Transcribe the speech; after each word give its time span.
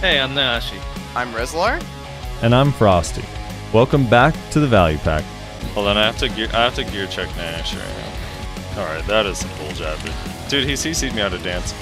Hey, 0.00 0.20
I'm 0.20 0.34
Nashi. 0.34 0.76
I'm 1.14 1.32
Rezlar. 1.32 1.82
And 2.42 2.54
I'm 2.54 2.70
Frosty. 2.70 3.24
Welcome 3.72 4.06
back 4.06 4.34
to 4.50 4.60
the 4.60 4.66
Value 4.66 4.98
Pack. 4.98 5.24
Hold 5.72 5.88
on, 5.88 5.96
I 5.96 6.04
have 6.04 6.18
to 6.18 6.28
gear, 6.28 6.50
I 6.52 6.64
have 6.64 6.74
to 6.74 6.84
gear 6.84 7.06
check 7.06 7.34
Nash 7.38 7.74
right 7.74 7.82
now. 7.82 8.82
All 8.82 8.86
right, 8.86 9.06
that 9.06 9.24
is 9.24 9.38
some 9.38 9.48
bull 9.56 9.72
jabber. 9.72 10.12
Dude, 10.50 10.68
he 10.68 10.74
CC'd 10.74 11.14
me 11.14 11.22
out 11.22 11.32
of 11.32 11.42
dance. 11.42 11.72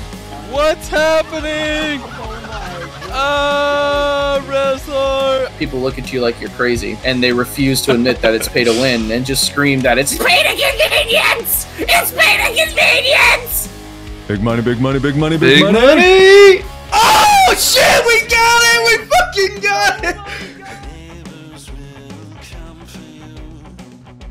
What's 0.49 0.87
happening? 0.87 2.01
Oh 2.05 2.41
my! 2.47 3.11
Ah, 3.13 4.45
Rezlar! 4.47 5.59
people 5.59 5.81
look 5.81 5.99
at 5.99 6.13
you 6.13 6.21
like 6.21 6.41
you're 6.41 6.51
crazy 6.51 6.97
and 7.05 7.21
they 7.21 7.33
refuse 7.33 7.83
to 7.83 7.93
admit 7.93 8.21
that 8.21 8.33
it's 8.33 8.49
pay 8.49 8.63
to 8.63 8.71
win 8.71 9.11
and 9.11 9.27
just 9.27 9.45
scream 9.45 9.81
that 9.81 9.99
it's 9.99 10.17
pay 10.17 10.45
to 10.45 10.51
convenience! 10.51 11.67
It's 11.81 12.13
pay 12.13 12.37
to 12.37 12.65
convenience! 12.65 13.69
Big 14.29 14.41
money, 14.41 14.63
big 14.63 14.81
money, 14.81 15.01
big 15.01 15.17
money, 15.17 15.37
big, 15.37 15.61
money. 15.65 16.65
Oh 17.55 17.57
shit, 17.57 18.05
we 18.05 18.19
got 18.29 18.63
it! 18.67 18.81
We 18.85 19.07
fucking 19.07 19.61
got 19.63 20.03
it! 20.03 20.17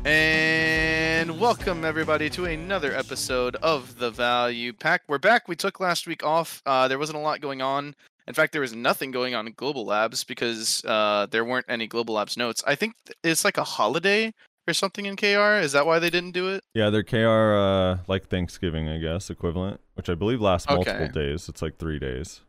And 0.04 1.40
welcome 1.40 1.86
everybody 1.86 2.28
to 2.28 2.44
another 2.44 2.92
episode 2.92 3.56
of 3.62 3.98
the 3.98 4.10
Value 4.10 4.74
Pack. 4.74 5.04
We're 5.08 5.16
back. 5.16 5.48
We 5.48 5.56
took 5.56 5.80
last 5.80 6.06
week 6.06 6.22
off. 6.22 6.60
Uh, 6.66 6.86
there 6.86 6.98
wasn't 6.98 7.16
a 7.16 7.22
lot 7.22 7.40
going 7.40 7.62
on. 7.62 7.94
In 8.28 8.34
fact, 8.34 8.52
there 8.52 8.60
was 8.60 8.74
nothing 8.74 9.10
going 9.10 9.34
on 9.34 9.46
in 9.46 9.54
Global 9.54 9.86
Labs 9.86 10.22
because 10.22 10.84
uh, 10.84 11.26
there 11.30 11.46
weren't 11.46 11.64
any 11.66 11.86
Global 11.86 12.16
Labs 12.16 12.36
notes. 12.36 12.62
I 12.66 12.74
think 12.74 12.94
it's 13.22 13.42
like 13.42 13.56
a 13.56 13.64
holiday 13.64 14.34
or 14.68 14.74
something 14.74 15.06
in 15.06 15.16
KR. 15.16 15.62
Is 15.62 15.72
that 15.72 15.86
why 15.86 15.98
they 15.98 16.10
didn't 16.10 16.32
do 16.32 16.50
it? 16.50 16.62
Yeah, 16.74 16.90
they're 16.90 17.02
KR 17.02 17.56
uh, 17.56 17.98
like 18.06 18.28
Thanksgiving, 18.28 18.90
I 18.90 18.98
guess, 18.98 19.30
equivalent, 19.30 19.80
which 19.94 20.10
I 20.10 20.14
believe 20.14 20.42
lasts 20.42 20.68
multiple 20.68 21.04
Okay. 21.04 21.12
days. 21.12 21.48
It's 21.48 21.62
like 21.62 21.78
three 21.78 21.98
days. 21.98 22.42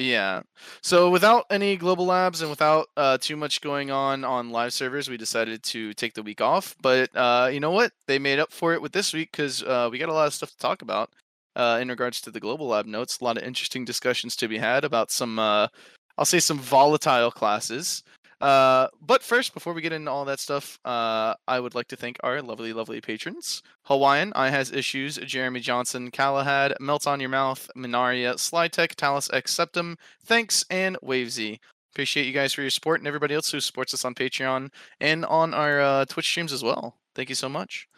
Yeah. 0.00 0.42
So 0.82 1.10
without 1.10 1.44
any 1.50 1.76
global 1.76 2.06
labs 2.06 2.40
and 2.40 2.48
without 2.48 2.88
uh, 2.96 3.18
too 3.18 3.36
much 3.36 3.60
going 3.60 3.90
on 3.90 4.24
on 4.24 4.48
live 4.48 4.72
servers, 4.72 5.10
we 5.10 5.18
decided 5.18 5.62
to 5.64 5.92
take 5.92 6.14
the 6.14 6.22
week 6.22 6.40
off. 6.40 6.74
But 6.80 7.14
uh, 7.14 7.50
you 7.52 7.60
know 7.60 7.70
what? 7.70 7.92
They 8.06 8.18
made 8.18 8.38
up 8.38 8.50
for 8.50 8.72
it 8.72 8.80
with 8.80 8.92
this 8.92 9.12
week 9.12 9.30
because 9.30 9.62
uh, 9.62 9.90
we 9.92 9.98
got 9.98 10.08
a 10.08 10.14
lot 10.14 10.26
of 10.26 10.32
stuff 10.34 10.52
to 10.52 10.58
talk 10.58 10.80
about 10.80 11.10
uh, 11.54 11.78
in 11.82 11.88
regards 11.88 12.22
to 12.22 12.30
the 12.30 12.40
global 12.40 12.68
lab 12.68 12.86
notes. 12.86 13.20
A 13.20 13.24
lot 13.24 13.36
of 13.36 13.42
interesting 13.42 13.84
discussions 13.84 14.34
to 14.36 14.48
be 14.48 14.56
had 14.56 14.84
about 14.84 15.10
some, 15.10 15.38
uh, 15.38 15.68
I'll 16.16 16.24
say, 16.24 16.40
some 16.40 16.58
volatile 16.58 17.30
classes. 17.30 18.02
Uh, 18.40 18.88
but 19.00 19.22
first, 19.22 19.52
before 19.52 19.74
we 19.74 19.82
get 19.82 19.92
into 19.92 20.10
all 20.10 20.24
that 20.24 20.40
stuff, 20.40 20.78
uh, 20.84 21.34
I 21.46 21.60
would 21.60 21.74
like 21.74 21.88
to 21.88 21.96
thank 21.96 22.16
our 22.22 22.40
lovely, 22.40 22.72
lovely 22.72 23.00
patrons. 23.00 23.62
Hawaiian, 23.82 24.32
I 24.34 24.48
has 24.48 24.72
issues, 24.72 25.16
Jeremy 25.16 25.60
Johnson, 25.60 26.10
Calahad, 26.10 26.74
Melt 26.80 27.06
on 27.06 27.20
Your 27.20 27.28
Mouth, 27.28 27.68
Minaria, 27.76 28.34
Slytech, 28.34 28.94
Talus 28.94 29.30
X 29.32 29.52
Septum, 29.52 29.96
thanks, 30.24 30.64
and 30.70 30.96
Wavesy. 31.02 31.60
Appreciate 31.92 32.26
you 32.26 32.32
guys 32.32 32.52
for 32.52 32.62
your 32.62 32.70
support 32.70 33.00
and 33.00 33.08
everybody 33.08 33.34
else 33.34 33.50
who 33.50 33.60
supports 33.60 33.92
us 33.92 34.04
on 34.04 34.14
Patreon 34.14 34.70
and 35.00 35.24
on 35.26 35.52
our 35.52 35.80
uh, 35.80 36.04
Twitch 36.06 36.26
streams 36.26 36.52
as 36.52 36.62
well. 36.62 36.96
Thank 37.14 37.28
you 37.28 37.34
so 37.34 37.48
much. 37.48 37.88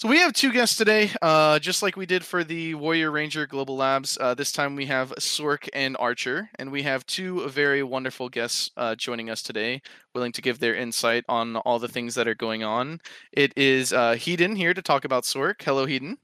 So 0.00 0.08
we 0.08 0.20
have 0.20 0.32
two 0.32 0.50
guests 0.50 0.78
today, 0.78 1.10
uh, 1.20 1.58
just 1.58 1.82
like 1.82 1.94
we 1.94 2.06
did 2.06 2.24
for 2.24 2.42
the 2.42 2.74
Warrior 2.74 3.10
Ranger 3.10 3.46
Global 3.46 3.76
Labs. 3.76 4.16
Uh, 4.18 4.32
this 4.32 4.50
time 4.50 4.74
we 4.74 4.86
have 4.86 5.10
Sorc 5.18 5.68
and 5.74 5.94
Archer, 6.00 6.48
and 6.58 6.72
we 6.72 6.82
have 6.84 7.04
two 7.04 7.46
very 7.50 7.82
wonderful 7.82 8.30
guests 8.30 8.70
uh, 8.78 8.94
joining 8.94 9.28
us 9.28 9.42
today, 9.42 9.82
willing 10.14 10.32
to 10.32 10.40
give 10.40 10.58
their 10.58 10.74
insight 10.74 11.24
on 11.28 11.56
all 11.56 11.78
the 11.78 11.86
things 11.86 12.14
that 12.14 12.26
are 12.26 12.34
going 12.34 12.64
on. 12.64 12.98
It 13.32 13.52
is 13.58 13.92
uh, 13.92 14.12
Heedun 14.12 14.56
here 14.56 14.72
to 14.72 14.80
talk 14.80 15.04
about 15.04 15.24
Sorc. 15.24 15.60
Hello, 15.60 15.84
Heedun. 15.84 16.16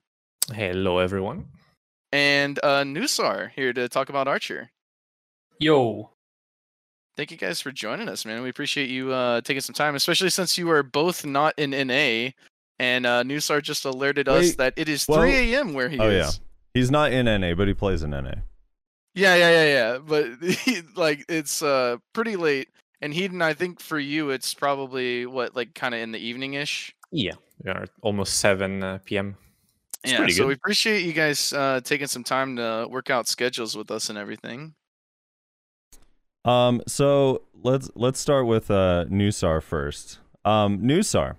Hello, 0.54 0.96
everyone. 0.96 1.44
And 2.12 2.58
uh, 2.62 2.82
Nusar 2.82 3.50
here 3.50 3.74
to 3.74 3.90
talk 3.90 4.08
about 4.08 4.26
Archer. 4.26 4.70
Yo. 5.60 6.12
Thank 7.14 7.30
you 7.30 7.36
guys 7.36 7.60
for 7.60 7.72
joining 7.72 8.08
us, 8.08 8.24
man. 8.24 8.42
We 8.42 8.48
appreciate 8.48 8.88
you 8.88 9.12
uh, 9.12 9.42
taking 9.42 9.60
some 9.60 9.74
time, 9.74 9.96
especially 9.96 10.30
since 10.30 10.56
you 10.56 10.70
are 10.70 10.82
both 10.82 11.26
not 11.26 11.52
in 11.58 11.72
NA. 11.72 12.30
And 12.78 13.06
uh, 13.06 13.22
Nusar 13.22 13.62
just 13.62 13.84
alerted 13.84 14.28
us 14.28 14.40
Wait, 14.48 14.56
that 14.58 14.74
it 14.76 14.88
is 14.88 15.06
well- 15.08 15.20
3 15.20 15.54
a.m. 15.54 15.72
where 15.72 15.88
he 15.88 15.98
Oh, 15.98 16.08
is. 16.10 16.38
yeah. 16.38 16.44
He's 16.74 16.90
not 16.90 17.10
in 17.12 17.24
NA, 17.24 17.54
but 17.54 17.68
he 17.68 17.74
plays 17.74 18.02
in 18.02 18.10
NA. 18.10 18.34
Yeah, 19.14 19.34
yeah, 19.34 19.50
yeah, 19.50 19.64
yeah. 19.64 19.98
But 19.98 20.26
he, 20.42 20.82
like 20.94 21.24
it's 21.28 21.62
uh 21.62 21.96
pretty 22.12 22.36
late. 22.36 22.68
And 23.00 23.14
Heedun, 23.14 23.42
I 23.42 23.54
think 23.54 23.80
for 23.80 23.98
you 23.98 24.28
it's 24.30 24.52
probably 24.52 25.24
what 25.24 25.56
like 25.56 25.74
kind 25.74 25.94
of 25.94 26.00
in 26.02 26.12
the 26.12 26.18
evening 26.18 26.52
ish. 26.54 26.94
Yeah, 27.10 27.32
we 27.64 27.70
are 27.70 27.86
almost 28.02 28.38
7 28.40 28.82
uh, 28.82 28.98
p.m. 29.06 29.36
It's 30.04 30.12
Yeah, 30.12 30.18
so 30.28 30.42
good. 30.42 30.46
we 30.48 30.52
appreciate 30.54 31.02
you 31.06 31.14
guys 31.14 31.52
uh 31.54 31.80
taking 31.82 32.08
some 32.08 32.24
time 32.24 32.56
to 32.56 32.86
work 32.90 33.08
out 33.08 33.26
schedules 33.26 33.74
with 33.74 33.90
us 33.90 34.10
and 34.10 34.18
everything. 34.18 34.74
Um, 36.44 36.82
so 36.86 37.42
let's 37.62 37.90
let's 37.94 38.20
start 38.20 38.46
with 38.46 38.70
uh 38.70 39.06
Nusar 39.08 39.62
first. 39.62 40.18
Um, 40.44 40.78
Nusar, 40.80 41.36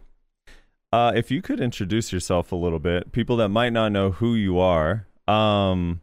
uh, 0.91 1.11
if 1.15 1.31
you 1.31 1.41
could 1.41 1.59
introduce 1.59 2.13
yourself 2.13 2.51
a 2.51 2.55
little 2.55 2.79
bit, 2.79 3.11
people 3.11 3.37
that 3.37 3.49
might 3.49 3.73
not 3.73 3.91
know 3.91 4.11
who 4.11 4.35
you 4.35 4.59
are. 4.59 5.07
Um, 5.27 6.01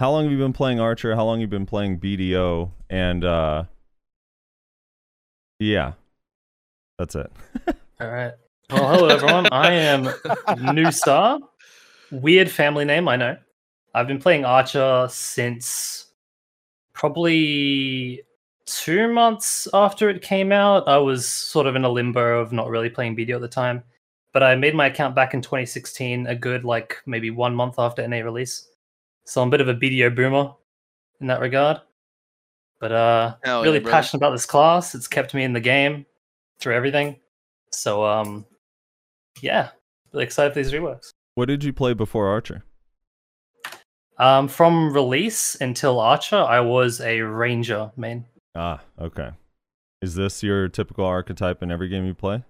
how 0.00 0.10
long 0.10 0.24
have 0.24 0.32
you 0.32 0.38
been 0.38 0.52
playing 0.52 0.80
Archer? 0.80 1.14
How 1.14 1.24
long 1.24 1.38
have 1.38 1.42
you 1.42 1.46
been 1.58 1.66
playing 1.66 2.00
BDO? 2.00 2.70
And 2.90 3.24
uh, 3.24 3.64
yeah, 5.60 5.92
that's 6.98 7.14
it. 7.14 7.30
All 8.00 8.08
right. 8.10 8.32
Well, 8.70 8.94
hello 8.94 9.08
everyone. 9.08 9.46
I 9.52 9.72
am 9.72 10.04
Nusar. 10.48 11.38
Weird 12.10 12.50
family 12.50 12.84
name, 12.84 13.06
I 13.06 13.16
know. 13.16 13.36
I've 13.94 14.08
been 14.08 14.18
playing 14.18 14.44
Archer 14.44 15.06
since 15.10 16.06
probably 16.94 18.22
two 18.66 19.12
months 19.12 19.68
after 19.72 20.10
it 20.10 20.22
came 20.22 20.50
out. 20.50 20.88
I 20.88 20.98
was 20.98 21.28
sort 21.28 21.66
of 21.66 21.76
in 21.76 21.84
a 21.84 21.88
limbo 21.88 22.40
of 22.40 22.52
not 22.52 22.68
really 22.68 22.90
playing 22.90 23.14
video 23.14 23.36
at 23.36 23.42
the 23.42 23.48
time. 23.48 23.84
But 24.32 24.42
I 24.42 24.54
made 24.54 24.74
my 24.74 24.86
account 24.86 25.14
back 25.14 25.34
in 25.34 25.42
2016, 25.42 26.26
a 26.26 26.34
good 26.34 26.64
like 26.64 26.96
maybe 27.06 27.30
one 27.30 27.54
month 27.54 27.74
after 27.78 28.06
NA 28.06 28.18
release. 28.18 28.68
So 29.24 29.42
I'm 29.42 29.48
a 29.48 29.50
bit 29.50 29.60
of 29.60 29.68
a 29.68 29.74
BDO 29.74 30.16
boomer 30.16 30.52
in 31.20 31.26
that 31.26 31.40
regard. 31.40 31.80
But 32.80 32.92
uh 32.92 33.34
Hell 33.44 33.60
yeah, 33.60 33.64
really 33.64 33.78
brother. 33.78 33.92
passionate 33.92 34.18
about 34.18 34.32
this 34.32 34.46
class. 34.46 34.94
It's 34.94 35.06
kept 35.06 35.34
me 35.34 35.44
in 35.44 35.52
the 35.52 35.60
game 35.60 36.06
through 36.58 36.74
everything. 36.74 37.20
So 37.70 38.04
um 38.04 38.46
yeah, 39.40 39.68
really 40.12 40.24
excited 40.24 40.52
for 40.52 40.62
these 40.62 40.72
reworks. 40.72 41.10
What 41.34 41.46
did 41.46 41.62
you 41.62 41.72
play 41.72 41.94
before 41.94 42.28
Archer? 42.28 42.64
Um 44.18 44.48
from 44.48 44.92
release 44.92 45.56
until 45.60 46.00
Archer, 46.00 46.36
I 46.36 46.60
was 46.60 47.00
a 47.00 47.20
ranger 47.20 47.92
main. 47.96 48.24
Ah, 48.54 48.80
okay. 49.00 49.30
Is 50.02 50.14
this 50.16 50.42
your 50.42 50.68
typical 50.68 51.04
archetype 51.04 51.62
in 51.62 51.70
every 51.70 51.88
game 51.88 52.04
you 52.04 52.14
play? 52.14 52.42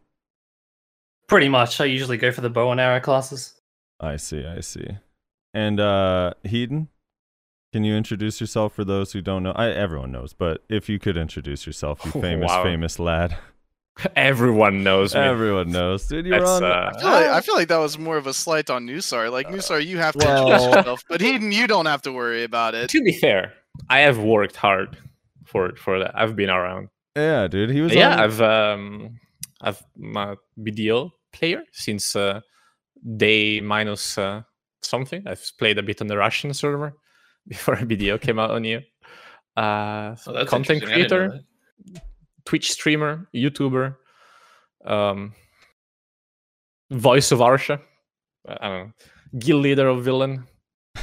Pretty 1.32 1.48
much. 1.48 1.80
I 1.80 1.86
usually 1.86 2.18
go 2.18 2.30
for 2.30 2.42
the 2.42 2.50
bow 2.50 2.70
and 2.72 2.78
arrow 2.80 3.00
classes. 3.00 3.54
I 3.98 4.16
see, 4.16 4.44
I 4.44 4.60
see. 4.60 4.86
And 5.54 5.80
uh 5.80 6.34
Heedun, 6.44 6.88
can 7.72 7.84
you 7.84 7.94
introduce 7.96 8.38
yourself 8.38 8.74
for 8.74 8.84
those 8.84 9.12
who 9.12 9.22
don't 9.22 9.42
know? 9.42 9.52
I 9.52 9.70
everyone 9.70 10.12
knows, 10.12 10.34
but 10.34 10.62
if 10.68 10.90
you 10.90 10.98
could 10.98 11.16
introduce 11.16 11.66
yourself, 11.66 12.04
you 12.04 12.10
famous, 12.20 12.48
Wow. 12.50 12.62
famous 12.64 12.98
lad. 12.98 13.38
Everyone 14.16 14.82
knows 14.82 15.14
me. 15.14 15.20
Everyone 15.22 15.70
knows. 15.70 16.06
Dude, 16.06 16.26
you're 16.26 16.38
That's, 16.38 16.50
on 16.50 16.64
uh, 16.64 16.92
I 16.94 17.00
feel, 17.00 17.10
like, 17.10 17.26
I 17.26 17.40
feel 17.40 17.54
like 17.54 17.68
that 17.68 17.78
was 17.78 17.98
more 17.98 18.18
of 18.18 18.26
a 18.26 18.34
slight 18.34 18.68
on 18.68 18.86
Nusar. 18.86 19.30
Like 19.30 19.48
Nusar, 19.48 19.82
you 19.84 19.96
have 19.98 20.14
to 20.18 20.26
well- 20.26 20.50
introduce 20.52 20.76
yourself, 20.76 21.04
but 21.08 21.20
Heedun, 21.22 21.50
you 21.52 21.66
don't 21.66 21.86
have 21.86 22.02
to 22.02 22.12
worry 22.12 22.44
about 22.44 22.74
it. 22.74 22.90
to 22.90 23.02
be 23.02 23.12
fair, 23.12 23.54
I 23.88 24.00
have 24.00 24.18
worked 24.18 24.56
hard 24.56 24.98
for 25.46 25.74
for 25.76 25.98
that. 26.00 26.12
I've 26.14 26.36
been 26.36 26.50
around. 26.50 26.88
Yeah, 27.16 27.48
dude. 27.48 27.70
He 27.70 27.80
was 27.80 27.94
yeah, 27.94 28.14
on 28.14 28.20
I've 28.20 28.40
um, 28.42 29.20
I've 29.62 29.82
my 29.96 30.36
BDO 30.58 31.10
player 31.32 31.62
since 31.72 32.14
uh, 32.16 32.40
day 33.16 33.60
minus 33.60 34.18
uh, 34.18 34.42
something. 34.82 35.22
I've 35.26 35.44
played 35.58 35.78
a 35.78 35.82
bit 35.82 36.00
on 36.00 36.06
the 36.06 36.16
Russian 36.16 36.52
server 36.54 36.94
before 37.48 37.76
BDO 37.76 38.20
came 38.20 38.38
out 38.38 38.50
on 38.50 38.64
EU. 38.64 38.80
Uh, 39.56 40.16
Oh, 40.26 40.44
content 40.46 40.82
interesting. 40.82 40.88
I 40.88 40.96
didn't 40.96 41.10
know 41.10 41.28
creator, 41.28 41.40
Twitch 42.44 42.72
streamer, 42.72 43.28
YouTuber, 43.34 43.96
um, 44.84 45.34
voice 46.90 47.30
of 47.32 47.38
Arsha, 47.40 47.80
I 48.48 48.68
don't 48.68 48.86
know, 48.86 48.92
guild 49.38 49.62
leader 49.62 49.88
of 49.88 50.04
villain, 50.04 50.46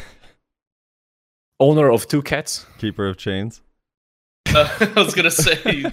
owner 1.60 1.92
of 1.92 2.08
two 2.08 2.22
cats. 2.22 2.66
Keeper 2.80 3.08
of 3.08 3.18
Chains. 3.18 3.62
that. 4.46 4.94
I 4.98 5.02
was 5.02 5.14
gonna 5.14 5.32
say. 5.32 5.84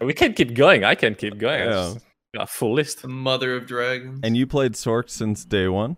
We 0.00 0.14
can't 0.14 0.36
keep 0.36 0.54
going. 0.54 0.84
I 0.84 0.94
can't 0.94 1.18
keep 1.18 1.38
going. 1.38 1.62
I 1.62 1.64
Yeah. 1.70 1.94
Just 2.34 2.38
got 2.40 2.42
a 2.48 2.58
full 2.58 2.74
list. 2.74 3.02
the 3.02 3.08
mother 3.08 3.54
of 3.56 3.66
dragons. 3.66 4.20
And 4.22 4.36
you 4.36 4.46
played 4.46 4.72
Sorc 4.72 5.10
since 5.10 5.44
day 5.44 5.68
one? 5.68 5.96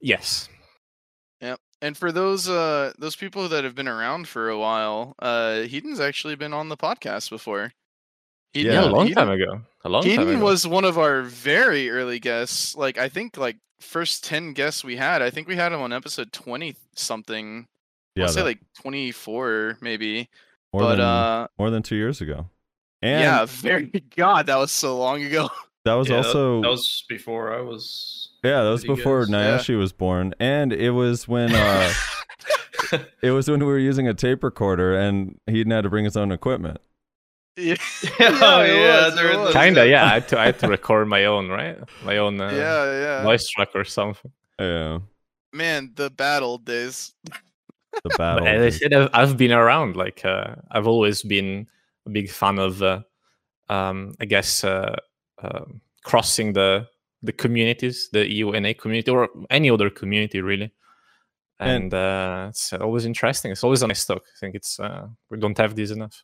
Yes. 0.00 0.48
Yep. 1.40 1.60
And 1.82 1.96
for 1.96 2.12
those 2.12 2.48
uh 2.48 2.92
those 2.98 3.16
people 3.16 3.48
that 3.48 3.64
have 3.64 3.74
been 3.74 3.88
around 3.88 4.28
for 4.28 4.48
a 4.48 4.58
while, 4.58 5.14
uh 5.18 5.64
Heedun's 5.64 6.00
actually 6.00 6.36
been 6.36 6.52
on 6.52 6.68
the 6.68 6.76
podcast 6.76 7.30
before. 7.30 7.72
Heedun- 8.54 8.64
Yeah, 8.64 8.84
a 8.84 8.86
long 8.90 9.08
Heedun- 9.08 9.14
time 9.14 9.30
ago. 9.30 9.60
A 9.84 9.88
long 9.88 10.02
time 10.02 10.10
Heedun 10.12 10.36
ago. 10.36 10.44
was 10.44 10.66
one 10.66 10.84
of 10.84 10.98
our 10.98 11.22
very 11.22 11.90
early 11.90 12.18
guests. 12.18 12.74
Like 12.76 12.98
I 12.98 13.08
think 13.08 13.36
like 13.36 13.56
first 13.80 14.24
ten 14.24 14.52
guests 14.52 14.84
we 14.84 14.96
had. 14.96 15.22
I 15.22 15.30
think 15.30 15.48
we 15.48 15.56
had 15.56 15.72
him 15.72 15.80
on 15.80 15.92
episode 15.92 16.32
twenty 16.32 16.76
something 16.94 17.66
Yeah, 18.14 18.24
I'll 18.24 18.28
say 18.32 18.42
like 18.42 18.58
24 18.82 19.78
maybe. 19.80 20.28
more 20.72 20.82
but 20.82 20.90
than 20.96 21.00
uh, 21.00 21.46
more 21.58 21.70
than 21.70 21.82
two 21.82 21.96
years 21.96 22.20
ago. 22.20 22.48
And 23.02 23.20
yeah, 23.20 23.44
very 23.46 23.86
God, 24.16 24.46
that 24.46 24.56
was 24.56 24.72
so 24.72 24.98
long 24.98 25.22
ago. 25.22 25.48
that 25.84 25.94
was 25.94 26.08
Yeah, 26.08 26.16
also 26.18 26.62
that 26.62 26.68
was 26.70 27.04
before 27.08 27.52
I 27.54 27.60
was. 27.60 28.30
yeah, 28.42 28.62
that 28.62 28.70
was 28.70 28.82
with 28.82 28.88
you 28.88 28.96
before 28.96 29.26
guys. 29.26 29.68
Yeah. 29.68 29.76
Was 29.76 29.92
born, 29.92 30.34
and 30.40 30.72
it 30.72 30.90
was 30.90 31.28
when 31.28 31.52
uh, 31.54 31.92
it 33.22 33.30
was 33.30 33.48
when 33.50 33.60
we 33.60 33.66
were 33.66 33.78
using 33.78 34.08
a 34.08 34.14
tape 34.14 34.42
recorder, 34.44 34.96
and 34.96 35.38
he 35.46 35.64
had 35.68 35.82
to 35.82 35.90
bring 35.90 36.04
his 36.04 36.16
own 36.16 36.32
equipment. 36.32 36.78
yeah, 37.56 37.74
oh 38.20 38.60
it 38.62 38.68
yeah, 38.76 39.06
was, 39.06 39.14
there 39.14 39.30
it 39.32 39.36
was. 39.38 39.44
was. 39.46 39.54
Kinda, 39.54 39.88
yeah. 39.88 40.04
I 40.04 40.14
had 40.14 40.28
to 40.28 40.38
I 40.38 40.44
had 40.46 40.58
to 40.60 40.68
record 40.68 41.08
my 41.08 41.24
own, 41.24 41.48
right? 41.48 41.78
My 42.04 42.18
own 42.18 42.40
uh, 42.40 42.50
yeah, 42.50 42.84
yeah. 43.00 43.22
voice 43.22 43.48
track 43.48 43.70
or 43.74 43.84
something. 43.84 44.30
Yeah, 44.58 44.98
Man, 45.52 45.92
the 45.94 46.10
battle 46.10 46.58
days. 46.58 47.12
the 48.04 48.10
But 48.10 48.18
battle. 48.18 48.46
as 48.46 48.74
I 48.74 48.78
said, 48.78 48.92
I've, 48.92 49.10
I've 49.14 49.36
been 49.36 49.52
around. 49.52 49.96
Like 49.96 50.24
uh, 50.24 50.56
I've 50.70 50.86
always 50.86 51.22
been 51.22 51.66
a 52.06 52.10
big 52.10 52.30
fan 52.30 52.58
of, 52.58 52.82
uh, 52.82 53.00
um, 53.68 54.14
I 54.20 54.24
guess, 54.26 54.64
uh, 54.64 54.96
um 55.42 55.80
crossing 56.04 56.52
the 56.52 56.86
the 57.22 57.32
communities, 57.32 58.08
the 58.12 58.24
EUNA 58.24 58.78
community, 58.78 59.10
or 59.10 59.28
any 59.50 59.68
other 59.70 59.90
community, 59.90 60.40
really. 60.40 60.70
And- 61.58 61.70
And, 61.92 61.94
uh, 61.94 62.46
it's 62.50 62.72
always 62.72 63.04
interesting. 63.06 63.50
It's 63.52 63.64
always 63.64 63.82
a 63.82 63.86
nice 63.86 64.04
talk. 64.04 64.22
I 64.22 64.36
think 64.40 64.54
it's 64.54 64.78
uh, 64.78 65.08
we 65.30 65.38
don't 65.38 65.58
have 65.58 65.74
these 65.74 65.90
enough. 65.90 66.22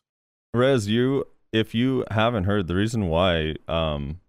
Rez, 0.53 0.87
you 0.87 1.25
if 1.51 1.73
you 1.75 2.05
haven't 2.11 2.45
heard 2.45 2.67
the 2.67 2.75
reason 2.75 3.07
why 3.09 3.55
um 3.67 4.19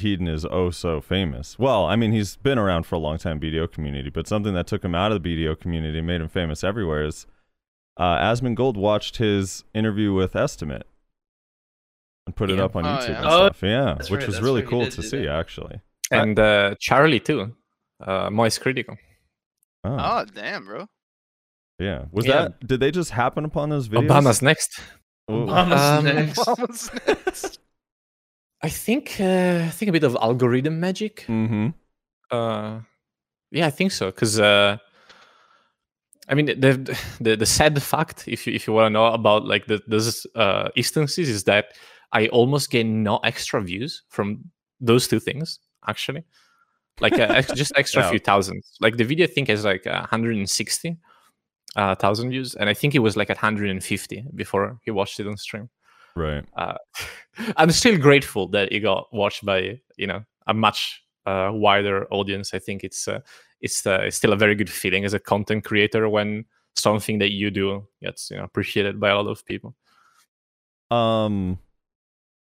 Heedun 0.00 0.28
is 0.28 0.44
oh 0.44 0.70
so 0.70 1.00
famous. 1.00 1.58
Well, 1.58 1.86
I 1.86 1.96
mean 1.96 2.12
he's 2.12 2.36
been 2.36 2.58
around 2.58 2.84
for 2.86 2.94
a 2.96 2.98
long 3.06 3.18
time 3.18 3.40
BDO 3.40 3.66
community, 3.72 4.10
but 4.10 4.26
something 4.28 4.54
that 4.54 4.66
took 4.66 4.84
him 4.84 4.94
out 4.94 5.10
of 5.12 5.22
the 5.22 5.26
BDO 5.28 5.54
community 5.60 5.98
and 5.98 6.06
made 6.06 6.20
him 6.20 6.28
famous 6.28 6.62
everywhere 6.64 7.04
is 7.04 7.26
uh 7.96 8.16
Asmongold 8.18 8.76
watched 8.76 9.16
his 9.16 9.64
interview 9.74 10.12
with 10.12 10.36
Estimate 10.36 10.86
and 12.28 12.36
put 12.36 12.50
it 12.50 12.60
up 12.60 12.76
on 12.76 12.84
Oh, 12.84 12.88
YouTube 12.88 13.08
yeah. 13.08 13.16
and 13.16 13.26
Oh, 13.26 13.46
stuff. 13.46 13.62
Yeah, 13.62 13.94
which 13.96 14.10
right, 14.10 14.26
was 14.26 14.34
that's 14.36 14.44
really 14.44 14.62
cool 14.62 14.86
to 14.86 15.02
see 15.02 15.24
that. 15.24 15.38
actually. 15.42 15.80
And 16.10 16.38
uh, 16.38 16.74
Charlie 16.78 17.20
too, 17.20 17.56
uh, 18.06 18.28
Moist 18.30 18.60
Critical. 18.60 18.96
Oh, 19.84 19.96
Oh 19.98 20.24
damn, 20.34 20.66
bro. 20.66 20.86
yeah. 21.78 22.04
Was 22.12 22.26
Yeah. 22.26 22.32
that 22.42 22.66
did 22.66 22.80
they 22.80 22.90
just 22.90 23.10
happen 23.12 23.44
upon 23.44 23.70
those 23.70 23.88
videos? 23.88 24.08
Obama's 24.08 24.42
next. 24.42 24.78
Obama's 25.30 25.98
Um, 25.98 26.04
next. 26.04 26.38
Obama's 26.48 26.90
next. 27.06 27.58
I 28.62 28.68
think 28.68 29.16
uh, 29.20 29.62
I 29.66 29.70
think 29.70 29.88
a 29.88 29.92
bit 29.92 30.04
of 30.04 30.16
algorithm 30.20 30.80
magic. 30.80 31.24
Mm-hmm. 31.28 31.68
Uh, 32.30 32.80
yeah, 33.50 33.66
I 33.66 33.70
think 33.70 33.92
so. 33.92 34.06
Because 34.06 34.38
uh, 34.38 34.76
I 36.28 36.34
mean, 36.34 36.46
the, 36.46 36.72
the 37.20 37.36
the 37.36 37.46
sad 37.46 37.80
fact, 37.82 38.24
if 38.26 38.46
you 38.46 38.52
if 38.54 38.66
you 38.66 38.72
want 38.74 38.86
to 38.86 38.90
know 38.90 39.06
about 39.06 39.46
like 39.46 39.66
the, 39.66 39.80
those 39.86 40.26
uh, 40.34 40.68
instances, 40.76 41.28
is 41.28 41.44
that 41.44 41.66
I 42.12 42.28
almost 42.28 42.70
get 42.70 42.84
no 42.86 43.18
extra 43.18 43.62
views 43.62 44.02
from 44.08 44.50
those 44.80 45.08
two 45.08 45.20
things. 45.20 45.60
Actually, 45.86 46.24
like 47.00 47.18
uh, 47.18 47.42
just 47.42 47.72
extra 47.76 48.02
Yeah. 48.02 48.10
few 48.10 48.18
thousands. 48.18 48.76
Like 48.80 48.96
the 48.96 49.04
video, 49.04 49.26
I 49.26 49.30
think 49.30 49.48
has 49.48 49.64
like 49.64 49.86
uh, 49.86 50.00
160 50.00 50.96
uh, 51.76 51.94
thousand 51.94 52.30
views, 52.30 52.54
and 52.54 52.68
I 52.68 52.74
think 52.74 52.94
it 52.94 53.00
was 53.00 53.16
like 53.16 53.30
at 53.30 53.36
150 53.36 54.24
before 54.34 54.78
he 54.84 54.90
watched 54.90 55.20
it 55.20 55.26
on 55.26 55.36
stream 55.36 55.68
Right. 56.16 56.44
uh, 56.56 56.74
I'm 57.56 57.70
still 57.70 57.96
grateful 57.98 58.48
that 58.48 58.72
it 58.72 58.80
got 58.80 59.06
watched 59.12 59.44
by 59.44 59.80
you 59.96 60.06
know 60.06 60.24
a 60.46 60.54
much 60.54 61.02
uh, 61.26 61.50
wider 61.52 62.06
audience. 62.10 62.54
I 62.54 62.58
think 62.58 62.82
it's 62.84 63.06
uh, 63.06 63.20
it's 63.60 63.86
uh, 63.86 64.00
it's 64.02 64.16
still 64.16 64.32
a 64.32 64.36
very 64.36 64.54
good 64.54 64.70
feeling 64.70 65.04
as 65.04 65.14
a 65.14 65.20
content 65.20 65.64
creator 65.64 66.08
when 66.08 66.44
something 66.74 67.18
that 67.18 67.30
you 67.30 67.50
do 67.50 67.86
gets 68.02 68.30
you 68.30 68.36
know 68.36 68.44
appreciated 68.44 68.98
by 68.98 69.10
a 69.10 69.16
lot 69.16 69.30
of 69.30 69.44
people. 69.46 69.76
Um, 70.90 71.58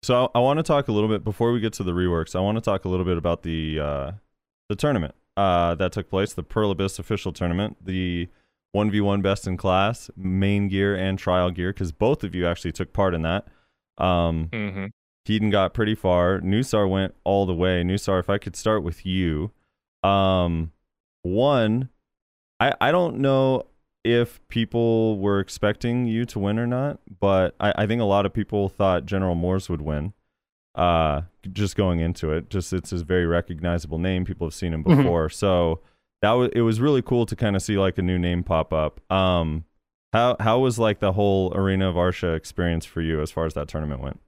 so 0.01 0.31
I, 0.33 0.39
want 0.39 0.57
to 0.57 0.63
talk 0.63 0.87
a 0.87 0.91
little 0.91 1.09
bit 1.09 1.23
before 1.23 1.51
we 1.51 1.59
get 1.59 1.73
to 1.73 1.83
the 1.83 1.91
reworks. 1.91 2.35
I 2.35 2.39
want 2.39 2.57
to 2.57 2.61
talk 2.61 2.85
a 2.85 2.89
little 2.89 3.05
bit 3.05 3.17
about 3.17 3.43
the 3.43 3.79
uh, 3.79 4.11
the 4.69 4.75
tournament 4.75 5.15
uh, 5.35 5.75
that 5.75 5.91
took 5.91 6.09
place, 6.09 6.33
the 6.33 6.43
Pearl 6.43 6.71
Abyss 6.71 6.99
official 6.99 7.31
tournament, 7.31 7.77
the 7.83 8.27
one 8.71 8.91
v 8.91 9.01
one 9.01 9.21
best 9.21 9.47
in 9.47 9.57
class, 9.57 10.09
main 10.15 10.67
gear 10.67 10.95
and 10.95 11.17
trial 11.17 11.51
gear, 11.51 11.73
because 11.73 11.91
both 11.91 12.23
of 12.23 12.35
you 12.35 12.45
actually 12.47 12.71
took 12.71 12.93
part 12.93 13.13
in 13.13 13.21
that. 13.23 13.47
Um, 13.97 14.49
hmm 14.53 14.85
Heedun 15.27 15.51
got 15.51 15.73
pretty 15.73 15.93
far. 15.93 16.39
Nusar 16.39 16.89
went 16.89 17.13
all 17.25 17.45
the 17.45 17.53
way. 17.53 17.83
Nusar, 17.83 18.17
if 18.17 18.29
I 18.29 18.37
could 18.37 18.55
start 18.55 18.81
with 18.81 19.05
you, 19.05 19.51
um, 20.01 20.71
one, 21.23 21.89
I 22.61 22.73
I 22.79 22.91
don't 22.91 23.17
know 23.17 23.65
if 24.11 24.39
people 24.47 25.17
were 25.19 25.39
expecting 25.39 26.05
you 26.05 26.25
to 26.25 26.39
win 26.39 26.57
or 26.59 26.67
not, 26.67 26.99
but 27.19 27.55
I, 27.59 27.73
I 27.83 27.87
think 27.87 28.01
a 28.01 28.05
lot 28.05 28.25
of 28.25 28.33
people 28.33 28.69
thought 28.69 29.05
General 29.05 29.35
Moores 29.35 29.69
would 29.69 29.81
win. 29.81 30.13
Uh, 30.75 31.23
just 31.51 31.75
going 31.75 31.99
into 31.99 32.31
it, 32.31 32.49
just 32.49 32.71
it's 32.71 32.91
his 32.91 33.01
very 33.01 33.25
recognizable 33.25 33.97
name. 33.97 34.25
People 34.25 34.45
have 34.45 34.53
seen 34.53 34.73
him 34.73 34.83
Mhm. 34.83 34.97
before, 34.97 35.27
so 35.29 35.79
that 36.21 36.31
was 36.33 36.49
it 36.53 36.61
was 36.61 36.79
really 36.79 37.01
cool 37.01 37.25
to 37.25 37.35
kind 37.35 37.55
of 37.55 37.61
see 37.63 37.77
like 37.77 37.97
a 37.97 38.01
new 38.03 38.19
name 38.19 38.43
pop 38.43 38.71
up. 38.73 38.99
Um, 39.11 39.65
how 40.13 40.35
how 40.39 40.59
was 40.59 40.77
like 40.77 40.99
the 40.99 41.13
whole 41.13 41.51
Arena 41.55 41.89
of 41.89 41.95
Arsha 41.95 42.35
experience 42.35 42.85
for 42.85 43.01
you 43.01 43.21
as 43.21 43.31
far 43.31 43.45
as 43.45 43.55
that 43.55 43.67
tournament 43.67 44.01
went? 44.01 44.19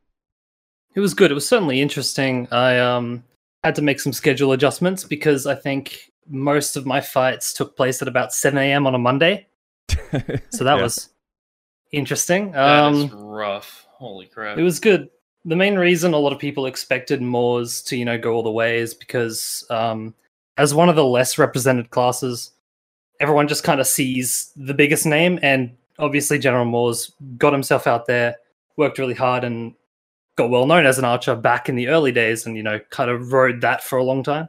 It 0.95 1.01
was 1.01 1.13
good. 1.13 1.29
It 1.29 1.35
was 1.35 1.47
certainly 1.47 1.81
interesting. 1.81 2.47
I 2.51 2.79
um 2.79 3.23
had 3.63 3.75
to 3.75 3.81
make 3.83 3.99
some 3.99 4.13
schedule 4.13 4.51
adjustments 4.51 5.03
because 5.03 5.45
I 5.45 5.53
think 5.53 6.11
most 6.27 6.75
of 6.77 6.85
my 6.85 6.99
fights 7.01 7.53
took 7.53 7.75
place 7.77 8.01
at 8.01 8.07
about 8.07 8.33
7 8.33 8.57
a.m. 8.57 8.87
on 8.87 8.95
a 8.95 8.99
Monday. 8.99 9.45
So 10.51 10.63
that 10.63 10.77
Yeah. 10.77 10.83
was 10.83 11.09
interesting. 11.91 12.51
That 12.51 12.93
is 12.93 13.11
Um, 13.11 13.19
rough. 13.19 13.85
Holy 13.91 14.27
crap. 14.27 14.57
it 14.57 14.63
was 14.63 14.79
good. 14.79 15.09
The 15.45 15.55
main 15.55 15.75
reason 15.75 16.13
a 16.13 16.17
lot 16.17 16.33
of 16.33 16.39
people 16.39 16.65
expected 16.65 17.21
Moors 17.21 17.81
to, 17.83 17.95
you 17.97 18.05
know, 18.05 18.17
go 18.17 18.33
all 18.33 18.43
the 18.43 18.51
way 18.51 18.79
is 18.79 18.93
because 18.93 19.65
um, 19.69 20.13
as 20.57 20.73
one 20.73 20.89
of 20.89 20.95
the 20.95 21.03
less 21.05 21.37
represented 21.37 21.89
classes, 21.89 22.51
everyone 23.19 23.47
just 23.47 23.63
kind 23.63 23.79
of 23.79 23.87
sees 23.87 24.51
the 24.55 24.73
biggest 24.73 25.05
name, 25.05 25.39
and 25.41 25.75
obviously 25.97 26.39
General 26.39 26.65
Moores 26.65 27.11
got 27.37 27.53
himself 27.53 27.87
out 27.87 28.05
there, 28.05 28.35
worked 28.77 28.97
really 28.99 29.13
hard, 29.13 29.43
and 29.43 29.73
got 30.37 30.49
well 30.49 30.65
known 30.65 30.85
as 30.85 30.97
an 30.99 31.05
archer 31.05 31.35
back 31.35 31.67
in 31.69 31.75
the 31.75 31.87
early 31.87 32.11
days, 32.11 32.45
and 32.45 32.55
you 32.57 32.63
know, 32.63 32.79
kind 32.89 33.09
of 33.09 33.31
rode 33.33 33.61
that 33.61 33.83
for 33.83 33.97
a 33.97 34.03
long 34.03 34.23
time. 34.23 34.47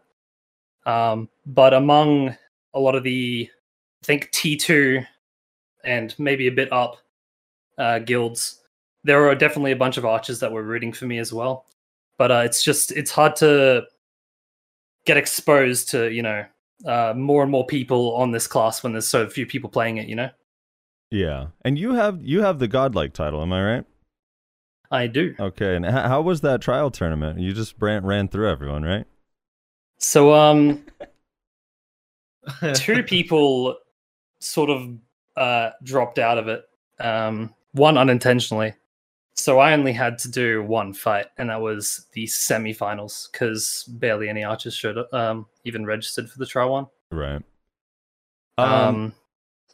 Um, 0.86 1.28
but 1.46 1.72
among 1.74 2.36
a 2.74 2.80
lot 2.80 2.94
of 2.96 3.04
the, 3.04 3.48
I 4.02 4.06
think 4.06 4.30
T 4.32 4.56
two, 4.56 5.02
and 5.84 6.14
maybe 6.18 6.46
a 6.46 6.52
bit 6.52 6.72
up 6.72 6.96
uh, 7.78 7.98
guilds, 8.00 8.60
there 9.04 9.28
are 9.28 9.34
definitely 9.34 9.72
a 9.72 9.76
bunch 9.76 9.96
of 9.96 10.04
archers 10.04 10.40
that 10.40 10.52
were 10.52 10.62
rooting 10.62 10.92
for 10.92 11.06
me 11.06 11.18
as 11.18 11.32
well. 11.32 11.66
But 12.18 12.30
uh, 12.30 12.42
it's 12.44 12.62
just 12.62 12.92
it's 12.92 13.10
hard 13.10 13.36
to 13.36 13.84
get 15.06 15.16
exposed 15.16 15.88
to 15.90 16.12
you 16.12 16.22
know 16.22 16.44
uh, 16.86 17.14
more 17.16 17.42
and 17.42 17.50
more 17.50 17.66
people 17.66 18.14
on 18.16 18.32
this 18.32 18.46
class 18.46 18.82
when 18.82 18.92
there's 18.92 19.08
so 19.08 19.28
few 19.28 19.46
people 19.46 19.70
playing 19.70 19.96
it. 19.96 20.08
You 20.08 20.16
know, 20.16 20.30
Yeah, 21.10 21.46
and 21.64 21.78
you 21.78 21.94
have 21.94 22.22
you 22.22 22.42
have 22.42 22.58
the 22.58 22.68
godlike 22.68 23.12
title, 23.14 23.40
am 23.42 23.52
I 23.52 23.62
right? 23.62 23.84
I 24.90 25.06
do. 25.06 25.34
Okay, 25.38 25.76
and 25.76 25.86
h- 25.86 25.92
how 25.92 26.20
was 26.20 26.40
that 26.40 26.60
trial 26.60 26.90
tournament? 26.90 27.38
You 27.40 27.52
just 27.52 27.74
ran 27.78 28.04
ran 28.04 28.28
through 28.28 28.50
everyone, 28.50 28.82
right? 28.82 29.06
So 29.98 30.34
um, 30.34 30.84
two 32.74 33.02
people 33.02 33.78
sort 34.40 34.70
of 34.70 34.88
uh, 35.36 35.70
dropped 35.82 36.18
out 36.18 36.38
of 36.38 36.48
it. 36.48 36.64
Um, 36.98 37.54
one 37.72 37.96
unintentionally. 37.96 38.74
So 39.34 39.58
I 39.58 39.72
only 39.72 39.92
had 39.92 40.18
to 40.18 40.30
do 40.30 40.62
one 40.62 40.92
fight, 40.92 41.26
and 41.38 41.48
that 41.48 41.60
was 41.60 42.06
the 42.12 42.24
semifinals 42.26 43.30
because 43.32 43.84
barely 43.88 44.28
any 44.28 44.44
archers 44.44 44.74
showed 44.74 44.98
up, 44.98 45.12
um, 45.14 45.46
even 45.64 45.86
registered 45.86 46.28
for 46.28 46.38
the 46.38 46.44
trial 46.46 46.70
one. 46.72 46.86
Right. 47.10 47.42
Um, 48.58 48.68
Um, 48.72 49.12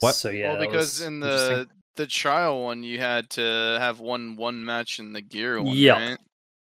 what- 0.00 0.14
So 0.14 0.30
yeah, 0.30 0.52
well, 0.52 0.60
because 0.60 1.00
in 1.00 1.20
the 1.20 1.68
the 1.96 2.06
trial 2.06 2.62
one, 2.62 2.82
you 2.82 2.98
had 3.00 3.30
to 3.30 3.76
have 3.80 3.98
one 4.00 4.36
one 4.36 4.64
match 4.64 4.98
in 5.00 5.12
the 5.14 5.22
gear 5.22 5.60
one, 5.60 5.74
Yep. 5.74 5.96
right? 5.96 6.18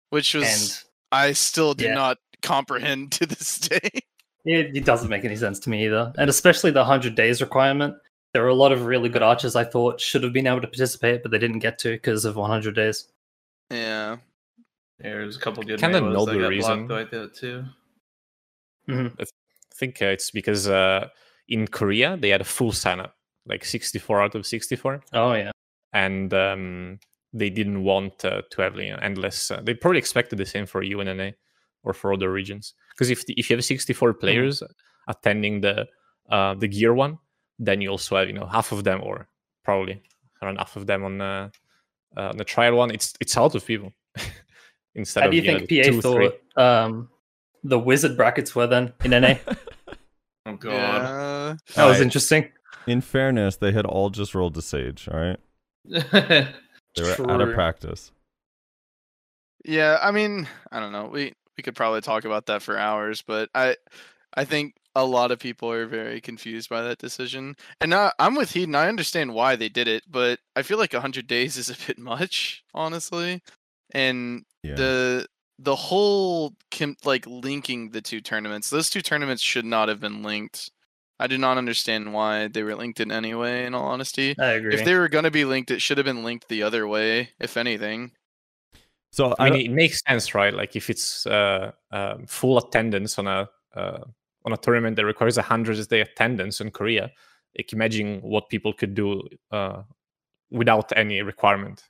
Which 0.09 0.33
was 0.33 0.45
and 0.45 0.83
I 1.11 1.33
still 1.33 1.73
do 1.73 1.85
yeah. 1.85 1.93
not 1.93 2.17
comprehend 2.41 3.11
to 3.19 3.25
this 3.25 3.59
day. 3.59 3.89
it, 4.45 4.75
it 4.77 4.85
doesn't 4.85 5.09
make 5.09 5.25
any 5.25 5.35
sense 5.35 5.59
to 5.59 5.69
me 5.69 5.85
either, 5.85 6.13
and 6.17 6.29
especially 6.29 6.71
the 6.71 6.85
hundred 6.85 7.13
days 7.15 7.41
requirement. 7.41 7.95
There 8.37 8.43
were 8.43 8.49
a 8.49 8.53
lot 8.53 8.71
of 8.71 8.85
really 8.85 9.09
good 9.09 9.23
archers 9.23 9.55
I 9.55 9.63
thought 9.63 9.99
should 9.99 10.21
have 10.21 10.31
been 10.31 10.45
able 10.45 10.61
to 10.61 10.67
participate, 10.67 11.23
but 11.23 11.31
they 11.31 11.39
didn't 11.39 11.57
get 11.57 11.79
to 11.79 11.93
because 11.93 12.23
of 12.23 12.35
100 12.35 12.75
days. 12.75 13.07
yeah. 13.71 14.17
There's 14.99 15.37
a 15.37 15.39
couple 15.39 15.63
good 15.63 15.79
Kinda 15.79 16.01
melee 16.01 16.13
know 16.13 16.25
that 16.27 16.37
the 16.37 16.47
reason. 16.47 16.85
blocked 16.85 17.01
like 17.01 17.09
that 17.09 17.33
too. 17.33 17.65
hmm 18.85 19.07
I 19.19 19.25
think 19.73 20.03
uh, 20.03 20.05
it's 20.05 20.29
because 20.29 20.67
uh, 20.69 21.07
in 21.49 21.65
Korea 21.65 22.15
they 22.15 22.29
had 22.29 22.41
a 22.41 22.43
full 22.43 22.71
sign 22.71 22.99
up, 22.99 23.15
like 23.47 23.65
64 23.65 24.21
out 24.21 24.35
of 24.35 24.45
64. 24.45 25.01
Oh 25.13 25.33
yeah, 25.33 25.49
and 25.93 26.31
um, 26.35 26.99
they 27.33 27.49
didn't 27.49 27.83
want 27.83 28.23
uh, 28.23 28.43
to 28.51 28.61
have 28.61 28.75
you 28.75 28.91
know, 28.91 28.99
endless. 29.01 29.49
Uh, 29.49 29.61
they 29.63 29.73
probably 29.73 29.97
expected 29.97 30.37
the 30.37 30.45
same 30.45 30.67
for 30.67 30.83
EUNA 30.83 31.33
or 31.83 31.91
for 31.91 32.13
other 32.13 32.31
regions. 32.31 32.75
Because 32.91 33.09
if 33.09 33.25
the, 33.25 33.33
if 33.33 33.49
you 33.49 33.55
have 33.55 33.65
64 33.65 34.13
players 34.13 34.61
attending 35.07 35.61
the 35.61 35.87
uh, 36.29 36.53
the 36.53 36.67
gear 36.67 36.93
one, 36.93 37.17
then 37.59 37.81
you 37.81 37.89
also 37.89 38.15
have 38.17 38.27
you 38.27 38.33
know 38.33 38.45
half 38.45 38.71
of 38.71 38.83
them 38.83 39.01
or 39.03 39.27
probably 39.63 40.01
around 40.41 40.57
half 40.57 40.75
of 40.75 40.87
them 40.87 41.03
on 41.03 41.21
uh, 41.21 41.49
uh, 42.15 42.29
on 42.29 42.37
the 42.37 42.43
trial 42.43 42.75
one. 42.75 42.91
It's 42.91 43.13
it's 43.19 43.35
a 43.35 43.41
lot 43.41 43.55
of 43.55 43.65
people. 43.65 43.93
Instead 44.95 45.21
How 45.21 45.27
of 45.27 45.31
do 45.31 45.37
you 45.37 45.43
know, 45.43 45.57
think 45.59 45.69
the 45.69 45.81
PA 45.81 45.89
two, 45.89 46.01
thought 46.01 46.41
um, 46.55 47.09
the 47.63 47.77
wizard 47.77 48.17
brackets 48.17 48.55
were 48.55 48.67
then 48.67 48.93
in 49.03 49.11
NA? 49.11 49.35
Oh 50.47 50.55
god. 50.55 50.71
Yeah. 50.71 51.47
That 51.49 51.57
was 51.67 51.77
Alright. 51.77 52.01
interesting. 52.01 52.49
In 52.87 53.01
fairness, 53.01 53.57
they 53.57 53.73
had 53.73 53.85
all 53.85 54.09
just 54.09 54.33
rolled 54.33 54.53
to 54.53 54.61
Sage. 54.61 55.09
All 55.11 55.19
right, 55.19 55.39
they 55.83 56.47
were 57.01 57.29
out 57.29 57.41
of 57.41 57.53
practice. 57.53 58.13
Yeah, 59.65 59.99
I 60.01 60.11
mean, 60.11 60.47
I 60.71 60.79
don't 60.79 60.93
know. 60.93 61.07
We 61.07 61.33
we 61.57 61.63
could 61.63 61.75
probably 61.75 61.99
talk 61.99 62.23
about 62.23 62.45
that 62.45 62.61
for 62.61 62.77
hours, 62.77 63.21
but 63.21 63.49
I 63.53 63.75
I 64.35 64.45
think 64.45 64.75
a 64.97 65.05
lot 65.05 65.31
of 65.31 65.37
people 65.39 65.71
are 65.71 65.85
very 65.85 66.19
confused 66.19 66.69
by 66.69 66.81
that 66.81 66.97
decision. 66.97 67.55
And 67.79 67.93
I, 67.93 68.11
I'm 68.17 68.35
with 68.35 68.51
Heedun. 68.51 68.75
I 68.75 68.89
understand 68.89 69.33
why 69.33 69.55
they 69.55 69.69
did 69.69 69.87
it, 69.87 70.03
but 70.09 70.39
I 70.55 70.63
feel 70.63 70.79
like 70.79 70.91
100 70.91 71.27
days 71.27 71.55
is 71.55 71.69
a 71.69 71.75
bit 71.87 71.99
much, 71.99 72.63
honestly. 72.73 73.41
And 73.93 74.43
Yeah. 74.63 74.75
the 74.75 75.27
the 75.59 75.75
whole 75.75 76.53
com- 76.71 76.97
like 77.03 77.25
linking 77.25 77.89
the 77.91 78.01
two 78.01 78.21
tournaments. 78.21 78.69
Those 78.69 78.89
two 78.89 79.01
tournaments 79.01 79.41
should 79.41 79.65
not 79.65 79.87
have 79.89 79.99
been 79.99 80.21
linked. 80.23 80.69
I 81.19 81.25
do 81.27 81.37
not 81.37 81.57
understand 81.57 82.13
why 82.13 82.47
they 82.47 82.61
were 82.61 82.75
linked 82.75 82.99
in 82.99 83.11
any 83.11 83.33
way. 83.33 83.65
In 83.65 83.73
all 83.73 83.85
honesty, 83.85 84.35
I 84.39 84.51
agree. 84.53 84.75
if 84.75 84.85
they 84.85 84.93
were 84.95 85.09
going 85.09 85.23
to 85.23 85.31
be 85.31 85.45
linked, 85.45 85.71
it 85.71 85.81
should 85.81 85.97
have 85.97 86.05
been 86.05 86.23
linked 86.23 86.47
the 86.47 86.61
other 86.63 86.87
way. 86.87 87.29
If 87.39 87.57
anything. 87.57 88.11
So 89.11 89.33
I 89.39 89.47
I 89.47 89.49
mean, 89.49 89.65
it 89.65 89.71
makes 89.73 90.01
sense, 90.07 90.35
right? 90.35 90.53
Like 90.53 90.75
if 90.75 90.89
it's 90.91 91.25
uh, 91.25 91.71
um, 91.91 92.27
full 92.27 92.57
attendance 92.59 93.17
on 93.17 93.25
a 93.27 93.49
uh, 93.75 94.01
on 94.47 94.53
a 94.53 94.57
tournament 94.57 94.95
that 94.95 95.05
requires 95.05 95.37
a 95.37 95.41
hundred 95.41 95.77
day 95.89 95.99
attendance 95.99 96.61
in 96.61 96.71
Korea, 96.71 97.11
like 97.57 97.73
imagine 97.73 98.21
what 98.21 98.49
people 98.49 98.71
could 98.71 98.95
do 98.95 99.21
uh, 99.51 99.81
without 100.49 100.91
any 100.95 101.21
requirement. 101.21 101.83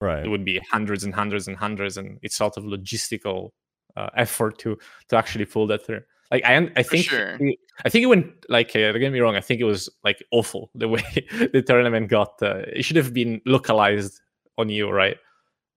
right. 0.00 0.24
It 0.24 0.28
would 0.28 0.44
be 0.44 0.58
hundreds 0.70 1.04
and 1.04 1.14
hundreds 1.14 1.46
and 1.46 1.56
hundreds, 1.56 1.96
and 1.96 2.18
it's 2.22 2.34
sort 2.34 2.56
of 2.56 2.64
logistical 2.64 3.50
uh, 3.96 4.10
effort 4.16 4.58
to 4.58 4.76
to 5.08 5.16
actually 5.16 5.44
pull 5.44 5.68
that 5.68 5.86
through. 5.86 6.02
Like 6.32 6.44
I, 6.44 6.70
I 6.76 6.82
think, 6.82 7.04
sure. 7.06 7.38
I 7.84 7.88
think 7.88 8.02
it 8.02 8.06
went 8.06 8.26
like. 8.48 8.74
Uh, 8.74 8.90
don't 8.90 9.00
get 9.00 9.12
me 9.12 9.20
wrong. 9.20 9.36
I 9.36 9.40
think 9.40 9.60
it 9.60 9.64
was 9.74 9.88
like 10.02 10.22
awful 10.32 10.70
the 10.74 10.88
way 10.88 11.04
the 11.52 11.62
tournament 11.62 12.08
got. 12.08 12.42
Uh, 12.42 12.62
it 12.74 12.82
should 12.84 12.96
have 12.96 13.14
been 13.14 13.40
localized 13.46 14.20
on 14.58 14.68
EU, 14.68 14.90
right? 14.90 15.18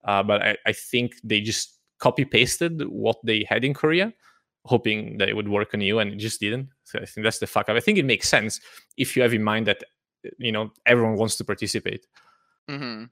Uh, 0.06 0.24
but 0.24 0.42
I, 0.42 0.58
I 0.66 0.74
think 0.74 1.14
they 1.24 1.40
just 1.40 1.80
copy 2.00 2.26
pasted 2.26 2.82
what 2.90 3.18
they 3.24 3.46
had 3.48 3.64
in 3.64 3.74
Korea, 3.74 4.12
hoping 4.66 5.18
that 5.18 5.30
it 5.30 5.36
would 5.36 5.50
work 5.50 5.74
on 5.74 5.82
EU, 5.82 5.98
and 6.00 6.12
it 6.14 6.18
just 6.18 6.40
didn't. 6.40 6.70
So 6.84 7.00
I 7.00 7.06
think 7.06 7.24
that's 7.24 7.40
the 7.40 7.48
fuck 7.48 7.70
up. 7.70 7.76
I 7.76 7.80
think 7.80 7.98
it 7.98 8.06
makes 8.06 8.30
sense 8.30 8.60
if 8.98 9.16
you 9.16 9.22
have 9.22 9.34
in 9.34 9.44
mind 9.44 9.68
that 9.68 9.84
you 10.38 10.52
know 10.52 10.72
everyone 10.86 11.16
wants 11.18 11.36
to 11.38 11.44
participate. 11.44 12.06
hmm 12.70 13.06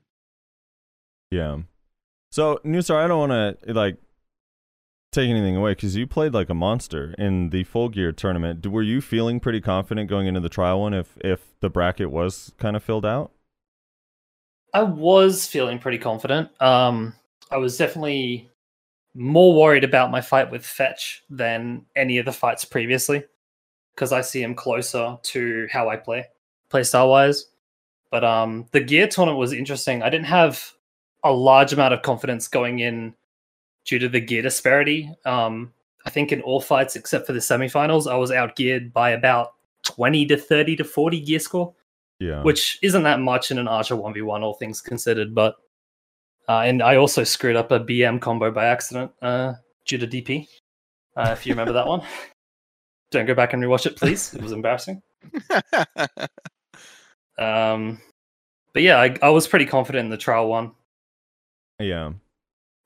Yeah. 1.29 1.59
So, 2.31 2.59
Nusar, 2.63 2.95
I 3.03 3.07
don't 3.07 3.29
want 3.29 3.57
to 3.65 3.73
like 3.73 3.97
take 5.11 5.29
anything 5.29 5.57
away 5.57 5.71
because 5.71 5.95
you 5.95 6.07
played 6.07 6.33
like 6.33 6.49
a 6.49 6.53
monster 6.53 7.13
in 7.17 7.49
the 7.49 7.63
full 7.65 7.89
gear 7.89 8.11
tournament. 8.13 8.61
D- 8.61 8.69
Were 8.69 8.81
you 8.81 9.01
feeling 9.01 9.39
pretty 9.41 9.59
confident 9.59 10.09
going 10.09 10.27
into 10.27 10.39
the 10.39 10.49
trial 10.49 10.79
one 10.81 10.93
if 10.93 11.17
if 11.19 11.59
the 11.59 11.69
bracket 11.69 12.11
was 12.11 12.53
kind 12.57 12.75
of 12.75 12.83
filled 12.83 13.05
out? 13.05 13.31
I 14.73 14.83
was 14.83 15.47
feeling 15.47 15.79
pretty 15.79 15.97
confident. 15.97 16.49
Um, 16.61 17.13
I 17.51 17.57
was 17.57 17.77
definitely 17.77 18.49
more 19.13 19.53
worried 19.59 19.83
about 19.83 20.11
my 20.11 20.21
fight 20.21 20.49
with 20.51 20.65
Fetch 20.65 21.23
than 21.29 21.85
any 21.95 22.17
of 22.17 22.25
the 22.25 22.31
fights 22.31 22.63
previously, 22.65 23.23
because 23.95 24.11
I 24.11 24.21
see 24.21 24.41
him 24.41 24.55
closer 24.55 25.17
to 25.21 25.67
how 25.71 25.89
I 25.89 25.97
play, 25.97 26.27
playstyle 26.69 27.09
wise. 27.09 27.47
But 28.09 28.23
um, 28.23 28.65
the 28.71 28.81
gear 28.81 29.07
tournament 29.07 29.39
was 29.39 29.53
interesting. 29.53 30.01
I 30.03 30.09
didn't 30.09 30.25
have 30.27 30.71
a 31.23 31.31
large 31.31 31.71
amount 31.73 31.93
of 31.93 32.01
confidence 32.01 32.47
going 32.47 32.79
in 32.79 33.13
due 33.85 33.99
to 33.99 34.09
the 34.09 34.19
gear 34.19 34.41
disparity. 34.41 35.09
Um, 35.25 35.73
I 36.05 36.09
think 36.09 36.31
in 36.31 36.41
all 36.41 36.59
fights 36.61 36.95
except 36.95 37.27
for 37.27 37.33
the 37.33 37.39
semifinals, 37.39 38.11
I 38.11 38.15
was 38.15 38.31
outgeared 38.31 38.91
by 38.91 39.11
about 39.11 39.53
20 39.83 40.25
to 40.27 40.37
30 40.37 40.75
to 40.77 40.83
40 40.83 41.19
gear 41.21 41.39
score 41.39 41.73
Yeah. 42.19 42.41
which 42.43 42.79
isn't 42.81 43.03
that 43.03 43.19
much 43.19 43.49
in 43.51 43.57
an 43.59 43.67
Archer 43.67 43.95
1v1, 43.95 44.41
all 44.41 44.53
things 44.55 44.81
considered. 44.81 45.33
But 45.35 45.55
uh, 46.49 46.59
and 46.59 46.81
I 46.81 46.95
also 46.97 47.23
screwed 47.23 47.55
up 47.55 47.71
a 47.71 47.79
BM 47.79 48.19
combo 48.21 48.51
by 48.51 48.65
accident 48.65 49.11
uh, 49.21 49.53
due 49.85 49.97
to 49.97 50.07
DP. 50.07 50.47
Uh, 51.15 51.29
if 51.31 51.45
you 51.45 51.53
remember 51.53 51.73
that 51.73 51.87
one, 51.87 52.01
don't 53.11 53.25
go 53.25 53.33
back 53.35 53.53
and 53.53 53.61
rewatch 53.63 53.85
it, 53.85 53.97
please. 53.97 54.33
It 54.33 54.41
was 54.41 54.51
embarrassing. 54.51 55.01
Um, 57.37 57.99
but 58.73 58.83
yeah, 58.83 58.99
I, 58.99 59.15
I 59.21 59.29
was 59.29 59.47
pretty 59.47 59.65
confident 59.65 60.05
in 60.05 60.09
the 60.11 60.17
trial 60.17 60.47
one. 60.47 60.71
yeah. 61.79 62.11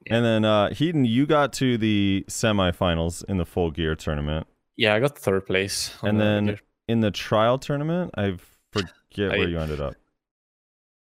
Yeah. 0.08 0.18
And 0.18 0.24
then 0.26 0.46
uh 0.46 0.70
Heedun, 0.70 1.08
you 1.08 1.26
got 1.26 1.52
to 1.54 1.80
the 1.80 2.24
semifinals 2.30 3.24
in 3.28 3.38
the 3.38 3.46
full 3.46 3.72
gear 3.72 3.96
tournament. 3.96 4.46
Yeah, 4.78 4.94
I 4.94 5.00
got 5.00 5.18
third 5.18 5.48
place. 5.48 5.96
And 6.04 6.20
the 6.20 6.24
then 6.24 6.46
gear. 6.46 6.60
in 6.88 7.00
the 7.00 7.10
trial 7.10 7.58
tournament, 7.58 8.12
I 8.16 8.38
forget 8.72 9.32
I- 9.32 9.38
where 9.40 9.48
you 9.50 9.58
ended 9.60 9.82
up. 9.82 9.96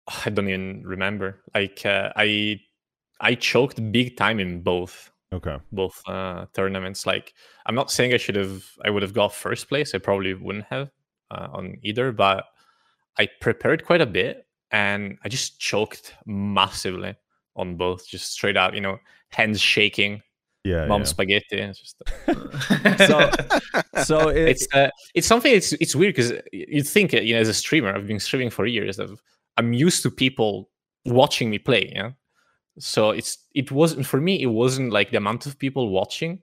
I 0.27 0.31
don't 0.31 0.49
even 0.49 0.83
remember. 0.85 1.43
Like 1.55 1.85
uh, 1.87 2.13
I 2.17 2.61
I 3.21 3.35
choked 3.35 3.93
big 3.93 4.17
time 4.17 4.41
in 4.41 4.63
both 4.63 5.11
Okay. 5.33 5.57
both 5.73 6.03
uh, 6.07 6.47
tournaments. 6.53 7.07
Like 7.07 7.33
I'm 7.67 7.75
not 7.75 7.91
saying 7.91 8.13
I 8.13 8.19
should 8.19 8.37
have 8.37 8.65
I 8.85 8.91
would 8.91 9.03
have 9.03 9.15
got 9.15 9.35
first 9.35 9.69
place. 9.69 9.95
I 9.95 9.99
probably 9.99 10.35
wouldn't 10.35 10.67
have 10.67 10.91
uh, 11.31 11.49
on 11.53 11.77
either, 11.83 12.13
but 12.13 12.45
I 13.19 13.29
prepared 13.41 13.85
quite 13.87 14.01
a 14.03 14.07
bit 14.07 14.47
and 14.71 15.19
I 15.25 15.29
just 15.29 15.59
choked 15.59 16.15
massively 16.27 17.15
on 17.57 17.77
both. 17.77 18.07
Just 18.07 18.33
straight 18.33 18.57
out, 18.57 18.75
you 18.75 18.81
know, 18.81 18.99
hands 19.31 19.61
shaking, 19.61 20.23
Yeah. 20.65 20.87
mom 20.87 21.01
yeah. 21.03 21.07
spaghetti. 21.07 21.59
It's 21.61 21.79
just 21.81 22.03
So 23.07 23.31
so 24.05 24.29
it, 24.29 24.49
it's 24.49 24.67
uh, 24.75 24.91
it's 25.15 25.27
something. 25.27 25.53
It's 25.53 25.73
it's 25.75 25.95
weird 25.97 26.15
because 26.15 26.33
you'd 26.53 26.87
think 26.89 27.15
uh, 27.15 27.21
you 27.21 27.35
know 27.35 27.41
as 27.41 27.49
a 27.49 27.55
streamer, 27.55 27.95
I've 27.95 28.07
been 28.07 28.21
streaming 28.21 28.51
for 28.51 28.67
years. 28.67 28.99
I've, 29.01 29.23
I'm 29.57 29.73
used 29.73 30.03
to 30.03 30.11
people 30.11 30.71
watching 31.05 31.51
me 31.51 31.59
play. 31.59 31.93
Yeah, 31.95 32.13
so 32.79 33.11
it's 33.11 33.39
it 33.55 33.71
wasn't 33.71 34.07
for 34.07 34.21
me. 34.21 34.41
It 34.43 34.47
wasn't 34.47 34.93
like 34.93 35.11
the 35.11 35.19
amount 35.19 35.47
of 35.47 35.59
people 35.59 35.91
watching. 35.91 36.41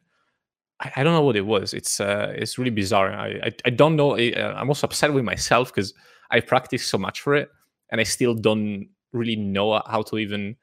I, 0.79 0.91
I 0.97 1.03
don't 1.03 1.13
know 1.13 1.23
what 1.23 1.35
it 1.35 1.45
was. 1.45 1.73
It's 1.73 1.99
uh 1.99 2.33
it's 2.35 2.57
really 2.57 2.71
bizarre. 2.71 3.11
I 3.11 3.27
I, 3.43 3.51
I 3.65 3.69
don't 3.69 3.95
know. 3.95 4.17
Uh, 4.17 4.53
I'm 4.55 4.69
also 4.69 4.87
upset 4.87 5.13
with 5.13 5.23
myself 5.23 5.73
because 5.73 5.93
I 6.31 6.39
practiced 6.39 6.89
so 6.89 6.97
much 6.97 7.21
for 7.21 7.35
it, 7.35 7.49
and 7.91 7.99
I 7.99 8.03
still 8.03 8.33
don't 8.33 8.89
really 9.11 9.35
know 9.35 9.81
how 9.87 10.03
to 10.03 10.17
even 10.17 10.55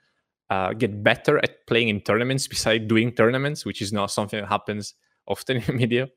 uh, 0.51 0.73
get 0.73 1.03
better 1.03 1.39
at 1.39 1.67
playing 1.67 1.89
in 1.89 2.01
tournaments 2.01 2.47
besides 2.47 2.87
doing 2.87 3.13
tournaments, 3.13 3.65
which 3.65 3.83
is 3.83 3.93
not 3.93 4.11
something 4.11 4.41
that 4.41 4.49
happens 4.49 4.95
often 5.27 5.57
in 5.67 5.77
media. 5.77 6.09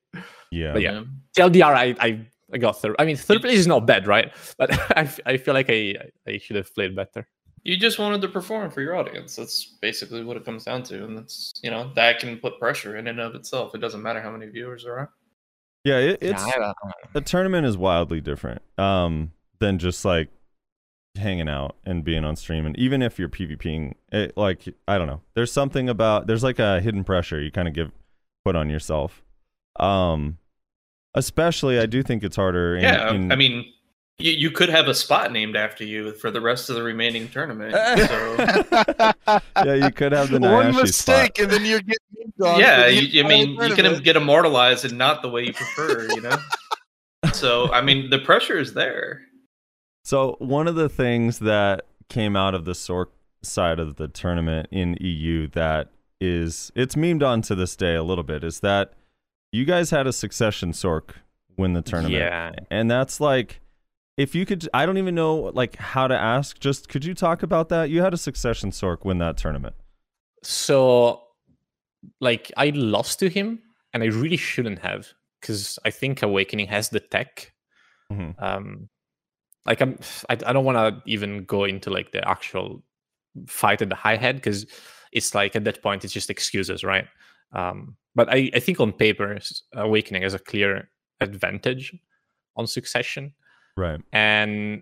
yeah. 0.52 0.74
But 0.74 0.82
yeah, 0.82 1.04
TLDR, 1.38 1.76
I, 1.76 1.96
I, 2.00 2.28
I 2.54 2.58
got 2.58 2.82
third. 2.82 2.96
I 3.00 3.06
mean, 3.06 3.16
third 3.16 3.42
place 3.42 3.60
is 3.60 3.68
not 3.68 3.86
bad, 3.86 4.08
right? 4.08 4.32
But 4.58 4.72
I, 4.98 5.02
f- 5.02 5.20
I 5.26 5.38
feel 5.38 5.54
like 5.54 5.70
I, 5.70 5.96
I 6.28 6.38
should 6.38 6.56
have 6.56 6.74
played 6.74 6.96
better. 6.96 7.28
You 7.64 7.76
just 7.78 8.00
wanted 8.00 8.22
to 8.22 8.28
perform 8.30 8.72
for 8.72 8.82
your 8.82 8.96
audience. 8.96 9.36
That's 9.36 9.66
basically 9.82 10.24
what 10.24 10.38
it 10.38 10.46
comes 10.46 10.64
down 10.64 10.84
to, 10.84 11.04
and 11.04 11.18
that's 11.18 11.52
you 11.62 11.70
know 11.70 11.92
that 11.96 12.20
can 12.20 12.38
put 12.38 12.58
pressure 12.60 12.98
in 12.98 13.08
and 13.08 13.20
of 13.20 13.36
itself. 13.36 13.76
It 13.76 13.80
doesn't 13.80 14.02
matter 14.02 14.22
how 14.22 14.32
many 14.32 14.48
viewers 14.48 14.84
there 14.86 14.98
are. 14.98 15.12
Yeah, 15.84 15.98
it, 15.98 16.20
it's 16.22 16.42
Yeah, 16.48 16.72
I- 16.84 16.88
I- 16.88 16.94
the 17.14 17.22
tournament 17.22 17.66
is 17.68 17.78
wildly 17.78 18.22
different 18.22 18.62
um 18.78 19.32
than 19.60 19.78
just 19.80 20.06
like 20.06 20.30
hanging 21.16 21.50
out 21.50 21.76
and 21.86 22.04
being 22.04 22.24
on 22.24 22.36
stream 22.36 22.66
and 22.66 22.78
even 22.78 23.02
if 23.02 23.18
you're 23.20 23.28
pvping 23.28 23.94
it 24.12 24.38
like 24.38 24.64
i 24.88 24.98
don't 24.98 25.08
know 25.08 25.20
there's 25.34 25.52
something 25.52 25.90
about 25.90 26.28
there's 26.28 26.44
like 26.44 26.60
a 26.60 26.80
hidden 26.80 27.04
pressure 27.04 27.42
you 27.42 27.52
kind 27.52 27.68
of 27.68 27.74
give 27.74 27.92
put 28.46 28.56
on 28.56 28.70
yourself 28.70 29.22
um 29.80 30.38
especially 31.16 31.80
i 31.80 31.86
do 31.86 32.04
think 32.04 32.24
it's 32.24 32.36
harder 32.36 32.76
in, 32.76 32.84
yeah, 32.84 33.14
in- 33.14 33.32
I 33.32 33.36
mean, 33.36 33.66
you, 34.20 34.32
you 34.32 34.52
could 34.52 34.70
have 34.70 34.88
a 34.88 34.94
spot 34.94 35.32
named 35.32 35.56
after 35.56 35.84
you 35.84 36.12
for 36.14 36.30
the 36.30 36.42
rest 36.42 36.70
of 36.70 36.76
the 36.76 36.84
remaining 36.84 37.30
tournament. 37.30 37.74
so 37.74 38.36
yeah 39.66 39.74
you 39.74 39.92
could 39.92 40.12
have 40.12 40.30
the 40.30 40.40
One 40.40 40.74
Nayashe 40.74 40.82
mistake, 40.82 41.38
spot. 41.38 41.44
and 41.44 41.52
then 41.52 41.66
you're 41.66 41.80
getting 41.80 42.34
yeah, 42.38 42.84
the 42.88 42.94
you, 42.94 43.24
I 43.24 43.28
mean, 43.28 43.50
you 43.62 43.76
can 43.76 44.02
get 44.02 44.16
immortalized 44.16 44.86
and 44.86 44.98
not 44.98 45.22
the 45.22 45.30
way 45.30 45.46
you 45.46 45.54
prefer, 45.54 46.08
you 46.10 46.22
know. 46.22 46.38
so 47.34 47.72
I 47.72 47.82
mean, 47.82 48.10
the 48.10 48.20
pressure 48.20 48.58
is 48.58 48.74
there. 48.74 49.22
So 50.06 50.36
one 50.40 50.68
of 50.68 50.76
the 50.76 50.90
things 50.90 51.40
that 51.40 51.86
came 52.08 52.36
out 52.36 52.56
of 52.56 52.66
the 52.66 52.72
Sorc 52.72 53.08
side 53.42 53.80
of 53.80 53.96
the 53.98 54.08
tournament 54.08 54.68
in 54.72 54.98
EU 55.00 55.48
that 55.50 55.90
is 56.22 56.72
it's 56.76 56.96
memed 56.96 57.24
on 57.24 57.42
to 57.44 57.56
this 57.56 57.76
day 57.76 57.96
a 57.96 58.04
little 58.04 58.24
bit 58.24 58.44
is 58.44 58.60
that 58.62 58.94
you 59.52 59.66
guys 59.66 59.90
had 59.90 60.08
a 60.08 60.14
succession 60.14 60.72
Sorc 60.72 61.12
win 61.58 61.74
the 61.74 61.82
tournament. 61.82 62.16
Yeah. 62.16 62.52
And 62.70 62.90
that's 62.90 63.20
like 63.20 63.62
if 64.18 64.36
you 64.36 64.46
could 64.46 64.68
I 64.74 64.86
don't 64.86 64.98
even 64.98 65.16
know 65.16 65.52
like 65.54 65.78
how 65.78 66.08
to 66.08 66.16
ask, 66.16 66.60
just 66.60 66.90
could 66.90 67.06
you 67.06 67.14
talk 67.14 67.44
about 67.44 67.70
that? 67.70 67.90
You 67.90 68.02
had 68.02 68.14
a 68.14 68.18
succession 68.18 68.72
Sorc 68.72 69.06
win 69.06 69.18
that 69.20 69.38
tournament. 69.38 69.76
So, 70.44 71.22
like, 72.22 72.50
I 72.56 72.70
lost 72.70 73.20
to 73.20 73.30
him, 73.30 73.60
and 73.94 74.04
I 74.04 74.06
really 74.06 74.38
shouldn't 74.38 74.80
have, 74.80 75.10
because 75.42 75.78
I 75.84 75.90
think 75.90 76.22
Awakening 76.24 76.68
has 76.68 76.90
the 76.90 77.02
tech. 77.02 77.54
Mhm. 78.12 78.42
Um, 78.42 78.90
like 79.66 79.82
I'm 79.82 80.00
I, 80.30 80.34
I 80.34 80.54
don't 80.54 80.66
want 80.66 80.78
to 80.78 81.10
even 81.10 81.44
go 81.44 81.64
into 81.64 81.90
like 81.90 82.12
the 82.12 82.28
actual 82.28 82.84
fight 83.48 83.82
at 83.82 83.90
the 83.90 83.96
high 83.96 84.16
head 84.16 84.36
because 84.36 84.66
it's 85.12 85.36
like 85.36 85.56
at 85.56 85.64
that 85.64 85.82
point 85.84 86.04
it's 86.04 86.14
just 86.14 86.30
excuses, 86.30 86.84
right? 86.84 87.08
Um, 87.54 87.96
but 88.16 88.30
I, 88.30 88.50
I 88.54 88.60
think 88.60 88.80
on 88.80 88.92
paper, 88.92 89.38
Awakening 89.74 90.24
has 90.24 90.34
a 90.34 90.40
clear 90.40 90.90
advantage 91.22 91.96
on 92.56 92.68
Succession, 92.68 93.34
Right. 93.78 94.02
and 94.12 94.82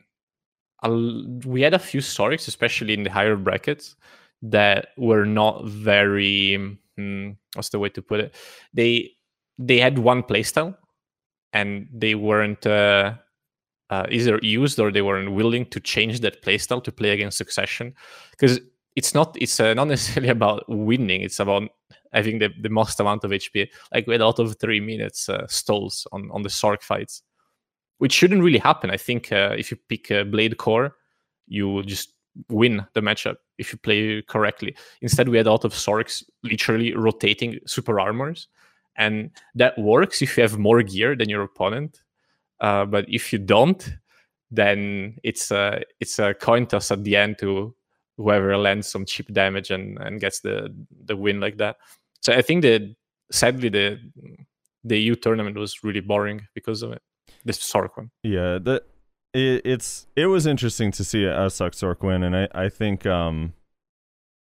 we 1.45 1.61
had 1.61 1.73
a 1.73 1.79
few 1.79 2.01
stories, 2.01 2.47
especially 2.47 2.93
in 2.93 3.03
the 3.03 3.09
higher 3.11 3.35
brackets, 3.35 3.95
that 4.41 4.89
were 4.97 5.25
not 5.25 5.65
very. 5.65 6.77
hmm, 6.95 7.31
what's 7.55 7.69
the 7.69 7.79
way 7.79 7.89
to 7.89 8.01
put 8.01 8.19
it? 8.19 8.35
They 8.73 9.11
they 9.57 9.79
had 9.79 9.97
one 9.97 10.23
playstyle, 10.23 10.77
and 11.53 11.87
they 11.91 12.13
weren't 12.15 12.65
uh, 12.65 13.15
uh, 13.89 14.05
either 14.11 14.39
used 14.43 14.79
or 14.79 14.91
they 14.91 15.01
weren't 15.01 15.31
willing 15.33 15.65
to 15.67 15.79
change 15.79 16.19
that 16.21 16.43
playstyle 16.43 16.83
to 16.83 16.91
play 16.91 17.09
against 17.09 17.37
Succession, 17.37 17.93
because 18.31 18.59
it's 18.95 19.13
not 19.13 19.35
it's 19.39 19.59
uh, 19.59 19.73
not 19.73 19.87
necessarily 19.87 20.29
about 20.37 20.63
winning. 20.67 21.21
It's 21.21 21.39
about 21.39 21.69
having 22.13 22.39
the, 22.39 22.49
the 22.61 22.69
most 22.69 22.99
amount 22.99 23.23
of 23.23 23.31
HP. 23.31 23.67
Like 23.93 24.07
we 24.07 24.13
had 24.13 24.21
a 24.21 24.25
lot 24.25 24.39
of 24.39 24.57
three 24.59 24.79
minutes 24.79 25.29
uh, 25.29 25.47
stalls 25.47 26.07
on 26.11 26.29
on 26.31 26.43
the 26.43 26.49
Sorc 26.49 26.81
fights, 26.81 27.21
which 27.97 28.13
shouldn't 28.13 28.43
really 28.43 28.59
happen. 28.59 28.91
I 28.91 28.97
think 28.97 29.31
uh, 29.31 29.55
if 29.57 29.71
you 29.71 29.77
pick 29.89 30.11
uh, 30.11 30.23
Blade 30.23 30.57
Core, 30.57 30.95
you 31.47 31.83
just 31.83 32.13
win 32.49 32.85
the 32.93 33.01
matchup 33.01 33.37
if 33.57 33.71
you 33.71 33.79
play 33.79 34.21
correctly. 34.21 34.75
Instead, 35.01 35.29
we 35.29 35.37
had 35.37 35.47
a 35.47 35.51
lot 35.51 35.65
of 35.65 35.73
Sorcs 35.73 36.23
literally 36.43 36.93
rotating 36.93 37.59
super 37.65 37.99
armors, 37.99 38.47
and 38.95 39.31
that 39.55 39.77
works 39.77 40.21
if 40.21 40.37
you 40.37 40.43
have 40.43 40.57
more 40.57 40.83
gear 40.83 41.15
than 41.15 41.29
your 41.29 41.43
opponent. 41.43 42.01
Uh, 42.59 42.85
but 42.85 43.05
if 43.07 43.31
you 43.31 43.39
don't, 43.39 43.89
then 44.49 45.17
it's 45.23 45.51
a 45.51 45.81
it's 45.99 46.19
a 46.19 46.33
coin 46.33 46.65
toss 46.65 46.91
at 46.91 47.03
the 47.03 47.15
end 47.15 47.37
to 47.39 47.75
whoever 48.17 48.57
lands 48.57 48.87
some 48.87 49.05
cheap 49.05 49.31
damage 49.33 49.69
and, 49.71 49.97
and 49.99 50.19
gets 50.19 50.39
the 50.41 50.73
the 51.05 51.15
win 51.15 51.39
like 51.39 51.57
that. 51.57 51.77
So 52.21 52.33
I 52.33 52.41
think 52.41 52.63
that 52.63 52.95
sadly 53.31 53.69
the 53.69 53.99
the 54.83 54.99
EU 54.99 55.15
tournament 55.15 55.57
was 55.57 55.83
really 55.83 55.99
boring 56.01 56.47
because 56.55 56.81
of 56.81 56.91
it. 56.91 57.01
This 57.45 57.59
Sorc 57.59 57.89
one. 57.95 58.09
Yeah, 58.23 58.57
the 58.59 58.83
it, 59.33 59.61
it's 59.65 60.07
it 60.15 60.27
was 60.27 60.45
interesting 60.47 60.91
to 60.93 61.03
see 61.03 61.25
a 61.25 61.49
Suck 61.49 61.73
Sorc 61.73 62.01
win, 62.01 62.23
and 62.23 62.35
I 62.35 62.47
I 62.53 62.69
think 62.69 63.05
um 63.05 63.53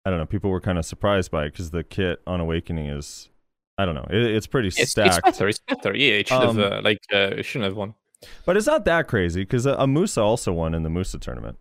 I 0.04 0.10
don't 0.10 0.18
know 0.18 0.26
people 0.26 0.50
were 0.50 0.60
kind 0.60 0.78
of 0.78 0.84
surprised 0.84 1.30
by 1.30 1.44
it 1.44 1.52
because 1.52 1.70
the 1.70 1.84
kit 1.84 2.20
on 2.26 2.40
Awakening 2.40 2.86
is 2.86 3.28
I 3.78 3.84
don't 3.84 3.94
know 3.94 4.06
it, 4.10 4.22
it's 4.22 4.46
pretty 4.46 4.68
It's, 4.68 4.78
it's 4.80 4.90
stacked, 4.92 5.24
better. 5.24 5.48
It's 5.48 5.60
better. 5.60 5.94
Yeah, 5.94 6.14
it 6.14 6.28
should 6.28 6.42
Um, 6.42 6.56
have 6.58 6.72
uh, 6.72 6.80
like 6.82 7.00
uh, 7.12 7.36
it 7.38 7.44
shouldn't 7.44 7.68
have 7.68 7.76
won. 7.76 7.94
but 8.44 8.56
it's 8.56 8.66
not 8.66 8.84
that 8.86 9.06
crazy 9.08 9.42
because 9.42 9.66
a, 9.66 9.74
a 9.74 9.86
Musa 9.86 10.20
also 10.22 10.52
won 10.52 10.74
in 10.74 10.82
the 10.82 10.90
Musa 10.90 11.18
tournament, 11.18 11.58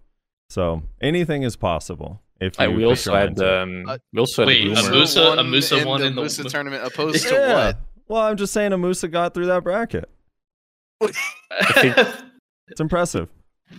so 0.50 0.84
anything 1.02 1.44
is 1.44 1.56
possible. 1.56 2.22
If 2.42 2.58
you 2.60 2.68
Like, 2.68 2.76
we 2.78 2.84
put 2.84 2.90
also 2.90 3.12
your 3.12 3.20
had 3.20 3.38
mind 3.38 3.52
um, 3.52 3.90
Uh, 3.90 3.98
we 4.14 4.20
also 4.20 4.42
had 4.44 4.48
wait, 4.48 4.62
a 4.62 4.90
Musa- 4.92 5.22
a 5.22 5.36
won 5.36 5.52
Musa 5.52 5.78
in 5.80 5.88
won 5.88 6.02
the 6.02 6.08
in 6.08 6.16
the- 6.16 6.22
Musa 6.22 6.44
tournament 6.46 6.86
opposed 6.86 7.28
to 7.28 7.34
what? 7.36 7.78
Well, 8.08 8.22
I'm 8.24 8.38
just 8.38 8.54
saying 8.54 8.72
a 8.74 8.78
Musa 8.78 9.08
got 9.08 9.34
through 9.34 9.48
that 9.48 9.64
bracket. 9.64 10.10
It's 12.72 12.80
impressive. 12.80 13.30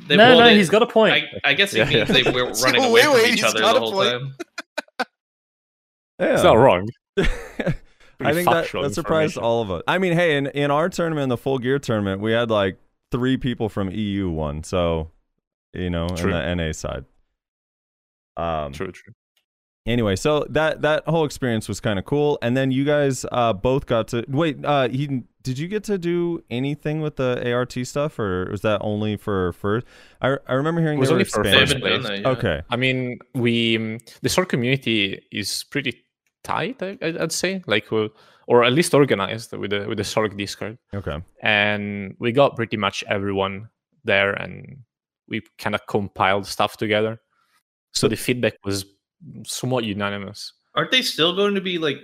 They- 0.08 0.16
no, 0.16 0.38
no, 0.38 0.44
they- 0.44 0.56
he's 0.56 0.68
got 0.70 0.82
a 0.82 0.86
point. 0.86 1.14
I, 1.14 1.50
I 1.50 1.54
guess 1.54 1.72
it 1.74 1.78
Yeah, 1.78 1.84
means 1.84 2.08
yeah. 2.10 2.22
they 2.22 2.30
were 2.30 2.52
So 2.54 2.64
running 2.66 2.84
away 2.84 3.02
wait, 3.06 3.22
from 3.24 3.34
each 3.34 3.42
other 3.44 3.60
the 3.60 3.68
whole 3.68 3.92
point. 3.92 4.10
time. 4.10 4.34
Yeah. 6.20 6.34
It's 6.34 6.42
not 6.42 6.58
wrong. 6.58 6.86
I 7.16 8.34
think 8.34 8.46
that, 8.50 8.70
that 8.72 8.92
surprised 8.94 9.38
all 9.38 9.62
of 9.62 9.70
us. 9.70 9.82
I 9.88 9.96
mean, 9.96 10.12
hey, 10.12 10.36
in, 10.36 10.48
in 10.48 10.70
our 10.70 10.90
tournament, 10.90 11.30
the 11.30 11.38
full 11.38 11.58
gear 11.58 11.78
tournament, 11.78 12.20
we 12.20 12.32
had 12.32 12.50
like 12.50 12.76
three 13.10 13.38
people 13.38 13.70
from 13.70 13.90
EU 13.90 14.28
one, 14.28 14.62
So, 14.62 15.10
you 15.72 15.90
know, 15.90 16.08
True. 16.08 16.32
on 16.32 16.56
the 16.58 16.66
NA 16.66 16.72
side. 16.72 17.04
Um, 18.36 18.72
True, 18.72 18.92
true. 18.92 19.12
Anyway, 19.86 20.14
so 20.14 20.46
that 20.50 20.82
that 20.82 21.02
whole 21.08 21.24
experience 21.24 21.66
was 21.66 21.80
kind 21.80 21.98
of 21.98 22.04
cool, 22.04 22.38
and 22.42 22.54
then 22.56 22.70
you 22.70 22.84
guys 22.84 23.24
uh, 23.32 23.52
both 23.52 23.86
got 23.86 24.08
to 24.08 24.24
wait. 24.28 24.62
Uh, 24.64 24.88
he 24.88 25.22
did 25.42 25.58
you 25.58 25.68
get 25.68 25.82
to 25.84 25.96
do 25.96 26.44
anything 26.50 27.00
with 27.00 27.16
the 27.16 27.50
ART 27.52 27.72
stuff, 27.84 28.18
or 28.18 28.48
was 28.50 28.60
that 28.60 28.78
only 28.82 29.16
for 29.16 29.52
first? 29.54 29.86
I 30.20 30.36
I 30.46 30.52
remember 30.54 30.80
hearing 30.82 30.98
It 30.98 31.00
was 31.00 31.08
they 31.08 31.14
were 31.14 31.20
only 31.20 31.24
for 31.24 31.42
They 31.42 31.52
first 31.52 31.72
expanding. 31.72 32.02
place. 32.02 32.22
done. 32.22 32.32
Okay, 32.36 32.62
I 32.70 32.76
mean, 32.76 33.18
we 33.34 33.76
um, 33.78 33.98
the 34.20 34.28
Sorc 34.28 34.48
community 34.50 35.22
is 35.32 35.64
pretty 35.70 36.04
tight. 36.44 36.82
I, 36.82 36.98
I- 37.02 37.22
I'd 37.22 37.32
say, 37.32 37.62
like, 37.66 37.90
uh, 37.90 38.08
or 38.46 38.64
at 38.64 38.72
least 38.74 38.92
organized 38.92 39.52
with 39.56 39.70
the 39.70 39.88
with 39.88 39.96
the 39.96 40.04
Sorc 40.04 40.36
Discord, 40.36 40.76
okay, 40.94 41.18
and 41.42 42.14
we 42.20 42.32
got 42.32 42.54
pretty 42.54 42.76
much 42.76 43.02
everyone 43.08 43.70
there, 44.04 44.32
and 44.34 44.82
we 45.30 45.42
kind 45.58 45.74
of 45.74 45.86
compiled 45.86 46.46
stuff 46.46 46.76
together. 46.76 47.20
So 47.92 48.08
the 48.08 48.16
feedback 48.16 48.54
was 48.64 48.84
somewhat 49.44 49.84
unanimous. 49.84 50.52
Aren't 50.74 50.90
they 50.90 51.02
still 51.02 51.34
going 51.34 51.54
to 51.54 51.60
be 51.60 51.78
like 51.78 51.98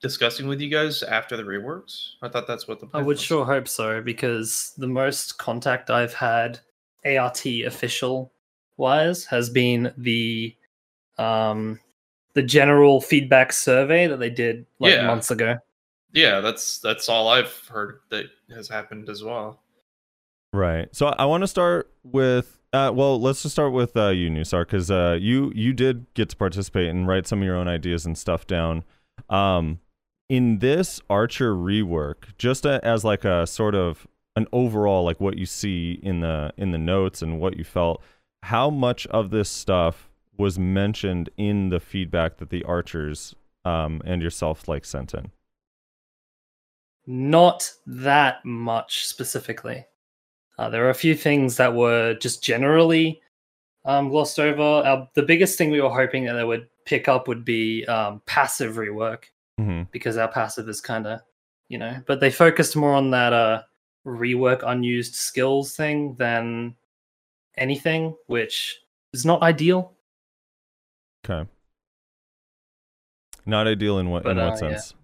discussing 0.00 0.46
with 0.46 0.60
you 0.60 0.68
guys 0.68 1.02
after 1.02 1.36
the 1.36 1.42
reworks? 1.42 2.10
I 2.22 2.28
thought 2.28 2.46
that's 2.46 2.68
what 2.68 2.80
the 2.80 2.88
I 2.92 2.98
would 2.98 3.16
was. 3.16 3.22
sure 3.22 3.44
hope 3.44 3.68
so 3.68 4.00
because 4.02 4.72
the 4.76 4.86
most 4.86 5.38
contact 5.38 5.90
I've 5.90 6.14
had 6.14 6.60
ART 7.04 7.44
official 7.46 8.32
wise 8.76 9.24
has 9.26 9.50
been 9.50 9.92
the 9.96 10.54
um 11.18 11.78
the 12.34 12.42
general 12.42 13.00
feedback 13.00 13.52
survey 13.52 14.06
that 14.08 14.18
they 14.18 14.30
did 14.30 14.66
like 14.80 14.92
Yeah. 14.94 15.06
months 15.06 15.30
ago. 15.30 15.56
Yeah, 16.12 16.40
that's 16.40 16.78
that's 16.78 17.08
all 17.08 17.28
I've 17.28 17.56
heard 17.68 18.00
that 18.10 18.26
has 18.54 18.68
happened 18.68 19.08
as 19.08 19.22
well. 19.24 19.60
Right. 20.54 20.88
So 20.94 21.08
I 21.08 21.26
want 21.26 21.42
to 21.42 21.48
start 21.48 21.90
with. 22.02 22.58
Uh, 22.72 22.90
well, 22.92 23.20
let's 23.20 23.42
just 23.42 23.54
start 23.54 23.72
with 23.72 23.96
uh, 23.96 24.08
you, 24.08 24.28
Nusar, 24.28 24.66
because 24.66 24.90
uh, 24.90 25.16
you 25.20 25.52
you 25.54 25.72
did 25.72 26.06
get 26.14 26.28
to 26.30 26.36
participate 26.36 26.88
and 26.88 27.06
write 27.06 27.26
some 27.26 27.40
of 27.40 27.44
your 27.44 27.56
own 27.56 27.68
ideas 27.68 28.04
and 28.04 28.18
stuff 28.18 28.46
down. 28.46 28.84
Um, 29.28 29.78
in 30.28 30.58
this 30.58 31.00
Archer 31.08 31.54
rework, 31.54 32.36
just 32.38 32.64
a, 32.64 32.84
as 32.84 33.04
like 33.04 33.24
a 33.24 33.46
sort 33.46 33.74
of 33.74 34.06
an 34.36 34.46
overall, 34.52 35.04
like 35.04 35.20
what 35.20 35.38
you 35.38 35.46
see 35.46 36.00
in 36.02 36.20
the 36.20 36.52
in 36.56 36.72
the 36.72 36.78
notes 36.78 37.22
and 37.22 37.40
what 37.40 37.56
you 37.56 37.64
felt, 37.64 38.02
how 38.42 38.70
much 38.70 39.06
of 39.08 39.30
this 39.30 39.48
stuff 39.48 40.10
was 40.36 40.58
mentioned 40.58 41.30
in 41.36 41.68
the 41.68 41.78
feedback 41.80 42.38
that 42.38 42.50
the 42.50 42.64
archers 42.64 43.34
um, 43.64 44.02
and 44.04 44.20
yourself 44.20 44.66
like 44.66 44.84
sent 44.84 45.14
in? 45.14 45.30
Not 47.06 47.70
that 47.86 48.44
much 48.44 49.06
specifically. 49.06 49.86
Uh, 50.58 50.68
there 50.70 50.84
are 50.86 50.90
a 50.90 50.94
few 50.94 51.14
things 51.14 51.56
that 51.56 51.74
were 51.74 52.14
just 52.14 52.42
generally 52.42 53.20
um, 53.84 54.08
glossed 54.08 54.38
over. 54.38 54.62
Our, 54.62 55.08
the 55.14 55.22
biggest 55.22 55.58
thing 55.58 55.70
we 55.70 55.80
were 55.80 55.90
hoping 55.90 56.24
that 56.24 56.34
they 56.34 56.44
would 56.44 56.68
pick 56.84 57.08
up 57.08 57.28
would 57.28 57.44
be 57.44 57.84
um, 57.86 58.22
passive 58.26 58.76
rework. 58.76 59.24
Mm-hmm. 59.60 59.84
because 59.92 60.16
our 60.16 60.26
passive 60.26 60.68
is 60.68 60.80
kind 60.80 61.06
of, 61.06 61.20
you 61.68 61.78
know, 61.78 62.02
but 62.08 62.18
they 62.18 62.28
focused 62.28 62.74
more 62.74 62.92
on 62.92 63.12
that 63.12 63.32
uh 63.32 63.62
rework 64.04 64.64
unused 64.66 65.14
skills 65.14 65.76
thing 65.76 66.16
than 66.16 66.74
anything, 67.56 68.16
which 68.26 68.80
is 69.12 69.24
not 69.24 69.42
ideal. 69.42 69.92
Okay. 71.24 71.48
Not 73.46 73.68
ideal 73.68 74.00
in 74.00 74.10
what 74.10 74.24
But, 74.24 74.30
in 74.30 74.38
what 74.38 74.60
uh, 74.60 74.66
yeah. 74.66 74.76
sense? 74.78 74.94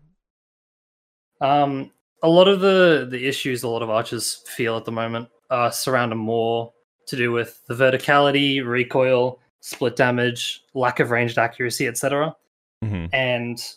Um, 1.40 1.92
a 2.24 2.28
lot 2.28 2.48
of 2.48 2.58
the 2.58 3.06
the 3.08 3.28
issues 3.28 3.62
a 3.62 3.68
lot 3.68 3.82
of 3.82 3.88
archers 3.88 4.42
feel 4.48 4.76
at 4.76 4.84
the 4.84 4.90
moment 4.90 5.28
uh, 5.50 5.70
surround 5.70 6.12
them 6.12 6.18
more 6.18 6.72
to 7.06 7.16
do 7.16 7.32
with 7.32 7.60
the 7.66 7.74
verticality, 7.74 8.64
recoil, 8.64 9.40
split 9.60 9.96
damage, 9.96 10.64
lack 10.74 11.00
of 11.00 11.10
ranged 11.10 11.38
accuracy, 11.38 11.86
etc. 11.86 12.34
Mm-hmm. 12.82 13.06
and 13.12 13.74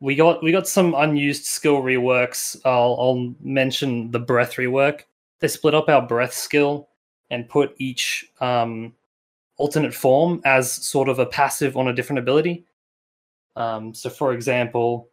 we 0.00 0.16
got 0.16 0.42
we 0.42 0.52
got 0.52 0.68
some 0.68 0.94
unused 0.94 1.44
skill 1.44 1.82
reworks. 1.82 2.56
I'll, 2.64 2.96
I'll 2.98 3.34
mention 3.40 4.10
the 4.10 4.18
breath 4.18 4.54
rework. 4.54 5.02
They 5.40 5.48
split 5.48 5.74
up 5.74 5.88
our 5.88 6.06
breath 6.06 6.34
skill 6.34 6.88
and 7.30 7.48
put 7.48 7.74
each 7.78 8.30
um, 8.40 8.94
alternate 9.56 9.94
form 9.94 10.40
as 10.44 10.72
sort 10.72 11.08
of 11.08 11.18
a 11.18 11.26
passive 11.26 11.76
on 11.76 11.88
a 11.88 11.92
different 11.92 12.20
ability. 12.20 12.64
Um, 13.56 13.92
so, 13.92 14.08
for 14.08 14.32
example, 14.32 15.10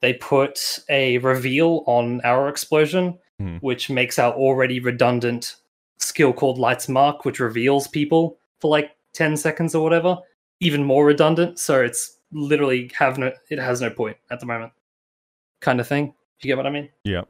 they 0.00 0.14
put 0.14 0.80
a 0.88 1.18
reveal 1.18 1.84
on 1.86 2.20
our 2.22 2.48
explosion, 2.48 3.18
Mhm. 3.40 3.62
which 3.62 3.88
makes 3.88 4.18
our 4.18 4.32
already 4.34 4.80
redundant 4.80 5.56
skill 5.98 6.32
called 6.32 6.58
Lights 6.58 6.88
Mark, 6.88 7.24
which 7.24 7.40
reveals 7.40 7.88
people 7.88 8.38
for 8.60 8.70
like 8.70 8.94
10 9.14 9.36
seconds 9.36 9.74
or 9.74 9.82
whatever, 9.82 10.18
even 10.60 10.84
more 10.84 11.06
redundant. 11.06 11.58
So 11.58 11.82
it's 11.82 12.18
literally 12.32 12.90
have 12.96 13.18
no 13.18 13.32
it 13.48 13.58
has 13.58 13.80
no 13.80 13.90
point 13.90 14.16
at 14.30 14.40
the 14.40 14.46
moment. 14.46 14.72
Kind 15.60 15.80
of 15.80 15.88
thing. 15.88 16.14
You 16.42 16.48
get 16.48 16.56
what 16.56 16.66
I 16.66 16.70
mean? 16.70 16.88
Yep. 17.04 17.28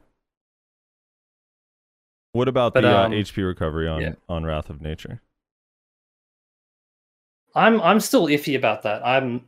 What 2.33 2.47
about 2.47 2.73
But, 2.73 2.81
the 2.81 2.97
uh, 2.97 3.05
um, 3.05 3.11
HP 3.11 3.45
recovery 3.45 3.87
on 3.87 4.01
yeah. 4.01 4.13
on 4.29 4.43
Wrath 4.43 4.69
of 4.69 4.81
Nature? 4.81 5.21
I'm 7.55 7.81
I'm 7.81 7.99
still 7.99 8.27
iffy 8.27 8.55
about 8.55 8.83
that. 8.83 9.05
I'm 9.05 9.45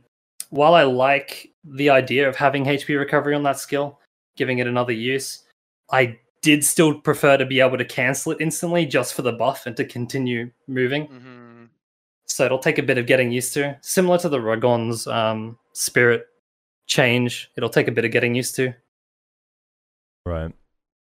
while 0.50 0.74
I 0.74 0.82
like 0.82 1.50
the 1.64 1.90
idea 1.90 2.28
of 2.28 2.36
having 2.36 2.64
HP 2.64 2.98
recovery 2.98 3.34
on 3.34 3.42
that 3.44 3.58
skill, 3.58 4.00
giving 4.36 4.58
it 4.58 4.66
another 4.66 4.92
use, 4.92 5.44
I 5.90 6.18
did 6.44 6.62
still 6.62 7.00
prefer 7.00 7.38
to 7.38 7.46
be 7.46 7.58
able 7.60 7.78
to 7.78 7.84
cancel 7.86 8.30
it 8.32 8.38
instantly 8.38 8.84
just 8.84 9.14
for 9.14 9.22
the 9.22 9.32
buff 9.32 9.64
and 9.64 9.74
to 9.78 9.84
continue 9.84 10.50
moving. 10.68 11.08
Mhm. 11.08 11.68
So 12.26 12.44
it'll 12.44 12.58
take 12.58 12.76
a 12.78 12.82
bit 12.82 12.98
of 12.98 13.06
getting 13.06 13.32
used 13.32 13.54
to. 13.54 13.78
Similar 13.80 14.18
to 14.18 14.28
the 14.28 14.40
Ragon's 14.40 15.06
um, 15.06 15.58
spirit 15.72 16.26
change, 16.86 17.50
it'll 17.56 17.70
take 17.70 17.88
a 17.88 17.92
bit 17.92 18.04
of 18.04 18.10
getting 18.10 18.34
used 18.34 18.54
to. 18.56 18.74
Right. 20.26 20.52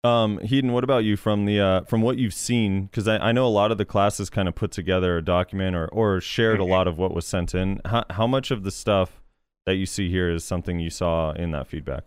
Um, 0.02 0.38
Heedun, 0.38 0.70
what 0.70 0.84
about 0.84 1.04
you 1.04 1.16
from 1.18 1.44
the 1.44 1.60
uh, 1.60 1.80
from 1.82 2.00
what 2.00 2.16
you've 2.16 2.32
seen? 2.32 2.86
Because 2.86 3.06
I, 3.06 3.18
I 3.18 3.32
know 3.32 3.46
a 3.46 3.48
lot 3.48 3.70
of 3.70 3.76
the 3.76 3.84
classes 3.84 4.30
kind 4.30 4.48
of 4.48 4.54
put 4.54 4.70
together 4.70 5.18
a 5.18 5.22
document 5.22 5.76
or 5.76 5.88
or 5.88 6.20
shared 6.22 6.60
a 6.60 6.64
lot 6.64 6.88
of 6.88 6.96
what 6.96 7.12
was 7.12 7.26
sent 7.26 7.54
in. 7.54 7.80
How 7.84 8.04
how 8.10 8.26
much 8.26 8.50
of 8.50 8.62
the 8.62 8.70
stuff 8.70 9.20
that 9.66 9.74
you 9.74 9.84
see 9.84 10.08
here 10.08 10.30
is 10.30 10.44
something 10.44 10.78
you 10.78 10.88
saw 10.88 11.32
in 11.32 11.50
that 11.50 11.66
feedback? 11.66 12.04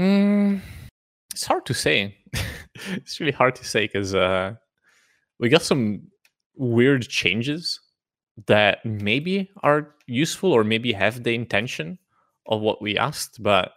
Mm, 0.00 0.60
it's 1.38 1.46
hard 1.46 1.64
to 1.66 1.72
say. 1.74 2.16
it's 2.88 3.20
really 3.20 3.32
hard 3.32 3.54
to 3.54 3.64
say 3.64 3.86
because 3.86 4.12
uh, 4.12 4.54
we 5.38 5.48
got 5.48 5.62
some 5.62 6.02
weird 6.56 7.08
changes 7.08 7.78
that 8.46 8.84
maybe 8.84 9.48
are 9.62 9.94
useful 10.08 10.52
or 10.52 10.64
maybe 10.64 10.92
have 10.92 11.22
the 11.22 11.32
intention 11.32 11.96
of 12.48 12.60
what 12.60 12.82
we 12.82 12.98
asked, 12.98 13.40
but 13.40 13.70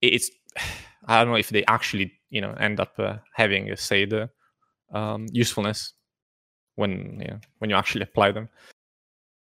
it's 0.00 0.30
I 1.08 1.18
don't 1.18 1.32
know 1.32 1.38
if 1.38 1.48
they 1.48 1.64
actually 1.64 2.12
you 2.30 2.40
know 2.40 2.52
end 2.52 2.78
up 2.78 2.92
uh, 3.00 3.16
having 3.34 3.72
uh, 3.72 3.74
say 3.74 4.04
the 4.04 4.30
um, 4.92 5.26
usefulness 5.32 5.92
when 6.76 7.18
you 7.20 7.26
know, 7.26 7.40
when 7.58 7.68
you 7.68 7.74
actually 7.74 8.02
apply 8.02 8.30
them. 8.30 8.48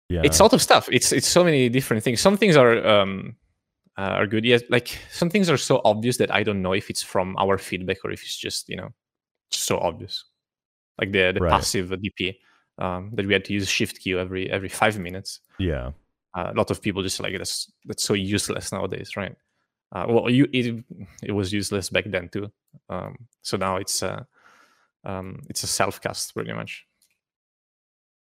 Yeah. 0.07 0.21
It's 0.23 0.39
a 0.39 0.43
lot 0.43 0.53
of 0.53 0.61
stuff. 0.61 0.87
It's 0.89 1.11
it's 1.11 1.27
so 1.27 1.43
many 1.43 1.67
different 1.67 2.03
things. 2.05 2.21
Some 2.21 2.37
things 2.37 2.55
are 2.55 2.87
um, 2.87 3.35
uh, 3.97 4.01
are 4.19 4.27
good. 4.27 4.45
Yes, 4.45 4.63
like 4.69 4.97
some 5.11 5.29
things 5.29 5.49
are 5.49 5.57
so 5.57 5.81
obvious 5.85 6.17
that 6.17 6.33
I 6.33 6.43
don't 6.43 6.61
know 6.61 6.73
if 6.73 6.89
it's 6.89 7.03
from 7.03 7.35
our 7.37 7.57
feedback 7.57 7.97
or 8.03 8.11
if 8.11 8.21
it's 8.23 8.37
just 8.37 8.69
you 8.69 8.77
know 8.77 8.89
so 9.51 9.77
obvious. 9.79 10.25
Like 10.99 11.11
the 11.11 11.31
the 11.33 11.41
Right. 11.41 11.51
passive 11.51 11.89
DP 11.89 12.37
um, 12.79 13.11
that 13.15 13.25
we 13.25 13.33
had 13.33 13.45
to 13.45 13.53
use 13.53 13.69
shift 13.69 13.99
Q 14.01 14.19
every 14.19 14.49
every 14.51 14.69
five 14.69 14.97
minutes. 14.99 15.39
yeah. 15.59 15.91
Uh, 16.35 16.51
a 16.51 16.57
lot 16.57 16.71
of 16.71 16.81
people 16.81 17.03
just 17.03 17.19
like 17.19 17.37
that's 17.37 17.71
that's 17.85 18.03
so 18.03 18.13
useless 18.13 18.71
nowadays, 18.71 19.15
right? 19.15 19.35
Uh, 19.91 20.05
well, 20.09 20.29
you 20.29 20.47
it 20.51 20.83
it 21.23 21.31
was 21.31 21.53
useless 21.53 21.89
back 21.89 22.05
then 22.07 22.29
too. 22.29 22.51
Um, 22.89 23.15
so 23.43 23.57
now 23.57 23.77
it's 23.77 24.01
uh, 24.01 24.23
um, 25.05 25.41
it's 25.49 25.63
a 25.63 25.67
self 25.67 26.01
cast 26.01 26.33
pretty 26.33 26.53
much. 26.53 26.85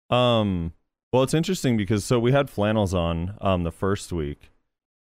Um, 0.09 0.73
well, 1.11 1.23
it's 1.23 1.33
interesting 1.33 1.77
because 1.77 2.03
so 2.05 2.19
we 2.19 2.31
had 2.31 2.49
flannels 2.49 2.93
on 2.93 3.37
um 3.41 3.63
the 3.63 3.71
first 3.71 4.11
week, 4.11 4.49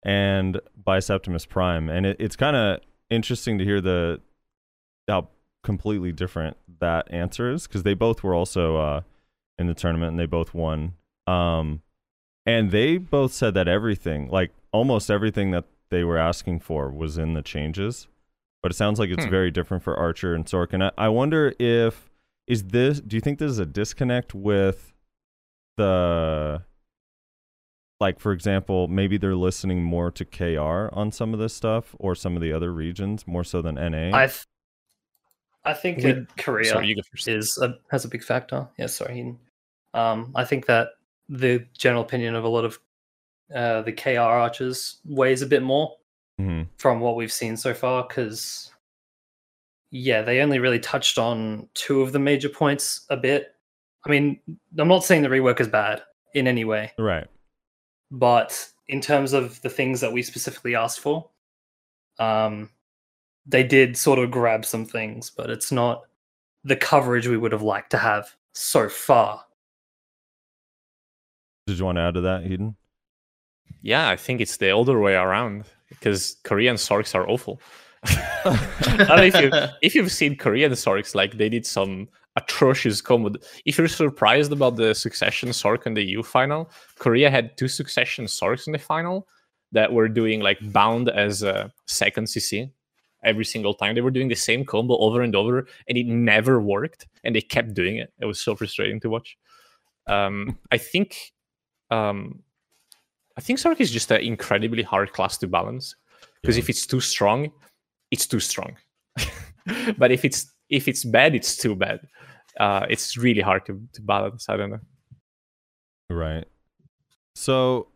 and 0.03 0.61
by 0.77 0.99
Septimus 0.99 1.47
Prime, 1.47 1.89
and 1.89 2.07
it, 2.07 2.17
it's 2.19 2.37
kind 2.37 2.57
of 2.57 2.81
interesting 3.11 3.59
to 3.59 3.65
hear 3.65 3.81
the 3.81 4.21
how 5.09 5.29
completely 5.63 6.13
different 6.13 6.57
that 6.81 7.07
answer 7.13 7.53
is 7.53 7.67
because 7.67 7.83
they 7.83 7.95
both 7.95 8.23
were 8.25 8.35
also 8.35 8.77
uh 8.77 9.01
in 9.59 9.67
the 9.67 9.75
tournament 9.75 10.11
and 10.11 10.19
they 10.19 10.27
both 10.27 10.55
won. 10.55 10.95
Um, 11.27 11.83
and 12.47 12.71
they 12.73 12.97
both 12.97 13.33
said 13.33 13.55
that 13.55 13.69
everything, 13.69 14.29
like 14.29 14.51
almost 14.73 15.11
everything 15.11 15.51
that 15.53 15.65
they 15.91 16.03
were 16.03 16.19
asking 16.19 16.61
for, 16.61 16.91
was 16.91 17.19
in 17.19 17.35
the 17.35 17.43
changes. 17.43 18.09
But 18.63 18.73
it 18.73 18.77
sounds 18.77 18.99
like 18.99 19.11
it's 19.11 19.25
Hmm. 19.25 19.31
very 19.31 19.51
different 19.51 19.83
for 19.85 19.97
Archer 19.97 20.35
and 20.35 20.47
Sorc. 20.47 20.73
And 20.73 20.85
I, 20.85 20.91
I 20.97 21.09
wonder 21.09 21.53
if 21.59 22.11
is 22.49 22.65
this 22.65 23.01
do 23.01 23.17
you 23.17 23.21
think 23.21 23.39
this 23.39 23.51
is 23.53 23.59
a 23.61 23.67
disconnect 23.67 24.35
with 24.35 24.95
the 25.77 26.63
like 28.03 28.19
for 28.21 28.33
example 28.33 28.89
maybe 28.89 29.17
they're 29.17 29.37
listening 29.49 29.83
more 29.83 30.11
to 30.11 30.25
kr 30.25 30.89
on 31.01 31.11
some 31.11 31.33
of 31.35 31.41
this 31.41 31.55
stuff 31.55 31.95
or 31.99 32.15
some 32.15 32.37
of 32.37 32.43
the 32.43 32.53
other 32.53 32.73
regions 32.73 33.27
more 33.27 33.45
so 33.45 33.63
than 33.63 33.77
na 33.77 34.11
I 34.23 34.27
th- 34.27 34.45
I 35.65 35.75
think 35.75 35.99
We- 35.99 36.03
that 36.13 36.37
Korea 36.37 36.71
Sorry, 36.73 36.89
you 36.89 36.97
is 37.27 37.57
a, 37.59 37.69
has 37.93 38.05
a 38.05 38.09
big 38.09 38.25
factor. 38.25 38.67
Yeah, 38.79 38.87
sorry. 38.89 39.37
Um, 39.95 40.33
I 40.35 40.45
think 40.45 40.67
that 40.67 40.89
the 41.29 41.65
general 41.79 42.03
opinion 42.03 42.35
of 42.35 42.43
a 42.45 42.49
lot 42.49 42.65
of 42.65 42.81
uh, 43.55 43.83
the 43.83 43.93
KR 43.93 44.19
archers 44.47 44.99
weighs 45.05 45.41
a 45.43 45.47
bit 45.47 45.63
more 45.63 45.87
Mhm. 46.41 46.67
from 46.79 46.99
what 46.99 47.15
we've 47.15 47.31
seen 47.43 47.57
so 47.57 47.73
far 47.75 48.03
because 48.09 48.73
yeah 49.91 50.23
they 50.23 50.41
only 50.41 50.59
really 50.59 50.81
touched 50.81 51.19
on 51.19 51.69
two 51.75 52.01
of 52.03 52.13
the 52.13 52.19
major 52.19 52.49
points 52.49 53.05
a 53.11 53.17
bit 53.17 53.55
i 54.07 54.11
mean 54.11 54.41
i'm 54.79 54.89
not 54.89 55.05
saying 55.05 55.21
the 55.23 55.29
rework 55.29 55.61
is 55.61 55.69
bad 55.69 56.01
in 56.35 56.49
any 56.49 56.65
way 56.65 56.91
right 56.99 57.27
but 58.13 58.69
in 58.89 59.01
terms 59.01 59.33
of 59.33 59.61
the 59.63 59.71
things 59.71 60.01
that 60.01 60.13
we 60.13 60.23
specifically 60.23 60.77
asked 60.77 61.01
for 61.01 61.29
um 62.19 62.71
they 63.47 63.65
did 63.65 63.97
sort 63.97 64.19
of 64.19 64.31
grab 64.31 64.65
some 64.65 64.85
things 64.85 65.31
but 65.31 65.51
it's 65.51 65.73
not 65.73 66.03
the 66.63 66.77
coverage 66.77 67.27
we 67.27 67.37
would 67.37 67.53
have 67.53 67.63
liked 67.63 67.91
to 67.91 67.99
have 67.99 68.37
so 68.53 68.89
far 68.89 69.45
did 71.67 71.79
you 71.79 71.85
want 71.85 71.97
to 71.97 72.03
add 72.03 72.15
to 72.15 72.21
that 72.21 72.45
Heedun 72.45 72.75
Yeah, 73.83 74.09
I 74.09 74.17
think 74.17 74.41
it's 74.41 74.57
the 74.57 74.77
other 74.77 75.01
way 75.01 75.15
around 75.15 75.65
because 75.89 76.37
Korean 76.45 76.77
Sorcs 76.77 77.15
are 77.15 77.29
awful. 77.29 77.61
I 78.05 79.05
don't 79.09 79.17
know 79.17 79.23
if 79.23 79.41
you 79.41 79.51
if 79.83 79.95
you've 79.95 80.11
seen 80.11 80.37
Korean 80.37 80.73
Sorcs, 80.73 81.15
like 81.15 81.37
they 81.37 81.49
did 81.49 81.65
some 81.67 82.09
atrocious 82.37 83.01
combo. 83.01 83.39
If 83.65 83.79
you're 83.79 83.89
surprised 83.89 84.53
about 84.53 84.77
the 84.77 84.95
Succession 84.95 85.51
Sorc 85.51 85.87
in 85.87 85.95
the 85.95 86.03
EU 86.03 86.23
final, 86.23 86.71
Korea 86.99 87.31
had 87.31 87.57
two 87.57 87.69
Succession 87.69 88.27
Sorcs 88.27 88.67
in 88.67 88.73
the 88.73 88.79
final 88.79 89.27
that 89.73 89.93
were 89.93 90.09
doing 90.09 90.41
like 90.41 90.59
bound 90.73 91.09
as 91.09 91.43
a 91.43 91.73
second 91.87 92.25
CC 92.25 92.71
every 93.25 93.45
single 93.45 93.75
time. 93.75 93.95
They 93.95 94.01
were 94.01 94.11
doing 94.11 94.29
the 94.29 94.35
same 94.35 94.65
combo 94.65 94.97
over 94.99 95.23
and 95.23 95.35
over, 95.35 95.67
and 95.89 95.99
it 95.99 96.07
never 96.07 96.61
worked. 96.61 97.07
And 97.25 97.35
they 97.35 97.41
kept 97.41 97.75
doing 97.75 97.97
it. 97.97 98.13
It 98.21 98.27
was 98.27 98.41
so 98.41 98.55
frustrating 98.55 99.01
to 99.01 99.11
watch. 99.11 99.37
Um, 100.07 100.59
I 100.71 100.79
think. 100.79 101.33
Um, 101.91 102.41
I 103.37 103.41
think 103.41 103.59
Sorc 103.59 103.81
is 103.81 103.91
just 103.91 104.11
an 104.11 104.21
incredibly 104.21 104.83
hard 104.83 105.13
class 105.13 105.39
to 105.39 105.47
balance 105.47 105.95
because 106.43 106.59
if 106.59 106.69
it's 106.69 106.87
too 106.87 107.01
strong, 107.01 107.51
it's 108.11 108.27
too 108.27 108.41
strong. 108.41 108.77
but 109.97 110.11
if 110.11 110.25
it's 110.25 110.53
if 110.73 110.89
it's 110.89 111.05
bad, 111.05 111.35
it's 111.35 111.57
too 111.57 111.77
bad. 111.77 112.01
Uh, 112.59 112.87
it's 112.91 113.17
really 113.17 113.43
hard 113.43 113.65
to, 113.67 113.81
to 113.93 114.03
balance. 114.03 114.49
I 114.49 114.57
don't 114.57 114.71
know. 114.71 114.81
right 116.11 116.47
so 117.35 117.89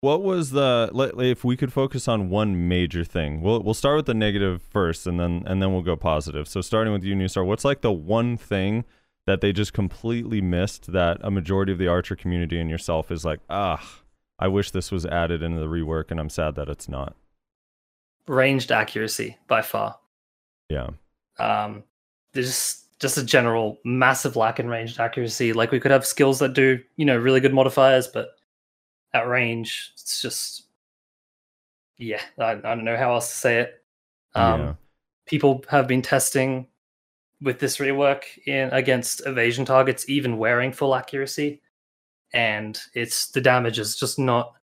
what 0.00 0.22
was 0.22 0.50
the 0.50 0.90
let, 0.92 1.18
if 1.20 1.44
we 1.44 1.56
could 1.56 1.72
focus 1.72 2.06
on 2.06 2.28
one 2.30 2.68
major 2.68 3.04
thing 3.04 3.40
we'll 3.40 3.62
we'll 3.62 3.74
start 3.74 3.96
with 3.96 4.06
the 4.06 4.14
negative 4.14 4.62
first 4.62 5.06
and 5.06 5.18
then 5.18 5.42
and 5.46 5.60
then 5.60 5.72
we'll 5.72 5.82
go 5.82 5.96
positive 5.96 6.46
so 6.46 6.60
starting 6.60 6.92
with 6.92 7.02
you 7.04 7.14
Nusar 7.14 7.44
what's 7.44 7.64
like 7.64 7.80
the 7.80 7.92
one 7.92 8.36
thing 8.36 8.84
that 9.26 9.40
they 9.40 9.52
just 9.52 9.72
completely 9.72 10.40
missed 10.40 10.92
that 10.92 11.18
a 11.22 11.30
majority 11.30 11.72
of 11.72 11.78
the 11.78 11.88
archer 11.88 12.16
community 12.16 12.60
and 12.60 12.70
yourself 12.70 13.10
is 13.10 13.24
like 13.24 13.40
ah 13.50 14.00
i 14.38 14.46
wish 14.46 14.70
this 14.70 14.90
was 14.92 15.06
added 15.06 15.42
into 15.42 15.60
the 15.60 15.66
rework 15.66 16.10
and 16.10 16.20
i'm 16.20 16.30
sad 16.30 16.54
that 16.54 16.68
it's 16.68 16.88
not 16.88 17.16
ranged 18.26 18.70
accuracy 18.70 19.36
by 19.48 19.62
far 19.62 19.98
yeah 20.68 20.90
um 21.38 21.82
there's 22.32 22.84
just 22.98 23.18
a 23.18 23.24
general 23.24 23.80
massive 23.84 24.36
lack 24.36 24.60
in 24.60 24.68
ranged 24.68 25.00
accuracy. 25.00 25.52
Like 25.52 25.70
we 25.72 25.80
could 25.80 25.90
have 25.90 26.06
skills 26.06 26.38
that 26.38 26.52
do 26.54 26.80
you 26.96 27.04
know 27.04 27.16
really 27.16 27.40
good 27.40 27.52
modifiers 27.54 28.06
but 28.08 28.28
at 29.14 29.26
range 29.28 29.90
it's 29.94 30.22
just 30.22 30.64
yeah 31.98 32.22
i, 32.38 32.52
I 32.52 32.54
don't 32.54 32.84
know 32.84 32.96
how 32.96 33.12
else 33.14 33.28
to 33.30 33.36
say 33.36 33.58
it. 33.60 33.84
Um 34.34 34.60
Yeah. 34.60 34.74
people 35.26 35.64
have 35.68 35.86
been 35.86 36.00
testing 36.02 36.66
with 37.42 37.58
this 37.58 37.78
rework 37.78 38.22
in 38.46 38.70
against 38.70 39.26
evasion 39.26 39.64
targets 39.64 40.08
even 40.08 40.38
wearing 40.38 40.72
full 40.72 40.94
accuracy 40.94 41.60
and 42.32 42.80
it's 42.94 43.30
the 43.32 43.40
damage 43.40 43.78
is 43.78 43.96
just 43.96 44.18
not 44.18 44.54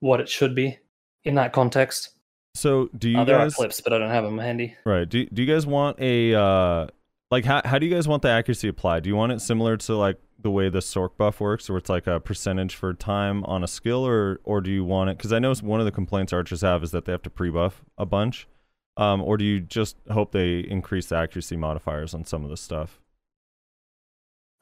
what 0.00 0.20
it 0.20 0.28
should 0.28 0.54
be 0.54 0.78
in 1.24 1.34
that 1.34 1.52
context 1.52 2.10
so 2.58 2.88
do 2.96 3.08
you 3.08 3.18
Uh, 3.18 3.24
there 3.24 3.38
guys 3.38 3.52
are 3.52 3.56
clips 3.56 3.80
but 3.80 3.92
i 3.92 3.98
don't 3.98 4.10
have 4.10 4.24
them 4.24 4.38
handy 4.38 4.76
Right. 4.84 5.08
Do 5.08 5.24
do 5.26 5.42
you 5.42 5.52
guys 5.52 5.66
want 5.66 5.98
a 6.00 6.34
uh 6.34 6.86
like 7.30 7.44
how 7.44 7.60
how 7.64 7.78
do 7.78 7.86
you 7.86 7.94
guys 7.94 8.08
want 8.08 8.22
the 8.22 8.30
accuracy 8.30 8.68
applied? 8.68 9.02
Do 9.02 9.08
you 9.10 9.16
want 9.16 9.32
it 9.32 9.40
similar 9.40 9.76
to 9.76 9.96
like 9.96 10.18
the 10.40 10.50
way 10.50 10.68
the 10.68 10.78
Sorc 10.78 11.16
buff 11.18 11.40
works, 11.40 11.68
where 11.68 11.78
it's 11.78 11.90
like 11.90 12.06
a 12.06 12.20
percentage 12.20 12.74
for 12.74 12.94
time 12.94 13.44
on 13.44 13.62
a 13.62 13.66
skill, 13.68 14.06
or 14.06 14.40
or 14.44 14.60
do 14.60 14.70
you 14.70 14.84
want 14.84 15.10
it? 15.10 15.18
Because 15.18 15.32
I 15.32 15.38
know 15.38 15.52
one 15.56 15.80
of 15.80 15.86
the 15.86 15.92
complaints 15.92 16.32
archers 16.32 16.62
have 16.62 16.82
is 16.82 16.90
that 16.92 17.04
they 17.04 17.12
have 17.12 17.22
to 17.22 17.30
pre-buff 17.30 17.84
a 17.98 18.06
bunch, 18.06 18.48
um, 18.96 19.22
or 19.22 19.36
do 19.36 19.44
you 19.44 19.60
just 19.60 19.96
hope 20.10 20.32
they 20.32 20.60
increase 20.60 21.06
the 21.08 21.16
accuracy 21.16 21.56
modifiers 21.56 22.14
on 22.14 22.24
some 22.24 22.44
of 22.44 22.50
the 22.50 22.56
stuff? 22.56 23.00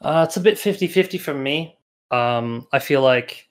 Uh, 0.01 0.25
it's 0.27 0.37
a 0.37 0.41
bit 0.41 0.59
50 0.59 0.89
50 0.89 1.19
from 1.19 1.43
me. 1.43 1.79
Um, 2.11 2.67
I 2.73 2.79
feel 2.81 3.03
like 3.03 3.49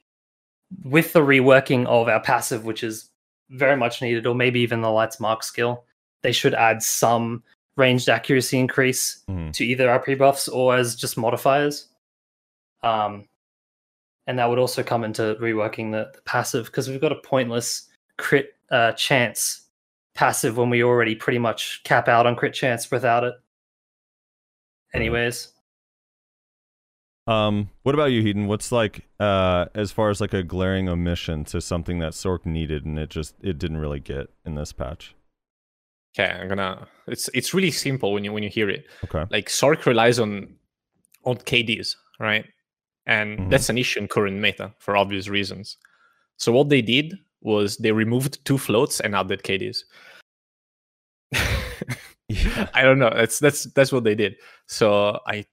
with 0.84 1.14
the 1.14 1.22
reworking 1.22 1.86
of 1.86 2.08
our 2.08 2.20
passive, 2.20 2.66
which 2.66 2.84
is 2.84 3.10
very 3.50 3.76
much 3.78 4.02
needed, 4.02 4.26
or 4.26 4.36
maybe 4.36 4.60
even 4.62 4.82
the 4.82 4.90
Lights 4.90 5.20
Mark 5.20 5.44
skill, 5.44 5.86
they 6.24 6.32
should 6.32 6.54
add 6.54 6.82
some 6.82 7.44
ranged 7.78 8.10
accuracy 8.10 8.58
increase 8.58 9.24
Mhm. 9.30 9.52
to 9.54 9.66
either 9.66 9.90
our 9.90 10.00
pre 10.00 10.16
buffs 10.16 10.48
or 10.48 10.76
as 10.76 10.96
just 10.96 11.18
modifiers. 11.18 11.90
Um, 12.84 13.28
and 14.28 14.40
that 14.40 14.50
would 14.50 14.60
also 14.60 14.82
come 14.84 15.04
into 15.04 15.36
reworking 15.40 15.92
the, 15.92 16.12
the 16.14 16.22
passive 16.22 16.66
because 16.68 16.90
we've 16.90 17.02
got 17.02 17.12
a 17.12 17.16
pointless 17.22 17.90
crit 18.18 18.56
uh, 18.72 18.94
chance 18.94 19.68
passive 20.16 20.58
when 20.58 20.70
we 20.70 20.84
already 20.84 21.14
pretty 21.14 21.38
much 21.38 21.82
cap 21.84 22.08
out 22.08 22.26
on 22.26 22.36
crit 22.36 22.54
chance 22.54 22.90
without 22.90 23.24
it. 23.24 23.36
Anyways, 24.94 25.52
Um, 27.28 27.70
what 27.84 27.96
about 27.96 28.12
you, 28.12 28.22
Heedun? 28.22 28.48
What's 28.48 28.72
like 28.72 29.06
uh 29.20 29.66
as 29.74 29.92
far 29.92 30.10
as 30.10 30.22
like 30.22 30.34
a 30.34 30.44
glaring 30.44 30.88
omission 30.90 31.44
to 31.46 31.60
something 31.62 32.00
that 32.00 32.14
Sorc 32.14 32.46
needed 32.46 32.86
and 32.86 33.00
it 33.00 33.10
just 33.10 33.36
it 33.42 33.58
didn't 33.58 33.78
really 33.78 34.00
get 34.00 34.28
in 34.46 34.56
this 34.56 34.72
patch? 34.72 35.16
Okay, 36.18 36.30
I'm 36.32 36.48
gonna. 36.48 36.88
It's 37.08 37.30
it's 37.34 37.54
really 37.54 37.72
simple 37.72 38.14
when 38.14 38.24
you 38.24 38.32
when 38.32 38.44
you 38.44 38.50
hear 38.50 38.70
it. 38.70 38.86
Okay. 39.04 39.26
Like 39.32 39.48
Sorc 39.48 39.86
relies 39.86 40.20
on 40.20 40.56
on 41.24 41.38
KDs, 41.38 41.96
right? 42.20 42.46
And 43.08 43.40
Mhm. 43.40 43.50
that's 43.50 43.70
an 43.70 43.78
issue 43.78 44.00
in 44.00 44.08
current 44.08 44.38
meta 44.38 44.74
for 44.80 44.96
obvious 44.96 45.28
reasons. 45.28 45.78
So 46.38 46.52
what 46.52 46.70
they 46.70 46.82
did 46.82 47.18
was 47.42 47.78
they 47.78 47.92
removed 47.92 48.44
two 48.46 48.58
floats 48.58 49.00
and 49.00 49.16
added 49.16 49.44
KDs. 49.44 49.84
Yeah. 52.28 52.68
I 52.74 52.82
don't 52.82 52.98
know. 52.98 53.12
That's 53.14 53.38
that's 53.40 53.66
that's 53.74 53.92
what 53.92 54.04
they 54.04 54.16
did. 54.16 54.38
So 54.68 55.20
I, 55.28 55.46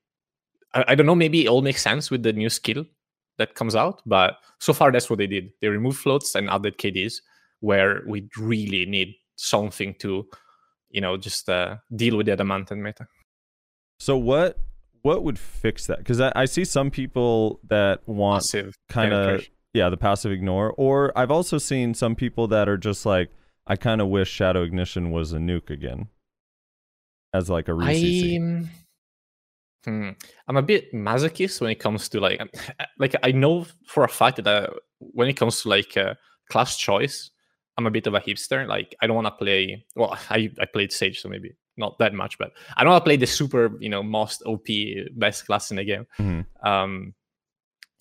I 0.74 0.84
I 0.88 0.94
don't 0.94 1.06
know. 1.06 1.14
Maybe 1.14 1.44
it 1.44 1.48
all 1.48 1.62
makes 1.62 1.82
sense 1.82 2.10
with 2.10 2.22
the 2.22 2.32
new 2.32 2.50
skill 2.50 2.84
that 3.38 3.54
comes 3.54 3.74
out, 3.74 4.02
but 4.06 4.36
so 4.58 4.72
far 4.72 4.92
that's 4.92 5.08
what 5.08 5.18
they 5.18 5.26
did. 5.26 5.50
They 5.60 5.68
removed 5.68 5.98
floats 5.98 6.34
and 6.34 6.48
added 6.50 6.78
KDs, 6.78 7.14
where 7.60 8.02
we 8.06 8.28
really 8.38 8.86
need 8.86 9.14
something 9.36 9.94
to, 10.00 10.26
you 10.90 11.00
know, 11.00 11.16
just 11.16 11.48
uh, 11.48 11.76
deal 11.94 12.16
with 12.16 12.26
the 12.26 12.32
adamantine 12.32 12.82
meta. 12.82 13.06
So 13.98 14.16
what 14.16 14.58
what 15.02 15.22
would 15.24 15.38
fix 15.38 15.86
that? 15.86 15.98
Because 15.98 16.20
I, 16.20 16.32
I 16.34 16.44
see 16.44 16.64
some 16.64 16.90
people 16.90 17.60
that 17.68 18.06
want 18.06 18.44
kind 18.88 19.12
of 19.12 19.44
yeah 19.74 19.88
the 19.88 19.96
passive 19.96 20.32
ignore, 20.32 20.72
or 20.76 21.12
I've 21.16 21.30
also 21.30 21.58
seen 21.58 21.94
some 21.94 22.14
people 22.14 22.48
that 22.48 22.68
are 22.68 22.78
just 22.78 23.04
like 23.04 23.30
I 23.66 23.76
kind 23.76 24.00
of 24.00 24.08
wish 24.08 24.28
Shadow 24.28 24.62
Ignition 24.62 25.10
was 25.10 25.32
a 25.32 25.38
nuke 25.38 25.70
again, 25.70 26.08
as 27.32 27.48
like 27.50 27.68
a 27.68 27.74
re 27.74 27.86
hmm, 29.84 30.10
I'm 30.48 30.56
a 30.56 30.62
bit 30.62 30.92
masochist 30.92 31.60
when 31.60 31.70
it 31.70 31.80
comes 31.80 32.08
to 32.10 32.20
like, 32.20 32.40
like 32.98 33.14
I 33.22 33.32
know 33.32 33.66
for 33.86 34.04
a 34.04 34.08
fact 34.08 34.36
that 34.36 34.46
uh, 34.46 34.70
when 34.98 35.28
it 35.28 35.34
comes 35.34 35.62
to 35.62 35.68
like 35.68 35.96
uh, 35.96 36.14
class 36.50 36.76
choice, 36.76 37.30
I'm 37.78 37.86
a 37.86 37.90
bit 37.90 38.06
of 38.06 38.14
a 38.14 38.20
hipster. 38.20 38.66
Like 38.66 38.94
I 39.00 39.06
don't 39.06 39.16
want 39.16 39.26
to 39.26 39.32
play. 39.32 39.84
Well, 39.96 40.16
I 40.30 40.50
I 40.60 40.66
played 40.66 40.92
Sage, 40.92 41.20
so 41.20 41.28
maybe 41.28 41.52
not 41.76 41.98
that 41.98 42.14
much, 42.14 42.38
but 42.38 42.52
I 42.76 42.84
don't 42.84 42.92
want 42.92 43.02
to 43.02 43.08
play 43.08 43.16
the 43.16 43.26
super, 43.26 43.72
you 43.80 43.88
know, 43.88 44.02
most 44.02 44.42
OP 44.44 44.66
best 45.12 45.46
class 45.46 45.70
in 45.70 45.78
the 45.78 45.84
game. 45.84 46.06
Mhm. 46.18 46.44
Um, 46.62 47.14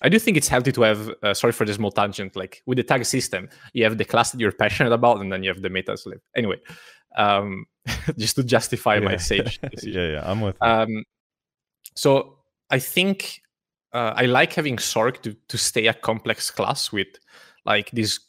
I 0.02 0.10
do 0.10 0.18
think 0.20 0.36
it's 0.36 0.48
healthy 0.48 0.72
to 0.72 0.82
have. 0.82 1.12
Uh, 1.22 1.34
sorry 1.34 1.54
for 1.54 1.66
the 1.66 1.74
small 1.74 1.92
tangent. 1.92 2.36
Like 2.36 2.64
with 2.66 2.78
the 2.78 2.84
tag 2.84 3.06
system, 3.06 3.50
you 3.74 3.84
have 3.84 3.98
the 3.98 4.06
class 4.06 4.32
that 4.32 4.40
you're 4.40 4.52
passionate 4.52 4.92
about, 4.92 5.22
and 5.22 5.32
then 5.32 5.44
you 5.44 5.50
have 5.50 5.62
the 5.62 5.70
meta 5.70 5.96
slip. 5.96 6.22
Anyway, 6.36 6.58
um, 7.16 7.66
just 8.18 8.36
to 8.36 8.44
justify 8.44 9.00
my 9.00 9.18
Sage. 9.18 9.60
yeah, 9.84 10.08
yeah, 10.14 10.22
I'm 10.30 10.42
with. 10.42 10.58
Um, 10.62 11.06
so 11.96 12.38
I 12.70 12.80
think 12.80 13.42
uh, 13.94 14.14
I 14.16 14.26
like 14.26 14.54
having 14.54 14.78
Sorc 14.78 15.22
to, 15.24 15.36
to 15.50 15.58
stay 15.58 15.88
a 15.88 15.94
complex 15.94 16.50
class 16.50 16.92
with 16.92 17.08
like 17.66 17.92
this 17.92 18.20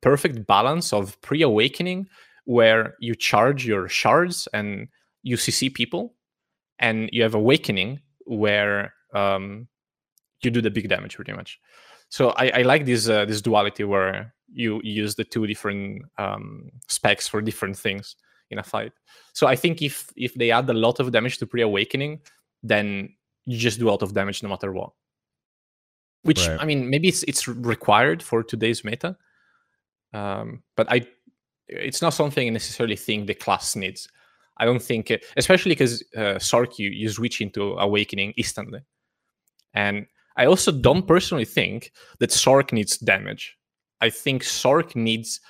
perfect 0.00 0.46
balance 0.46 0.92
of 0.92 1.20
pre-awakening 1.22 2.08
where 2.44 2.94
you 3.00 3.14
charge 3.14 3.66
your 3.66 3.88
shards 3.88 4.48
and 4.52 4.88
you 5.22 5.36
CC 5.36 5.72
people, 5.72 6.14
and 6.78 7.08
you 7.12 7.22
have 7.22 7.34
awakening 7.34 8.00
where 8.26 8.94
um, 9.14 9.66
you 10.42 10.50
do 10.50 10.60
the 10.60 10.70
big 10.70 10.88
damage 10.88 11.16
pretty 11.16 11.32
much. 11.32 11.58
So 12.08 12.30
I, 12.30 12.50
I 12.60 12.62
like 12.62 12.86
this 12.86 13.08
uh, 13.08 13.24
this 13.24 13.42
duality 13.42 13.84
where 13.84 14.32
you 14.52 14.80
use 14.84 15.16
the 15.16 15.24
two 15.24 15.46
different 15.46 16.02
um, 16.18 16.70
specs 16.88 17.26
for 17.26 17.42
different 17.42 17.76
things 17.76 18.14
in 18.50 18.58
a 18.58 18.62
fight. 18.62 18.92
So 19.32 19.46
I 19.46 19.56
think 19.56 19.82
if 19.82 20.10
if 20.16 20.34
they 20.34 20.52
add 20.52 20.70
a 20.70 20.74
lot 20.74 21.00
of 21.00 21.10
damage 21.10 21.38
to 21.38 21.46
pre-awakening, 21.46 22.20
then 22.68 23.14
you 23.44 23.58
just 23.58 23.78
do 23.78 23.88
a 23.88 23.90
lot 23.90 24.02
of 24.02 24.14
damage 24.14 24.42
no 24.42 24.48
matter 24.48 24.72
what. 24.72 24.90
Which 26.22 26.46
Right. 26.48 26.60
I 26.60 26.64
mean, 26.64 26.90
maybe 26.90 27.08
it's 27.08 27.22
it's 27.24 27.46
required 27.46 28.22
for 28.22 28.42
today's 28.42 28.84
meta, 28.84 29.16
um, 30.12 30.62
but 30.76 30.90
I 30.90 31.06
it's 31.68 32.02
not 32.02 32.14
something 32.14 32.46
I 32.46 32.50
necessarily 32.50 32.96
think 32.96 33.26
the 33.26 33.34
class 33.34 33.76
needs. 33.76 34.08
I 34.58 34.64
don't 34.64 34.82
think, 34.82 35.12
especially 35.36 35.72
because 35.72 36.02
uh, 36.16 36.38
Sorc 36.40 36.78
you 36.78 36.90
you 36.90 37.08
switch 37.10 37.40
into 37.40 37.74
awakening 37.78 38.32
instantly, 38.36 38.80
and 39.74 40.06
I 40.36 40.46
also 40.46 40.72
don't 40.72 41.06
personally 41.06 41.44
think 41.44 41.92
that 42.18 42.30
Sorc 42.30 42.72
needs 42.72 42.98
damage. 42.98 43.56
I 44.00 44.10
think 44.10 44.42
Sorc 44.42 44.96
needs 44.96 45.40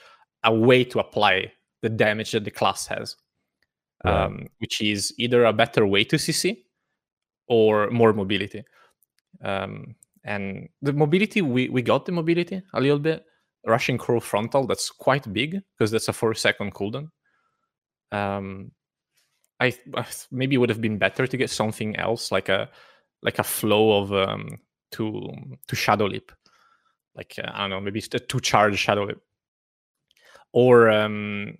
a 0.44 0.54
way 0.54 0.84
to 0.84 0.98
apply 1.00 1.52
the 1.82 1.88
damage 1.88 2.32
that 2.32 2.44
the 2.44 2.50
class 2.50 2.86
has, 2.86 3.16
Right. 4.04 4.24
um, 4.24 4.46
which 4.58 4.80
is 4.80 5.14
either 5.18 5.44
a 5.44 5.52
better 5.52 5.86
way 5.86 6.04
to 6.04 6.16
CC 6.16 6.65
or 7.48 7.90
more 7.90 8.12
mobility. 8.12 8.64
Um, 9.42 9.94
and 10.24 10.68
the 10.82 10.92
mobility, 10.92 11.42
we, 11.42 11.68
we 11.68 11.82
got 11.82 12.04
the 12.04 12.12
mobility 12.12 12.62
a 12.74 12.80
little 12.80 12.98
bit. 12.98 13.24
Rushing 13.64 13.98
Crow 13.98 14.20
Frontal, 14.20 14.66
that's 14.66 14.90
quite 14.90 15.32
big 15.32 15.60
because 15.76 15.90
that's 15.90 16.08
a 16.08 16.12
four 16.12 16.34
second 16.34 16.72
cooldown. 16.74 17.08
Um, 18.12 18.70
I, 19.60 19.74
I 19.96 20.06
maybe 20.30 20.56
would 20.56 20.68
have 20.68 20.80
been 20.80 20.98
better 20.98 21.26
to 21.26 21.36
get 21.36 21.50
something 21.50 21.96
else 21.96 22.30
like 22.30 22.48
a 22.48 22.68
like 23.22 23.38
a 23.38 23.44
flow 23.44 24.02
of 24.02 24.12
um, 24.12 24.58
to 24.92 25.32
to 25.66 25.76
Shadow 25.76 26.06
Leap, 26.06 26.30
like 27.14 27.34
uh, 27.42 27.50
I 27.52 27.62
don't 27.62 27.70
know, 27.70 27.80
maybe 27.80 28.00
two 28.00 28.40
charge 28.40 28.78
Shadow 28.78 29.04
Leap, 29.04 29.18
or 30.52 30.90
um, 30.90 31.58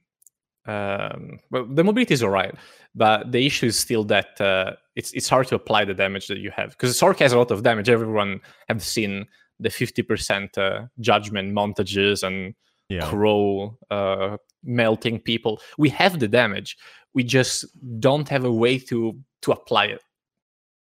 um, 0.67 1.39
well, 1.51 1.67
the 1.67 1.85
mobility 1.85 2.15
is 2.15 2.23
alright, 2.23 2.55
but 2.97 3.31
the 3.31 3.45
issue 3.45 3.67
is 3.67 3.79
still 3.79 4.03
that 4.05 4.41
uh, 4.41 4.73
it's 4.97 5.13
it's 5.13 5.29
hard 5.29 5.47
to 5.49 5.55
apply 5.55 5.85
the 5.85 5.95
damage 5.95 6.27
that 6.29 6.39
you 6.39 6.51
have 6.51 6.71
because 6.71 6.99
Sorc 6.99 7.19
has 7.19 7.33
a 7.33 7.39
lot 7.39 7.51
of 7.51 7.63
damage. 7.63 7.89
Everyone 7.91 8.41
have 8.69 8.83
seen 8.83 9.27
the 9.61 9.71
fifty 9.71 10.03
percent 10.03 10.57
uh, 10.57 10.87
judgment 11.01 11.55
montages 11.55 12.23
and 12.23 12.55
yeah. 12.89 13.09
crow 13.09 13.77
uh, 13.91 14.39
melting 14.65 15.21
people. 15.21 15.61
We 15.77 15.91
have 15.91 16.19
the 16.19 16.29
damage. 16.29 16.79
We 17.15 17.23
just 17.23 17.67
don't 18.01 18.29
have 18.31 18.45
a 18.45 18.53
way 18.53 18.79
to 18.79 19.19
to 19.43 19.53
apply 19.53 19.87
it. 19.87 20.03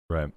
Right. 0.10 0.32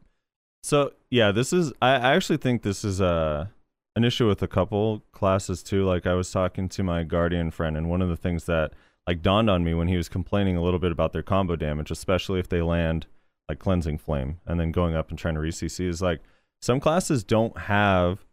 So 0.63 0.93
yeah, 1.11 1.31
this 1.31 1.53
is. 1.53 1.73
I, 1.83 1.91
I 1.91 2.15
actually 2.17 2.39
think 2.39 2.63
this 2.63 2.85
is 2.85 3.01
a 3.01 3.53
an 3.95 4.05
issue 4.05 4.27
with 4.27 4.43
a 4.43 4.49
couple 4.49 5.03
classes 5.13 5.63
too. 5.63 5.85
Like 5.85 6.07
I 6.07 6.15
was 6.15 6.31
talking 6.31 6.71
to 6.71 6.83
my 6.83 7.03
guardian 7.03 7.51
friend, 7.51 7.77
and 7.77 7.91
one 7.91 8.01
of 8.01 8.09
the 8.09 8.17
things 8.17 8.45
that 8.47 8.73
like 9.07 9.23
dawned 9.23 9.49
on 9.49 9.65
me 9.65 9.75
when 9.75 9.89
he 9.89 9.97
was 9.97 10.09
complaining 10.09 10.57
a 10.57 10.63
little 10.63 10.81
bit 10.81 10.93
about 10.93 11.13
their 11.13 11.23
combo 11.23 11.57
damage, 11.57 11.91
especially 11.91 12.41
if 12.41 12.49
they 12.49 12.63
land 12.63 13.07
like 13.49 13.59
cleansing 13.59 13.99
flame 13.99 14.41
and 14.47 14.59
then 14.59 14.73
going 14.73 14.97
up 14.97 15.11
and 15.11 15.19
trying 15.19 15.35
to 15.35 15.41
re-CC, 15.41 15.89
is 15.89 16.03
like 16.03 16.21
some 16.61 16.81
classes 16.81 17.23
don't 17.23 17.57
have 17.59 18.25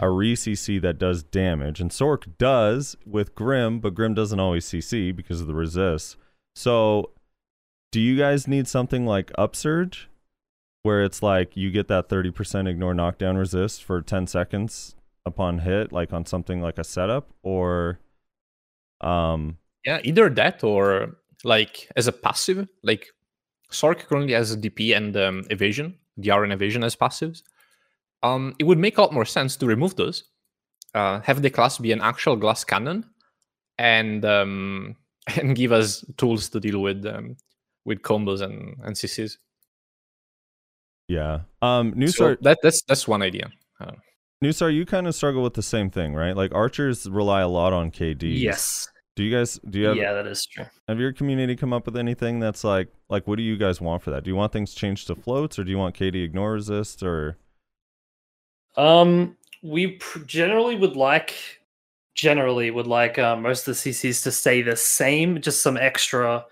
a 0.00 0.10
re-CC 0.10 0.80
that 0.82 0.98
does 0.98 1.22
damage, 1.22 1.80
and 1.80 1.90
Sorc 1.90 2.36
does 2.36 2.96
with 3.06 3.34
Grim, 3.34 3.80
but 3.80 3.94
Grim 3.94 4.12
doesn't 4.12 4.40
always 4.40 4.66
CC 4.66 5.16
because 5.16 5.40
of 5.40 5.46
the 5.46 5.54
resist. 5.54 6.16
So, 6.54 7.12
do 7.90 8.00
you 8.00 8.18
guys 8.18 8.46
need 8.46 8.68
something 8.68 9.06
like 9.06 9.32
Upsurge? 9.38 10.08
where 10.82 11.02
it's 11.02 11.22
like 11.22 11.56
you 11.56 11.70
get 11.70 11.88
that 11.88 12.08
30% 12.08 12.68
ignore 12.68 12.94
knockdown 12.94 13.36
resist 13.36 13.84
for 13.84 14.00
10 14.00 14.26
seconds 14.26 14.96
upon 15.26 15.58
hit 15.58 15.92
like 15.92 16.12
on 16.12 16.24
something 16.24 16.62
like 16.62 16.78
a 16.78 16.84
setup 16.84 17.28
or 17.42 17.98
um 19.00 19.58
Yeah, 19.88 20.00
either 20.04 20.28
that 20.28 20.62
or 20.62 21.16
like 21.44 21.88
as 21.96 22.06
a 22.08 22.12
passive, 22.12 22.68
like 22.82 23.06
Sorc 23.70 24.00
currently 24.00 24.34
has 24.34 24.52
a 24.52 24.56
DP 24.58 24.94
and 24.94 25.16
um, 25.16 25.44
evasion, 25.48 25.96
DR 26.20 26.44
and 26.44 26.52
evasion 26.52 26.84
as 26.84 26.94
passives. 26.94 27.42
Um, 28.22 28.54
it 28.58 28.64
would 28.64 28.76
make 28.76 28.98
a 28.98 29.00
lot 29.00 29.14
more 29.14 29.24
sense 29.24 29.56
to 29.56 29.66
remove 29.66 29.96
those, 29.96 30.24
uh, 30.94 31.20
have 31.20 31.40
the 31.40 31.48
class 31.48 31.78
be 31.78 31.92
an 31.92 32.02
actual 32.02 32.36
glass 32.36 32.64
cannon, 32.64 33.02
and 33.78 34.26
um, 34.26 34.94
and 35.40 35.56
give 35.56 35.72
us 35.72 36.04
tools 36.18 36.50
to 36.50 36.60
deal 36.60 36.80
with 36.80 37.06
um, 37.06 37.38
with 37.86 38.02
combos 38.02 38.42
and 38.42 38.76
and 38.84 38.94
CCs. 38.94 39.38
yeah 41.08 41.40
um 41.62 41.92
So 41.92 41.96
Nusar 41.98 42.40
that 42.42 42.58
that's 42.62 42.82
that's 42.82 43.08
one 43.08 43.22
idea. 43.22 43.50
Uh, 43.80 43.92
Nusar 44.44 44.70
you 44.70 44.84
kind 44.84 45.06
of 45.06 45.14
struggle 45.14 45.42
with 45.42 45.54
the 45.54 45.62
same 45.62 45.88
thing 45.88 46.14
right 46.14 46.36
like 46.36 46.52
archers 46.54 47.08
rely 47.08 47.40
a 47.40 47.48
lot 47.48 47.72
on 47.72 47.90
KD 47.90 48.38
yes, 48.38 48.86
do 49.18 49.24
you 49.24 49.36
guys 49.36 49.58
do 49.68 49.80
you 49.80 49.86
have 49.86 49.96
yeah, 49.96 50.12
that 50.12 50.28
is 50.28 50.46
true. 50.46 50.64
have 50.86 51.00
your 51.00 51.12
community 51.12 51.56
come 51.56 51.72
up 51.72 51.84
with 51.86 51.96
anything 51.96 52.38
that's 52.38 52.62
like 52.62 52.86
like 53.08 53.26
what 53.26 53.36
do 53.36 53.42
you 53.42 53.56
guys 53.56 53.80
want 53.80 54.00
for 54.00 54.12
that 54.12 54.22
do 54.22 54.30
you 54.30 54.36
want 54.36 54.52
things 54.52 54.72
changed 54.72 55.08
to 55.08 55.16
floats 55.16 55.58
or 55.58 55.64
do 55.64 55.72
you 55.72 55.78
want 55.78 55.96
KD 55.96 56.22
ignore 56.22 56.52
resist 56.52 57.02
or 57.02 57.36
Um, 58.76 59.36
we 59.62 59.88
pr- 59.96 60.20
generally 60.20 60.76
would 60.76 60.96
like, 60.96 61.34
generally 62.14 62.70
would 62.70 62.86
like 62.86 63.18
uh, 63.18 63.36
most 63.36 63.66
of 63.66 63.74
the 63.74 63.90
CCs 63.90 64.22
to 64.22 64.30
stay 64.30 64.62
the 64.62 64.76
same, 64.76 65.40
just 65.40 65.62
some 65.62 65.76
extra 65.76 66.44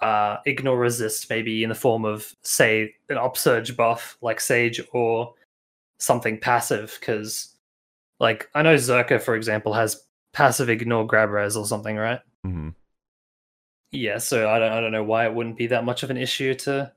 uh, 0.00 0.36
ignore 0.46 0.78
resist, 0.78 1.28
maybe 1.28 1.64
in 1.64 1.68
the 1.68 1.74
form 1.74 2.04
of 2.04 2.32
say 2.42 2.94
an 3.08 3.18
upsurge 3.18 3.76
buff 3.76 4.16
like 4.22 4.40
Sage 4.40 4.80
or 4.92 5.34
something 5.98 6.38
passive. 6.38 6.96
Because, 7.00 7.56
like, 8.20 8.48
I 8.54 8.62
know 8.62 8.76
Zerker, 8.76 9.20
for 9.20 9.34
example, 9.34 9.72
has 9.74 10.04
passive 10.38 10.68
ignore 10.70 11.04
grab 11.04 11.30
res 11.30 11.56
or 11.56 11.66
something, 11.66 11.96
right? 11.96 12.20
Mm-hmm. 12.46 12.68
Yeah, 13.90 14.18
so 14.18 14.48
I 14.48 14.58
don't 14.60 14.72
I 14.72 14.80
don't 14.80 14.92
know 14.92 15.02
why 15.02 15.24
it 15.26 15.34
wouldn't 15.34 15.56
be 15.56 15.66
that 15.68 15.84
much 15.84 16.02
of 16.04 16.10
an 16.10 16.16
issue 16.16 16.54
to 16.54 16.92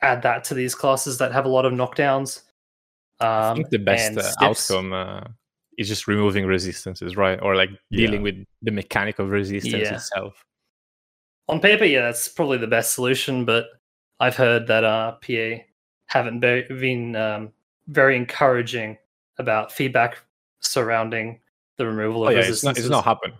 add 0.00 0.22
that 0.22 0.44
to 0.44 0.54
these 0.54 0.74
classes 0.74 1.18
that 1.18 1.32
have 1.32 1.46
a 1.46 1.48
lot 1.48 1.64
of 1.66 1.72
knockdowns. 1.72 2.42
Um, 3.20 3.28
I 3.28 3.54
think 3.54 3.70
the 3.70 3.78
best 3.78 4.16
uh, 4.16 4.32
outcome 4.44 4.92
uh, 4.92 5.22
is 5.76 5.88
just 5.88 6.06
removing 6.06 6.46
resistances, 6.46 7.16
right? 7.16 7.38
Or 7.42 7.56
like 7.56 7.70
dealing 7.90 8.20
Yeah. 8.20 8.28
with 8.32 8.44
the 8.62 8.70
mechanic 8.70 9.18
of 9.18 9.30
resistance 9.30 9.74
Yeah. 9.74 9.94
itself. 9.96 10.44
on 11.48 11.58
paper, 11.60 11.84
yeah, 11.84 12.02
that's 12.02 12.28
probably 12.28 12.58
the 12.58 12.68
best 12.68 12.92
solution. 12.94 13.44
But 13.44 13.66
I've 14.20 14.36
heard 14.36 14.68
that 14.68 14.84
uh, 14.84 15.16
PA 15.26 15.64
haven't 16.06 16.38
be- 16.38 16.62
been 16.68 17.16
um, 17.16 17.52
very 17.88 18.16
encouraging 18.16 18.98
about 19.38 19.72
feedback 19.72 20.18
surrounding 20.60 21.40
the 21.80 21.86
removal 21.86 22.24
of 22.24 22.28
Oh 22.28 22.38
yeah, 22.38 22.44
it's 22.44 22.62
not, 22.62 22.78
it's 22.78 22.88
not 22.88 23.04
happening. 23.04 23.36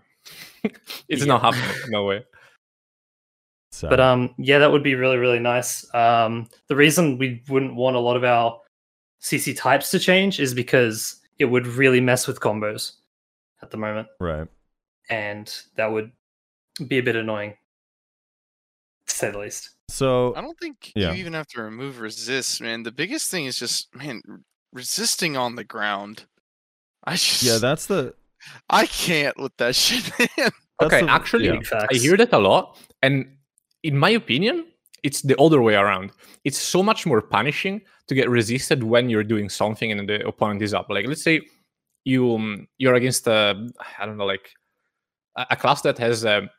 it's 1.08 1.26
not 1.26 1.42
happening. 1.42 1.76
No 1.90 2.06
way. 2.06 2.24
So, 3.70 3.88
But 3.88 4.00
um, 4.00 4.34
yeah, 4.38 4.58
that 4.58 4.72
would 4.72 4.82
be 4.82 4.94
really 4.94 5.18
really 5.18 5.38
nice. 5.38 5.86
Um, 5.94 6.48
the 6.68 6.74
reason 6.74 7.18
we 7.18 7.42
wouldn't 7.48 7.76
want 7.76 7.96
a 7.96 8.00
lot 8.00 8.16
of 8.16 8.24
our 8.24 8.58
CC 9.22 9.56
types 9.56 9.90
to 9.90 9.98
change 9.98 10.40
is 10.40 10.54
because 10.54 11.20
it 11.38 11.44
would 11.44 11.66
really 11.66 12.00
mess 12.00 12.26
with 12.26 12.40
combos 12.40 12.94
at 13.62 13.70
the 13.70 13.76
moment, 13.76 14.08
right. 14.18 14.48
and 15.10 15.54
that 15.76 15.92
would 15.92 16.10
be 16.88 16.96
a 16.98 17.02
bit 17.02 17.14
annoying, 17.16 17.54
to 19.06 19.14
say 19.14 19.30
the 19.30 19.38
least. 19.38 19.70
So 19.90 20.34
I 20.34 20.40
don't 20.40 20.58
think 20.58 20.92
Yeah. 20.94 21.12
you 21.12 21.18
even 21.18 21.34
have 21.34 21.46
to 21.48 21.62
remove 21.62 22.00
resist, 22.00 22.60
man. 22.62 22.84
The 22.84 22.92
biggest 22.92 23.30
thing 23.30 23.44
is 23.44 23.58
just 23.58 23.94
man 23.94 24.22
resisting 24.72 25.36
on 25.36 25.56
the 25.56 25.64
ground. 25.64 26.24
I 27.04 27.12
just 27.12 27.42
yeah, 27.42 27.58
that's 27.58 27.86
the 27.86 28.14
I 28.68 28.86
can't 28.86 29.36
with 29.38 29.56
that 29.58 29.74
shit, 29.82 30.10
man. 30.18 30.50
okay, 30.82 31.02
the- 31.02 31.10
actually, 31.10 31.46
yeah. 31.46 31.86
I 31.90 31.94
hear 31.94 32.16
that 32.16 32.32
a 32.32 32.38
lot, 32.38 32.78
and 33.02 33.36
in 33.82 33.96
my 33.96 34.10
opinion, 34.10 34.66
it's 35.02 35.22
the 35.22 35.36
other 35.40 35.62
way 35.62 35.74
around. 35.74 36.12
It's 36.44 36.58
so 36.58 36.82
much 36.82 37.06
more 37.06 37.20
punishing 37.20 37.82
to 38.08 38.14
get 38.14 38.28
resisted 38.28 38.82
when 38.82 39.08
you're 39.08 39.24
doing 39.24 39.48
something 39.48 39.92
and 39.92 40.08
the 40.08 40.26
opponent 40.26 40.62
is 40.62 40.74
up. 40.74 40.86
Like, 40.90 41.06
let's 41.06 41.22
say 41.22 41.40
you 42.04 42.34
um, 42.34 42.68
you're 42.78 42.94
against 42.94 43.26
a 43.26 43.68
I 43.98 44.06
don't 44.06 44.16
know, 44.16 44.26
like 44.26 44.50
a, 45.36 45.46
a 45.50 45.56
class 45.56 45.82
that 45.82 45.98
has 45.98 46.24
a, 46.24 46.50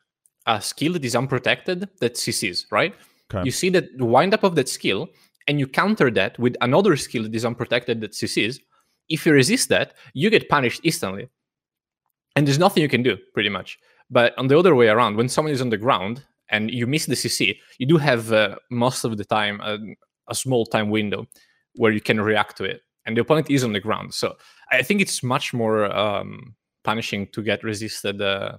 a 0.46 0.60
skill 0.60 0.94
that 0.94 1.04
is 1.04 1.14
unprotected 1.16 1.88
that 2.00 2.14
CCs, 2.14 2.66
right? 2.70 2.94
Okay. 3.32 3.44
You 3.44 3.50
see 3.50 3.70
that 3.70 3.96
the 3.96 4.04
wind 4.04 4.34
up 4.34 4.44
of 4.44 4.54
that 4.56 4.68
skill, 4.68 5.08
and 5.46 5.58
you 5.58 5.66
counter 5.66 6.10
that 6.12 6.38
with 6.38 6.56
another 6.60 6.96
skill 6.96 7.24
that 7.24 7.34
is 7.34 7.44
unprotected 7.44 8.00
that 8.00 8.12
CCs. 8.12 8.58
If 9.08 9.26
you 9.26 9.32
resist 9.32 9.68
that, 9.68 9.94
you 10.14 10.30
get 10.30 10.48
punished 10.48 10.80
instantly 10.84 11.28
and 12.36 12.46
there's 12.46 12.58
nothing 12.58 12.82
you 12.82 12.88
can 12.88 13.02
do 13.02 13.16
pretty 13.34 13.48
much. 13.48 13.78
But 14.10 14.36
on 14.38 14.48
the 14.48 14.58
other 14.58 14.74
way 14.74 14.88
around 14.88 15.16
when 15.16 15.28
someone 15.28 15.52
is 15.52 15.60
on 15.60 15.70
the 15.70 15.76
ground 15.76 16.24
and 16.50 16.70
you 16.70 16.86
miss 16.86 17.06
the 17.06 17.14
cc 17.14 17.56
you 17.78 17.86
do 17.86 17.96
have 17.96 18.32
uh, 18.32 18.56
most 18.70 19.04
of 19.04 19.16
the 19.16 19.24
time 19.24 19.60
a, 19.62 19.78
a 20.28 20.34
small 20.34 20.66
time 20.66 20.90
window 20.90 21.26
where 21.76 21.92
you 21.92 22.00
can 22.00 22.20
react 22.20 22.56
to 22.58 22.64
it. 22.64 22.82
And 23.06 23.16
the 23.16 23.22
opponent 23.22 23.50
is 23.50 23.64
on 23.64 23.72
the 23.72 23.80
ground. 23.80 24.14
So 24.14 24.36
i 24.70 24.82
think 24.82 25.00
it's 25.00 25.22
much 25.22 25.54
more 25.54 25.84
um, 25.96 26.54
punishing 26.84 27.26
to 27.28 27.42
get 27.42 27.64
resisted 27.64 28.20
uh, 28.20 28.58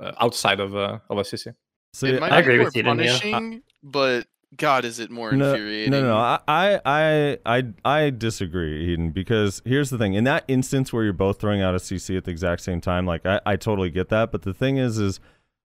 uh, 0.00 0.12
outside 0.20 0.60
of, 0.60 0.76
uh, 0.76 0.98
of 1.10 1.18
a 1.18 1.22
cc 1.22 1.54
so 1.94 2.06
it 2.06 2.20
might 2.20 2.32
I 2.32 2.40
be 2.40 2.42
agree 2.42 2.56
more 2.56 2.64
with 2.64 2.76
you, 2.76 2.82
Daniel. 2.82 3.06
punishing, 3.06 3.62
but 3.84 4.26
God, 4.56 4.84
is 4.84 4.98
it 5.00 5.10
more 5.10 5.32
no, 5.32 5.52
infuriating? 5.52 5.90
no, 5.90 6.00
no, 6.00 6.08
no. 6.08 6.16
I, 6.16 6.40
I, 6.46 6.80
I, 6.84 7.38
I, 7.46 7.64
I 7.84 8.10
disagree, 8.10 8.86
Heedun. 8.86 9.12
Because 9.12 9.62
here's 9.64 9.90
the 9.90 9.98
thing: 9.98 10.14
in 10.14 10.24
that 10.24 10.44
instance 10.48 10.92
where 10.92 11.04
you're 11.04 11.12
both 11.12 11.40
throwing 11.40 11.62
out 11.62 11.74
a 11.74 11.78
CC 11.78 12.16
at 12.16 12.24
the 12.24 12.30
exact 12.30 12.62
same 12.62 12.80
time, 12.80 13.06
like 13.06 13.24
I, 13.26 13.40
I 13.46 13.56
totally 13.56 13.90
get 13.90 14.08
that. 14.10 14.32
But 14.32 14.42
the 14.42 14.54
thing 14.54 14.76
is, 14.76 14.98
is 14.98 15.20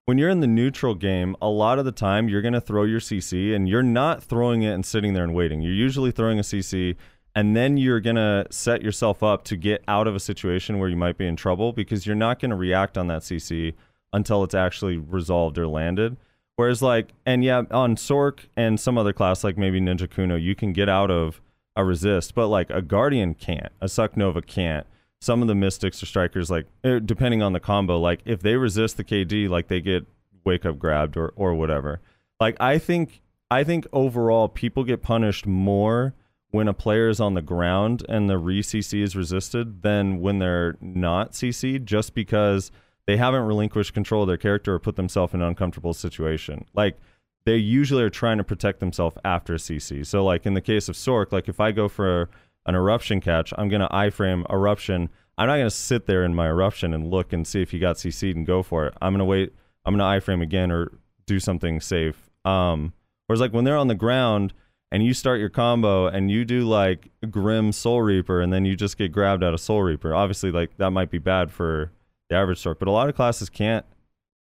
when 0.06 0.18
you're 0.18 0.30
in 0.30 0.40
the 0.40 0.48
neutral 0.48 0.96
game, 0.96 1.36
a 1.42 1.50
lot 1.50 1.78
of 1.80 1.86
the 1.86 1.92
time 1.92 2.30
you're 2.30 2.42
gonna 2.42 2.62
throw 2.62 2.84
your 2.84 3.00
CC, 3.00 3.56
and 3.56 3.70
you're 3.70 3.84
not 3.84 4.24
throwing 4.24 4.64
it 4.64 4.74
and 4.74 4.86
sitting 4.86 5.14
there 5.14 5.24
and 5.24 5.36
waiting. 5.36 5.62
You're 5.62 5.74
usually 5.74 6.12
throwing 6.12 6.40
a 6.40 6.44
CC, 6.44 6.96
and 7.36 7.56
then 7.56 7.78
you're 7.78 8.00
gonna 8.00 8.46
set 8.50 8.82
yourself 8.82 9.22
up 9.22 9.44
to 9.46 9.56
get 9.56 9.84
out 9.88 10.08
of 10.08 10.16
a 10.16 10.20
situation 10.20 10.80
where 10.80 10.90
you 10.90 10.98
might 10.98 11.18
be 11.18 11.28
in 11.28 11.36
trouble 11.36 11.74
because 11.74 12.06
you're 12.06 12.16
not 12.16 12.40
gonna 12.40 12.56
react 12.56 12.98
on 12.98 13.08
that 13.08 13.22
CC 13.22 13.76
until 14.14 14.44
it's 14.44 14.56
actually 14.56 14.98
resolved 14.98 15.58
or 15.58 15.68
landed. 15.68 16.18
Whereas 16.60 16.82
like, 16.82 17.14
and 17.26 17.42
yeah, 17.42 17.64
on 17.72 17.96
Sorc 17.96 18.40
and 18.58 18.78
some 18.78 18.98
other 18.98 19.14
class 19.14 19.46
like 19.46 19.58
maybe 19.58 19.80
Ninja 19.80 20.10
Kuno, 20.10 20.36
you 20.36 20.56
can 20.56 20.74
get 20.74 20.90
out 20.90 21.10
of 21.10 21.40
a 21.78 21.86
resist, 21.86 22.36
but 22.36 22.48
like 22.48 22.70
a 22.70 22.82
Guardian 22.82 23.34
can't, 23.34 23.72
a 23.80 23.86
Succ 23.86 24.18
Nova 24.18 24.42
can't. 24.42 24.86
Some 25.22 25.42
of 25.42 25.48
the 25.48 25.56
Mystics 25.56 26.04
or 26.04 26.06
Strikers, 26.06 26.52
like 26.52 26.66
eh, 26.84 27.00
depending 27.00 27.42
on 27.42 27.54
the 27.54 27.62
combo, 27.62 27.98
like 27.98 28.20
if 28.26 28.42
they 28.42 28.58
resist 28.58 28.98
the 28.98 29.06
KD, 29.06 29.48
like 29.48 29.70
they 29.70 29.80
get 29.80 30.06
wake 30.44 30.66
up 30.66 30.78
grabbed 30.78 31.16
or 31.16 31.32
or 31.38 31.54
whatever. 31.54 32.02
Like 32.42 32.58
I 32.60 32.78
think 32.78 33.22
I 33.50 33.64
think 33.64 33.88
overall 33.94 34.50
people 34.50 34.84
get 34.84 35.02
punished 35.02 35.48
more 35.48 36.14
when 36.52 36.68
a 36.68 36.74
player 36.74 37.08
is 37.08 37.22
on 37.22 37.36
the 37.36 37.42
ground 37.42 38.04
and 38.10 38.30
the 38.30 38.38
re 38.38 38.62
CC 38.62 39.02
is 39.02 39.16
resisted 39.16 39.82
than 39.82 40.20
when 40.20 40.40
they're 40.40 40.76
not 40.82 41.32
CC'd, 41.32 41.86
just 41.86 42.14
because 42.14 42.70
they 43.10 43.18
haven't 43.18 43.42
relinquished 43.42 43.92
control 43.96 44.22
of 44.22 44.28
their 44.28 44.38
character 44.38 44.76
or 44.76 44.78
put 44.78 44.96
themselves 44.96 45.34
in 45.34 45.42
an 45.42 45.48
uncomfortable 45.48 45.96
situation. 45.96 46.64
Like 46.76 46.96
they 47.44 47.56
usually 47.56 48.04
are 48.04 48.10
trying 48.12 48.38
to 48.38 48.44
protect 48.44 48.80
themselves 48.80 49.18
after 49.26 49.56
CC. 49.56 50.06
So 50.06 50.24
like 50.24 50.46
in 50.46 50.54
the 50.54 50.62
case 50.62 50.88
of 50.88 50.96
Sorc, 50.96 51.32
like 51.32 51.50
if 51.50 51.60
I 51.60 51.72
go 51.72 51.88
for 51.88 52.30
an 52.68 52.76
eruption 52.76 53.20
catch, 53.20 53.52
I'm 53.58 53.68
gonna 53.68 53.90
iframe 53.90 54.48
eruption. 54.48 55.10
I'm 55.40 55.48
not 55.48 55.58
gonna 55.58 55.72
sit 55.72 56.06
there 56.06 56.24
in 56.24 56.36
my 56.36 56.50
eruption 56.50 56.94
and 56.94 57.10
look 57.10 57.34
and 57.34 57.48
see 57.48 57.64
if 57.64 57.72
he 57.72 57.80
got 57.80 57.96
CC'd 57.96 58.36
and 58.38 58.46
go 58.46 58.62
for 58.62 58.86
it. 58.86 58.94
I'm 59.02 59.12
gonna 59.12 59.26
wait. 59.26 59.54
I'm 59.86 59.98
gonna 59.98 60.20
iframe 60.20 60.44
again 60.44 60.72
or 60.72 60.92
do 61.26 61.40
something 61.40 61.82
safe. 61.82 62.30
Um, 62.46 62.94
whereas 63.26 63.42
like 63.42 63.54
when 63.54 63.64
they're 63.64 63.76
on 63.76 63.88
the 63.88 63.96
ground 63.96 64.54
and 64.92 65.04
you 65.04 65.16
start 65.16 65.40
your 65.40 65.50
combo 65.50 66.06
and 66.06 66.30
you 66.30 66.46
do 66.46 66.62
like 66.62 67.10
Grim 67.32 67.72
Soul 67.72 68.04
Reaper 68.04 68.40
and 68.40 68.54
then 68.54 68.66
you 68.66 68.76
just 68.76 69.00
get 69.00 69.12
grabbed 69.12 69.44
out 69.44 69.56
of 69.56 69.60
Soul 69.60 69.82
Reaper. 69.82 70.14
Obviously, 70.14 70.52
like 70.52 70.78
that 70.78 70.92
might 70.92 71.10
be 71.10 71.18
bad 71.18 71.50
for 71.50 71.92
the 72.30 72.36
average 72.36 72.62
Sorc, 72.62 72.80
but 72.80 72.88
a 72.88 72.92
lot 72.92 73.10
of 73.10 73.16
classes 73.16 73.50
can't 73.50 73.86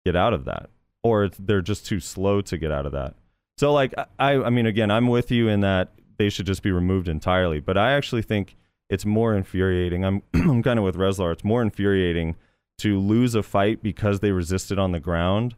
get 0.06 0.16
out 0.16 0.34
of 0.34 0.46
that, 0.46 0.70
or 1.04 1.26
it's, 1.26 1.38
they're 1.38 1.62
just 1.62 1.86
too 1.86 2.00
slow 2.00 2.42
to 2.42 2.58
get 2.58 2.72
out 2.72 2.86
of 2.86 2.92
that. 2.92 3.16
So 3.58 3.72
like 3.74 3.94
I, 4.20 4.34
I 4.36 4.50
mean, 4.50 4.66
again, 4.66 4.92
I'm 4.92 5.08
with 5.08 5.32
you 5.32 5.48
in 5.48 5.62
that 5.62 5.94
they 6.18 6.30
should 6.30 6.46
just 6.46 6.62
be 6.64 6.72
removed 6.72 7.08
entirely, 7.08 7.60
but 7.60 7.78
I 7.78 7.92
actually 7.94 8.22
think 8.22 8.56
it's 8.90 9.06
more 9.06 9.36
infuriating. 9.36 10.04
I'm, 10.06 10.22
I'm 10.34 10.62
kind 10.64 10.78
of 10.80 10.86
with 10.86 10.96
Rezlar. 10.96 11.32
It's 11.32 11.44
more 11.44 11.62
infuriating 11.62 12.36
to 12.80 13.00
lose 13.00 13.36
a 13.36 13.44
fight 13.44 13.82
because 13.82 14.20
they 14.20 14.32
resisted 14.32 14.78
on 14.78 14.92
the 14.92 15.00
ground 15.00 15.56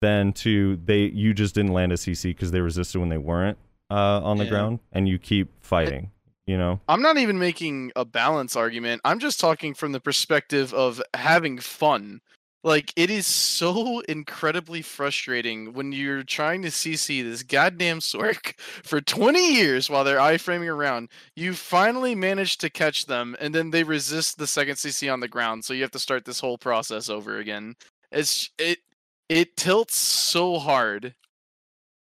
than 0.00 0.32
to 0.32 0.76
they 0.84 1.00
you 1.00 1.34
just 1.34 1.54
didn't 1.54 1.72
land 1.72 1.92
a 1.92 1.96
CC 1.96 2.24
because 2.30 2.52
they 2.52 2.60
resisted 2.60 3.00
when 3.00 3.10
they 3.10 3.18
weren't 3.18 3.58
uh, 3.90 4.20
on 4.22 4.38
the 4.38 4.44
Yeah. 4.44 4.50
ground, 4.50 4.78
and 4.92 5.08
you 5.08 5.18
keep 5.18 5.48
fighting. 5.60 6.10
You 6.50 6.58
know, 6.58 6.80
I'm 6.88 7.00
not 7.00 7.16
even 7.16 7.38
making 7.38 7.92
a 7.94 8.04
balance 8.04 8.56
argument. 8.56 9.02
I'm 9.04 9.20
just 9.20 9.38
talking 9.38 9.72
from 9.72 9.92
the 9.92 10.00
perspective 10.00 10.74
of 10.74 11.00
having 11.14 11.60
fun. 11.60 12.22
Like 12.64 12.92
it 12.96 13.08
is 13.08 13.28
so 13.28 14.00
incredibly 14.00 14.82
frustrating 14.82 15.74
when 15.74 15.92
you're 15.92 16.24
trying 16.24 16.62
to 16.62 16.68
CC 16.68 17.22
this 17.22 17.44
goddamn 17.44 18.00
Sorc 18.00 18.58
for 18.82 19.00
20 19.00 19.54
years 19.54 19.88
while 19.88 20.02
they're 20.02 20.18
iframing 20.18 20.66
around. 20.66 21.10
You 21.36 21.54
finally 21.54 22.16
manage 22.16 22.58
to 22.58 22.68
catch 22.68 23.06
them, 23.06 23.36
and 23.40 23.54
then 23.54 23.70
they 23.70 23.84
resist 23.84 24.36
the 24.36 24.48
second 24.48 24.74
CC 24.74 25.10
on 25.10 25.20
the 25.20 25.28
ground, 25.28 25.64
so 25.64 25.72
you 25.72 25.82
have 25.82 25.92
to 25.92 26.00
start 26.00 26.24
this 26.24 26.40
whole 26.40 26.58
process 26.58 27.08
over 27.08 27.38
again. 27.38 27.76
It's 28.10 28.50
it 28.58 28.80
it 29.28 29.56
tilts 29.56 29.94
so 29.94 30.58
hard. 30.58 31.14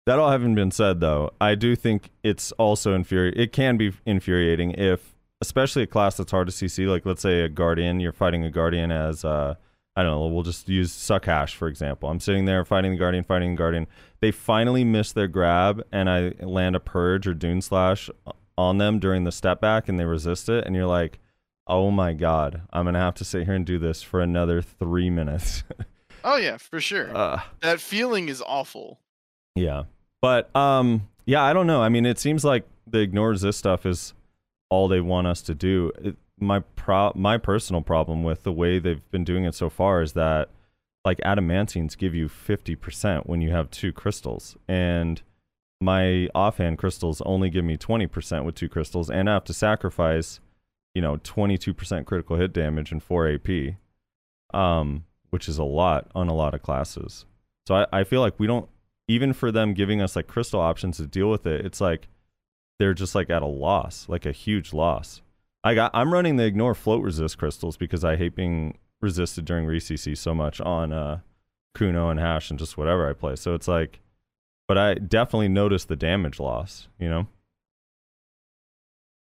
That 0.07 0.19
all 0.19 0.31
having 0.31 0.55
been 0.55 0.71
said, 0.71 1.01
though, 1.01 1.31
I 1.41 1.55
do 1.55 1.75
think 1.75 2.11
it's 2.23 2.53
also 2.53 2.97
infuri. 2.97 3.33
It 3.35 3.51
can 3.51 3.75
be 3.75 3.91
infuriating 4.05 4.71
if, 4.71 5.15
especially 5.41 5.83
a 5.83 5.87
class 5.87 6.15
that's 6.15 6.31
hard 6.31 6.47
to 6.47 6.53
CC, 6.53 6.87
like 6.87 7.05
let's 7.05 7.21
say 7.21 7.41
a 7.41 7.49
guardian. 7.49 7.99
You're 7.99 8.13
fighting 8.13 8.45
a 8.45 8.49
guardian 8.49 8.89
as, 8.89 9.25
uh, 9.25 9.55
I 9.97 10.03
don't 10.03 10.11
know. 10.13 10.27
We'll 10.27 10.43
just 10.43 10.69
use 10.69 10.93
Suckhash 10.93 11.55
for 11.55 11.67
example. 11.67 12.09
I'm 12.09 12.21
sitting 12.21 12.45
there 12.45 12.63
fighting 12.63 12.91
the 12.93 12.97
guardian, 12.97 13.25
fighting 13.25 13.51
the 13.51 13.57
guardian. 13.57 13.85
They 14.21 14.31
finally 14.31 14.85
miss 14.85 15.11
their 15.11 15.27
grab, 15.27 15.83
and 15.91 16.09
I 16.09 16.31
land 16.39 16.77
a 16.77 16.79
purge 16.79 17.27
or 17.27 17.33
dune 17.33 17.61
slash 17.61 18.09
on 18.57 18.77
them 18.77 18.99
during 18.99 19.25
the 19.25 19.31
step 19.33 19.59
back, 19.59 19.89
and 19.89 19.99
they 19.99 20.05
resist 20.05 20.47
it, 20.47 20.65
and 20.65 20.73
you're 20.73 20.87
like, 20.87 21.19
oh 21.67 21.91
my 21.91 22.13
god, 22.13 22.61
I'm 22.71 22.85
gonna 22.85 22.97
have 22.99 23.15
to 23.15 23.25
sit 23.25 23.43
here 23.43 23.55
and 23.55 23.65
do 23.65 23.77
this 23.77 24.01
for 24.01 24.21
another 24.21 24.61
three 24.61 25.09
minutes. 25.09 25.63
Oh 26.23 26.35
yeah, 26.35 26.57
for 26.57 26.81
sure. 26.81 27.15
uh, 27.15 27.41
that 27.61 27.79
feeling 27.79 28.27
is 28.27 28.41
awful. 28.45 28.99
Yeah. 29.55 29.83
But 30.21 30.55
um 30.55 31.07
yeah, 31.25 31.43
I 31.43 31.53
don't 31.53 31.67
know. 31.67 31.81
I 31.81 31.89
mean, 31.89 32.05
it 32.05 32.19
seems 32.19 32.45
like 32.45 32.65
the 32.85 32.99
ignore 32.99 33.35
this 33.35 33.57
stuff 33.57 33.85
is 33.85 34.13
all 34.69 34.87
they 34.87 35.01
want 35.01 35.27
us 35.27 35.41
to 35.43 35.53
do. 35.53 35.91
It, 36.01 36.15
my 36.39 36.59
pro 36.75 37.11
my 37.15 37.37
personal 37.37 37.81
problem 37.81 38.23
with 38.23 38.43
the 38.43 38.51
way 38.51 38.79
they've 38.79 39.09
been 39.11 39.23
doing 39.23 39.43
it 39.43 39.55
so 39.55 39.69
far 39.69 40.01
is 40.01 40.13
that 40.13 40.49
like 41.03 41.19
adamantines 41.23 41.95
give 41.95 42.13
you 42.13 42.27
50% 42.27 43.27
when 43.27 43.41
you 43.41 43.49
have 43.51 43.71
two 43.71 43.93
crystals 43.93 44.57
and 44.67 45.21
my 45.79 46.27
offhand 46.35 46.77
crystals 46.77 47.21
only 47.21 47.49
give 47.49 47.63
me 47.63 47.77
20% 47.77 48.43
with 48.43 48.55
two 48.55 48.67
crystals 48.67 49.09
and 49.09 49.29
I 49.29 49.33
have 49.33 49.45
to 49.45 49.53
sacrifice, 49.53 50.39
you 50.93 51.01
know, 51.01 51.17
22% 51.17 52.05
critical 52.05 52.35
hit 52.35 52.51
damage 52.51 52.91
and 52.91 53.01
4 53.01 53.29
AP. 53.29 53.75
Um 54.53 55.05
which 55.29 55.49
is 55.49 55.57
a 55.57 55.63
lot 55.63 56.09
on 56.15 56.29
a 56.29 56.33
lot 56.33 56.53
of 56.53 56.61
classes. 56.61 57.25
So 57.67 57.75
I, 57.75 57.85
I 57.91 58.03
feel 58.03 58.21
like 58.21 58.39
we 58.39 58.47
don't 58.47 58.69
even 59.07 59.33
for 59.33 59.51
them 59.51 59.73
giving 59.73 60.01
us 60.01 60.15
like 60.15 60.27
crystal 60.27 60.59
options 60.59 60.97
to 60.97 61.07
deal 61.07 61.29
with 61.29 61.45
it, 61.45 61.65
it's 61.65 61.79
like 61.79 62.09
they're 62.79 62.93
just 62.93 63.15
like 63.15 63.29
at 63.29 63.41
a 63.41 63.47
loss, 63.47 64.07
like 64.09 64.25
a 64.25 64.31
huge 64.31 64.73
loss. 64.73 65.21
I 65.63 65.73
got 65.73 65.91
I'm 65.93 66.13
running 66.13 66.35
the 66.35 66.45
ignore 66.45 66.75
float 66.75 67.03
resist 67.03 67.37
crystals 67.37 67.77
because 67.77 68.03
I 68.03 68.15
hate 68.15 68.35
being 68.35 68.77
resisted 69.01 69.45
during 69.45 69.65
ReCC 69.65 70.17
so 70.17 70.33
much 70.33 70.61
on 70.61 70.91
uh 70.91 71.19
Kuno 71.75 72.09
and 72.09 72.19
Hash 72.19 72.49
and 72.49 72.59
just 72.59 72.77
whatever 72.77 73.09
I 73.09 73.13
play. 73.13 73.35
So 73.35 73.53
it's 73.53 73.67
like 73.67 73.99
but 74.67 74.77
I 74.77 74.95
definitely 74.95 75.47
noticed 75.47 75.87
the 75.87 75.95
damage 75.95 76.39
loss, 76.39 76.87
you 76.99 77.09
know? 77.09 77.27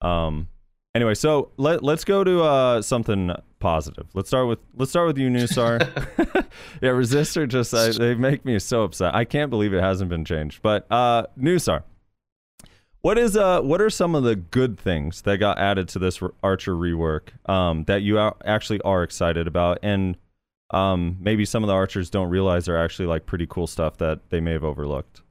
Um 0.06 0.48
anyway, 0.94 1.14
so 1.14 1.50
let 1.56 1.82
let's 1.82 2.04
go 2.04 2.24
to 2.24 2.42
uh 2.42 2.82
something 2.82 3.32
positive. 3.58 4.06
Let's 4.14 4.28
start 4.28 4.48
with 4.48 4.58
let's 4.76 4.90
start 4.90 5.06
with 5.06 5.18
you, 5.18 5.28
Nusar. 5.28 5.80
yeah, 6.82 6.90
resistor 6.90 7.48
just 7.48 7.74
uh, 7.74 7.92
they 7.92 8.14
make 8.14 8.44
me 8.44 8.58
so 8.58 8.82
upset. 8.82 9.14
I 9.14 9.24
can't 9.24 9.50
believe 9.50 9.72
it 9.72 9.80
hasn't 9.80 10.10
been 10.10 10.24
changed. 10.24 10.62
But 10.62 10.86
uh 10.90 11.26
Nusar, 11.38 11.82
what 13.00 13.18
is 13.18 13.36
uh 13.36 13.60
what 13.60 13.80
are 13.80 13.90
some 13.90 14.14
of 14.14 14.22
the 14.22 14.36
good 14.36 14.78
things 14.78 15.22
that 15.22 15.38
got 15.38 15.58
added 15.58 15.88
to 15.90 15.98
this 15.98 16.20
Archer 16.42 16.74
rework 16.74 17.30
um 17.48 17.84
that 17.84 18.02
you 18.02 18.18
are, 18.18 18.36
actually 18.44 18.80
are 18.82 19.02
excited 19.02 19.46
about 19.46 19.78
and 19.82 20.16
um 20.70 21.16
maybe 21.20 21.44
some 21.44 21.62
of 21.62 21.68
the 21.68 21.74
archers 21.74 22.10
don't 22.10 22.28
realize 22.28 22.68
are 22.68 22.76
actually 22.76 23.06
like 23.06 23.26
pretty 23.26 23.46
cool 23.46 23.66
stuff 23.66 23.96
that 23.98 24.30
they 24.30 24.40
may 24.40 24.52
have 24.52 24.64
overlooked. 24.64 25.22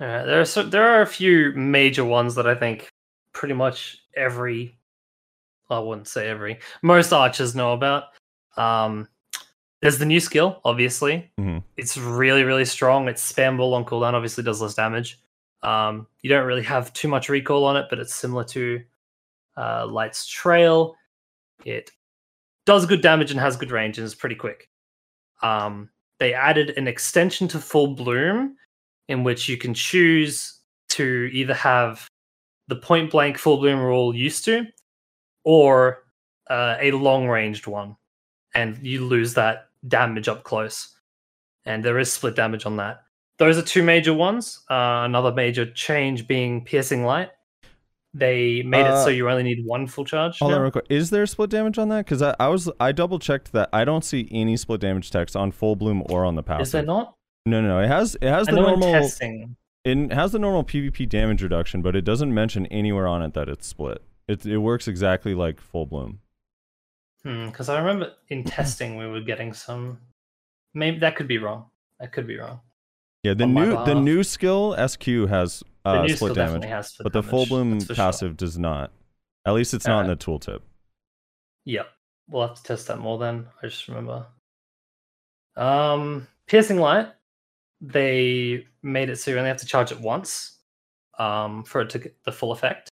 Uh, 0.00 0.24
there 0.24 0.40
are 0.40 0.46
so, 0.46 0.62
there 0.62 0.88
are 0.88 1.02
a 1.02 1.06
few 1.06 1.52
major 1.52 2.04
ones 2.04 2.34
that 2.36 2.46
I 2.46 2.54
think 2.54 2.88
pretty 3.34 3.52
much 3.52 3.98
every 4.16 4.79
I 5.70 5.78
wouldn't 5.78 6.08
say 6.08 6.28
every 6.28 6.58
most 6.82 7.12
archers 7.12 7.54
know 7.54 7.72
about. 7.72 8.04
Um, 8.56 9.08
there's 9.82 9.98
the 9.98 10.04
new 10.06 10.20
skill, 10.20 10.60
obviously. 10.64 11.30
Mhm. 11.38 11.62
It's 11.76 11.96
really 11.96 12.44
really 12.44 12.64
strong. 12.64 13.08
It's 13.08 13.32
spamable 13.32 13.72
on 13.72 13.84
cooldown. 13.84 14.14
Obviously, 14.14 14.44
does 14.44 14.60
less 14.60 14.74
damage. 14.74 15.18
Um, 15.62 16.06
you 16.22 16.30
don't 16.30 16.46
really 16.46 16.62
have 16.62 16.92
too 16.92 17.08
much 17.08 17.28
recoil 17.28 17.64
on 17.64 17.76
it, 17.76 17.86
but 17.90 17.98
it's 17.98 18.14
similar 18.14 18.44
to 18.44 18.82
uh, 19.56 19.86
Light's 19.86 20.26
Trail. 20.26 20.96
It 21.64 21.90
does 22.64 22.86
good 22.86 23.02
damage 23.02 23.30
and 23.30 23.38
has 23.40 23.56
good 23.56 23.70
range 23.70 23.98
and 23.98 24.06
is 24.06 24.14
pretty 24.14 24.34
quick. 24.36 24.70
Um, 25.42 25.90
they 26.18 26.32
added 26.34 26.70
an 26.78 26.86
extension 26.88 27.48
to 27.48 27.58
Full 27.58 27.94
Bloom 27.94 28.56
in 29.08 29.24
which 29.24 29.48
you 29.48 29.56
can 29.56 29.74
choose 29.74 30.60
to 30.90 31.28
either 31.32 31.54
have 31.54 32.06
the 32.68 32.76
point 32.76 33.10
blank 33.10 33.36
full 33.36 33.58
bloom 33.58 33.80
rule 33.80 34.14
used 34.14 34.44
to, 34.44 34.64
or 35.44 36.04
uh, 36.48 36.76
a 36.80 36.90
long 36.92 37.28
ranged 37.28 37.66
one, 37.66 37.96
and 38.54 38.78
you 38.82 39.04
lose 39.04 39.34
that 39.34 39.68
damage 39.86 40.28
up 40.28 40.42
close. 40.44 40.96
And 41.66 41.84
there 41.84 41.98
is 41.98 42.12
split 42.12 42.36
damage 42.36 42.66
on 42.66 42.76
that. 42.76 43.02
Those 43.38 43.58
are 43.58 43.62
two 43.62 43.82
major 43.82 44.12
ones. 44.14 44.60
Uh, 44.70 45.02
another 45.04 45.32
major 45.32 45.70
change 45.70 46.26
being 46.26 46.64
piercing 46.64 47.04
light. 47.04 47.30
They 48.12 48.62
made 48.62 48.80
it 48.80 48.90
Uh, 48.90 49.04
so 49.04 49.08
you 49.10 49.28
only 49.30 49.44
need 49.44 49.64
one 49.64 49.86
full 49.86 50.04
charge. 50.04 50.38
Hold 50.40 50.52
on 50.52 50.62
real 50.62 50.70
quick. 50.72 50.86
Is 50.90 51.10
there 51.10 51.24
split 51.26 51.48
damage 51.50 51.78
on 51.78 51.88
that? 51.90 52.04
Because 52.04 52.22
I, 52.22 52.34
I 52.40 52.48
was 52.48 52.68
I 52.80 52.90
double 52.92 53.18
checked 53.18 53.52
that 53.52 53.68
I 53.72 53.84
don't 53.84 54.04
see 54.04 54.28
any 54.32 54.56
split 54.56 54.80
damage 54.80 55.10
text 55.10 55.36
on 55.36 55.52
full 55.52 55.76
bloom 55.76 56.02
or 56.06 56.24
on 56.24 56.34
the 56.34 56.42
passive. 56.42 56.62
Is 56.62 56.72
there 56.72 56.82
not? 56.82 57.14
No, 57.46 57.60
no, 57.62 57.68
no. 57.68 57.80
It 57.80 57.86
has 57.88 58.16
it 58.16 58.28
has 58.28 58.48
I 58.48 58.52
the 58.52 58.60
normal 58.60 58.90
testing. 58.92 59.56
it 59.84 60.12
has 60.12 60.32
the 60.32 60.40
normal 60.40 60.64
PvP 60.64 61.08
damage 61.08 61.42
reduction, 61.42 61.82
but 61.82 61.94
it 61.94 62.02
doesn't 62.02 62.34
mention 62.34 62.66
anywhere 62.66 63.06
on 63.06 63.22
it 63.22 63.32
that 63.34 63.48
it's 63.48 63.66
split. 63.66 64.02
It 64.28 64.46
it 64.46 64.58
works 64.58 64.88
exactly 64.88 65.34
like 65.34 65.60
full 65.60 65.86
bloom. 65.86 66.20
Because 67.22 67.68
I 67.68 67.78
remember 67.78 68.14
in 68.28 68.44
testing 68.44 68.96
we 68.96 69.06
were 69.06 69.20
getting 69.20 69.52
some. 69.52 69.98
Maybe 70.72 70.98
that 71.00 71.16
could 71.16 71.28
be 71.28 71.38
wrong. 71.38 71.66
That 71.98 72.12
could 72.12 72.26
be 72.26 72.38
wrong. 72.38 72.60
Yeah, 73.22 73.34
the 73.34 73.44
On 73.44 73.54
new 73.54 73.84
the 73.84 73.94
new 73.94 74.22
skill 74.22 74.74
SQ 74.88 75.04
has 75.28 75.62
uh, 75.84 76.08
split 76.08 76.34
damage, 76.34 76.64
has 76.64 76.94
but 76.98 77.12
the 77.12 77.22
full 77.22 77.44
bloom 77.46 77.80
for 77.80 77.86
sure. 77.86 77.96
passive 77.96 78.36
does 78.36 78.56
not. 78.56 78.92
At 79.44 79.52
least 79.54 79.74
it's 79.74 79.86
not 79.86 80.04
in 80.04 80.10
the 80.10 80.16
tooltip. 80.16 80.60
Yep. 81.66 81.86
We'll 82.28 82.46
have 82.48 82.56
to 82.56 82.62
test 82.62 82.86
that 82.88 82.98
more 82.98 83.18
then. 83.18 83.46
I 83.62 83.66
just 83.66 83.86
remember. 83.88 84.26
Um 85.56 86.26
piercing 86.46 86.78
light, 86.78 87.08
they 87.80 88.66
made 88.82 89.10
it 89.10 89.16
so 89.16 89.30
you 89.30 89.36
only 89.36 89.48
have 89.48 89.58
to 89.58 89.66
charge 89.66 89.92
it 89.92 90.00
once 90.00 90.58
um 91.18 91.64
for 91.64 91.82
it 91.82 91.90
to 91.90 91.98
get 91.98 92.16
the 92.24 92.32
full 92.32 92.52
effect. 92.52 92.88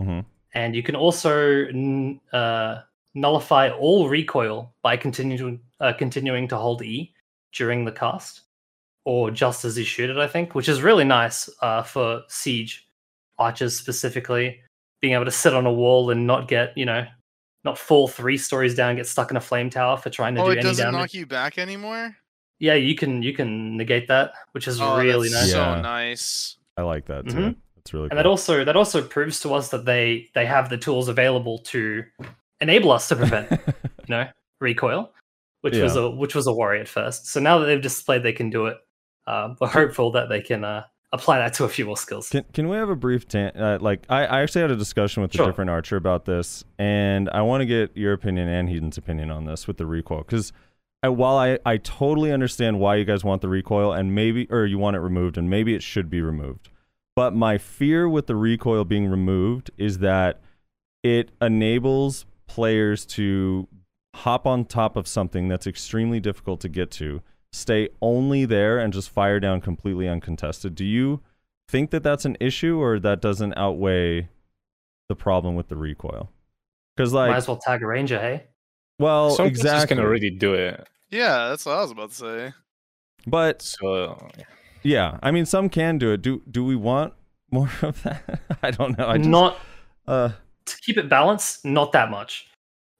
Mhm. 0.00 0.24
And 0.54 0.74
you 0.76 0.82
can 0.82 0.94
also 0.96 1.66
n- 1.66 2.20
uh, 2.32 2.82
nullify 3.14 3.70
all 3.70 4.08
recoil 4.08 4.72
by 4.82 4.96
continuing 4.96 5.60
uh, 5.80 5.92
continuing 5.92 6.48
to 6.48 6.56
hold 6.56 6.82
E 6.82 7.12
during 7.52 7.84
the 7.84 7.92
cast, 7.92 8.42
or 9.04 9.30
just 9.30 9.64
as 9.64 9.76
you 9.76 9.84
shoot 9.84 10.10
it. 10.10 10.16
I 10.16 10.26
think, 10.28 10.54
which 10.54 10.68
is 10.68 10.80
really 10.82 11.04
nice 11.04 11.48
uh, 11.60 11.82
for 11.82 12.22
siege 12.28 12.86
archers 13.38 13.76
specifically, 13.76 14.60
being 15.00 15.14
able 15.14 15.24
to 15.24 15.30
sit 15.30 15.54
on 15.54 15.66
a 15.66 15.72
wall 15.72 16.10
and 16.10 16.26
not 16.26 16.46
get 16.48 16.76
you 16.78 16.84
know 16.86 17.04
not 17.64 17.78
fall 17.78 18.06
three 18.06 18.36
stories 18.38 18.74
down, 18.74 18.94
get 18.96 19.06
stuck 19.06 19.30
in 19.30 19.36
a 19.36 19.40
flame 19.40 19.70
tower 19.70 19.96
for 19.96 20.10
trying 20.10 20.34
to 20.36 20.42
Oh, 20.42 20.46
do 20.46 20.50
it 20.52 20.58
any 20.58 20.62
doesn't 20.62 20.84
damage. 20.86 20.98
knock 21.00 21.14
you 21.14 21.26
back 21.26 21.58
anymore. 21.58 22.14
Yeah, 22.60 22.74
you 22.74 22.94
can 22.94 23.22
you 23.22 23.32
can 23.34 23.76
negate 23.76 24.06
that, 24.08 24.34
which 24.52 24.68
is 24.68 24.80
Oh, 24.80 24.98
really 24.98 25.28
that's 25.30 25.42
nice. 25.46 25.50
so 25.52 25.58
Yeah. 25.58 25.80
nice. 25.80 26.56
I 26.76 26.82
like 26.82 27.06
that 27.06 27.28
too. 27.28 27.36
Mhm. 27.36 27.56
It's 27.84 27.92
really 27.92 28.04
and 28.04 28.12
cool. 28.12 28.16
that 28.16 28.26
also 28.26 28.64
that 28.64 28.76
also 28.76 29.02
proves 29.02 29.40
to 29.40 29.52
us 29.52 29.68
that 29.68 29.84
they 29.84 30.30
they 30.34 30.46
have 30.46 30.70
the 30.70 30.78
tools 30.78 31.08
available 31.08 31.58
to 31.58 32.02
enable 32.60 32.90
us 32.90 33.08
to 33.08 33.16
prevent 33.16 33.50
you 33.66 34.08
know 34.08 34.26
recoil 34.60 35.12
which 35.60 35.76
was 35.76 35.94
a 35.96 36.10
which 36.10 36.34
was 36.34 36.46
a 36.46 36.52
worry 36.52 36.80
at 36.80 36.88
first 36.88 37.26
so 37.26 37.40
now 37.40 37.58
that 37.58 37.66
they've 37.66 37.82
displayed 37.82 38.22
they 38.22 38.32
can 38.32 38.48
do 38.48 38.66
it 38.66 38.78
uh, 39.26 39.54
we're 39.60 39.68
hopeful 39.68 40.10
that 40.12 40.28
they 40.30 40.40
can 40.40 40.64
uh, 40.64 40.82
apply 41.12 41.38
that 41.38 41.52
to 41.54 41.64
a 41.64 41.68
few 41.68 41.84
more 41.84 41.96
skills 41.96 42.30
Can 42.30 42.44
can 42.54 42.68
we 42.68 42.76
have 42.78 42.88
a 42.88 42.96
brief 42.96 43.28
tan- 43.28 43.52
uh, 43.54 43.76
like 43.82 44.06
I, 44.08 44.24
I 44.24 44.40
actually 44.42 44.62
had 44.62 44.70
a 44.70 44.76
discussion 44.76 45.22
with 45.22 45.34
a 45.34 45.36
Sure. 45.36 45.46
different 45.46 45.70
archer 45.70 45.96
about 45.96 46.24
this, 46.24 46.64
and 46.78 47.28
I 47.30 47.42
want 47.42 47.60
to 47.60 47.66
get 47.66 47.94
your 47.96 48.14
opinion 48.14 48.48
and 48.48 48.68
Heedun's 48.68 48.96
opinion 48.96 49.30
on 49.30 49.44
this 49.44 49.66
with 49.66 49.76
the 49.76 49.86
recoil 49.86 50.20
because. 50.20 50.52
I, 51.02 51.08
while 51.08 51.36
I, 51.36 51.58
I 51.66 51.76
totally 51.76 52.32
understand 52.32 52.80
why 52.80 52.94
you 52.96 53.04
guys 53.04 53.22
want 53.22 53.42
the 53.42 53.48
recoil 53.50 53.92
and 53.92 54.14
maybe 54.14 54.46
or 54.48 54.64
you 54.64 54.78
want 54.78 54.96
it 54.96 55.00
removed 55.00 55.36
and 55.36 55.50
maybe 55.50 55.74
it 55.74 55.82
should 55.82 56.08
be 56.08 56.22
removed, 56.22 56.70
but 57.16 57.34
my 57.34 57.58
fear 57.58 58.08
with 58.08 58.26
the 58.26 58.36
recoil 58.36 58.84
being 58.84 59.06
removed 59.06 59.70
is 59.76 59.98
that 59.98 60.40
it 61.02 61.30
enables 61.40 62.26
players 62.46 63.04
to 63.04 63.68
hop 64.14 64.46
on 64.46 64.64
top 64.64 64.96
of 64.96 65.06
something 65.06 65.48
that's 65.48 65.66
extremely 65.66 66.20
difficult 66.20 66.60
to 66.60 66.68
get 66.68 66.90
to, 66.92 67.20
stay 67.52 67.88
only 68.00 68.44
there 68.44 68.78
and 68.78 68.92
just 68.92 69.10
fire 69.10 69.40
down 69.40 69.60
completely 69.60 70.08
uncontested. 70.08 70.74
Do 70.74 70.84
you 70.84 71.20
think 71.68 71.90
that 71.90 72.02
that's 72.02 72.24
an 72.24 72.36
issue 72.40 72.80
or 72.80 72.98
that 73.00 73.20
doesn't 73.20 73.56
outweigh 73.56 74.28
the 75.08 75.16
problem 75.16 75.54
with 75.54 75.68
the 75.68 75.76
recoil? 75.76 76.30
Because 76.96 77.12
like, 77.12 77.30
might 77.30 77.36
as 77.38 77.48
well 77.48 77.56
tag 77.56 77.82
a 77.82 77.86
ranger 77.86 78.18
hey 78.18 78.44
well, 78.98 79.30
Some 79.30 79.46
classes 79.46 79.60
exactly. 79.60 79.96
can 79.96 80.04
already 80.04 80.30
do 80.30 80.54
it. 80.54 80.88
Yeah, 81.10 81.48
that's 81.48 81.66
what 81.66 81.76
I 81.76 81.80
was 81.80 81.90
about 81.90 82.10
to 82.10 82.16
say. 82.16 82.52
But 83.26 83.62
So 83.62 84.30
yeah, 84.38 84.44
I 85.22 85.30
mean, 85.30 85.46
some 85.46 85.68
can 85.68 85.98
do 85.98 86.12
it. 86.12 86.22
Do 86.22 86.42
do 86.50 86.64
we 86.64 86.76
want 86.76 87.14
more 87.50 87.70
of 87.82 88.02
that? 88.02 88.40
I 88.62 88.70
don't 88.70 88.98
know. 88.98 89.08
I 89.08 89.18
just, 89.18 89.28
not 89.28 89.58
uh, 90.06 90.30
to 90.66 90.76
keep 90.82 90.98
it 90.98 91.08
balanced 91.08 91.64
not 91.64 91.92
that 91.92 92.10
much 92.10 92.46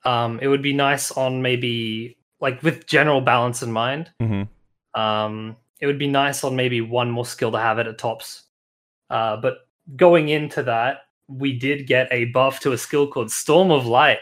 um 0.04 0.38
it 0.42 0.48
would 0.48 0.60
be 0.60 0.74
nice 0.74 1.10
on 1.12 1.40
maybe 1.40 2.14
like 2.40 2.62
with 2.62 2.86
general 2.86 3.22
balance 3.22 3.62
in 3.62 3.72
mind 3.72 4.10
mhm. 4.20 4.46
Um, 4.94 5.56
it 5.80 5.86
would 5.86 5.98
be 5.98 6.08
nice 6.08 6.44
on 6.44 6.56
maybe 6.56 6.80
one 6.80 7.10
more 7.10 7.26
skill 7.26 7.52
to 7.52 7.58
have 7.58 7.78
it 7.78 7.86
at 7.86 7.98
tops. 7.98 8.44
Uh, 9.10 9.36
but 9.36 9.68
going 9.96 10.28
into 10.28 10.62
that, 10.62 11.02
we 11.28 11.58
did 11.58 11.86
get 11.86 12.08
a 12.10 12.26
buff 12.26 12.60
to 12.60 12.72
a 12.72 12.78
skill 12.78 13.06
called 13.06 13.30
Storm 13.30 13.70
of 13.70 13.86
Light, 13.86 14.18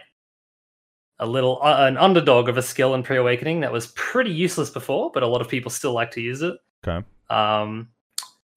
a 1.18 1.26
little 1.26 1.60
uh, 1.62 1.86
an 1.86 1.96
underdog 1.96 2.48
of 2.48 2.56
a 2.56 2.62
skill 2.62 2.94
in 2.94 3.02
pre-awakening 3.02 3.60
that 3.60 3.72
was 3.72 3.88
pretty 3.88 4.30
useless 4.30 4.70
before, 4.70 5.10
but 5.12 5.22
a 5.22 5.26
lot 5.26 5.40
of 5.40 5.48
people 5.48 5.70
still 5.70 5.92
like 5.92 6.10
to 6.12 6.20
use 6.20 6.42
it. 6.42 6.54
Okay. 6.86 7.06
Um, 7.32 7.88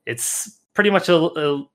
it's 0.06 0.60
pretty 0.74 0.90
much 0.90 1.10
a, 1.10 1.16
a 1.16 1.66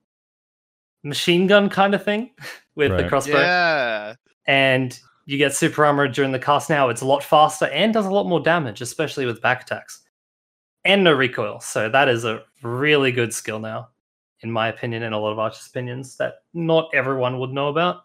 machine 1.02 1.46
gun 1.46 1.68
kind 1.68 1.94
of 1.94 2.04
thing 2.04 2.30
with 2.74 2.90
the 2.96 3.08
crossbow 3.08 3.38
Yeah. 3.40 4.14
and 4.46 4.98
you 5.26 5.38
get 5.38 5.54
super 5.54 5.84
armor 5.84 6.08
during 6.08 6.32
the 6.32 6.38
cast 6.38 6.68
now. 6.70 6.88
It's 6.88 7.02
a 7.02 7.06
lot 7.06 7.22
faster 7.22 7.66
and 7.66 7.92
does 7.94 8.06
a 8.06 8.10
lot 8.10 8.26
more 8.26 8.40
damage, 8.40 8.80
especially 8.80 9.26
with 9.26 9.40
back 9.40 9.62
attacks. 9.62 10.02
And 10.84 11.04
no 11.04 11.12
recoil. 11.12 11.60
So 11.60 11.88
that 11.88 12.08
is 12.08 12.24
a 12.24 12.42
really 12.62 13.12
good 13.12 13.32
skill 13.32 13.58
now, 13.60 13.90
in 14.40 14.50
my 14.50 14.68
opinion, 14.68 15.02
and 15.04 15.14
a 15.14 15.18
lot 15.18 15.30
of 15.32 15.38
archers' 15.38 15.66
opinions 15.68 16.16
that 16.16 16.36
not 16.54 16.90
everyone 16.94 17.38
would 17.38 17.50
know 17.50 17.68
about. 17.68 18.02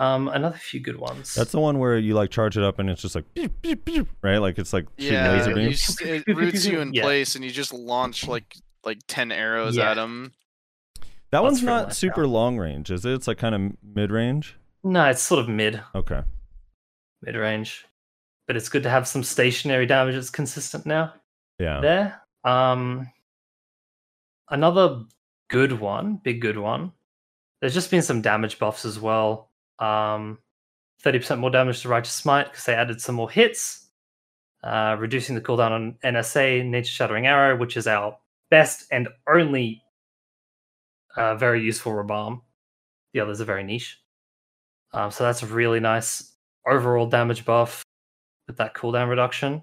Um, 0.00 0.28
another 0.28 0.56
few 0.56 0.80
good 0.80 0.96
ones. 0.96 1.34
That's 1.34 1.52
the 1.52 1.60
one 1.60 1.78
where 1.78 1.98
you 1.98 2.14
like 2.14 2.30
charge 2.30 2.56
it 2.56 2.64
up 2.64 2.78
and 2.78 2.88
it's 2.88 3.02
just 3.02 3.14
like 3.14 3.32
pew, 3.34 3.48
pew, 3.50 3.76
pew, 3.76 4.06
right, 4.22 4.38
like 4.38 4.58
it's 4.58 4.72
like 4.72 4.86
shooting 4.98 5.12
Yeah. 5.14 5.32
laser 5.32 5.54
beams. 5.54 5.90
s- 5.90 6.00
it 6.26 6.36
roots 6.36 6.64
you 6.64 6.80
in 6.80 6.94
Yeah. 6.94 7.02
place, 7.02 7.34
and 7.34 7.44
you 7.44 7.50
just 7.50 7.72
launch 7.74 8.26
like 8.26 8.56
like 8.84 8.98
ten 9.06 9.30
arrows 9.30 9.76
Yeah. 9.76 9.90
at 9.90 9.94
them. 9.94 10.32
That 11.32 11.42
one's 11.42 11.58
That's 11.60 11.66
real 11.66 11.74
not 11.76 11.86
nice, 11.88 11.98
super 11.98 12.22
yeah. 12.24 12.30
long 12.30 12.56
range, 12.58 12.90
is 12.90 13.04
it? 13.04 13.12
It's 13.12 13.28
like 13.28 13.36
kind 13.38 13.54
of 13.54 13.72
mid 13.84 14.10
range. 14.10 14.56
no, 14.82 15.04
it's 15.04 15.20
sort 15.22 15.40
of 15.40 15.48
mid 15.50 15.82
Okay. 15.94 16.22
mid 17.22 17.36
range. 17.36 17.84
but 18.46 18.56
it's 18.56 18.68
good 18.70 18.82
to 18.82 18.90
have 18.90 19.06
some 19.06 19.22
stationary 19.22 19.86
damage 19.86 20.16
that's 20.16 20.28
consistent 20.30 20.84
now 20.84 21.12
Yeah. 21.60 21.80
there. 21.80 22.20
Um, 22.42 23.06
another 24.48 25.02
good 25.48 25.72
one, 25.72 26.16
big 26.16 26.40
good 26.40 26.58
one. 26.58 26.92
There's 27.60 27.74
just 27.74 27.90
been 27.90 28.02
some 28.02 28.22
damage 28.22 28.58
buffs 28.58 28.84
as 28.84 28.98
well. 28.98 29.49
Um, 29.80 30.38
30% 31.02 31.38
more 31.38 31.50
damage 31.50 31.80
to 31.82 31.88
Righteous 31.88 32.12
Smite 32.12 32.50
because 32.50 32.64
they 32.64 32.74
added 32.74 33.00
some 33.00 33.14
more 33.14 33.30
hits, 33.30 33.88
uh, 34.62 34.96
reducing 34.98 35.34
the 35.34 35.40
cooldown 35.40 35.70
on 35.70 35.96
NSA, 36.04 36.64
Nature 36.64 36.92
Shattering 36.92 37.26
Arrow, 37.26 37.56
which 37.56 37.76
is 37.76 37.86
our 37.86 38.18
best 38.50 38.86
and 38.90 39.08
only 39.32 39.82
uh, 41.16 41.34
very 41.36 41.62
useful 41.62 41.92
Rabam. 41.92 42.42
The 43.14 43.20
others 43.20 43.40
are 43.40 43.46
very 43.46 43.64
niche. 43.64 43.98
Um, 44.92 45.10
so 45.10 45.24
that's 45.24 45.42
a 45.42 45.46
really 45.46 45.80
nice 45.80 46.34
overall 46.66 47.06
damage 47.06 47.44
buff 47.44 47.82
with 48.46 48.56
that 48.58 48.74
cooldown 48.74 49.08
reduction. 49.08 49.62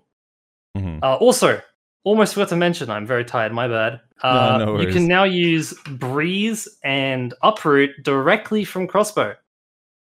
Mhm. 0.77 1.03
Uh, 1.03 1.15
also, 1.15 1.61
almost 2.03 2.33
forgot 2.33 2.49
to 2.49 2.55
mention, 2.55 2.89
I'm 2.89 3.05
very 3.05 3.25
tired, 3.25 3.51
my 3.51 3.67
bad. 3.67 4.01
Uh, 4.23 4.57
no 4.65 4.79
you 4.79 4.91
can 4.91 5.07
now 5.07 5.25
use 5.25 5.73
Breeze 5.91 6.67
and 6.83 7.33
Uproot 7.43 7.91
directly 8.03 8.63
from 8.63 8.87
Crossbow, 8.87 9.35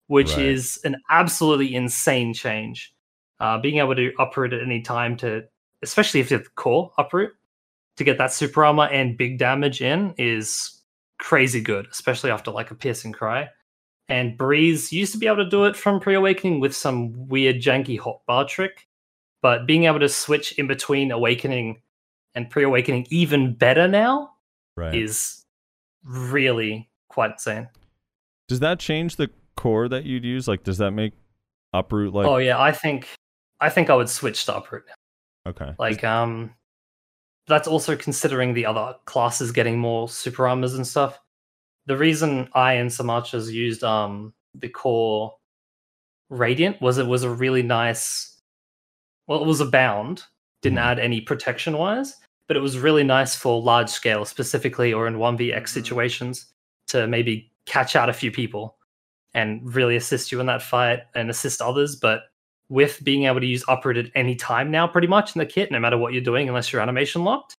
which 0.09 0.36
Right. 0.36 0.46
is 0.46 0.78
an 0.84 0.96
absolutely 1.11 1.74
insane 1.74 2.32
change. 2.34 2.94
Uh, 3.40 3.59
being 3.59 3.78
able 3.78 3.94
to 3.94 4.12
uproot 4.18 4.52
at 4.52 4.62
any 4.62 4.80
time 4.80 5.16
to, 5.18 5.44
especially 5.82 6.20
if 6.20 6.30
you 6.30 6.38
have 6.38 6.54
core 6.54 6.92
uproot, 6.98 7.32
to 7.96 8.04
get 8.04 8.18
that 8.18 8.32
super 8.32 8.64
armor 8.64 8.84
and 8.88 9.16
big 9.18 9.38
damage 9.38 9.80
in 9.82 10.14
is 10.18 10.82
crazy 11.18 11.61
good, 11.61 11.86
especially 11.90 12.30
after 12.30 12.50
like 12.50 12.70
a 12.70 12.74
piercing 12.74 13.12
cry. 13.12 13.48
And 14.09 14.38
Breeze 14.38 14.92
used 14.92 15.12
to 15.12 15.18
be 15.18 15.26
able 15.26 15.38
to 15.44 15.48
do 15.50 15.64
it 15.64 15.76
from 15.76 15.98
pre 16.00 16.14
awakening 16.14 16.61
with 16.61 16.74
some 16.74 17.28
weird 17.28 17.57
janky 17.57 17.98
hotbar 17.98 18.46
trick, 18.46 18.86
but 19.42 19.66
being 19.66 19.84
able 19.84 19.98
to 20.00 20.09
switch 20.09 20.52
in 20.52 20.66
between 20.66 21.11
awakening 21.11 21.80
and 22.34 22.48
pre 22.48 22.62
awakening 22.62 23.07
even 23.11 23.54
better 23.54 23.88
now 23.88 24.30
Right. 24.76 24.94
is 24.94 25.44
really 26.04 26.88
quite 27.09 27.32
insane. 27.32 27.68
Does 28.46 28.61
that 28.61 28.78
change 28.78 29.16
the 29.16 29.30
core 29.57 29.88
that 29.88 30.04
you'd 30.04 30.24
use? 30.24 30.46
Like, 30.48 30.62
does 30.62 30.78
that 30.78 30.92
make 30.92 31.12
uproot 31.72 32.14
like? 32.14 32.26
oh 32.26 32.36
yeah, 32.36 32.61
I 32.61 32.72
think 32.72 33.09
I 33.61 33.68
think 33.70 33.90
I 33.90 33.94
would 33.94 34.09
switch 34.09 34.44
to 34.46 34.57
uproot. 34.57 34.84
Now. 34.86 35.50
Okay. 35.50 35.74
Like 35.78 36.04
um 36.04 36.54
that's 37.48 37.68
also 37.68 37.96
considering 37.96 38.54
the 38.54 38.66
other 38.66 38.96
classes 39.04 39.52
getting 39.52 39.78
more 39.78 40.09
super 40.09 40.48
armors 40.48 40.74
and 40.74 40.86
stuff. 40.86 41.18
The 41.86 41.96
reason 41.96 42.48
I 42.54 42.74
and 42.74 42.92
some 42.92 43.11
archers 43.11 43.52
used 43.52 43.84
um 43.84 44.32
the 44.54 44.68
core 44.68 45.34
radiant 46.30 46.80
was 46.80 46.98
it 46.98 47.07
was 47.07 47.22
a 47.22 47.30
really 47.30 47.62
nice 47.62 48.40
well 49.28 49.42
it 49.42 49.46
was 49.46 49.61
a 49.61 49.66
bound, 49.66 50.24
didn't 50.62 50.78
Mhm. 50.78 50.82
add 50.82 50.98
any 50.98 51.20
protection 51.20 51.76
wise, 51.78 52.16
but 52.48 52.57
it 52.57 52.61
was 52.61 52.78
really 52.78 53.04
nice 53.04 53.36
for 53.36 53.61
large 53.62 53.88
scale 53.90 54.24
specifically 54.24 54.92
or 54.92 55.07
in 55.07 55.14
1vx 55.18 55.68
situations 55.68 56.46
to 56.88 57.07
maybe 57.07 57.52
catch 57.66 57.94
out 57.96 58.09
a 58.09 58.12
few 58.12 58.30
people 58.30 58.76
and 59.37 59.61
really 59.74 59.97
assist 59.97 60.32
you 60.32 60.41
in 60.41 60.47
that 60.47 60.62
fight 60.62 61.03
and 61.14 61.28
assist 61.28 61.61
others, 61.61 61.95
but 61.95 62.22
with 62.70 63.05
being 63.05 63.24
able 63.24 63.39
to 63.39 63.47
use 63.47 63.62
uproot 63.68 63.99
at 63.99 64.07
any 64.14 64.34
time 64.34 64.70
now, 64.70 64.89
pretty 64.89 65.07
much 65.07 65.37
in 65.37 65.39
the 65.39 65.47
kit, 65.47 65.70
no 65.70 65.78
matter 65.78 65.99
what 65.99 66.14
you're 66.14 66.22
doing, 66.22 66.49
unless 66.49 66.72
you're 66.72 66.82
animation 66.82 67.22
locked. 67.22 67.55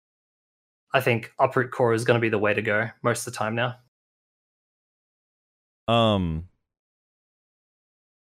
I 0.95 1.01
think 1.03 1.33
uproot 1.39 1.71
core 1.71 1.93
is 1.93 2.05
going 2.05 2.17
to 2.17 2.21
be 2.21 2.31
the 2.31 2.39
way 2.39 2.55
to 2.55 2.63
go 2.63 2.89
most 3.03 3.27
of 3.27 3.33
the 3.33 3.39
time 3.39 3.55
now. 3.55 3.77
Um. 5.87 6.49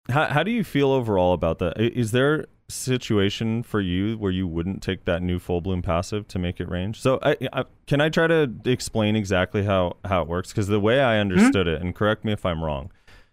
How 0.09 0.27
how 0.27 0.43
do 0.43 0.51
you 0.51 0.63
feel 0.65 0.91
overall 0.91 1.33
about 1.33 1.59
that? 1.59 1.81
Is 1.81 2.13
there 2.13 2.41
a 2.41 2.47
situation 2.69 3.63
for 3.63 3.81
you 3.81 4.17
where 4.19 4.33
you 4.33 4.47
wouldn't 4.47 4.83
take 4.83 5.05
that 5.05 5.21
new 5.21 5.39
full 5.39 5.61
bloom 5.61 5.83
passive 5.83 6.29
to 6.29 6.39
make 6.39 6.61
it 6.61 6.69
range? 6.69 7.01
So 7.01 7.19
I, 7.23 7.37
I 7.53 7.65
can 7.87 8.01
I 8.01 8.09
try 8.09 8.29
to 8.29 8.53
explain 8.65 9.17
exactly 9.17 9.65
how 9.65 9.97
how 10.05 10.23
it 10.23 10.29
works 10.29 10.51
because 10.51 10.69
the 10.69 10.81
way 10.81 11.01
I 11.01 11.19
understood 11.19 11.67
it, 11.67 11.81
and 11.83 11.95
correct 11.95 12.25
me 12.25 12.33
if 12.33 12.47
I'm 12.47 12.63
wrong, 12.65 12.91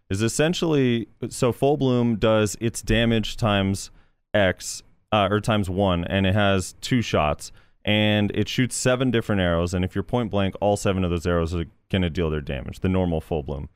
is 0.10 0.22
essentially 0.22 1.08
so 1.30 1.52
full 1.52 1.78
bloom 1.78 2.16
does 2.16 2.58
its 2.60 2.82
damage 2.82 3.38
times 3.38 3.92
x 4.34 4.84
uh, 5.12 5.28
or 5.32 5.40
times 5.40 5.70
one, 5.70 6.04
and 6.06 6.26
it 6.26 6.34
has 6.34 6.76
two 6.82 7.02
shots, 7.02 7.52
and 7.86 8.32
it 8.36 8.48
shoots 8.48 8.76
seven 8.76 9.12
different 9.12 9.42
arrows, 9.42 9.74
and 9.74 9.84
if 9.84 9.96
you're 9.96 10.04
point 10.04 10.32
blank, 10.32 10.56
all 10.62 10.78
seven 10.78 11.04
of 11.04 11.10
those 11.10 11.26
arrows 11.26 11.54
are 11.56 11.66
gonna 11.90 12.10
deal 12.10 12.30
their 12.30 12.42
damage. 12.42 12.80
The 12.82 12.90
normal 12.90 13.22
full 13.22 13.44
bloom. 13.44 13.70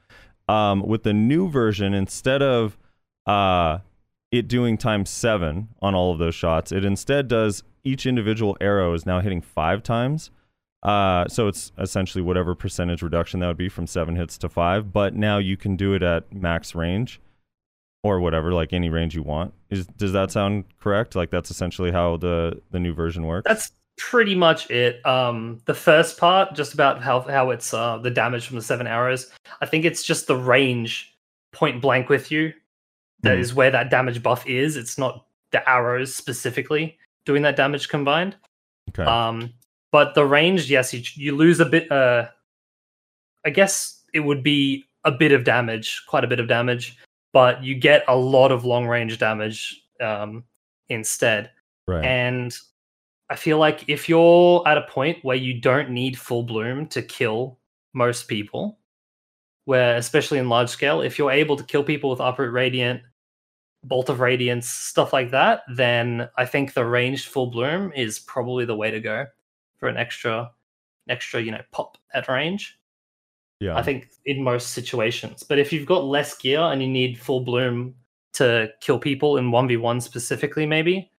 Um, 0.48 0.82
with 0.82 1.04
the 1.04 1.14
new 1.14 1.50
version, 1.50 1.94
instead 1.94 2.42
of 2.42 2.78
uh, 3.26 3.80
it 4.32 4.48
doing 4.48 4.78
times 4.78 5.10
seven 5.10 5.70
on 5.82 5.96
all 5.96 6.12
of 6.12 6.20
those 6.20 6.36
shots, 6.36 6.72
it 6.72 6.84
instead 6.84 7.28
does 7.28 7.64
each 7.84 8.06
individual 8.06 8.58
arrow 8.60 8.94
is 8.94 9.06
now 9.06 9.20
hitting 9.20 9.42
five 9.42 9.84
times. 9.84 10.32
Uh, 10.84 11.26
so 11.30 11.48
it's 11.48 11.72
essentially 11.80 12.22
whatever 12.22 12.54
percentage 12.54 13.02
reduction 13.02 13.40
that 13.40 13.48
would 13.48 13.58
be 13.58 13.70
from 13.70 13.88
seven 13.88 14.16
hits 14.16 14.38
to 14.38 14.50
five, 14.50 14.92
but 14.92 15.16
now 15.16 15.38
you 15.38 15.56
can 15.58 15.76
do 15.78 15.94
it 15.94 16.04
at 16.04 16.32
max 16.34 16.76
range 16.76 17.22
or 18.04 18.20
whatever, 18.20 18.52
like 18.52 18.74
any 18.74 18.90
range 18.90 19.16
you 19.16 19.24
want. 19.24 19.54
Is 19.70 19.88
does 19.88 20.12
that 20.12 20.30
sound 20.30 20.66
correct? 20.82 21.16
Like 21.16 21.30
that's 21.32 21.50
essentially 21.50 21.92
how 21.92 22.18
the 22.18 22.62
the 22.72 22.80
new 22.80 22.94
version 22.94 23.26
works. 23.26 23.46
That's 23.48 23.72
pretty 23.98 24.36
much 24.36 24.70
it. 24.70 25.06
Um, 25.06 25.62
the 25.66 25.74
first 25.74 26.18
part, 26.18 26.54
just 26.54 26.74
about 26.74 27.02
how 27.02 27.22
how 27.22 27.52
it's 27.52 27.74
uh, 27.74 27.98
the 28.00 28.12
damage 28.12 28.46
from 28.46 28.58
the 28.58 28.62
seven 28.62 28.86
arrows. 28.86 29.32
I 29.62 29.66
think 29.66 29.86
it's 29.86 30.04
just 30.04 30.28
the 30.28 30.36
range 30.36 31.16
point 31.54 31.82
blank 31.82 32.10
with 32.10 32.30
you. 32.30 32.52
That 33.22 33.38
Mhm. 33.38 33.40
is 33.40 33.54
where 33.54 33.72
that 33.72 33.90
damage 33.90 34.22
buff 34.22 34.46
is. 34.46 34.76
It's 34.76 34.98
not 34.98 35.26
the 35.52 35.68
arrows 35.70 36.14
specifically 36.14 36.98
doing 37.26 37.44
that 37.44 37.56
damage 37.56 37.88
combined. 37.88 38.36
okay. 38.90 39.04
Um, 39.10 39.54
but 39.94 40.16
the 40.16 40.26
range, 40.26 40.72
yes, 40.72 40.92
you, 40.92 41.04
you 41.14 41.36
lose 41.36 41.60
a 41.60 41.66
bit. 41.66 41.90
Uh, 41.90 42.28
I 43.46 43.52
guess 43.52 44.02
it 44.12 44.22
would 44.22 44.42
be 44.42 44.86
a 45.06 45.12
bit 45.12 45.32
of 45.32 45.44
damage, 45.44 46.02
quite 46.08 46.24
a 46.24 46.28
bit 46.28 46.40
of 46.40 46.48
damage, 46.48 46.98
but 47.32 47.64
you 47.64 47.76
get 47.76 48.04
a 48.08 48.16
lot 48.16 48.52
of 48.52 48.66
long 48.66 48.88
range 48.88 49.20
damage 49.20 49.84
um, 50.02 50.46
instead. 50.90 51.52
right. 51.88 52.04
And 52.04 52.58
I 53.30 53.36
feel 53.36 53.60
like 53.60 53.86
if 53.88 54.10
you're 54.10 54.68
at 54.68 54.80
a 54.80 54.88
point 54.90 55.20
where 55.22 55.38
you 55.38 55.62
don't 55.62 55.92
need 55.92 56.18
full 56.18 56.42
bloom 56.42 56.88
to 56.88 57.04
kill 57.04 57.60
most 57.94 58.28
people, 58.28 58.80
where 59.66 59.96
especially 59.98 60.40
in 60.40 60.50
large 60.50 60.70
scale, 60.70 61.02
if 61.02 61.20
you're 61.20 61.32
able 61.32 61.56
to 61.56 61.64
kill 61.64 61.84
people 61.84 62.10
with 62.10 62.20
uproot 62.20 62.52
radiant, 62.52 63.02
bolt 63.84 64.10
of 64.10 64.22
radiance, 64.22 64.68
stuff 64.68 65.14
like 65.14 65.30
that, 65.30 65.62
then 65.72 66.30
I 66.36 66.46
think 66.46 66.74
the 66.74 66.84
ranged 66.84 67.28
full 67.28 67.52
bloom 67.52 67.92
is 67.96 68.18
probably 68.18 68.66
the 68.66 68.76
way 68.76 68.90
to 68.90 69.00
go 69.00 69.28
for 69.84 69.90
an 69.90 69.98
extra 69.98 70.50
extra, 71.10 71.42
you 71.42 71.52
know, 71.52 71.60
pop 71.74 71.98
at 72.14 72.30
range. 72.30 72.80
yeah. 73.60 73.76
I 73.78 73.82
think 73.84 74.08
in 74.26 74.42
most 74.42 74.70
situations. 74.72 75.44
But 75.44 75.60
if 75.60 75.74
you've 75.74 75.86
got 75.86 76.06
less 76.06 76.38
gear 76.38 76.62
and 76.62 76.82
you 76.82 76.88
need 76.88 77.20
full 77.20 77.42
bloom 77.42 77.96
to 78.34 78.70
kill 78.80 78.98
people 78.98 79.36
in 79.38 79.52
1v1 79.52 80.02
specifically, 80.02 80.66
maybe 80.66 81.12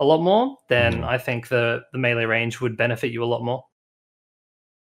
a 0.00 0.04
lot 0.04 0.20
more, 0.20 0.56
then 0.68 0.94
Mhm. 1.02 1.04
I 1.04 1.16
think 1.18 1.46
the, 1.48 1.84
the 1.92 1.98
melee 1.98 2.24
range 2.24 2.60
would 2.60 2.76
benefit 2.76 3.12
you 3.12 3.22
a 3.22 3.30
lot 3.34 3.44
more. 3.44 3.64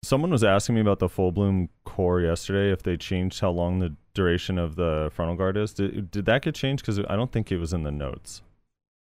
Someone 0.02 0.30
was 0.32 0.42
asking 0.42 0.74
me 0.74 0.80
about 0.80 0.98
the 0.98 1.08
full 1.08 1.30
bloom 1.30 1.68
core 1.84 2.20
yesterday. 2.20 2.72
If 2.72 2.82
they 2.82 2.96
changed 2.96 3.38
how 3.40 3.50
long 3.50 3.78
the 3.78 3.94
duration 4.14 4.58
of 4.58 4.74
the 4.74 5.10
frontal 5.14 5.36
guard 5.36 5.56
is, 5.56 5.72
did, 5.74 6.10
did 6.10 6.24
that 6.26 6.42
get 6.42 6.56
changed? 6.56 6.82
Because 6.82 6.98
I 7.08 7.14
don't 7.14 7.30
think 7.30 7.52
it 7.52 7.58
was 7.58 7.72
in 7.72 7.84
the 7.84 7.92
notes 7.92 8.42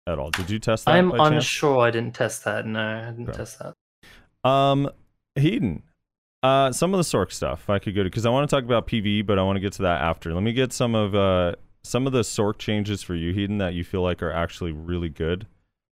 at 0.08 0.18
all. 0.18 0.32
Did 0.32 0.50
you 0.50 0.58
test 0.58 0.86
that? 0.86 0.96
I'm 0.96 1.12
by 1.12 1.18
chance? 1.20 1.36
unsure. 1.36 1.80
I 1.82 1.92
didn't 1.92 2.16
test 2.16 2.44
that. 2.46 2.66
No, 2.66 2.82
I 2.82 3.12
didn't 3.12 3.30
Okay. 3.30 3.38
test 3.38 3.60
that. 3.60 3.76
Um, 4.44 4.90
Heedun, 5.38 5.82
uh, 6.44 6.72
some 6.72 6.94
of 6.94 6.98
the 6.98 7.04
Sorc 7.04 7.32
stuff 7.32 7.70
I 7.70 7.80
could 7.80 7.96
go 7.96 8.04
to 8.04 8.10
because 8.10 8.26
I 8.26 8.30
want 8.30 8.50
to 8.50 8.56
talk 8.56 8.64
about 8.64 8.88
PvE, 8.88 9.26
but 9.26 9.38
I 9.40 9.44
want 9.44 9.58
to 9.58 9.62
get 9.62 9.74
to 9.74 9.82
that 9.84 10.02
after. 10.02 10.34
Let 10.34 10.44
me 10.44 10.54
get 10.54 10.72
some 10.74 10.96
of 10.96 11.14
uh 11.16 11.56
some 11.84 12.06
of 12.08 12.14
the 12.14 12.22
Sorc 12.22 12.58
changes 12.58 13.02
for 13.04 13.16
you, 13.16 13.34
Heedun, 13.34 13.60
that 13.60 13.74
you 13.74 13.84
feel 13.84 14.02
like 14.02 14.22
are 14.22 14.32
actually 14.32 14.72
really 14.72 15.10
good. 15.10 15.48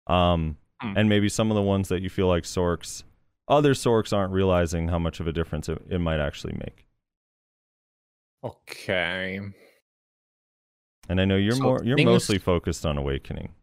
Um, 0.07 0.57
Hmm. 0.83 0.95
and 0.97 1.09
maybe 1.09 1.29
some 1.29 1.51
of 1.53 1.55
the 1.55 1.63
ones 1.63 1.89
that 1.89 2.03
you 2.03 2.11
feel 2.11 2.27
like 2.27 2.43
Sorcs, 2.43 3.05
other 3.49 3.75
Sorcs 3.75 4.13
aren't 4.15 4.33
realizing 4.33 4.89
how 4.89 4.99
much 4.99 5.21
of 5.21 5.29
a 5.29 5.33
difference 5.33 5.69
it, 5.69 5.81
it 5.89 5.99
might 6.01 6.19
actually 6.21 6.55
make. 6.55 6.85
Okay. 8.43 9.39
And 11.09 11.21
I 11.21 11.25
know 11.27 11.37
you're 11.37 11.53
So 11.53 11.63
more 11.63 11.85
you're 11.85 11.97
things- 11.97 12.07
mostly 12.07 12.39
focused 12.39 12.85
on 12.85 12.99
Awakening. 12.99 13.55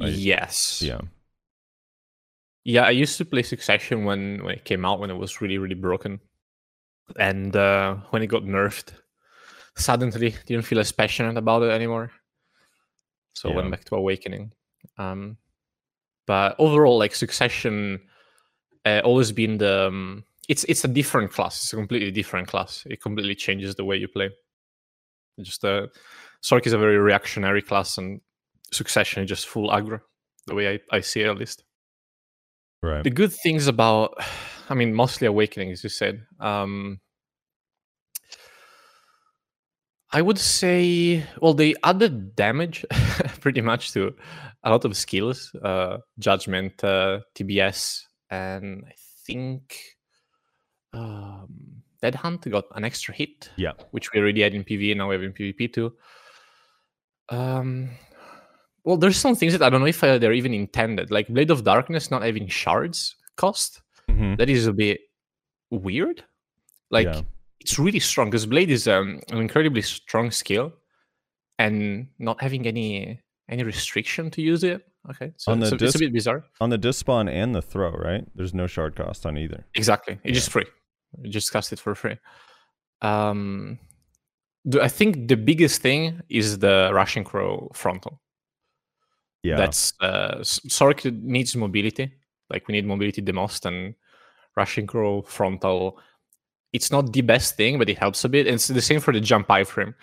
Right. 0.00 0.12
Yes. 0.12 0.80
Yeah. 0.82 1.00
Yeah, 2.66 2.82
I 2.82 2.90
used 2.90 3.16
to 3.18 3.24
play 3.24 3.44
Succession 3.44 4.04
when 4.04 4.42
when 4.42 4.54
it 4.56 4.64
came 4.64 4.84
out 4.84 4.98
when 4.98 5.08
it 5.10 5.16
was 5.16 5.40
really 5.40 5.56
really 5.58 5.76
broken, 5.76 6.18
and 7.16 7.54
uh, 7.54 7.94
when 8.10 8.22
it 8.22 8.26
got 8.26 8.42
nerfed, 8.42 8.90
suddenly 9.76 10.34
didn't 10.46 10.64
feel 10.64 10.80
as 10.80 10.90
passionate 10.90 11.36
about 11.38 11.62
it 11.62 11.70
anymore. 11.70 12.10
So 13.34 13.48
I 13.48 13.52
Yeah. 13.52 13.56
went 13.58 13.70
back 13.70 13.84
to 13.84 13.94
Awakening. 13.94 14.50
Um, 14.98 15.36
but 16.26 16.56
overall, 16.58 16.98
like 16.98 17.14
Succession, 17.14 18.00
uh, 18.84 19.00
always 19.04 19.30
been 19.30 19.58
the 19.58 19.86
um, 19.86 20.24
it's 20.48 20.64
it's 20.64 20.84
a 20.84 20.88
different 20.88 21.30
class. 21.30 21.62
It's 21.62 21.72
a 21.72 21.76
completely 21.76 22.10
different 22.10 22.48
class. 22.48 22.84
It 22.90 23.00
completely 23.00 23.36
changes 23.36 23.76
the 23.76 23.84
way 23.84 23.96
you 23.96 24.08
play. 24.08 24.30
Just 25.40 25.64
uh, 25.64 25.86
Sorc 26.42 26.66
is 26.66 26.72
a 26.72 26.78
very 26.78 26.98
reactionary 26.98 27.62
class, 27.62 27.96
and 27.98 28.20
succession 28.72 29.22
is 29.22 29.28
just 29.28 29.46
full 29.46 29.70
aggro, 29.70 30.00
the 30.48 30.54
way 30.56 30.66
I, 30.74 30.96
I 30.96 31.00
see 31.00 31.20
it 31.20 31.28
at 31.28 31.38
least. 31.38 31.62
Right. 32.82 33.02
The 33.04 33.10
good 33.10 33.32
things 33.32 33.66
about, 33.66 34.14
I 34.68 34.74
mean, 34.74 34.94
mostly 34.94 35.26
awakening, 35.26 35.70
as 35.72 35.82
you 35.84 35.90
said. 35.90 36.26
Um, 36.40 37.00
I 40.12 40.22
would 40.22 40.38
say, 40.38 41.24
well, 41.40 41.54
they 41.54 41.74
added 41.82 42.36
damage 42.36 42.84
pretty 43.40 43.60
much 43.60 43.92
to 43.92 44.14
a 44.62 44.70
lot 44.70 44.84
of 44.84 44.96
skills, 44.96 45.52
uh, 45.62 45.98
judgment, 46.18 46.82
uh, 46.82 47.20
TBS, 47.34 48.02
and 48.30 48.84
I 48.86 48.94
think 49.26 49.78
um, 50.92 51.82
Dead 52.02 52.14
Hunt 52.14 52.48
got 52.50 52.64
an 52.74 52.84
extra 52.84 53.14
hit. 53.14 53.50
Yeah. 53.56 53.72
which 53.90 54.12
we 54.12 54.20
already 54.20 54.42
had 54.42 54.54
in 54.54 54.64
PvE. 54.64 54.92
And 54.92 54.98
now 54.98 55.08
we 55.08 55.14
have 55.14 55.22
in 55.22 55.32
PvP 55.32 55.72
too. 55.72 55.92
Um, 57.28 57.90
well, 58.86 58.96
there's 58.96 59.16
some 59.18 59.34
things 59.34 59.52
that 59.52 59.62
I 59.62 59.68
don't 59.68 59.80
know 59.80 59.86
if 59.86 60.02
uh, 60.02 60.16
they're 60.18 60.32
even 60.32 60.54
intended, 60.54 61.10
like 61.10 61.28
Blade 61.28 61.50
of 61.50 61.64
Darkness 61.64 62.10
not 62.10 62.22
having 62.22 62.46
shards 62.48 63.16
cost. 63.36 63.82
Mhm. 64.08 64.38
That 64.38 64.48
is 64.48 64.66
a 64.66 64.72
bit 64.72 65.00
weird. 65.70 66.24
Like 66.90 67.06
Yeah. 67.08 67.22
it's 67.60 67.78
really 67.78 68.00
strong 68.00 68.30
because 68.30 68.46
Blade 68.46 68.70
is 68.70 68.86
um, 68.88 69.20
an 69.30 69.38
incredibly 69.38 69.82
strong 69.82 70.30
skill, 70.30 70.72
and 71.58 72.08
not 72.18 72.40
having 72.40 72.66
any 72.66 73.20
any 73.48 73.62
restriction 73.64 74.30
to 74.30 74.40
use 74.42 74.62
it. 74.64 74.80
Okay, 75.10 75.32
so 75.36 75.52
On 75.52 75.60
the 75.60 75.66
it's, 75.72 75.82
a, 75.82 75.84
it's 75.86 75.94
a 75.94 75.98
bit 75.98 76.12
bizarre. 76.12 76.44
On 76.60 76.70
the 76.70 76.78
dispawn 76.78 77.28
and 77.28 77.54
the 77.54 77.62
throw, 77.62 77.90
right? 77.92 78.24
There's 78.34 78.54
no 78.54 78.66
shard 78.66 78.96
cost 78.96 79.24
on 79.26 79.38
either. 79.38 79.64
Exactly. 79.74 80.18
It's 80.24 80.36
just 80.38 80.50
free. 80.50 80.66
You 81.22 81.30
just 81.30 81.52
cast 81.52 81.72
it 81.72 81.78
for 81.78 81.94
free. 81.94 82.18
Um, 83.02 83.78
I 84.82 84.88
think 84.88 85.28
the 85.28 85.36
biggest 85.36 85.80
thing 85.80 86.22
is 86.28 86.58
the 86.58 86.90
Rushing 86.92 87.22
Crow 87.24 87.70
frontal. 87.72 88.20
Yeah. 89.46 89.56
That's 89.56 89.92
uh, 90.00 90.38
Sork 90.42 91.04
needs 91.22 91.54
mobility. 91.56 92.12
Like 92.50 92.66
we 92.68 92.72
need 92.72 92.86
mobility 92.86 93.20
the 93.22 93.32
most, 93.32 93.66
and 93.66 93.94
Rushing 94.56 94.86
Crow 94.86 95.22
frontal. 95.22 95.98
It's 96.72 96.90
not 96.90 97.12
the 97.12 97.22
best 97.22 97.56
thing, 97.56 97.78
but 97.78 97.88
it 97.88 97.98
helps 97.98 98.24
a 98.24 98.28
bit. 98.28 98.46
And 98.46 98.54
it's 98.54 98.68
the 98.68 98.82
same 98.82 99.00
for 99.00 99.12
the 99.12 99.20
jump 99.20 99.48
iframe. 99.48 99.94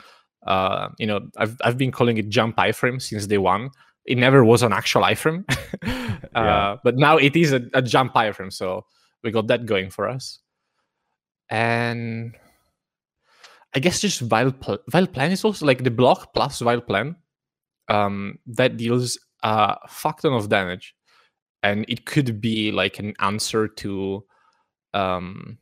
Uh, 0.48 0.89
you 0.98 1.08
know, 1.08 1.20
I've 1.38 1.58
I've 1.64 1.78
been 1.78 1.91
calling 1.91 2.18
it 2.18 2.30
jump 2.30 2.58
iframe 2.58 3.02
since 3.02 3.28
day 3.28 3.38
one. 3.38 3.70
It 4.06 4.18
never 4.18 4.44
was 4.44 4.64
an 4.64 4.74
actual 4.74 5.04
iframe, 5.04 5.46
uh, 5.84 6.18
Yeah. 6.36 6.76
but 6.84 6.98
now 6.98 7.18
it 7.18 7.36
is 7.36 7.54
a, 7.54 7.62
a 7.74 7.82
jump 7.82 8.14
iframe. 8.16 8.52
So 8.52 8.86
we 9.24 9.32
got 9.32 9.48
that 9.48 9.66
going 9.66 9.89
for 9.89 10.10
us. 10.10 10.39
And 11.50 12.36
I 13.76 13.80
guess 13.80 14.02
just 14.02 14.22
Vile, 14.22 14.52
pl- 14.52 14.80
Vile 14.89 15.08
Plan 15.08 15.32
is 15.32 15.46
also 15.46 15.66
like 15.66 15.84
the 15.84 15.91
block 15.91 16.34
plus 16.34 16.60
Vile 16.60 16.82
Plan 16.82 17.16
um, 17.89 18.39
that 18.48 18.78
deals 18.78 19.18
a 19.44 19.78
fuck 19.88 20.22
ton 20.22 20.34
of 20.34 20.50
damage. 20.50 20.96
And 21.62 21.86
it 21.88 22.06
could 22.06 22.41
be 22.41 22.72
like 22.72 23.00
an 23.00 23.14
answer 23.20 23.68
to 23.68 24.26
um, 24.94 25.58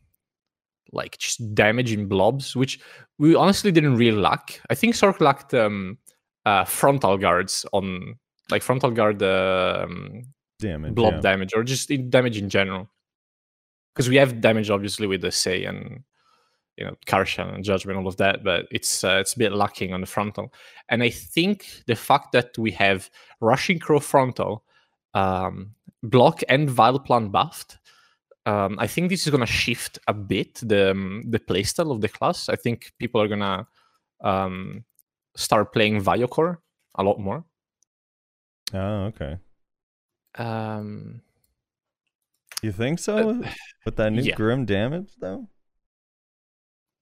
like 0.92 1.18
just 1.18 1.54
damage 1.54 1.92
in 1.92 2.08
blobs, 2.08 2.56
which 2.56 2.80
we 3.20 3.36
honestly 3.36 3.72
didn't 3.72 3.98
really 3.98 4.18
lack. 4.18 4.62
I 4.70 4.76
think 4.76 4.96
Sorc 4.96 5.22
lacked 5.22 5.54
um, 5.54 5.98
uh, 6.46 6.66
frontal 6.66 7.18
guards 7.18 7.66
on 7.72 8.16
like 8.50 8.64
frontal 8.64 8.92
guard 8.92 9.22
um, 9.22 10.24
damage. 10.60 10.96
blob 10.96 11.16
yeah. 11.16 11.22
damage 11.22 11.54
or 11.56 11.64
just 11.64 11.92
in 11.92 12.10
damage 12.10 12.38
in 12.38 12.50
general. 12.50 12.90
Because 13.94 14.10
we 14.10 14.16
have 14.16 14.42
damage 14.42 14.70
obviously 14.70 15.06
with 15.06 15.22
the 15.22 15.32
say 15.32 15.66
and 15.66 16.04
you 16.78 16.86
know 16.86 16.96
Karshan 17.06 17.54
and 17.54 17.64
Judgment, 17.64 17.98
all 17.98 18.08
of 18.08 18.18
that, 18.18 18.44
but 18.44 18.68
it's 18.72 19.04
uh, 19.04 19.18
it's 19.22 19.34
a 19.34 19.40
bit 19.40 19.54
lacking 19.54 19.94
on 19.94 20.02
the 20.02 20.08
frontal. 20.08 20.54
And 20.90 21.04
I 21.04 21.10
think 21.10 21.84
the 21.88 21.96
fact 21.96 22.32
that 22.32 22.58
we 22.58 22.72
have 22.72 23.10
Rushing 23.40 23.80
Crow 23.80 24.00
frontal, 24.00 24.64
um, 25.14 25.76
block 26.04 26.42
and 26.50 26.70
Vile 26.70 27.00
Plan 27.00 27.30
buffed, 27.30 27.78
um, 28.46 28.78
I 28.80 28.88
think 28.88 29.10
this 29.10 29.28
is 29.28 29.32
gonna 29.32 29.46
shift 29.46 30.00
a 30.08 30.14
bit 30.14 30.56
the 30.56 30.92
um, 30.92 31.24
the 31.28 31.40
playstyle 31.40 31.92
of 31.92 32.02
the 32.02 32.10
class. 32.10 32.50
I 32.50 32.56
think 32.56 32.92
people 33.00 33.22
are 33.22 33.28
gonna 33.28 33.68
um, 34.24 34.84
start 35.36 35.74
playing 35.74 36.02
Viocor 36.02 36.58
a 36.96 37.04
lot 37.04 37.20
more. 37.20 37.44
Oh, 38.74 39.12
okay. 39.12 39.38
Um, 40.36 41.22
You 42.62 42.72
think 42.72 43.00
so? 43.00 43.44
With 43.86 43.96
that 43.98 44.12
new 44.12 44.22
yeah. 44.22 44.36
grim 44.36 44.66
damage 44.66 45.12
though? 45.20 45.48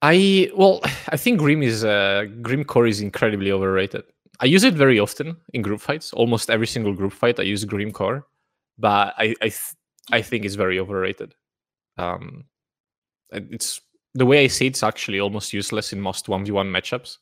I 0.02 0.50
well, 0.56 0.82
I 1.10 1.18
think 1.18 1.40
Grim 1.40 1.64
is 1.64 1.84
uh, 1.84 2.26
Grim 2.42 2.64
Core 2.64 2.88
is 2.88 3.02
incredibly 3.02 3.52
overrated. 3.52 4.04
I 4.40 4.46
use 4.46 4.64
it 4.64 4.74
very 4.74 5.00
often 5.00 5.36
in 5.54 5.62
group 5.62 5.82
fights. 5.82 6.14
Almost 6.14 6.50
every 6.50 6.68
single 6.68 6.94
group 6.94 7.14
fight, 7.14 7.40
I 7.40 7.44
use 7.44 7.66
Grim 7.66 7.92
Core, 7.92 8.26
but 8.78 9.14
I 9.18 9.36
I, 9.42 9.50
th- 9.50 9.76
I 10.12 10.22
think 10.22 10.46
it's 10.46 10.56
very 10.56 10.80
overrated. 10.80 11.36
Um, 11.98 12.46
it's 13.32 13.82
the 14.14 14.26
way 14.26 14.44
I 14.44 14.48
see 14.48 14.68
it's 14.68 14.84
actually 14.84 15.20
almost 15.20 15.54
useless 15.54 15.94
in 15.94 16.02
most 16.02 16.30
one 16.30 16.46
v 16.46 16.52
one 16.52 16.72
matchups, 16.72 17.18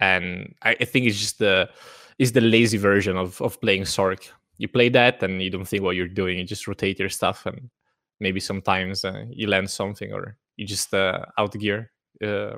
and 0.00 0.54
I, 0.62 0.76
I 0.80 0.84
think 0.84 1.06
it's 1.06 1.18
just 1.18 1.38
the 1.38 1.70
is 2.18 2.32
the 2.32 2.40
lazy 2.40 2.78
version 2.78 3.16
of 3.16 3.40
of 3.40 3.60
playing 3.60 3.82
Sorc. 3.84 4.28
You 4.58 4.68
play 4.68 4.88
that 4.90 5.22
and 5.22 5.42
you 5.42 5.50
don't 5.50 5.66
think 5.66 5.82
what 5.82 5.96
you're 5.96 6.08
doing. 6.08 6.38
You 6.38 6.44
just 6.44 6.68
rotate 6.68 6.98
your 7.00 7.08
stuff 7.08 7.46
and 7.46 7.70
maybe 8.20 8.38
sometimes 8.38 9.04
uh, 9.04 9.24
you 9.28 9.48
land 9.48 9.68
something 9.68 10.12
or 10.12 10.36
you 10.56 10.66
just 10.66 10.92
uh, 10.94 11.24
outgear 11.38 11.88
uh, 12.22 12.56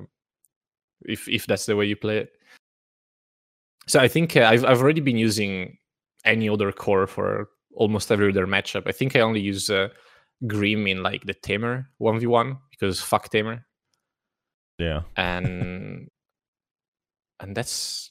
if 1.03 1.29
if 1.29 1.47
that's 1.47 1.67
the 1.67 1.77
way 1.77 1.87
you 1.87 1.97
play 1.97 2.19
it. 2.19 2.31
So 3.87 4.01
I 4.01 4.09
think 4.09 4.37
uh, 4.37 4.43
I've 4.43 4.65
I've 4.65 4.81
already 4.83 5.01
been 5.01 5.17
using 5.19 5.79
any 6.25 6.49
other 6.49 6.73
core 6.73 7.07
for 7.07 7.49
almost 7.75 8.11
every 8.11 8.31
other 8.31 8.47
matchup. 8.47 8.83
I 8.87 8.93
think 8.93 9.15
I 9.15 9.21
only 9.21 9.41
use 9.41 9.71
uh, 9.71 9.89
Grim 10.47 10.87
in 10.87 11.03
like 11.03 11.25
the 11.25 11.35
Tamer 11.35 11.89
one 11.99 12.19
v 12.19 12.27
one 12.27 12.59
because 12.71 13.01
fuck 13.01 13.31
Tamer 13.31 13.65
Yeah. 14.79 15.03
and 15.17 16.09
and 17.41 17.57
that's 17.57 18.11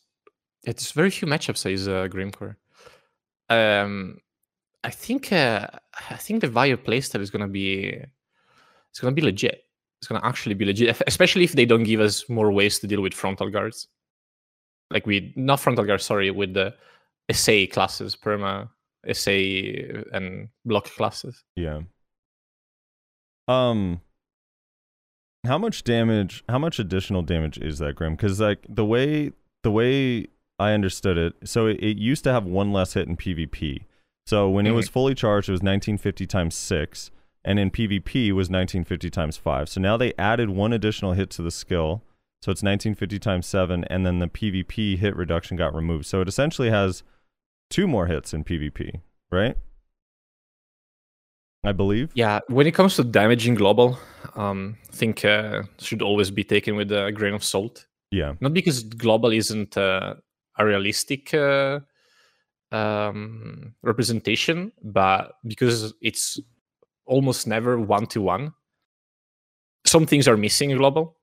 it's 0.63 0.91
very 0.93 1.09
few 1.09 1.27
matchups 1.27 1.65
I 1.65 1.69
use 1.71 1.87
uh, 1.87 2.07
Grim 2.07 2.31
core. 2.31 2.57
Um, 3.49 4.17
I 4.83 4.89
think 4.91 5.31
uh, 5.33 5.67
I 6.09 6.15
think 6.15 6.41
the 6.41 6.47
Vio 6.47 6.77
playstyle 6.77 7.21
is 7.21 7.29
gonna 7.31 7.47
be 7.47 8.01
it's 8.89 8.99
gonna 8.99 9.13
be 9.15 9.21
legit. 9.21 9.63
It's 10.01 10.07
gonna 10.07 10.25
actually 10.25 10.55
be 10.55 10.65
legit, 10.65 11.01
especially 11.07 11.43
if 11.43 11.53
they 11.53 11.65
don't 11.65 11.83
give 11.83 11.99
us 11.99 12.29
more 12.29 12.51
ways 12.51 12.79
to 12.79 12.87
deal 12.87 13.01
with 13.01 13.13
frontal 13.13 13.49
guards. 13.49 13.87
Like 14.91 15.07
we 15.07 15.33
not 15.35 15.59
frontal 15.59 15.85
guards, 15.85 16.05
sorry, 16.05 16.29
with 16.31 16.53
the 16.53 16.75
essay 17.29 17.65
classes, 17.65 18.15
perma, 18.15 18.69
essay 19.07 20.03
and 20.11 20.49
block 20.65 20.85
classes. 20.85 21.43
Yeah. 21.55 21.81
Um 23.47 24.01
how 25.45 25.57
much 25.57 25.83
damage 25.83 26.43
how 26.49 26.57
much 26.57 26.79
additional 26.79 27.21
damage 27.21 27.57
is 27.59 27.77
that 27.77 27.95
grim 27.95 28.17
cuz 28.17 28.39
like 28.39 28.65
the 28.67 28.85
way 28.85 29.31
the 29.63 29.71
way 29.71 30.27
I 30.57 30.71
understood 30.71 31.17
it 31.17 31.33
so 31.43 31.67
it, 31.67 31.77
it 31.83 31.97
used 31.97 32.23
to 32.23 32.31
have 32.31 32.45
one 32.45 32.71
less 32.73 32.93
hit 32.93 33.07
in 33.07 33.15
PvP. 33.15 33.85
So 34.25 34.49
when 34.49 34.65
it 34.65 34.71
was 34.71 34.89
fully 34.89 35.13
charged 35.13 35.49
it 35.49 35.51
was 35.51 35.61
1950 35.61 36.25
times 36.25 36.55
6 36.55 37.11
and 37.45 37.59
in 37.59 37.69
PvP 37.69 38.31
was 38.31 38.49
1950 38.49 39.09
times 39.11 39.37
5. 39.37 39.69
So 39.69 39.79
now 39.79 39.95
they 39.95 40.13
added 40.17 40.49
one 40.49 40.73
additional 40.73 41.13
hit 41.13 41.29
to 41.31 41.43
the 41.43 41.51
skill. 41.51 42.01
So 42.41 42.51
it's 42.51 42.63
1950 42.63 43.19
times 43.19 43.45
7 43.45 43.85
and 43.85 44.05
then 44.05 44.19
the 44.19 44.27
PvP 44.27 44.97
hit 44.97 45.15
reduction 45.15 45.55
got 45.55 45.73
removed. 45.73 46.07
So 46.07 46.21
it 46.21 46.27
essentially 46.27 46.71
has 46.71 47.03
two 47.69 47.87
more 47.87 48.07
hits 48.07 48.33
in 48.33 48.43
PvP, 48.43 48.99
right? 49.31 49.55
I 51.63 51.71
believe. 51.71 52.11
Yeah, 52.13 52.39
when 52.47 52.67
it 52.67 52.73
comes 52.73 52.95
to 52.97 53.03
damaging 53.03 53.55
global, 53.55 53.97
um, 54.35 54.77
I 54.89 54.95
think 54.95 55.23
uh, 55.23 55.63
should 55.79 56.01
always 56.01 56.29
be 56.29 56.43
taken 56.43 56.75
with 56.75 56.91
a 56.91 57.11
grain 57.11 57.33
of 57.33 57.43
salt. 57.43 57.85
Yeah. 58.11 58.33
Not 58.39 58.53
because 58.53 58.83
global 58.83 59.31
isn't 59.31 59.77
uh, 59.77 60.15
a 60.57 60.65
realistic 60.65 61.33
uh, 61.33 61.79
um, 62.71 63.73
representation, 63.81 64.71
but 64.83 65.33
because 65.47 65.93
it's 66.01 66.39
almost 67.05 67.47
never 67.47 67.79
one 67.79 68.05
to 68.07 68.21
one. 68.21 68.53
Some 69.85 70.05
things 70.05 70.27
are 70.27 70.37
missing 70.37 70.71
in 70.71 70.77
global. 70.77 71.17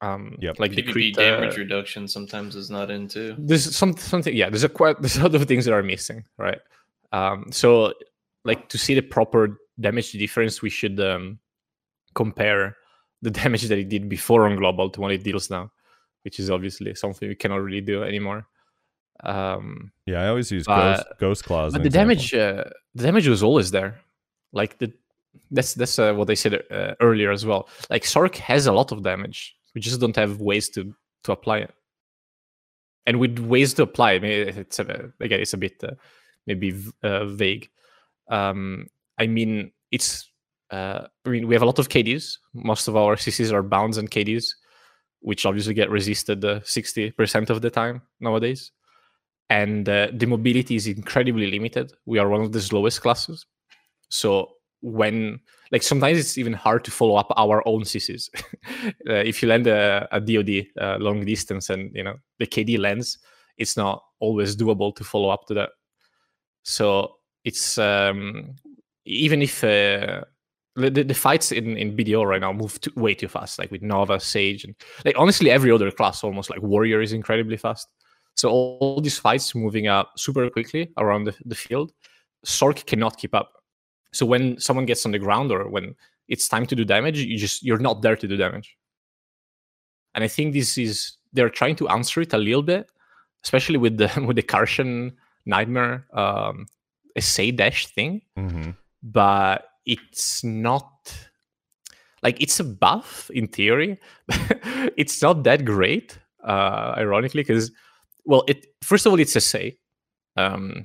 Um, 0.00 0.36
Yep. 0.40 0.60
like 0.60 0.72
the 0.72 0.82
PvP 0.82 0.92
crit, 0.92 1.14
damage 1.16 1.54
uh, 1.56 1.58
reduction 1.60 2.06
sometimes 2.06 2.54
is 2.54 2.70
not 2.70 2.88
in 2.88 3.08
too. 3.08 3.34
there's 3.36 3.74
some 3.74 3.96
something 3.96 4.32
yeah 4.34 4.48
there's 4.48 4.62
a 4.62 4.68
quite 4.68 4.96
there's 5.02 5.16
a 5.16 5.22
lot 5.24 5.34
of 5.34 5.44
things 5.48 5.64
that 5.64 5.74
are 5.74 5.82
missing 5.82 6.22
right 6.36 6.60
um 7.10 7.46
so 7.50 7.92
like 8.44 8.68
to 8.68 8.78
see 8.78 8.94
the 8.94 9.00
proper 9.02 9.58
damage 9.80 10.12
difference 10.12 10.62
we 10.62 10.70
should 10.70 11.00
um 11.00 11.40
compare 12.14 12.76
the 13.22 13.30
damage 13.42 13.62
that 13.62 13.76
it 13.76 13.88
did 13.88 14.08
before 14.08 14.46
on 14.46 14.54
global 14.54 14.88
to 14.88 15.00
what 15.00 15.10
it 15.10 15.24
deals 15.24 15.50
now 15.50 15.68
which 16.22 16.38
is 16.38 16.48
obviously 16.48 16.94
something 16.94 17.28
we 17.28 17.34
cannot 17.34 17.56
really 17.56 17.80
do 17.80 18.04
anymore 18.04 18.46
um 19.24 19.90
Yeah, 20.06 20.22
I 20.22 20.28
always 20.28 20.52
use 20.52 20.64
But- 20.64 20.94
ghost 20.94 21.18
ghost 21.18 21.44
claws. 21.44 21.72
but 21.72 21.82
the 21.82 21.90
damage 21.90 22.32
uh, 22.34 22.62
the 22.94 23.02
damage 23.02 23.26
was 23.26 23.42
always 23.42 23.72
there 23.72 23.98
like 24.52 24.78
the 24.78 24.92
that's 25.50 25.74
that's 25.74 25.98
uh, 25.98 26.12
what 26.12 26.30
i 26.30 26.34
said 26.34 26.54
uh, 26.70 26.94
earlier 27.00 27.30
as 27.30 27.44
well 27.46 27.68
like 27.90 28.02
sorc 28.02 28.36
has 28.36 28.66
a 28.66 28.72
lot 28.72 28.92
of 28.92 29.02
damage 29.02 29.56
we 29.74 29.80
just 29.80 30.00
don't 30.00 30.16
have 30.16 30.40
ways 30.40 30.68
to 30.68 30.94
to 31.24 31.32
apply 31.32 31.58
it 31.58 31.74
and 33.08 33.18
with 33.18 33.38
ways 33.38 33.72
to 33.74 33.84
apply, 33.84 34.12
I 34.12 34.18
mean, 34.18 34.48
it's 34.48 34.78
a, 34.78 35.10
again, 35.18 35.40
it's 35.40 35.54
a 35.54 35.56
bit 35.56 35.82
uh, 35.82 35.92
maybe 36.46 36.74
uh, 37.02 37.24
vague. 37.24 37.70
Um, 38.30 38.88
I 39.16 39.26
mean, 39.26 39.72
it's 39.90 40.30
uh, 40.70 41.06
I 41.24 41.28
mean, 41.30 41.48
we 41.48 41.54
have 41.54 41.62
a 41.62 41.66
lot 41.66 41.78
of 41.78 41.88
KDs. 41.88 42.36
Most 42.52 42.86
of 42.86 42.96
our 42.96 43.16
CCs 43.16 43.50
are 43.50 43.62
bounds 43.62 43.96
and 43.96 44.10
KDs, 44.10 44.48
which 45.20 45.46
obviously 45.46 45.72
get 45.72 45.88
resisted 45.90 46.44
uh, 46.44 46.60
60% 46.60 47.48
of 47.48 47.62
the 47.62 47.70
time 47.70 48.02
nowadays. 48.20 48.72
And 49.48 49.88
uh, 49.88 50.08
the 50.12 50.26
mobility 50.26 50.76
is 50.76 50.86
incredibly 50.86 51.50
limited. 51.50 51.94
We 52.04 52.18
are 52.18 52.28
one 52.28 52.42
of 52.42 52.52
the 52.52 52.60
slowest 52.60 53.00
classes. 53.00 53.46
So 54.10 54.50
when, 54.80 55.40
like, 55.72 55.82
sometimes 55.82 56.18
it's 56.18 56.38
even 56.38 56.52
hard 56.52 56.84
to 56.84 56.90
follow 56.90 57.16
up 57.16 57.32
our 57.36 57.66
own 57.66 57.82
CCs. 57.82 58.28
uh, 59.08 59.12
if 59.12 59.42
you 59.42 59.48
land 59.48 59.66
a, 59.66 60.08
a 60.12 60.20
DoD 60.20 60.66
uh, 60.80 60.98
long 60.98 61.24
distance 61.24 61.70
and, 61.70 61.90
you 61.94 62.02
know, 62.02 62.14
the 62.38 62.46
KD 62.46 62.78
lands, 62.78 63.18
it's 63.56 63.76
not 63.76 64.02
always 64.20 64.56
doable 64.56 64.94
to 64.94 65.04
follow 65.04 65.30
up 65.30 65.46
to 65.46 65.54
that. 65.54 65.70
So 66.62 67.16
it's, 67.44 67.78
um, 67.78 68.54
even 69.04 69.42
if 69.42 69.64
uh, 69.64 70.22
the, 70.76 71.02
the 71.02 71.14
fights 71.14 71.50
in, 71.50 71.76
in 71.76 71.96
BDO 71.96 72.24
right 72.24 72.40
now 72.40 72.52
move 72.52 72.80
too, 72.80 72.92
way 72.94 73.14
too 73.14 73.28
fast, 73.28 73.58
like 73.58 73.70
with 73.70 73.82
Nova, 73.82 74.20
Sage, 74.20 74.64
and 74.64 74.74
like 75.04 75.16
honestly, 75.18 75.50
every 75.50 75.72
other 75.72 75.90
class 75.90 76.22
almost 76.22 76.50
like 76.50 76.62
Warrior 76.62 77.00
is 77.00 77.12
incredibly 77.12 77.56
fast. 77.56 77.88
So 78.36 78.50
all, 78.50 78.78
all 78.80 79.00
these 79.00 79.18
fights 79.18 79.54
moving 79.54 79.88
up 79.88 80.12
super 80.16 80.48
quickly 80.50 80.92
around 80.96 81.24
the, 81.24 81.34
the 81.44 81.56
field, 81.56 81.92
Sorc 82.46 82.86
cannot 82.86 83.18
keep 83.18 83.34
up. 83.34 83.52
So 84.12 84.24
when 84.26 84.58
someone 84.58 84.86
gets 84.86 85.04
on 85.06 85.12
the 85.12 85.18
ground 85.18 85.52
or 85.52 85.68
when 85.68 85.94
it's 86.28 86.48
time 86.48 86.66
to 86.66 86.76
do 86.76 86.84
damage, 86.84 87.18
you 87.18 87.36
just 87.38 87.62
you're 87.62 87.78
not 87.78 88.02
there 88.02 88.16
to 88.16 88.28
do 88.28 88.36
damage. 88.36 88.76
And 90.14 90.24
I 90.24 90.28
think 90.28 90.52
this 90.54 90.78
is 90.78 91.16
they're 91.32 91.50
trying 91.50 91.76
to 91.76 91.88
answer 91.88 92.20
it 92.22 92.32
a 92.32 92.38
little 92.38 92.62
bit, 92.62 92.90
especially 93.44 93.76
with 93.78 93.98
the 93.98 94.10
with 94.26 94.36
the 94.36 94.42
Karshan 94.42 95.12
Nightmare 95.46 96.06
um, 96.12 96.66
essay 97.16 97.50
dash 97.50 97.86
thing 97.86 98.22
Mm-hmm. 98.36 98.70
but 99.02 99.64
it's 99.86 100.44
not 100.44 100.90
like 102.22 102.40
it's 102.40 102.60
a 102.60 102.64
buff 102.64 103.30
in 103.32 103.46
theory 103.48 103.98
it's 104.96 105.22
not 105.22 105.42
that 105.44 105.64
great 105.64 106.18
uh 106.44 106.94
ironically 106.96 107.40
because 107.42 107.70
well 108.24 108.44
it 108.48 108.66
first 108.82 109.06
of 109.06 109.12
all 109.12 109.18
it's 109.20 109.34
a 109.36 109.40
say 109.40 109.78
um 110.36 110.84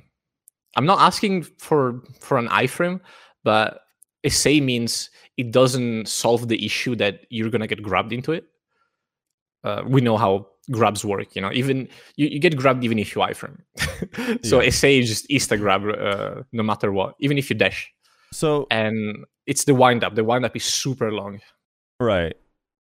i'm 0.76 0.86
not 0.86 0.98
asking 1.00 1.42
for 1.58 2.00
for 2.20 2.38
an 2.38 2.48
iframe 2.48 3.00
but 3.44 3.80
a 4.24 4.30
say 4.30 4.60
means 4.60 5.10
it 5.36 5.50
doesn't 5.50 6.06
solve 6.08 6.48
the 6.48 6.64
issue 6.64 6.94
that 6.96 7.20
you're 7.30 7.50
gonna 7.50 7.66
get 7.66 7.82
grabbed 7.82 8.12
into 8.12 8.32
it 8.32 8.44
uh, 9.64 9.82
we 9.86 10.00
know 10.00 10.16
how 10.16 10.46
grabs 10.70 11.04
work 11.04 11.34
you 11.36 11.42
know 11.42 11.50
even 11.52 11.88
you, 12.16 12.26
you 12.28 12.38
get 12.38 12.56
grabbed 12.56 12.82
even 12.84 12.98
if 12.98 13.14
you 13.14 13.20
iframe 13.22 13.58
so 14.44 14.60
Yeah. 14.60 14.68
a 14.68 14.72
say 14.72 14.98
is 14.98 15.08
just 15.08 15.28
insta 15.28 15.58
grab 15.58 15.82
uh, 15.86 16.42
no 16.52 16.62
matter 16.62 16.92
what 16.92 17.14
even 17.20 17.36
if 17.38 17.50
you 17.50 17.56
dash 17.56 17.92
So 18.32 18.66
and 18.70 19.24
it's 19.46 19.64
the 19.64 19.74
wind 19.74 20.02
up. 20.02 20.14
The 20.14 20.24
wind 20.24 20.44
up 20.46 20.56
is 20.56 20.64
super 20.64 21.12
long. 21.12 21.40
right. 22.00 22.34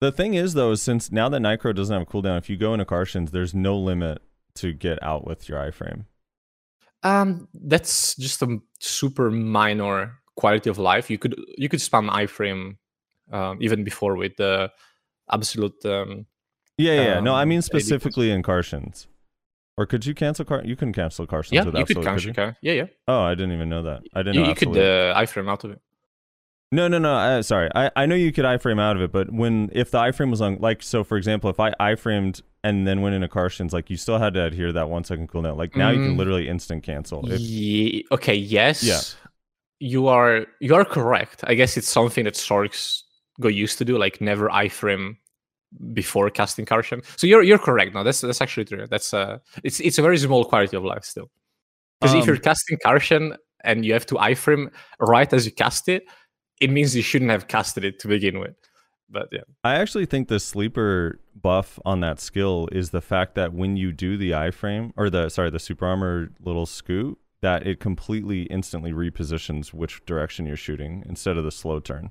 The 0.00 0.12
thing 0.12 0.34
is 0.34 0.54
though, 0.54 0.70
is 0.70 0.80
since 0.80 1.10
now 1.10 1.28
that 1.28 1.40
Nitro 1.40 1.72
doesn't 1.72 1.92
have 1.92 2.06
a 2.06 2.10
cooldown, 2.10 2.38
if 2.38 2.48
you 2.48 2.56
go 2.56 2.72
into 2.72 2.84
Karshans, 2.84 3.30
there's 3.32 3.52
no 3.52 3.76
limit 3.76 4.22
to 4.56 4.72
get 4.72 5.02
out 5.02 5.26
with 5.26 5.48
your 5.48 5.58
iframe. 5.58 6.04
Um, 7.06 7.48
that's 7.54 8.14
just 8.16 8.42
a 8.42 8.58
super 8.80 9.30
minor 9.30 9.98
quality 10.36 10.70
of 10.70 10.78
life. 10.78 11.10
You 11.12 11.18
could 11.18 11.34
you 11.62 11.68
could 11.68 11.80
spam 11.80 12.06
iframe 12.10 12.76
um, 13.32 13.58
even 13.60 13.84
before 13.84 14.16
with 14.16 14.36
the 14.36 14.70
absolute. 15.36 15.78
Um, 15.84 16.26
Yeah, 16.78 16.94
yeah. 16.94 17.02
yeah. 17.04 17.20
no, 17.20 17.32
I 17.34 17.42
Um, 17.42 17.48
mean 17.48 17.62
specifically 17.62 18.30
in 18.30 18.42
Karshans. 18.42 19.06
Or 19.78 19.84
could 19.86 20.06
you 20.06 20.14
cancel 20.14 20.44
Car? 20.44 20.62
You 20.64 20.74
couldn't 20.74 20.94
cancel 20.94 21.26
Karshans 21.26 21.52
yeah, 21.52 21.64
with 21.64 21.74
you 21.76 21.84
could 21.84 22.02
cancel. 22.02 22.32
Car- 22.32 22.56
Yeah, 22.62 22.72
yeah. 22.80 22.86
Oh, 23.08 23.20
I 23.30 23.34
didn't 23.34 23.52
even 23.52 23.68
know 23.68 23.82
that. 23.82 24.00
I 24.14 24.20
didn't 24.22 24.34
You, 24.36 24.42
know 24.42 24.48
you 24.48 24.54
could 24.54 24.76
uh, 24.76 25.14
iframe 25.22 25.50
out 25.50 25.64
of 25.64 25.70
it. 25.72 25.80
No, 26.72 26.88
no, 26.88 26.98
no. 26.98 27.14
Uh, 27.14 27.42
sorry, 27.42 27.68
I, 27.74 27.90
I 27.94 28.06
know 28.06 28.14
you 28.14 28.32
could 28.32 28.44
iframe 28.46 28.80
out 28.80 28.96
of 28.96 29.02
it, 29.02 29.12
but 29.12 29.30
when 29.32 29.70
if 29.72 29.90
the 29.90 29.98
iframe 29.98 30.30
was 30.30 30.40
on, 30.40 30.56
like, 30.60 30.82
so 30.82 31.04
for 31.04 31.16
example, 31.16 31.48
if 31.50 31.60
I 31.60 31.70
iframed 31.92 32.42
and 32.68 32.86
then 32.86 33.00
went 33.02 33.14
into 33.14 33.28
Karshans, 33.28 33.72
like, 33.72 33.90
you 33.90 33.96
still 33.96 34.18
had 34.18 34.34
to 34.34 34.42
adhere 34.44 34.68
to 34.68 34.72
that 34.74 34.88
one 34.96 35.04
second 35.04 35.28
cooldown. 35.30 35.56
Like 35.56 35.76
now, 35.76 35.90
you 35.90 36.00
can 36.04 36.14
Mm. 36.14 36.18
literally 36.18 36.48
instant 36.48 36.82
cancel. 36.82 37.18
If, 37.32 37.40
Ye- 37.40 38.04
okay. 38.16 38.34
Yes. 38.34 38.82
Yeah. 38.82 39.00
You 39.78 40.08
are 40.08 40.46
you 40.60 40.74
are 40.74 40.84
correct. 40.84 41.38
I 41.46 41.54
guess 41.54 41.76
it's 41.76 41.88
something 41.88 42.24
that 42.24 42.34
Sorcs 42.34 43.02
got 43.40 43.52
used 43.64 43.76
to 43.78 43.84
do, 43.84 43.98
like 43.98 44.20
never 44.20 44.48
iframe 44.48 45.16
before 45.92 46.30
casting 46.30 46.64
Karshan. 46.64 47.04
So 47.18 47.26
you're 47.26 47.42
you're 47.42 47.58
correct. 47.68 47.92
No, 47.94 48.02
that's 48.02 48.20
that's 48.22 48.40
actually 48.40 48.64
true. 48.64 48.86
That's 48.88 49.12
uh, 49.12 49.38
it's 49.64 49.78
it's 49.80 49.98
a 49.98 50.02
very 50.02 50.16
small 50.18 50.44
quality 50.46 50.76
of 50.78 50.84
life 50.84 51.04
still. 51.04 51.28
Because 52.00 52.14
if 52.14 52.22
Um, 52.22 52.26
you're 52.28 52.38
casting 52.50 52.78
Karshan 52.86 53.36
and 53.64 53.84
you 53.84 53.92
have 53.92 54.06
to 54.06 54.14
iframe 54.14 54.70
right 55.14 55.30
as 55.36 55.44
you 55.44 55.52
cast 55.52 55.88
it, 55.88 56.02
it 56.64 56.70
means 56.70 56.96
you 56.96 57.02
shouldn't 57.02 57.30
have 57.30 57.46
casted 57.46 57.84
it 57.84 57.98
to 58.00 58.08
begin 58.08 58.38
with. 58.38 58.56
But 59.08 59.28
yeah, 59.30 59.42
I 59.62 59.76
actually 59.76 60.06
think 60.06 60.28
the 60.28 60.40
sleeper 60.40 61.20
buff 61.40 61.78
on 61.84 62.00
that 62.00 62.18
skill 62.18 62.68
is 62.72 62.90
the 62.90 63.00
fact 63.00 63.34
that 63.36 63.52
when 63.52 63.76
you 63.76 63.92
do 63.92 64.16
the 64.16 64.32
iframe 64.32 64.92
or 64.96 65.10
the 65.10 65.28
sorry 65.28 65.50
the 65.50 65.60
super 65.60 65.86
armor 65.86 66.30
little 66.40 66.66
scoot, 66.66 67.18
that 67.40 67.66
it 67.66 67.78
completely 67.78 68.42
instantly 68.44 68.92
repositions 68.92 69.72
which 69.72 70.04
direction 70.06 70.46
you're 70.46 70.56
shooting 70.56 71.04
instead 71.08 71.36
of 71.36 71.44
the 71.44 71.52
slow 71.52 71.78
turn. 71.78 72.10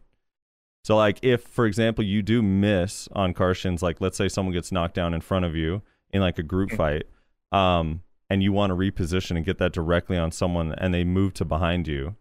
So 0.84 0.96
like 0.96 1.20
if 1.22 1.44
for 1.44 1.66
example 1.66 2.04
you 2.04 2.22
do 2.22 2.42
miss 2.42 3.10
on 3.12 3.34
Karshans, 3.34 3.82
like 3.82 4.00
let's 4.00 4.18
say 4.18 4.30
someone 4.30 4.54
gets 4.54 4.72
knocked 4.72 4.96
down 4.96 5.14
in 5.14 5.22
front 5.22 5.44
of 5.44 5.56
you 5.56 5.82
in 6.12 6.22
like 6.22 6.40
a 6.40 6.44
group 6.44 6.72
fight, 6.72 7.04
um, 7.52 8.04
and 8.30 8.42
you 8.42 8.54
want 8.54 8.72
to 8.72 8.76
reposition 8.76 9.36
and 9.36 9.46
get 9.46 9.58
that 9.58 9.74
directly 9.74 10.18
on 10.18 10.32
someone 10.32 10.74
and 10.78 10.94
they 10.94 11.04
move 11.04 11.34
to 11.34 11.46
behind 11.46 11.88
you, 11.88 12.16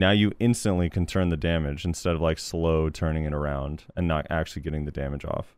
now 0.00 0.10
you 0.10 0.32
instantly 0.38 0.88
can 0.90 1.06
turn 1.06 1.28
the 1.28 1.36
damage 1.36 1.84
instead 1.84 2.14
of 2.14 2.20
like 2.20 2.38
slow 2.38 2.88
turning 2.90 3.24
it 3.24 3.32
around 3.34 3.84
and 3.96 4.06
not 4.06 4.26
actually 4.30 4.62
getting 4.62 4.84
the 4.84 4.90
damage 4.92 5.24
off. 5.24 5.56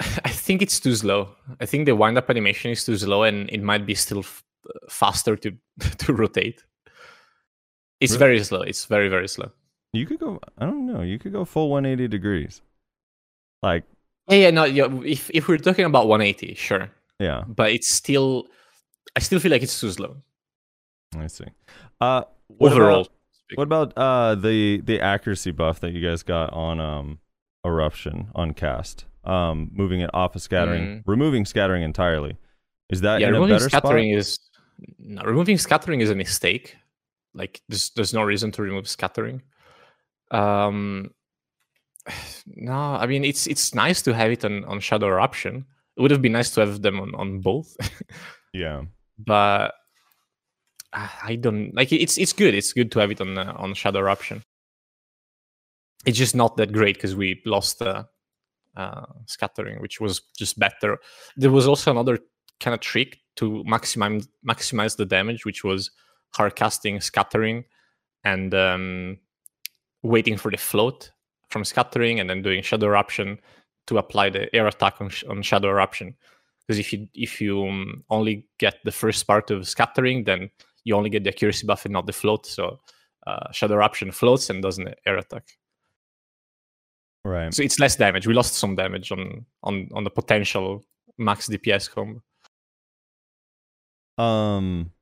I 0.24 0.30
think 0.30 0.62
it's 0.62 0.80
too 0.80 0.94
slow. 0.94 1.28
I 1.60 1.66
think 1.66 1.86
the 1.86 1.96
wind 1.96 2.18
up 2.18 2.30
animation 2.30 2.70
is 2.70 2.84
too 2.84 2.96
slow, 2.96 3.22
and 3.24 3.48
it 3.50 3.62
might 3.62 3.84
be 3.86 3.94
still 3.94 4.20
f- 4.20 4.44
faster 4.88 5.36
to 5.36 5.52
to 5.98 6.12
rotate. 6.12 6.64
It's 8.00 8.12
Really? 8.12 8.18
very 8.18 8.44
slow. 8.44 8.60
It's 8.62 8.84
very 8.84 9.08
very 9.08 9.28
slow. 9.28 9.50
You 9.92 10.06
could 10.06 10.20
go 10.20 10.40
I 10.58 10.66
don't 10.66 10.86
know, 10.86 11.02
you 11.02 11.18
could 11.18 11.32
go 11.32 11.44
full 11.44 11.70
180 11.70 12.08
degrees. 12.08 12.62
Like, 13.62 13.84
Yeah, 14.28 14.36
yeah, 14.36 14.50
no, 14.50 14.64
yeah. 14.64 14.88
If 15.04 15.30
if 15.34 15.48
we're 15.48 15.58
talking 15.58 15.84
about 15.84 16.06
180, 16.06 16.54
sure, 16.54 16.90
yeah, 17.18 17.42
but 17.48 17.72
it's 17.72 17.92
still, 17.92 18.46
I 19.16 19.20
still 19.20 19.40
feel 19.40 19.50
like 19.50 19.62
it's 19.62 19.80
too 19.80 19.90
slow 19.90 20.16
I 21.16 21.26
see. 21.26 21.46
Uh 22.00 22.22
overall. 22.60 23.00
About, 23.00 23.08
what 23.54 23.64
about 23.64 23.92
uh 23.96 24.34
the 24.34 24.80
the 24.80 25.00
accuracy 25.00 25.50
buff 25.50 25.80
that 25.80 25.92
you 25.92 26.06
guys 26.06 26.22
got 26.22 26.52
on 26.52 26.80
um 26.80 27.18
eruption 27.64 28.28
on 28.34 28.52
cast? 28.54 29.04
Um 29.24 29.70
moving 29.72 30.00
it 30.00 30.10
off 30.14 30.36
of 30.36 30.42
scattering, 30.42 31.02
removing 31.06 31.44
scattering 31.44 31.82
entirely. 31.82 32.36
Is 32.90 33.00
that 33.02 33.20
yeah, 33.20 33.28
in 33.28 33.34
a 33.34 33.36
removing 33.36 33.56
better 33.56 33.68
scattering 33.68 34.12
spot? 34.12 34.18
is 34.18 34.38
no, 34.98 35.22
removing 35.22 35.58
scattering 35.58 36.00
is 36.00 36.10
a 36.10 36.14
mistake. 36.14 36.76
Like 37.34 37.60
there's 37.68 37.90
there's 37.90 38.14
no 38.14 38.22
reason 38.22 38.50
to 38.52 38.62
remove 38.62 38.88
scattering. 38.88 39.42
Um, 40.30 41.10
no, 42.46 42.72
I 42.72 43.06
mean 43.06 43.24
it's 43.24 43.46
it's 43.46 43.74
nice 43.74 44.02
to 44.02 44.14
have 44.14 44.30
it 44.30 44.44
on 44.44 44.64
on 44.64 44.80
Shadow 44.80 45.08
Eruption. 45.08 45.64
It 45.96 46.02
would 46.02 46.10
have 46.10 46.22
been 46.22 46.32
nice 46.32 46.50
to 46.52 46.60
have 46.60 46.80
them 46.80 47.00
on 47.00 47.14
on 47.14 47.40
both, 47.40 47.76
Yeah. 48.52 48.82
but 49.18 49.74
I 50.92 51.36
don't 51.36 51.74
like 51.74 51.92
it's 51.92 52.16
it's 52.16 52.32
good. 52.32 52.54
It's 52.54 52.72
good 52.72 52.90
to 52.92 53.00
have 53.00 53.10
it 53.10 53.20
on 53.20 53.36
uh, 53.36 53.52
on 53.56 53.74
Shadow 53.74 54.00
Eruption. 54.00 54.42
It's 56.06 56.16
just 56.16 56.34
not 56.34 56.56
that 56.56 56.72
great 56.72 56.96
because 56.96 57.14
we 57.14 57.42
lost 57.44 57.82
uh, 57.82 58.04
uh, 58.76 59.04
scattering, 59.26 59.80
which 59.80 60.00
was 60.00 60.22
just 60.38 60.58
better. 60.58 60.98
There 61.36 61.50
was 61.50 61.66
also 61.66 61.90
another 61.90 62.18
kind 62.60 62.74
of 62.74 62.80
trick 62.80 63.18
to 63.36 63.64
maximize 63.66 64.26
maximize 64.46 64.96
the 64.96 65.04
damage, 65.04 65.44
which 65.44 65.62
was 65.62 65.90
hard 66.30 66.56
casting 66.56 67.00
scattering 67.00 67.64
and 68.24 68.54
um, 68.54 69.18
waiting 70.02 70.36
for 70.36 70.50
the 70.50 70.56
float 70.56 71.10
from 71.50 71.64
scattering, 71.64 72.20
and 72.20 72.30
then 72.30 72.42
doing 72.42 72.62
shadow 72.62 72.86
eruption 72.86 73.38
to 73.88 73.98
apply 73.98 74.30
the 74.30 74.54
air 74.54 74.66
attack 74.66 75.00
on, 75.00 75.08
sh- 75.08 75.24
on 75.24 75.42
shadow 75.42 75.68
eruption. 75.68 76.14
Because 76.66 76.78
if 76.78 76.92
you 76.92 77.08
if 77.14 77.40
you 77.40 77.66
um, 77.66 78.04
only 78.10 78.46
get 78.58 78.76
the 78.84 78.92
first 78.92 79.26
part 79.26 79.50
of 79.50 79.66
scattering, 79.66 80.24
then 80.24 80.50
you 80.84 80.94
only 80.96 81.10
get 81.10 81.24
the 81.24 81.30
accuracy 81.30 81.66
buff 81.66 81.84
and 81.84 81.92
not 81.92 82.06
the 82.06 82.12
float. 82.12 82.46
So 82.46 82.78
uh, 83.26 83.50
shadow 83.52 83.74
eruption 83.74 84.10
floats 84.12 84.50
and 84.50 84.62
doesn't 84.62 84.88
air 85.06 85.16
attack. 85.18 85.44
Right. 87.24 87.52
So 87.52 87.62
it's 87.62 87.78
less 87.78 87.96
damage. 87.96 88.26
We 88.26 88.34
lost 88.34 88.54
some 88.54 88.74
damage 88.76 89.12
on 89.12 89.44
on 89.62 89.88
on 89.92 90.04
the 90.04 90.10
potential 90.10 90.84
max 91.18 91.48
DPS 91.48 91.90
combo. 91.90 92.22
Um. 94.22 94.92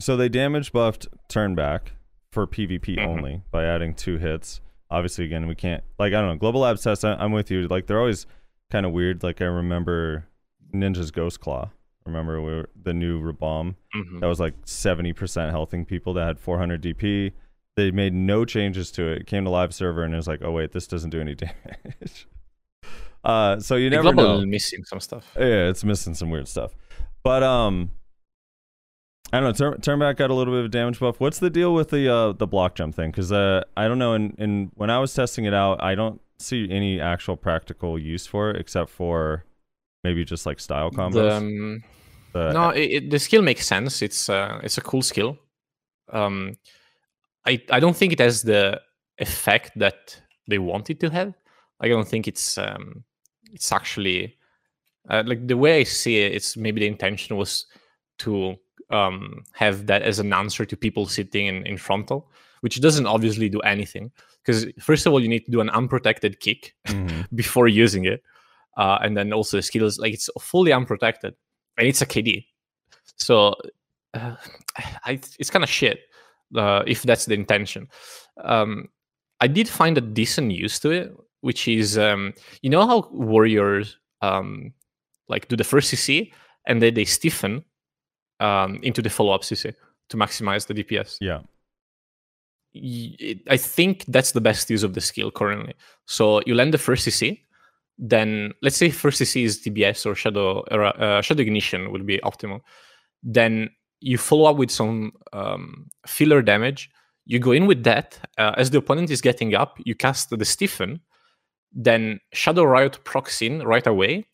So 0.00 0.16
they 0.16 0.28
damage 0.28 0.72
buffed 0.72 1.06
turn 1.28 1.54
back 1.54 1.92
for 2.32 2.46
PvP 2.46 2.96
Mhm. 2.98 3.06
only 3.06 3.42
by 3.50 3.64
adding 3.64 3.94
two 3.94 4.18
hits. 4.18 4.60
Obviously, 4.90 5.24
again, 5.24 5.46
we 5.46 5.54
can't 5.54 5.82
like 5.98 6.12
I 6.12 6.20
don't 6.20 6.28
know. 6.30 6.36
Global 6.36 6.60
Labs 6.62 6.82
test. 6.82 7.04
I, 7.04 7.14
I'm 7.14 7.32
with 7.32 7.50
you. 7.50 7.66
Like 7.68 7.86
they're 7.86 8.00
always 8.00 8.26
kind 8.70 8.86
of 8.86 8.92
weird. 8.92 9.22
Like 9.22 9.40
I 9.40 9.46
remember 9.46 10.26
Ninja's 10.74 11.10
Ghost 11.10 11.40
Claw. 11.40 11.70
Remember 12.06 12.40
we 12.42 12.50
were, 12.54 12.68
the 12.80 12.92
new 12.92 13.20
Rabam 13.20 13.76
Mhm. 13.94 14.20
that 14.20 14.26
was 14.26 14.38
like 14.38 14.54
70% 14.66 15.50
healthing 15.52 15.86
people 15.86 16.12
that 16.14 16.26
had 16.26 16.38
400 16.38 16.82
DP. 16.82 17.32
They 17.76 17.90
made 17.90 18.12
no 18.12 18.44
changes 18.44 18.90
to 18.92 19.08
it. 19.08 19.22
It 19.22 19.26
came 19.26 19.44
to 19.44 19.50
live 19.50 19.74
server 19.74 20.02
and 20.04 20.12
it 20.12 20.16
was 20.18 20.28
like, 20.28 20.42
oh 20.42 20.52
wait, 20.52 20.72
this 20.72 20.86
doesn't 20.86 21.10
do 21.10 21.20
any 21.20 21.34
damage. 21.34 22.26
uh, 23.24 23.58
so 23.58 23.76
you 23.76 23.88
The 23.88 23.96
never 23.96 24.12
know. 24.12 24.44
missing 24.44 24.84
some 24.84 25.00
stuff. 25.00 25.32
Yeah, 25.36 25.68
it's 25.70 25.82
missing 25.82 26.14
some 26.14 26.30
weird 26.30 26.46
stuff. 26.46 26.74
But 27.22 27.42
um, 27.42 27.90
I 29.32 29.40
don't 29.40 29.58
know. 29.58 29.70
Turn, 29.72 29.80
Turnback 29.80 30.16
got 30.16 30.28
a 30.30 30.34
little 30.34 30.52
bit 30.52 30.60
of 30.60 30.66
a 30.66 30.68
damage 30.68 31.00
buff. 31.00 31.20
What's 31.20 31.38
the 31.38 31.48
deal 31.50 31.72
with 31.72 31.88
the 31.88 32.06
uh 32.12 32.32
the 32.32 32.46
block 32.46 32.74
jump 32.74 32.94
thing? 32.94 33.10
Because 33.10 33.32
uh, 33.32 33.64
I 33.78 33.88
don't 33.88 33.98
know. 33.98 34.12
And 34.12 34.34
and 34.38 34.70
when 34.74 34.90
I 34.90 34.98
was 34.98 35.14
testing 35.14 35.46
it 35.46 35.54
out, 35.54 35.82
I 35.82 35.94
don't 35.94 36.20
see 36.38 36.68
any 36.70 37.00
actual 37.00 37.36
practical 37.38 37.98
use 37.98 38.26
for 38.26 38.50
it 38.50 38.56
except 38.56 38.90
for 38.90 39.46
maybe 40.04 40.24
just 40.24 40.46
like 40.46 40.60
style 40.60 40.90
combos. 40.90 41.12
The, 41.14 41.32
um, 41.34 41.82
The- 42.32 42.52
no, 42.52 42.70
it, 42.70 42.90
it, 42.96 43.10
the 43.10 43.18
skill 43.18 43.42
makes 43.42 43.66
sense. 43.66 44.02
It's 44.02 44.28
uh, 44.28 44.60
it's 44.62 44.78
a 44.78 44.82
cool 44.82 45.02
skill. 45.02 45.38
Um, 46.12 46.56
I 47.46 47.60
I 47.70 47.80
don't 47.80 47.96
think 47.96 48.12
it 48.12 48.20
has 48.20 48.42
the 48.42 48.80
effect 49.18 49.72
that 49.78 50.20
they 50.48 50.58
want 50.58 50.90
it 50.90 51.00
to 51.00 51.10
have. 51.10 51.32
I 51.80 51.88
don't 51.88 52.08
think 52.08 52.26
it's 52.28 52.58
um, 52.58 53.04
it's 53.52 53.72
actually 53.72 54.36
uh, 55.10 55.22
like 55.26 55.46
the 55.46 55.56
way 55.56 55.80
I 55.80 55.84
see 55.84 56.18
it. 56.24 56.32
It's 56.34 56.56
maybe 56.56 56.80
the 56.80 56.86
intention 56.88 57.36
was 57.36 57.66
to 58.18 58.56
um, 58.90 59.44
have 59.52 59.86
that 59.86 60.02
as 60.02 60.18
an 60.18 60.32
answer 60.32 60.64
to 60.66 60.76
people 60.76 61.06
sitting 61.06 61.46
in, 61.46 61.66
in 61.66 61.76
frontal, 61.78 62.30
which 62.60 62.80
doesn't 62.80 63.06
obviously 63.06 63.48
do 63.48 63.60
anything. 63.60 64.10
Because 64.42 64.66
first 64.80 65.06
of 65.06 65.12
all, 65.12 65.20
you 65.22 65.28
need 65.28 65.44
to 65.46 65.50
do 65.50 65.60
an 65.60 65.70
unprotected 65.70 66.38
kick 66.40 66.74
Mhm. 66.86 67.26
before 67.34 67.68
using 67.68 68.04
it, 68.06 68.22
uh, 68.76 68.98
and 69.02 69.16
then 69.16 69.32
also 69.32 69.56
the 69.56 69.62
skills 69.62 69.98
like 69.98 70.14
it's 70.14 70.28
fully 70.40 70.72
unprotected 70.72 71.34
and 71.78 71.86
it's 71.86 72.02
a 72.02 72.06
KD. 72.06 72.46
So 73.16 73.54
uh, 74.14 74.36
I, 75.04 75.20
it's 75.38 75.50
kind 75.50 75.64
of 75.64 75.70
shit 75.70 76.00
uh, 76.56 76.82
if 76.86 77.02
that's 77.02 77.26
the 77.26 77.34
intention. 77.34 77.88
Um, 78.42 78.88
I 79.40 79.46
did 79.46 79.68
find 79.68 79.98
a 79.98 80.00
decent 80.00 80.52
use 80.52 80.78
to 80.80 80.90
it, 80.90 81.14
which 81.40 81.68
is 81.68 81.98
um, 81.98 82.34
you 82.62 82.70
know 82.70 82.86
how 82.86 83.08
warriors 83.12 83.98
um, 84.22 84.72
like 85.28 85.48
do 85.48 85.56
the 85.56 85.64
first 85.64 85.92
CC 85.92 86.32
and 86.66 86.80
then 86.80 86.94
they 86.94 87.04
stiffen 87.04 87.64
um, 88.40 88.80
into 88.82 89.02
the 89.02 89.10
follow 89.10 89.32
up 89.32 89.42
CC 89.42 89.74
to 90.08 90.16
maximize 90.16 90.66
the 90.66 90.74
DPS 90.74 91.18
yeah. 91.20 91.40
I 93.48 93.56
think 93.56 94.04
that's 94.08 94.32
the 94.32 94.40
best 94.40 94.68
use 94.68 94.82
of 94.82 94.94
the 94.94 95.00
skill 95.00 95.30
currently. 95.30 95.74
So 96.06 96.40
you 96.44 96.56
land 96.56 96.74
the 96.74 96.78
first 96.78 97.06
CC, 97.06 97.40
then 97.98 98.52
let's 98.62 98.76
say 98.76 98.90
first 98.90 99.20
CC 99.20 99.44
is 99.44 99.60
DBS 99.62 100.06
or 100.06 100.14
Shadow 100.14 100.60
uh, 100.62 101.22
Shadow 101.22 101.42
Ignition 101.42 101.92
would 101.92 102.06
be 102.06 102.18
optimal. 102.18 102.60
Then 103.22 103.70
you 104.00 104.18
follow 104.18 104.50
up 104.50 104.56
with 104.56 104.70
some 104.70 105.12
um, 105.32 105.88
filler 106.06 106.42
damage. 106.42 106.90
You 107.26 107.38
go 107.38 107.52
in 107.52 107.66
with 107.66 107.84
that 107.84 108.18
uh, 108.36 108.52
as 108.56 108.70
the 108.70 108.78
opponent 108.78 109.10
is 109.10 109.20
getting 109.20 109.54
up. 109.54 109.78
You 109.84 109.94
cast 109.94 110.30
the 110.30 110.36
Stiffen, 110.44 111.00
then 111.72 112.20
Shadow 112.32 112.64
Riot 112.64 113.02
procs 113.04 113.40
in 113.40 113.62
right 113.62 113.86
away, 113.86 114.26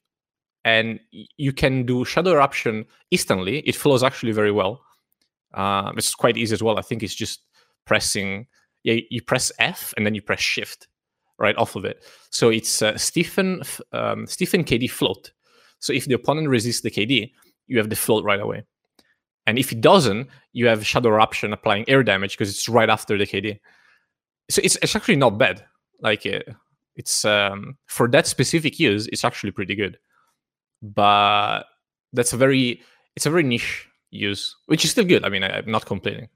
and 0.65 0.99
you 1.11 1.53
can 1.53 1.87
do 1.87 2.05
Shadow 2.05 2.33
Eruption 2.33 2.87
instantly. 3.11 3.59
It 3.61 3.77
flows 3.77 4.03
actually 4.03 4.33
very 4.33 4.51
well. 4.51 4.83
Uh, 5.55 5.93
it's 5.97 6.15
quite 6.15 6.37
easy 6.37 6.55
as 6.55 6.63
well. 6.63 6.79
I 6.79 6.83
think 6.83 7.03
it's 7.03 7.15
just 7.15 7.43
pressing 7.87 8.47
yeah 8.85 8.97
you 9.11 9.23
press 9.23 9.53
f 9.59 9.93
and 9.97 10.07
then 10.07 10.15
you 10.15 10.23
press 10.23 10.41
shift 10.41 10.89
right 11.41 11.57
off 11.57 11.75
of 11.75 11.85
it. 11.85 12.05
So 12.31 12.51
it's 12.51 12.83
uh, 12.83 12.97
stiffen 12.97 13.63
um, 13.93 14.27
stiffen 14.27 14.63
kd 14.63 14.91
float. 14.91 15.33
So 15.81 15.93
if 15.93 16.05
the 16.05 16.15
opponent 16.15 16.49
resists 16.49 16.83
the 16.83 16.91
kd 16.91 17.33
you 17.67 17.79
have 17.79 17.89
the 17.89 17.97
float 17.97 18.25
right 18.25 18.41
away. 18.41 18.63
And 19.47 19.59
if 19.59 19.73
it 19.73 19.81
doesn't 19.81 20.29
you 20.53 20.67
have 20.69 20.87
shadow 20.87 21.09
eruption 21.09 21.53
applying 21.53 21.89
air 21.89 22.03
damage 22.05 22.33
because 22.37 22.51
it's 22.51 22.69
right 22.69 22.91
after 22.91 23.19
the 23.19 23.27
kd 23.27 23.59
so 24.51 24.61
it's, 24.65 24.77
it's 24.83 24.95
actually 24.95 25.17
not 25.17 25.39
bad. 25.39 25.65
Like 26.01 26.27
uh, 26.27 26.41
it's 26.97 27.25
um, 27.25 27.77
for 27.87 28.09
that 28.09 28.27
specific 28.27 28.79
use 28.79 29.07
it's 29.09 29.25
actually 29.25 29.53
pretty 29.53 29.75
good. 29.75 29.99
But 30.83 31.65
that's 32.13 32.33
a 32.33 32.37
very 32.37 32.83
it's 33.17 33.27
a 33.27 33.31
very 33.31 33.43
niche 33.43 33.89
use 34.11 34.57
which 34.67 34.85
is 34.85 34.91
still 34.91 35.05
good. 35.05 35.25
I 35.25 35.29
mean 35.31 35.43
I, 35.43 35.59
i'm 35.59 35.71
not 35.71 35.87
complaining. 35.87 36.29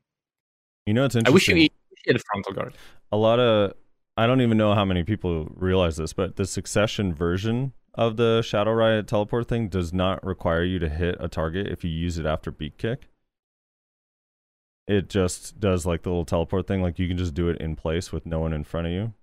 You 0.86 0.94
know, 0.94 1.05
it's 1.05 1.16
I 1.16 1.18
wish 1.30 1.48
interesting. 1.48 1.57
you 1.57 1.68
wish 1.90 2.02
you 2.07 2.12
had 2.12 2.16
a 2.16 2.24
frontal 2.30 2.52
guard. 2.52 2.74
a 3.12 3.16
lot 3.16 3.40
of 3.40 3.72
I 4.16 4.26
don't 4.26 4.40
even 4.40 4.56
know 4.56 4.74
how 4.74 4.84
many 4.84 5.02
people 5.02 5.48
realize 5.56 5.96
this, 5.96 6.12
but 6.12 6.36
the 6.36 6.46
succession 6.46 7.12
version 7.12 7.72
of 7.94 8.16
the 8.16 8.42
Shadow 8.42 8.72
Riot 8.72 9.06
teleport 9.08 9.48
thing 9.48 9.68
does 9.68 9.92
not 9.92 10.24
require 10.24 10.62
you 10.62 10.78
to 10.78 10.88
hit 10.88 11.16
a 11.18 11.28
target 11.28 11.66
if 11.66 11.84
you 11.84 11.90
use 11.90 12.18
it 12.18 12.26
after 12.26 12.50
beat 12.50 12.78
kick. 12.78 13.08
It 14.86 15.08
just 15.08 15.58
does 15.58 15.86
like 15.86 16.02
the 16.02 16.10
little 16.10 16.24
teleport 16.24 16.66
thing, 16.66 16.82
like 16.82 16.98
you 16.98 17.08
can 17.08 17.16
just 17.16 17.34
do 17.34 17.48
it 17.48 17.60
in 17.60 17.74
place 17.74 18.12
with 18.12 18.26
no 18.26 18.40
one 18.40 18.52
in 18.52 18.64
front 18.64 18.86
of 18.86 18.92
you. 18.92 19.14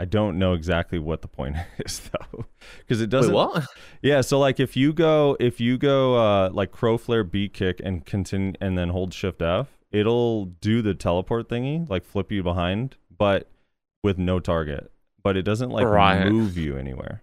I 0.00 0.06
don't 0.06 0.38
know 0.38 0.54
exactly 0.54 0.98
what 0.98 1.20
the 1.20 1.28
point 1.28 1.56
is 1.84 2.00
though, 2.00 2.46
because 2.78 3.00
it 3.02 3.10
doesn't. 3.10 3.34
Wait? 3.34 3.64
Yeah, 4.02 4.22
so 4.22 4.38
like 4.38 4.58
if 4.58 4.76
you 4.76 4.92
go 4.92 5.36
if 5.38 5.60
you 5.60 5.76
go 5.76 6.16
uh 6.16 6.50
like 6.52 6.72
crow 6.72 6.96
flare 6.96 7.22
beat 7.22 7.52
kick 7.52 7.80
and 7.84 8.04
continue 8.06 8.54
and 8.60 8.78
then 8.78 8.88
hold 8.88 9.12
shift 9.12 9.42
F, 9.42 9.68
it'll 9.92 10.46
do 10.46 10.80
the 10.80 10.94
teleport 10.94 11.48
thingy, 11.48 11.88
like 11.88 12.04
flip 12.04 12.32
you 12.32 12.42
behind, 12.42 12.96
but 13.16 13.48
with 14.02 14.18
no 14.18 14.40
target. 14.40 14.90
But 15.22 15.36
it 15.36 15.42
doesn't 15.42 15.70
like 15.70 15.86
Right. 15.86 16.30
move 16.30 16.56
you 16.56 16.76
anywhere. 16.76 17.22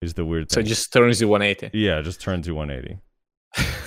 Is 0.00 0.14
the 0.14 0.24
weird 0.24 0.50
So 0.50 0.60
it 0.60 0.64
just 0.64 0.92
turns 0.92 1.20
you 1.20 1.28
180. 1.28 1.76
yeah, 1.76 1.98
it 1.98 2.02
just 2.02 2.20
turns 2.20 2.46
you 2.46 2.54
180. 2.54 2.98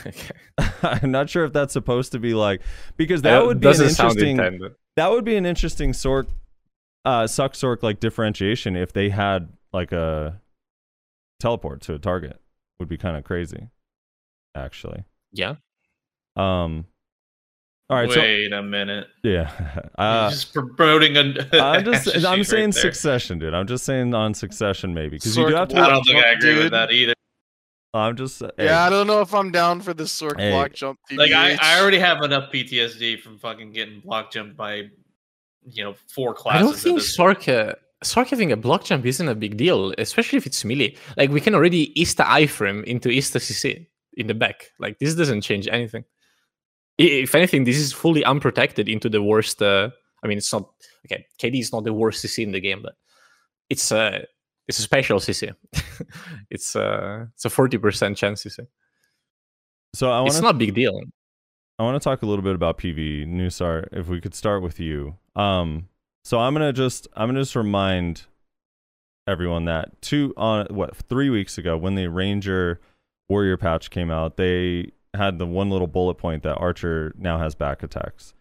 okay. 0.07 0.35
I'm 1.01 1.11
not 1.11 1.29
sure 1.29 1.43
if 1.45 1.53
that's 1.53 1.73
supposed 1.73 2.11
to 2.13 2.19
be 2.19 2.33
like 2.33 2.61
because 2.97 3.21
that 3.23 3.41
Uh, 3.41 3.45
would 3.47 3.59
be 3.59 3.67
an 3.67 3.81
interesting 3.81 4.37
that 4.95 5.11
would 5.11 5.25
be 5.25 5.35
an 5.35 5.45
interesting 5.45 5.91
sort 5.91 6.29
uh 7.03 7.27
suck 7.27 7.53
sorc 7.53 7.81
like 7.83 7.99
differentiation 7.99 8.75
if 8.77 8.93
they 8.93 9.09
had 9.09 9.49
like 9.73 9.91
a 9.91 10.39
teleport 11.39 11.81
to 11.81 11.93
a 11.95 11.99
target 11.99 12.39
would 12.79 12.87
be 12.87 12.97
kind 12.97 13.17
of 13.17 13.23
crazy 13.23 13.69
actually 14.55 15.03
Yeah. 15.33 15.55
um 16.37 16.85
all 17.89 17.97
right 17.97 18.09
Wait 18.09 18.51
a 18.51 18.63
minute. 18.63 19.07
yeah 19.23 19.51
You're 19.75 19.89
uh 19.97 20.29
just 20.31 20.53
promoting 20.53 21.17
a. 21.17 21.23
i'm 21.53 21.85
just 21.85 22.07
i'm 22.25 22.37
sheet 22.39 22.47
saying 22.47 22.65
right 22.65 22.73
there. 22.73 22.81
succession 22.81 23.37
dude 23.39 23.53
i'm 23.53 23.67
just 23.67 23.85
saying 23.85 24.13
on 24.13 24.33
succession 24.33 24.93
maybe 24.93 25.17
because 25.17 25.37
you 25.37 25.47
do 25.47 25.53
have 25.55 25.67
to 25.69 25.77
I 25.77 25.89
don't 25.89 26.03
think 26.03 26.23
I 26.23 26.31
agree 26.31 26.53
Dude. 26.55 26.63
with 26.63 26.71
that 26.71 26.91
either. 26.91 27.13
i'm 27.93 28.15
just 28.15 28.39
hey, 28.41 28.65
Yeah, 28.65 28.83
I 28.85 28.89
don't 28.89 29.07
know 29.07 29.21
if 29.21 29.33
I'm 29.33 29.51
down 29.51 29.81
for 29.81 29.93
the 29.93 30.03
Sorc 30.05 30.39
Hey. 30.39 30.51
block 30.51 30.73
jump. 30.73 30.99
Like 31.11 31.31
I, 31.31 31.57
I 31.61 31.79
already 31.79 31.99
have 31.99 32.21
enough 32.23 32.51
PTSD 32.51 33.21
from 33.21 33.37
fucking 33.37 33.71
getting 33.71 33.99
block 34.01 34.31
jumped 34.33 34.57
by, 34.57 34.89
you 35.65 35.83
know, 35.83 35.93
four 36.13 36.33
classes. 36.33 36.61
I 36.61 36.63
don't 36.65 36.77
think 36.77 36.97
this 36.97 37.17
Sorc, 37.17 37.47
uh, 37.47 37.73
Sorc 38.03 38.27
having 38.29 38.51
a 38.51 38.57
block 38.57 38.83
jump 38.83 39.05
isn't 39.05 39.27
a 39.27 39.35
big 39.35 39.55
deal, 39.57 39.93
especially 39.97 40.37
if 40.37 40.45
it's 40.45 40.65
melee. 40.65 40.95
Like 41.17 41.29
we 41.29 41.39
can 41.39 41.55
already 41.55 41.99
Easter 41.99 42.23
iframe 42.23 42.83
into 42.83 43.09
Easter 43.09 43.39
CC 43.39 43.87
in 44.17 44.27
the 44.27 44.33
back. 44.33 44.71
Like 44.79 44.99
this 44.99 45.15
doesn't 45.15 45.41
change 45.41 45.67
anything. 45.71 46.03
If 46.97 47.35
anything, 47.35 47.65
this 47.65 47.77
is 47.77 47.91
fully 47.91 48.23
unprotected 48.23 48.87
into 48.87 49.09
the 49.09 49.21
worst. 49.21 49.61
Uh, 49.61 49.89
I 50.23 50.27
mean, 50.27 50.37
it's 50.37 50.51
not 50.51 50.69
okay. 51.05 51.25
KD 51.41 51.59
is 51.59 51.73
not 51.73 51.83
the 51.83 51.93
worst 51.93 52.23
CC 52.23 52.43
in 52.43 52.51
the 52.51 52.61
game, 52.61 52.81
but 52.81 52.95
it's 53.69 53.91
a 53.91 54.25
it's 54.67 54.79
a 54.79 54.81
special 54.81 55.19
CC. 55.19 55.53
it's 56.49 56.75
uh 56.75 57.25
it's 57.33 57.45
a 57.45 57.49
forty 57.49 57.77
percent 57.77 58.17
chance 58.17 58.43
CC. 58.43 58.65
so 59.93 60.09
i 60.09 60.19
want 60.19 60.29
It's 60.29 60.41
not 60.41 60.55
a 60.55 60.57
big 60.57 60.73
deal. 60.73 60.99
I 61.77 61.83
want 61.83 62.01
to 62.01 62.03
talk 62.03 62.21
a 62.21 62.25
little 62.25 62.43
bit 62.43 62.55
about 62.55 62.77
PV 62.77 63.27
Nusar. 63.27 63.87
If 63.91 64.07
we 64.07 64.21
could 64.21 64.33
start 64.33 64.61
with 64.63 64.79
you, 64.79 65.15
um, 65.35 65.89
so 66.23 66.39
I'm 66.39 66.53
gonna 66.53 66.73
just 66.73 67.07
I'm 67.15 67.27
gonna 67.27 67.41
just 67.41 67.55
remind 67.55 68.23
everyone 69.27 69.65
that 69.65 70.01
two 70.01 70.33
on 70.37 70.67
what 70.69 70.95
three 70.95 71.29
weeks 71.29 71.57
ago 71.57 71.77
when 71.77 71.95
the 71.95 72.07
Ranger 72.07 72.79
Warrior 73.27 73.57
patch 73.57 73.89
came 73.89 74.09
out, 74.09 74.37
they 74.37 74.91
had 75.17 75.39
the 75.39 75.45
one 75.45 75.69
little 75.69 75.87
bullet 75.87 76.15
point 76.15 76.43
that 76.43 76.55
Archer 76.55 77.13
now 77.17 77.37
has 77.37 77.55
back 77.55 77.83
attacks. 77.83 78.33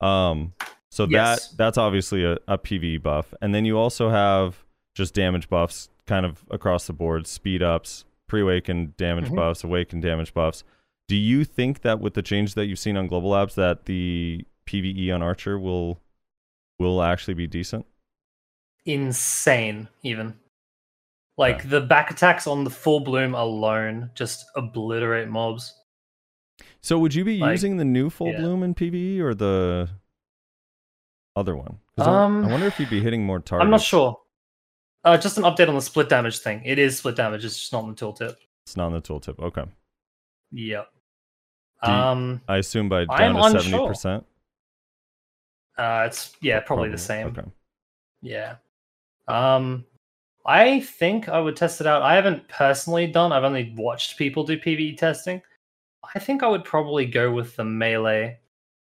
Um, 0.00 0.54
so 0.90 1.06
Yes. 1.08 1.48
that 1.48 1.56
that's 1.56 1.78
obviously 1.78 2.24
a, 2.24 2.38
a 2.48 2.58
PV 2.58 3.02
buff, 3.02 3.32
and 3.40 3.54
then 3.54 3.64
you 3.64 3.78
also 3.78 4.08
have 4.10 4.64
just 4.94 5.14
damage 5.14 5.48
buffs 5.48 5.88
kind 6.06 6.26
of 6.26 6.44
across 6.50 6.86
the 6.86 6.92
board, 6.92 7.26
speed 7.26 7.62
ups, 7.62 8.04
pre-awaken 8.28 8.94
damage 8.96 9.26
Mhm. 9.28 9.36
buffs, 9.36 9.62
awaken 9.62 10.00
damage 10.00 10.34
buffs. 10.34 10.64
Do 11.08 11.16
you 11.16 11.44
think 11.44 11.82
that 11.82 12.00
with 12.00 12.14
the 12.14 12.22
change 12.22 12.54
that 12.54 12.66
you've 12.66 12.78
seen 12.78 12.96
on 12.96 13.06
Global 13.06 13.30
Labs 13.30 13.54
that 13.56 13.84
the 13.86 14.44
PVE 14.66 15.12
on 15.14 15.22
Archer 15.22 15.58
will 15.58 16.00
will 16.78 17.02
actually 17.02 17.34
be 17.34 17.46
decent? 17.46 17.84
Insane, 18.86 19.88
even. 20.02 20.38
Like 21.36 21.68
the 21.68 21.80
back 21.80 22.10
attacks 22.10 22.46
on 22.46 22.64
the 22.64 22.70
full 22.70 23.00
bloom 23.00 23.34
alone 23.34 24.10
just 24.14 24.44
obliterate 24.56 25.28
mobs. 25.28 25.74
So 26.82 26.98
would 26.98 27.14
you 27.14 27.24
be 27.24 27.38
Like, 27.38 27.52
using 27.52 27.76
the 27.76 27.84
new 27.84 28.08
full 28.10 28.28
yeah. 28.28 28.38
bloom 28.40 28.62
in 28.62 28.74
PVE 28.74 29.20
or 29.20 29.34
the 29.34 29.88
other 31.36 31.54
one? 31.56 31.78
I- 31.98 32.02
Um, 32.24 32.44
I 32.44 32.50
wonder 32.50 32.66
if 32.66 32.80
you'd 32.80 32.90
be 32.90 33.00
hitting 33.02 33.24
more 33.24 33.40
targets. 33.40 33.64
I'm 33.64 33.70
not 33.70 33.82
sure. 33.82 34.20
Uh, 35.04 35.16
just 35.18 35.38
an 35.38 35.44
update 35.44 35.68
on 35.68 35.74
the 35.74 35.80
split 35.80 36.08
damage 36.08 36.38
thing. 36.38 36.62
It 36.64 36.78
is 36.78 36.98
split 36.98 37.16
damage. 37.16 37.44
It's 37.44 37.58
just 37.58 37.72
not 37.72 37.84
in 37.84 37.90
the 37.90 37.96
tooltip. 37.96 38.36
It's 38.64 38.76
not 38.76 38.86
on 38.86 38.92
the 38.92 39.00
tooltip. 39.02 39.38
Okay. 39.38 39.64
Yep. 40.52 40.88
You- 41.86 41.88
Um, 41.92 42.42
I 42.48 42.56
assume 42.58 42.88
by 42.88 43.06
I'm 43.08 43.34
down 43.34 43.52
to 43.54 43.60
seventy 43.62 43.86
percent. 43.86 44.26
uh, 45.78 46.04
it's 46.06 46.36
yeah, 46.42 46.60
probably 46.60 46.90
the 46.90 46.98
same. 46.98 47.28
Okay. 47.28 47.42
Yeah. 48.20 48.56
Um, 49.28 49.86
I 50.44 50.80
think 50.80 51.28
I 51.30 51.40
would 51.40 51.56
test 51.56 51.80
it 51.80 51.86
out. 51.86 52.02
I 52.02 52.14
haven't 52.14 52.46
personally 52.48 53.06
done. 53.06 53.32
I've 53.32 53.44
only 53.44 53.72
watched 53.76 54.18
people 54.18 54.44
do 54.44 54.58
PVE 54.58 54.96
testing. 54.98 55.40
I 56.14 56.18
think 56.18 56.42
I 56.42 56.48
would 56.48 56.64
probably 56.64 57.06
go 57.06 57.30
with 57.30 57.56
the 57.56 57.64
melee 57.64 58.38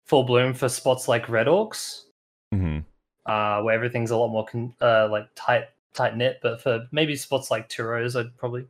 full 0.04 0.24
bloom 0.24 0.54
for 0.54 0.68
spots 0.68 1.09
like 1.09 1.28
red 1.28 1.46
orcs, 1.46 2.04
hmm 2.52 2.78
uh, 3.26 3.61
where 3.61 3.74
everything's 3.74 4.11
a 4.11 4.16
lot 4.16 4.28
more 4.28 4.46
con- 4.46 4.74
uh, 4.80 5.06
like 5.11 5.28
tight 5.34 5.66
tight 5.92 6.16
knit. 6.16 6.40
But 6.42 6.62
for 6.62 6.88
maybe 6.90 7.14
spots 7.14 7.50
like 7.50 7.68
Turos, 7.68 8.18
I'd 8.18 8.36
probably 8.36 8.66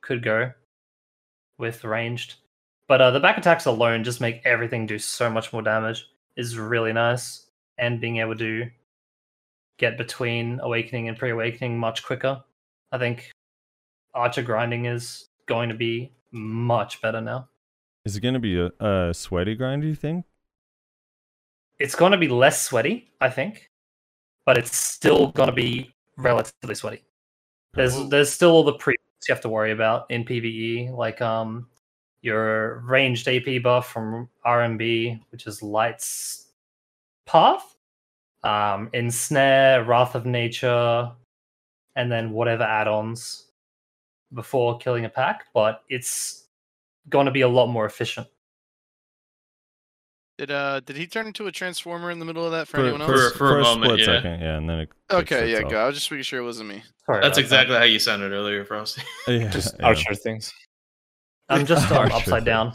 could 0.00 0.22
go 0.22 0.52
with 1.58 1.84
ranged. 1.84 2.34
But 2.88 3.00
uh, 3.00 3.10
the 3.12 3.20
back 3.20 3.38
attacks 3.38 3.66
alone 3.66 4.02
just 4.04 4.20
make 4.20 4.42
everything 4.44 4.86
do 4.86 4.98
so 4.98 5.30
much 5.30 5.52
more 5.52 5.62
damage. 5.62 6.06
Is 6.36 6.58
really 6.58 6.92
nice, 6.92 7.46
and 7.78 8.00
being 8.00 8.18
able 8.18 8.36
to 8.36 8.68
get 9.78 9.96
between 9.98 10.58
awakening 10.60 11.08
and 11.08 11.16
pre-awakening 11.16 11.78
much 11.78 12.02
quicker. 12.02 12.42
I 12.90 12.98
think 12.98 13.30
archer 14.14 14.42
grinding 14.42 14.86
is 14.86 15.28
going 15.48 15.68
to 15.68 15.74
be 15.74 16.12
much 16.30 17.02
better 17.02 17.20
now. 17.20 17.48
Is 18.04 18.16
it 18.16 18.20
going 18.20 18.34
to 18.34 18.40
be 18.40 18.58
a, 18.58 18.70
a 18.80 19.12
sweaty 19.12 19.54
grind? 19.54 19.82
Do 19.82 19.88
you 19.88 19.94
think? 19.94 20.24
It's 21.78 21.94
going 21.94 22.12
to 22.12 22.18
be 22.18 22.28
less 22.28 22.62
sweaty, 22.62 23.10
I 23.20 23.30
think, 23.30 23.70
but 24.46 24.56
it's 24.56 24.76
still 24.76 25.28
going 25.32 25.48
to 25.48 25.54
be 25.54 25.94
relatively 26.16 26.74
sweaty. 26.74 27.02
There's 27.74 28.08
there's 28.08 28.32
still 28.32 28.50
all 28.52 28.64
the 28.64 28.74
pre 28.74 28.94
you 29.28 29.34
have 29.34 29.42
to 29.42 29.48
worry 29.48 29.72
about 29.72 30.10
in 30.10 30.24
PVE, 30.24 30.96
like 30.96 31.20
um 31.20 31.68
your 32.22 32.78
ranged 32.80 33.28
AP 33.28 33.62
buff 33.62 33.92
from 33.92 34.28
RMB, 34.46 35.20
which 35.30 35.46
is 35.46 35.62
Light's 35.62 36.46
Path, 37.26 37.76
um, 38.42 38.90
Ensnare, 38.92 39.84
Wrath 39.84 40.14
of 40.14 40.26
Nature, 40.26 41.12
and 41.94 42.10
then 42.10 42.30
whatever 42.30 42.64
add-ons 42.64 43.47
before 44.32 44.78
killing 44.78 45.04
a 45.04 45.08
pack. 45.08 45.46
But 45.54 45.82
it's 45.88 46.46
going 47.08 47.26
to 47.26 47.32
be 47.32 47.42
a 47.42 47.48
lot 47.48 47.66
more 47.68 47.86
efficient. 47.86 48.26
Did 50.38 50.52
uh 50.52 50.78
did 50.80 50.96
he 50.96 51.08
turn 51.08 51.26
into 51.26 51.48
a 51.48 51.52
transformer 51.52 52.12
in 52.12 52.20
the 52.20 52.24
middle 52.24 52.44
of 52.44 52.52
that 52.52 52.68
for, 52.68 52.76
For, 52.76 52.82
anyone 52.84 53.02
else? 53.02 53.32
For- 53.32 53.38
for 53.38 53.58
a 53.58 53.64
for 53.64 53.70
moment, 53.70 53.84
split 53.84 53.98
yeah. 53.98 54.04
second, 54.06 54.40
yeah, 54.40 54.56
and 54.56 54.70
then 54.70 54.78
it. 54.80 54.88
Okay, 55.10 55.50
yeah, 55.50 55.56
itself. 55.56 55.72
go. 55.72 55.80
I 55.82 55.86
was 55.86 55.96
just 55.96 56.10
making 56.12 56.22
sure 56.22 56.38
it 56.40 56.44
wasn't 56.44 56.68
me. 56.68 56.82
Sorry 57.06 57.20
That's 57.22 57.38
exactly 57.38 57.72
that. 57.72 57.80
how 57.80 57.84
you 57.86 57.98
sounded 57.98 58.30
earlier, 58.32 58.64
Frosty. 58.64 59.02
Yeah, 59.28 59.48
Just 59.50 59.74
yeah. 59.80 59.86
archer 59.86 60.14
things. 60.14 60.52
I'm 61.48 61.66
just 61.66 61.90
um, 61.92 62.12
upside 62.12 62.44
down. 62.44 62.72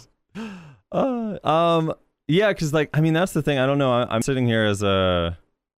Uh, 0.91 1.37
um, 1.47 1.93
yeah, 2.27 2.49
because 2.49 2.73
like 2.73 2.89
I 2.93 2.99
mean 2.99 3.13
that's 3.13 3.31
the 3.31 3.41
thing. 3.41 3.59
I 3.59 3.65
don't 3.65 3.77
know. 3.77 3.93
I, 3.93 4.13
I'm 4.13 4.21
sitting 4.23 4.45
here 4.45 4.65
as 4.65 4.83
a 4.83 5.37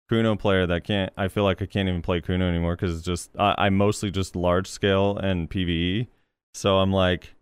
Kuno 0.09 0.37
player 0.37 0.67
that 0.67 0.85
can't. 0.85 1.13
I 1.17 1.29
feel 1.29 1.45
like 1.45 1.63
I 1.63 1.67
can't 1.67 1.89
even 1.89 2.03
play 2.03 2.21
Kuno 2.21 2.49
anymore 2.49 2.77
because 2.77 2.97
it's 2.97 3.05
just 3.05 3.31
I, 3.39 3.55
I'm 3.59 3.77
mostly 3.77 4.11
just 4.11 4.37
large 4.37 4.69
scale 4.69 5.17
and 5.17 5.49
PVE. 5.49 6.09
So 6.53 6.79
I'm 6.79 6.93
like, 6.93 7.35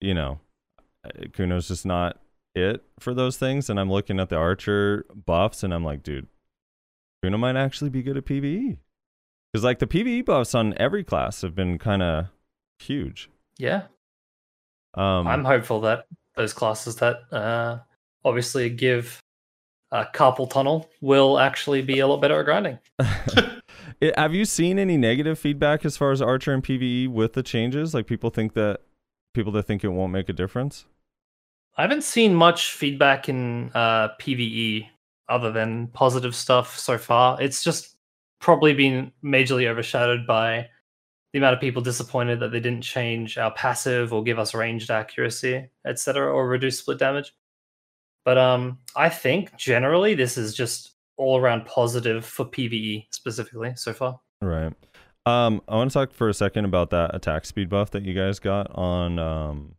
you 0.00 0.14
know, 0.14 0.38
uh, 1.04 1.28
Kuno's 1.32 1.68
just 1.68 1.86
not 1.86 2.20
it 2.54 2.84
for 3.00 3.14
those 3.14 3.36
things. 3.36 3.70
And 3.70 3.80
I'm 3.80 3.90
looking 3.90 4.20
at 4.20 4.28
the 4.28 4.36
archer 4.36 5.06
buffs 5.26 5.62
and 5.62 5.72
I'm 5.72 5.84
like, 5.84 6.02
dude, 6.02 6.26
Kuno 7.22 7.38
might 7.38 7.56
actually 7.56 7.90
be 7.90 8.02
good 8.02 8.16
at 8.16 8.24
PVE 8.26 8.76
because 9.52 9.64
like 9.64 9.78
the 9.78 9.86
PVE 9.86 10.24
buffs 10.24 10.54
on 10.54 10.74
every 10.76 11.02
class 11.04 11.42
have 11.42 11.54
been 11.54 11.78
kind 11.78 12.02
of 12.02 12.26
huge. 12.78 13.30
Yeah, 13.56 13.84
Um, 14.94 15.26
I'm 15.26 15.44
hopeful 15.44 15.80
that 15.80 16.06
those 16.36 16.52
classes 16.52 16.96
that 16.96 17.16
uh, 17.32 17.78
obviously 18.24 18.70
give 18.70 19.20
uh, 19.92 20.04
carpal 20.14 20.48
tunnel 20.48 20.88
will 21.00 21.38
actually 21.38 21.82
be 21.82 21.98
a 21.98 22.06
lot 22.06 22.20
better 22.20 22.38
at 22.38 22.44
grinding. 22.44 22.78
Have 24.16 24.34
you 24.34 24.44
seen 24.44 24.78
any 24.78 24.96
negative 24.96 25.38
feedback 25.38 25.84
as 25.84 25.96
far 25.96 26.12
as 26.12 26.22
Archer 26.22 26.52
and 26.52 26.62
PVE 26.62 27.08
with 27.08 27.32
the 27.32 27.42
changes? 27.42 27.94
Like 27.94 28.06
people 28.06 28.30
think 28.30 28.54
that 28.54 28.80
people 29.34 29.52
that 29.52 29.64
think 29.64 29.84
it 29.84 29.88
won't 29.88 30.12
make 30.12 30.28
a 30.28 30.32
difference. 30.32 30.86
I 31.76 31.82
haven't 31.82 32.04
seen 32.04 32.34
much 32.34 32.72
feedback 32.72 33.28
in 33.28 33.70
uh, 33.74 34.08
PVE 34.20 34.88
other 35.28 35.52
than 35.52 35.88
positive 35.88 36.34
stuff 36.34 36.78
so 36.78 36.98
far. 36.98 37.40
It's 37.40 37.62
just 37.62 37.96
probably 38.40 38.74
been 38.74 39.12
majorly 39.22 39.68
overshadowed 39.68 40.26
by 40.26 40.68
the 41.32 41.38
amount 41.38 41.54
of 41.54 41.60
people 41.60 41.82
disappointed 41.82 42.40
that 42.40 42.52
they 42.52 42.60
didn't 42.60 42.82
change 42.82 43.36
our 43.36 43.52
passive 43.52 44.12
or 44.12 44.22
give 44.22 44.38
us 44.38 44.54
ranged 44.54 44.90
accuracy, 44.90 45.68
etc., 45.86 46.32
or 46.32 46.48
reduce 46.48 46.78
split 46.78 46.98
damage. 46.98 47.34
But 48.28 48.36
um, 48.36 48.76
I 48.94 49.08
think 49.08 49.56
generally 49.56 50.12
this 50.12 50.36
is 50.36 50.54
just 50.54 50.92
all 51.16 51.40
around 51.40 51.64
positive 51.64 52.26
for 52.26 52.44
PVE 52.44 53.06
specifically 53.10 53.72
so 53.74 53.94
far. 53.94 54.20
Right. 54.42 54.74
Um, 55.24 55.62
I 55.66 55.76
want 55.76 55.90
to 55.90 55.94
talk 55.94 56.12
for 56.12 56.28
a 56.28 56.34
second 56.34 56.66
about 56.66 56.90
that 56.90 57.14
attack 57.14 57.46
speed 57.46 57.70
buff 57.70 57.90
that 57.92 58.04
you 58.04 58.12
guys 58.12 58.38
got 58.38 58.70
on 58.74 59.18
um, 59.18 59.76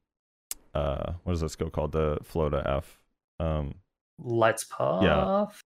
uh, 0.74 1.12
what 1.26 1.34
is 1.34 1.42
that 1.42 1.50
skill 1.50 1.70
called? 1.70 1.92
The 1.92 2.18
Flota 2.24 2.68
F. 2.68 2.98
Um, 3.40 3.76
Lights 4.18 4.64
path. 4.64 5.62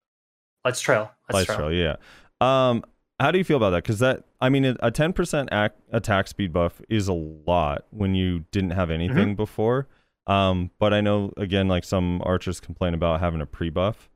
Lights 0.65 0.81
trail. 0.81 1.09
Light 1.29 1.36
Lights 1.36 1.45
trail. 1.45 1.57
Trail, 1.59 1.71
yeah. 1.71 1.95
Um, 2.41 2.84
how 3.17 3.31
do 3.31 3.38
you 3.38 3.45
feel 3.45 3.55
about 3.55 3.69
that? 3.69 3.84
Because 3.84 3.99
that, 3.99 4.25
I 4.41 4.49
mean, 4.49 4.75
a 4.81 4.91
ten 4.91 5.13
percent 5.13 5.47
ac- 5.53 5.73
attack 5.93 6.27
speed 6.27 6.51
buff 6.51 6.81
is 6.89 7.07
a 7.07 7.13
lot 7.13 7.86
when 7.91 8.13
you 8.13 8.43
didn't 8.51 8.71
have 8.71 8.91
anything 8.91 9.38
before. 9.38 9.88
Um, 10.28 10.71
but 10.80 10.93
I 10.93 11.01
know 11.01 11.32
again, 11.38 11.67
like 11.67 11.84
some 11.84 12.21
archers 12.24 12.59
complain 12.59 12.93
about 12.93 13.19
having 13.19 13.41
a 13.41 13.45
pre 13.45 13.69
buff, 13.69 14.09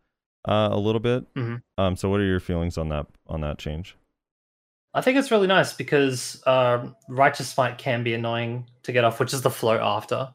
uh, 0.48 0.70
a 0.72 0.78
little 0.80 1.02
bit. 1.02 1.32
Mhm. 1.34 1.62
Um, 1.78 1.96
so 1.96 2.10
what 2.10 2.20
are 2.20 2.26
your 2.26 2.40
feelings 2.40 2.78
on 2.78 2.90
that 2.90 3.08
on 3.28 3.42
that 3.42 3.58
change? 3.58 3.96
I 4.94 5.02
think 5.02 5.18
it's 5.18 5.32
really 5.32 5.48
nice 5.48 5.74
because 5.74 6.42
um, 6.48 6.96
Righteous 7.08 7.54
fight 7.54 7.78
can 7.78 8.04
be 8.04 8.14
annoying 8.14 8.66
to 8.84 8.92
get 8.92 9.04
off, 9.04 9.20
which 9.20 9.34
is 9.34 9.42
the 9.42 9.50
flow 9.52 9.78
after 9.78 10.34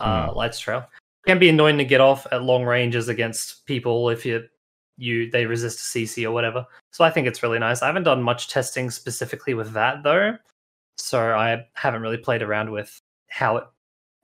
uh, 0.00 0.32
Lights 0.34 0.58
Trail. 0.58 0.84
Can 1.26 1.38
be 1.38 1.50
annoying 1.50 1.78
to 1.78 1.84
get 1.84 2.00
off 2.00 2.26
at 2.32 2.42
long 2.42 2.64
ranges 2.64 3.08
against 3.08 3.66
people 3.66 4.08
if 4.08 4.24
you 4.24 4.48
you 4.96 5.30
they 5.30 5.46
resist 5.46 5.80
a 5.80 5.98
CC 5.98 6.24
or 6.24 6.32
whatever. 6.32 6.66
So 6.90 7.04
I 7.04 7.10
think 7.10 7.26
it's 7.26 7.42
really 7.42 7.58
nice. 7.58 7.82
I 7.82 7.86
haven't 7.86 8.04
done 8.04 8.22
much 8.22 8.48
testing 8.48 8.90
specifically 8.90 9.54
with 9.54 9.72
that 9.72 10.02
though, 10.02 10.36
so 10.96 11.34
I 11.34 11.66
haven't 11.74 12.02
really 12.02 12.16
played 12.18 12.42
around 12.42 12.70
with 12.70 13.00
how 13.28 13.58
it 13.58 13.64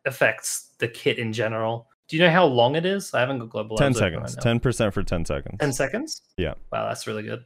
affects 0.05 0.66
the 0.79 0.89
kit 0.89 1.19
in 1.19 1.33
general. 1.33 1.89
Do 2.09 2.17
you 2.17 2.23
know 2.23 2.31
how 2.31 2.45
long 2.47 2.77
it 2.77 2.87
is? 2.87 3.13
I 3.15 3.21
haven't 3.21 3.39
got 3.41 3.51
global. 3.51 3.77
Ten 3.77 3.95
seconds. 3.95 4.37
Ten 4.37 4.61
percent 4.61 4.95
for 4.95 5.03
ten 5.03 5.25
seconds. 5.25 5.57
10 5.61 5.73
seconds? 5.73 6.23
Yeah. 6.37 6.55
Wow, 6.73 6.87
that's 6.89 7.07
really 7.07 7.23
good. 7.25 7.45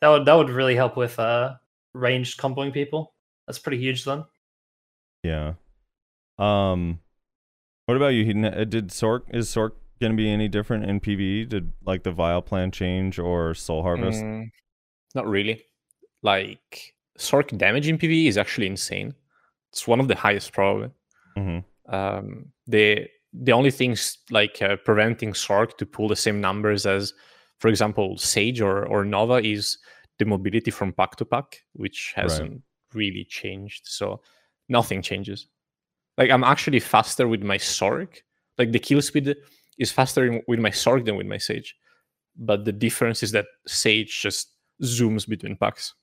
That 0.00 0.08
would 0.08 0.24
that 0.26 0.34
would 0.34 0.50
really 0.50 0.76
help 0.76 0.96
with 0.96 1.18
uh 1.18 1.54
ranged 1.94 2.38
comboing 2.38 2.72
people. 2.72 3.14
That's 3.46 3.58
pretty 3.58 3.78
huge 3.78 4.04
then. 4.04 4.24
Yeah. 5.22 5.54
Um, 6.38 7.00
what 7.86 7.96
about 7.96 8.08
you? 8.08 8.24
Did 8.64 8.88
Sorc 8.88 9.22
is 9.32 9.48
Sorc 9.48 9.72
gonna 10.00 10.14
be 10.14 10.28
any 10.30 10.48
different 10.48 10.84
in 10.84 11.00
PVE? 11.00 11.48
Did 11.48 11.72
like 11.84 12.02
the 12.02 12.12
Vile 12.12 12.42
plan 12.42 12.70
change 12.70 13.18
or 13.18 13.54
Soul 13.54 13.82
Harvest? 13.82 14.22
Mm, 14.22 14.50
not 15.14 15.26
really. 15.26 15.62
Like 16.22 16.94
Sorc 17.18 17.56
damage 17.56 17.88
in 17.88 17.96
PvE 17.98 18.26
is 18.26 18.36
actually 18.36 18.66
insane. 18.66 19.14
It's 19.72 19.86
one 19.86 20.00
of 20.00 20.08
the 20.08 20.14
highest 20.16 20.52
probably. 20.52 20.90
hmm 21.36 21.58
Um, 21.88 22.52
the 22.66 23.06
the 23.32 23.52
only 23.52 23.70
things 23.70 24.18
like 24.30 24.62
uh, 24.62 24.76
preventing 24.84 25.32
Sorc 25.32 25.76
to 25.78 25.86
pull 25.86 26.08
the 26.08 26.16
same 26.16 26.40
numbers 26.40 26.86
as, 26.86 27.12
for 27.58 27.68
example, 27.68 28.16
Sage 28.18 28.60
or 28.60 28.86
or 28.86 29.04
Nova 29.04 29.34
is 29.34 29.78
the 30.18 30.24
mobility 30.24 30.70
from 30.70 30.92
pack 30.92 31.16
to 31.16 31.24
pack, 31.24 31.62
which 31.72 32.12
hasn't 32.14 32.62
really 32.94 33.24
changed. 33.28 33.82
So 33.84 34.20
nothing 34.68 35.02
changes. 35.02 35.48
Like 36.16 36.30
I'm 36.30 36.44
actually 36.44 36.80
faster 36.80 37.26
with 37.26 37.42
my 37.42 37.58
Sorc. 37.58 38.18
Like 38.56 38.70
the 38.70 38.78
kill 38.78 39.02
speed 39.02 39.34
is 39.78 39.90
faster 39.90 40.26
in- 40.26 40.42
with 40.46 40.60
my 40.60 40.70
Sorc 40.70 41.04
than 41.04 41.16
with 41.16 41.26
my 41.26 41.38
Sage. 41.38 41.74
But 42.36 42.64
the 42.64 42.72
difference 42.72 43.22
is 43.22 43.32
that 43.32 43.46
Sage 43.66 44.20
just 44.20 44.52
zooms 44.82 45.28
between 45.28 45.56
packs. 45.56 45.94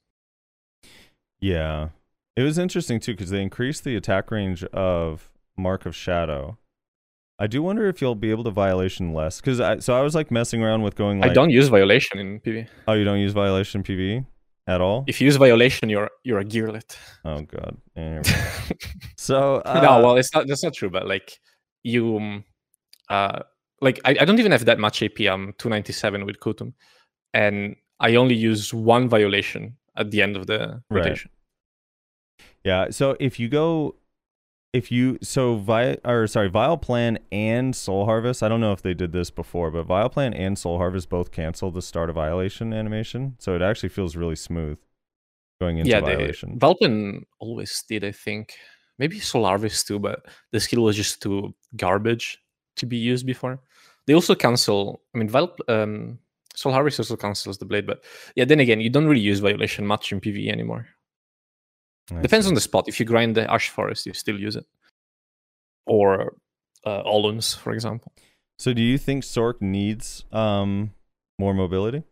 Yeah. 1.40 1.90
It 2.36 2.44
was 2.44 2.58
interesting 2.58 3.00
too 3.00 3.14
because 3.14 3.30
they 3.30 3.42
increased 3.42 3.84
the 3.84 3.96
attack 3.96 4.32
range 4.32 4.64
of 4.66 5.30
Mark 5.62 5.86
of 5.86 5.96
Shadow. 5.96 6.58
I 7.40 7.48
do 7.48 7.64
wonder 7.64 7.88
if 7.88 8.02
you'll 8.02 8.16
be 8.16 8.30
able 8.32 8.44
to 8.44 8.52
violation 8.52 9.14
less 9.14 9.42
because 9.42 9.60
I 9.60 9.80
so 9.80 9.94
I 9.96 10.02
was 10.02 10.14
like 10.14 10.30
messing 10.32 10.62
around 10.64 10.82
with 10.84 10.96
going 10.96 11.20
like 11.22 11.32
I 11.32 11.34
don't 11.34 11.50
use 11.50 11.70
violation 11.70 12.20
in 12.20 12.40
PV. 12.40 12.68
oh 12.88 12.94
you 12.94 13.04
don't 13.04 13.20
use 13.20 13.34
violation 13.34 13.82
PV 13.84 14.26
at 14.68 14.80
all 14.80 15.06
If 15.08 15.20
you 15.20 15.26
use 15.26 15.38
violation, 15.38 15.90
you're 15.90 16.10
you're 16.24 16.40
a 16.40 16.46
gearlet. 16.46 16.96
oh 17.26 17.42
god 17.42 17.78
Yeah, 17.96 18.10
here 18.10 18.22
we 18.24 18.32
go. 18.32 18.76
so 19.18 19.62
uh, 19.66 19.80
no, 19.82 20.02
well, 20.04 20.18
it's 20.18 20.34
not. 20.36 20.48
That's 20.48 20.64
not 20.64 20.74
true. 20.76 20.90
But 20.92 21.08
like 21.08 21.40
you, 21.84 22.18
um, 22.18 22.44
uh, 23.10 23.40
like 23.82 24.00
I, 24.06 24.12
I 24.22 24.26
don't 24.26 24.38
even 24.40 24.52
have 24.52 24.66
that 24.66 24.78
much 24.78 25.02
AP. 25.02 25.20
I'm 25.22 25.54
297 25.58 26.26
with 26.28 26.40
Kutum, 26.40 26.74
and 27.34 27.76
I 28.00 28.16
only 28.22 28.36
use 28.36 28.72
one 28.72 29.10
violation 29.10 29.78
at 29.98 30.12
the 30.12 30.22
end 30.22 30.38
of 30.38 30.46
the 30.46 30.60
Right. 30.92 31.06
rotation. 31.06 31.32
Yeah. 32.64 32.92
So 32.92 33.18
if 33.20 33.40
you 33.40 33.50
go, 33.50 33.96
if 34.74 34.92
you 34.92 35.18
so 35.22 35.56
Vi 35.56 35.98
or 36.06 36.28
sorry, 36.28 36.50
Vileplan 36.50 37.18
and 37.32 37.76
Soul 37.76 38.06
Harvest. 38.06 38.42
I 38.42 38.48
don't 38.48 38.62
know 38.62 38.72
if 38.72 38.82
they 38.82 38.94
did 38.94 39.12
this 39.12 39.30
before, 39.30 39.72
but 39.72 39.88
Vileplan 39.88 40.34
and 40.38 40.58
Soul 40.58 40.78
Harvest 40.78 41.10
both 41.10 41.32
cancel 41.32 41.72
the 41.72 41.82
start 41.82 42.10
of 42.10 42.16
Violation 42.16 42.74
animation, 42.74 43.36
so 43.40 43.56
it 43.56 43.62
actually 43.62 43.90
feels 43.90 44.16
really 44.16 44.36
smooth 44.36 44.78
going 45.60 45.78
into 45.78 45.92
yeah, 45.92 46.00
they, 46.00 46.16
Violation. 46.16 46.58
Valpin 46.58 47.24
always 47.40 47.84
did, 47.88 48.04
I 48.04 48.12
think. 48.12 48.54
Maybe 48.98 49.20
Soul 49.20 49.46
Harvest 49.46 49.88
too, 49.88 50.00
but 50.00 50.26
the 50.52 50.60
skill 50.60 50.84
was 50.84 50.96
just 50.96 51.22
too 51.22 51.54
garbage 51.76 52.40
to 52.78 52.86
be 52.86 52.98
used 52.98 53.26
before. 53.26 53.60
They 54.08 54.14
also 54.14 54.36
cancel. 54.36 55.02
I 55.14 55.18
mean, 55.18 55.30
Val, 55.30 55.56
um, 55.68 56.20
Soul 56.56 56.72
Harvest 56.72 57.00
also 57.00 57.18
cancels 57.18 57.58
the 57.58 57.66
blade, 57.66 57.86
but 57.86 58.04
yeah. 58.36 58.46
Then 58.46 58.60
again, 58.60 58.80
you 58.80 58.90
don't 58.90 59.08
really 59.08 59.22
use 59.22 59.40
Violation 59.40 59.86
much 59.86 60.12
in 60.12 60.22
PvE 60.22 60.52
anymore. 60.52 60.88
I 62.18 62.22
Depends 62.22 62.46
see. 62.46 62.50
on 62.52 62.56
the 62.56 62.62
spot. 62.62 62.88
If 62.88 63.00
you 63.00 63.06
grind 63.06 63.36
the 63.36 63.50
Ash 63.52 63.70
Forest, 63.70 64.06
you 64.06 64.14
still 64.14 64.40
use 64.40 64.56
it, 64.56 64.66
or 65.86 66.36
uh, 66.86 67.04
Oluns, 67.04 67.58
for 67.58 67.72
example. 67.74 68.12
So 68.60 68.74
do 68.74 68.82
you 68.82 68.98
think 68.98 69.24
Sorc 69.24 69.62
needs 69.62 70.26
um 70.32 70.92
more 71.40 71.54
mobility? 71.54 72.04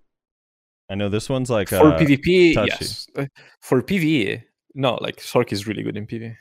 I 0.89 0.95
know 0.95 1.09
this 1.09 1.29
one's 1.29 1.49
like 1.51 1.69
for 1.69 1.75
uh, 1.93 1.99
PvP, 1.99 2.55
touchy. 2.55 2.69
yes. 2.79 3.07
Uh, 3.15 3.25
For 3.61 3.81
PvE, 3.83 4.41
no. 4.73 4.95
Like 5.01 5.17
Sorc 5.17 5.51
is 5.53 5.67
really 5.67 5.83
good 5.83 5.95
in 5.97 6.07
PvE. 6.07 6.35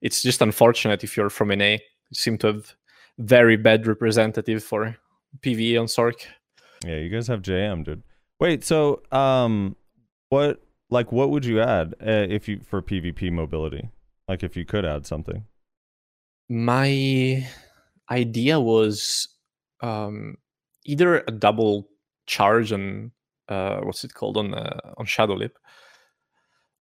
It's 0.00 0.22
just 0.22 0.40
unfortunate 0.42 1.02
if 1.02 1.16
you're 1.16 1.30
from 1.30 1.48
NA. 1.48 1.64
You 2.10 2.14
seem 2.14 2.38
to 2.38 2.46
have 2.48 2.74
very 3.18 3.56
bad 3.56 3.86
representative 3.88 4.62
for 4.62 4.96
PvE 5.40 5.80
on 5.80 5.86
Sorc. 5.86 6.26
Yeah, 6.86 6.98
you 6.98 7.08
guys 7.08 7.26
have 7.26 7.42
JM, 7.42 7.84
dude. 7.84 8.02
Wait, 8.38 8.62
so 8.62 9.02
um, 9.10 9.74
what 10.28 10.62
like 10.94 11.12
what 11.12 11.30
would 11.30 11.44
you 11.44 11.60
add 11.60 11.94
uh, 12.00 12.24
if 12.30 12.48
you 12.48 12.60
for 12.64 12.80
PvP 12.80 13.30
mobility? 13.30 13.90
Like 14.28 14.42
if 14.42 14.56
you 14.56 14.64
could 14.64 14.86
add 14.86 15.04
something. 15.04 15.44
My 16.48 17.46
idea 18.10 18.60
was 18.60 19.28
um, 19.82 20.36
either 20.84 21.18
a 21.26 21.30
double 21.30 21.88
charge 22.26 22.72
on 22.72 23.10
uh, 23.48 23.80
what's 23.80 24.04
it 24.04 24.14
called 24.14 24.36
on 24.36 24.54
uh, 24.54 24.94
on 24.96 25.04
Shadow 25.04 25.34
Leap, 25.34 25.58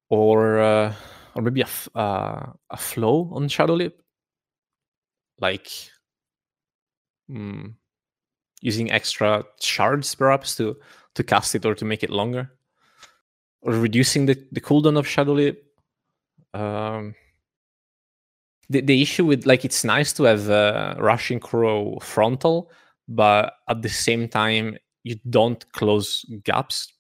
or 0.10 0.60
uh, 0.60 0.94
or 1.36 1.42
maybe 1.42 1.62
a 1.62 1.66
f- 1.66 1.90
uh, 1.96 2.46
a 2.70 2.78
flow 2.78 3.30
on 3.34 3.50
Shadow 3.50 3.74
Leap, 3.74 4.00
like 5.40 5.70
mm, 7.30 7.74
using 8.62 8.92
extra 8.92 9.44
shards 9.60 10.16
perhaps 10.16 10.56
to 10.56 10.78
to 11.16 11.24
cast 11.24 11.56
it 11.56 11.66
or 11.66 11.76
to 11.76 11.86
make 11.86 12.04
it 12.04 12.10
longer, 12.10 12.52
or 13.64 13.74
reducing 13.74 14.26
the 14.26 14.36
the 14.52 14.62
cooldown 14.62 14.98
of 14.98 15.08
Shadow 15.08 15.34
Leap. 15.34 15.64
Um, 16.54 17.16
the, 18.70 18.82
the 18.82 19.02
issue 19.02 19.26
with 19.26 19.46
like 19.46 19.66
it's 19.66 19.84
nice 19.84 20.14
to 20.14 20.24
have 20.24 20.50
uh, 20.50 20.96
rushing 20.98 21.40
crow 21.40 21.98
frontal 22.02 22.72
but 23.08 23.56
at 23.68 23.82
the 23.82 23.90
same 23.90 24.28
time 24.30 24.78
you 25.04 25.18
don't 25.30 25.70
close 25.74 26.26
gaps 26.44 26.94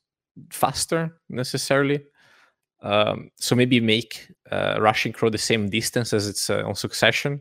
faster 0.52 1.20
necessarily. 1.30 2.04
Um, 2.82 3.32
so 3.38 3.56
maybe 3.56 3.80
make 3.80 4.28
uh, 4.52 4.78
rushing 4.80 5.14
crow 5.14 5.30
the 5.30 5.38
same 5.38 5.70
distance 5.70 6.12
as 6.12 6.28
it's 6.28 6.50
uh, 6.50 6.64
on 6.66 6.76
succession 6.76 7.40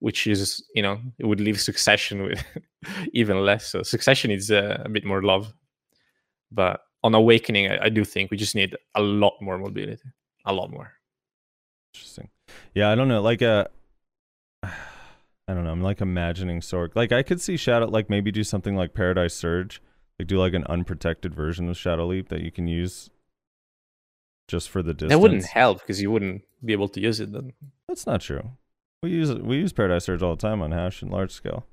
which 0.00 0.26
is 0.26 0.64
you 0.74 0.82
know 0.82 0.98
it 1.18 1.26
would 1.26 1.40
leave 1.40 1.60
succession 1.60 2.22
with 2.22 2.44
even 3.12 3.44
less. 3.44 3.66
So 3.66 3.82
succession 3.82 4.30
is 4.30 4.50
uh, 4.50 4.82
a 4.84 4.88
bit 4.88 5.04
more 5.04 5.22
love. 5.22 5.52
But 6.52 6.80
on 7.02 7.14
awakening 7.14 7.70
I, 7.70 7.84
I 7.84 7.88
do 7.88 8.04
think 8.04 8.30
we 8.30 8.36
just 8.36 8.54
need 8.54 8.76
a 8.94 9.02
lot 9.02 9.34
more 9.40 9.58
mobility 9.58 10.02
a 10.44 10.52
lot 10.52 10.70
more 10.70 10.96
Interesting. 11.96 12.28
Yeah, 12.74 12.90
I 12.90 12.94
don't 12.94 13.08
know. 13.08 13.22
Like 13.22 13.42
uh 13.42 13.66
I 14.62 15.54
don't 15.54 15.64
know. 15.64 15.70
I'm 15.70 15.82
like 15.82 16.00
imagining 16.00 16.60
Sorc. 16.60 16.90
Like 16.94 17.12
I 17.12 17.22
could 17.22 17.40
see 17.40 17.56
Shadow 17.56 17.86
like 17.86 18.10
maybe 18.10 18.30
do 18.30 18.44
something 18.44 18.76
like 18.76 18.94
Paradise 18.94 19.34
Surge. 19.34 19.80
Like 20.18 20.28
do 20.28 20.38
like 20.38 20.54
an 20.54 20.64
unprotected 20.64 21.34
version 21.34 21.68
of 21.68 21.76
Shadow 21.76 22.06
Leap 22.06 22.28
that 22.28 22.40
you 22.40 22.50
can 22.50 22.66
use 22.66 23.10
just 24.48 24.68
for 24.68 24.82
the 24.82 24.92
distance. 24.92 25.10
that 25.10 25.18
wouldn't 25.20 25.46
help 25.46 25.80
because 25.80 26.00
you 26.00 26.10
wouldn't 26.10 26.42
be 26.64 26.72
able 26.72 26.88
to 26.88 27.00
use 27.00 27.20
it 27.20 27.32
then 27.32 27.52
That's 27.88 28.06
not 28.06 28.20
true. 28.20 28.50
We 29.02 29.10
use 29.10 29.30
it 29.30 29.42
we 29.42 29.56
use 29.56 29.72
Paradise 29.72 30.04
Surge 30.04 30.22
all 30.22 30.36
the 30.36 30.42
time 30.42 30.60
on 30.60 30.72
hash 30.72 31.00
and 31.00 31.10
large 31.10 31.32
scale. 31.32 31.66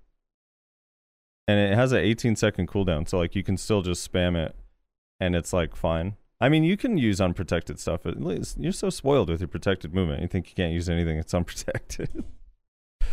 And 1.47 1.59
it 1.59 1.76
has 1.76 1.91
an 1.91 1.99
18 1.99 2.38
second 2.38 2.69
cooldown, 2.69 3.09
so 3.09 3.17
like 3.17 3.36
you 3.36 3.43
can 3.43 3.57
still 3.57 3.82
just 3.82 4.09
spam 4.09 4.38
it 4.38 4.55
and 5.24 5.36
it's 5.36 5.53
like 5.53 5.76
fine. 5.76 6.15
I 6.41 6.49
mean, 6.49 6.63
you 6.63 6.76
can 6.76 6.97
use 6.97 7.21
unprotected 7.21 7.80
stuff. 7.80 8.05
At 8.05 8.21
least 8.21 8.57
you're 8.59 8.74
so 8.74 8.89
spoiled 8.89 9.30
with 9.30 9.39
your 9.39 9.47
protected 9.47 9.93
movement. 9.93 10.21
You 10.21 10.28
think 10.28 10.49
you 10.49 10.55
can't 10.55 10.74
use 10.74 10.89
anything 10.89 11.15
that's 11.15 11.34
unprotected. 11.39 12.24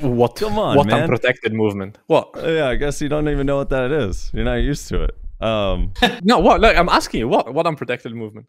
What? 0.01 0.37
Come 0.37 0.59
on, 0.59 0.77
what 0.77 0.87
man. 0.87 1.03
unprotected 1.05 1.53
movement? 1.53 1.99
What? 2.07 2.31
Yeah, 2.37 2.69
I 2.69 2.77
guess 2.77 3.01
you 3.01 3.09
don't 3.09 3.29
even 3.29 3.47
know 3.47 3.57
what 3.57 3.69
that 3.71 3.93
is. 3.93 4.31
You're 4.35 4.45
not 4.45 4.55
used 4.55 4.89
to 4.89 5.05
it. 5.05 5.17
Um, 5.41 5.93
No, 6.23 6.39
what? 6.41 6.61
Look, 6.61 6.77
I'm 6.77 6.89
asking 6.89 7.21
you. 7.21 7.29
What? 7.29 7.53
What 7.55 7.67
unprotected 7.67 8.13
movement? 8.15 8.47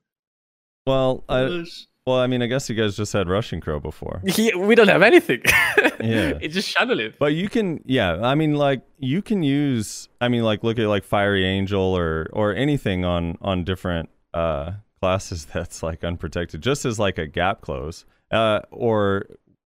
well, 0.87 1.23
I, 1.29 1.63
well, 2.05 2.17
I 2.17 2.27
mean, 2.27 2.41
I 2.41 2.47
guess 2.47 2.69
you 2.69 2.75
guys 2.75 2.95
just 2.97 3.13
had 3.13 3.29
Rushing 3.29 3.61
Crow 3.61 3.79
before, 3.79 4.21
we 4.37 4.75
don't 4.75 4.87
have 4.87 5.01
anything. 5.03 5.41
Yeah. 6.01 6.39
it's 6.41 6.55
just 6.55 6.67
shadow 6.67 6.95
Leap. 6.95 7.17
but 7.19 7.35
you 7.35 7.47
can, 7.47 7.79
yeah. 7.85 8.21
I 8.23 8.33
mean, 8.33 8.55
like 8.55 8.81
you 8.97 9.21
can 9.21 9.43
use. 9.43 10.09
I 10.19 10.29
mean, 10.29 10.41
like 10.41 10.63
look 10.63 10.79
at 10.79 10.87
like 10.87 11.03
Fiery 11.03 11.45
Angel 11.45 11.79
or 11.79 12.27
or 12.33 12.55
anything 12.55 13.05
on 13.05 13.37
on 13.39 13.63
different 13.63 14.09
uh 14.33 14.71
classes 14.99 15.45
that's 15.53 15.83
like 15.83 16.03
unprotected, 16.03 16.61
just 16.61 16.85
as 16.85 16.97
like 16.97 17.19
a 17.19 17.27
gap 17.27 17.61
close. 17.61 18.05
Uh, 18.31 18.61
or 18.71 19.25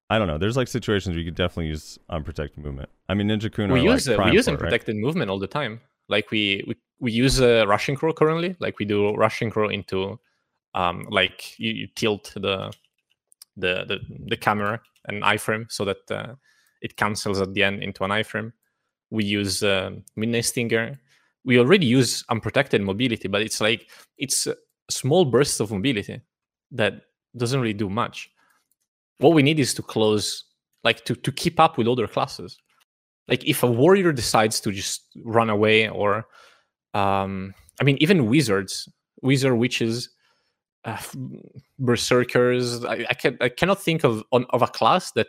I 0.09 0.17
don't 0.19 0.27
know. 0.27 0.37
There's 0.37 0.57
like 0.57 0.67
situations 0.67 1.15
where 1.15 1.19
you 1.19 1.25
could 1.25 1.35
definitely 1.35 1.67
use 1.67 1.97
unprotected 2.09 2.63
movement. 2.63 2.89
I 3.07 3.13
mean, 3.13 3.29
Ninja 3.29 3.49
Kun 3.49 3.71
We 3.71 3.81
use 3.81 4.07
like 4.09 4.19
uh, 4.19 4.23
we 4.25 4.33
use 4.33 4.47
it, 4.47 4.51
right? 4.51 4.57
unprotected 4.57 4.97
movement 4.97 5.31
all 5.31 5.39
the 5.39 5.47
time. 5.47 5.79
Like 6.09 6.31
we 6.31 6.63
we, 6.67 6.75
we 6.99 7.11
use 7.13 7.39
uh, 7.39 7.63
rushing 7.65 7.95
crow 7.95 8.11
currently. 8.11 8.57
Like 8.59 8.77
we 8.77 8.83
do 8.85 9.15
Rushing 9.15 9.49
crow 9.49 9.69
into 9.69 10.19
um 10.75 11.07
like 11.09 11.57
you, 11.57 11.71
you 11.71 11.87
tilt 11.95 12.31
the 12.35 12.71
the 13.57 13.85
the 13.87 13.99
the 14.27 14.37
camera 14.37 14.79
and 15.07 15.23
iframe 15.23 15.71
so 15.71 15.85
that 15.85 16.11
uh, 16.11 16.35
it 16.81 16.97
cancels 16.97 17.41
at 17.41 17.53
the 17.53 17.63
end 17.63 17.83
into 17.83 18.03
an 18.03 18.11
iframe. 18.11 18.51
We 19.09 19.23
use 19.23 19.63
uh, 19.63 19.91
midnight. 20.15 20.97
We 21.43 21.59
already 21.59 21.85
use 21.85 22.23
unprotected 22.29 22.81
mobility, 22.81 23.27
but 23.27 23.41
it's 23.41 23.61
like 23.61 23.89
it's 24.17 24.47
small 24.89 25.25
bursts 25.25 25.59
of 25.59 25.71
mobility 25.71 26.21
that 26.71 26.93
doesn't 27.37 27.59
really 27.59 27.73
do 27.73 27.89
much. 27.89 28.29
What 29.19 29.33
we 29.33 29.43
need 29.43 29.59
is 29.59 29.73
to 29.75 29.81
close, 29.81 30.45
like 30.83 31.05
to 31.05 31.15
to 31.15 31.31
keep 31.31 31.59
up 31.59 31.77
with 31.77 31.87
other 31.87 32.07
classes. 32.07 32.57
Like 33.27 33.47
if 33.47 33.63
a 33.63 33.71
warrior 33.71 34.11
decides 34.11 34.59
to 34.61 34.71
just 34.71 35.03
run 35.23 35.49
away, 35.49 35.89
or 35.89 36.25
um, 36.93 37.53
I 37.79 37.83
mean, 37.83 37.97
even 37.99 38.27
wizards, 38.27 38.89
wizard 39.21 39.57
witches, 39.57 40.09
uh, 40.85 41.01
berserkers. 41.79 42.85
I, 42.85 43.05
I 43.09 43.13
can 43.13 43.37
I 43.41 43.49
cannot 43.49 43.81
think 43.81 44.03
of 44.03 44.23
on, 44.31 44.45
of 44.51 44.61
a 44.61 44.67
class 44.67 45.11
that 45.13 45.27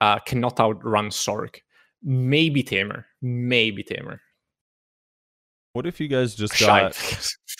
uh, 0.00 0.18
cannot 0.20 0.58
outrun 0.58 1.10
Sorc. 1.10 1.56
Maybe 2.02 2.62
Tamer, 2.62 3.06
maybe 3.20 3.82
Tamer. 3.82 4.20
What 5.72 5.86
if 5.86 6.00
you 6.00 6.08
guys 6.08 6.34
just 6.34 6.58
got 6.58 6.96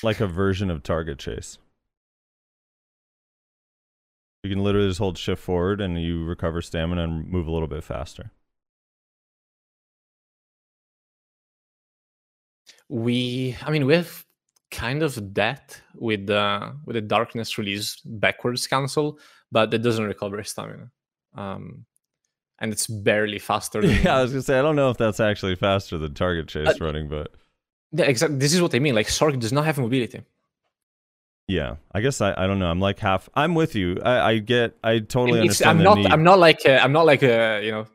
like 0.02 0.20
a 0.20 0.26
version 0.26 0.70
of 0.70 0.82
target 0.82 1.18
chase? 1.18 1.58
You 4.44 4.50
can 4.50 4.62
literally 4.62 4.88
just 4.88 5.00
hold 5.00 5.18
shift 5.18 5.42
forward 5.42 5.80
and 5.80 6.00
you 6.00 6.24
recover 6.24 6.62
stamina 6.62 7.02
and 7.02 7.28
move 7.28 7.48
a 7.48 7.50
little 7.50 7.66
bit 7.66 7.82
faster. 7.82 8.30
we 12.88 13.56
i 13.62 13.70
mean 13.70 13.86
we 13.86 13.94
have 13.94 14.24
kind 14.70 15.02
of 15.02 15.34
that 15.34 15.80
with 15.94 16.26
the 16.26 16.72
with 16.84 16.94
the 16.94 17.00
darkness 17.00 17.56
release 17.58 18.00
backwards 18.04 18.66
cancel 18.66 19.18
but 19.52 19.70
that 19.70 19.78
doesn't 19.78 20.04
recover 20.04 20.42
stamina 20.42 20.90
um 21.36 21.84
and 22.58 22.72
it's 22.72 22.86
barely 22.86 23.38
faster 23.38 23.80
than 23.80 23.90
Yeah, 24.02 24.16
I 24.18 24.22
was 24.22 24.32
gonna 24.32 24.42
say 24.42 24.58
I 24.58 24.62
don't 24.62 24.76
know 24.76 24.90
if 24.90 24.96
that's 24.96 25.20
actually 25.20 25.56
faster 25.56 25.98
than 25.98 26.14
target 26.14 26.48
chase 26.48 26.68
Uh, 26.68 26.84
running, 26.84 27.08
but 27.08 27.30
yeah 27.92 28.06
exactly 28.06 28.38
this 28.38 28.52
is 28.52 28.60
what 28.60 28.74
i 28.74 28.78
mean 28.80 28.94
like 28.94 29.06
sorc 29.06 29.38
does 29.38 29.52
not 29.52 29.64
have 29.64 29.78
mobility 29.78 30.20
yeah, 31.48 31.76
I 31.92 32.00
guess 32.00 32.20
I, 32.20 32.34
I 32.36 32.48
don't 32.48 32.58
know. 32.58 32.68
I'm 32.68 32.80
like 32.80 32.98
half. 32.98 33.28
I'm 33.34 33.54
with 33.54 33.76
you. 33.76 33.98
I, 34.04 34.30
I 34.30 34.38
get. 34.38 34.76
I 34.82 34.98
totally 34.98 35.40
understand 35.40 35.78
i'm 35.78 35.84
not 35.84 35.98
need. 35.98 36.10
i'm 36.10 36.24
not 36.24 36.40
like 36.40 36.66
uh, 36.66 36.80
i'm 36.82 36.90
not 36.90 37.06
like 37.06 37.22
uh, 37.22 37.60
you 37.62 37.70
know 37.70 37.86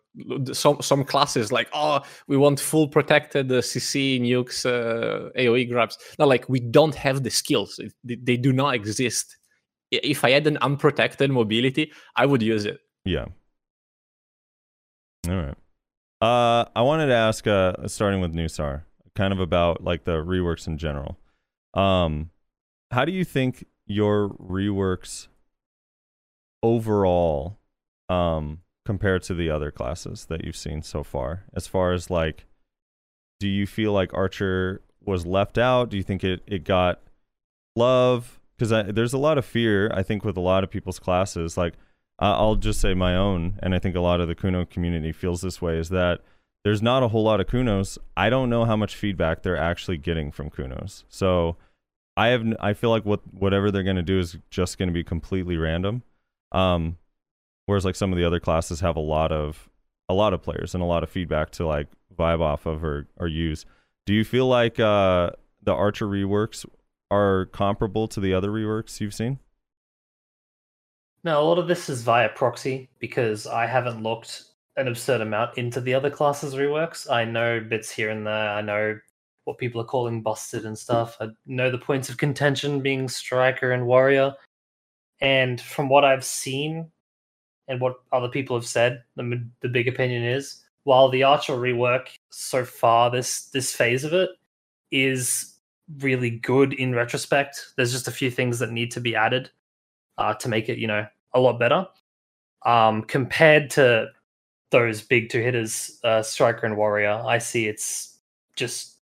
some 0.53 0.81
some 0.81 1.03
classes 1.05 1.51
like 1.51 1.69
oh 1.73 2.01
we 2.27 2.35
want 2.35 2.59
full 2.59 2.87
protected 2.87 3.49
uh, 3.51 3.55
cc 3.61 4.19
nukes 4.21 4.65
uh, 4.65 5.29
aoe 5.39 5.69
grabs 5.69 5.97
not 6.19 6.27
like 6.27 6.47
we 6.49 6.59
don't 6.59 6.95
have 6.95 7.23
the 7.23 7.29
skills 7.29 7.79
It- 7.79 8.25
they 8.25 8.35
do 8.37 8.51
not 8.51 8.75
exist 8.75 9.37
if 9.91 10.25
i 10.25 10.31
had 10.31 10.45
an 10.47 10.57
unprotected 10.61 11.31
mobility 11.31 11.91
i 12.17 12.25
would 12.25 12.41
use 12.41 12.65
it 12.65 12.79
Yeah. 13.05 13.25
All 15.29 15.35
right. 15.35 15.57
Uh, 16.21 16.65
I 16.75 16.81
wanted 16.81 17.07
to 17.07 17.15
ask, 17.15 17.47
uh, 17.47 17.87
starting 17.87 18.21
with 18.21 18.33
Nusar, 18.33 18.83
kind 19.15 19.33
of 19.33 19.39
about 19.39 19.83
like 19.83 20.03
the 20.03 20.17
reworks 20.23 20.67
in 20.67 20.77
general. 20.77 21.17
Um, 21.73 22.29
how 22.91 23.05
do 23.05 23.11
you 23.11 23.23
think 23.25 23.65
your 23.87 24.29
reworks 24.29 25.27
overall, 26.63 27.59
um, 28.09 28.59
compared 28.85 29.23
to 29.23 29.33
the 29.33 29.49
other 29.49 29.71
classes 29.71 30.25
that 30.25 30.43
you've 30.43 30.55
seen 30.55 30.81
so 30.81 31.03
far? 31.03 31.45
As 31.53 31.67
far 31.67 31.93
as 31.93 32.09
like, 32.09 32.45
do 33.39 33.47
you 33.47 33.65
feel 33.65 33.91
like 33.93 34.13
Archer 34.13 34.81
was 35.03 35.25
left 35.25 35.57
out? 35.57 35.89
Do 35.89 35.97
you 35.97 36.03
think 36.03 36.23
it, 36.23 36.41
it 36.47 36.63
got 36.63 37.01
love? 37.75 38.39
Because 38.57 38.93
there's 38.93 39.13
a 39.13 39.17
lot 39.17 39.37
of 39.37 39.45
fear, 39.45 39.91
I 39.93 40.03
think, 40.03 40.23
with 40.23 40.37
a 40.37 40.41
lot 40.41 40.63
of 40.63 40.69
people's 40.69 40.99
classes. 40.99 41.57
Like, 41.57 41.73
I'll 42.19 42.55
just 42.55 42.79
say 42.79 42.93
my 42.93 43.15
own, 43.15 43.57
and 43.63 43.73
I 43.73 43.79
think 43.79 43.95
a 43.95 43.99
lot 43.99 44.21
of 44.21 44.27
the 44.27 44.35
Kuno 44.35 44.65
community 44.65 45.11
feels 45.11 45.41
this 45.41 45.59
way 45.59 45.79
is 45.79 45.89
that 45.89 46.21
there's 46.63 46.81
not 46.81 47.01
a 47.01 47.07
whole 47.07 47.23
lot 47.23 47.41
of 47.41 47.47
Kunos. 47.47 47.97
I 48.15 48.29
don't 48.29 48.49
know 48.49 48.65
how 48.65 48.75
much 48.75 48.95
feedback 48.95 49.41
they're 49.41 49.57
actually 49.57 49.97
getting 49.97 50.31
from 50.31 50.51
Kunos. 50.51 51.03
So 51.09 51.57
I 52.15 52.27
have 52.27 52.45
I 52.59 52.73
feel 52.73 52.91
like 52.91 53.05
what 53.05 53.21
whatever 53.33 53.71
they're 53.71 53.83
going 53.83 53.95
to 53.95 54.03
do 54.03 54.19
is 54.19 54.37
just 54.49 54.77
going 54.77 54.87
to 54.87 54.93
be 54.93 55.03
completely 55.03 55.57
random. 55.57 56.03
Um 56.51 56.97
whereas 57.65 57.85
like 57.85 57.95
some 57.95 58.11
of 58.11 58.17
the 58.17 58.25
other 58.25 58.39
classes 58.39 58.79
have 58.79 58.95
a 58.95 59.01
lot 59.01 59.31
of 59.31 59.69
a 60.09 60.13
lot 60.13 60.33
of 60.33 60.41
players 60.41 60.73
and 60.73 60.83
a 60.83 60.87
lot 60.87 61.03
of 61.03 61.09
feedback 61.09 61.51
to 61.51 61.65
like 61.65 61.87
vibe 62.15 62.41
off 62.41 62.65
of 62.65 62.83
or 62.83 63.07
or 63.17 63.27
use. 63.27 63.65
Do 64.05 64.13
you 64.13 64.23
feel 64.23 64.47
like 64.47 64.79
uh 64.79 65.31
the 65.63 65.73
Archer 65.73 66.07
reworks 66.07 66.65
are 67.11 67.45
comparable 67.47 68.07
to 68.07 68.19
the 68.19 68.33
other 68.33 68.49
reworks 68.49 68.99
you've 68.99 69.13
seen? 69.13 69.39
No, 71.23 71.41
a 71.41 71.43
lot 71.43 71.59
of 71.59 71.67
this 71.67 71.87
is 71.87 72.01
via 72.01 72.29
proxy 72.29 72.89
because 72.99 73.45
I 73.45 73.67
haven't 73.67 74.01
looked 74.01 74.45
an 74.77 74.87
absurd 74.87 75.21
amount 75.21 75.57
into 75.57 75.79
the 75.79 75.93
other 75.93 76.09
classes 76.09 76.55
reworks. 76.55 77.09
I 77.09 77.25
know 77.25 77.59
bits 77.59 77.91
here 77.91 78.09
and 78.09 78.25
there. 78.25 78.49
I 78.49 78.61
know 78.61 78.99
what 79.43 79.57
people 79.57 79.81
are 79.81 79.85
calling 79.85 80.21
busted 80.21 80.65
and 80.65 80.77
stuff. 80.77 81.17
I 81.19 81.27
know 81.45 81.69
the 81.69 81.77
points 81.77 82.09
of 82.09 82.17
contention 82.17 82.81
being 82.81 83.07
striker 83.07 83.71
and 83.71 83.85
warrior. 83.85 84.33
And 85.19 85.61
from 85.61 85.89
what 85.89 86.05
I've 86.05 86.25
seen 86.25 86.91
and 87.71 87.79
what 87.79 88.01
other 88.11 88.27
people 88.27 88.55
have 88.55 88.67
said, 88.67 89.01
the, 89.15 89.47
the 89.61 89.69
big 89.69 89.87
opinion 89.87 90.23
is 90.23 90.61
while 90.83 91.09
the 91.09 91.23
Archer 91.23 91.53
rework 91.53 92.09
so 92.29 92.65
far, 92.65 93.09
this 93.09 93.45
this 93.45 93.73
phase 93.73 94.03
of 94.03 94.13
it 94.13 94.29
is 94.91 95.55
really 95.99 96.29
good 96.29 96.73
in 96.73 96.93
retrospect. 96.93 97.73
There's 97.77 97.93
just 97.93 98.09
a 98.09 98.11
few 98.11 98.29
things 98.29 98.59
that 98.59 98.71
need 98.71 98.91
to 98.91 98.99
be 98.99 99.15
added 99.15 99.49
uh, 100.17 100.33
to 100.35 100.49
make 100.49 100.67
it, 100.69 100.77
you 100.79 100.87
know, 100.87 101.07
a 101.33 101.39
lot 101.39 101.59
better. 101.59 101.87
Um, 102.65 103.03
compared 103.03 103.69
to 103.71 104.07
those 104.71 105.01
big 105.01 105.29
two 105.29 105.41
hitters, 105.41 105.99
uh, 106.03 106.21
striker 106.21 106.65
and 106.65 106.75
warrior, 106.75 107.23
I 107.25 107.37
see 107.37 107.67
it's 107.67 108.19
just 108.55 108.97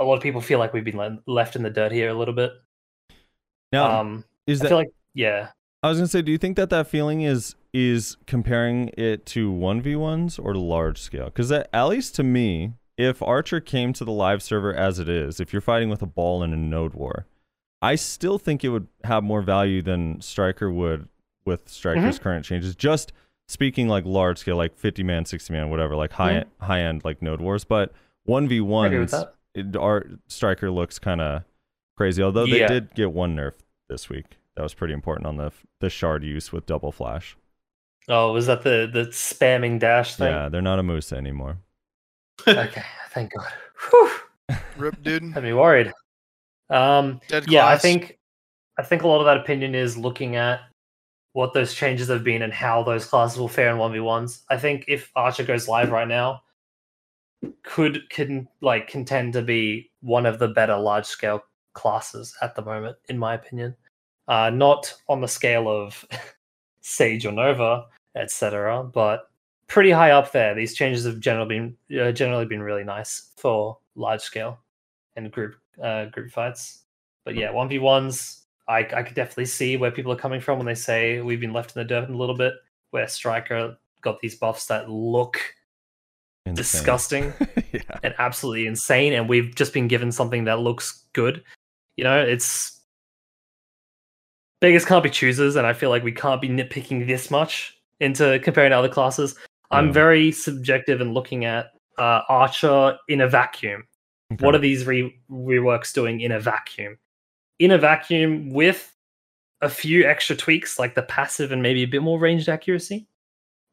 a 0.00 0.04
lot 0.04 0.16
of 0.16 0.22
people 0.22 0.40
feel 0.40 0.58
like 0.58 0.72
we've 0.72 0.84
been 0.84 0.96
le- 0.96 1.22
left 1.26 1.56
in 1.56 1.62
the 1.62 1.70
dirt 1.70 1.92
here 1.92 2.08
a 2.08 2.14
little 2.14 2.34
bit. 2.34 2.52
Now, 3.72 4.00
um, 4.00 4.24
is 4.46 4.60
I 4.60 4.64
that 4.64 4.68
feel 4.70 4.78
like 4.78 4.92
yeah, 5.14 5.48
I 5.82 5.88
was 5.88 5.98
gonna 5.98 6.08
say, 6.08 6.22
do 6.22 6.32
you 6.32 6.38
think 6.38 6.56
that 6.56 6.70
that 6.70 6.86
feeling 6.88 7.22
is 7.22 7.54
is 7.72 8.16
comparing 8.26 8.88
it 8.96 9.26
to 9.26 9.50
one 9.50 9.80
v 9.80 9.94
ones 9.94 10.38
or 10.38 10.52
to 10.52 10.58
large 10.58 10.98
scale? 11.00 11.26
Because 11.26 11.52
at 11.52 11.70
least 11.84 12.14
to 12.16 12.22
me, 12.22 12.72
if 12.96 13.22
Archer 13.22 13.60
came 13.60 13.92
to 13.92 14.04
the 14.04 14.10
live 14.12 14.42
server 14.42 14.74
as 14.74 14.98
it 14.98 15.08
is, 15.08 15.38
if 15.38 15.52
you're 15.52 15.62
fighting 15.62 15.88
with 15.88 16.02
a 16.02 16.06
ball 16.06 16.42
in 16.42 16.52
a 16.52 16.56
node 16.56 16.94
war, 16.94 17.26
I 17.80 17.94
still 17.94 18.38
think 18.38 18.64
it 18.64 18.70
would 18.70 18.88
have 19.04 19.22
more 19.22 19.42
value 19.42 19.82
than 19.82 20.20
Striker 20.20 20.70
would 20.70 21.08
with 21.44 21.68
Striker's 21.68 22.18
current 22.18 22.44
changes. 22.44 22.74
Just 22.74 23.12
speaking 23.46 23.86
like 23.88 24.04
large 24.04 24.38
scale, 24.38 24.56
like 24.56 24.76
50 24.76 25.04
man, 25.04 25.24
60 25.24 25.52
man, 25.52 25.70
whatever, 25.70 25.94
like 25.94 26.12
high 26.12 26.44
high 26.60 26.80
end 26.80 27.04
like 27.04 27.22
node 27.22 27.40
wars, 27.40 27.62
but 27.64 27.92
one 28.24 28.48
v 28.48 28.60
ones, 28.60 29.14
our 29.78 30.06
Striker 30.26 30.70
looks 30.70 30.98
kind 30.98 31.20
of 31.20 31.44
crazy. 31.96 32.20
Although 32.22 32.46
they 32.46 32.60
Yeah. 32.60 32.66
did 32.68 32.94
get 32.94 33.12
one 33.12 33.36
nerf 33.36 33.52
this 33.88 34.08
week. 34.08 34.37
That 34.58 34.64
was 34.64 34.74
pretty 34.74 34.92
important 34.92 35.28
on 35.28 35.36
the 35.36 35.52
the 35.78 35.88
shard 35.88 36.24
use 36.24 36.50
with 36.50 36.66
double 36.66 36.90
flash. 36.90 37.36
Oh, 38.08 38.32
was 38.32 38.46
that 38.46 38.64
the 38.64 38.90
the 38.92 39.04
spamming 39.04 39.78
dash 39.78 40.16
thing? 40.16 40.32
Yeah, 40.32 40.48
they're 40.48 40.60
not 40.60 40.80
a 40.80 40.82
moose 40.82 41.12
anymore. 41.12 41.58
okay, 42.48 42.82
thank 43.10 43.34
God. 43.34 43.46
Whew, 43.88 44.10
Rip, 44.76 45.00
dude. 45.00 45.30
had 45.32 45.44
me 45.44 45.52
worried. 45.52 45.92
Um, 46.70 47.20
Dead 47.28 47.48
yeah, 47.48 47.68
I 47.68 47.78
think 47.78 48.18
I 48.76 48.82
think 48.82 49.02
a 49.02 49.06
lot 49.06 49.20
of 49.20 49.26
that 49.26 49.36
opinion 49.36 49.76
is 49.76 49.96
looking 49.96 50.34
at 50.34 50.58
what 51.34 51.54
those 51.54 51.72
changes 51.72 52.08
have 52.08 52.24
been 52.24 52.42
and 52.42 52.52
how 52.52 52.82
those 52.82 53.06
classes 53.06 53.38
will 53.38 53.46
fare 53.46 53.70
in 53.70 53.78
one 53.78 53.92
v 53.92 54.00
ones. 54.00 54.42
I 54.50 54.56
think 54.56 54.86
if 54.88 55.12
Archer 55.14 55.44
goes 55.44 55.68
live 55.68 55.92
right 55.92 56.08
now, 56.08 56.42
could 57.62 58.10
can 58.10 58.48
like 58.60 58.88
contend 58.88 59.34
to 59.34 59.42
be 59.42 59.92
one 60.00 60.26
of 60.26 60.40
the 60.40 60.48
better 60.48 60.76
large 60.76 61.06
scale 61.06 61.44
classes 61.74 62.34
at 62.42 62.56
the 62.56 62.62
moment, 62.62 62.96
in 63.08 63.16
my 63.16 63.34
opinion. 63.34 63.76
Uh, 64.28 64.50
not 64.50 64.94
on 65.08 65.20
the 65.20 65.28
scale 65.28 65.68
of 65.68 66.04
Sage 66.82 67.24
or 67.24 67.32
Nova, 67.32 67.86
etc., 68.14 68.84
but 68.84 69.30
pretty 69.68 69.90
high 69.90 70.10
up 70.10 70.32
there. 70.32 70.54
These 70.54 70.74
changes 70.74 71.04
have 71.04 71.20
generally 71.20 71.48
been 71.88 72.00
uh, 72.00 72.12
generally 72.12 72.46
been 72.46 72.62
really 72.62 72.84
nice 72.84 73.32
for 73.36 73.78
large 73.94 74.20
scale 74.20 74.58
and 75.16 75.30
group 75.30 75.54
uh, 75.82 76.06
group 76.06 76.30
fights. 76.30 76.84
But 77.24 77.36
yeah, 77.36 77.50
one 77.50 77.68
v 77.68 77.78
ones, 77.78 78.46
I 78.66 78.78
I 78.78 79.02
could 79.02 79.14
definitely 79.14 79.46
see 79.46 79.76
where 79.76 79.90
people 79.90 80.12
are 80.12 80.16
coming 80.16 80.40
from 80.40 80.58
when 80.58 80.66
they 80.66 80.74
say 80.74 81.20
we've 81.20 81.40
been 81.40 81.52
left 81.52 81.76
in 81.76 81.80
the 81.80 81.88
dirt 81.88 82.10
a 82.10 82.16
little 82.16 82.36
bit. 82.36 82.54
Where 82.90 83.06
Striker 83.06 83.76
got 84.00 84.20
these 84.20 84.34
buffs 84.34 84.66
that 84.66 84.90
look 84.90 85.38
Insane. 86.46 86.56
disgusting 86.56 87.32
yeah. 87.72 87.98
and 88.02 88.14
absolutely 88.18 88.66
insane, 88.66 89.12
and 89.12 89.28
we've 89.28 89.54
just 89.54 89.74
been 89.74 89.88
given 89.88 90.10
something 90.10 90.44
that 90.44 90.60
looks 90.60 91.04
good. 91.12 91.44
You 91.96 92.04
know, 92.04 92.18
it's 92.22 92.77
beggars 94.60 94.84
can't 94.84 95.02
be 95.02 95.10
choosers, 95.10 95.56
and 95.56 95.66
I 95.66 95.72
feel 95.72 95.90
like 95.90 96.02
we 96.02 96.12
can't 96.12 96.40
be 96.40 96.48
nitpicking 96.48 97.06
this 97.06 97.30
much 97.30 97.76
into 98.00 98.38
comparing 98.40 98.70
to 98.70 98.78
other 98.78 98.88
classes. 98.88 99.34
I'm 99.70 99.92
very 99.92 100.32
subjective 100.32 101.00
in 101.00 101.12
looking 101.12 101.44
at 101.44 101.72
uh, 101.98 102.22
Archer 102.28 102.96
in 103.08 103.20
a 103.20 103.28
vacuum. 103.28 103.84
What 104.40 104.54
are 104.54 104.58
these 104.58 104.86
re- 104.86 105.18
reworks 105.30 105.92
doing 105.92 106.20
in 106.20 106.32
a 106.32 106.40
vacuum? 106.40 106.98
In 107.58 107.70
a 107.70 107.78
vacuum 107.78 108.50
with 108.50 108.94
a 109.60 109.68
few 109.68 110.06
extra 110.06 110.36
tweaks 110.36 110.78
like 110.78 110.94
the 110.94 111.02
passive 111.02 111.52
and 111.52 111.62
maybe 111.62 111.82
a 111.82 111.86
bit 111.86 112.02
more 112.02 112.18
ranged 112.18 112.48
accuracy. 112.48 113.08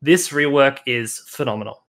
This 0.01 0.29
rework 0.29 0.79
is 0.85 1.19
phenomenal. 1.27 1.85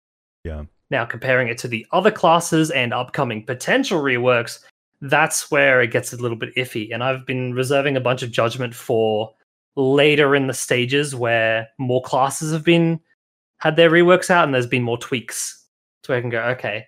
Yeah. 0.43 0.63
Now, 0.89 1.05
comparing 1.05 1.47
it 1.47 1.57
to 1.59 1.67
the 1.67 1.85
other 1.91 2.11
classes 2.11 2.71
and 2.71 2.93
upcoming 2.93 3.45
potential 3.45 4.01
reworks, 4.01 4.59
that's 5.03 5.51
where 5.51 5.81
it 5.81 5.91
gets 5.91 6.13
a 6.13 6.17
little 6.17 6.38
bit 6.38 6.55
iffy. 6.55 6.93
And 6.93 7.03
I've 7.03 7.25
been 7.25 7.53
reserving 7.53 7.97
a 7.97 8.01
bunch 8.01 8.23
of 8.23 8.31
judgment 8.31 8.73
for 8.73 9.34
later 9.75 10.35
in 10.35 10.47
the 10.47 10.53
stages 10.53 11.13
where 11.13 11.67
more 11.77 12.01
classes 12.01 12.53
have 12.53 12.63
been 12.63 12.99
had 13.57 13.75
their 13.75 13.89
reworks 13.89 14.30
out 14.30 14.45
and 14.45 14.53
there's 14.53 14.67
been 14.67 14.84
more 14.84 14.97
tweaks. 14.97 15.65
So 16.03 16.13
I 16.13 16.21
can 16.21 16.30
go, 16.30 16.41
okay, 16.41 16.85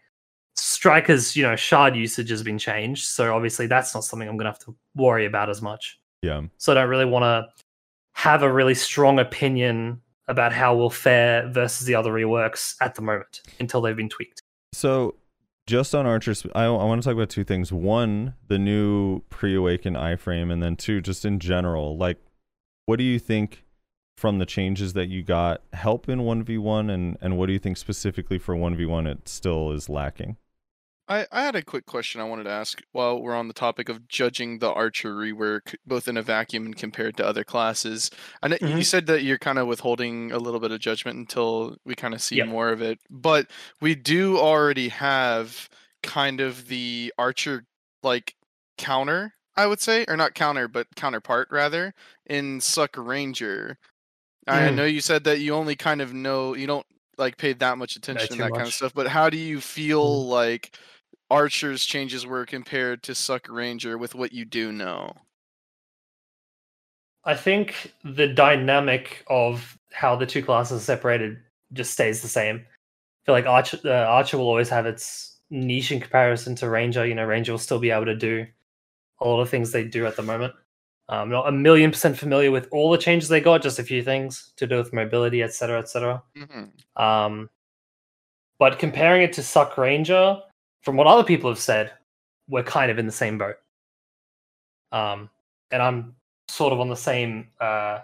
strikers, 0.55 1.35
you 1.35 1.43
know, 1.43 1.55
shard 1.57 1.95
usage 1.95 2.29
has 2.29 2.41
been 2.41 2.57
changed. 2.57 3.05
So 3.05 3.35
obviously 3.35 3.67
that's 3.67 3.93
not 3.93 4.05
something 4.05 4.27
I'm 4.27 4.37
gonna 4.37 4.49
have 4.49 4.59
to 4.59 4.75
worry 4.95 5.25
about 5.25 5.49
as 5.49 5.61
much. 5.61 5.99
Yeah. 6.21 6.41
So 6.57 6.71
I 6.71 6.75
don't 6.75 6.89
really 6.89 7.05
want 7.05 7.23
to 7.23 7.47
have 8.13 8.43
a 8.43 8.51
really 8.51 8.75
strong 8.75 9.19
opinion 9.19 10.01
about 10.27 10.53
how 10.53 10.75
we'll 10.75 10.89
fare 10.89 11.47
versus 11.49 11.85
the 11.85 11.95
other 11.95 12.11
reworks 12.11 12.75
at 12.81 12.95
the 12.95 13.01
moment 13.01 13.41
until 13.59 13.81
they've 13.81 13.95
been 13.95 14.09
tweaked. 14.09 14.41
So, 14.73 15.15
just 15.67 15.95
on 15.95 16.05
Archers, 16.05 16.45
I, 16.53 16.65
I 16.65 16.69
want 16.69 17.01
to 17.01 17.07
talk 17.07 17.15
about 17.15 17.29
two 17.29 17.43
things. 17.43 17.71
One, 17.71 18.35
the 18.47 18.59
new 18.59 19.21
pre-awaken 19.29 19.95
iframe, 19.95 20.51
and 20.51 20.61
then 20.61 20.75
two, 20.75 21.01
just 21.01 21.25
in 21.25 21.39
general, 21.39 21.97
like, 21.97 22.17
what 22.85 22.97
do 22.97 23.03
you 23.03 23.17
think 23.17 23.65
from 24.17 24.37
the 24.37 24.45
changes 24.45 24.93
that 24.93 25.07
you 25.07 25.23
got 25.23 25.61
help 25.73 26.07
in 26.07 26.21
one 26.23 26.43
v 26.43 26.57
one, 26.57 26.89
and 26.89 27.17
and 27.19 27.37
what 27.37 27.47
do 27.47 27.53
you 27.53 27.59
think 27.59 27.77
specifically 27.77 28.37
for 28.37 28.55
one 28.55 28.75
v 28.75 28.85
one 28.85 29.07
it 29.07 29.27
still 29.27 29.71
is 29.71 29.89
lacking? 29.89 30.37
I, 31.07 31.27
I 31.31 31.43
had 31.43 31.55
a 31.55 31.61
quick 31.63 31.85
question 31.85 32.19
I 32.19 32.23
wanted 32.23 32.45
to 32.45 32.49
ask 32.49 32.81
while 32.91 33.21
we're 33.21 33.35
on 33.35 33.47
the 33.47 33.53
topic 33.53 33.89
of 33.89 34.07
judging 34.07 34.57
the 34.57 34.71
archer 34.73 35.13
rework, 35.15 35.75
both 35.85 36.07
in 36.07 36.17
a 36.17 36.23
vacuum 36.23 36.65
and 36.65 36.75
compared 36.75 37.15
to 37.17 37.25
other 37.25 37.43
classes. 37.43 38.09
I 38.41 38.47
know 38.47 38.57
you 38.73 38.83
said 38.83 39.05
that 39.05 39.21
you're 39.23 39.37
kind 39.37 39.59
of 39.59 39.67
withholding 39.67 40.31
a 40.31 40.39
little 40.39 40.59
bit 40.59 40.71
of 40.71 40.79
judgment 40.79 41.17
until 41.19 41.77
we 41.85 41.93
kind 41.93 42.15
of 42.15 42.21
see 42.23 42.39
Yep. 42.39 42.41
more 42.41 42.69
of 42.69 42.81
it, 42.81 42.99
but 43.09 43.51
we 43.81 43.93
do 43.93 44.39
already 44.39 44.89
have 44.89 45.69
kind 46.01 46.41
of 46.41 46.67
the 46.67 47.13
archer 47.19 47.65
like 48.01 48.35
counter, 48.79 49.33
I 49.55 49.67
would 49.67 49.79
say, 49.81 50.05
or 50.07 50.17
not 50.17 50.33
counter, 50.33 50.67
but 50.67 50.87
counterpart 50.95 51.49
rather, 51.51 51.93
in 52.25 52.59
Succ 52.59 52.97
Ranger. 53.05 53.77
I 54.47 54.69
Mm. 54.69 54.71
know 54.71 54.85
you 54.85 55.01
said 55.01 55.23
that 55.25 55.39
you 55.39 55.53
only 55.53 55.75
kind 55.75 56.01
of 56.01 56.13
know 56.13 56.55
you 56.55 56.67
don't 56.67 56.85
like 57.17 57.37
pay 57.37 57.53
that 57.53 57.77
much 57.77 57.95
attention 57.95 58.37
to 58.37 58.43
that 58.43 58.53
kind 58.53 58.67
of 58.67 58.73
stuff, 58.73 58.93
but 58.93 59.07
how 59.07 59.29
do 59.29 59.37
you 59.37 59.61
feel 59.61 60.27
like 60.27 60.77
Archer's 61.29 61.85
changes 61.85 62.25
were 62.25 62.45
compared 62.45 63.03
to 63.03 63.13
Succ 63.13 63.49
Ranger 63.49 63.97
with 63.97 64.15
what 64.15 64.31
you 64.31 64.45
do 64.45 64.71
know? 64.71 65.13
I 67.23 67.35
think 67.35 67.93
the 68.03 68.27
dynamic 68.27 69.23
of 69.27 69.77
how 69.91 70.15
the 70.15 70.27
two 70.27 70.43
classes 70.43 70.81
are 70.81 70.85
separated 70.85 71.37
just 71.73 71.93
stays 71.93 72.21
the 72.21 72.27
same. 72.27 72.57
I 72.57 73.25
feel 73.25 73.35
like 73.35 73.47
Archer, 73.47 73.79
uh, 73.83 74.05
Archer 74.05 74.37
will 74.37 74.47
always 74.47 74.69
have 74.69 74.85
its 74.85 75.39
niche 75.49 75.91
in 75.91 75.99
comparison 75.99 76.55
to 76.57 76.69
Ranger. 76.69 77.05
You 77.05 77.15
know, 77.15 77.25
Ranger 77.25 77.53
will 77.53 77.59
still 77.59 77.79
be 77.79 77.89
able 77.89 78.05
to 78.05 78.15
do 78.15 78.45
a 79.19 79.27
lot 79.27 79.41
of 79.41 79.49
things 79.49 79.71
they 79.71 79.83
do 79.83 80.05
at 80.05 80.15
the 80.15 80.21
moment. 80.21 80.53
I'm 81.07 81.29
not 81.29 81.47
a 81.47 81.51
million 81.51 81.91
percent 81.91 82.17
familiar 82.17 82.51
with 82.51 82.67
all 82.71 82.91
the 82.91 82.97
changes 82.97 83.29
they 83.29 83.41
got, 83.41 83.61
just 83.61 83.79
a 83.79 83.83
few 83.83 84.03
things 84.03 84.53
to 84.57 84.65
do 84.67 84.77
with 84.77 84.93
mobility, 84.93 85.43
etc., 85.43 85.79
etc. 85.79 86.23
Mhm. 86.35 86.71
Um, 86.99 87.49
but 88.57 88.79
comparing 88.79 89.21
it 89.21 89.33
to 89.33 89.41
Succ 89.41 89.77
Ranger, 89.77 90.39
from 90.85 90.95
what 90.95 91.07
other 91.07 91.23
people 91.23 91.49
have 91.49 91.59
said, 91.59 91.91
we're 92.47 92.63
kind 92.63 92.91
of 92.91 92.99
in 92.99 93.07
the 93.07 93.11
same 93.11 93.39
boat. 93.39 93.55
Um, 94.91 95.29
and 95.71 95.81
I'm 95.81 96.15
sort 96.47 96.71
of 96.71 96.79
on 96.79 96.89
the 96.89 96.95
same 96.95 97.47
uh, 97.59 97.99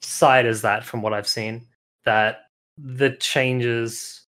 side 0.00 0.46
as 0.46 0.62
that 0.62 0.84
from 0.84 1.02
what 1.02 1.12
I've 1.12 1.28
seen. 1.28 1.66
That 2.04 2.46
the 2.78 3.10
changes. 3.16 4.20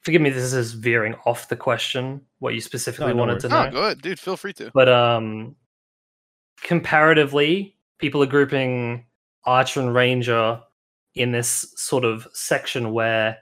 Forgive 0.00 0.20
me, 0.20 0.30
this 0.30 0.52
is 0.52 0.72
veering 0.72 1.14
off 1.24 1.48
the 1.48 1.56
question. 1.56 2.22
What 2.38 2.54
you 2.54 2.60
specifically 2.60 3.14
no 3.14 3.20
wanted 3.20 3.40
to 3.40 3.48
know. 3.48 3.66
Oh, 3.68 3.70
go 3.70 3.82
ahead, 3.84 4.02
dude. 4.02 4.18
Feel 4.18 4.36
free 4.36 4.52
to. 4.54 4.70
But 4.74 4.88
um 4.88 5.56
comparatively, 6.62 7.76
people 7.98 8.22
are 8.22 8.26
grouping 8.26 9.04
Archer 9.44 9.80
and 9.80 9.94
Ranger 9.94 10.60
in 11.14 11.32
this 11.32 11.72
sort 11.76 12.04
of 12.04 12.26
section 12.32 12.92
where 12.92 13.38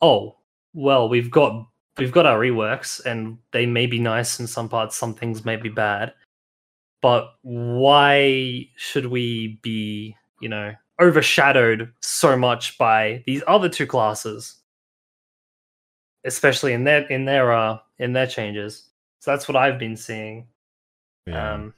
oh, 0.00 0.36
well, 0.74 1.08
we've 1.08 1.30
got 1.30 1.66
we've 1.98 2.12
got 2.12 2.26
our 2.26 2.38
reworks 2.38 3.04
and 3.04 3.38
they 3.52 3.66
may 3.66 3.86
be 3.86 3.98
nice 3.98 4.40
in 4.40 4.46
some 4.46 4.68
parts, 4.68 4.96
some 4.96 5.14
things 5.14 5.44
may 5.44 5.56
be 5.56 5.68
bad. 5.68 6.12
But 7.02 7.34
why 7.42 8.68
should 8.76 9.06
we 9.06 9.58
be, 9.62 10.16
you 10.40 10.48
know, 10.48 10.74
overshadowed 11.00 11.92
so 12.00 12.36
much 12.36 12.78
by 12.78 13.22
these 13.26 13.42
other 13.46 13.68
two 13.68 13.86
classes? 13.86 14.56
Especially 16.24 16.72
in 16.72 16.84
their 16.84 17.06
in 17.08 17.26
their 17.26 17.52
uh 17.52 17.78
in 17.98 18.14
their 18.14 18.26
changes. 18.26 18.88
So 19.20 19.30
that's 19.30 19.46
what 19.46 19.56
I've 19.56 19.78
been 19.78 19.96
seeing. 19.96 20.48
Yeah. 21.26 21.54
Um, 21.54 21.74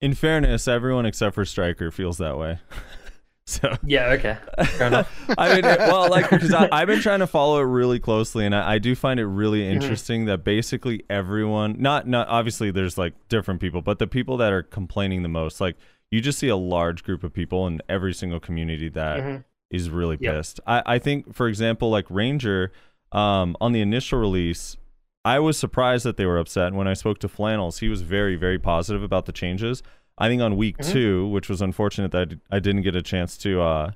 In 0.00 0.14
fairness, 0.14 0.68
everyone 0.68 1.06
except 1.06 1.34
for 1.34 1.44
Striker 1.44 1.90
feels 1.90 2.18
that 2.18 2.38
way. 2.38 2.58
so 3.46 3.76
yeah, 3.84 4.06
okay. 4.10 4.36
Fair 4.76 4.88
enough. 4.88 5.12
I 5.38 5.54
mean, 5.54 5.64
it- 5.64 5.78
well, 5.78 6.10
like 6.10 6.28
because 6.30 6.52
I've 6.52 6.86
been 6.88 7.00
trying 7.00 7.20
to 7.20 7.26
follow 7.26 7.60
it 7.60 7.64
really 7.64 7.98
closely, 8.00 8.44
and 8.44 8.54
I, 8.54 8.74
I 8.74 8.78
do 8.78 8.94
find 8.94 9.20
it 9.20 9.26
really 9.26 9.60
Mm-hmm. 9.60 9.72
interesting 9.82 10.24
that 10.26 10.44
basically 10.44 11.04
everyone, 11.08 11.76
not 11.78 12.06
not 12.06 12.28
obviously 12.28 12.70
there's 12.70 12.98
like 12.98 13.14
different 13.28 13.60
people, 13.60 13.82
but 13.82 13.98
the 13.98 14.06
people 14.06 14.36
that 14.38 14.52
are 14.52 14.62
complaining 14.62 15.22
the 15.22 15.28
most, 15.28 15.60
like 15.60 15.76
you 16.10 16.20
just 16.20 16.38
see 16.38 16.48
a 16.48 16.56
large 16.56 17.02
group 17.04 17.22
of 17.24 17.32
people 17.32 17.66
in 17.66 17.80
every 17.88 18.12
single 18.14 18.40
community 18.40 18.88
that 18.90 19.44
is 19.70 19.88
Mhm. 19.88 19.94
really 19.96 20.18
Yep. 20.20 20.34
pissed. 20.34 20.60
I, 20.66 20.82
I 20.86 20.98
think, 20.98 21.34
for 21.34 21.48
example, 21.48 21.90
like 21.90 22.06
Ranger, 22.10 22.72
um, 23.12 23.56
on 23.60 23.72
the 23.72 23.80
initial 23.80 24.18
release, 24.18 24.76
I 25.24 25.38
was 25.40 25.58
surprised 25.58 26.04
that 26.04 26.16
they 26.16 26.26
were 26.26 26.38
upset. 26.38 26.68
And 26.68 26.76
when 26.76 26.86
I 26.86 26.94
spoke 26.94 27.18
to 27.20 27.28
Flannels, 27.28 27.78
he 27.80 27.88
was 27.88 28.02
very, 28.02 28.36
very 28.36 28.58
positive 28.60 29.02
about 29.02 29.26
the 29.26 29.32
changes. 29.32 29.82
I 30.18 30.28
think 30.28 30.40
on 30.42 30.56
week 30.56 30.78
Mhm. 30.78 30.92
two, 30.92 31.28
which 31.28 31.48
was 31.48 31.60
unfortunate 31.60 32.10
that 32.12 32.20
I 32.20 32.24
d- 32.24 32.38
I 32.50 32.58
didn't 32.58 32.82
get 32.82 32.96
a 32.96 33.02
chance 33.02 33.36
to 33.38 33.60
uh, 33.60 33.90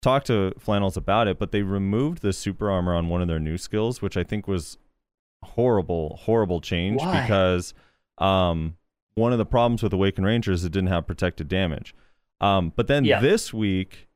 talk 0.00 0.24
to 0.24 0.52
Flannels 0.58 0.96
about 0.96 1.28
it, 1.28 1.38
but 1.38 1.52
they 1.52 1.62
removed 1.62 2.22
the 2.22 2.32
super 2.32 2.70
armor 2.70 2.94
on 2.94 3.08
one 3.08 3.22
of 3.22 3.28
their 3.28 3.38
new 3.40 3.56
skills, 3.56 4.02
which 4.02 4.16
I 4.16 4.24
think 4.24 4.48
was 4.48 4.78
horrible, 5.44 6.16
horrible 6.22 6.60
change 6.60 7.00
Why? 7.00 7.20
because 7.22 7.74
um, 8.18 8.76
one 9.14 9.32
of 9.32 9.38
the 9.38 9.46
problems 9.46 9.82
with 9.82 9.92
Awakened 9.92 10.26
Ranger 10.26 10.52
is 10.52 10.64
it 10.64 10.72
didn't 10.72 10.88
have 10.88 11.06
protected 11.06 11.48
damage. 11.48 11.94
Um, 12.40 12.72
but 12.76 12.86
then 12.88 13.04
Yeah. 13.04 13.20
this 13.20 13.52
week, 13.52 14.08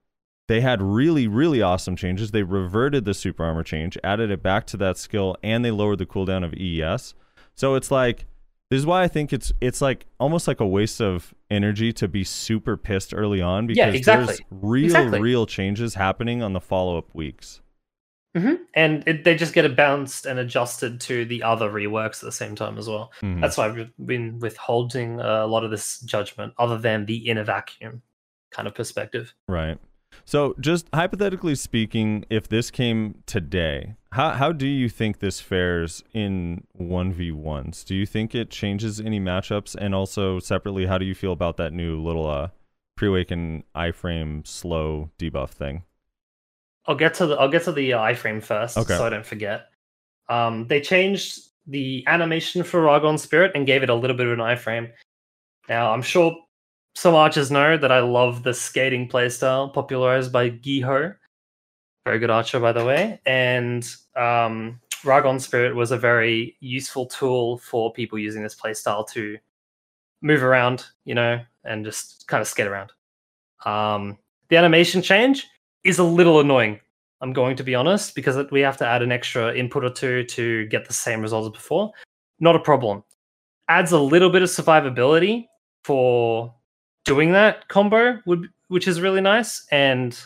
they 0.49 0.61
had 0.61 0.81
really, 0.81 1.27
really 1.27 1.61
awesome 1.63 1.97
changes. 1.97 2.31
They 2.31 2.43
reverted 2.45 3.05
the 3.05 3.15
super 3.15 3.45
armor 3.45 3.63
change, 3.65 3.99
added 4.05 4.31
it 4.31 4.43
back 4.43 4.67
to 4.69 4.77
that 4.79 4.97
skill, 4.97 5.37
and 5.43 5.65
they 5.65 5.71
lowered 5.73 5.99
the 5.99 6.07
cooldown 6.07 6.45
of 6.45 6.55
EES. 6.55 7.15
So 7.55 7.75
it's 7.75 7.91
like 7.91 8.27
this 8.71 8.79
is 8.79 8.87
why 8.87 9.03
I 9.03 9.09
think 9.09 9.33
it's 9.33 9.53
it's 9.61 9.81
like 9.81 10.07
almost 10.19 10.49
like 10.49 10.61
a 10.61 10.67
waste 10.67 11.01
of 11.01 11.35
energy 11.51 11.93
to 11.95 12.09
be 12.09 12.25
super 12.25 12.77
pissed 12.77 13.15
early 13.15 13.41
on 13.41 13.67
because 13.67 13.79
Yeah, 13.79 13.89
exactly. 13.99 14.27
there's 14.27 14.41
real, 14.51 14.85
Exactly. 14.87 15.21
real 15.21 15.47
changes 15.47 15.95
happening 15.95 16.43
on 16.43 16.53
the 16.53 16.61
follow 16.61 16.99
up 16.99 17.15
weeks. 17.15 17.61
hmm 18.37 18.55
And 18.75 19.03
it, 19.07 19.25
they 19.25 19.35
just 19.37 19.55
get 19.55 19.75
bounced 19.77 20.27
and 20.27 20.39
adjusted 20.39 21.01
to 21.03 21.25
the 21.25 21.43
other 21.43 21.71
reworks 21.71 22.17
at 22.23 22.27
the 22.27 22.33
same 22.33 22.55
time 22.57 22.77
as 22.79 22.89
well. 22.89 23.13
Mhm. 23.23 23.41
That's 23.41 23.57
why 23.57 23.67
I've 23.67 23.91
been 24.05 24.39
withholding 24.41 25.21
a 25.21 25.47
lot 25.47 25.65
of 25.65 25.71
this 25.71 26.01
judgment, 26.01 26.53
other 26.59 26.77
than 26.79 27.07
the 27.07 27.17
inner 27.29 27.45
vacuum 27.45 28.03
kind 28.51 28.67
of 28.69 28.75
perspective. 28.75 29.33
Right. 29.49 29.79
So, 30.25 30.55
just 30.61 30.89
hypothetically 30.95 31.55
speaking, 31.55 32.25
if 32.31 32.49
this 32.49 32.71
came 32.71 33.23
today, 33.27 33.95
how 34.17 34.31
how 34.31 34.51
do 34.53 34.67
you 34.67 34.89
think 34.89 35.19
this 35.19 35.41
fares 35.41 36.03
in 36.15 36.65
one 36.73 37.13
v 37.13 37.31
ones? 37.33 37.85
Do 37.85 37.95
you 37.95 38.07
think 38.07 38.35
it 38.35 38.51
changes 38.51 38.99
any 39.01 39.21
matchups? 39.21 39.77
And 39.79 39.95
also 39.95 40.39
separately, 40.41 40.87
how 40.87 40.97
do 40.99 41.05
you 41.05 41.15
feel 41.15 41.33
about 41.33 41.57
that 41.59 41.73
new 41.73 42.01
little 42.03 42.29
uh 42.29 42.49
pre-awaken 42.97 43.63
iframe 43.77 44.47
slow 44.47 45.11
debuff 45.19 45.51
thing? 45.51 45.83
I'll 46.87 46.95
get 46.95 47.15
to 47.15 47.27
the 47.27 47.37
I'll 47.37 47.51
get 47.51 47.65
to 47.65 47.73
the 47.73 47.93
uh, 47.93 48.01
iframe 48.01 48.43
first, 48.43 48.79
Okay. 48.79 48.97
so 48.97 49.05
I 49.05 49.11
don't 49.11 49.27
forget. 49.27 49.69
Um, 50.29 50.67
they 50.67 50.81
changed 50.81 51.41
the 51.67 52.03
animation 52.07 52.63
for 52.63 52.81
Ragon 52.81 53.19
Spirit 53.19 53.53
and 53.55 53.67
gave 53.67 53.83
it 53.83 53.91
a 53.91 53.95
little 53.95 54.17
bit 54.17 54.27
of 54.27 54.33
an 54.33 54.39
iframe. 54.39 54.93
Now 55.69 55.93
I'm 55.93 56.03
sure 56.03 56.35
some 56.95 57.15
archers 57.15 57.51
know 57.51 57.77
that 57.77 57.93
I 57.93 58.01
love 58.01 58.43
the 58.45 58.55
skating 58.55 59.09
playstyle 59.09 59.73
popularized 59.75 60.33
by 60.33 60.49
Giho. 60.51 61.15
Very 62.07 62.21
good 62.21 62.31
archer, 62.31 62.61
by 62.61 62.71
the 62.71 62.85
way. 62.85 63.21
And 63.27 63.85
um, 64.15 64.81
Ragon 65.05 65.41
Spirit 65.41 65.75
was 65.75 65.91
a 65.91 65.99
very 65.99 66.57
useful 66.61 67.07
tool 67.07 67.59
for 67.59 67.93
people 67.93 68.17
using 68.17 68.45
this 68.45 68.55
playstyle 68.55 69.05
to 69.09 69.37
move 70.23 70.45
around, 70.45 70.85
you 71.05 71.17
know, 71.17 71.41
and 71.65 71.85
just 71.85 72.29
kind 72.29 72.41
of 72.41 72.47
skate 72.47 72.69
around. 72.69 72.93
Um, 73.65 74.19
the 74.51 74.57
animation 74.57 75.03
change 75.03 75.49
is 75.83 75.99
a 75.99 76.05
little 76.05 76.39
annoying. 76.39 76.79
I'm 77.21 77.33
going 77.33 77.57
to 77.57 77.65
be 77.65 77.75
honest 77.75 78.15
because 78.15 78.37
we 78.53 78.61
have 78.61 78.77
to 78.77 78.87
add 78.87 79.03
an 79.03 79.11
extra 79.11 79.53
input 79.53 79.85
or 79.85 79.91
two 79.91 80.23
to 80.23 80.67
get 80.67 80.87
the 80.87 80.95
same 80.95 81.21
results 81.21 81.49
as 81.49 81.53
before. 81.53 81.91
Not 82.39 82.55
a 82.55 82.61
problem. 82.61 83.03
Adds 83.67 83.91
a 83.91 83.99
little 83.99 84.31
bit 84.31 84.43
of 84.43 84.49
survivability 84.49 85.49
for 85.83 86.55
doing 87.05 87.33
that 87.33 87.67
combo, 87.67 88.21
would 88.27 88.47
which 88.69 88.87
is 88.87 89.01
really 89.01 89.21
nice. 89.21 89.67
And 89.73 90.17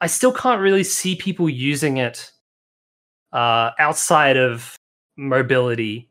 I 0.00 0.06
still 0.06 0.32
can't 0.32 0.60
really 0.60 0.84
see 0.84 1.14
people 1.14 1.48
using 1.48 1.98
it 1.98 2.30
uh, 3.32 3.70
outside 3.78 4.36
of 4.36 4.76
mobility 5.16 6.10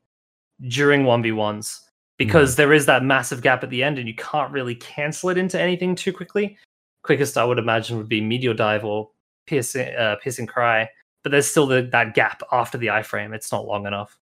during 0.68 1.04
1v1s 1.04 1.80
because 2.18 2.58
there 2.58 2.74
is 2.74 2.86
that 2.86 3.04
massive 3.04 3.42
gap 3.42 3.64
at 3.64 3.70
the 3.70 3.82
end 3.82 3.98
and 3.98 4.08
you 4.08 4.14
can't 4.16 4.52
really 4.52 4.76
cancel 4.76 5.30
it 5.30 5.38
into 5.38 5.60
anything 5.60 5.96
too 5.96 6.14
quickly. 6.14 6.58
Quickest 7.04 7.38
I 7.38 7.46
would 7.46 7.58
imagine 7.58 7.98
would 7.98 8.10
be 8.10 8.22
Meteor 8.22 8.54
Dive 8.54 8.84
or 8.84 9.10
Piercing, 9.48 9.96
uh, 9.96 10.18
Piercing 10.22 10.46
Cry, 10.46 10.88
but 11.24 11.32
there's 11.32 11.50
still 11.50 11.66
the, 11.66 11.82
that 11.92 12.14
gap 12.14 12.44
after 12.52 12.78
the 12.78 12.88
iframe. 12.88 13.34
It's 13.34 13.52
not 13.52 13.66
long 13.66 13.88
enough 13.88 14.20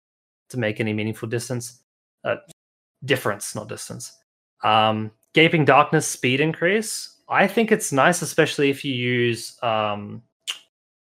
to 0.49 0.57
make 0.57 0.79
any 0.79 0.93
meaningful 0.93 1.27
distance. 1.27 1.81
Uh, 2.23 2.37
difference, 3.03 3.55
not 3.55 3.67
distance. 3.67 4.17
Um, 4.63 5.11
Gaping 5.33 5.65
Darkness 5.65 6.07
speed 6.07 6.39
increase. 6.39 7.20
I 7.31 7.47
think 7.47 7.71
it's 7.71 7.93
nice, 7.93 8.21
especially 8.21 8.69
if 8.69 8.83
you 8.83 8.93
use. 8.93 9.57
Um, 9.63 10.21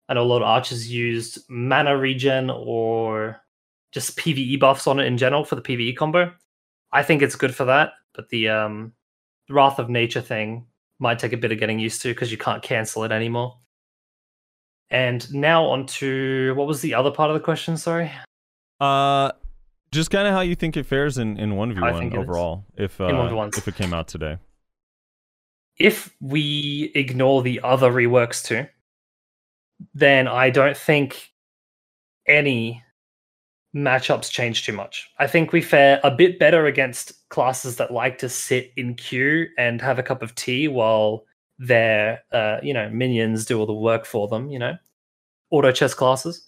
I 0.09 0.15
know 0.15 0.23
a 0.23 0.25
lot 0.25 0.43
of 0.43 0.49
archers 0.49 0.93
used 0.93 1.39
mana 1.49 1.97
regen 1.97 2.51
or 2.51 3.41
just 3.93 4.19
PVE 4.19 4.61
buffs 4.61 4.87
on 4.87 5.01
it 5.01 5.07
in 5.07 5.17
general 5.17 5.45
for 5.45 5.55
the 5.55 5.63
PVE 5.63 5.97
combo. 5.97 6.33
I 6.93 7.03
think 7.03 7.23
it's 7.23 7.37
good 7.37 7.55
for 7.55 7.65
that, 7.65 7.93
but 8.15 8.29
the 8.29 8.51
um, 8.51 8.93
Wrath 9.49 9.79
of 9.79 9.89
Nature 9.89 10.21
thing 10.21 10.67
might 10.99 11.19
take 11.19 11.33
a 11.33 11.37
bit 11.39 11.53
of 11.53 11.59
getting 11.59 11.79
used 11.79 12.03
to 12.03 12.09
because 12.09 12.31
you 12.31 12.37
can't 12.37 12.63
cancel 12.63 13.03
it 13.05 13.13
anymore. 13.13 13.57
And 14.91 15.33
now 15.33 15.65
on 15.65 15.87
to 15.87 16.53
what 16.57 16.67
was 16.67 16.83
the 16.83 16.95
other 16.95 17.11
part 17.11 17.31
of 17.31 17.35
the 17.35 17.41
question? 17.41 17.77
Sorry. 17.77 18.11
Uh, 18.79 19.31
just 19.93 20.11
kind 20.11 20.27
of 20.27 20.35
how 20.35 20.41
you 20.41 20.55
think 20.55 20.77
it 20.77 20.85
fares 20.85 21.17
in 21.17 21.39
in 21.39 21.57
one 21.57 21.73
v 21.73 21.81
one 21.81 21.99
think 21.99 22.13
it 22.13 22.19
is. 22.19 22.23
overall, 22.23 22.65
if 22.77 23.01
uh, 23.01 23.49
if 23.57 23.69
it 23.69 23.77
came 23.77 23.95
out 23.95 24.09
today. 24.09 24.37
If 25.81 26.15
we 26.21 26.93
ignore 26.95 27.43
the 27.43 27.61
other 27.65 27.91
reworks 27.91 28.45
too, 28.45 28.67
then 29.95 30.29
I 30.29 30.51
don't 30.51 30.77
think 30.77 31.31
any 32.29 32.85
matchups 33.75 34.31
change 34.31 34.67
too 34.67 34.75
much. 34.75 35.09
I 35.19 35.27
think 35.27 35.53
we 35.53 35.63
fare 35.63 35.99
a 36.05 36.11
bit 36.11 36.39
better 36.39 36.67
against 36.67 37.29
classes 37.31 37.77
that 37.77 37.93
like 37.93 38.19
to 38.19 38.29
sit 38.29 38.73
in 38.77 38.95
queue 38.95 39.47
and 39.57 39.81
have 39.81 39.99
a 39.99 40.03
cup 40.03 40.23
of 40.23 40.35
tea 40.35 40.69
while 40.69 41.25
their 41.59 42.23
uh, 42.33 42.59
you 42.63 42.75
know 42.75 42.91
minions 42.91 43.47
do 43.47 43.59
all 43.59 43.67
the 43.67 43.73
work 43.73 44.05
for 44.05 44.29
them. 44.29 44.51
You 44.51 44.59
know, 44.59 44.77
auto 45.51 45.73
chess 45.73 45.95
classes, 45.95 46.47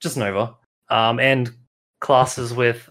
just 0.00 0.16
Nova, 0.16 0.56
um, 0.88 1.20
and 1.20 1.52
classes 2.00 2.52
with 2.52 2.90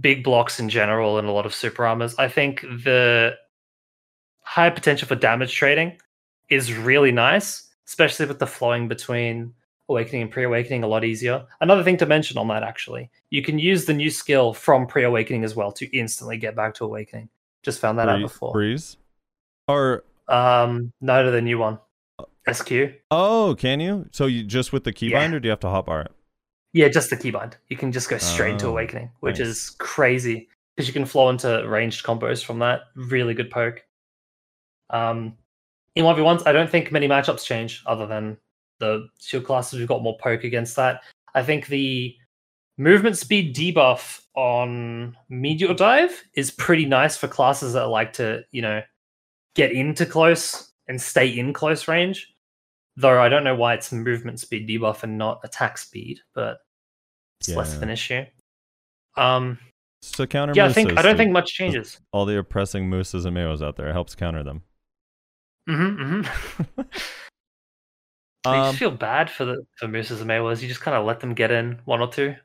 big 0.00 0.24
blocks 0.24 0.58
in 0.58 0.70
general 0.70 1.18
and 1.18 1.28
a 1.28 1.32
lot 1.32 1.46
of 1.46 1.54
super 1.54 1.84
armors. 1.84 2.14
I 2.16 2.28
think 2.28 2.62
the 2.62 3.36
high 4.54 4.70
potential 4.70 5.08
for 5.08 5.16
damage 5.16 5.52
trading 5.52 5.98
is 6.48 6.72
really 6.72 7.10
nice, 7.10 7.74
especially 7.88 8.24
with 8.26 8.38
the 8.38 8.46
flowing 8.46 8.86
between 8.86 9.52
awakening 9.88 10.22
and 10.22 10.30
pre-awakening 10.30 10.84
a 10.84 10.86
lot 10.86 11.04
easier. 11.04 11.44
Another 11.60 11.82
thing 11.82 11.96
to 11.96 12.06
mention 12.06 12.38
on 12.38 12.46
that 12.48 12.62
actually, 12.62 13.10
you 13.30 13.42
can 13.42 13.58
use 13.58 13.84
the 13.84 13.92
new 13.92 14.10
skill 14.10 14.54
from 14.54 14.86
pre-awakening 14.86 15.42
as 15.42 15.56
well 15.56 15.72
to 15.72 15.86
instantly 15.96 16.36
get 16.38 16.54
back 16.54 16.72
to 16.74 16.84
awakening. 16.84 17.28
Just 17.64 17.80
found 17.80 17.98
that 17.98 18.08
out 18.08 18.20
before. 18.20 18.52
Breeze? 18.52 18.96
Or 19.66 20.04
Um, 20.28 20.92
no 21.00 21.24
to 21.24 21.30
the 21.32 21.42
new 21.42 21.58
one. 21.58 21.78
SQ. 22.50 22.70
oh, 23.10 23.56
can 23.58 23.80
you? 23.80 24.06
So 24.12 24.26
you 24.26 24.44
just 24.44 24.72
with 24.72 24.84
the 24.84 24.92
keybind, 24.92 25.10
Yeah. 25.30 25.32
or 25.34 25.40
do 25.40 25.46
you 25.48 25.50
have 25.50 25.60
to 25.60 25.66
hotbar 25.66 26.04
it? 26.04 26.12
Yeah, 26.72 26.88
just 26.88 27.10
the 27.10 27.16
keybind. 27.16 27.54
You 27.68 27.76
can 27.76 27.90
just 27.90 28.08
go 28.08 28.18
straight 28.18 28.52
into 28.52 28.66
Oh, 28.66 28.70
Awakening, 28.70 29.10
which 29.20 29.38
nice. 29.40 29.48
is 29.48 29.70
crazy 29.78 30.48
because 30.76 30.86
you 30.86 30.92
can 30.92 31.06
flow 31.06 31.28
into 31.30 31.66
ranged 31.68 32.04
combos 32.04 32.44
from 32.44 32.58
that. 32.60 32.82
Really 32.94 33.34
good 33.34 33.50
poke. 33.50 33.82
Um, 34.94 35.36
in 35.96 36.04
1v1s, 36.04 36.42
I 36.46 36.52
don't 36.52 36.70
think 36.70 36.90
many 36.92 37.08
matchups 37.08 37.44
change 37.44 37.82
other 37.86 38.06
than 38.06 38.36
the 38.78 39.08
shield 39.20 39.44
classes. 39.44 39.78
We've 39.78 39.88
got 39.88 40.02
more 40.02 40.16
poke 40.18 40.44
against 40.44 40.76
that. 40.76 41.02
I 41.34 41.42
think 41.42 41.66
the 41.66 42.16
movement 42.78 43.16
speed 43.16 43.54
debuff 43.54 44.20
on 44.34 45.16
Meteor 45.28 45.74
Dive 45.74 46.22
is 46.34 46.50
pretty 46.50 46.86
nice 46.86 47.16
for 47.16 47.28
classes 47.28 47.72
that 47.74 47.88
like 47.88 48.12
to, 48.14 48.42
you 48.50 48.62
know, 48.62 48.82
get 49.54 49.72
into 49.72 50.06
close 50.06 50.72
and 50.88 51.00
stay 51.00 51.28
in 51.28 51.52
close 51.52 51.86
range. 51.88 52.34
Though 52.96 53.20
I 53.20 53.28
don't 53.28 53.44
know 53.44 53.56
why 53.56 53.74
it's 53.74 53.92
movement 53.92 54.38
speed 54.40 54.68
debuff 54.68 55.02
and 55.02 55.18
not 55.18 55.40
attack 55.44 55.78
speed, 55.78 56.20
but 56.34 56.58
it's 57.40 57.48
less 57.48 57.74
of 57.74 57.82
an 57.82 57.90
issue. 57.90 58.24
Um, 59.16 59.58
So 60.02 60.26
counter. 60.26 60.52
yeah, 60.56 60.66
I 60.66 60.72
think 60.72 60.96
I 60.98 61.02
don't 61.02 61.16
think 61.16 61.32
much 61.32 61.52
changes. 61.54 62.00
all 62.12 62.24
the 62.26 62.38
oppressing 62.38 62.88
mooses 62.88 63.24
and 63.24 63.36
mayos 63.36 63.62
out 63.62 63.76
there 63.76 63.88
it 63.88 63.92
helps 63.92 64.14
counter 64.14 64.42
them. 64.44 64.62
hmm 65.68 66.22
hmm 66.22 66.22
you 68.46 68.50
Um, 68.50 68.62
just 68.64 68.78
feel 68.78 68.90
bad 68.90 69.30
for 69.30 69.44
the 69.44 69.66
for 69.78 69.88
Mooses 69.88 70.20
and 70.20 70.28
Mayweathers. 70.28 70.60
You 70.60 70.68
just 70.68 70.80
kind 70.80 70.96
of 70.96 71.06
let 71.06 71.20
them 71.20 71.34
get 71.34 71.50
in 71.50 71.80
one 71.86 72.00
or 72.00 72.08
two 72.08 72.36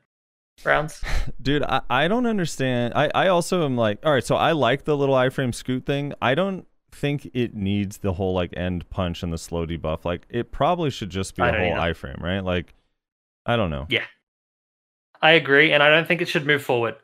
rounds. 0.64 1.02
dude, 1.42 1.62
I, 1.62 1.82
I 1.90 2.08
don't 2.08 2.26
understand. 2.26 2.94
I, 2.94 3.10
I 3.14 3.28
also 3.28 3.64
am 3.64 3.76
like, 3.76 3.98
all 4.04 4.12
right, 4.12 4.24
so 4.24 4.36
I 4.36 4.52
like 4.52 4.84
the 4.84 4.96
little 4.96 5.14
iframe 5.14 5.54
scoot 5.54 5.84
thing. 5.84 6.14
I 6.22 6.34
don't 6.34 6.66
think 6.92 7.30
it 7.34 7.54
needs 7.54 7.98
the 7.98 8.14
whole 8.14 8.32
like 8.34 8.52
end 8.56 8.88
punch 8.90 9.22
and 9.22 9.32
the 9.32 9.38
slow 9.38 9.66
debuff. 9.66 10.04
Like 10.04 10.26
it 10.30 10.52
probably 10.52 10.90
should 10.90 11.10
just 11.10 11.36
be 11.36 11.42
I 11.42 11.48
a 11.48 11.52
whole 11.52 11.74
either. 11.78 11.94
iframe, 11.94 12.20
right? 12.22 12.40
Like 12.40 12.74
I 13.44 13.56
don't 13.56 13.70
know. 13.70 13.86
Yeah. 13.90 14.04
I 15.22 15.32
agree, 15.32 15.72
and 15.72 15.82
I 15.82 15.90
don't 15.90 16.08
think 16.08 16.22
it 16.22 16.28
should 16.28 16.46
move 16.46 16.62
forward. 16.62 16.96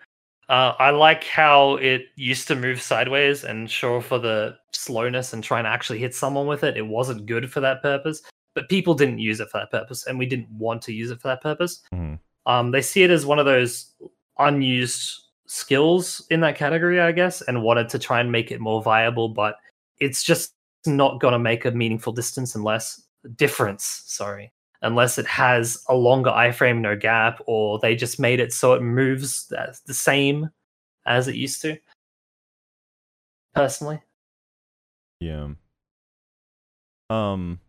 Uh, 0.49 0.75
I 0.79 0.91
like 0.91 1.25
how 1.25 1.75
it 1.77 2.07
used 2.15 2.47
to 2.49 2.55
move 2.55 2.81
sideways, 2.81 3.43
and 3.45 3.71
sure, 3.71 4.01
for 4.01 4.19
the 4.19 4.57
slowness 4.73 5.33
and 5.33 5.43
trying 5.43 5.65
to 5.65 5.71
actually 5.71 5.99
hit 5.99 6.15
someone 6.15 6.47
with 6.47 6.63
it, 6.63 6.77
it 6.77 6.87
wasn't 6.87 7.27
good 7.27 7.51
for 7.51 7.61
that 7.61 7.83
purpose. 7.83 8.23
But 8.55 8.69
people 8.69 8.95
didn't 8.95 9.19
use 9.19 9.41
it 9.41 9.49
for 9.51 9.59
that 9.59 9.71
purpose, 9.71 10.07
and 10.07 10.19
we 10.19 10.27
didn't 10.27 10.51
want 10.51 10.83
to 10.83 10.93
use 10.93 11.11
it 11.11 11.21
for 11.21 11.29
that 11.29 11.43
purpose. 11.43 11.83
Mhm. 11.93 12.19
Um, 12.47 12.71
they 12.71 12.81
see 12.81 13.03
it 13.03 13.11
as 13.11 13.27
one 13.27 13.41
of 13.41 13.45
those 13.45 13.93
unused 14.39 15.25
skills 15.47 16.25
in 16.31 16.41
that 16.41 16.57
category, 16.57 17.01
I 17.01 17.13
guess, 17.13 17.43
and 17.43 17.63
wanted 17.63 17.89
to 17.91 17.99
try 17.99 18.21
and 18.21 18.31
make 18.31 18.53
it 18.53 18.61
more 18.61 18.83
viable. 18.83 19.29
But 19.29 19.57
it's 19.99 20.23
just 20.23 20.55
not 20.87 21.21
going 21.21 21.33
to 21.33 21.39
make 21.39 21.65
a 21.65 21.73
meaningful 21.73 22.13
distance 22.13 22.55
unless 22.55 23.03
difference. 23.35 24.03
Sorry, 24.07 24.53
unless 24.87 25.19
it 25.19 25.27
has 25.27 25.83
a 25.89 25.95
longer 25.95 26.31
iframe, 26.31 26.81
no 26.81 26.97
gap, 26.97 27.41
or 27.47 27.79
they 27.81 27.95
just 27.97 28.19
made 28.21 28.41
it 28.41 28.53
so 28.53 28.73
it 28.75 28.83
moves 28.83 29.47
the 29.49 29.95
same 29.95 30.49
as 31.07 31.29
it 31.29 31.35
used 31.35 31.61
to. 31.63 31.77
Personally, 33.55 34.01
Yeah. 35.21 35.49
Um 37.11 37.61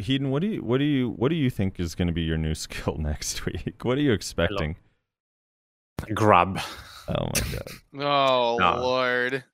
Heedun, 0.00 0.28
what 0.28 0.42
do 0.42 0.48
you 0.48 0.62
what 0.62 0.78
do 0.78 0.84
you 0.84 1.10
what 1.10 1.28
do 1.28 1.34
you 1.36 1.48
think 1.50 1.80
is 1.80 1.94
going 1.94 2.08
to 2.08 2.12
be 2.14 2.22
your 2.22 2.36
new 2.36 2.54
skill 2.66 2.96
next 2.98 3.46
week? 3.46 3.84
What 3.84 3.98
are 3.98 4.02
you 4.02 4.12
expecting? 4.12 4.76
Grub. 6.14 6.60
Oh 7.08 7.30
my 7.34 7.40
god. 7.52 7.68
Oh 7.98 8.56
No. 8.60 8.76
lord. 8.80 9.44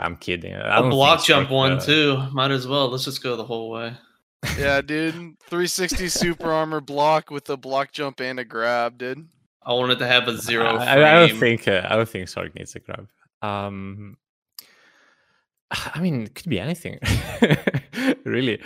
I'm 0.00 0.16
kidding. 0.16 0.54
I 0.54 0.78
A 0.78 0.80
don't 0.80 0.90
block 0.90 1.18
think 1.20 1.26
jump 1.28 1.50
one 1.50 1.78
too. 1.80 2.16
Might 2.32 2.50
as 2.50 2.66
well. 2.66 2.88
Let's 2.88 3.04
just 3.04 3.22
go 3.22 3.36
the 3.36 3.44
whole 3.44 3.70
way. 3.70 3.92
Yeah, 4.58 4.80
dude. 4.90 5.14
360 5.48 6.08
super 6.08 6.50
armor 6.50 6.80
block 6.80 7.30
with 7.30 7.48
a 7.50 7.56
block 7.56 7.92
jump 7.92 8.20
and 8.20 8.40
a 8.40 8.44
grab, 8.44 8.98
dude. 8.98 9.28
I 9.62 9.72
wanted 9.74 9.98
to 9.98 10.06
have 10.06 10.26
a 10.26 10.36
zero 10.38 10.66
I, 10.78 10.84
frame. 10.84 10.88
I- 11.04 11.16
I 11.22 11.26
don't 11.28 11.38
think 11.38 11.68
uh, 11.68 11.86
I 11.88 11.96
don't 11.96 12.08
think 12.08 12.26
Sorc 12.28 12.54
needs 12.54 12.74
a 12.74 12.80
grab. 12.80 13.08
Um, 13.42 14.16
I 15.70 16.00
mean, 16.00 16.22
it 16.22 16.34
could 16.34 16.48
be 16.48 16.58
anything, 16.58 16.98
really. 18.24 18.60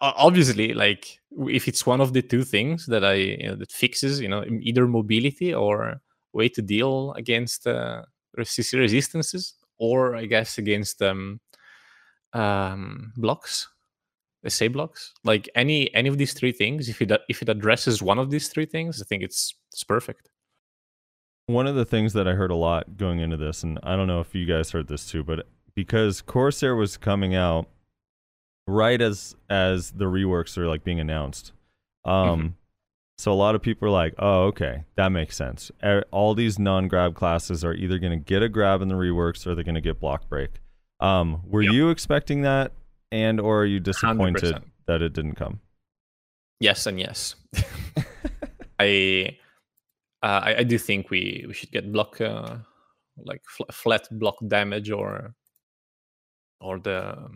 Obviously, 0.00 0.74
like 0.74 1.20
if 1.48 1.68
it's 1.68 1.86
one 1.86 2.00
of 2.00 2.12
the 2.12 2.22
two 2.22 2.42
things 2.42 2.86
that 2.86 3.04
I 3.04 3.14
you 3.14 3.46
know, 3.48 3.54
that 3.56 3.70
fixes, 3.70 4.20
you 4.20 4.28
know, 4.28 4.42
either 4.62 4.88
mobility 4.88 5.54
or 5.54 6.00
way 6.32 6.48
to 6.48 6.62
deal 6.62 7.12
against 7.12 7.66
uh, 7.68 8.02
resist- 8.36 8.72
resistances, 8.72 9.54
or 9.78 10.16
I 10.16 10.26
guess 10.26 10.58
against 10.58 11.02
um, 11.02 11.40
um, 12.32 13.12
blocks, 13.16 13.68
SA 14.46 14.68
blocks. 14.68 15.12
Like 15.24 15.48
any 15.54 15.92
any 15.94 16.08
of 16.08 16.18
these 16.18 16.32
three 16.32 16.52
things, 16.52 16.88
if 16.88 17.02
it 17.02 17.12
if 17.28 17.42
it 17.42 17.48
addresses 17.48 18.02
one 18.02 18.18
of 18.18 18.30
these 18.30 18.48
three 18.48 18.66
things, 18.66 19.00
I 19.00 19.04
think 19.04 19.22
it's 19.22 19.54
it's 19.72 19.84
perfect. 19.84 20.28
One 21.46 21.66
of 21.66 21.76
the 21.76 21.84
things 21.84 22.12
that 22.14 22.26
I 22.26 22.32
heard 22.32 22.50
a 22.50 22.56
lot 22.56 22.96
going 22.96 23.20
into 23.20 23.36
this, 23.36 23.62
and 23.62 23.78
I 23.82 23.94
don't 23.94 24.08
know 24.08 24.20
if 24.20 24.34
you 24.34 24.46
guys 24.46 24.70
heard 24.70 24.88
this 24.88 25.08
too, 25.08 25.22
but 25.22 25.46
because 25.74 26.20
Corsair 26.20 26.74
was 26.74 26.96
coming 26.96 27.34
out 27.34 27.68
right 28.66 29.00
as 29.00 29.36
as 29.48 29.92
the 29.92 30.06
reworks 30.06 30.58
are 30.58 30.66
like 30.66 30.82
being 30.82 30.98
announced, 30.98 31.52
um, 32.04 32.56
so 33.18 33.32
a 33.32 33.34
lot 33.34 33.54
of 33.54 33.62
people 33.62 33.88
are 33.88 33.90
like, 33.90 34.14
"Oh, 34.18 34.44
okay, 34.44 34.84
that 34.96 35.08
makes 35.10 35.36
sense." 35.36 35.70
All 36.10 36.34
these 36.34 36.58
non-grab 36.58 37.14
classes 37.14 37.64
are 37.64 37.74
either 37.74 37.98
going 37.98 38.12
to 38.18 38.24
get 38.24 38.42
a 38.42 38.48
grab 38.48 38.82
in 38.82 38.88
the 38.88 38.94
reworks 38.94 39.46
or 39.46 39.54
they're 39.54 39.64
going 39.64 39.74
to 39.74 39.80
get 39.80 39.98
block 40.00 40.28
break. 40.28 40.60
Um, 41.00 41.42
were 41.46 41.62
Yep. 41.62 41.72
you 41.72 41.90
expecting 41.90 42.42
that, 42.42 42.72
and 43.12 43.40
or 43.40 43.62
are 43.62 43.66
you 43.66 43.80
disappointed 43.80 44.54
100%. 44.54 44.62
that 44.86 45.02
it 45.02 45.12
didn't 45.12 45.34
come? 45.34 45.60
Yes 46.60 46.86
and 46.86 46.98
yes. 46.98 47.34
I, 48.78 49.36
uh, 50.22 50.40
I 50.44 50.54
I 50.58 50.62
do 50.64 50.78
think 50.78 51.10
we 51.10 51.44
we 51.46 51.54
should 51.54 51.70
get 51.70 51.90
block 51.92 52.20
uh, 52.20 52.56
like 53.24 53.42
fl- 53.48 53.70
flat 53.72 54.06
block 54.10 54.36
damage 54.48 54.90
or 54.90 55.34
or 56.60 56.78
the 56.78 57.28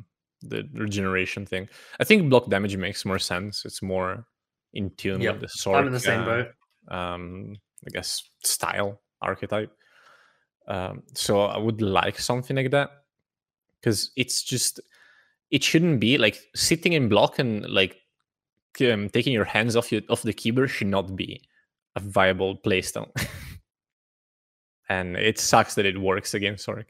the 0.42 0.68
regeneration 0.74 1.44
thing. 1.46 1.68
I 1.98 2.04
think 2.04 2.28
block 2.30 2.48
damage 2.48 2.76
makes 2.76 3.04
more 3.04 3.18
sense. 3.18 3.64
It's 3.64 3.82
more 3.82 4.26
in 4.74 4.90
tune 4.96 5.20
Yep. 5.20 5.32
with 5.34 5.42
the 5.42 5.48
sword. 5.48 5.78
I'm 5.78 5.86
in 5.86 5.92
the 5.92 6.00
same 6.00 6.24
boat. 6.24 6.48
Um, 6.88 7.56
I 7.86 7.90
guess 7.90 8.22
style 8.44 9.00
archetype. 9.22 9.72
Um, 10.68 11.02
so 11.14 11.42
I 11.42 11.58
would 11.58 11.82
like 11.82 12.18
something 12.18 12.56
like 12.56 12.70
that 12.70 12.90
because 13.80 14.10
it's 14.16 14.42
just 14.42 14.80
it 15.50 15.64
shouldn't 15.64 16.00
be 16.00 16.18
like 16.18 16.38
sitting 16.54 16.92
in 16.92 17.08
block 17.08 17.38
and 17.38 17.66
like 17.68 17.96
um, 18.80 19.08
taking 19.08 19.32
your 19.32 19.44
hands 19.44 19.74
off 19.76 19.90
your 19.90 20.02
off 20.08 20.22
the 20.22 20.32
keyboard 20.32 20.70
should 20.70 20.86
not 20.86 21.16
be 21.16 21.42
a 21.96 22.00
viable 22.00 22.56
playstyle. 22.56 23.10
and 24.88 25.16
it 25.16 25.38
sucks 25.38 25.74
that 25.74 25.86
it 25.86 26.00
works 26.00 26.34
against 26.34 26.66
Sorc. 26.66 26.86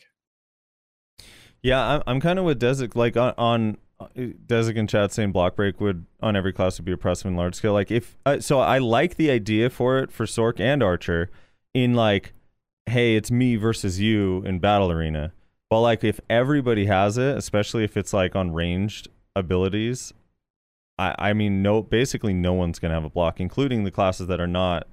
Yeah, 1.63 1.87
I'm, 1.87 2.03
I'm 2.07 2.21
kind 2.21 2.39
of 2.39 2.45
with 2.45 2.61
Desik. 2.61 2.97
Like 2.97 3.17
on, 3.17 3.35
on 3.39 3.77
uh, 4.01 4.07
Desik 4.17 4.79
and 4.79 4.89
chat 4.89 5.13
saying 5.13 5.33
block 5.33 5.57
break 5.57 5.81
would 5.81 6.07
on 6.23 6.35
every 6.37 6.53
class 6.53 6.79
would 6.79 6.85
be 6.85 6.93
oppressive 6.93 7.27
in 7.27 7.37
large 7.37 7.55
scale. 7.55 7.73
Like 7.75 7.91
if 7.91 8.17
uh, 8.27 8.41
so, 8.41 8.61
I 8.61 8.79
like 8.79 9.17
the 9.17 9.31
idea 9.31 9.71
for 9.71 9.99
it 9.99 10.11
for 10.11 10.27
Sorc 10.27 10.59
and 10.61 10.83
Archer 10.83 11.31
in 11.75 11.95
like, 11.95 12.33
hey, 12.87 13.17
it's 13.17 13.31
me 13.31 13.57
versus 13.57 14.01
you 14.01 14.43
in 14.45 14.59
battle 14.59 14.91
arena. 14.91 15.33
But 15.69 15.81
like 15.83 16.03
if 16.03 16.19
everybody 16.29 16.87
has 16.87 17.17
it, 17.19 17.37
especially 17.37 17.85
if 17.85 17.97
it's 17.97 18.13
like 18.13 18.35
on 18.35 18.53
ranged 18.53 19.09
abilities, 19.37 20.13
I 20.99 21.15
I 21.19 21.33
mean 21.33 21.63
no, 21.63 21.83
basically 21.83 22.33
no 22.35 22.53
one's 22.53 22.79
gonna 22.79 22.95
have 22.95 23.05
a 23.05 23.11
block, 23.11 23.39
including 23.41 23.85
the 23.85 23.91
classes 23.91 24.27
that 24.29 24.41
are 24.41 24.47
not 24.49 24.89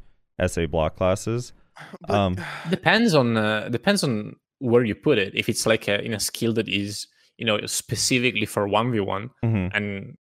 SA 0.45 0.67
block 0.67 0.95
classes. 0.95 1.53
But- 2.01 2.15
Um, 2.15 2.37
depends 2.69 3.13
on 3.15 3.37
uh, 3.37 3.69
depends 3.69 4.03
on 4.03 4.35
where 4.59 4.83
you 4.83 4.95
put 4.95 5.17
it. 5.19 5.33
If 5.35 5.47
it's 5.49 5.65
like 5.65 5.87
a, 5.87 6.03
in 6.03 6.13
a 6.13 6.19
skill 6.19 6.53
that 6.53 6.67
is 6.67 7.07
you 7.37 7.45
know 7.45 7.59
specifically 7.65 8.45
for 8.45 8.67
one 8.67 8.91
v 8.91 8.99
one, 8.99 9.29
mhm. 9.43 9.69
and 9.73 10.17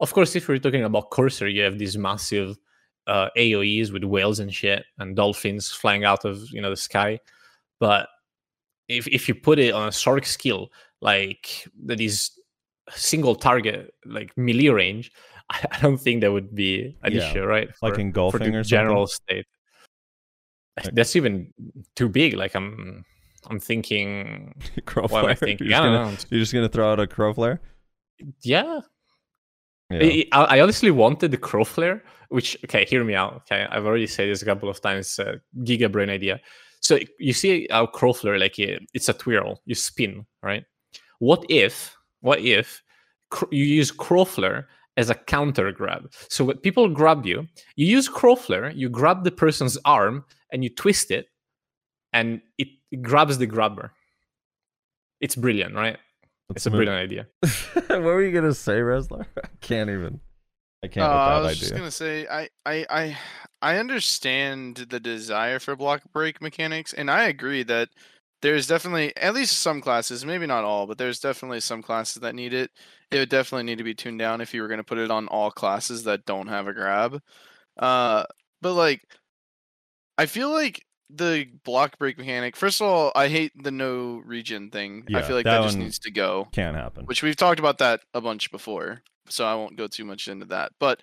of 0.00 0.12
course 0.12 0.34
if 0.36 0.48
we're 0.48 0.58
talking 0.58 0.84
about 0.84 1.10
Corsair, 1.10 1.48
you 1.48 1.62
have 1.62 1.78
these 1.78 1.96
massive 1.98 2.56
uh, 3.06 3.28
AOE's 3.36 3.92
with 3.92 4.04
whales 4.04 4.40
and 4.40 4.52
shit 4.52 4.84
and 4.98 5.14
dolphins 5.14 5.70
flying 5.70 6.04
out 6.04 6.24
of 6.24 6.40
you 6.50 6.60
know 6.60 6.70
the 6.70 6.76
sky. 6.76 7.20
But 7.78 8.08
if 8.88 9.06
if 9.08 9.28
you 9.28 9.34
put 9.34 9.58
it 9.58 9.74
on 9.74 9.88
a 9.88 9.90
Sorc 9.92 10.24
skill 10.24 10.70
like 11.00 11.68
that 11.84 12.00
is 12.00 12.30
single 12.90 13.34
target 13.34 13.92
like 14.04 14.32
melee 14.36 14.68
range, 14.68 15.12
I, 15.50 15.64
I 15.72 15.80
don't 15.80 15.98
think 16.00 16.20
that 16.22 16.32
would 16.32 16.54
be 16.54 16.96
an 17.02 17.12
Yeah, 17.12 17.30
issue, 17.30 17.44
right? 17.44 17.68
like 17.82 17.94
for- 17.94 18.00
engulfing 18.00 18.38
for 18.38 18.44
the 18.44 18.50
or 18.50 18.64
something? 18.64 18.64
general 18.64 19.06
state. 19.06 19.46
That's 20.92 21.16
even 21.16 21.52
too 21.94 22.08
big. 22.08 22.34
Like 22.34 22.54
I'm, 22.54 23.04
I'm 23.48 23.60
thinking. 23.60 24.54
crow 24.86 25.04
What 25.08 25.24
am 25.24 25.30
I 25.30 25.34
flare. 25.34 25.48
thinking? 25.48 25.66
You're 25.68 25.76
I 25.76 25.78
just, 25.78 25.84
don't 25.84 25.94
gonna, 25.94 26.10
know. 26.12 26.18
you're 26.30 26.40
just 26.40 26.52
gonna 26.52 26.68
throw 26.68 26.92
out 26.92 27.00
a 27.00 27.06
crow 27.06 27.32
flare. 27.34 27.60
Yeah, 28.42 28.80
Yeah. 29.90 30.22
I, 30.32 30.56
I 30.56 30.60
honestly 30.60 30.90
wanted 30.90 31.30
the 31.30 31.36
crow 31.36 31.64
flare, 31.64 32.02
which 32.30 32.56
okay, 32.64 32.84
hear 32.84 33.04
me 33.04 33.14
out. 33.14 33.34
Okay, 33.36 33.66
I've 33.70 33.84
already 33.86 34.06
said 34.06 34.28
this 34.28 34.42
a 34.42 34.44
couple 34.46 34.68
of 34.68 34.80
times. 34.80 35.18
Uh, 35.18 35.36
Giga 35.60 35.90
brain 35.90 36.10
idea. 36.10 36.40
So 36.80 36.98
you 37.18 37.32
see 37.32 37.66
how 37.70 37.86
Crowflare, 37.86 38.38
like 38.38 38.56
uh, 38.60 38.78
it's 38.94 39.08
a 39.08 39.12
twirl, 39.12 39.60
you 39.64 39.74
spin, 39.74 40.24
right? 40.42 40.62
What 41.18 41.44
if, 41.48 41.96
what 42.20 42.40
if 42.40 42.80
cr- 43.30 43.46
you 43.50 43.64
use 43.64 43.90
Crowflare 43.90 44.66
as 44.96 45.10
a 45.10 45.14
counter 45.14 45.72
grab? 45.72 46.12
So 46.28 46.44
when 46.44 46.58
people 46.58 46.88
grab 46.88 47.26
you, 47.26 47.48
you 47.74 47.86
use 47.86 48.08
Crowflare, 48.08 48.72
you 48.76 48.88
grab 48.88 49.24
the 49.24 49.30
person's 49.32 49.76
arm 49.84 50.24
and 50.52 50.62
you 50.62 50.70
twist 50.70 51.10
it, 51.10 51.26
and 52.12 52.40
it, 52.58 52.68
it 52.92 53.02
grabs 53.02 53.38
the 53.38 53.46
grabber. 53.46 53.92
It's 55.20 55.34
brilliant, 55.36 55.74
right? 55.74 55.98
Let's 56.48 56.58
It's 56.58 56.66
a 56.66 56.70
move- 56.70 56.78
brilliant 56.84 57.02
idea. 57.02 57.26
what 57.88 58.02
were 58.02 58.22
you 58.22 58.32
gonna 58.32 58.54
say, 58.54 58.78
Rezlar? 58.78 59.26
I 59.44 59.48
can't 59.60 59.90
even. 59.90 60.20
I 60.84 60.88
can't 60.88 61.10
Uh, 61.10 61.14
with 61.14 61.20
I 61.20 61.40
that 61.40 61.48
was 61.48 61.58
just 61.58 61.74
gonna 61.74 61.90
say 61.90 62.26
I, 62.28 62.48
I 62.64 62.86
I 62.90 63.18
I 63.62 63.76
understand 63.78 64.76
the 64.90 65.00
desire 65.00 65.58
for 65.58 65.74
block 65.74 66.02
break 66.12 66.40
mechanics, 66.40 66.92
and 66.92 67.10
I 67.10 67.24
agree 67.24 67.62
that 67.64 67.88
there's 68.42 68.66
definitely 68.68 69.16
at 69.16 69.34
least 69.34 69.58
some 69.60 69.80
classes, 69.80 70.24
maybe 70.24 70.46
not 70.46 70.62
all, 70.64 70.86
but 70.86 70.98
there's 70.98 71.18
definitely 71.18 71.60
some 71.60 71.82
classes 71.82 72.20
that 72.20 72.34
need 72.34 72.52
it. 72.52 72.70
It 73.10 73.18
would 73.18 73.30
definitely 73.30 73.64
need 73.64 73.78
to 73.78 73.84
be 73.84 73.94
tuned 73.94 74.18
down 74.18 74.40
if 74.40 74.52
you 74.54 74.62
were 74.62 74.68
gonna 74.68 74.84
put 74.84 74.98
it 74.98 75.10
on 75.10 75.26
all 75.28 75.50
classes 75.50 76.04
that 76.04 76.26
don't 76.26 76.46
have 76.48 76.68
a 76.68 76.74
grab. 76.74 77.20
Uh, 77.78 78.24
but 78.60 78.74
like, 78.74 79.02
I 80.18 80.26
feel 80.26 80.52
like 80.52 80.85
the 81.10 81.46
block 81.64 81.98
break 81.98 82.18
mechanic. 82.18 82.56
First 82.56 82.80
of 82.80 82.86
all, 82.86 83.12
I 83.14 83.28
hate 83.28 83.52
the 83.62 83.70
no 83.70 84.22
region 84.24 84.70
thing. 84.70 85.06
I 85.14 85.22
feel 85.22 85.36
like 85.36 85.44
that 85.44 85.58
that, 85.60 85.64
just 85.64 85.78
needs 85.78 85.98
to 86.00 86.10
go 86.10 86.48
Can't 86.52 86.76
happen. 86.76 87.06
which 87.06 87.22
we've 87.22 87.36
talked 87.36 87.60
about 87.60 87.78
that 87.78 88.00
a 88.14 88.20
bunch 88.20 88.50
before 88.50 89.02
so 89.28 89.44
i 89.44 89.54
won't 89.54 89.76
go 89.76 89.86
too 89.86 90.04
much 90.04 90.28
into 90.28 90.46
that 90.46 90.72
but 90.78 91.00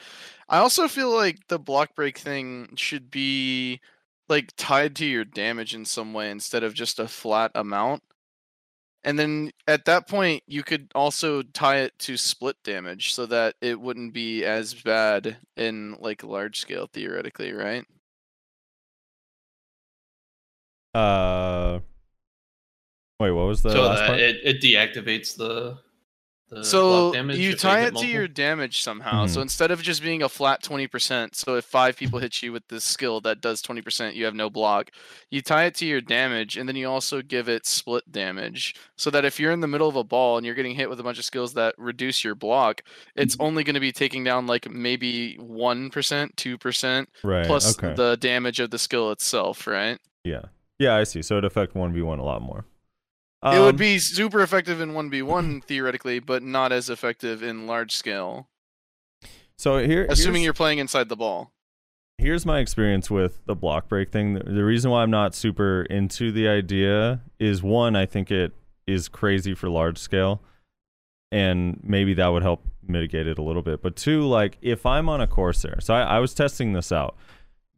i 0.49 0.57
also 0.57 0.87
feel 0.87 1.13
like 1.13 1.47
the 1.47 1.59
block 1.59 1.95
break 1.95 2.17
thing 2.17 2.69
should 2.75 3.11
be 3.11 3.79
like 4.29 4.53
tied 4.57 4.95
to 4.95 5.05
your 5.05 5.25
damage 5.25 5.75
in 5.75 5.85
some 5.85 6.13
way 6.13 6.31
instead 6.31 6.63
of 6.63 6.73
just 6.73 6.99
a 6.99 7.07
flat 7.07 7.51
amount 7.55 8.01
and 9.03 9.19
then 9.19 9.51
at 9.67 9.85
that 9.85 10.07
point 10.07 10.41
you 10.47 10.63
could 10.63 10.89
also 10.95 11.41
tie 11.41 11.79
it 11.79 11.97
to 11.99 12.15
split 12.15 12.55
damage 12.63 13.13
so 13.13 13.25
that 13.25 13.55
it 13.61 13.79
wouldn't 13.79 14.13
be 14.13 14.45
as 14.45 14.73
bad 14.73 15.37
in 15.57 15.95
like 15.99 16.23
large 16.23 16.59
scale 16.59 16.87
theoretically 16.87 17.51
right 17.51 17.85
Uh, 20.93 21.79
wait, 23.19 23.31
what 23.31 23.47
was 23.47 23.63
the 23.63 23.71
so 23.71 23.81
last 23.81 23.99
that 23.99 24.07
part? 24.07 24.19
it, 24.19 24.37
it 24.43 24.61
deactivates 24.61 25.35
the, 25.35 25.77
the 26.49 26.63
so 26.63 27.11
damage. 27.11 27.39
you 27.39 27.55
tie 27.55 27.81
hit 27.81 27.95
it 27.95 27.99
to 27.99 28.07
your 28.07 28.27
damage 28.27 28.83
somehow. 28.83 29.25
So 29.25 29.41
instead 29.41 29.71
of 29.71 29.81
just 29.81 30.03
being 30.03 30.21
a 30.21 30.29
flat 30.29 30.61
20%, 30.61 31.33
so 31.33 31.55
if 31.55 31.65
five 31.65 31.97
people 31.97 32.19
hit 32.19 32.43
you 32.43 32.51
with 32.51 32.67
this 32.67 32.83
skill 32.83 33.21
that 33.21 33.41
does 33.41 33.63
20%, 33.63 34.13
you 34.13 34.25
have 34.25 34.35
no 34.35 34.51
block. 34.51 34.91
You 35.31 35.41
tie 35.41 35.65
it 35.65 35.73
to 35.75 35.85
your 35.87 35.99
damage, 35.99 36.57
and 36.57 36.69
then 36.69 36.75
you 36.75 36.87
also 36.87 37.23
give 37.23 37.49
it 37.49 37.65
split 37.65 38.11
damage. 38.11 38.75
So 38.95 39.09
that 39.09 39.25
if 39.25 39.39
you're 39.39 39.51
in 39.51 39.61
the 39.61 39.67
middle 39.67 39.89
of 39.89 39.95
a 39.95 40.03
ball 40.03 40.37
and 40.37 40.45
you're 40.45 40.53
getting 40.53 40.75
hit 40.75 40.89
with 40.91 40.99
a 40.99 41.03
bunch 41.03 41.17
of 41.17 41.25
skills 41.25 41.55
that 41.55 41.73
reduce 41.79 42.23
your 42.23 42.35
block, 42.35 42.83
it's 43.15 43.35
only 43.39 43.63
going 43.63 43.73
to 43.73 43.79
be 43.79 43.91
taking 43.91 44.23
down 44.23 44.45
like 44.45 44.69
maybe 44.69 45.37
1%, 45.39 45.89
2%, 45.89 47.05
right. 47.23 47.47
plus 47.47 47.79
okay. 47.79 47.95
the 47.95 48.15
damage 48.17 48.59
of 48.59 48.69
the 48.69 48.77
skill 48.77 49.11
itself, 49.11 49.65
right? 49.65 49.97
yeah. 50.23 50.43
Yeah, 50.83 50.95
I 50.95 51.03
see. 51.03 51.21
So 51.21 51.35
it'd 51.35 51.45
affect 51.45 51.75
one 51.75 51.93
v 51.93 52.01
one 52.01 52.19
a 52.19 52.23
lot 52.23 52.41
more. 52.41 52.65
it 53.43 53.59
would 53.59 53.75
Um, 53.75 53.75
be 53.75 53.99
super 53.99 54.41
effective 54.41 54.79
in 54.81 54.91
1v1 54.93 55.63
theoretically, 55.63 56.19
but 56.19 56.43
not 56.43 56.71
as 56.71 56.89
effective 56.89 57.41
in 57.43 57.67
large 57.67 57.93
scale. 57.95 58.47
so 59.57 59.77
here. 59.85 60.05
Assuming 60.09 60.43
you're 60.43 60.53
playing 60.53 60.79
inside 60.79 61.09
the 61.09 61.15
ball. 61.15 61.51
here's 62.17 62.45
my 62.45 62.59
experience 62.59 63.09
with 63.11 63.43
the 63.45 63.55
block 63.55 63.87
break 63.89 64.11
thing. 64.11 64.33
The, 64.35 64.43
the 64.43 64.63
reason 64.63 64.91
why 64.91 65.03
I'm 65.03 65.11
not 65.11 65.35
super 65.35 65.81
into 65.89 66.31
the 66.31 66.47
idea 66.47 67.21
is 67.39 67.61
one, 67.63 67.95
I 67.95 68.05
think 68.05 68.31
it 68.31 68.53
is 68.87 69.07
crazy 69.09 69.53
for 69.53 69.69
large 69.69 69.97
scale, 69.97 70.41
and 71.31 71.79
maybe 71.83 72.13
that 72.13 72.27
would 72.27 72.43
help 72.43 72.63
mitigate 72.85 73.27
it 73.27 73.37
a 73.37 73.41
little 73.41 73.61
bit. 73.61 73.81
But 73.81 73.95
two, 73.95 74.21
like 74.27 74.57
if 74.61 74.85
I'm 74.85 75.09
on 75.09 75.21
a 75.21 75.27
Corsair, 75.27 75.79
so 75.81 75.93
I, 75.93 76.01
I 76.01 76.19
was 76.19 76.33
testing 76.33 76.73
this 76.73 76.91
out. 76.91 77.15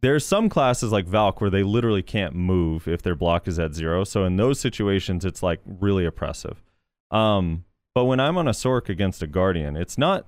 There's 0.06 0.23
some 0.23 0.49
classes 0.49 0.91
like 0.91 1.07
Valk 1.07 1.41
where 1.41 1.49
they 1.49 1.64
literally 1.64 2.03
can't 2.03 2.36
move 2.36 2.88
if 2.88 3.02
their 3.02 3.15
block 3.15 3.48
is 3.48 3.57
at 3.57 3.73
zero. 3.73 4.03
So 4.03 4.23
in 4.23 4.36
those 4.36 4.60
situations, 4.60 5.26
it's 5.26 5.41
like 5.41 5.61
really 5.65 6.06
oppressive. 6.06 6.61
Um, 7.10 7.65
but 7.95 8.06
when 8.06 8.19
I'm 8.19 8.38
on 8.38 8.48
a 8.48 8.52
Sorc 8.52 8.88
against 8.88 9.23
a 9.23 9.27
Guardian, 9.27 9.76
it's 9.76 9.98
not 9.98 10.27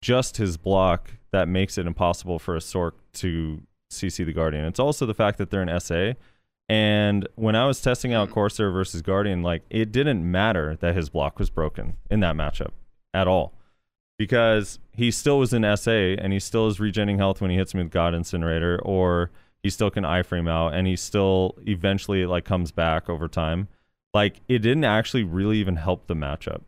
just 0.00 0.38
his 0.38 0.56
block 0.56 1.12
that 1.30 1.46
makes 1.46 1.78
it 1.78 1.86
impossible 1.86 2.40
for 2.40 2.56
a 2.56 2.58
Sorc 2.58 2.94
to 3.12 3.62
CC 3.92 4.26
the 4.26 4.32
Guardian. 4.32 4.64
It's 4.64 4.80
also 4.80 5.06
the 5.06 5.14
fact 5.14 5.38
that 5.38 5.50
they're 5.50 5.62
an 5.62 5.78
SA. 5.78 6.14
And 6.68 7.28
when 7.36 7.54
I 7.54 7.64
was 7.64 7.80
testing 7.80 8.12
out 8.12 8.28
Corsair 8.28 8.72
versus 8.72 9.02
Guardian, 9.02 9.44
like 9.44 9.62
it 9.70 9.92
didn't 9.92 10.28
matter 10.28 10.74
that 10.80 10.96
his 10.96 11.10
block 11.10 11.38
was 11.38 11.48
broken 11.48 11.96
in 12.10 12.18
that 12.20 12.34
matchup 12.34 12.72
at 13.14 13.28
all. 13.28 13.54
Because 14.22 14.78
he 14.92 15.10
still 15.10 15.40
was 15.40 15.52
in 15.52 15.64
SA 15.76 15.90
and 15.90 16.32
he 16.32 16.38
still 16.38 16.68
is 16.68 16.78
regenerating 16.78 17.18
health 17.18 17.40
when 17.40 17.50
he 17.50 17.56
hits 17.56 17.74
me 17.74 17.82
with 17.82 17.90
God 17.90 18.14
Incinerator, 18.14 18.80
or 18.84 19.32
he 19.64 19.68
still 19.68 19.90
can 19.90 20.04
iframe 20.04 20.48
out 20.48 20.74
and 20.74 20.86
he 20.86 20.94
still 20.94 21.56
eventually 21.66 22.24
like 22.24 22.44
comes 22.44 22.70
back 22.70 23.10
over 23.10 23.26
time. 23.26 23.66
Like 24.14 24.36
it 24.46 24.60
didn't 24.60 24.84
actually 24.84 25.24
really 25.24 25.58
even 25.58 25.74
help 25.74 26.06
the 26.06 26.14
matchup. 26.14 26.60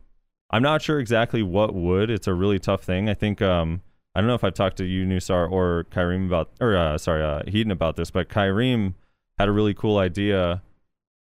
I'm 0.51 0.65
not 0.65 0.83
sure 0.83 0.99
exactly 0.99 1.45
what 1.45 1.77
would. 1.77 2.11
It's 2.11 2.27
a 2.27 2.35
really 2.35 2.59
tough 2.59 2.83
thing. 2.83 3.09
I 3.09 3.15
think 3.15 3.41
um 3.41 3.83
I 4.17 4.21
don't 4.21 4.27
know 4.27 4.35
if 4.35 4.43
I've 4.43 4.55
talked 4.55 4.79
to 4.79 4.85
you, 4.85 5.07
Nusar, 5.07 5.49
or 5.49 5.87
Kyreem 5.93 6.27
about 6.27 6.51
or 6.61 6.77
uh, 6.77 6.99
sorry, 6.99 7.23
uh 7.23 7.43
Heedun 7.43 7.71
about 7.71 7.95
this, 7.95 8.11
but 8.11 8.29
Kyreem 8.29 8.95
had 9.39 9.49
a 9.49 9.53
really 9.53 9.75
cool 9.75 9.99
idea 9.99 10.61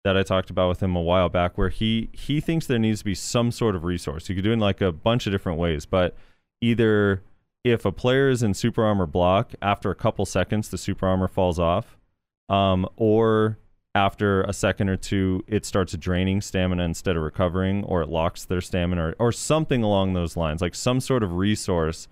that 0.06 0.16
I 0.16 0.22
talked 0.22 0.50
about 0.50 0.68
with 0.68 0.80
him 0.80 0.94
a 0.94 1.02
while 1.02 1.28
back 1.28 1.58
where 1.58 1.68
he 1.68 2.10
he 2.12 2.40
thinks 2.40 2.68
there 2.68 2.78
needs 2.78 3.00
to 3.00 3.04
be 3.04 3.16
some 3.16 3.50
sort 3.50 3.74
of 3.74 3.82
resource. 3.82 4.28
You 4.28 4.36
could 4.36 4.44
do 4.44 4.50
it 4.50 4.54
in 4.54 4.60
like 4.60 4.80
a 4.80 4.92
bunch 4.92 5.26
of 5.26 5.32
different 5.32 5.58
ways, 5.58 5.84
but 5.84 6.14
either 6.60 7.24
if 7.64 7.84
a 7.84 7.90
player 7.90 8.28
is 8.28 8.40
in 8.40 8.54
super 8.54 8.84
armor 8.84 9.06
block, 9.06 9.54
after 9.60 9.90
a 9.90 9.96
couple 9.96 10.24
seconds 10.24 10.68
the 10.68 10.78
super 10.78 11.08
armor 11.08 11.26
falls 11.26 11.58
off, 11.58 11.98
um, 12.48 12.88
or 12.94 13.58
after 13.96 14.42
a 14.42 14.52
second 14.52 14.90
or 14.90 14.96
two 14.96 15.42
it 15.48 15.66
starts 15.66 15.92
draining 15.96 16.40
stamina 16.40 16.84
instead 16.84 17.16
of 17.16 17.24
recovering, 17.24 17.82
or 17.82 18.00
it 18.00 18.08
locks 18.08 18.44
their 18.44 18.60
stamina, 18.60 19.08
or, 19.08 19.16
or 19.18 19.32
something 19.32 19.82
along 19.82 20.12
those 20.12 20.36
lines, 20.36 20.62
like 20.62 20.76
some 20.76 21.00
sort 21.00 21.24
of 21.24 21.32
resource 21.32 22.06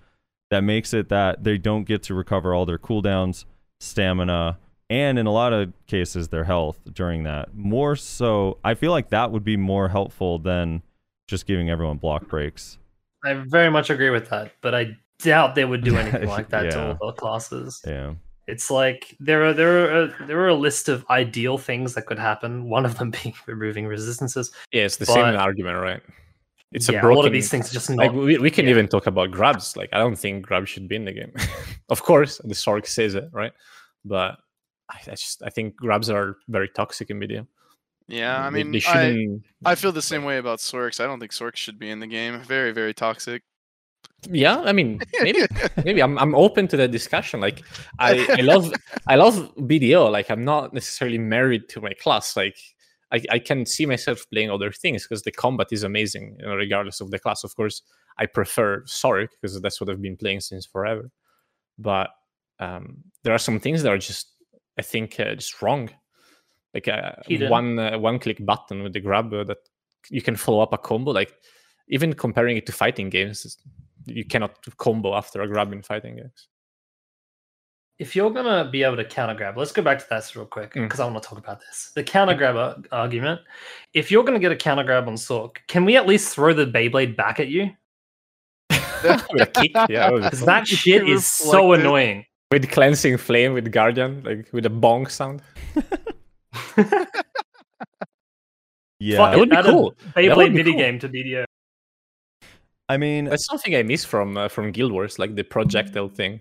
that 0.51 0.63
makes 0.63 0.93
it 0.93 1.11
that 1.11 1.45
they 1.45 1.59
don't 1.59 1.85
get 1.85 2.03
to 2.03 2.13
recover 2.13 2.53
all 2.53 2.67
their 2.67 2.77
cooldowns, 2.77 3.45
stamina, 3.79 4.59
and 4.91 5.19
in 5.19 5.27
a 5.27 5.33
lot 5.33 5.53
of 5.53 5.73
cases 5.87 6.29
their 6.29 6.45
health 6.45 6.79
during 6.93 7.25
that. 7.25 7.55
More 7.55 7.97
so, 7.97 8.59
I 8.65 8.75
feel 8.75 8.91
like 8.91 9.11
that 9.11 9.31
would 9.31 9.45
be 9.45 9.57
more 9.57 9.89
helpful 9.89 10.39
than 10.39 10.83
just 11.27 11.47
giving 11.47 11.71
everyone 11.71 11.99
block 11.99 12.29
breaks. 12.29 12.79
I 13.25 13.35
very 13.47 13.71
much 13.71 13.91
agree 13.91 14.11
with 14.11 14.29
that, 14.31 14.53
but 14.61 14.75
I 14.75 14.97
doubt 15.19 15.55
they 15.55 15.65
would 15.65 15.83
do 15.83 15.97
anything 15.99 16.29
like 16.29 16.51
that 16.51 16.71
to 16.73 16.97
all 17.01 17.09
the 17.09 17.13
classes. 17.13 17.81
Yeah. 17.87 18.15
It's 18.47 18.71
like 18.71 19.17
there 19.21 19.43
are 19.47 19.55
there 19.55 19.85
are 19.85 20.03
uh, 20.03 20.27
there 20.27 20.39
are 20.41 20.49
a 20.49 20.55
list 20.55 20.91
of 20.91 21.05
ideal 21.09 21.57
things 21.57 21.95
that 21.95 22.05
could 22.05 22.19
happen. 22.19 22.69
One 22.69 22.85
of 22.85 22.99
them 22.99 23.11
being 23.23 23.35
removing 23.47 23.87
resistances. 23.87 24.51
Yeah, 24.71 24.83
it's 24.83 24.99
the 24.99 25.07
same 25.07 25.35
argument, 25.37 25.79
right? 25.79 26.03
It's 26.73 26.89
yeah, 26.89 26.99
a 26.99 27.01
broken. 27.01 27.17
lot 27.17 27.27
of 27.27 27.33
these 27.33 27.49
things 27.49 27.71
just 27.71 27.89
not. 27.89 27.99
like 27.99 28.13
we, 28.13 28.37
we 28.37 28.51
can 28.51 28.67
yeah. 28.67 28.73
even 28.73 28.89
talk 28.89 29.07
about 29.07 29.31
grabs. 29.31 29.77
Like 29.77 29.89
I 29.93 29.99
don't 29.99 30.17
think 30.17 30.45
grabs 30.45 30.69
should 30.69 30.89
be 30.89 30.97
in 30.97 31.05
the 31.07 31.13
game. 31.13 31.33
of 31.89 32.03
course, 32.03 32.39
the 32.39 32.55
Sorc 32.55 32.87
says 32.87 33.15
it, 33.15 33.31
right? 33.33 33.53
But 34.05 34.39
I, 34.91 34.99
I 35.07 35.11
just 35.11 35.43
I 35.43 35.51
think 35.51 35.77
grabs 35.77 36.11
are 36.11 36.37
very 36.49 36.69
toxic 36.69 37.11
in 37.11 37.19
media. 37.19 37.47
Yeah, 38.07 38.45
I 38.45 38.51
mean, 38.51 38.75
I. 38.87 39.27
I 39.65 39.75
feel 39.77 39.91
the 39.91 40.03
same 40.03 40.25
way 40.25 40.37
about 40.37 40.59
Sorcs. 40.59 41.01
I 41.01 41.07
don't 41.07 41.21
think 41.21 41.33
Sorcs 41.33 41.57
should 41.57 41.79
be 41.79 41.89
in 41.89 42.01
the 42.01 42.07
game. 42.07 42.39
Very, 42.41 42.71
very 42.71 42.93
toxic. 42.93 43.43
Yeah, 44.31 44.61
I 44.61 44.73
mean, 44.73 45.01
maybe 45.23 45.47
maybe 45.85 46.03
I'm 46.03 46.19
I'm 46.19 46.35
open 46.35 46.69
to 46.69 46.77
that 46.79 46.91
discussion. 46.91 47.41
Like 47.41 47.63
I, 47.99 48.27
I 48.39 48.41
love 48.43 48.73
I 49.07 49.17
love 49.17 49.55
BDO. 49.57 50.11
Like 50.11 50.31
I'm 50.31 50.45
not 50.45 50.75
necessarily 50.75 51.19
married 51.19 51.69
to 51.71 51.81
my 51.81 51.93
class. 51.95 52.37
Like 52.37 52.57
I, 53.13 53.23
I 53.31 53.39
can 53.39 53.65
see 53.65 53.87
myself 53.87 54.27
playing 54.33 54.51
other 54.51 54.71
things 54.71 55.05
because 55.05 55.23
the 55.23 55.33
combat 55.33 55.69
is 55.71 55.83
amazing, 55.83 56.37
you 56.41 56.47
know, 56.47 56.55
regardless 56.57 57.01
of 57.01 57.11
the 57.11 57.19
class. 57.19 57.45
Of 57.45 57.55
course, 57.57 57.83
I 58.19 58.27
prefer 58.27 58.83
Sorc 58.83 59.29
because 59.41 59.61
that's 59.61 59.81
what 59.81 59.89
I've 59.91 60.03
been 60.03 60.17
playing 60.17 60.41
since 60.41 60.67
forever. 60.67 61.11
But 61.79 62.11
um, 62.61 63.05
there 63.23 63.35
are 63.35 63.39
some 63.39 63.61
things 63.61 63.83
that 63.83 63.93
are 63.93 63.99
just 63.99 64.34
I 64.79 64.83
think 64.83 65.19
uh, 65.21 65.35
just 65.35 65.61
wrong. 65.63 65.91
Like 66.75 66.89
a 66.89 67.23
Hidden. 67.29 67.51
one 67.51 67.79
uh, 67.79 67.99
one 67.99 68.19
click 68.19 68.45
button 68.45 68.83
with 68.83 68.93
the 68.93 69.01
grab 69.01 69.33
uh, 69.33 69.45
that 69.45 69.59
you 70.11 70.21
can 70.23 70.35
follow 70.37 70.61
up 70.61 70.73
a 70.73 70.79
combo. 70.79 71.13
Like 71.13 71.33
even 71.89 72.13
comparing 72.15 72.57
it 72.57 72.67
to 72.67 72.73
fighting 72.73 73.11
games, 73.11 73.57
you 74.07 74.25
cannot 74.25 74.59
combo 74.77 75.15
after 75.15 75.43
a 75.43 75.47
grab 75.49 75.73
in 75.73 75.83
fighting 75.83 76.17
games. 76.17 76.49
if 78.01 78.17
you're 78.17 78.31
gonna 78.33 78.69
be 78.69 78.83
able 78.83 78.97
to 78.97 79.05
counter 79.05 79.35
grab, 79.37 79.57
let's 79.57 79.71
go 79.71 79.81
back 79.83 80.01
to 80.01 80.07
that 80.11 80.35
real 80.35 80.47
quick 80.47 80.75
Mm. 80.75 80.83
because 80.83 80.99
I 80.99 81.05
want 81.07 81.23
to 81.23 81.29
talk 81.29 81.39
about 81.39 81.61
this. 81.61 81.93
The 81.95 82.03
counter 82.03 82.35
grab 82.35 82.57
ar- 82.57 82.77
argument. 82.91 83.41
If 83.93 84.11
you're 84.11 84.25
gonna 84.25 84.41
get 84.41 84.51
a 84.51 84.57
counter 84.57 84.83
grab 84.83 85.07
on 85.07 85.15
Sorc, 85.15 85.59
can 85.69 85.85
we 85.85 85.97
at 85.97 86.07
least 86.09 86.35
throw 86.35 86.53
the 86.53 86.67
Beyblade 86.67 87.15
back 87.17 87.39
at 87.39 87.47
you? 87.49 87.71
with 89.33 89.53
kick, 89.53 89.71
yeah, 89.89 90.11
Because 90.11 90.41
that 90.45 90.67
shit 90.81 91.09
is 91.09 91.25
so 91.25 91.73
annoying. 91.73 92.27
With 92.55 92.71
cleansing 92.71 93.19
flame 93.19 93.53
with 93.53 93.71
guardian, 93.73 94.23
like 94.25 94.49
with 94.53 94.65
a 94.67 94.71
bong 94.71 95.07
sound. 95.07 95.43
Yeah, 99.01 99.19
Fuck 99.19 99.33
That 99.33 99.39
would 99.39 99.49
it, 99.49 99.51
be 99.51 99.57
add 99.57 99.65
cool. 99.67 99.95
That 100.15 100.15
would 100.15 100.25
Beyblade 100.25 100.49
be 100.49 100.55
mini 100.55 100.71
cool. 100.71 100.81
game 100.81 100.99
to 101.01 101.09
BDO. 101.09 101.45
I 102.89 102.97
mean, 102.97 103.27
That's 103.27 103.45
something 103.45 103.75
I 103.75 103.83
miss 103.83 104.05
from 104.05 104.37
uh, 104.37 104.49
from 104.49 104.71
Guild 104.71 104.93
Wars, 104.93 105.19
like 105.19 105.35
the 105.35 105.43
projectile 105.43 106.09
thing. 106.09 106.41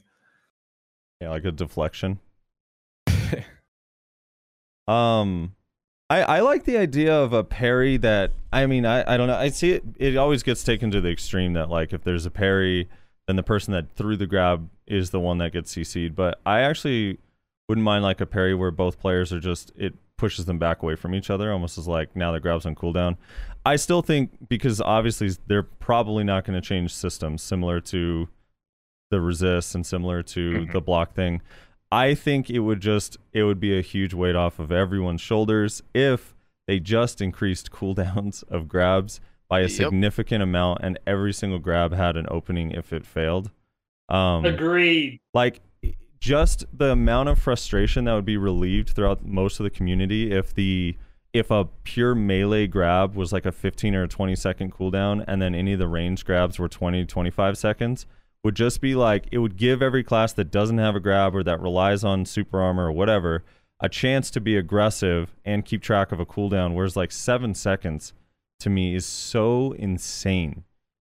yeah, 1.20 1.30
like 1.30 1.46
a 1.46 1.52
deflection. 1.52 2.20
Um, 4.86 5.56
I 6.10 6.24
I 6.24 6.40
like 6.42 6.66
the 6.66 6.78
idea 6.78 7.16
of 7.16 7.32
a 7.32 7.42
parry 7.44 7.96
that 7.98 8.32
I 8.52 8.66
mean 8.66 8.86
I 8.86 9.14
I 9.14 9.16
don't 9.16 9.28
know 9.28 9.38
I 9.38 9.48
see 9.48 9.72
it 9.72 9.84
it 9.98 10.18
always 10.18 10.44
gets 10.44 10.62
taken 10.62 10.92
to 10.92 11.00
the 11.00 11.10
extreme 11.10 11.54
that 11.54 11.70
like 11.70 11.94
if 11.94 12.04
there's 12.04 12.26
a 12.26 12.30
parry 12.32 12.90
then 13.28 13.36
the 13.36 13.44
person 13.44 13.74
that 13.74 13.94
threw 13.96 14.16
the 14.18 14.28
grab 14.28 14.70
is 14.88 15.10
the 15.12 15.20
one 15.20 15.38
that 15.40 15.54
gets 15.54 15.74
CC'd 15.76 16.16
but 16.16 16.40
I 16.46 16.62
actually 16.62 17.18
wouldn't 17.70 17.86
mind 17.86 18.04
like 18.04 18.20
a 18.22 18.26
parry 18.26 18.54
where 18.54 18.72
both 18.72 19.00
players 19.00 19.32
are 19.32 19.40
just 19.40 19.72
it 19.78 19.94
pushes 20.18 20.46
them 20.46 20.60
back 20.60 20.82
away 20.84 20.96
from 20.96 21.16
each 21.16 21.30
other 21.30 21.52
almost 21.52 21.78
as 21.78 21.88
like 21.88 22.16
now 22.16 22.32
the 22.32 22.40
grab's 22.40 22.66
on 22.66 22.76
cooldown. 22.76 23.18
I 23.66 23.78
still 23.78 24.02
think 24.02 24.48
because 24.48 24.80
obviously 24.82 25.32
they're 25.48 25.64
probably 25.64 26.24
not 26.24 26.46
going 26.46 26.62
to 26.62 26.66
change 26.66 26.94
systems 26.94 27.42
similar 27.42 27.80
to 27.82 28.28
the 29.10 29.20
resist 29.22 29.74
and 29.76 29.86
similar 29.86 30.22
to 30.24 30.52
Mhm. 30.52 30.72
the 30.74 30.82
block 30.82 31.14
thing. 31.14 31.42
I 31.92 32.14
think 32.16 32.50
it 32.50 32.60
would 32.60 32.80
just 32.82 33.18
it 33.32 33.44
would 33.44 33.60
be 33.60 33.78
a 33.78 33.82
huge 33.82 34.14
weight 34.14 34.36
off 34.36 34.60
of 34.60 34.72
everyone's 34.72 35.22
shoulders 35.22 35.82
if 35.94 36.36
they 36.68 36.80
just 36.80 37.22
increased 37.22 37.72
cooldowns 37.78 38.44
of 38.50 38.68
grabs 38.68 39.20
by 39.54 39.60
a 39.60 39.64
Yep. 39.64 39.72
significant 39.72 40.42
amount 40.42 40.80
and 40.82 40.98
every 41.06 41.32
single 41.34 41.60
grab 41.60 41.94
had 41.94 42.18
an 42.18 42.26
opening 42.30 42.72
if 42.72 42.92
it 42.92 43.06
failed. 43.06 43.52
Um 44.10 44.44
Agreed. 44.46 45.20
like 45.34 45.62
just 46.20 46.66
the 46.76 46.90
amount 46.92 47.30
of 47.30 47.38
frustration 47.38 48.06
that 48.06 48.14
would 48.14 48.26
be 48.26 48.38
relieved 48.38 48.90
throughout 48.90 49.26
most 49.26 49.60
of 49.60 49.64
the 49.66 49.70
community 49.70 50.32
if 50.32 50.54
the 50.56 50.96
if 51.34 51.50
a 51.52 51.66
pure 51.84 52.16
melee 52.16 52.68
grab 52.68 53.16
was 53.16 53.34
like 53.34 53.46
a 53.46 53.52
15 53.52 53.96
or 53.96 54.04
a 54.04 54.08
20 54.08 54.36
second 54.36 54.74
cooldown 54.74 55.24
and 55.28 55.42
then 55.42 55.54
any 55.54 55.74
of 55.74 55.80
the 55.80 55.88
range 55.88 56.26
grabs 56.26 56.58
were 56.60 56.70
20 56.70 57.06
25 57.06 57.58
seconds 57.58 58.06
would 58.44 58.56
just 58.56 58.82
be 58.82 58.94
like 58.96 59.26
it 59.32 59.38
would 59.40 59.56
give 59.58 59.82
every 59.82 60.04
class 60.04 60.34
that 60.34 60.52
doesn't 60.52 60.78
have 60.80 60.96
a 60.96 61.00
grab 61.00 61.36
or 61.36 61.44
that 61.44 61.60
relies 61.62 62.04
on 62.04 62.26
super 62.26 62.60
armor 62.62 62.88
or 62.88 62.92
whatever 62.92 63.44
a 63.80 63.90
chance 63.90 64.32
to 64.32 64.40
be 64.42 64.56
aggressive 64.58 65.36
and 65.46 65.66
keep 65.66 65.82
track 65.82 66.12
of 66.12 66.20
a 66.20 66.26
cooldown 66.26 66.74
whereas 66.74 66.96
like 66.96 67.12
7 67.12 67.54
seconds 67.54 68.14
to 68.64 68.70
me 68.70 68.96
is 68.96 69.06
so 69.06 69.74
insane 69.74 70.64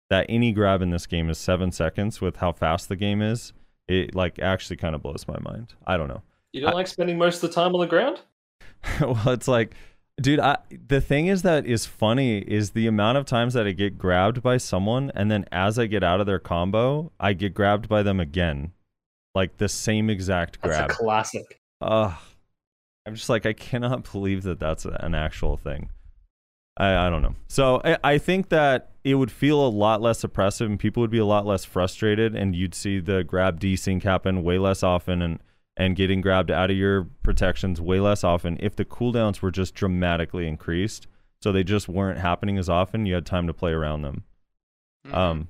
that 0.09 0.25
any 0.29 0.51
grab 0.51 0.81
in 0.81 0.89
this 0.89 1.05
game 1.05 1.29
is 1.29 1.37
7 1.37 1.71
seconds 1.71 2.21
with 2.21 2.37
how 2.37 2.51
fast 2.51 2.89
the 2.89 2.95
game 2.95 3.21
is 3.21 3.53
it 3.87 4.13
like 4.13 4.37
actually 4.39 4.75
kind 4.75 4.93
of 4.95 5.01
blows 5.01 5.25
my 5.27 5.37
mind 5.39 5.73
i 5.85 5.97
don't 5.97 6.07
know 6.07 6.21
You 6.53 6.61
don't 6.61 6.73
like 6.73 6.87
spending 6.87 7.17
most 7.17 7.41
of 7.43 7.49
the 7.49 7.55
time 7.55 7.73
on 7.73 7.81
the 7.81 7.87
ground? 7.87 8.21
well 9.01 9.29
it's 9.29 9.47
like 9.47 9.75
dude 10.21 10.39
I, 10.39 10.57
the 10.87 10.99
thing 10.99 11.27
is 11.27 11.41
that 11.43 11.65
is 11.65 11.85
funny 11.85 12.39
is 12.39 12.71
the 12.71 12.85
amount 12.87 13.17
of 13.17 13.25
times 13.25 13.53
that 13.53 13.65
i 13.65 13.71
get 13.71 13.97
grabbed 13.97 14.43
by 14.43 14.57
someone 14.57 15.11
and 15.15 15.31
then 15.31 15.45
as 15.51 15.79
i 15.79 15.85
get 15.85 16.03
out 16.03 16.19
of 16.19 16.25
their 16.25 16.39
combo 16.39 17.11
i 17.19 17.33
get 17.33 17.53
grabbed 17.53 17.87
by 17.87 18.03
them 18.03 18.19
again 18.19 18.73
like 19.35 19.57
the 19.57 19.69
same 19.69 20.09
exact 20.09 20.59
That's 20.61 20.77
grab 20.77 20.91
a 20.91 20.93
classic. 20.93 21.61
Ugh. 21.81 22.13
i'm 23.05 23.15
just 23.15 23.29
like 23.29 23.45
i 23.45 23.53
cannot 23.53 24.11
believe 24.11 24.43
that 24.43 24.59
that's 24.59 24.85
an 24.85 25.15
actual 25.15 25.55
thing 25.55 25.89
I, 26.77 27.07
I 27.07 27.09
don't 27.09 27.21
know. 27.21 27.35
So 27.47 27.81
I, 27.83 27.97
I 28.03 28.17
think 28.17 28.49
that 28.49 28.91
it 29.03 29.15
would 29.15 29.31
feel 29.31 29.65
a 29.65 29.69
lot 29.69 30.01
less 30.01 30.23
oppressive 30.23 30.69
and 30.69 30.79
people 30.79 31.01
would 31.01 31.09
be 31.09 31.17
a 31.17 31.25
lot 31.25 31.45
less 31.45 31.65
frustrated 31.65 32.35
and 32.35 32.55
you'd 32.55 32.75
see 32.75 32.99
the 32.99 33.23
grab 33.23 33.59
desync 33.59 34.03
happen 34.03 34.43
way 34.43 34.59
less 34.59 34.83
often 34.83 35.21
and, 35.21 35.39
and 35.75 35.95
getting 35.95 36.21
grabbed 36.21 36.51
out 36.51 36.69
of 36.69 36.77
your 36.77 37.05
protections 37.23 37.81
way 37.81 37.99
less 37.99 38.23
often 38.23 38.57
if 38.59 38.75
the 38.75 38.85
cooldowns 38.85 39.41
were 39.41 39.51
just 39.51 39.73
dramatically 39.73 40.47
increased. 40.47 41.07
So 41.41 41.51
they 41.51 41.63
just 41.63 41.87
weren't 41.87 42.19
happening 42.19 42.57
as 42.57 42.67
often. 42.69 43.05
You 43.05 43.13
had 43.15 43.25
time 43.25 43.47
to 43.47 43.53
play 43.53 43.71
around 43.71 44.01
them. 44.01 44.23
Mhm. 45.07 45.13
Um, 45.15 45.47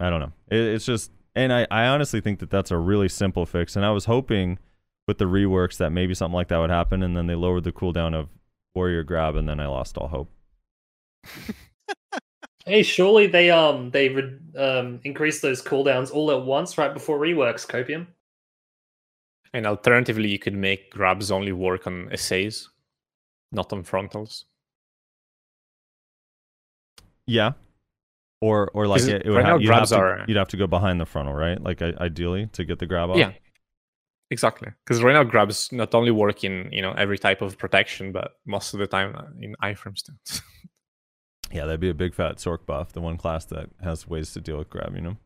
I 0.00 0.10
don't 0.10 0.20
know. 0.20 0.32
It, 0.50 0.58
it's 0.58 0.84
just, 0.84 1.10
and 1.34 1.52
I, 1.52 1.66
I 1.70 1.86
honestly 1.86 2.20
think 2.20 2.40
that 2.40 2.50
that's 2.50 2.70
a 2.70 2.78
really 2.78 3.08
simple 3.08 3.46
fix. 3.46 3.76
And 3.76 3.84
I 3.84 3.90
was 3.90 4.06
hoping 4.06 4.58
with 5.06 5.18
the 5.18 5.26
reworks 5.26 5.76
that 5.76 5.90
maybe 5.90 6.14
something 6.14 6.34
like 6.34 6.48
that 6.48 6.58
would 6.58 6.70
happen. 6.70 7.02
And 7.02 7.16
then 7.16 7.26
they 7.26 7.34
lowered 7.34 7.64
the 7.64 7.72
cooldown 7.72 8.14
of 8.14 8.28
warrior 8.76 9.02
grab, 9.02 9.34
and 9.34 9.48
then 9.48 9.58
I 9.58 9.66
lost 9.66 9.98
all 9.98 10.08
hope. 10.08 10.30
Hey, 12.68 12.82
surely 12.82 13.28
they 13.28 13.48
um 13.52 13.92
they 13.92 14.08
re- 14.08 14.38
um 14.58 14.98
increased 15.04 15.40
those 15.40 15.62
cooldowns 15.62 16.12
all 16.12 16.32
at 16.32 16.44
once 16.44 16.76
right 16.76 16.92
before 16.92 17.16
reworks, 17.16 17.64
Copium. 17.64 18.08
And 19.52 19.66
alternatively, 19.68 20.28
you 20.28 20.40
could 20.40 20.54
make 20.56 20.90
grabs 20.90 21.30
only 21.30 21.52
work 21.52 21.86
on 21.86 22.10
SAs, 22.16 22.68
not 23.52 23.72
on 23.72 23.84
frontals. 23.84 24.46
Yeah. 27.28 27.52
Or 28.40 28.68
or 28.74 28.88
like 28.88 29.02
it, 29.02 29.24
it 29.24 29.28
would 29.28 29.36
right 29.36 29.44
ha- 29.44 29.50
now 29.52 29.58
you'd, 29.58 29.68
have 29.68 29.76
grabs 29.76 29.90
to, 29.90 29.96
are- 29.98 30.24
you'd 30.26 30.36
have 30.36 30.48
to 30.48 30.56
go 30.56 30.66
behind 30.66 31.00
the 31.00 31.06
frontal, 31.06 31.34
right? 31.34 31.62
Like 31.62 31.80
I, 31.82 31.92
ideally 32.00 32.46
to 32.54 32.64
get 32.64 32.80
the 32.80 32.86
grab 32.86 33.10
off. 33.10 33.16
Yeah, 33.16 33.30
exactly. 34.30 34.68
Because 34.84 35.02
right 35.02 35.12
now 35.12 35.24
grabs 35.24 35.70
not 35.72 35.94
only 35.94 36.10
work 36.10 36.44
in 36.44 36.68
you 36.72 36.82
know 36.82 36.92
every 36.92 37.18
type 37.18 37.42
of 37.42 37.58
protection, 37.58 38.12
but 38.12 38.32
most 38.46 38.74
of 38.74 38.80
the 38.80 38.86
time 38.86 39.14
uh, 39.16 39.24
in 39.40 39.54
iframe 39.62 39.96
stance. 39.96 40.42
Yeah, 41.52 41.64
that'd 41.66 41.80
be 41.80 41.90
a 41.90 41.94
big 41.94 42.14
fat 42.14 42.36
Sorc 42.36 42.66
buff, 42.66 42.92
the 42.92 43.00
one 43.00 43.16
class 43.16 43.44
that 43.46 43.70
has 43.82 44.08
ways 44.08 44.32
to 44.32 44.40
deal 44.40 44.58
with 44.58 44.68
grab, 44.68 44.94
you 44.94 45.00
know? 45.00 45.16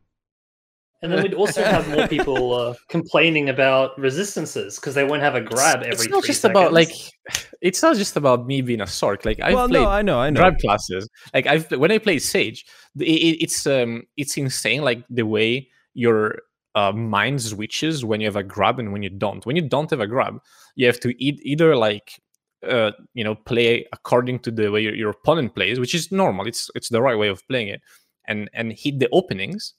And 1.02 1.10
then 1.10 1.22
we'd 1.22 1.34
also 1.34 1.64
have 1.64 1.88
more 1.88 2.06
people 2.16 2.52
uh, 2.52 2.74
complaining 2.90 3.48
about 3.48 3.98
resistances 3.98 4.76
because 4.76 4.94
they 4.94 5.04
won't 5.04 5.22
have 5.22 5.34
a 5.34 5.40
grab 5.40 5.78
every. 5.78 5.92
it's 5.92 6.08
not 6.08 6.22
three 6.22 6.28
just 6.28 6.44
about 6.44 6.74
like 6.74 6.92
it's 7.62 7.82
not 7.82 7.96
just 7.96 8.16
about 8.16 8.46
me 8.46 8.60
being 8.60 8.82
a 8.82 8.84
sorc. 8.84 9.24
Like 9.24 9.40
I've 9.40 9.54
well, 9.54 9.68
played 9.68 9.80
no, 9.80 9.88
I 9.88 10.02
know, 10.02 10.20
I 10.20 10.28
know. 10.28 10.40
grab 10.40 10.58
classes. 10.58 11.08
Like 11.32 11.46
I've 11.46 11.70
when 11.70 11.90
I 11.90 11.96
play 11.96 12.18
Sage, 12.18 12.66
it, 12.98 13.04
it's 13.04 13.66
um 13.66 14.02
it's 14.18 14.36
insane. 14.36 14.82
Like 14.82 15.02
the 15.08 15.24
way 15.24 15.68
your 15.94 16.40
uh, 16.80 16.92
mind 16.92 17.42
switches 17.42 18.04
when 18.04 18.20
you 18.20 18.26
have 18.26 18.36
a 18.36 18.42
grab 18.42 18.78
and 18.78 18.92
when 18.92 19.02
you 19.02 19.10
don't. 19.10 19.44
When 19.46 19.56
you 19.56 19.62
don't 19.62 19.90
have 19.90 20.00
a 20.00 20.06
grab, 20.06 20.40
you 20.76 20.86
have 20.86 21.00
to 21.00 21.10
e- 21.24 21.40
either 21.42 21.76
like 21.76 22.20
uh 22.68 22.92
you 23.14 23.24
know 23.24 23.34
play 23.34 23.86
according 23.90 24.38
to 24.38 24.50
the 24.50 24.70
way 24.70 24.82
your, 24.82 24.94
your 24.94 25.10
opponent 25.10 25.54
plays, 25.54 25.80
which 25.80 25.94
is 25.94 26.12
normal. 26.12 26.46
It's 26.46 26.70
it's 26.74 26.88
the 26.88 27.02
right 27.02 27.18
way 27.18 27.28
of 27.28 27.46
playing 27.48 27.68
it, 27.68 27.80
and 28.26 28.50
and 28.52 28.72
hit 28.72 28.98
the 28.98 29.08
openings, 29.12 29.74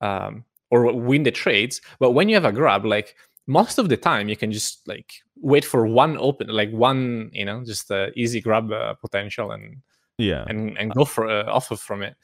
um 0.00 0.44
or 0.70 0.92
win 0.92 1.22
the 1.22 1.30
trades. 1.30 1.80
But 1.98 2.12
when 2.12 2.28
you 2.28 2.34
have 2.34 2.44
a 2.44 2.52
grab, 2.52 2.84
like 2.84 3.14
most 3.46 3.78
of 3.78 3.88
the 3.88 3.96
time 3.96 4.28
you 4.28 4.36
can 4.36 4.52
just 4.52 4.86
like 4.86 5.12
wait 5.36 5.64
for 5.64 5.86
one 5.86 6.16
open 6.18 6.46
like 6.46 6.70
one 6.70 7.28
you 7.32 7.44
know 7.44 7.64
just 7.64 7.90
uh, 7.90 8.06
easy 8.14 8.40
grab 8.40 8.70
uh, 8.70 8.94
potential 8.94 9.50
and 9.50 9.78
yeah. 10.16 10.44
and 10.46 10.78
and 10.78 10.94
go 10.94 11.04
for 11.04 11.28
uh, 11.28 11.44
off 11.50 11.72
of 11.72 11.80
from 11.80 12.02
it 12.02 12.14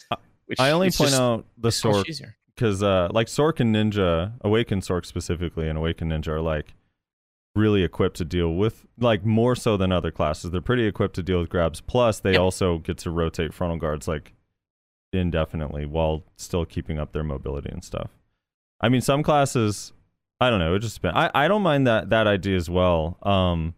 which 0.48 0.58
I 0.58 0.70
only 0.70 0.86
point 0.86 1.10
just 1.10 1.20
out 1.20 1.44
the 1.58 1.70
so 1.70 1.90
much 1.90 1.96
Sorc 1.98 2.08
easier. 2.08 2.37
Because 2.58 2.82
uh, 2.82 3.08
like 3.12 3.28
Sorc 3.28 3.60
and 3.60 3.72
Ninja, 3.74 4.32
Awakened 4.42 4.82
Sorc 4.82 5.06
specifically, 5.06 5.68
and 5.68 5.78
Awakened 5.78 6.10
Ninja 6.10 6.28
are 6.28 6.40
like 6.40 6.74
really 7.54 7.82
equipped 7.84 8.16
to 8.16 8.24
deal 8.24 8.54
with 8.54 8.84
like 8.98 9.24
more 9.24 9.54
so 9.54 9.76
than 9.76 9.92
other 9.92 10.10
classes. 10.10 10.50
They're 10.50 10.60
pretty 10.60 10.84
equipped 10.86 11.14
to 11.16 11.22
deal 11.22 11.38
with 11.40 11.48
grabs. 11.48 11.80
Plus, 11.80 12.18
they 12.20 12.32
Yep. 12.32 12.40
also 12.40 12.78
get 12.78 12.98
to 12.98 13.10
rotate 13.10 13.54
frontal 13.54 13.78
guards 13.78 14.08
like 14.08 14.34
indefinitely 15.12 15.86
while 15.86 16.24
still 16.36 16.64
keeping 16.64 16.98
up 16.98 17.12
their 17.12 17.24
mobility 17.24 17.70
and 17.70 17.82
stuff. 17.82 18.10
I 18.80 18.88
mean, 18.88 19.00
some 19.00 19.22
classes, 19.22 19.92
I 20.40 20.50
don't 20.50 20.58
know. 20.60 20.74
It 20.74 20.80
just 20.80 20.96
depends. 20.96 21.16
I 21.16 21.30
I 21.44 21.48
don't 21.48 21.62
mind 21.62 21.86
that 21.86 22.10
that 22.10 22.26
idea 22.26 22.56
as 22.56 22.68
well. 22.68 23.18
Um, 23.22 23.74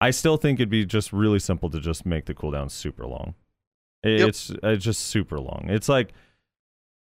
I 0.00 0.10
still 0.10 0.36
think 0.36 0.58
it'd 0.60 0.68
be 0.68 0.84
just 0.84 1.12
really 1.12 1.38
simple 1.38 1.70
to 1.70 1.80
just 1.80 2.04
make 2.04 2.26
the 2.26 2.34
cooldown 2.34 2.70
super 2.70 3.06
long. 3.06 3.34
It- 4.02 4.18
Yep. 4.20 4.28
It's 4.28 4.52
it's 4.62 4.84
just 4.84 5.00
super 5.02 5.38
long. 5.40 5.66
It's 5.68 5.88
like 5.88 6.12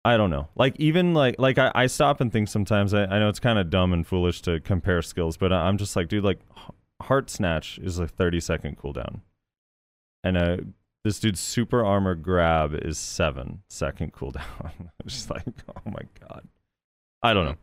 I 0.04 0.16
don't 0.16 0.30
know. 0.30 0.48
Like 0.56 0.76
even 0.78 1.12
like 1.14 1.36
like 1.38 1.58
I, 1.58 1.70
I 1.74 1.86
stop 1.86 2.20
and 2.20 2.32
think 2.32 2.48
sometimes. 2.48 2.94
I, 2.94 3.04
I 3.04 3.18
know 3.18 3.28
it's 3.28 3.40
kind 3.40 3.58
of 3.58 3.68
dumb 3.70 3.92
and 3.92 4.06
foolish 4.06 4.40
to 4.42 4.60
compare 4.60 5.02
skills, 5.02 5.36
but 5.36 5.52
I- 5.52 5.66
I'm 5.68 5.76
just 5.76 5.94
like, 5.94 6.08
dude, 6.08 6.24
like 6.24 6.40
Heart 7.02 7.28
Snatch 7.30 7.78
is 7.82 7.98
a 7.98 8.06
30 8.08 8.40
second 8.40 8.78
cooldown, 8.78 9.20
and 10.24 10.36
uh 10.36 10.56
this 11.04 11.18
dude's 11.18 11.40
super 11.40 11.84
armor 11.84 12.14
grab 12.14 12.74
is 12.74 12.98
seven 12.98 13.62
second 13.68 14.12
cooldown. 14.12 14.42
I'm 14.78 15.06
just 15.06 15.30
like, 15.30 15.44
oh 15.68 15.82
my 15.90 16.02
god. 16.20 16.46
I 17.22 17.32
don't 17.34 17.56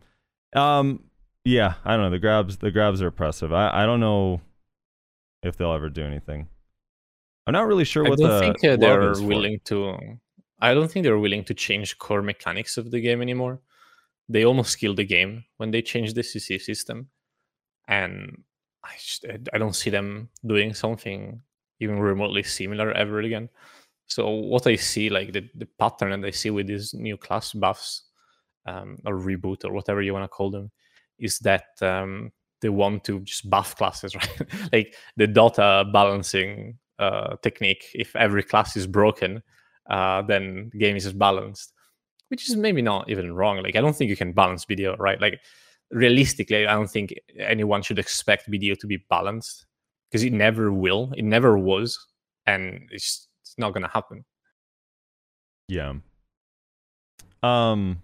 know. 0.54 0.62
Um, 0.62 1.04
yeah, 1.44 1.76
I 1.86 1.94
don't 1.96 2.06
know. 2.06 2.10
The 2.12 2.20
grabs 2.20 2.58
the 2.58 2.72
grabs 2.72 3.02
are 3.02 3.08
oppressive. 3.08 3.52
I 3.54 3.84
I 3.84 3.86
don't 3.86 4.00
know 4.00 4.42
if 5.44 5.56
they'll 5.58 5.74
ever 5.74 5.90
do 5.90 6.04
anything. 6.04 6.48
I'm 7.46 7.54
not 7.54 7.68
really 7.68 7.86
sure 7.86 8.06
i 8.06 8.10
what 8.10 8.20
don't 8.20 8.30
the 8.30 8.40
think 8.40 8.64
uh, 8.66 8.76
they're 8.76 9.14
willing 9.22 9.60
to 9.66 10.18
i 10.60 10.74
don't 10.74 10.92
think 10.92 11.04
they're 11.04 11.20
willing 11.20 11.44
to 11.44 11.54
change 11.54 11.98
core 11.98 12.22
mechanics 12.22 12.78
of 12.78 12.92
the 12.92 13.00
game 13.00 13.22
anymore 13.22 13.60
they 14.30 14.46
almost 14.46 14.80
killed 14.80 14.98
the 14.98 15.06
game 15.06 15.44
when 15.58 15.72
they 15.72 15.82
changed 15.82 16.16
the 16.16 16.22
cc 16.22 16.62
system 16.62 17.08
and 17.88 18.44
i 18.84 18.94
just 18.98 19.26
I- 19.54 19.58
don't 19.58 19.76
see 19.76 19.90
them 19.90 20.30
doing 20.46 20.74
something 20.74 21.42
even 21.80 22.00
remotely 22.00 22.44
similar 22.44 22.92
ever 22.92 23.20
again 23.22 23.50
so 24.08 24.30
what 24.30 24.68
i 24.68 24.76
see 24.76 25.10
like 25.10 25.34
the, 25.34 25.50
the 25.56 25.68
pattern 25.80 26.20
that 26.22 26.28
i 26.28 26.32
see 26.32 26.50
with 26.50 26.68
these 26.68 26.94
new 26.94 27.18
class 27.18 27.54
buffs 27.54 28.04
um, 28.66 28.98
or 29.06 29.16
reboot 29.16 29.66
or 29.66 29.72
whatever 29.72 30.02
you 30.02 30.14
want 30.14 30.24
to 30.24 30.28
call 30.28 30.52
them 30.52 30.72
is 31.20 31.40
that 31.40 31.82
um, 31.82 32.32
they 32.62 32.70
want 32.70 33.04
to 33.06 33.20
just 33.22 33.50
buff 33.50 33.76
classes, 33.76 34.16
right? 34.16 34.42
like 34.74 34.96
the 35.16 35.28
Dota 35.28 35.92
balancing 35.92 36.78
uh, 37.00 37.36
technique. 37.42 37.86
If 37.94 38.16
every 38.16 38.44
class 38.44 38.76
is 38.76 38.88
broken, 38.88 39.42
uh, 39.90 40.22
then 40.22 40.70
the 40.72 40.80
game 40.80 40.96
is 40.96 41.12
balanced, 41.14 41.74
which 42.30 42.50
is 42.50 42.56
maybe 42.56 42.82
not 42.82 43.10
even 43.10 43.34
wrong. 43.34 43.62
Like 43.64 43.76
I 43.76 43.82
don't 43.82 43.96
think 43.96 44.10
you 44.10 44.18
can 44.18 44.34
balance 44.34 44.66
BDO, 44.66 44.98
right? 45.00 45.20
Like 45.20 45.40
realistically, 45.92 46.68
I 46.68 46.74
don't 46.74 46.90
think 46.90 47.14
anyone 47.40 47.82
should 47.82 48.00
expect 48.00 48.50
BDO 48.50 48.80
to 48.80 48.88
be 48.88 49.04
balanced 49.10 49.66
because 50.10 50.24
it 50.24 50.34
never 50.34 50.72
will. 50.72 51.14
It 51.16 51.24
never 51.24 51.58
was, 51.58 51.98
and 52.46 52.88
it's, 52.92 53.28
it's 53.42 53.56
not 53.58 53.74
gonna 53.74 53.90
happen. 53.90 54.26
Yeah. 55.68 55.94
Um 57.44 58.02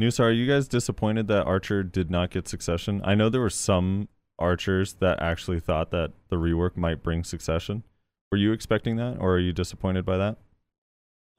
News, 0.00 0.20
are 0.20 0.30
you 0.30 0.46
guys 0.46 0.68
disappointed 0.68 1.26
that 1.26 1.44
Archer 1.44 1.82
did 1.82 2.08
not 2.08 2.30
get 2.30 2.46
succession? 2.46 3.00
I 3.04 3.16
know 3.16 3.28
there 3.28 3.40
were 3.40 3.50
some 3.50 4.06
archers 4.38 4.94
that 5.00 5.20
actually 5.20 5.58
thought 5.58 5.90
that 5.90 6.12
the 6.28 6.36
rework 6.36 6.76
might 6.76 7.02
bring 7.02 7.24
succession. 7.24 7.82
Were 8.30 8.38
you 8.38 8.52
expecting 8.52 8.96
that 8.96 9.16
or 9.18 9.34
are 9.34 9.40
you 9.40 9.52
disappointed 9.52 10.06
by 10.06 10.16
that? 10.18 10.38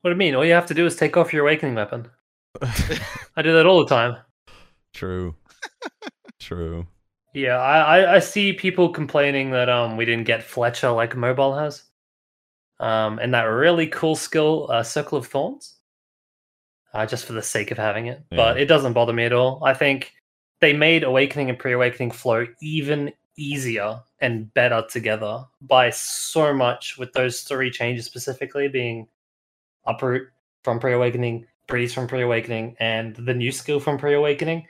What 0.02 0.10
do 0.10 0.14
you 0.14 0.18
mean? 0.18 0.36
All 0.36 0.46
you 0.46 0.54
have 0.54 0.66
to 0.68 0.74
do 0.74 0.86
is 0.86 0.96
take 0.96 1.18
off 1.18 1.34
your 1.34 1.44
awakening 1.44 1.76
weapon. 1.76 2.08
I 2.62 3.42
do 3.42 3.54
that 3.54 3.66
all 3.66 3.80
the 3.80 3.90
time. 3.90 4.18
True. 4.94 5.36
True. 6.40 6.88
Yeah, 7.34 7.58
I, 7.58 8.00
I, 8.00 8.16
I 8.16 8.20
see 8.20 8.54
people 8.54 8.90
complaining 8.90 9.52
that 9.52 9.70
um 9.70 9.98
we 9.98 10.06
didn't 10.06 10.26
get 10.26 10.44
Fletcher 10.44 10.90
like 10.92 11.16
mobile 11.16 11.56
has. 11.56 11.84
Um, 12.80 13.20
and 13.20 13.34
that 13.34 13.44
really 13.44 13.88
cool 13.88 14.16
skill, 14.16 14.68
uh, 14.72 14.84
Circle 14.84 15.18
of 15.18 15.28
Thorns. 15.28 15.76
Uh, 16.94 17.06
just 17.06 17.26
for 17.26 17.34
the 17.34 17.42
sake 17.42 17.70
of 17.70 17.78
having 17.78 18.08
it, 18.08 18.24
but 18.32 18.60
it 18.60 18.66
doesn't 18.66 18.94
bother 18.94 19.14
me 19.14 19.24
at 19.24 19.34
all. 19.34 19.64
I 19.64 19.76
think 19.76 20.12
they 20.60 20.74
made 20.74 21.04
Awakening 21.04 21.52
and 21.52 21.60
Pre-Awakening 21.60 22.10
flow 22.10 22.48
even 22.64 23.14
easier 23.38 24.02
and 24.22 24.52
better 24.56 24.84
together 24.90 25.46
by 25.62 25.92
so 25.92 26.52
much 26.52 26.98
with 26.98 27.14
those 27.14 27.42
three 27.42 27.70
changes 27.70 28.06
specifically 28.06 28.68
being 28.68 29.08
Uproot 29.90 30.28
from 30.64 30.80
Pre-Awakening, 30.80 31.46
Breeze 31.68 31.94
from 31.94 32.08
Pre-Awakening, 32.08 32.76
and 32.80 33.16
the 33.16 33.34
new 33.34 33.52
skill 33.52 33.80
from 33.80 33.98
Pre-Awakening. 33.98 34.68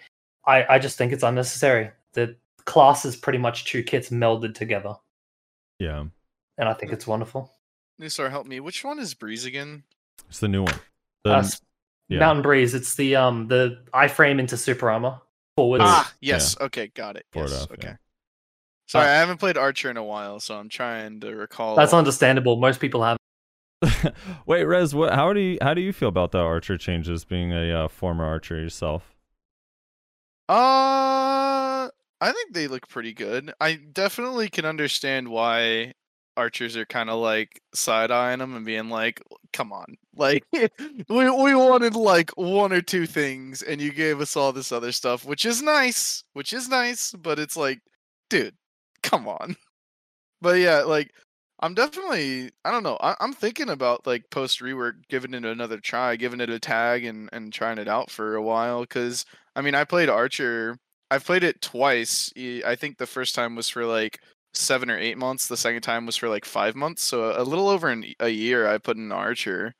I, 0.48 0.66
I 0.76 0.80
just 0.80 0.98
think 0.98 1.12
it's 1.14 1.24
unnecessary. 1.24 1.92
The 2.14 2.36
class 2.66 3.06
is 3.06 3.16
pretty 3.16 3.40
much 3.40 3.66
two 3.66 3.84
kits 3.84 4.10
melded 4.10 4.56
together, 4.56 4.96
Yeah. 5.80 6.06
and 6.58 6.70
I 6.70 6.74
think 6.74 6.92
it's 6.94 7.06
wonderful. 7.08 7.52
Nusar, 8.02 8.30
help 8.30 8.48
me. 8.48 8.60
Which 8.60 8.84
one 8.84 8.98
is 9.00 9.14
Breeze 9.14 9.46
again? 9.46 9.84
It's 10.30 10.40
the 10.40 10.48
new 10.48 10.64
one. 10.64 10.76
The, 11.26 11.32
Uh, 11.32 11.48
yeah. 12.08 12.20
Mountain 12.20 12.44
Breeze. 12.44 12.74
It's 12.74 12.96
the 12.96 13.16
um 13.18 13.48
the 13.48 13.84
iframe 13.94 14.40
into 14.40 14.56
super 14.58 14.90
armor 14.90 15.20
forwards. 15.58 15.84
Ah, 15.86 16.14
yes. 16.22 16.56
Okay, 16.62 16.88
got 16.96 17.18
it. 17.18 17.26
Forward 17.34 17.52
Yes, 17.52 17.64
off, 17.64 17.72
okay. 17.72 17.88
yeah. 17.90 17.96
Sorry, 18.88 19.06
Uh, 19.06 19.10
I 19.10 19.14
haven't 19.16 19.38
played 19.38 19.58
Archer 19.58 19.90
in 19.92 19.98
a 19.98 20.04
while, 20.04 20.40
so 20.40 20.56
I'm 20.58 20.70
trying 20.70 21.20
to 21.20 21.36
recall. 21.36 21.76
That's 21.76 21.94
understandable. 21.94 22.56
Most 22.56 22.80
people 22.80 23.04
have. 23.04 23.18
Wait, 24.46 24.64
Rez, 24.64 24.94
what 24.94 25.14
how 25.14 25.34
do 25.34 25.40
you 25.40 25.58
how 25.62 25.74
do 25.74 25.82
you 25.82 25.94
feel 25.94 26.10
about 26.10 26.32
the 26.32 26.40
archer 26.40 26.78
changes 26.78 27.24
being 27.24 27.54
a 27.54 27.86
uh, 27.86 27.88
former 27.88 28.26
archer 28.26 28.60
yourself? 28.60 29.16
Uh, 30.50 31.90
I 32.20 32.32
think 32.32 32.54
they 32.54 32.68
look 32.68 32.88
pretty 32.90 33.14
good. 33.14 33.54
I 33.62 33.76
definitely 33.76 34.50
can 34.50 34.66
understand 34.66 35.30
why 35.30 35.94
archers 36.36 36.76
are 36.76 36.86
kind 36.86 37.10
of 37.10 37.20
like 37.20 37.62
side 37.74 38.12
eyeing 38.12 38.40
them 38.40 38.56
and 38.56 38.66
being 38.66 38.90
like, 38.90 39.22
"Come 39.54 39.72
on, 39.72 39.96
like 40.16 40.44
we 40.52 41.30
we 41.30 41.56
wanted 41.56 41.96
like 41.96 42.32
one 42.32 42.74
or 42.74 42.82
two 42.82 43.06
things, 43.06 43.62
and 43.62 43.80
you 43.80 43.92
gave 43.94 44.20
us 44.20 44.36
all 44.36 44.52
this 44.52 44.72
other 44.72 44.92
stuff, 44.92 45.24
which 45.26 45.46
is 45.46 45.62
nice, 45.62 46.24
which 46.34 46.52
is 46.52 46.68
nice, 46.68 47.12
but 47.14 47.40
it's 47.40 47.56
like, 47.58 47.80
dude, 48.30 48.56
come 49.04 49.28
on." 49.28 49.56
But 50.42 50.60
yeah, 50.60 50.84
like 50.84 51.12
I'm 51.60 51.74
definitely 51.74 52.52
I 52.64 52.72
don't 52.72 52.84
know. 52.84 52.98
I, 53.02 53.16
I'm 53.20 53.34
thinking 53.34 53.70
about 53.70 54.08
like 54.08 54.30
post 54.30 54.62
rework, 54.62 55.08
giving 55.10 55.34
it 55.34 55.46
another 55.46 55.80
try, 55.80 56.16
giving 56.16 56.40
it 56.42 56.50
a 56.50 56.60
tag, 56.60 57.06
and 57.06 57.30
and 57.34 57.52
trying 57.54 57.78
it 57.78 57.88
out 57.88 58.10
for 58.12 58.36
a 58.36 58.42
while. 58.42 58.82
Because 58.82 59.26
I 59.56 59.62
mean, 59.62 59.76
I 59.76 59.84
played 59.84 60.10
Archer. 60.10 60.78
I've 61.12 61.26
played 61.26 61.44
it 61.44 61.62
twice. 61.62 62.32
I 62.38 62.76
think 62.76 62.98
the 62.98 63.08
first 63.08 63.36
time 63.36 63.56
was 63.56 63.68
for 63.70 63.86
like 63.86 64.22
seven 64.54 64.90
or 64.92 64.98
eight 64.98 65.18
months. 65.18 65.48
The 65.48 65.58
second 65.58 65.82
time 65.82 66.06
was 66.06 66.16
for 66.18 66.30
like 66.30 66.46
five 66.46 66.76
months. 66.76 67.04
So 67.04 67.40
a 67.40 67.44
little 67.44 67.70
over 67.70 67.90
an, 67.90 68.06
a 68.20 68.30
year 68.30 68.68
I 68.68 68.78
put 68.78 68.98
in 68.98 69.12
Archer, 69.12 69.74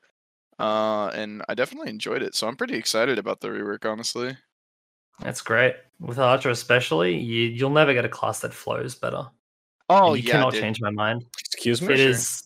uh, 0.58 1.08
and 1.08 1.42
I 1.48 1.54
definitely 1.54 1.90
enjoyed 1.90 2.22
it. 2.22 2.34
So 2.34 2.48
I'm 2.48 2.56
pretty 2.56 2.76
excited 2.76 3.18
about 3.18 3.40
the 3.40 3.48
rework, 3.48 3.84
honestly. 3.90 4.36
That's 5.20 5.42
great. 5.42 5.76
With 5.98 6.18
Archer 6.18 6.50
especially, 6.50 7.16
you 7.18 7.48
you'll 7.48 7.70
never 7.70 7.92
get 7.94 8.04
a 8.04 8.08
class 8.08 8.40
that 8.40 8.54
flows 8.54 8.94
better. 8.94 9.30
Oh 9.90 10.14
you 10.14 10.22
yeah, 10.22 10.32
cannot 10.32 10.52
dude. 10.52 10.62
change 10.62 10.80
my 10.80 10.90
mind. 10.90 11.24
Excuse 11.38 11.82
It 11.82 11.88
me. 11.88 12.00
is. 12.00 12.44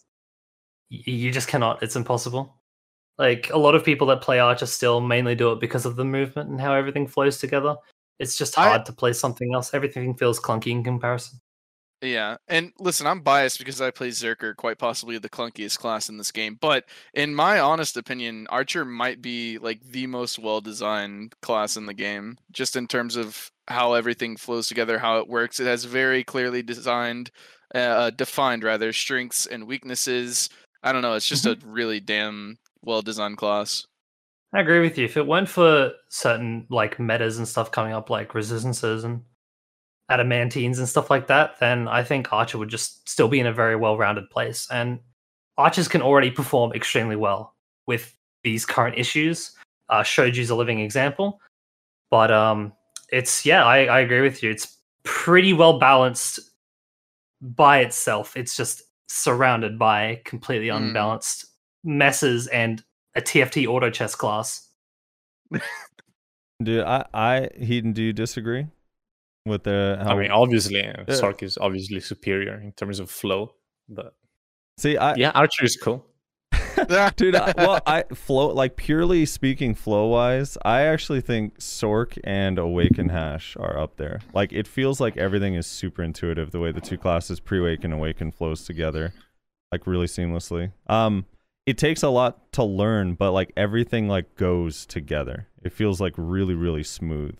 You 0.88 1.30
just 1.30 1.48
cannot. 1.48 1.82
It's 1.82 1.96
impossible. 1.96 2.54
Like 3.18 3.50
a 3.50 3.58
lot 3.58 3.74
of 3.74 3.84
people 3.84 4.06
that 4.08 4.22
play 4.22 4.38
Archer 4.38 4.66
still 4.66 5.00
mainly 5.00 5.34
do 5.34 5.52
it 5.52 5.60
because 5.60 5.86
of 5.86 5.96
the 5.96 6.04
movement 6.04 6.50
and 6.50 6.60
how 6.60 6.72
everything 6.74 7.06
flows 7.06 7.38
together. 7.38 7.76
It's 8.18 8.36
just 8.36 8.58
I- 8.58 8.68
hard 8.70 8.86
to 8.86 8.92
play 8.92 9.12
something 9.12 9.54
else. 9.54 9.74
Everything 9.74 10.14
feels 10.14 10.40
clunky 10.40 10.68
in 10.68 10.82
comparison. 10.82 11.40
Yeah, 12.04 12.36
and 12.48 12.70
listen, 12.78 13.06
I'm 13.06 13.22
biased 13.22 13.58
because 13.58 13.80
I 13.80 13.90
play 13.90 14.08
Zerker, 14.08 14.54
quite 14.54 14.76
possibly 14.78 15.16
the 15.16 15.30
clunkiest 15.30 15.78
class 15.78 16.10
in 16.10 16.18
this 16.18 16.32
game. 16.32 16.58
But 16.60 16.84
in 17.14 17.34
my 17.34 17.60
honest 17.60 17.96
opinion, 17.96 18.46
Archer 18.50 18.84
might 18.84 19.22
be 19.22 19.56
like 19.56 19.82
the 19.82 20.06
most 20.06 20.38
well-designed 20.38 21.34
class 21.40 21.78
in 21.78 21.86
the 21.86 21.94
game, 21.94 22.36
just 22.52 22.76
in 22.76 22.86
terms 22.86 23.16
of 23.16 23.50
how 23.68 23.94
everything 23.94 24.36
flows 24.36 24.66
together, 24.66 24.98
how 24.98 25.18
it 25.18 25.28
works. 25.28 25.60
It 25.60 25.66
has 25.66 25.86
very 25.86 26.22
clearly 26.22 26.62
designed, 26.62 27.30
uh, 27.74 28.10
defined 28.10 28.64
rather, 28.64 28.92
strengths 28.92 29.46
and 29.46 29.66
weaknesses. 29.66 30.50
I 30.82 30.92
don't 30.92 31.00
know. 31.00 31.14
It's 31.14 31.28
just 31.28 31.46
a 31.46 31.58
really 31.64 32.00
damn 32.00 32.58
well-designed 32.82 33.38
class. 33.38 33.86
I 34.52 34.60
agree 34.60 34.80
with 34.80 34.98
you. 34.98 35.06
If 35.06 35.16
it 35.16 35.26
weren't 35.26 35.48
for 35.48 35.92
certain 36.10 36.66
like 36.68 37.00
metas 37.00 37.38
and 37.38 37.48
stuff 37.48 37.70
coming 37.70 37.94
up, 37.94 38.10
like 38.10 38.34
resistances 38.34 39.04
and 39.04 39.22
adamantines 40.08 40.78
and 40.78 40.88
stuff 40.88 41.10
like 41.10 41.26
that, 41.28 41.58
then 41.60 41.88
I 41.88 42.02
think 42.04 42.32
Archer 42.32 42.58
would 42.58 42.68
just 42.68 43.08
still 43.08 43.28
be 43.28 43.40
in 43.40 43.46
a 43.46 43.52
very 43.52 43.76
well-rounded 43.76 44.28
place. 44.30 44.68
And 44.70 44.98
archers 45.56 45.88
can 45.88 46.02
already 46.02 46.30
perform 46.30 46.72
extremely 46.72 47.16
well 47.16 47.54
with 47.86 48.14
these 48.42 48.66
current 48.66 48.98
issues. 48.98 49.52
Uh, 49.88 50.02
Shoju's 50.02 50.50
a 50.50 50.54
living 50.54 50.80
example, 50.80 51.40
but 52.10 52.30
um, 52.30 52.72
it's 53.10 53.44
yeah, 53.46 53.64
I, 53.64 53.84
I 53.84 54.00
agree 54.00 54.20
with 54.20 54.42
you. 54.42 54.50
It's 54.50 54.76
pretty 55.04 55.52
well 55.52 55.78
balanced 55.78 56.40
by 57.40 57.80
itself. 57.80 58.36
It's 58.36 58.56
just 58.56 58.82
surrounded 59.08 59.78
by 59.78 60.20
completely 60.24 60.68
Mm. 60.68 60.76
unbalanced 60.88 61.46
messes 61.84 62.46
and 62.48 62.82
a 63.14 63.20
TFT 63.20 63.66
auto 63.66 63.90
chess 63.90 64.14
class. 64.14 64.68
Do 66.62 66.82
I 66.82 67.04
I 67.12 67.48
Heedun, 67.60 67.94
do 67.94 68.02
you 68.02 68.12
disagree 68.12 68.66
with 69.46 69.64
the 69.64 69.98
how 70.02 70.16
I 70.16 70.20
mean, 70.20 70.30
obviously, 70.30 70.84
uh, 70.84 71.04
Yeah. 71.06 71.14
Sorc 71.14 71.42
is 71.42 71.58
obviously 71.58 72.00
superior 72.00 72.60
in 72.60 72.72
terms 72.72 72.98
of 73.00 73.10
flow, 73.10 73.54
but 73.88 74.14
See, 74.78 74.96
I 74.96 75.14
yeah, 75.14 75.30
Archer 75.34 75.64
is 75.64 75.76
cool. 75.76 76.06
dude 77.16 77.36
I, 77.36 77.54
well 77.56 77.80
i 77.86 78.02
flow 78.14 78.48
like 78.48 78.76
purely 78.76 79.26
speaking 79.26 79.74
flow 79.74 80.06
wise 80.06 80.58
i 80.64 80.82
actually 80.82 81.20
think 81.20 81.58
sorc 81.58 82.18
and 82.24 82.58
awaken 82.58 83.08
hash 83.10 83.56
are 83.58 83.78
up 83.78 83.96
there. 83.96 84.20
Like 84.32 84.52
it 84.52 84.66
feels 84.66 85.00
like 85.00 85.16
everything 85.16 85.54
is 85.54 85.66
super 85.66 86.02
intuitive 86.02 86.50
the 86.50 86.60
way 86.60 86.72
the 86.72 86.80
two 86.80 86.98
classes 86.98 87.38
pre-wake 87.40 87.84
and 87.84 87.94
awaken 87.94 88.32
flows 88.32 88.64
together 88.64 89.14
like 89.72 89.86
really 89.86 90.06
seamlessly. 90.06 90.72
Um 90.88 91.26
it 91.66 91.78
takes 91.78 92.02
a 92.02 92.08
lot 92.08 92.52
to 92.52 92.64
learn 92.64 93.14
but 93.14 93.32
like 93.32 93.52
everything 93.56 94.08
like 94.08 94.34
goes 94.36 94.84
together. 94.84 95.46
It 95.62 95.72
feels 95.72 96.00
like 96.00 96.14
really 96.16 96.54
really 96.54 96.82
smooth 96.84 97.36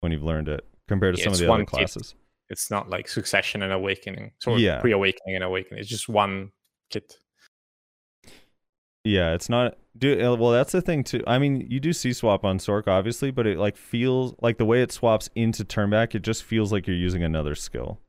when 0.00 0.12
you've 0.12 0.22
learned 0.22 0.48
it 0.48 0.64
compared 0.88 1.14
to 1.16 1.20
Yeah, 1.20 1.24
some 1.24 1.32
of 1.34 1.38
the 1.38 1.52
other 1.52 1.62
kit. 1.64 1.68
classes 1.68 2.14
It's 2.48 2.70
not 2.70 2.88
like 2.88 3.08
Succession 3.08 3.62
and 3.62 3.72
Awakening, 3.72 4.32
so 4.38 4.56
Yeah. 4.56 4.80
pre-awakening 4.80 5.34
and 5.34 5.44
awakening. 5.44 5.80
It's 5.80 5.88
just 5.88 6.08
one 6.08 6.52
kit. 6.90 7.18
Yeah, 9.04 9.34
it's 9.34 9.48
not. 9.48 9.78
Do 9.96 10.12
uh, 10.20 10.34
well. 10.36 10.50
That's 10.50 10.72
the 10.72 10.82
thing 10.82 11.04
too. 11.04 11.22
I 11.26 11.38
mean, 11.38 11.66
you 11.70 11.78
do 11.80 11.92
see 11.92 12.12
swap 12.12 12.44
on 12.44 12.58
Sorc, 12.58 12.88
obviously, 12.88 13.30
but 13.30 13.46
it 13.46 13.56
like 13.56 13.76
feels 13.76 14.34
like 14.42 14.58
the 14.58 14.64
way 14.64 14.82
it 14.82 14.90
swaps 14.92 15.30
into 15.36 15.64
turnback. 15.64 16.14
It 16.14 16.22
just 16.22 16.42
feels 16.42 16.72
like 16.72 16.86
you're 16.88 16.96
using 16.96 17.22
another 17.22 17.54
skill, 17.54 18.00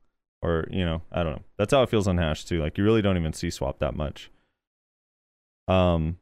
or 0.42 0.66
you 0.70 0.84
know, 0.84 1.02
I 1.12 1.22
don't 1.22 1.36
know. 1.36 1.42
That's 1.56 1.72
how 1.72 1.82
it 1.82 1.88
feels 1.88 2.08
on 2.08 2.18
Hash 2.18 2.44
too. 2.44 2.60
Like 2.60 2.76
you 2.76 2.84
really 2.84 3.00
don't 3.00 3.16
even 3.16 3.32
see 3.32 3.48
swap 3.50 3.78
that 3.78 3.94
much. 3.94 4.30
Um. 5.68 6.18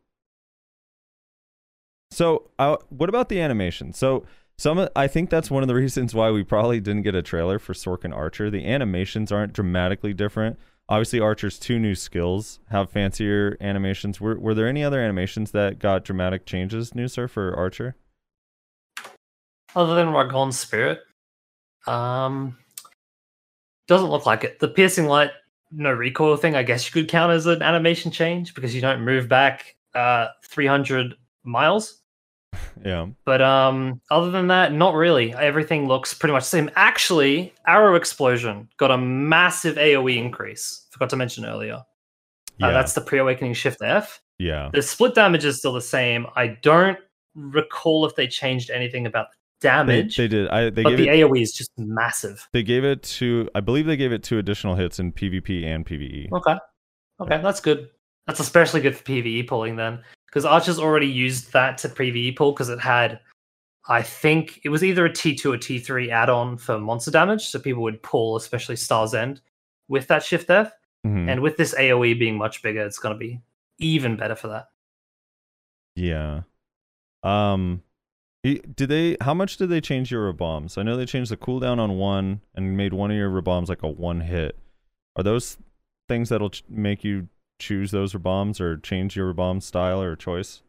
So, 2.11 2.51
uh, 2.59 2.77
what 2.91 3.09
about 3.09 3.29
the 3.29 3.41
animation? 3.41 3.93
So, 3.93 4.25
some 4.59 4.89
I 4.97 5.07
think 5.07 5.31
that's 5.31 5.51
one 5.51 5.63
of 5.63 5.69
the 5.69 5.75
reasons 5.75 6.15
why 6.15 6.31
we 6.31 6.43
probably 6.45 6.81
didn't 6.81 7.03
get 7.03 7.15
a 7.15 7.23
trailer 7.23 7.59
for 7.59 7.73
Sorc 7.75 8.05
and 8.05 8.15
Archer. 8.15 8.51
The 8.51 8.67
animations 8.67 9.31
aren't 9.33 9.53
dramatically 9.53 10.15
different. 10.15 10.59
Obviously, 10.89 11.19
Archer's 11.21 11.59
two 11.59 11.79
new 11.79 11.95
skills 11.95 12.61
have 12.71 12.91
fancier 12.91 13.57
animations. 13.61 14.21
Were 14.21 14.39
were 14.39 14.55
there 14.55 14.69
any 14.69 14.85
other 14.85 15.01
animations 15.01 15.51
that 15.51 15.79
got 15.79 16.05
dramatic 16.05 16.47
changes, 16.47 16.93
Nusar, 16.93 17.29
for 17.29 17.55
Archer? 17.57 17.97
Other 19.75 19.95
than 19.95 20.09
Ragon's 20.13 20.59
spirit, 20.59 21.01
um, 21.87 22.57
Doesn't 23.89 24.09
look 24.09 24.27
like 24.27 24.43
it. 24.45 24.59
The 24.59 24.69
piercing 24.69 25.07
light, 25.07 25.31
no 25.71 25.93
recoil 25.93 26.37
thing, 26.37 26.57
I 26.57 26.63
guess 26.63 26.87
you 26.87 26.93
could 26.93 27.11
count 27.11 27.33
as 27.33 27.47
an 27.47 27.63
animation 27.63 28.11
change 28.11 28.55
because 28.55 28.75
you 28.75 28.81
don't 28.81 29.03
move 29.03 29.29
back 29.29 29.77
uh, 29.95 30.29
300 30.45 31.15
miles. 31.45 32.01
Yeah. 32.85 33.07
But 33.25 33.43
um, 33.43 34.01
other 34.11 34.31
than 34.31 34.49
that, 34.49 34.73
not 34.73 34.95
really. 34.95 35.35
Everything 35.35 35.87
looks 35.89 36.15
pretty 36.15 36.33
much 36.33 36.45
the 36.45 36.49
same. 36.51 36.71
Actually, 36.77 37.53
Arrow 37.67 37.95
Explosion 37.95 38.69
got 38.77 38.91
a 38.91 38.99
massive 38.99 39.77
AoE 39.77 40.17
increase. 40.17 40.87
Forgot 40.91 41.11
to 41.11 41.17
mention 41.17 41.45
earlier. 41.45 41.83
Yeah. 42.59 42.69
Uh, 42.69 42.73
that's 42.73 42.93
the 42.95 43.01
pre-awakening 43.01 43.55
shift 43.55 43.83
F. 43.83 44.21
yeah. 44.39 44.71
The 44.73 44.83
split 44.83 45.15
damage 45.15 45.45
is 45.45 45.59
still 45.59 45.73
the 45.73 45.81
same. 45.81 46.27
I 46.37 46.49
don't 46.63 46.99
recall 47.35 48.07
if 48.07 48.15
they 48.15 48.27
changed 48.27 48.71
anything 48.71 49.07
about 49.07 49.27
the 49.31 49.37
They, 49.61 49.69
damage, 49.69 50.17
they 50.17 50.29
did. 50.29 50.49
I 50.49 50.71
they 50.71 50.83
but 50.83 50.97
the 50.97 51.09
it. 51.09 51.21
AoE 51.21 51.43
is 51.43 51.53
just 51.53 51.71
massive. 51.77 52.47
They 52.53 52.63
gave 52.63 52.85
it 52.85 53.03
to. 53.05 53.49
I 53.55 53.61
believe 53.61 53.87
they 53.87 53.97
gave 53.97 54.13
it 54.13 54.23
two 54.23 54.39
additional 54.39 54.75
hits 54.75 54.99
in 54.99 55.13
PvP 55.13 55.65
and. 55.65 55.85
PvE. 55.85 56.31
Okay. 56.33 56.57
Okay, 57.21 57.41
that's 57.43 57.61
good. 57.61 57.89
That's 58.27 58.41
especially 58.41 58.81
good 58.81 58.97
for 58.97 59.05
PvE 59.05 59.47
pulling 59.49 59.77
then. 59.77 60.03
Because 60.37 60.45
Archer's 60.45 60.79
already 60.79 61.07
used 61.07 61.55
that 61.55 61.79
to 61.79 61.89
PvE 61.89 62.37
pull 62.37 62.53
because 62.53 62.69
it 62.69 62.79
had, 62.79 63.21
I 63.89 64.03
think 64.03 64.61
it 64.65 64.69
was 64.69 64.85
either 64.85 65.07
a 65.07 65.11
T2 65.11 65.47
or 65.47 65.57
T3 65.57 66.11
add 66.11 66.29
on 66.29 66.59
for 66.59 66.79
monster 66.79 67.11
damage. 67.11 67.47
So 67.47 67.59
people 67.59 67.83
would 67.85 68.03
pull, 68.03 68.37
especially 68.37 68.77
Star's 68.77 69.15
End, 69.15 69.41
with 69.89 70.09
that 70.09 70.23
Shift 70.23 70.51
F. 70.51 70.73
Mhm. 71.07 71.31
And 71.31 71.41
with 71.41 71.57
this 71.57 71.75
AoE 71.75 72.19
being 72.19 72.37
much 72.37 72.63
bigger, 72.63 72.85
it's 72.85 72.99
going 72.99 73.15
to 73.15 73.19
be 73.19 73.41
even 73.79 74.19
better 74.19 74.35
for 74.35 74.49
that. 74.49 74.69
Yeah. 75.95 76.43
Um. 77.23 77.83
Did 78.43 78.77
they? 78.77 79.17
How 79.23 79.33
much 79.33 79.57
did 79.57 79.71
they 79.71 79.81
change 79.81 80.11
your 80.11 80.31
bombs? 80.35 80.77
I 80.77 80.83
know 80.83 80.99
they 80.99 81.07
changed 81.07 81.31
the 81.31 81.39
cooldown 81.39 81.79
on 81.79 81.97
one 81.97 82.43
and 82.55 82.77
made 82.77 82.93
one 82.93 83.11
of 83.11 83.17
your 83.17 83.41
bombs 83.41 83.71
like 83.71 83.83
a 83.83 83.89
one 83.89 84.21
hit. 84.21 84.55
Are 85.17 85.23
those 85.23 85.57
things 86.11 86.29
that'll 86.29 86.51
ch- 86.51 86.63
make 86.69 87.05
you 87.05 87.29
choose 87.59 87.91
those 87.91 88.15
bombs 88.15 88.61
or 88.61 88.77
change 88.77 89.17
your 89.17 89.33
bomb 89.33 89.61
style 89.61 90.01
or 90.01 90.17
choice? 90.17 90.63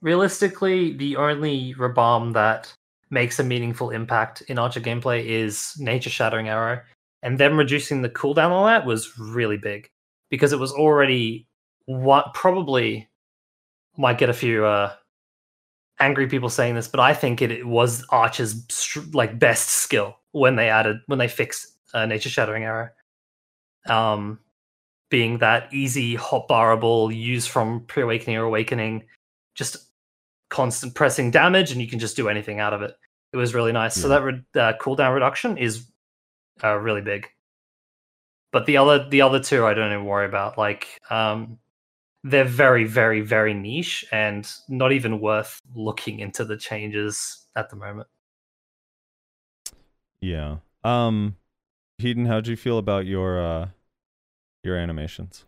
Realistically, 0.00 0.92
the 0.96 1.16
only 1.16 1.74
Rabam 1.74 2.32
that 2.34 2.74
makes 3.10 3.38
a 3.38 3.44
meaningful 3.44 3.90
impact 3.90 4.42
in 4.42 4.58
Archer 4.58 4.80
gameplay 4.80 5.24
is 5.24 5.74
Nature 5.78 6.10
Shattering 6.10 6.48
Arrow. 6.48 6.80
And 7.22 7.38
them 7.38 7.56
reducing 7.56 8.02
the 8.02 8.10
cooldown 8.10 8.50
on 8.50 8.66
that 8.66 8.84
was 8.84 9.18
really 9.18 9.56
big 9.56 9.88
because 10.30 10.52
it 10.52 10.58
was 10.58 10.72
already 10.72 11.46
what 11.86 12.34
probably 12.34 13.08
might 13.96 14.18
get 14.18 14.28
a 14.28 14.34
few 14.34 14.64
uh, 14.66 14.92
angry 16.00 16.26
people 16.26 16.48
saying 16.48 16.74
this, 16.74 16.88
but 16.88 17.00
I 17.00 17.14
think 17.14 17.40
it, 17.40 17.50
it 17.50 17.66
was 17.66 18.04
Archer's 18.10 18.64
like 19.12 19.38
best 19.38 19.68
skill 19.68 20.16
when 20.32 20.56
they 20.56 20.68
added 20.68 20.98
when 21.06 21.18
they 21.18 21.28
fixed 21.28 21.66
uh, 21.92 22.06
Nature 22.06 22.28
Shattering 22.28 22.64
Arrow. 22.64 22.88
Um, 23.88 24.40
being 25.14 25.38
that 25.38 25.72
easy 25.72 26.16
hotbarable 26.16 27.14
use 27.14 27.46
from 27.46 27.84
pre-awakening 27.86 28.36
or 28.36 28.42
awakening, 28.42 29.04
just 29.54 29.76
constant 30.48 30.92
pressing 30.96 31.30
damage, 31.30 31.70
and 31.70 31.80
you 31.80 31.86
can 31.86 32.00
just 32.00 32.16
do 32.16 32.28
anything 32.28 32.58
out 32.58 32.72
of 32.72 32.82
it. 32.82 32.96
It 33.32 33.36
was 33.36 33.54
really 33.54 33.70
nice. 33.70 33.94
So 33.94 34.08
that 34.08 34.24
re- 34.24 34.42
uh, 34.56 34.72
cooldown 34.80 35.14
reduction 35.14 35.56
is 35.56 35.86
uh, 36.64 36.74
really 36.74 37.00
big. 37.00 37.28
But 38.50 38.66
the 38.66 38.76
other 38.78 39.08
the 39.08 39.20
other 39.20 39.38
two 39.38 39.64
I 39.64 39.72
don't 39.72 39.92
even 39.92 40.04
worry 40.04 40.26
about. 40.26 40.58
Like 40.58 41.00
um, 41.10 41.58
they're 42.24 42.42
very 42.42 42.82
very 42.82 43.20
very 43.20 43.54
niche 43.54 44.04
and 44.10 44.50
not 44.68 44.90
even 44.90 45.20
worth 45.20 45.62
looking 45.76 46.18
into 46.18 46.44
the 46.44 46.56
changes 46.56 47.46
at 47.54 47.70
the 47.70 47.76
moment. 47.76 48.08
Yeah. 50.20 50.56
Um. 50.82 51.36
Heedun, 52.02 52.26
how'd 52.26 52.48
you 52.48 52.56
feel 52.56 52.78
about 52.78 53.06
your 53.06 53.38
uh 53.38 53.68
your 54.64 54.76
animations? 54.76 55.44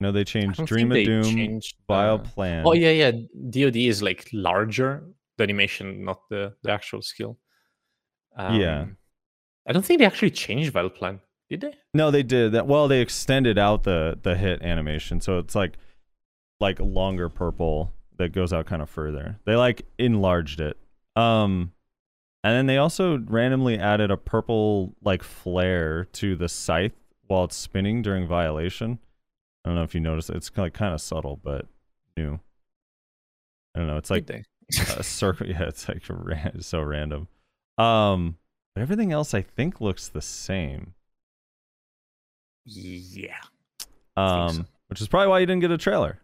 No, 0.00 0.12
they 0.12 0.24
changed 0.24 0.64
Dream 0.64 0.92
of 0.92 1.04
Doom, 1.04 1.24
changed, 1.24 1.76
Vile 1.88 2.14
uh, 2.14 2.18
Plan. 2.18 2.64
Oh 2.66 2.72
yeah, 2.72 2.90
yeah. 2.90 3.10
DoD 3.50 3.76
is 3.76 4.02
like 4.02 4.28
larger, 4.32 5.04
the 5.36 5.44
animation, 5.44 6.04
not 6.04 6.20
the 6.30 6.54
the 6.62 6.70
actual 6.70 7.02
skill. 7.02 7.38
Yeah. 8.38 8.80
Um, 8.82 8.96
I 9.66 9.72
don't 9.72 9.84
think 9.84 9.98
they 9.98 10.06
actually 10.06 10.30
changed 10.30 10.72
Vile 10.72 10.88
Plan, 10.88 11.20
did 11.50 11.62
they? 11.62 11.74
No, 11.94 12.10
they 12.10 12.22
did 12.22 12.52
that. 12.52 12.66
Well, 12.66 12.86
they 12.86 13.00
extended 13.00 13.58
out 13.58 13.82
the 13.82 14.18
the 14.22 14.36
hit 14.36 14.62
animation, 14.62 15.20
so 15.20 15.38
it's 15.38 15.56
like 15.56 15.76
like 16.60 16.78
longer 16.80 17.28
purple 17.28 17.92
that 18.18 18.32
goes 18.32 18.52
out 18.52 18.66
kind 18.66 18.82
of 18.82 18.90
further. 18.90 19.40
They 19.46 19.56
like 19.56 19.82
enlarged 19.98 20.60
it. 20.60 20.76
Um, 21.16 21.72
and 22.44 22.54
then 22.54 22.66
they 22.66 22.76
also 22.78 23.18
randomly 23.18 23.78
added 23.78 24.10
a 24.10 24.16
purple 24.16 24.94
like 25.02 25.24
flare 25.24 26.04
to 26.04 26.36
the 26.36 26.48
scythe 26.48 26.92
while 27.28 27.44
it's 27.44 27.56
spinning 27.56 28.02
during 28.02 28.26
violation. 28.26 28.98
I 29.64 29.68
don't 29.68 29.76
know 29.76 29.82
if 29.84 29.94
you 29.94 30.00
noticed. 30.00 30.30
It's 30.30 30.50
like 30.56 30.74
kind 30.74 30.94
of 30.94 31.00
subtle, 31.00 31.38
but 31.42 31.66
new. 32.16 32.40
I 33.74 33.78
don't 33.78 33.86
know. 33.88 33.96
It's 33.96 34.10
like 34.10 34.28
a 34.96 35.02
circle. 35.02 35.46
Yeah, 35.46 35.62
it's 35.64 35.88
like 35.88 36.02
ran- 36.08 36.60
so 36.62 36.82
random. 36.82 37.28
Um, 37.76 38.36
but 38.74 38.82
everything 38.82 39.12
else 39.12 39.34
I 39.34 39.42
think 39.42 39.80
looks 39.80 40.08
the 40.08 40.22
same. 40.22 40.94
yeah. 42.64 43.36
Um, 44.16 44.52
so. 44.52 44.64
which 44.88 45.00
is 45.00 45.08
probably 45.08 45.28
why 45.28 45.38
you 45.38 45.46
didn't 45.46 45.60
get 45.60 45.70
a 45.70 45.78
trailer. 45.78 46.18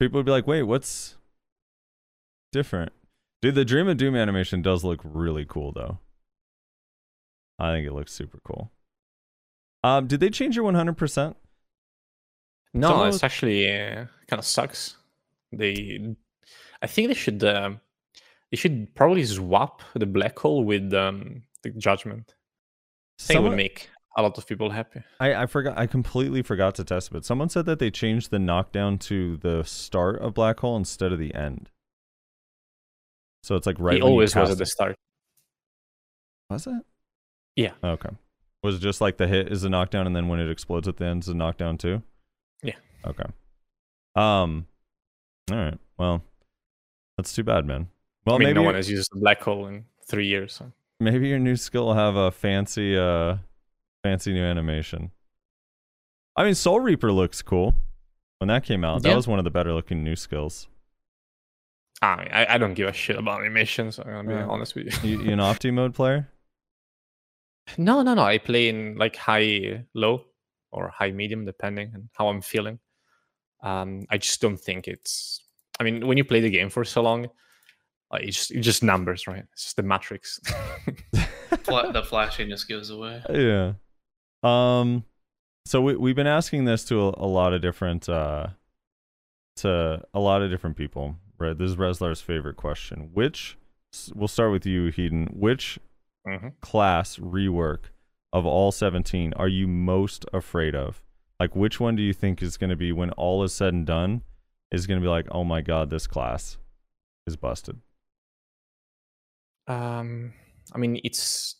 People 0.00 0.18
would 0.18 0.26
be 0.26 0.32
like, 0.32 0.46
"Wait, 0.46 0.62
what's 0.62 1.16
different?" 2.52 2.92
Dude, 3.42 3.54
the 3.54 3.64
Dream 3.64 3.88
of 3.88 3.96
Doom 3.96 4.16
animation 4.16 4.62
does 4.62 4.84
look 4.84 5.00
really 5.04 5.44
cool, 5.44 5.72
though. 5.72 5.98
I 7.58 7.72
think 7.72 7.86
it 7.86 7.92
looks 7.92 8.12
super 8.12 8.40
cool. 8.44 8.70
Um, 9.86 10.06
did 10.08 10.18
they 10.20 10.30
change 10.30 10.56
your 10.56 10.70
100%? 10.70 11.34
No, 12.74 12.88
Someone 12.88 13.08
it's 13.08 13.14
was- 13.14 13.22
actually 13.22 13.70
uh, 13.70 14.06
kind 14.28 14.38
of 14.38 14.44
sucks. 14.44 14.96
They, 15.52 16.16
I 16.82 16.86
think 16.88 17.08
they 17.08 17.14
should, 17.14 17.44
um, 17.44 17.80
they 18.50 18.56
should 18.56 18.94
probably 18.96 19.24
swap 19.24 19.82
the 19.94 20.06
black 20.06 20.38
hole 20.38 20.64
with 20.64 20.92
um, 20.92 21.42
the 21.62 21.70
judgment. 21.70 22.34
I 23.20 23.22
think 23.22 23.36
Someone- 23.36 23.52
would 23.52 23.56
make 23.56 23.88
a 24.16 24.22
lot 24.22 24.36
of 24.36 24.46
people 24.46 24.70
happy. 24.70 25.02
I, 25.20 25.34
I 25.42 25.46
forgot. 25.46 25.78
I 25.78 25.86
completely 25.86 26.42
forgot 26.42 26.74
to 26.76 26.84
test 26.84 27.08
it. 27.08 27.12
But 27.12 27.24
someone 27.24 27.48
said 27.48 27.66
that 27.66 27.78
they 27.78 27.90
changed 27.90 28.30
the 28.30 28.38
knockdown 28.38 28.98
to 29.10 29.36
the 29.36 29.62
start 29.62 30.18
of 30.20 30.34
black 30.34 30.60
hole 30.60 30.76
instead 30.76 31.12
of 31.12 31.18
the 31.18 31.34
end. 31.34 31.70
So 33.42 33.54
it's 33.54 33.66
like 33.66 33.76
right. 33.78 33.96
he 33.96 34.02
when 34.02 34.08
you 34.08 34.12
always 34.12 34.34
was 34.34 34.34
cast 34.34 34.52
at 34.52 34.58
the 34.58 34.66
start. 34.66 34.96
Was 36.50 36.66
it? 36.66 36.82
Yeah. 37.56 37.72
Okay. 37.84 38.08
Was 38.66 38.74
it 38.76 38.80
just 38.80 39.00
like 39.00 39.16
the 39.16 39.28
hit 39.28 39.52
is 39.52 39.62
a 39.62 39.68
knockdown, 39.68 40.06
and 40.08 40.16
then 40.16 40.26
when 40.26 40.40
it 40.40 40.50
explodes 40.50 40.88
at 40.88 40.96
the 40.96 41.04
end, 41.04 41.22
is 41.22 41.28
a 41.28 41.34
knockdown 41.34 41.78
too? 41.78 42.02
Yeah. 42.64 42.74
Okay. 43.06 43.22
Um. 44.16 44.66
All 45.50 45.56
right. 45.56 45.78
Well, 45.96 46.22
that's 47.16 47.32
too 47.32 47.44
bad, 47.44 47.64
man. 47.64 47.86
Well, 48.24 48.34
I 48.34 48.38
mean, 48.38 48.48
maybe 48.48 48.54
no 48.56 48.62
one 48.64 48.74
has 48.74 48.90
used 48.90 49.10
the 49.12 49.20
black 49.20 49.40
hole 49.40 49.68
in 49.68 49.84
three 50.08 50.26
years. 50.26 50.52
So. 50.54 50.72
maybe 50.98 51.28
your 51.28 51.38
new 51.38 51.54
skill 51.54 51.86
will 51.86 51.94
have 51.94 52.16
a 52.16 52.32
fancy, 52.32 52.98
uh, 52.98 53.36
fancy 54.02 54.32
new 54.32 54.42
animation. 54.42 55.12
I 56.34 56.42
mean, 56.44 56.54
Soul 56.56 56.80
Reaper 56.80 57.12
looks 57.12 57.42
cool. 57.42 57.74
When 58.38 58.48
that 58.48 58.64
came 58.64 58.84
out, 58.84 59.04
that 59.04 59.14
was 59.14 59.28
one 59.28 59.38
of 59.38 59.44
the 59.44 59.50
better 59.52 59.72
looking 59.72 60.02
new 60.02 60.16
skills. 60.16 60.66
I, 62.02 62.16
mean, 62.16 62.28
I, 62.32 62.54
I 62.54 62.58
don't 62.58 62.74
give 62.74 62.88
a 62.88 62.92
shit 62.92 63.16
about 63.16 63.40
animations. 63.40 63.98
I'm 64.00 64.06
gonna 64.06 64.28
be 64.28 64.34
Yeah. 64.34 64.46
honest 64.46 64.74
with 64.74 65.04
you. 65.04 65.10
You, 65.10 65.22
you 65.22 65.32
an 65.32 65.38
Opti 65.50 65.72
mode 65.72 65.94
player? 65.94 66.28
No, 67.78 68.02
no, 68.02 68.14
no. 68.14 68.22
I 68.22 68.38
play 68.38 68.68
in 68.68 68.96
like 68.96 69.16
high, 69.16 69.84
low, 69.94 70.24
or 70.70 70.88
high, 70.88 71.10
medium, 71.10 71.44
depending 71.44 71.92
on 71.94 72.08
how 72.14 72.28
I'm 72.28 72.40
feeling. 72.40 72.78
Um, 73.62 74.06
I 74.10 74.18
just 74.18 74.40
don't 74.40 74.58
think 74.58 74.88
it's. 74.88 75.42
I 75.80 75.84
mean, 75.84 76.06
when 76.06 76.16
you 76.16 76.24
play 76.24 76.40
the 76.40 76.50
game 76.50 76.70
for 76.70 76.84
so 76.84 77.02
long, 77.02 77.28
like 78.10 78.22
it's 78.22 78.36
just, 78.36 78.50
it's 78.52 78.64
just 78.64 78.82
numbers, 78.82 79.26
right? 79.26 79.44
It's 79.52 79.64
just 79.64 79.76
the 79.76 79.82
matrix. 79.82 80.40
The 81.66 82.02
flashing 82.08 82.48
just 82.48 82.68
goes 82.68 82.90
away. 82.90 83.22
Yeah. 83.30 83.72
Um 84.42 85.04
so 85.64 85.80
we 85.80 85.96
we've 85.96 86.16
been 86.16 86.26
asking 86.26 86.64
this 86.64 86.84
to 86.86 87.08
a, 87.08 87.14
a 87.16 87.26
lot 87.26 87.52
of 87.52 87.62
different 87.62 88.08
uh 88.08 88.48
to 89.56 90.02
a 90.12 90.20
lot 90.20 90.42
of 90.42 90.50
different 90.50 90.76
people. 90.76 91.16
Right. 91.38 91.56
This 91.56 91.70
is 91.70 91.76
Rezlar's 91.76 92.20
favorite 92.20 92.56
question. 92.56 93.10
Which 93.12 93.56
we'll 94.14 94.28
start 94.28 94.52
with 94.52 94.66
you, 94.66 94.92
Heedun. 94.92 95.34
Which 95.34 95.78
Mhm. 96.26 96.60
class 96.60 97.16
rework 97.18 97.84
of 98.32 98.44
all 98.44 98.72
17 98.72 99.32
are 99.34 99.48
you 99.48 99.66
most 99.68 100.24
afraid 100.32 100.74
of? 100.74 101.02
Like 101.38 101.54
which 101.54 101.78
one 101.78 101.96
do 101.96 102.02
you 102.02 102.12
think 102.12 102.42
is 102.42 102.56
going 102.56 102.70
to 102.70 102.76
be 102.76 102.92
when 102.92 103.10
all 103.12 103.42
is 103.44 103.52
said 103.52 103.72
and 103.74 103.86
done 103.86 104.22
is 104.72 104.86
going 104.86 105.00
to 105.00 105.04
be 105.04 105.10
like, 105.10 105.26
"Oh 105.30 105.44
my 105.44 105.60
god, 105.60 105.90
this 105.90 106.06
class 106.06 106.58
is 107.26 107.36
busted." 107.36 107.80
um, 109.68 110.32
I 110.72 110.78
mean, 110.78 111.00
it's. 111.04 111.56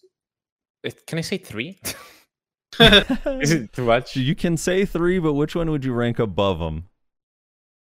It, 0.82 1.06
can 1.06 1.18
I 1.18 1.22
say 1.22 1.38
three? 1.38 1.78
Is 2.80 3.52
it 3.52 3.72
too 3.72 3.84
much? 3.84 4.16
You 4.16 4.34
can 4.34 4.56
say 4.56 4.84
3, 4.84 5.18
but 5.18 5.32
which 5.32 5.54
one 5.56 5.70
would 5.70 5.84
you 5.84 5.92
rank 5.92 6.18
above 6.18 6.58
them? 6.58 6.88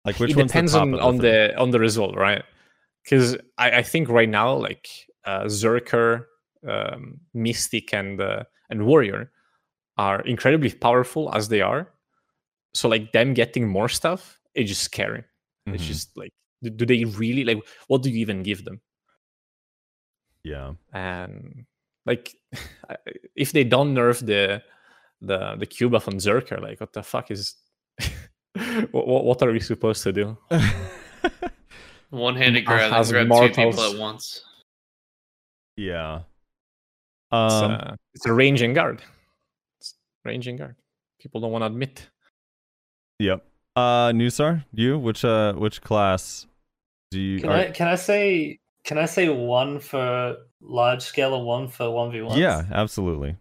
Like 0.06 0.20
which 0.20 0.32
it 0.32 0.38
one's 0.38 0.52
depends 0.52 0.74
the 0.74 0.80
top 0.80 0.88
on, 0.88 0.94
of 0.94 1.00
on 1.02 1.18
the 1.18 1.58
on 1.58 1.72
the 1.72 1.80
result, 1.80 2.16
right? 2.16 2.44
Because 3.04 3.38
I, 3.58 3.78
I 3.78 3.84
think 3.84 4.10
right 4.10 4.30
now, 4.30 4.54
like 4.54 4.88
uh, 5.26 5.44
Zerker, 5.46 6.26
um, 6.68 7.20
Mystic 7.34 7.94
and 7.94 8.20
uh, 8.22 8.44
and 8.70 8.86
Warrior 8.86 9.32
are 9.98 10.22
incredibly 10.22 10.72
powerful 10.72 11.34
as 11.36 11.48
they 11.50 11.62
are. 11.62 11.92
So 12.74 12.90
like 12.90 13.12
them 13.12 13.34
getting 13.34 13.68
more 13.68 13.90
stuff, 13.90 14.40
it's 14.56 14.70
just 14.70 14.84
scary. 14.84 15.24
It's 15.68 15.84
Mhm. 15.84 15.88
just 15.88 16.18
like, 16.18 16.32
do, 16.62 16.70
do 16.70 16.86
they 16.86 17.06
really 17.06 17.44
like? 17.46 17.60
What 17.88 18.02
do 18.04 18.10
you 18.10 18.20
even 18.20 18.44
give 18.44 18.64
them? 18.66 18.82
yeah. 20.44 20.74
And 20.94 21.66
like, 22.06 22.36
if 23.36 23.52
they 23.54 23.64
don't 23.64 23.94
nerf 23.96 24.20
the 24.26 24.62
the 25.22 25.56
the 25.56 25.66
Q 25.66 25.90
buff 25.90 26.08
on 26.08 26.16
Zerker, 26.16 26.60
like 26.62 26.80
what 26.82 26.92
the 26.94 27.04
fuck 27.04 27.32
is? 27.32 27.56
what, 28.92 29.08
what 29.24 29.42
are 29.42 29.52
we 29.52 29.60
supposed 29.62 30.04
to 30.04 30.12
do? 30.12 30.38
One-handed 32.10 32.66
grab 32.66 32.92
has 32.92 33.12
grab 33.12 33.28
two 33.30 33.50
people 33.50 33.82
at 33.82 33.98
once. 33.98 34.44
yeah. 35.78 36.22
It's, 37.34 37.54
Um, 37.56 37.72
uh, 37.72 37.96
it's 38.14 38.26
a 38.28 38.34
ranging 38.34 38.74
guard. 38.74 39.02
It's 39.80 39.96
ranging 40.24 40.56
guard. 40.58 40.76
People 41.20 41.42
don't 41.42 41.52
want 41.52 41.64
to 41.64 41.68
admit. 41.68 42.10
Yep. 43.20 43.44
Uh, 43.76 44.12
Nusar, 44.12 44.66
you 44.72 45.00
which 45.00 45.26
uh 45.26 45.54
which 45.54 45.82
class 45.82 46.46
do 47.12 47.20
you? 47.20 47.40
Can 47.40 47.50
are- 47.50 47.58
I 47.58 47.72
can 47.72 47.88
I 47.88 47.96
say 47.96 48.60
can 48.84 48.98
I 48.98 49.06
say 49.06 49.30
one 49.30 49.80
for 49.80 50.38
large 50.62 51.02
scale 51.02 51.36
and 51.36 51.46
one 51.46 51.68
for 51.70 51.90
one 51.90 52.12
v 52.12 52.22
one? 52.22 52.38
yeah, 52.38 52.66
absolutely. 52.72 53.36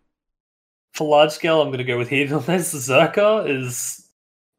For 0.95 1.07
large 1.09 1.33
scale, 1.33 1.61
I'm 1.61 1.71
gonna 1.71 1.85
go 1.85 1.99
with 1.99 2.09
Heedun 2.09 2.33
on. 2.37 2.43
Zerker 2.59 3.47
is 3.49 4.09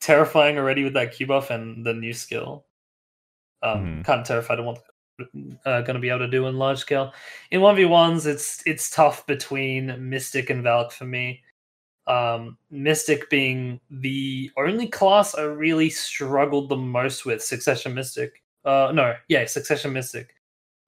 terrifying 0.01 0.57
already 0.59 0.83
with 0.83 0.93
that 0.93 1.13
Q 1.13 1.25
buff 1.27 1.49
and 1.49 1.83
the 1.85 1.93
new 1.93 2.13
skill. 2.13 2.65
Um, 3.63 3.79
Mhm. 4.01 4.05
kind 4.05 4.21
of 4.21 4.27
terrified 4.27 4.59
of 4.59 4.65
what 4.65 4.83
uh, 5.65 5.81
going 5.81 5.95
to 5.95 5.99
be 5.99 6.09
able 6.09 6.19
to 6.19 6.27
do 6.27 6.47
in 6.47 6.57
large 6.57 6.79
scale. 6.79 7.13
In 7.51 7.61
one 7.61 7.75
v 7.75 7.85
ones, 7.85 8.25
it's 8.25 8.63
it's 8.65 8.89
tough 8.89 9.25
between 9.27 10.09
Mystic 10.09 10.49
and 10.49 10.63
Valk 10.63 10.91
for 10.91 11.05
me. 11.05 11.41
Um, 12.07 12.57
Mystic 12.69 13.29
being 13.29 13.79
the 13.89 14.51
only 14.57 14.87
class 14.87 15.35
I 15.35 15.43
really 15.43 15.89
struggled 15.89 16.69
the 16.69 16.77
most 16.77 17.25
with. 17.25 17.41
Succession 17.41 17.93
Mystic. 17.93 18.43
Uh, 18.65 18.91
no, 18.93 19.13
yeah, 19.27 19.45
Succession 19.45 19.93
Mystic 19.93 20.35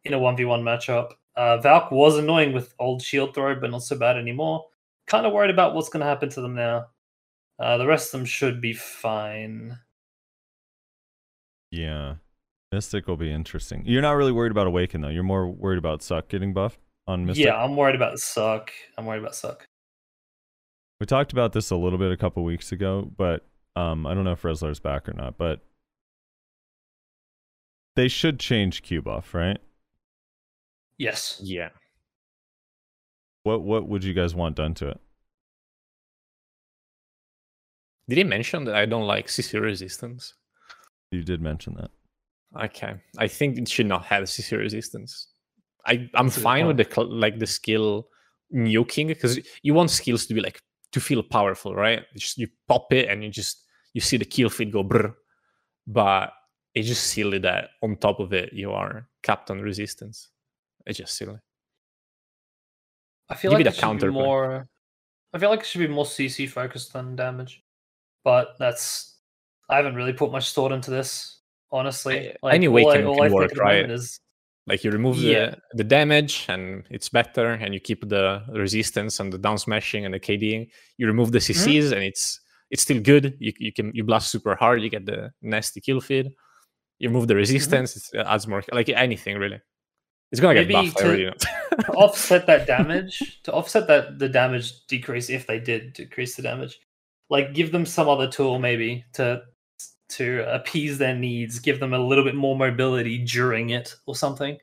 in 0.03 0.13
a 0.13 0.19
one 0.19 0.35
v 0.35 0.45
one 0.45 0.63
matchup. 0.63 1.11
Uh, 1.35 1.57
Valk 1.57 1.91
was 1.91 2.17
annoying 2.17 2.53
with 2.53 2.73
old 2.79 3.01
shield 3.01 3.35
throw, 3.35 3.59
but 3.59 3.71
not 3.71 3.83
so 3.83 3.97
bad 3.97 4.17
anymore. 4.17 4.65
Kind 5.07 5.25
of 5.25 5.33
worried 5.33 5.51
about 5.51 5.75
what's 5.75 5.89
going 5.89 6.01
to 6.01 6.07
happen 6.07 6.29
to 6.29 6.41
them 6.41 6.55
now. 6.55 6.87
Uh, 7.59 7.77
the 7.77 7.85
rest 7.85 8.13
of 8.13 8.19
them 8.19 8.25
should 8.25 8.61
be 8.61 8.73
fine. 8.73 9.77
Yeah. 11.71 12.15
Mystic 12.75 13.07
will 13.07 13.15
be 13.15 13.31
interesting. 13.31 13.83
You're 13.85 14.01
not 14.01 14.17
really 14.17 14.33
worried 14.33 14.51
about 14.51 14.67
Awaken 14.67 14.99
though. 14.99 15.07
You're 15.07 15.23
more 15.23 15.47
worried 15.47 15.77
about 15.77 16.01
Succ 16.01 16.27
getting 16.27 16.53
buffed 16.53 16.77
on 17.07 17.25
Mystic. 17.25 17.45
Yeah, 17.45 17.55
I'm 17.55 17.77
worried 17.77 17.95
about 17.95 18.15
succ. 18.15 18.67
I'm 18.97 19.05
worried 19.05 19.19
about 19.19 19.31
succ. 19.31 19.61
We 20.99 21.05
talked 21.05 21.31
about 21.31 21.53
this 21.53 21.71
a 21.71 21.77
little 21.77 21.97
bit 21.97 22.11
a 22.11 22.17
couple 22.17 22.43
weeks 22.43 22.73
ago, 22.73 23.09
but 23.15 23.45
um, 23.77 24.05
I 24.05 24.13
don't 24.13 24.25
know 24.25 24.33
if 24.33 24.41
Rezlar's 24.41 24.81
back 24.81 25.07
or 25.07 25.13
not. 25.13 25.37
But 25.37 25.61
they 27.95 28.09
should 28.09 28.41
change 28.41 28.83
Q 28.83 29.01
buff, 29.01 29.33
right? 29.33 29.59
Yes. 30.97 31.39
Yeah. 31.41 31.69
What 33.43 33.61
what 33.61 33.87
would 33.87 34.03
you 34.03 34.13
guys 34.13 34.35
want 34.35 34.57
done 34.57 34.73
to 34.75 34.89
it? 34.89 34.99
Did 38.09 38.17
he 38.17 38.25
mention 38.25 38.65
that 38.65 38.75
I 38.75 38.85
don't 38.85 39.07
like 39.07 39.27
CC 39.27 39.61
resistance? 39.61 40.33
You 41.11 41.23
did 41.23 41.41
mention 41.41 41.75
that. 41.75 41.91
Okay, 42.63 42.95
I 43.17 43.27
think 43.27 43.57
it 43.57 43.67
should 43.67 43.87
not 43.87 44.05
have 44.05 44.23
CC 44.23 44.57
resistance. 44.57 45.27
I 45.85 46.09
I'm 46.13 46.27
That's 46.27 46.41
fine 46.41 46.67
with 46.67 46.77
the 46.77 47.01
like 47.01 47.39
the 47.39 47.47
skill 47.47 48.07
nuking 48.53 49.07
because 49.07 49.39
you 49.61 49.73
want 49.73 49.91
skills 49.91 50.25
to 50.27 50.33
be 50.33 50.41
like 50.41 50.59
to 50.93 50.99
feel 50.99 51.21
powerful, 51.21 51.75
right? 51.75 51.99
You 52.13 52.19
Just 52.19 52.37
you 52.37 52.47
pop 52.67 52.91
it 52.93 53.09
and 53.09 53.23
you 53.23 53.29
just 53.29 53.63
you 53.93 54.01
see 54.01 54.17
the 54.17 54.25
kill 54.25 54.49
feed 54.49 54.71
go 54.71 54.83
brr, 54.83 55.15
but 55.85 56.31
it's 56.73 56.87
just 56.87 57.07
silly 57.07 57.39
that 57.39 57.69
on 57.81 57.97
top 57.97 58.19
of 58.19 58.33
it 58.33 58.53
you 58.53 58.71
are 58.71 59.07
capped 59.23 59.51
on 59.51 59.61
resistance. 59.61 60.29
It's 60.85 60.97
just 60.97 61.17
silly. 61.17 61.39
I 63.29 63.35
feel 63.35 63.51
Give 63.51 63.61
it 63.61 63.65
like 63.65 63.73
a 63.75 63.77
it 63.77 63.81
should 63.81 63.99
be 63.99 64.09
more. 64.09 64.67
I 65.33 65.39
feel 65.39 65.49
like 65.49 65.61
it 65.61 65.65
should 65.65 65.79
be 65.79 65.87
more 65.87 66.05
CC 66.05 66.49
focused 66.49 66.93
than 66.93 67.15
damage, 67.15 67.63
but 68.23 68.55
that's. 68.59 69.17
I 69.67 69.77
haven't 69.77 69.95
really 69.95 70.13
put 70.13 70.31
much 70.31 70.53
thought 70.53 70.71
into 70.71 70.91
this, 70.91 71.39
honestly. 71.75 72.33
I- 72.43 72.55
any 72.55 72.67
way 72.67 72.83
all 72.83 72.91
I, 72.91 72.95
can- 72.97 73.05
can 73.05 73.33
work, 73.33 73.51
at 73.51 73.55
the 73.55 73.63
moment 73.63 73.89
right? 73.89 73.91
Is 73.91 74.19
Like 74.67 74.83
you 74.83 74.91
remove 74.91 75.17
Yeah. 75.17 75.51
the, 75.51 75.83
the 75.83 75.83
damage 75.83 76.45
and 76.49 76.83
it's 76.89 77.09
better, 77.09 77.51
and 77.51 77.73
you 77.73 77.79
keep 77.79 78.07
the 78.09 78.41
resistance 78.49 79.19
and 79.19 79.31
the 79.31 79.37
down 79.37 79.57
smashing 79.57 80.05
and 80.05 80.13
the 80.13 80.19
KDing. 80.19 80.69
You 80.97 81.07
remove 81.07 81.31
the 81.31 81.39
mm-hmm. 81.39 81.69
CCs 81.69 81.91
and 81.91 82.03
it's 82.03 82.39
it's 82.71 82.81
still 82.81 83.01
good. 83.01 83.35
You 83.39 83.53
you 83.59 83.71
can 83.71 83.91
you 83.93 84.03
blast 84.03 84.31
super 84.31 84.55
hard, 84.55 84.81
you 84.81 84.89
get 84.89 85.05
the 85.05 85.31
nasty 85.41 85.81
kill 85.81 86.01
feed. 86.01 86.27
You 86.99 87.09
remove 87.09 87.27
the 87.27 87.33
mm-hmm. 87.33 87.39
resistance, 87.39 87.95
it's, 87.97 88.13
it 88.13 88.25
adds 88.25 88.47
more 88.47 88.63
like 88.71 88.89
anything 88.89 89.37
really. 89.37 89.61
It's 90.31 90.41
gonna 90.41 90.55
get 90.55 90.71
buffed. 90.71 90.97
to- 90.97 91.05
already 91.05 91.25
know. 91.25 91.33
to 91.79 91.91
offset 91.91 92.47
that 92.47 92.65
damage 92.65 93.41
to 93.43 93.53
offset 93.53 93.87
that 93.87 94.17
the 94.17 94.29
damage 94.29 94.85
decrease 94.87 95.29
if 95.29 95.45
they 95.45 95.59
did 95.59 95.93
decrease 95.93 96.35
the 96.35 96.41
damage 96.41 96.79
like 97.29 97.53
give 97.53 97.71
them 97.71 97.85
some 97.85 98.07
other 98.07 98.29
tool 98.29 98.59
maybe 98.59 99.03
to 99.13 99.41
to 100.07 100.45
appease 100.53 100.97
their 100.97 101.15
needs 101.15 101.59
give 101.59 101.79
them 101.79 101.93
a 101.93 101.99
little 101.99 102.23
bit 102.23 102.35
more 102.35 102.55
mobility 102.55 103.17
during 103.17 103.71
it 103.71 103.95
or 104.05 104.15
something 104.15 104.57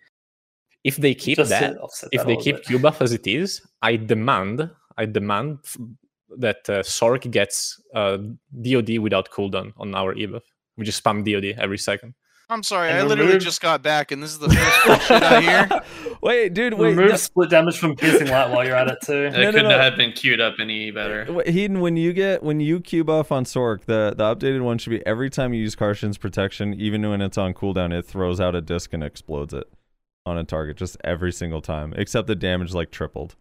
if 0.84 0.96
they 0.96 1.14
keep 1.14 1.36
just 1.36 1.50
that, 1.50 1.76
if 2.10 2.20
that 2.20 2.26
they 2.26 2.36
keep 2.36 2.56
bit. 2.56 2.66
Q 2.66 2.78
as 3.00 3.12
it 3.12 3.26
is, 3.26 3.62
I 3.82 3.96
demand, 3.96 4.68
I 4.96 5.06
demand 5.06 5.58
f- 5.64 5.76
that 6.38 6.68
uh, 6.68 6.82
Sorc 6.82 7.30
gets 7.30 7.80
uh, 7.94 8.18
DoD 8.60 8.98
without 8.98 9.30
cooldown 9.30 9.72
on 9.76 9.94
our 9.94 10.14
E 10.14 10.26
buff. 10.26 10.42
We 10.76 10.84
just 10.84 11.02
spam 11.02 11.24
DoD 11.24 11.58
every 11.58 11.78
second. 11.78 12.14
I'm 12.52 12.62
sorry, 12.62 12.90
And 12.90 12.98
I 12.98 13.02
literally 13.02 13.30
remove- 13.30 13.42
just 13.42 13.60
got 13.60 13.82
back, 13.82 14.12
and 14.12 14.22
this 14.22 14.30
is 14.30 14.38
the 14.38 14.48
first 14.50 14.86
bullshit 14.86 15.22
I 15.22 15.40
hear. 15.40 15.80
wait, 16.22 16.54
dude, 16.54 16.74
wait. 16.74 16.90
remove 16.90 17.10
no- 17.10 17.16
split 17.16 17.50
damage 17.50 17.78
from 17.78 17.96
piercing 17.96 18.28
light 18.28 18.50
while 18.50 18.64
you're 18.66 18.76
at 18.76 18.88
it 18.88 18.98
too 19.04 19.12
It 19.24 19.32
No, 19.32 19.38
no, 19.42 19.50
couldn't 19.52 19.68
no. 19.70 19.78
have 19.78 19.96
been 19.96 20.12
queued 20.12 20.40
up 20.40 20.54
any 20.60 20.90
better. 20.90 21.26
Uh, 21.28 21.32
wait, 21.32 21.46
Heedun, 21.46 21.80
when 21.80 21.96
you 21.96 22.12
get 22.12 22.42
when 22.42 22.60
you 22.60 22.80
Q 22.80 23.04
buff 23.04 23.32
on 23.32 23.44
Sorc, 23.44 23.86
the 23.86 24.14
the 24.16 24.24
updated 24.24 24.62
one 24.62 24.78
should 24.78 24.90
be 24.90 25.04
every 25.06 25.30
time 25.30 25.52
you 25.54 25.60
use 25.62 25.74
Carson's 25.74 26.18
protection, 26.18 26.74
even 26.74 27.08
when 27.08 27.20
it's 27.22 27.38
on 27.38 27.54
cooldown, 27.54 27.92
it 27.92 28.04
throws 28.04 28.40
out 28.40 28.54
a 28.54 28.60
disc 28.60 28.92
and 28.92 29.02
explodes 29.02 29.52
it 29.54 29.64
on 30.26 30.38
a 30.38 30.44
target 30.44 30.76
just 30.76 30.96
every 31.02 31.32
single 31.32 31.60
time, 31.60 31.92
except 31.96 32.26
the 32.28 32.36
damage 32.36 32.72
like 32.74 32.90
tripled. 32.90 33.34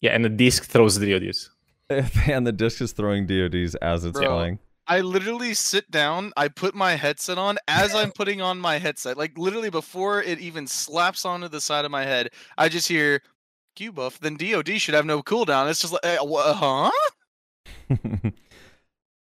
Yeah, 0.00 0.12
and 0.14 0.24
the 0.24 0.28
disc 0.28 0.64
throws 0.64 0.98
the 0.98 1.12
DoDs. 1.18 1.50
and 2.28 2.46
the 2.46 2.52
disc 2.52 2.80
is 2.80 2.92
throwing 2.92 3.26
DoDs 3.26 3.74
as 3.76 4.04
it's 4.04 4.18
Bro. 4.18 4.28
flying. 4.28 4.58
I 4.88 5.00
literally 5.00 5.52
sit 5.52 5.90
down, 5.90 6.32
I 6.36 6.48
put 6.48 6.74
my 6.74 6.94
headset 6.94 7.36
on 7.36 7.58
as 7.68 7.94
I'm 7.94 8.10
putting 8.10 8.40
on 8.40 8.58
my 8.58 8.78
headset. 8.78 9.18
Like 9.18 9.36
literally 9.36 9.68
before 9.70 10.22
it 10.22 10.38
even 10.38 10.66
slaps 10.66 11.26
onto 11.26 11.48
the 11.48 11.60
side 11.60 11.84
of 11.84 11.90
my 11.90 12.04
head, 12.04 12.30
I 12.56 12.70
just 12.70 12.88
hear 12.88 13.20
Q 13.76 13.92
buff, 13.92 14.18
then 14.18 14.36
DOD 14.36 14.80
should 14.80 14.94
have 14.94 15.06
no 15.06 15.22
cooldown. 15.22 15.70
It's 15.70 15.80
just 15.80 15.92
like, 15.92 16.02
wha- 16.22 16.52
huh? 16.54 16.90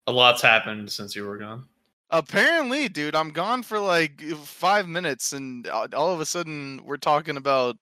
A 0.07 0.13
lot's 0.13 0.43
happened 0.43 0.91
since 0.93 1.17
you 1.17 1.25
were 1.27 1.39
gone. 1.39 1.65
Apparently, 2.11 2.89
dude, 2.89 3.15
I'm 3.15 3.31
gone 3.31 3.63
for 3.63 3.79
like 3.79 4.23
five 4.23 4.87
minutes, 4.89 5.33
and 5.33 5.67
all 5.67 6.13
of 6.13 6.21
a 6.21 6.27
sudden 6.27 6.81
we're 6.85 6.97
talking 6.97 7.37
about 7.37 7.77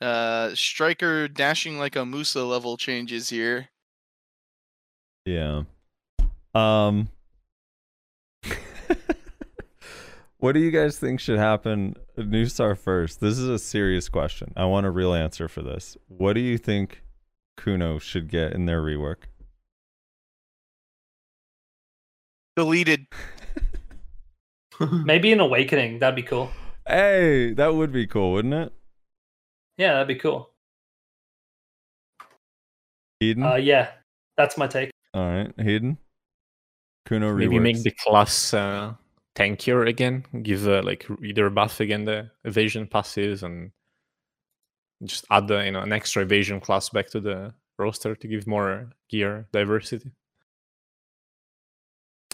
uh 0.00 0.54
striker 0.54 1.28
dashing 1.28 1.78
like 1.78 1.96
a 1.96 2.04
Musa 2.04 2.42
level 2.44 2.76
changes 2.76 3.28
here. 3.28 3.68
yeah. 5.24 5.62
Um. 6.54 7.08
what 10.38 10.52
do 10.52 10.60
you 10.60 10.70
guys 10.70 10.98
think 10.98 11.20
should 11.20 11.38
happen? 11.38 11.96
Nusar 12.18 12.76
first. 12.76 13.20
This 13.20 13.38
is 13.38 13.48
a 13.48 13.58
serious 13.58 14.08
question. 14.08 14.52
I 14.56 14.64
want 14.66 14.86
a 14.86 14.90
real 14.90 15.14
answer 15.14 15.48
for 15.48 15.62
this. 15.62 15.96
What 16.08 16.34
do 16.34 16.40
you 16.40 16.58
think 16.58 17.02
Kuno 17.56 17.98
should 17.98 18.28
get 18.28 18.52
in 18.52 18.66
their 18.66 18.82
rework? 18.82 19.24
Deleted. 22.56 23.06
maybe 25.04 25.32
an 25.32 25.38
awakening 25.40 25.98
that'd 26.00 26.16
be 26.16 26.22
cool 26.22 26.50
Hey, 26.88 27.52
that 27.54 27.74
would 27.74 27.92
be 27.92 28.06
cool, 28.06 28.32
wouldn't 28.32 28.54
it? 28.54 28.72
yeah 29.76 29.92
that'd 29.92 30.08
be 30.08 30.16
cool 30.16 30.50
Heedun. 33.22 33.52
uh 33.52 33.56
yeah 33.56 33.90
that's 34.36 34.56
my 34.58 34.66
take 34.66 34.90
All 35.14 35.24
right, 35.24 35.56
Heedun. 35.56 35.98
Kuno 37.06 37.34
Maybe 37.34 37.58
make 37.58 37.82
the 37.82 37.90
class 37.90 38.54
uh, 38.54 38.94
tankier 39.34 39.88
again. 39.88 40.24
Give 40.42 40.66
uh, 40.68 40.82
like 40.82 41.06
either 41.22 41.50
buff 41.50 41.80
again 41.80 42.04
the 42.04 42.30
evasion 42.44 42.86
passes 42.86 43.42
and 43.42 43.72
just 45.04 45.24
add 45.30 45.48
the, 45.48 45.64
you 45.64 45.72
know 45.72 45.80
an 45.80 45.92
extra 45.92 46.22
evasion 46.22 46.60
class 46.60 46.88
back 46.90 47.08
to 47.10 47.20
the 47.20 47.52
roster 47.78 48.14
to 48.14 48.28
give 48.28 48.46
more 48.46 48.90
gear 49.08 49.46
diversity. 49.52 50.10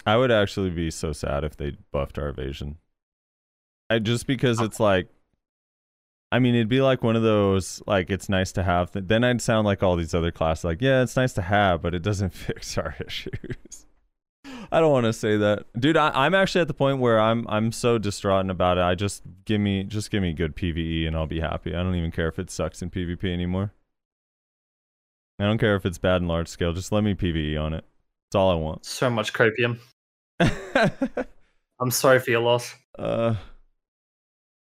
I 0.05 0.17
would 0.17 0.31
actually 0.31 0.69
be 0.69 0.91
so 0.91 1.11
sad 1.11 1.43
if 1.43 1.57
they 1.57 1.77
buffed 1.91 2.17
our 2.17 2.29
evasion. 2.29 2.77
I 3.89 3.99
just 3.99 4.27
because 4.27 4.61
Oh. 4.61 4.65
it's 4.65 4.79
like 4.79 5.07
I 6.31 6.37
mean, 6.37 6.53
it'd 6.53 6.69
be 6.69 6.81
like 6.81 7.01
one 7.01 7.15
of 7.15 7.23
those 7.23 7.81
like 7.87 8.11
it's 8.11 8.29
nice 8.29 8.51
to 8.51 8.61
have. 8.63 8.91
th- 8.91 9.05
Then 9.07 9.23
I'd 9.23 9.41
sound 9.41 9.65
like 9.65 9.81
all 9.81 9.95
these 9.95 10.13
other 10.13 10.31
classes, 10.31 10.63
like 10.63 10.79
yeah, 10.81 11.01
it's 11.01 11.15
nice 11.15 11.33
to 11.33 11.41
have, 11.41 11.81
but 11.81 11.95
it 11.95 12.03
doesn't 12.03 12.33
fix 12.35 12.77
our 12.77 12.95
issues. 13.03 13.87
I 14.71 14.79
don't 14.79 14.91
want 14.91 15.05
to 15.05 15.13
say 15.13 15.37
that, 15.37 15.65
dude. 15.79 15.97
I, 15.97 16.11
I'm 16.13 16.35
actually 16.35 16.61
at 16.61 16.67
the 16.67 16.73
point 16.73 16.99
where 16.99 17.19
I'm 17.19 17.47
I'm 17.49 17.71
so 17.71 17.97
distraught 17.97 18.49
about 18.49 18.77
it. 18.77 18.81
I 18.83 18.95
just 18.95 19.23
give 19.45 19.59
me 19.59 19.83
just 19.83 20.11
give 20.11 20.21
me 20.21 20.33
good 20.33 20.55
PVE 20.55 21.07
and 21.07 21.15
I'll 21.15 21.27
be 21.27 21.39
happy. 21.39 21.75
I 21.75 21.81
don't 21.81 21.95
even 21.95 22.11
care 22.11 22.27
if 22.27 22.37
it 22.37 22.51
sucks 22.51 22.81
in 22.81 22.89
PvP 22.89 23.23
anymore. 23.25 23.73
I 25.39 25.45
don't 25.45 25.57
care 25.57 25.75
if 25.75 25.85
it's 25.85 25.97
bad 25.97 26.21
in 26.21 26.27
large 26.27 26.49
scale. 26.49 26.73
Just 26.73 26.91
let 26.91 27.03
me 27.03 27.15
PVE 27.15 27.59
on 27.59 27.73
it. 27.73 27.85
That's 28.27 28.35
all 28.35 28.51
I 28.51 28.55
want. 28.55 28.85
So 28.85 29.09
much 29.09 29.33
copium. 29.33 29.79
I'm 31.79 31.91
sorry 31.91 32.19
for 32.19 32.29
your 32.29 32.41
loss. 32.41 32.75
uh, 32.97 33.35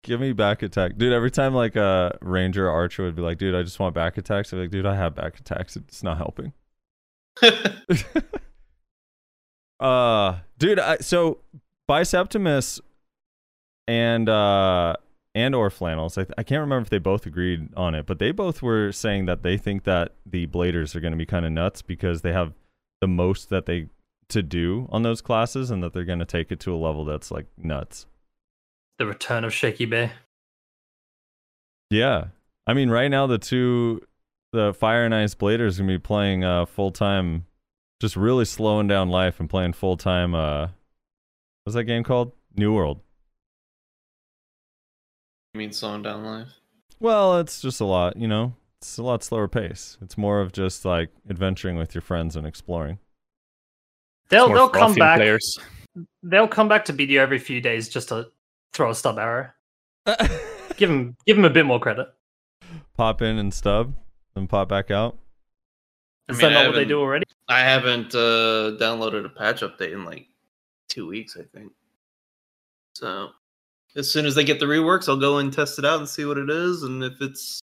give 0.02 0.20
me 0.20 0.32
back 0.32 0.62
attack, 0.62 0.98
dude. 0.98 1.12
Every 1.12 1.30
time 1.30 1.54
like 1.54 1.76
a 1.76 2.18
ranger 2.20 2.68
or 2.68 2.72
archer 2.72 3.04
would 3.04 3.14
be 3.16 3.22
like, 3.22 3.38
dude, 3.38 3.54
I 3.54 3.62
just 3.62 3.78
want 3.78 3.94
back 3.94 4.18
attacks. 4.18 4.52
I'd 4.52 4.56
be 4.56 4.62
like, 4.62 4.70
dude, 4.70 4.86
I 4.86 4.96
have 4.96 5.14
back 5.14 5.38
attacks. 5.38 5.76
It's 5.76 6.02
not 6.02 6.18
helping. 6.18 6.52
uh, 9.80 10.38
dude. 10.58 10.78
I, 10.78 10.98
so 10.98 11.38
Biceptimus 11.88 12.80
and 13.86 14.28
uh 14.28 14.96
and 15.34 15.54
or 15.54 15.68
flannels. 15.70 16.16
I, 16.16 16.26
I 16.38 16.42
can't 16.42 16.60
remember 16.60 16.82
if 16.82 16.90
they 16.90 16.98
both 16.98 17.26
agreed 17.26 17.68
on 17.76 17.94
it, 17.94 18.06
but 18.06 18.18
they 18.18 18.30
both 18.30 18.62
were 18.62 18.92
saying 18.92 19.26
that 19.26 19.42
they 19.42 19.56
think 19.56 19.84
that 19.84 20.12
the 20.24 20.46
bladers 20.46 20.94
are 20.94 21.00
going 21.00 21.12
to 21.12 21.16
be 21.18 21.26
kind 21.26 21.44
of 21.44 21.52
nuts 21.52 21.82
because 21.82 22.22
they 22.22 22.32
have 22.32 22.52
the 23.00 23.08
most 23.08 23.50
that 23.50 23.66
they 23.66 23.88
to 24.28 24.42
do 24.42 24.88
on 24.90 25.02
those 25.02 25.20
classes, 25.20 25.70
and 25.70 25.82
that 25.82 25.92
they're 25.92 26.04
going 26.04 26.18
to 26.18 26.24
take 26.24 26.50
it 26.50 26.60
to 26.60 26.74
a 26.74 26.76
level 26.76 27.04
that's 27.04 27.30
like 27.30 27.46
nuts. 27.58 28.06
The 28.98 29.06
return 29.06 29.44
of 29.44 29.52
Shaky 29.52 29.84
Bay. 29.84 30.12
Yeah. 31.90 32.28
I 32.66 32.74
mean, 32.74 32.90
right 32.90 33.08
now 33.08 33.26
the 33.26 33.38
two, 33.38 34.00
the 34.52 34.72
Fire 34.72 35.04
and 35.04 35.14
Ice 35.14 35.34
Bladers 35.34 35.78
gonna 35.78 35.92
be 35.92 35.98
playing 35.98 36.44
uh, 36.44 36.64
full 36.64 36.90
time, 36.90 37.46
just 38.04 38.16
really 38.16 38.44
slowing 38.44 38.86
down 38.86 39.08
life 39.08 39.40
and 39.40 39.48
playing 39.48 39.72
full 39.72 39.96
time. 39.96 40.34
Uh, 40.34 40.68
what's 41.64 41.74
that 41.74 41.84
game 41.84 42.04
called? 42.04 42.32
New 42.54 42.74
World. 42.74 43.00
You 45.54 45.58
mean 45.60 45.72
slowing 45.72 46.02
down 46.02 46.22
life? 46.22 46.48
Well, 47.00 47.38
it's 47.40 47.62
just 47.62 47.80
a 47.80 47.86
lot, 47.86 48.18
you 48.18 48.28
know. 48.28 48.56
It's 48.78 48.98
a 48.98 49.02
lot 49.02 49.24
slower 49.24 49.48
pace. 49.48 49.96
It's 50.02 50.18
more 50.18 50.42
of 50.42 50.52
just 50.52 50.84
like 50.84 51.08
adventuring 51.30 51.76
with 51.76 51.94
your 51.94 52.02
friends 52.02 52.36
and 52.36 52.46
exploring. 52.46 52.98
They'll 54.28 54.50
they'll 54.52 54.68
come 54.68 54.94
back. 54.94 55.16
Players. 55.16 55.58
They'll 56.22 56.48
come 56.48 56.68
back 56.68 56.84
to 56.86 56.92
beat 56.92 57.08
you 57.08 57.22
every 57.22 57.38
few 57.38 57.62
days 57.62 57.88
just 57.88 58.10
to 58.10 58.28
throw 58.74 58.90
a 58.90 58.94
stub 58.94 59.18
arrow. 59.18 59.48
Give 60.76 60.90
them 60.90 61.16
give 61.24 61.36
them 61.36 61.44
a 61.44 61.50
bit 61.50 61.64
more 61.64 61.78
credit. 61.78 62.08
pop 62.96 63.22
in 63.22 63.38
and 63.38 63.54
stub, 63.54 63.94
and 64.34 64.48
pop 64.48 64.68
back 64.68 64.90
out. 64.90 65.16
I 66.28 66.32
mean, 66.32 66.40
that 66.40 66.50
not 66.50 66.66
what 66.66 66.72
they 66.72 66.78
haven't- 66.80 66.88
do 66.88 67.00
already? 67.00 67.24
I 67.48 67.60
haven't 67.60 68.14
uh, 68.14 68.76
downloaded 68.80 69.26
a 69.26 69.28
patch 69.28 69.60
update 69.60 69.92
in 69.92 70.04
like 70.04 70.26
two 70.88 71.06
weeks, 71.06 71.36
I 71.38 71.42
think. 71.56 71.72
So 72.94 73.30
as 73.96 74.10
soon 74.10 74.24
as 74.24 74.34
they 74.34 74.44
get 74.44 74.58
the 74.60 74.66
reworks, 74.66 75.08
I'll 75.08 75.16
go 75.20 75.38
and 75.38 75.52
test 75.52 75.78
it 75.78 75.84
out 75.84 75.98
and 75.98 76.08
see 76.08 76.24
what 76.24 76.38
it 76.38 76.48
is, 76.48 76.84
and 76.84 77.04
if 77.04 77.20
it's 77.20 77.60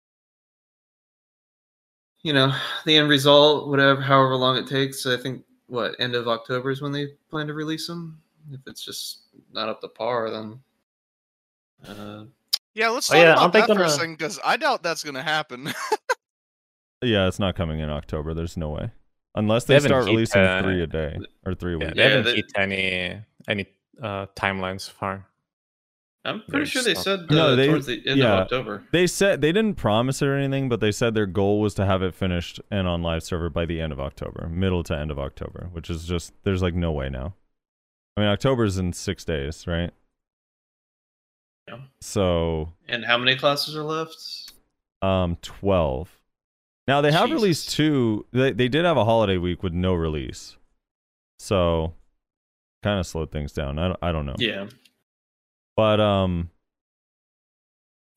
you 2.21 2.33
know 2.33 2.55
the 2.85 2.95
end 2.97 3.09
result, 3.09 3.67
whatever, 3.67 4.01
however 4.01 4.35
long 4.35 4.57
it 4.57 4.67
takes. 4.67 5.05
I 5.05 5.17
think 5.17 5.43
what 5.67 5.95
end 5.99 6.15
of 6.15 6.27
October 6.27 6.71
is 6.71 6.81
when 6.81 6.91
they 6.91 7.07
plan 7.29 7.47
to 7.47 7.53
release 7.53 7.87
them. 7.87 8.21
If 8.51 8.61
it's 8.67 8.83
just 8.85 9.23
not 9.51 9.67
up 9.69 9.81
to 9.81 9.87
par, 9.87 10.29
then 10.29 10.59
uh, 11.87 12.25
Yeah, 12.75 12.89
let's 12.89 13.09
Oh, 13.11 13.15
talk 13.15 13.21
yeah, 13.23 13.33
about 13.33 13.41
aren't 13.41 13.53
that 13.53 13.65
for 13.67 13.71
a 13.73 13.75
gonna- 13.75 13.89
second 13.89 14.17
because 14.17 14.39
I 14.43 14.55
doubt 14.57 14.83
that's 14.83 15.03
gonna 15.03 15.23
happen. 15.23 15.73
Yeah, 17.05 17.27
it's 17.27 17.39
not 17.39 17.55
coming 17.55 17.79
in 17.79 17.89
October. 17.89 18.33
There's 18.33 18.57
no 18.57 18.69
way, 18.69 18.91
unless 19.35 19.65
They 19.65 19.73
they, 19.73 19.75
haven't 19.75 19.89
start 19.89 20.05
hit, 20.05 20.11
releasing 20.11 20.41
uh, 20.41 20.61
three 20.63 20.81
a 20.81 20.87
day 20.87 21.17
or 21.45 21.53
three 21.55 21.75
a 21.75 21.77
Yeah, 21.79 21.85
week. 21.85 21.95
they 21.95 22.03
haven't 22.03 22.23
they- 22.25 22.35
hit 22.35 22.51
any 22.55 23.21
any 23.47 23.65
uh, 24.01 24.25
timelines 24.35 24.89
far. 24.89 25.27
I'm 26.27 26.41
pretty 26.49 26.65
sure 26.65 26.81
they 26.81 26.95
said 26.95 27.19
uh, 27.29 27.35
No, 27.35 27.55
they- 27.55 27.67
towards 27.67 27.85
the 27.85 28.01
end 28.07 28.17
yeah. 28.19 28.33
of 28.33 28.39
October. 28.41 28.83
They 28.91 29.05
said 29.05 29.41
they 29.41 29.51
didn't 29.51 29.75
promise 29.75 30.23
it 30.23 30.27
or 30.27 30.35
anything, 30.35 30.69
but 30.69 30.79
they 30.79 30.91
said 30.91 31.13
their 31.13 31.27
goal 31.27 31.59
was 31.61 31.75
to 31.75 31.85
have 31.85 32.01
it 32.01 32.15
finished 32.15 32.59
and 32.71 32.87
on 32.87 33.03
live 33.03 33.21
server 33.21 33.49
by 33.51 33.65
the 33.67 33.79
end 33.79 33.93
of 33.93 33.99
October, 33.99 34.49
middle 34.49 34.83
to 34.85 34.97
end 34.97 35.11
of 35.11 35.19
October, 35.19 35.69
which 35.71 35.87
is 35.89 36.05
just 36.05 36.33
there's 36.43 36.63
like 36.63 36.73
no 36.73 36.91
way 36.91 37.09
now. 37.09 37.35
I 38.17 38.21
mean, 38.21 38.29
October's 38.29 38.77
in 38.79 38.91
six 38.93 39.23
days, 39.23 39.67
right? 39.67 39.91
Yeah. 41.67 41.79
So, 41.99 42.73
And 42.87 43.05
how 43.05 43.17
many 43.17 43.35
classes 43.35 43.75
are 43.75 43.83
left? 43.83 44.51
um, 45.01 45.37
twelve. 45.43 46.14
Now 46.87 47.01
they 47.01 47.11
have 47.11 47.31
released 47.31 47.71
two. 47.71 48.25
They 48.31 48.51
they 48.51 48.67
did 48.67 48.85
have 48.85 48.97
a 48.97 49.05
holiday 49.05 49.37
week 49.37 49.63
with 49.63 49.73
no 49.73 49.93
release, 49.95 50.55
so 51.39 51.93
kind 52.83 52.99
of 52.99 53.07
slowed 53.07 53.31
things 53.31 53.51
down. 53.53 53.79
I 53.79 53.87
don't, 53.87 53.99
I 54.03 54.11
don't 54.11 54.25
know, 54.27 54.35
Yeah, 54.37 54.67
but 55.75 55.99
um, 55.99 56.51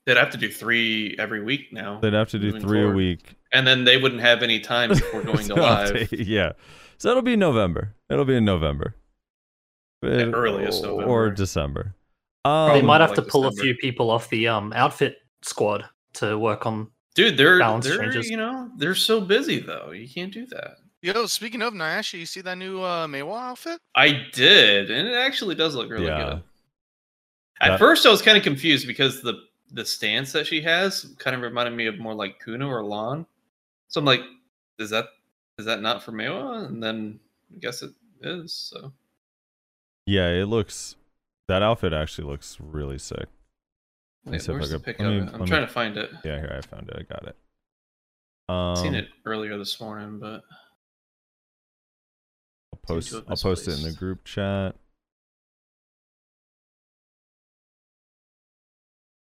they'd 0.05 0.19
have 0.19 0.31
to 0.31 0.36
do 0.39 0.51
three 0.51 1.16
every 1.19 1.43
week 1.43 1.73
now. 1.73 1.99
they'd 2.01 2.12
have 2.12 2.28
to 2.31 2.39
do 2.39 2.49
Moving 2.49 2.61
three 2.62 2.82
a 2.85 2.89
week 2.90 3.36
and 3.53 3.66
then 3.66 3.85
they 3.85 3.97
wouldn't 3.97 4.20
have 4.20 4.43
any 4.43 4.61
time 4.61 4.90
before 4.90 5.23
going 5.23 5.47
to 5.49 5.55
live. 5.55 5.95
update, 5.95 6.09
yeah. 6.27 6.53
So 6.99 7.09
it'll 7.11 7.23
be 7.23 7.36
November. 7.36 7.95
It'll 8.11 8.27
be 8.27 8.36
in 8.36 8.45
November. 8.45 8.95
At 10.05 10.11
Uh, 10.28 10.31
earliest 10.32 10.85
or 10.85 10.90
November. 10.99 11.31
December. 11.31 11.95
they 12.45 12.51
Um, 12.51 12.85
might 12.85 13.01
have 13.01 13.11
like 13.11 13.16
to 13.16 13.23
pull 13.23 13.47
a 13.47 13.53
few 13.53 13.74
people 13.77 14.11
off 14.11 14.28
the 14.28 14.49
um 14.49 14.73
outfit 14.74 15.16
squad 15.43 15.86
to 16.15 16.39
work 16.39 16.66
on. 16.66 16.90
Dude, 17.19 17.36
they're 17.36 17.59
Balance 17.59 17.85
they're 17.85 17.99
changes. 17.99 18.31
you 18.31 18.36
know 18.36 18.70
they're 18.77 18.95
so 18.95 19.20
busy 19.20 19.59
though. 19.59 19.90
You 19.90 20.09
can't 20.09 20.32
do 20.32 20.47
that. 20.47 20.77
Yo, 21.03 21.27
speaking 21.27 21.62
of 21.62 21.74
Nayasha, 21.74 22.16
you 22.19 22.27
see 22.27 22.40
that 22.43 22.57
new 22.57 22.81
uh, 22.81 23.07
Maehwa 23.09 23.51
outfit? 23.51 23.81
I 23.97 24.27
did, 24.32 24.90
and 24.90 25.09
it 25.09 25.15
actually 25.15 25.57
does 25.57 25.74
look 25.74 25.90
really 25.90 26.07
Yeah. 26.07 26.24
good. 26.24 26.43
At 27.61 27.69
That- 27.70 27.78
first, 27.81 28.07
I 28.07 28.11
was 28.11 28.23
kind 28.23 28.36
of 28.39 28.45
confused 28.45 28.86
because 28.86 29.20
the 29.20 29.35
the 29.73 29.85
stance 29.85 30.31
that 30.32 30.47
she 30.47 30.61
has 30.62 31.15
kind 31.19 31.35
of 31.36 31.43
reminded 31.43 31.74
me 31.74 31.86
of 31.86 31.99
more 31.99 32.15
like 32.15 32.39
Kuno 32.39 32.69
or 32.69 32.82
Lan. 32.85 33.27
So 33.89 33.99
I'm 33.99 34.05
like, 34.05 34.23
is 34.78 34.90
that 34.90 35.09
is 35.59 35.66
that 35.66 35.82
not 35.82 36.05
for 36.05 36.12
Maehwa? 36.12 36.66
And 36.66 36.81
then 36.81 37.19
I 37.53 37.59
guess 37.59 37.82
it 37.82 37.90
is. 38.23 38.53
So 38.55 38.93
yeah, 40.07 40.28
it 40.28 40.47
looks. 40.47 40.95
That 41.49 41.62
outfit 41.62 41.93
actually 41.93 42.28
looks 42.28 42.59
really 42.61 42.99
sick. 42.99 43.27
Let 44.24 44.31
me 44.32 44.36
Wait, 44.36 44.43
see 44.43 44.45
if 44.45 44.49
I 44.49 44.53
where's 44.59 44.70
the 44.70 44.77
could- 44.78 44.85
pic 44.85 44.99
let 44.99 45.07
of 45.07 45.12
me- 45.12 45.19
it? 45.19 45.24
let 45.27 45.35
I'm 45.35 45.40
me- 45.43 45.47
trying 45.47 45.66
to 45.66 45.73
find 45.73 45.97
it. 45.97 46.11
Yeah, 46.24 46.39
here 46.39 46.53
I 46.57 46.66
found 46.66 46.89
it. 46.89 46.97
I 46.99 47.03
got 47.03 47.27
it. 47.28 47.36
I've 48.49 48.55
Um, 48.55 48.77
seen 48.77 48.95
it 48.95 49.09
earlier 49.24 49.57
this 49.59 49.81
morning, 49.81 50.19
but 50.19 50.43
I'll 52.73 52.81
post. 52.82 53.15
I'll 53.28 53.36
post 53.36 53.69
it 53.69 53.77
in 53.78 53.82
the 53.82 53.93
group 53.93 54.24
chat. 54.24 54.74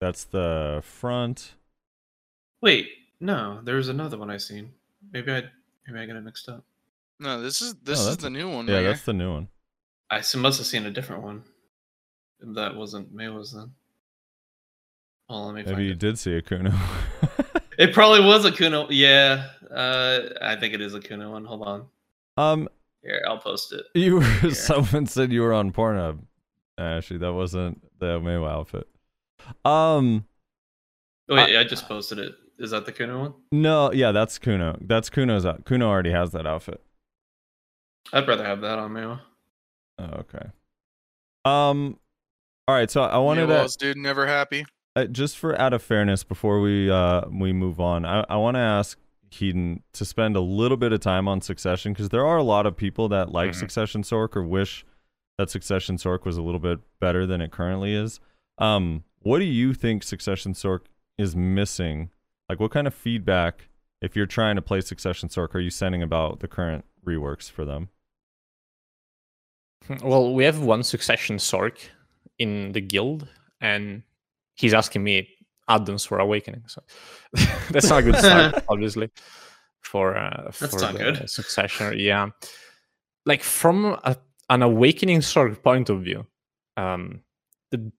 That's 0.01 0.25
the 0.25 0.81
front. 0.83 1.55
wait, 2.63 2.89
no, 3.21 3.61
there's 3.63 3.89
another 3.89 4.17
one 4.19 4.31
I 4.31 4.37
seen. 4.39 4.73
Maybe 5.13 5.31
I 5.33 5.51
maybe 5.87 5.99
I 6.01 6.07
got 6.07 6.17
it 6.17 6.23
mixed 6.23 6.49
up. 6.49 6.65
No, 7.19 7.41
this 7.43 7.61
is 7.61 7.75
this 7.83 8.07
Oh, 8.07 8.11
is 8.11 8.17
the 8.19 8.31
new 8.31 8.49
one. 8.49 8.67
Yeah, 8.67 8.77
right 8.77 8.83
that's 8.85 9.01
here. 9.05 9.13
the 9.13 9.19
new 9.19 9.33
one. 9.33 9.49
I 10.11 10.23
must 10.37 10.59
have 10.59 10.67
seen 10.67 10.87
a 10.87 10.91
different 10.91 11.23
one. 11.23 11.45
That 12.41 12.75
wasn't 12.77 13.15
Maehwa's 13.15 13.53
then. 13.53 13.75
Oh, 15.33 15.47
let 15.47 15.55
me 15.55 15.63
find 15.63 15.77
Maybe 15.77 15.87
you 15.87 15.93
it. 15.93 15.99
did 16.01 16.19
see 16.19 16.35
a 16.35 16.43
Kuno. 16.43 16.73
It 17.79 17.95
probably 17.95 18.21
was 18.23 18.45
a 18.45 18.53
Kuno. 18.53 18.91
Yeah, 18.91 19.47
uh, 19.71 20.19
I 20.43 20.55
think 20.57 20.75
it 20.75 20.83
is 20.83 20.93
a 20.93 21.01
Kuno 21.01 21.31
one. 21.31 21.47
Hold 21.47 21.63
on. 21.63 21.87
um, 22.37 22.69
Here, 23.03 23.23
I'll 23.27 23.39
post 23.39 23.73
it. 23.73 23.87
You 23.95 24.17
were 24.17 24.23
Here. 24.23 24.51
someone 24.55 25.07
said 25.07 25.33
you 25.33 25.41
were 25.41 25.55
on 25.55 25.73
Pornhub. 25.73 26.19
Actually, 26.77 27.21
that 27.21 27.33
wasn't 27.33 27.81
the 27.99 28.21
Maehwa 28.21 28.51
outfit. 28.51 28.87
Um, 29.65 30.27
Wait, 31.27 31.57
I 31.57 31.65
just 31.65 31.89
posted 31.89 32.19
it. 32.19 32.35
Is 32.59 32.73
that 32.73 32.85
the 32.85 32.93
Kuno 32.93 33.19
one? 33.21 33.35
no, 33.51 33.91
yeah, 33.93 34.13
that's 34.13 34.39
Kuno. 34.39 34.77
That's 34.83 35.09
Kuno's 35.09 35.47
out. 35.47 35.65
Kuno 35.65 35.89
already 35.89 36.11
has 36.11 36.33
that 36.33 36.47
outfit. 36.47 36.83
I'd 38.13 38.29
rather 38.29 38.45
have 38.45 38.61
that 38.61 38.79
on 38.79 38.91
Maehwa. 38.93 39.21
Oh, 39.99 40.05
okay. 40.19 40.47
Um, 41.47 41.99
all 42.69 42.75
right. 42.75 42.91
So 42.91 43.03
I 43.03 43.17
wanted 43.17 43.47
to 43.47 43.55
Maehwa's 43.55 43.77
dude 43.77 43.97
never 43.97 44.27
happy. 44.27 44.67
Uh, 44.97 45.05
just 45.05 45.39
for 45.39 45.59
out 45.61 45.73
of 45.73 45.83
fairness 45.83 46.25
before 46.25 46.61
we 46.61 46.91
uh 46.91 47.23
we 47.31 47.53
move 47.53 47.79
on. 47.81 48.05
I 48.05 48.25
I 48.29 48.37
want 48.37 48.57
to 48.57 48.61
ask 48.61 48.99
Heedun 49.31 49.83
to 49.93 50.05
spend 50.05 50.35
a 50.35 50.41
little 50.41 50.77
bit 50.77 50.93
of 50.93 50.99
time 51.01 51.29
on 51.29 51.41
Succession 51.41 51.93
because 51.93 52.09
there 52.09 52.27
are 52.27 52.37
a 52.37 52.43
lot 52.43 52.67
of 52.67 52.77
people 52.77 53.09
that 53.11 53.31
like 53.31 53.51
Mhm. 53.51 53.55
Succession 53.55 54.03
Sorc 54.03 54.35
or 54.35 54.43
wish 54.43 54.85
that 55.39 55.49
Succession 55.51 55.97
Sorc 55.97 56.25
was 56.25 56.37
a 56.37 56.43
little 56.43 56.59
bit 56.61 56.81
better 56.99 57.25
than 57.27 57.41
it 57.41 57.53
currently 57.53 57.95
is. 57.95 58.19
Um, 58.59 59.05
what 59.21 59.39
do 59.39 59.45
you 59.45 59.73
think 59.75 60.03
Succession 60.03 60.53
Sorc 60.55 60.81
is 61.17 61.37
missing? 61.37 62.11
Like, 62.49 62.59
what 62.59 62.73
kind 62.73 62.87
of 62.89 62.95
feedback, 62.95 63.69
if 64.03 64.17
you're 64.17 64.27
trying 64.27 64.57
to 64.57 64.63
play 64.63 64.81
Succession 64.81 65.29
Sorc, 65.29 65.55
are 65.55 65.61
you 65.61 65.71
sending 65.71 66.03
about 66.03 66.41
the 66.41 66.49
current 66.49 66.85
reworks 67.07 67.49
for 67.51 67.65
them? 67.65 67.89
Well, 70.03 70.35
we 70.35 70.45
have 70.45 70.61
one 70.61 70.83
succession 70.83 71.37
Sorc 71.37 71.89
in 72.39 72.73
the 72.73 72.81
guild, 72.81 73.29
and 73.61 74.03
he's 74.61 74.75
asking 74.75 75.03
me 75.03 75.29
add-ons 75.69 76.05
for 76.05 76.19
Awakening. 76.19 76.65
So 76.67 76.83
that's 77.71 77.89
not 77.89 78.01
a 78.01 78.03
good 78.03 78.17
start, 78.17 78.65
obviously, 78.69 79.11
for 79.81 80.17
uh, 80.17 80.51
for 80.51 80.67
the 80.67 80.93
good. 80.93 81.31
Succession. 81.31 81.99
Yeah, 81.99 82.29
like 83.25 83.43
from 83.43 83.99
a, 84.05 84.17
an 84.51 84.63
Awakening 84.63 85.23
sort 85.23 85.51
of 85.51 85.63
point 85.63 85.89
of 85.89 86.03
view, 86.03 86.27
um, 86.77 87.23
the, 87.71 87.91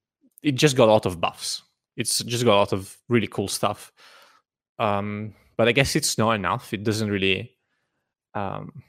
it 0.44 0.54
just 0.54 0.78
got 0.78 0.88
a 0.88 0.92
lot 0.92 1.06
of 1.06 1.20
buffs. 1.20 1.64
It's 1.98 2.20
just 2.24 2.46
got 2.46 2.56
a 2.56 2.64
lot 2.64 2.74
of 2.74 2.98
really 3.10 3.28
cool 3.28 3.48
stuff. 3.48 3.92
Um, 4.80 5.34
but 5.58 5.68
I 5.68 5.74
guess 5.74 5.96
it's 5.96 6.18
not 6.18 6.32
enough. 6.34 6.74
It 6.74 6.84
doesn't 6.84 7.10
really 7.10 7.52
um, 8.34 8.84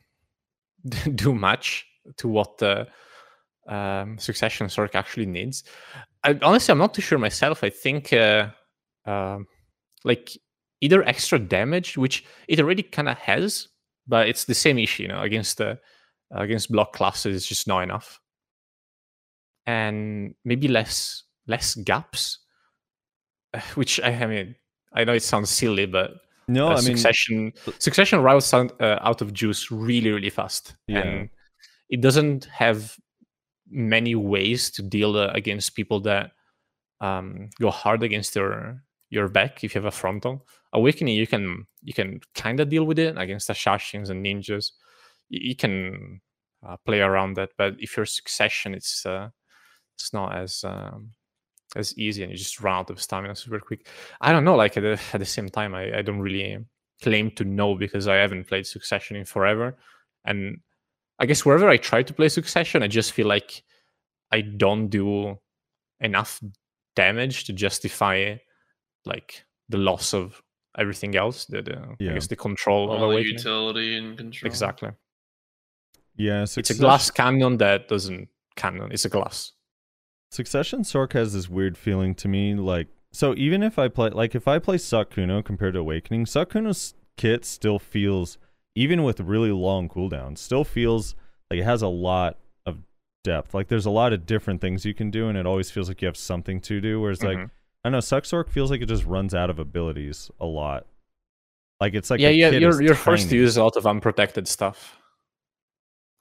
do 1.14 1.34
much 1.34 1.86
to 2.16 2.28
what 2.28 2.58
the 2.58 2.88
um, 3.68 4.18
Succession 4.18 4.68
Sorc 4.68 4.94
actually 4.94 5.26
needs. 5.26 5.64
I, 6.24 6.38
honestly, 6.42 6.72
I'm 6.72 6.78
not 6.78 6.94
too 6.94 7.02
sure 7.02 7.18
myself. 7.18 7.64
I 7.64 7.70
think 7.70 8.12
uh, 8.12 8.48
um 9.06 9.46
like 10.04 10.30
either 10.80 11.02
extra 11.04 11.38
damage, 11.38 11.96
which 11.96 12.24
it 12.48 12.58
already 12.60 12.82
kind 12.82 13.08
of 13.08 13.16
has, 13.18 13.68
but 14.06 14.28
it's 14.28 14.44
the 14.44 14.54
same 14.54 14.78
issue, 14.78 15.02
you 15.04 15.08
know, 15.08 15.22
against 15.22 15.58
the 15.58 15.78
against 16.30 16.70
block 16.72 16.92
classes, 16.92 17.36
it's 17.36 17.46
just 17.46 17.66
not 17.68 17.82
enough, 17.82 18.20
and 19.66 20.34
maybe 20.44 20.68
less 20.68 21.24
less 21.46 21.74
gaps, 21.74 22.38
which 23.74 24.00
I, 24.00 24.10
I 24.12 24.26
mean, 24.26 24.54
I 24.92 25.04
know 25.04 25.12
it 25.14 25.22
sounds 25.22 25.50
silly, 25.50 25.86
but 25.86 26.12
No, 26.48 26.68
uh, 26.68 26.72
I 26.72 26.74
mean, 26.76 26.96
succession 26.96 27.52
succession 27.78 28.20
routes 28.20 28.46
sound, 28.46 28.72
uh, 28.80 28.98
out 29.02 29.20
of 29.22 29.32
juice 29.32 29.70
really 29.70 30.10
really 30.10 30.30
fast 30.30 30.74
Yeah. 30.88 31.00
and 31.00 31.30
it 31.88 32.00
doesn't 32.00 32.46
have 32.46 32.96
many 33.72 34.14
ways 34.14 34.70
to 34.70 34.82
deal 34.82 35.16
uh, 35.16 35.30
against 35.34 35.74
people 35.74 36.00
that 36.00 36.32
um, 37.00 37.50
go 37.60 37.70
hard 37.70 38.02
against 38.02 38.36
your 38.36 38.82
your 39.10 39.28
back 39.28 39.64
if 39.64 39.74
you 39.74 39.80
have 39.80 39.86
a 39.86 39.90
frontal. 39.90 40.46
Awakening 40.72 41.16
you 41.16 41.26
can 41.26 41.66
you 41.82 41.92
can 41.92 42.20
kind 42.34 42.60
of 42.60 42.68
deal 42.68 42.84
with 42.84 42.98
it 42.98 43.18
against 43.18 43.50
assassins 43.50 44.10
and 44.10 44.24
ninjas. 44.24 44.72
You, 45.28 45.40
you 45.48 45.56
can 45.56 46.20
uh, 46.66 46.76
play 46.86 47.00
around 47.00 47.34
that 47.34 47.50
but 47.58 47.74
if 47.78 47.96
you're 47.96 48.06
succession 48.06 48.72
it's 48.72 49.04
uh, 49.04 49.28
it's 49.96 50.12
not 50.12 50.36
as 50.36 50.64
um, 50.64 51.10
as 51.76 51.96
easy 51.98 52.22
and 52.22 52.32
you 52.32 52.38
just 52.38 52.60
run 52.60 52.76
out 52.76 52.90
of 52.90 53.00
stamina 53.00 53.34
super 53.34 53.60
quick. 53.60 53.88
I 54.20 54.32
don't 54.32 54.44
know. 54.44 54.56
Like 54.56 54.76
at 54.76 54.82
the, 54.82 55.00
at 55.12 55.18
the 55.18 55.26
same 55.26 55.48
time, 55.48 55.74
I, 55.74 55.98
I 55.98 56.02
don't 56.02 56.20
really 56.20 56.64
claim 57.02 57.30
to 57.32 57.44
know 57.44 57.74
because 57.74 58.08
I 58.08 58.16
haven't 58.16 58.48
played 58.48 58.66
Succession 58.66 59.16
in 59.16 59.24
forever, 59.24 59.76
and 60.24 60.60
I 61.22 61.26
guess 61.26 61.44
wherever 61.46 61.68
I 61.68 61.76
try 61.76 62.02
to 62.02 62.12
play 62.12 62.28
Succession, 62.28 62.82
I 62.82 62.88
just 62.88 63.12
feel 63.12 63.28
like 63.28 63.62
I 64.32 64.40
don't 64.40 64.88
do 64.88 65.38
enough 66.00 66.40
damage 66.96 67.44
to 67.44 67.52
justify 67.52 68.36
like 69.06 69.44
the 69.68 69.78
loss 69.78 70.12
of 70.14 70.42
everything 70.76 71.14
else. 71.16 71.44
The, 71.46 71.62
the 71.62 71.76
I 71.78 71.94
Yeah. 72.00 72.14
guess 72.14 72.26
the 72.26 72.36
control 72.36 72.92
of 72.92 72.98
the 73.00 73.06
awakening. 73.06 73.36
utility 73.38 73.96
and 73.96 74.18
control. 74.18 74.48
Exactly. 74.50 74.90
yeah, 76.16 76.42
It's 76.42 76.70
a 76.70 76.74
glass 76.74 77.10
cannon 77.10 77.56
that 77.58 77.88
doesn't 77.88 78.28
cannon. 78.56 78.90
It's 78.92 79.04
a 79.04 79.08
glass. 79.08 79.52
Succession 80.30 80.80
Sorc 80.82 81.12
has 81.12 81.32
this 81.34 81.48
weird 81.48 81.76
feeling 81.78 82.14
to 82.16 82.26
me, 82.28 82.54
like 82.54 82.88
so. 83.12 83.34
Even 83.36 83.62
if 83.62 83.78
I 83.78 83.88
play, 83.88 84.10
like, 84.10 84.34
if 84.34 84.48
I 84.48 84.58
play 84.58 84.76
Sakuno 84.78 85.44
compared 85.44 85.74
to 85.74 85.80
Awakening, 85.80 86.24
Sakuno's 86.24 86.94
kit 87.18 87.44
still 87.44 87.78
feels, 87.78 88.38
even 88.74 89.02
with 89.02 89.20
really 89.20 89.52
long 89.52 89.88
cooldowns, 89.88 90.38
still 90.38 90.64
feels 90.64 91.14
like 91.50 91.60
it 91.60 91.64
has 91.64 91.82
a 91.82 91.88
lot 91.88 92.38
of 92.66 92.78
depth. 93.24 93.52
Like, 93.54 93.68
there's 93.68 93.86
a 93.86 93.90
lot 93.90 94.12
of 94.12 94.24
different 94.26 94.60
things 94.60 94.84
you 94.84 94.94
can 94.94 95.10
do, 95.10 95.28
and 95.28 95.36
it 95.36 95.46
always 95.46 95.70
feels 95.70 95.88
like 95.88 96.00
you 96.02 96.06
have 96.06 96.16
something 96.16 96.60
to 96.62 96.80
do. 96.80 97.00
Whereas, 97.00 97.22
like, 97.22 97.38
Mhm. 97.38 97.50
I 97.84 97.88
don't 97.88 97.92
know, 97.92 97.98
Succ 97.98 98.22
Sorc 98.22 98.48
feels 98.48 98.70
like 98.70 98.80
it 98.80 98.86
just 98.86 99.04
runs 99.04 99.34
out 99.34 99.50
of 99.50 99.58
abilities 99.58 100.30
a 100.40 100.46
lot. 100.46 100.86
Like, 101.80 101.94
it's 101.94 102.10
like 102.10 102.20
yeah, 102.20 102.28
yeah. 102.28 102.50
You're 102.50 102.80
you're 102.80 102.94
forced 102.94 103.28
to 103.30 103.36
use 103.36 103.56
a 103.56 103.64
lot 103.64 103.76
of 103.76 103.86
unprotected 103.86 104.46
stuff, 104.46 104.96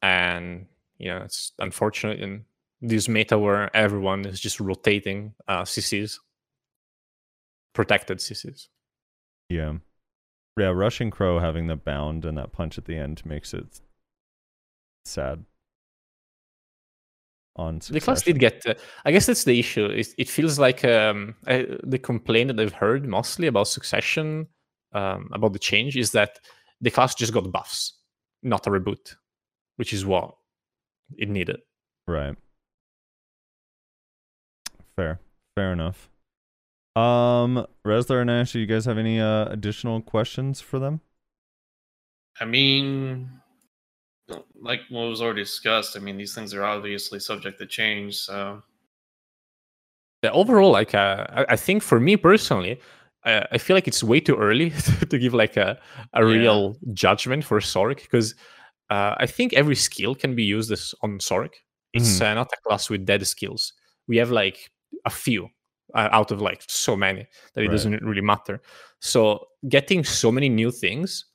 and 0.01 0.65
you 0.97 1.09
know 1.09 1.17
it's 1.17 1.51
unfortunate 1.59 2.19
in 2.19 2.45
this 2.81 3.07
meta 3.07 3.37
where 3.37 3.69
everyone 3.77 4.25
is 4.25 4.39
just 4.39 4.59
rotating 4.59 5.35
uh, 5.47 5.61
CCs, 5.61 6.17
protected 7.73 8.17
CCs. 8.17 8.69
Yeah. 9.49 9.73
Yeah, 10.57 10.69
Rushing 10.69 11.11
Crow 11.11 11.39
having 11.39 11.67
the 11.67 11.75
bound 11.75 12.25
and 12.25 12.37
that 12.37 12.51
punch 12.51 12.77
at 12.77 12.85
the 12.85 12.97
end 12.97 13.25
makes 13.25 13.53
it 13.53 13.79
sad. 15.05 15.45
On 17.55 17.79
The 17.79 17.99
class 17.99 18.21
did 18.21 18.39
get. 18.39 18.65
Uh, 18.65 18.75
I 19.03 19.11
guess 19.11 19.25
that's 19.25 19.43
the 19.43 19.59
issue. 19.59 19.85
It, 19.85 20.07
it 20.17 20.29
feels 20.29 20.57
like 20.57 20.85
um, 20.85 21.35
I, 21.47 21.67
the 21.83 21.99
complaint 21.99 22.47
that 22.47 22.59
I've 22.59 22.73
heard 22.73 23.05
mostly 23.05 23.47
about 23.47 23.67
Succession, 23.67 24.47
um, 24.93 25.29
about 25.33 25.53
the 25.53 25.59
change, 25.59 25.97
is 25.97 26.11
that 26.11 26.39
the 26.79 26.91
class 26.91 27.15
just 27.15 27.33
got 27.33 27.51
buffs, 27.51 27.99
not 28.41 28.67
a 28.67 28.69
reboot, 28.69 29.15
which 29.75 29.93
is 29.93 30.05
what 30.05 30.35
it 31.17 31.29
needed. 31.29 31.59
Right. 32.07 32.35
Fair. 34.95 35.19
Fair 35.55 35.73
enough. 35.73 36.10
Um, 36.95 37.65
Rezlar 37.85 38.21
and 38.21 38.29
Ash, 38.29 38.51
do 38.51 38.59
you 38.59 38.65
guys 38.65 38.85
have 38.85 38.97
any 38.97 39.19
uh, 39.19 39.45
additional 39.45 40.01
questions 40.01 40.59
for 40.59 40.77
them? 40.79 41.01
I 42.39 42.45
mean, 42.45 43.29
like 44.55 44.81
what 44.89 45.09
was 45.09 45.21
already 45.21 45.43
discussed, 45.43 45.95
I 45.95 45.99
mean, 45.99 46.17
these 46.17 46.35
things 46.35 46.53
are 46.53 46.63
obviously 46.63 47.19
subject 47.19 47.59
to 47.59 47.65
change. 47.65 48.15
So, 48.17 48.61
Yeah, 50.23 50.31
overall, 50.31 50.71
like 50.71 50.93
uh, 50.93 51.25
I, 51.29 51.45
I 51.49 51.55
think 51.55 51.81
for 51.83 51.99
me 51.99 52.17
personally, 52.17 52.79
I, 53.25 53.45
I 53.53 53.57
feel 53.57 53.75
like 53.75 53.87
it's 53.87 54.03
way 54.03 54.19
too 54.19 54.35
early 54.35 54.69
to 55.09 55.17
give 55.17 55.33
like 55.33 55.57
a, 55.57 55.79
a 56.13 56.25
Yeah. 56.25 56.33
real 56.33 56.75
judgment 56.93 57.43
for 57.43 57.59
Sorc 57.59 58.01
because 58.01 58.35
uh, 58.89 59.15
I 59.17 59.25
think 59.27 59.53
every 59.53 59.75
skill 59.75 60.15
can 60.15 60.35
be 60.35 60.43
used 60.43 60.71
as 60.71 60.93
on 61.01 61.19
Sorc. 61.19 61.53
It's 61.93 62.21
uh, 62.21 62.33
not 62.33 62.51
a 62.53 62.57
class 62.67 62.89
with 62.89 63.05
dead 63.05 63.25
skills. 63.27 63.73
We 64.07 64.17
have 64.17 64.31
like 64.31 64.71
a 65.05 65.09
few 65.09 65.49
uh, 65.93 66.09
out 66.11 66.31
of 66.31 66.41
like 66.41 66.63
so 66.67 66.95
many 66.95 67.27
that 67.53 67.63
it 67.63 67.67
Right. 67.67 67.71
doesn't 67.71 68.03
really 68.03 68.21
matter. 68.21 68.61
So 68.99 69.47
getting 69.69 70.03
so 70.03 70.31
many 70.31 70.49
new 70.49 70.71
things 70.71 71.25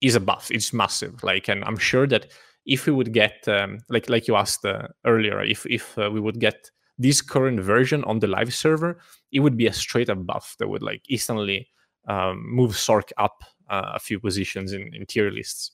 is 0.00 0.14
a 0.14 0.20
buff. 0.20 0.50
It's 0.50 0.72
massive. 0.72 1.22
Like, 1.22 1.48
and 1.48 1.64
I'm 1.64 1.76
sure 1.78 2.06
that 2.06 2.32
if 2.66 2.86
we 2.86 2.92
would 2.92 3.12
get 3.12 3.46
um, 3.48 3.78
like 3.88 4.08
like 4.08 4.28
you 4.28 4.36
asked 4.36 4.64
uh, 4.64 4.88
earlier, 5.04 5.42
if 5.42 5.66
if 5.66 5.96
uh, 5.98 6.10
we 6.12 6.20
would 6.20 6.38
get 6.40 6.70
this 6.98 7.22
current 7.22 7.60
version 7.60 8.04
on 8.04 8.18
the 8.18 8.26
live 8.26 8.52
server, 8.54 8.98
it 9.32 9.40
would 9.40 9.56
be 9.56 9.66
a 9.66 9.72
straight 9.72 10.10
up 10.10 10.26
buff 10.26 10.56
that 10.58 10.68
would 10.68 10.82
like 10.82 11.02
instantly 11.08 11.68
um, 12.08 12.44
move 12.46 12.72
Sorc 12.72 13.10
up 13.16 13.42
uh, 13.70 13.92
a 13.94 13.98
few 13.98 14.18
positions 14.20 14.72
in, 14.72 14.92
in 14.94 15.06
tier 15.06 15.30
lists. 15.30 15.72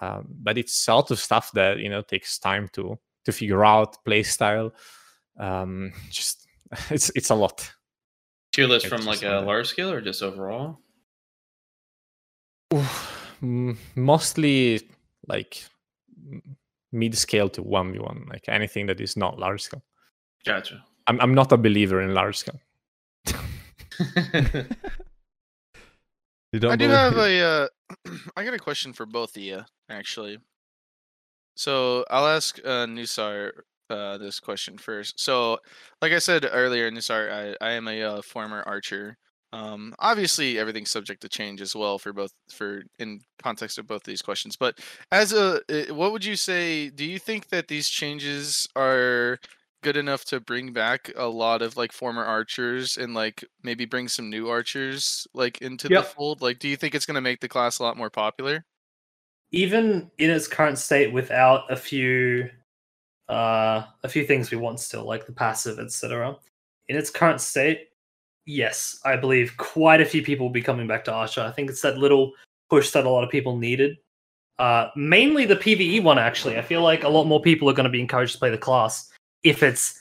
Um, 0.00 0.26
but 0.42 0.58
it's 0.58 0.86
a 0.88 0.94
lot 0.94 1.10
of 1.10 1.18
stuff 1.18 1.50
that 1.52 1.78
you 1.78 1.88
know 1.88 2.02
takes 2.02 2.38
time 2.38 2.68
to 2.72 2.98
to 3.24 3.32
figure 3.32 3.64
out 3.64 4.04
play 4.04 4.22
style. 4.22 4.72
Um, 5.38 5.92
just 6.10 6.45
it's 6.90 7.10
it's 7.14 7.30
a 7.30 7.34
lot. 7.34 7.70
tier 8.52 8.66
list 8.66 8.86
It's 8.86 8.94
from 8.94 9.04
like 9.06 9.22
a 9.22 9.28
not 9.40 9.46
large 9.46 9.68
scale 9.68 9.90
or 9.90 10.00
just 10.00 10.22
overall? 10.22 10.80
Mostly 13.94 14.88
like 15.28 15.64
mid 16.92 17.16
scale 17.16 17.48
to 17.50 17.62
one 17.62 17.92
v 17.92 17.98
one, 17.98 18.26
like 18.30 18.44
anything 18.48 18.86
that 18.86 19.00
is 19.00 19.16
not 19.16 19.38
large 19.38 19.62
scale. 19.62 19.84
Gotcha. 20.44 20.84
I'm 21.06 21.20
I'm 21.20 21.34
not 21.34 21.52
a 21.52 21.56
believer 21.56 22.00
in 22.00 22.14
large 22.14 22.38
scale. 22.38 22.60
You 26.52 26.60
don't 26.60 26.72
I 26.72 26.76
do 26.76 26.86
believe- 26.86 26.96
have 26.96 27.16
a. 27.18 27.40
Uh, 27.42 27.68
I 28.36 28.44
got 28.44 28.54
a 28.54 28.58
question 28.58 28.92
for 28.92 29.04
both 29.04 29.36
of 29.36 29.42
you, 29.42 29.62
actually. 29.90 30.38
So 31.56 32.04
I'll 32.08 32.26
ask 32.28 32.58
uh, 32.64 32.86
Nusar 32.86 33.50
uh, 33.90 34.18
this 34.18 34.40
question 34.40 34.78
first. 34.78 35.20
So, 35.20 35.58
like 36.02 36.12
I 36.12 36.18
said 36.18 36.46
earlier, 36.50 36.90
Nusar, 36.90 37.56
I, 37.60 37.66
I 37.66 37.72
am 37.72 37.88
a 37.88 38.02
uh, 38.02 38.22
former 38.22 38.62
archer. 38.62 39.16
Um, 39.52 39.94
obviously, 39.98 40.58
everything's 40.58 40.90
subject 40.90 41.22
to 41.22 41.28
change 41.28 41.60
as 41.60 41.74
well 41.74 41.98
for 41.98 42.12
both 42.12 42.32
for 42.50 42.82
in 42.98 43.20
context 43.42 43.78
of 43.78 43.86
both 43.86 44.02
these 44.04 44.22
questions. 44.22 44.56
But 44.56 44.78
as 45.12 45.32
a, 45.32 45.60
what 45.92 46.12
would 46.12 46.24
you 46.24 46.36
say? 46.36 46.90
Do 46.90 47.04
you 47.04 47.18
think 47.18 47.48
that 47.48 47.68
these 47.68 47.88
changes 47.88 48.66
are 48.76 49.38
good 49.82 49.96
enough 49.96 50.24
to 50.26 50.40
bring 50.40 50.72
back 50.72 51.10
a 51.16 51.26
lot 51.26 51.62
of 51.62 51.76
like 51.76 51.92
former 51.92 52.24
archers 52.24 52.96
and 52.96 53.14
like 53.14 53.44
maybe 53.62 53.84
bring 53.84 54.08
some 54.08 54.28
new 54.30 54.48
archers 54.48 55.26
like 55.34 55.58
into 55.62 55.88
Yep. 55.88 56.02
the 56.02 56.02
fold? 56.02 56.42
Like, 56.42 56.58
do 56.58 56.68
you 56.68 56.76
think 56.76 56.94
it's 56.94 57.06
going 57.06 57.14
to 57.16 57.20
make 57.20 57.40
the 57.40 57.48
class 57.48 57.78
a 57.78 57.82
lot 57.84 57.96
more 57.96 58.10
popular? 58.10 58.64
even 59.52 60.10
in 60.18 60.30
its 60.30 60.48
current 60.48 60.78
state 60.78 61.12
without 61.12 61.70
a 61.70 61.76
few 61.76 62.50
uh 63.28 63.84
a 64.04 64.08
few 64.08 64.24
things 64.24 64.50
we 64.50 64.56
want 64.56 64.78
still 64.78 65.04
like 65.04 65.26
the 65.26 65.32
passive 65.32 65.78
etc 65.78 66.36
in 66.88 66.96
its 66.96 67.10
current 67.10 67.40
state 67.40 67.88
yes 68.44 69.00
i 69.04 69.16
believe 69.16 69.56
quite 69.56 70.00
a 70.00 70.04
few 70.04 70.22
people 70.22 70.46
will 70.46 70.52
be 70.52 70.62
coming 70.62 70.86
back 70.86 71.04
to 71.04 71.12
archer. 71.12 71.40
I 71.40 71.50
think 71.50 71.68
it's 71.70 71.82
that 71.82 71.98
little 71.98 72.32
push 72.70 72.90
that 72.90 73.06
a 73.06 73.10
lot 73.10 73.24
of 73.24 73.30
people 73.30 73.56
needed. 73.56 73.96
Uh 74.58 74.88
mainly 74.96 75.44
the 75.44 75.56
pve 75.56 76.02
one 76.02 76.18
actually. 76.18 76.56
I 76.56 76.62
feel 76.62 76.82
like 76.82 77.02
a 77.02 77.08
lot 77.08 77.24
more 77.24 77.40
people 77.40 77.68
are 77.68 77.74
going 77.74 77.84
to 77.84 77.90
be 77.90 78.00
encouraged 78.00 78.34
to 78.34 78.38
play 78.38 78.50
the 78.50 78.58
class 78.58 79.12
if 79.42 79.62
it's 79.62 80.00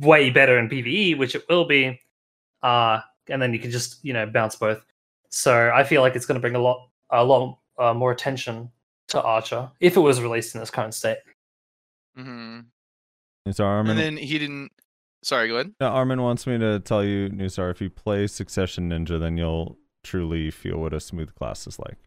way 0.00 0.30
better 0.30 0.58
in 0.58 0.68
pve 0.68 1.18
which 1.18 1.34
it 1.34 1.44
will 1.48 1.64
be. 1.64 2.00
Uh 2.62 3.00
and 3.28 3.40
then 3.40 3.52
you 3.52 3.58
can 3.58 3.70
just 3.70 4.04
you 4.04 4.12
know 4.12 4.26
bounce 4.26 4.56
both. 4.56 4.84
So 5.30 5.72
I 5.74 5.82
feel 5.82 6.02
like 6.02 6.14
it's 6.14 6.26
going 6.26 6.36
to 6.36 6.40
bring 6.40 6.54
a 6.54 6.60
lot 6.60 6.88
a 7.10 7.24
lot 7.24 7.58
uh, 7.78 7.94
more 7.94 8.12
attention 8.12 8.70
to 9.08 9.20
Archer 9.22 9.70
if 9.80 9.96
it 9.96 10.00
was 10.00 10.20
released 10.20 10.54
in 10.54 10.60
its 10.60 10.70
current 10.70 10.94
state. 10.94 11.18
Hmm 12.16 12.60
Nusar 13.46 13.64
Armin, 13.64 13.90
And 13.90 14.00
then 14.00 14.16
he 14.16 14.38
didn't. 14.38 14.72
Sorry, 15.22 15.48
go 15.48 15.56
ahead. 15.56 15.72
No, 15.80 15.88
Armin 15.88 16.22
wants 16.22 16.46
me 16.46 16.58
to 16.58 16.80
tell 16.80 17.04
you, 17.04 17.28
Nusar, 17.28 17.70
if 17.70 17.80
you 17.80 17.90
play 17.90 18.26
Succession 18.26 18.90
Ninja, 18.90 19.18
then 19.18 19.36
you'll 19.36 19.78
truly 20.02 20.50
feel 20.50 20.78
what 20.78 20.92
a 20.92 21.00
smooth 21.00 21.34
class 21.34 21.66
is 21.66 21.78
like. 21.78 21.98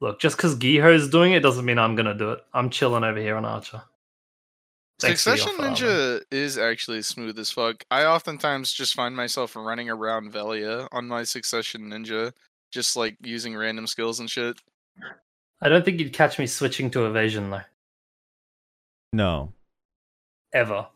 Look, 0.00 0.20
just 0.20 0.36
because 0.36 0.56
Giho 0.56 0.94
is 0.94 1.08
doing 1.08 1.32
it 1.32 1.40
doesn't 1.40 1.64
mean 1.64 1.78
I'm 1.78 1.94
going 1.94 2.06
to 2.06 2.14
do 2.14 2.32
it. 2.32 2.40
I'm 2.52 2.68
chilling 2.68 3.02
over 3.02 3.18
here 3.18 3.36
on 3.36 3.46
Archer. 3.46 3.82
Thanks 5.00 5.22
Succession 5.22 5.52
offer, 5.54 5.62
Armin. 5.62 5.74
Ninja 5.74 6.22
is 6.30 6.58
actually 6.58 7.02
smooth 7.02 7.38
as 7.38 7.50
fuck. 7.50 7.84
I 7.90 8.04
oftentimes 8.04 8.72
just 8.72 8.94
find 8.94 9.16
myself 9.16 9.56
running 9.56 9.88
around 9.88 10.32
Velia 10.32 10.86
on 10.92 11.06
my 11.08 11.24
Succession 11.24 11.90
Ninja, 11.90 12.32
just 12.72 12.96
like 12.96 13.16
using 13.22 13.56
random 13.56 13.86
skills 13.86 14.20
and 14.20 14.30
shit. 14.30 14.58
I 15.60 15.68
don't 15.68 15.84
think 15.84 16.00
you'd 16.00 16.12
catch 16.12 16.38
me 16.38 16.46
switching 16.46 16.90
to 16.92 17.06
evasion 17.06 17.50
though. 17.50 17.62
No, 19.12 19.52
Ever. 20.52 20.86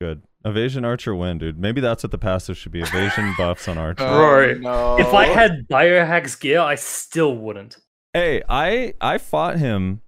good. 0.00 0.22
Evasion 0.44 0.84
Archer 0.84 1.14
win, 1.14 1.38
dude. 1.38 1.58
Maybe 1.58 1.80
that's 1.80 2.02
what 2.04 2.10
the 2.12 2.18
passive 2.18 2.56
should 2.56 2.72
be. 2.72 2.80
Evasion 2.80 3.34
buffs 3.38 3.66
on 3.68 3.76
Archer. 3.76 4.06
Bro, 4.06 4.54
no. 4.60 4.98
If 4.98 5.12
I 5.12 5.26
had 5.26 5.66
biohacks 5.68 6.38
gear, 6.38 6.60
I 6.60 6.76
still 6.76 7.34
wouldn't. 7.36 7.76
Hey, 8.14 8.42
I 8.48 8.94
I 9.00 9.18
fought 9.18 9.58
him 9.58 10.00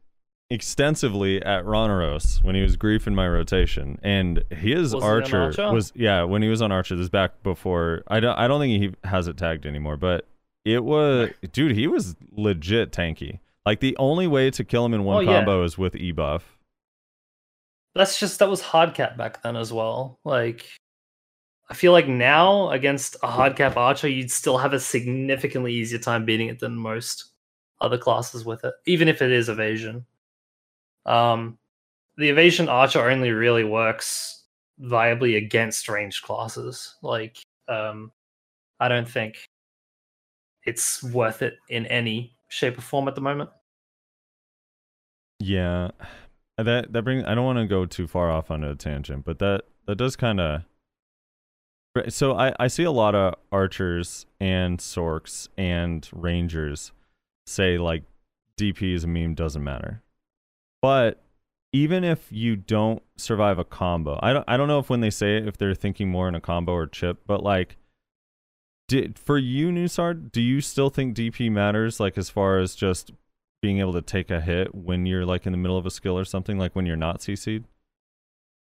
extensively 0.49 1.43
at 1.43 1.65
Ronaros 1.65 2.43
when 2.43 2.55
he 2.57 2.63
was 2.63 2.77
grief 2.77 3.07
in 3.07 3.15
my 3.15 3.29
rotation, 3.29 3.99
and 4.03 4.43
his 4.51 4.95
Was 4.95 5.03
he 5.03 5.09
on 5.09 5.15
Archer, 5.23 5.43
Archer? 5.43 5.73
was 5.73 5.93
yeah 5.95 6.23
when 6.25 6.43
he 6.43 6.49
was 6.49 6.63
on 6.63 6.73
Archer. 6.73 6.97
This 6.97 7.05
is 7.05 7.11
back 7.11 7.43
before 7.43 8.03
I 8.09 8.21
don't 8.21 8.37
I 8.39 8.49
don't 8.49 8.61
think 8.61 8.83
he 8.83 9.09
has 9.09 9.27
it 9.29 9.37
tagged 9.37 9.67
anymore, 9.67 9.97
but 9.97 10.27
it 10.65 10.85
was 10.85 11.31
dude 11.53 11.77
he 11.77 11.87
was 11.87 12.17
legit 12.33 12.93
tanky. 12.93 13.41
Like 13.66 13.81
the 13.81 13.97
only 13.99 14.27
way 14.27 14.51
to 14.51 14.65
kill 14.65 14.85
him 14.85 14.95
in 14.95 15.05
one 15.05 15.16
Oh, 15.16 15.20
yeah. 15.20 15.39
combo 15.39 15.62
is 15.65 15.77
with 15.77 15.95
E 15.97 16.12
buff. 16.12 16.57
That's 17.95 18.19
just 18.19 18.39
that 18.39 18.49
was 18.49 18.61
hard 18.61 18.95
cap 18.95 19.16
back 19.16 19.43
then 19.43 19.57
as 19.57 19.73
well. 19.73 20.19
Like 20.24 20.65
I 21.69 21.74
feel 21.74 21.93
like 21.93 22.09
now 22.09 22.70
against 22.70 23.16
a 23.23 23.27
hard 23.27 23.57
cap 23.57 23.77
archer, 23.77 24.09
you'd 24.09 24.31
still 24.31 24.59
have 24.59 24.73
a 24.73 24.81
significantly 24.81 25.73
easier 25.74 25.99
time 25.99 26.24
beating 26.24 26.49
it 26.49 26.59
than 26.59 26.74
most 26.77 27.32
other 27.81 27.99
classes 27.99 28.45
with 28.45 28.65
it, 28.65 28.74
even 28.87 29.09
if 29.09 29.23
it 29.23 29.31
is 29.31 29.49
evasion. 29.49 30.05
Um, 31.07 31.59
the 32.16 32.28
evasion 32.28 32.69
archer 32.69 33.09
only 33.09 33.31
really 33.31 33.65
works 33.65 34.45
viably 34.81 35.37
against 35.37 35.89
ranged 35.89 36.23
classes. 36.24 36.97
Like, 37.03 37.39
um, 37.69 38.12
I 38.81 38.89
don't 38.89 39.09
think 39.09 39.37
it's 40.65 41.03
worth 41.03 41.43
it 41.43 41.55
in 41.69 41.87
any 41.87 42.37
shape 42.51 42.77
or 42.77 42.83
form 42.83 43.09
at 43.09 43.15
the 43.15 43.21
moment. 43.23 43.49
Yeah, 45.39 45.93
that 46.59 46.93
that 46.93 47.03
brings. 47.03 47.25
I 47.25 47.35
don't 47.35 47.47
want 47.47 47.59
to 47.59 47.67
go 47.67 47.87
too 47.87 48.07
far 48.07 48.31
off 48.31 48.51
on 48.51 48.63
a 48.63 48.75
tangent, 48.75 49.25
but 49.25 49.39
that 49.39 49.63
that 49.87 49.97
does 49.97 50.17
kind 50.17 50.39
of. 50.39 50.63
So 52.09 52.37
I 52.37 52.53
I 52.61 52.67
see 52.67 52.83
a 52.83 52.91
lot 52.91 53.15
of 53.15 53.37
archers 53.51 54.27
and 54.39 54.79
sorcs 54.79 55.49
and 55.57 56.07
rangers 56.13 56.93
say 57.47 57.79
like 57.79 58.03
DP 58.59 58.95
is 58.95 59.05
a 59.05 59.07
meme 59.07 59.35
doesn't 59.35 59.65
matter, 59.65 60.03
but 60.83 61.23
even 61.73 62.05
if 62.05 62.27
you 62.31 62.57
don't 62.57 63.03
survive 63.17 63.59
a 63.59 63.65
combo, 63.65 64.19
I 64.23 64.33
don't 64.35 64.45
I 64.47 64.59
don't 64.59 64.69
know 64.69 64.81
if 64.81 64.91
when 64.91 65.01
they 65.01 65.11
say 65.11 65.39
it 65.39 65.49
if 65.49 65.57
they're 65.57 65.75
thinking 65.75 66.11
more 66.11 66.29
in 66.29 66.35
a 66.35 66.41
combo 66.41 66.73
or 66.73 66.87
chip, 66.87 67.23
but 67.27 67.43
like. 67.43 67.77
Did, 68.91 69.21
for 69.21 69.39
you, 69.39 69.69
Nusar, 69.69 70.33
do 70.33 70.41
you 70.41 70.61
still 70.61 70.91
think 70.91 71.15
DP 71.15 71.49
matters? 71.49 72.01
Like 72.01 72.19
as 72.19 72.29
far 72.29 72.59
as 72.59 72.75
just 72.75 73.12
being 73.62 73.79
able 73.79 73.93
to 73.93 74.03
take 74.03 74.33
a 74.33 74.41
hit 74.41 74.75
when 74.75 75.07
you're 75.07 75.25
like 75.25 75.47
in 75.47 75.53
the 75.53 75.59
middle 75.59 75.77
of 75.79 75.87
a 75.87 75.93
skill 75.93 76.19
or 76.19 76.25
something 76.25 76.59
like 76.59 76.75
when 76.75 76.87
you're 76.87 76.97
not 76.97 77.21
CC'd? 77.21 77.67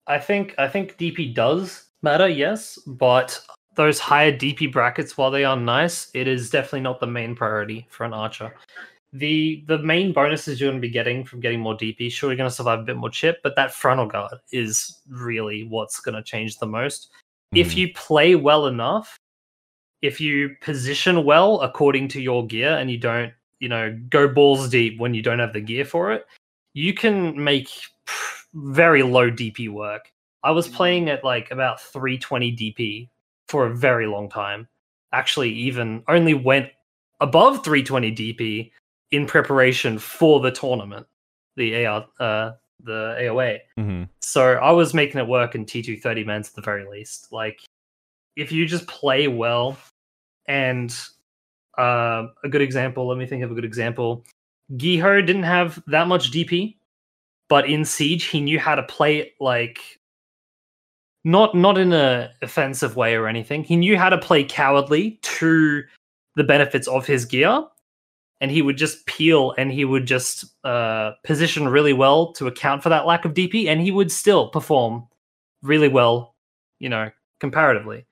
I 0.08 0.18
think 0.18 0.56
I 0.58 0.66
think 0.66 0.98
DP 0.98 1.32
does 1.32 1.84
matter, 2.02 2.28
yes, 2.28 2.76
but 2.88 3.40
those 3.76 4.00
higher 4.00 4.36
DP 4.36 4.72
brackets, 4.72 5.16
while 5.16 5.30
they 5.30 5.44
are 5.44 5.56
nice, 5.56 6.10
it 6.12 6.26
is 6.26 6.50
definitely 6.50 6.80
not 6.80 6.98
the 6.98 7.06
main 7.06 7.36
priority 7.36 7.86
for 7.88 8.02
an 8.02 8.12
archer. 8.12 8.52
The 9.12 9.62
the 9.68 9.78
main 9.78 10.12
bonuses 10.12 10.60
you're 10.60 10.72
going 10.72 10.82
to 10.82 10.88
be 10.88 10.92
getting 10.92 11.24
from 11.24 11.38
getting 11.38 11.60
more 11.60 11.76
DP, 11.76 12.10
sure 12.10 12.30
you're 12.30 12.36
going 12.36 12.50
to 12.50 12.56
survive 12.56 12.80
a 12.80 12.82
bit 12.82 12.96
more 12.96 13.10
chip, 13.10 13.38
but 13.44 13.54
that 13.54 13.72
frontal 13.72 14.06
guard 14.06 14.34
is 14.50 15.02
really 15.08 15.62
what's 15.68 16.00
going 16.00 16.16
to 16.16 16.22
change 16.24 16.58
the 16.58 16.66
most. 16.66 17.10
If 17.54 17.74
Mhm. 17.74 17.76
you 17.76 17.92
play 17.94 18.34
well 18.34 18.66
enough, 18.66 19.16
if 20.06 20.20
you 20.20 20.56
position 20.60 21.24
well 21.24 21.60
according 21.60 22.08
to 22.08 22.20
your 22.20 22.46
gear 22.46 22.76
and 22.78 22.90
you 22.90 22.98
don't, 22.98 23.32
you 23.58 23.68
know, 23.68 23.98
go 24.08 24.28
balls 24.28 24.68
deep 24.68 24.98
when 25.00 25.14
you 25.14 25.22
don't 25.22 25.38
have 25.38 25.52
the 25.52 25.60
gear 25.60 25.84
for 25.84 26.12
it, 26.12 26.26
you 26.74 26.94
can 26.94 27.42
make 27.42 27.68
very 28.54 29.02
low 29.02 29.30
DP 29.30 29.68
work. 29.68 30.12
I 30.42 30.52
was 30.52 30.68
playing 30.68 31.10
at 31.10 31.24
like 31.24 31.50
about 31.50 31.80
320 31.80 32.52
DP 32.52 33.08
for 33.48 33.66
a 33.66 33.74
very 33.74 34.06
long 34.06 34.28
time. 34.28 34.68
Actually, 35.12 35.50
even 35.50 36.04
only 36.08 36.34
went 36.34 36.70
above 37.20 37.64
320 37.64 38.12
DP 38.12 38.70
in 39.10 39.26
preparation 39.26 39.98
for 39.98 40.40
the 40.40 40.50
tournament, 40.50 41.06
the 41.56 41.86
AR, 41.86 42.06
uh, 42.20 42.52
the 42.82 43.16
AOA. 43.20 43.58
Mm-hmm. 43.78 44.04
So 44.20 44.52
I 44.52 44.70
was 44.70 44.94
making 44.94 45.20
it 45.20 45.26
work 45.26 45.54
in 45.54 45.64
T2 45.64 46.00
30 46.00 46.24
mans 46.24 46.48
at 46.48 46.54
the 46.54 46.62
very 46.62 46.86
least. 46.88 47.32
Like, 47.32 47.60
if 48.36 48.52
you 48.52 48.66
just 48.66 48.86
play 48.86 49.28
well, 49.28 49.76
and 50.48 50.96
uh, 51.78 52.26
a 52.44 52.48
good 52.48 52.62
example, 52.62 53.06
let 53.06 53.18
me 53.18 53.26
think 53.26 53.42
of 53.42 53.50
a 53.50 53.54
good 53.54 53.64
example. 53.64 54.24
Giho 54.72 55.24
didn't 55.24 55.44
have 55.44 55.82
that 55.86 56.08
much 56.08 56.30
DP, 56.30 56.76
but 57.48 57.68
in 57.68 57.84
Siege 57.84 58.24
he 58.24 58.40
knew 58.40 58.58
how 58.58 58.74
to 58.74 58.82
play 58.82 59.18
it 59.18 59.32
like 59.40 59.80
not 61.24 61.54
not 61.54 61.76
in 61.76 61.92
a 61.92 62.30
offensive 62.42 62.96
way 62.96 63.14
or 63.14 63.26
anything. 63.26 63.64
He 63.64 63.76
knew 63.76 63.98
how 63.98 64.08
to 64.08 64.18
play 64.18 64.44
cowardly 64.44 65.18
to 65.22 65.82
the 66.36 66.44
benefits 66.44 66.86
of 66.88 67.06
his 67.06 67.24
gear, 67.24 67.64
and 68.40 68.50
he 68.50 68.62
would 68.62 68.76
just 68.76 69.06
peel 69.06 69.54
and 69.58 69.72
he 69.72 69.84
would 69.84 70.06
just 70.06 70.44
uh, 70.64 71.12
position 71.24 71.68
really 71.68 71.92
well 71.92 72.32
to 72.34 72.46
account 72.46 72.82
for 72.82 72.90
that 72.90 73.06
lack 73.06 73.24
of 73.24 73.34
DP, 73.34 73.66
and 73.66 73.80
he 73.80 73.90
would 73.90 74.12
still 74.12 74.48
perform 74.48 75.06
really 75.62 75.88
well, 75.88 76.34
you 76.78 76.88
know, 76.88 77.10
comparatively. 77.40 78.06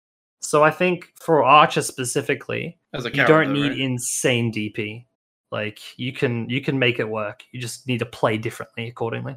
So 0.45 0.63
I 0.63 0.71
think 0.71 1.13
for 1.21 1.43
Archer 1.45 1.83
specifically, 1.83 2.79
As 2.93 3.05
a 3.05 3.11
you 3.11 3.17
coward, 3.17 3.29
don't 3.29 3.53
need 3.53 3.73
right? 3.73 3.79
insane 3.81 4.51
DP. 4.51 5.07
Like 5.51 5.81
you 5.99 6.13
can 6.13 6.49
you 6.51 6.61
can 6.61 6.79
make 6.79 6.99
it 6.99 7.09
work. 7.09 7.45
You 7.53 7.61
just 7.61 7.87
need 7.87 7.99
to 7.99 8.07
play 8.07 8.39
differently 8.39 8.89
accordingly. 8.89 9.37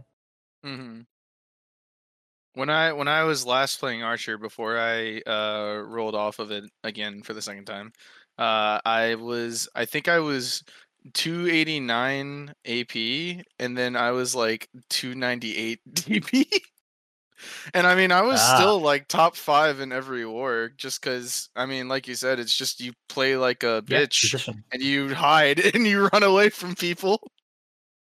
hmm 0.64 1.08
When 2.54 2.70
I 2.70 2.92
when 2.94 3.08
I 3.08 3.24
was 3.24 3.46
last 3.46 3.80
playing 3.80 4.02
Archer 4.04 4.38
before 4.38 4.80
I 4.80 5.20
uh, 5.22 5.84
rolled 5.86 6.16
off 6.16 6.40
of 6.40 6.52
it 6.52 6.64
again 6.84 7.22
for 7.22 7.34
the 7.34 7.42
second 7.42 7.66
time, 7.66 7.92
uh, 8.38 8.82
I 8.84 9.16
was 9.16 9.70
I 9.76 9.86
think 9.86 10.08
I 10.08 10.20
was 10.20 10.64
289 11.14 12.54
AP 12.66 13.44
and 13.60 13.78
then 13.78 13.96
I 13.96 14.12
was 14.12 14.34
like 14.36 14.70
298 14.90 15.82
DP. 15.94 16.50
and 17.74 17.86
I 17.88 17.96
mean 17.96 18.12
I 18.12 18.22
was 18.22 18.40
Ah. 18.42 18.56
still 18.58 18.80
like 18.80 19.08
top 19.08 19.36
five 19.36 19.80
in 19.80 19.92
every 19.92 20.26
war 20.26 20.72
just 20.78 21.02
because 21.02 21.50
I 21.56 21.66
mean 21.66 21.88
like 21.88 22.08
you 22.08 22.16
said 22.16 22.40
it's 22.40 22.56
just 22.56 22.80
you 22.80 22.94
play 23.10 23.36
like 23.38 23.64
a 23.64 23.82
bitch 23.86 24.22
position. 24.22 24.64
and 24.72 24.82
you 24.82 25.14
hide 25.14 25.60
and 25.76 25.86
you 25.88 26.08
run 26.08 26.24
away 26.24 26.50
from 26.50 26.76
people. 26.76 27.20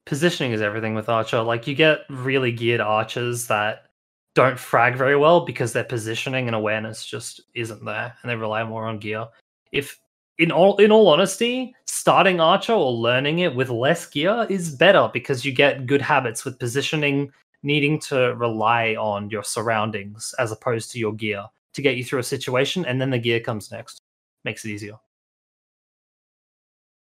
Positioning 0.06 0.52
is 0.52 0.60
everything 0.60 0.94
with 0.94 1.08
Archer. 1.08 1.40
Like 1.42 1.66
you 1.66 1.74
get 1.74 2.00
really 2.10 2.52
geared 2.52 2.80
archers 2.80 3.46
that 3.46 3.86
don't 4.34 4.58
frag 4.58 4.96
very 4.96 5.16
well 5.16 5.44
because 5.46 5.72
their 5.72 5.84
positioning 5.84 6.46
and 6.46 6.54
awareness 6.56 7.06
just 7.06 7.40
isn't 7.54 7.84
there, 7.84 8.14
and 8.22 8.30
they 8.30 8.36
rely 8.36 8.64
more 8.64 8.86
on 8.86 8.98
gear. 8.98 9.26
If 9.72 9.98
in 10.38 10.50
all 10.52 10.76
in 10.76 10.90
all 10.92 11.08
honesty, 11.08 11.74
starting 11.86 12.38
Archer 12.40 12.72
or 12.74 12.92
learning 12.92 13.38
it 13.38 13.54
with 13.54 13.70
less 13.70 14.04
gear 14.06 14.46
is 14.50 14.74
better 14.74 15.08
because 15.12 15.44
you 15.44 15.52
get 15.52 15.86
good 15.86 16.02
habits 16.02 16.44
with 16.44 16.58
positioning, 16.58 17.30
needing 17.64 17.98
to 17.98 18.34
rely 18.36 18.94
on 18.94 19.30
your 19.30 19.42
surroundings 19.42 20.34
as 20.38 20.52
opposed 20.52 20.90
to 20.92 20.98
your 20.98 21.12
gear 21.14 21.44
to 21.72 21.82
get 21.82 21.96
you 21.96 22.04
through 22.04 22.20
a 22.20 22.24
situation, 22.24 22.84
and 22.84 23.00
then 23.00 23.10
the 23.10 23.18
gear 23.18 23.40
comes 23.40 23.72
next. 23.72 23.98
Makes 24.44 24.64
it 24.64 24.70
easier. 24.70 24.98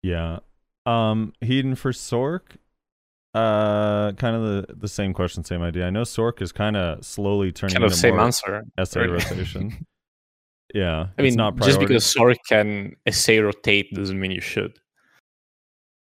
Yeah. 0.03 0.39
Um, 0.87 1.33
Heedun 1.43 1.77
for 1.77 1.93
Sorc. 1.93 2.57
Uh, 3.35 4.13
kind 4.13 4.37
of 4.37 4.43
the 4.43 4.75
the 4.75 4.89
same 4.89 5.15
question, 5.15 5.43
same 5.43 5.63
idea. 5.63 5.87
I 5.87 5.91
know 5.91 6.03
Sorc 6.03 6.43
is 6.43 6.53
kind 6.53 6.77
of 6.77 7.03
slowly 7.03 7.51
turning 7.51 7.73
Kind 7.75 7.85
of 7.85 7.93
into 7.93 8.01
same 8.01 8.17
more 8.17 8.27
answer. 8.27 8.63
SA 8.85 9.01
really. 9.01 9.13
rotation. 9.15 9.87
yeah, 10.75 11.01
I 11.01 11.23
it's 11.23 11.23
mean, 11.23 11.35
not 11.37 11.57
just 11.57 11.81
because 11.81 12.05
Sorc 12.05 12.37
can 12.47 12.95
SA 13.11 13.39
rotate 13.41 13.91
doesn't 13.95 14.21
mean 14.21 14.33
you 14.33 14.43
should. 14.43 14.79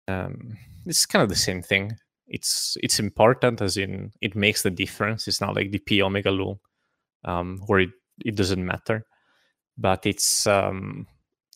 Um, 0.08 0.56
it's 0.86 1.08
kind 1.08 1.24
of 1.24 1.30
the 1.30 1.36
same 1.36 1.64
thing. 1.64 1.94
It's 2.28 2.78
it's 2.82 3.00
important 3.00 3.62
as 3.62 3.78
in 3.78 4.12
it 4.22 4.36
makes 4.36 4.64
the 4.64 4.72
difference. 4.72 5.28
It's 5.28 5.42
not 5.42 5.56
like 5.56 5.72
the 5.72 5.80
p 5.80 6.02
Omega 6.02 6.32
Lu, 6.32 6.60
um, 7.24 7.62
where 7.68 7.82
it 7.82 7.92
it 8.24 8.36
doesn't 8.36 8.66
matter. 8.66 9.06
But 9.78 10.06
it's 10.06 10.48
um, 10.48 11.08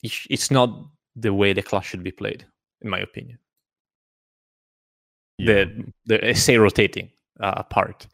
it's 0.04 0.28
it's 0.30 0.52
not 0.52 0.70
the 1.16 1.34
way 1.34 1.54
the 1.54 1.64
class 1.64 1.86
should 1.86 2.04
be 2.04 2.12
played, 2.12 2.46
in 2.82 2.90
my 2.90 3.00
opinion. 3.00 3.40
Yeah. 5.38 5.66
The 6.06 6.20
the 6.20 6.34
SA 6.36 6.56
rotating 6.56 7.10
uh, 7.40 7.64
part, 7.64 8.08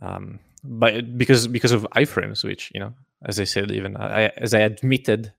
um, 0.00 0.38
but 0.64 1.18
because 1.18 1.48
because 1.48 1.72
of 1.72 1.86
iframes, 1.96 2.44
which 2.44 2.70
you 2.72 2.80
know, 2.80 2.94
as 3.24 3.40
I 3.40 3.44
said, 3.44 3.70
even 3.70 3.96
I, 3.96 4.28
as 4.36 4.54
I 4.54 4.60
admitted, 4.60 5.32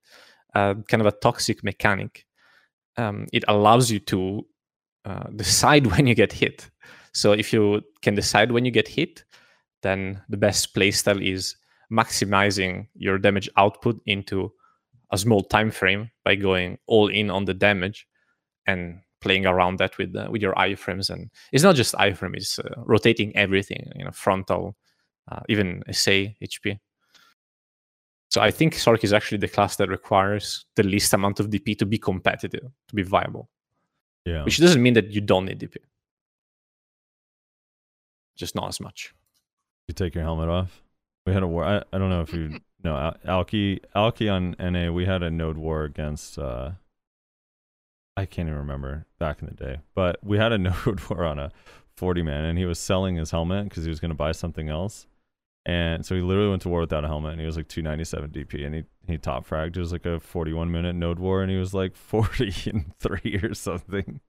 uh, 0.53 0.75
kind 0.87 1.01
of 1.01 1.07
a 1.07 1.11
toxic 1.11 1.63
mechanic. 1.63 2.25
Um, 2.95 3.27
it 3.33 3.43
allows 3.47 3.89
you 3.89 3.99
to 4.01 4.45
uh, 5.05 5.23
decide 5.35 5.87
when 5.87 6.07
you 6.07 6.15
get 6.15 6.31
hit. 6.31 6.69
So 7.13 7.31
if 7.31 7.53
you 7.53 7.81
can 8.01 8.15
decide 8.15 8.51
when 8.51 8.65
you 8.65 8.71
get 8.71 8.87
hit, 8.87 9.23
then 9.81 10.21
the 10.29 10.37
best 10.37 10.73
playstyle 10.73 11.23
is 11.23 11.55
maximizing 11.91 12.87
your 12.95 13.17
damage 13.19 13.49
output 13.57 14.01
into 14.05 14.51
a 15.11 15.17
small 15.17 15.41
time 15.41 15.69
frame 15.69 16.09
by 16.25 16.35
going 16.35 16.77
all 16.87 17.07
in 17.07 17.29
on 17.29 17.45
the 17.45 17.53
damage 17.53 18.07
and 18.65 18.99
playing 19.21 19.45
around 19.45 19.77
that 19.77 19.97
with 19.97 20.15
uh, 20.15 20.27
with 20.31 20.41
your 20.41 20.53
iframes. 20.55 21.09
And 21.09 21.29
it's 21.51 21.63
not 21.63 21.75
just 21.75 21.93
iframe 21.95 22.35
it's 22.35 22.59
uh, 22.59 22.73
rotating 22.77 23.35
everything 23.35 23.91
you 23.95 24.05
know 24.05 24.11
frontal 24.11 24.75
uh, 25.31 25.41
even 25.49 25.83
SA 25.91 26.33
HP 26.41 26.79
so 28.33 28.41
I 28.41 28.49
think 28.49 28.73
Sorc 28.73 29.03
is 29.03 29.13
actually 29.13 29.37
the 29.37 29.47
class 29.47 29.75
that 29.75 29.89
requires 29.89 30.65
the 30.75 30.81
least 30.81 31.13
amount 31.13 31.39
of 31.39 31.51
DP 31.51 31.77
to 31.77 31.85
be 31.85 31.99
competitive 31.99 32.63
to 32.87 32.95
be 32.95 33.03
viable 33.03 33.47
Yeah. 34.25 34.43
which 34.43 34.57
doesn't 34.57 34.81
mean 34.81 34.93
that 34.93 35.11
you 35.11 35.21
don't 35.21 35.45
need 35.45 35.59
DP 35.59 35.75
just 38.37 38.55
not 38.55 38.67
as 38.69 38.79
much 38.79 39.13
You 39.87 39.93
take 39.93 40.15
your 40.15 40.23
helmet 40.23 40.49
off. 40.49 40.81
We 41.25 41.33
had 41.33 41.43
a 41.43 41.47
war. 41.47 41.63
I, 41.63 41.83
I 41.93 41.97
don't 41.97 42.09
know 42.09 42.21
if 42.21 42.33
you 42.33 42.59
know 42.83 42.95
Al- 42.97 43.17
Alki. 43.25 43.79
Alki 43.95 44.27
on 44.29 44.55
NA. 44.59 44.91
We 44.91 45.05
had 45.05 45.23
a 45.23 45.29
node 45.29 45.57
war 45.57 45.83
against. 45.83 46.37
uh 46.39 46.71
I 48.15 48.25
can't 48.25 48.47
even 48.47 48.59
remember 48.59 49.05
back 49.19 49.41
in 49.41 49.47
the 49.47 49.53
day, 49.55 49.79
but 49.95 50.19
we 50.23 50.37
had 50.37 50.51
a 50.51 50.57
node 50.69 51.01
war 51.09 51.23
on 51.25 51.39
a 51.39 51.51
40 51.97 52.21
man, 52.23 52.45
and 52.45 52.57
he 52.57 52.65
was 52.65 52.77
selling 52.79 53.15
his 53.15 53.31
helmet 53.31 53.65
because 53.69 53.83
he 53.85 53.89
was 53.89 53.99
going 53.99 54.09
to 54.09 54.15
buy 54.15 54.31
something 54.31 54.69
else, 54.69 55.05
and 55.65 56.05
so 56.05 56.15
he 56.15 56.21
literally 56.21 56.49
went 56.49 56.61
to 56.63 56.69
war 56.69 56.81
without 56.81 57.03
a 57.05 57.07
helmet, 57.07 57.33
and 57.33 57.39
he 57.39 57.45
was 57.45 57.57
like 57.57 57.67
297 57.67 58.31
DP, 58.31 58.65
and 58.65 58.75
he 58.75 58.83
he 59.07 59.17
top 59.17 59.47
fragged. 59.47 59.75
It 59.75 59.79
was 59.79 59.91
like 59.91 60.05
a 60.05 60.19
41 60.19 60.71
minute 60.71 60.95
node 60.95 61.19
war, 61.19 61.41
and 61.41 61.51
he 61.51 61.57
was 61.57 61.73
like 61.73 61.95
40 61.95 62.69
and 62.69 62.97
three 62.99 63.39
or 63.43 63.53
something. 63.53 64.19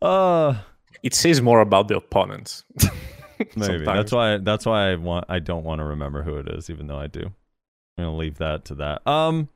Uh 0.00 0.54
it 1.02 1.14
says 1.14 1.42
more 1.42 1.60
about 1.60 1.88
the 1.88 1.96
opponents 1.96 2.64
Maybe 3.56 3.84
that's 3.84 4.12
why 4.12 4.38
that's 4.38 4.64
why 4.64 4.90
I 4.92 4.94
want 4.96 5.26
I 5.28 5.38
don't 5.38 5.64
want 5.64 5.80
to 5.80 5.84
remember 5.84 6.22
who 6.22 6.36
it 6.36 6.48
is, 6.48 6.70
even 6.70 6.86
though 6.86 6.98
I 6.98 7.06
do. 7.06 7.32
I'm 7.98 8.04
gonna 8.04 8.16
leave 8.16 8.38
that 8.38 8.64
to 8.66 8.74
that. 8.76 9.06
Um. 9.06 9.48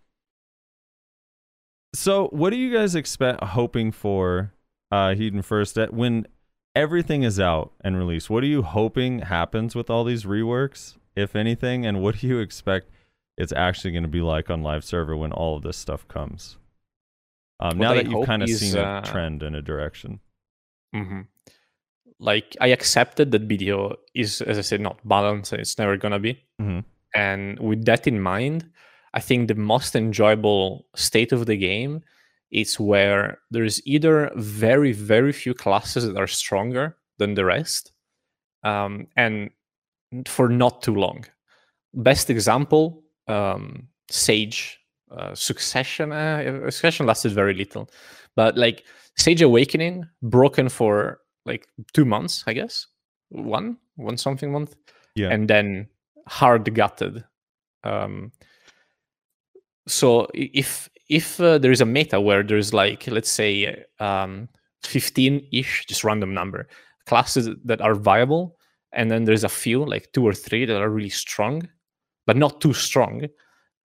So, 1.95 2.29
what 2.29 2.51
do 2.51 2.57
you 2.57 2.73
guys 2.73 2.95
expect? 2.95 3.43
Hoping 3.43 3.93
for 3.93 4.53
uh 4.91 5.09
Heedun 5.09 5.45
first 5.45 5.75
that 5.77 5.93
when 5.93 6.27
everything 6.75 7.23
is 7.23 7.39
out 7.41 7.73
and 7.81 7.97
released, 7.97 8.31
what 8.31 8.43
are 8.43 8.49
you 8.49 8.63
hoping 8.63 9.21
happens 9.21 9.75
with 9.75 9.91
all 9.91 10.05
these 10.05 10.25
reworks, 10.25 10.97
if 11.17 11.35
anything, 11.37 11.85
and 11.87 12.01
what 12.03 12.19
do 12.19 12.27
you 12.27 12.39
expect 12.39 12.91
it's 13.37 13.53
actually 13.53 13.91
going 13.93 14.03
to 14.03 14.09
be 14.09 14.21
like 14.21 14.51
on 14.51 14.63
live 14.63 14.85
server 14.85 15.17
when 15.17 15.33
all 15.33 15.57
of 15.57 15.63
this 15.63 15.77
stuff 15.77 16.07
comes? 16.09 16.57
Um, 17.59 17.79
now 17.79 17.95
that 17.95 18.07
you've 18.07 18.27
kind 18.27 18.43
of 18.43 18.49
seen 18.49 18.77
a 18.77 18.83
uh, 18.83 19.01
trend 19.03 19.43
in 19.43 19.55
a 19.55 19.63
direction. 19.63 20.21
hmm 20.95 21.23
Like 22.19 22.57
I 22.61 22.69
accepted 22.69 23.31
that 23.33 23.43
video 23.43 23.97
is, 24.15 24.41
as 24.43 24.59
I 24.59 24.63
said, 24.63 24.81
not 24.81 25.07
balanced. 25.07 25.53
and 25.53 25.61
It's 25.61 25.79
never 25.79 25.97
gonna 25.97 26.19
be. 26.19 26.43
Mhm. 26.61 26.85
And 27.15 27.59
with 27.59 27.85
that 27.87 28.07
in 28.07 28.21
mind, 28.21 28.71
I 29.13 29.21
think 29.21 29.49
the 29.49 29.55
most 29.57 29.97
enjoyable 29.97 30.87
state 30.95 31.33
of 31.33 31.47
the 31.47 31.57
game 31.57 32.03
is 32.51 32.79
where 32.81 33.39
there's 33.51 33.81
either 33.87 34.31
very, 34.37 34.93
very 34.93 35.33
few 35.33 35.55
classes 35.55 36.05
that 36.07 36.17
are 36.17 36.27
stronger 36.27 36.97
than 37.19 37.35
the 37.35 37.45
rest, 37.45 37.93
um, 38.65 39.07
and 39.17 39.51
for 40.27 40.49
not 40.49 40.83
too 40.83 40.95
long. 40.95 41.25
Best 41.95 42.31
example, 42.31 43.03
um, 43.29 43.89
Sage 44.11 44.79
uh, 45.11 45.35
Succession. 45.35 46.13
Uh, 46.13 46.71
Succession 46.71 47.07
lasted 47.07 47.33
very 47.33 47.55
little, 47.55 47.89
but 48.37 48.57
like 48.57 48.85
Sage 49.17 49.43
Awakening, 49.43 50.09
broken 50.23 50.69
for 50.69 51.21
like 51.47 51.69
two 51.93 52.05
months, 52.05 52.45
I 52.47 52.53
guess, 52.53 52.87
one, 53.29 53.77
one 53.97 54.17
something 54.17 54.51
month, 54.53 54.77
Yeah. 55.15 55.29
and 55.31 55.49
then 55.49 55.89
hard 56.27 56.73
gutted. 56.75 57.25
Um, 57.85 58.33
so 59.91 60.29
if 60.35 60.89
if 61.09 61.41
uh, 61.41 61.59
there 61.59 61.73
is 61.73 61.81
a 61.81 61.87
meta 61.87 62.21
where 62.21 62.43
there's 62.43 62.73
like 62.73 63.07
let's 63.09 63.31
say 63.31 63.85
um, 63.99 64.49
15-ish, 64.85 65.87
just 65.87 66.05
random 66.05 66.33
number 66.33 66.69
classes 67.07 67.49
that 67.65 67.81
are 67.81 67.95
viable, 67.95 68.57
and 68.93 69.11
then 69.11 69.25
there's 69.25 69.45
a 69.45 69.49
few 69.49 69.85
like 69.85 70.13
two 70.13 70.27
or 70.27 70.33
three 70.33 70.65
that 70.65 70.81
are 70.81 70.91
really 70.91 71.09
strong, 71.09 71.69
but 72.27 72.37
not 72.37 72.61
too 72.61 72.73
strong 72.73 73.27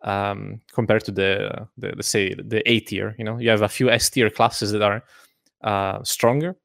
um, 0.03 0.61
compared 0.71 1.03
to 1.05 1.11
the, 1.11 1.67
the 1.77 1.93
the 1.95 2.03
say 2.03 2.33
the 2.33 2.61
A 2.69 2.79
tier. 2.81 3.15
You 3.17 3.25
know, 3.25 3.37
you 3.39 3.49
have 3.49 3.63
a 3.63 3.69
few 3.69 3.89
S 3.89 4.09
tier 4.09 4.29
classes 4.29 4.71
that 4.71 4.81
are 4.81 5.03
uh, 5.63 6.03
stronger, 6.03 6.55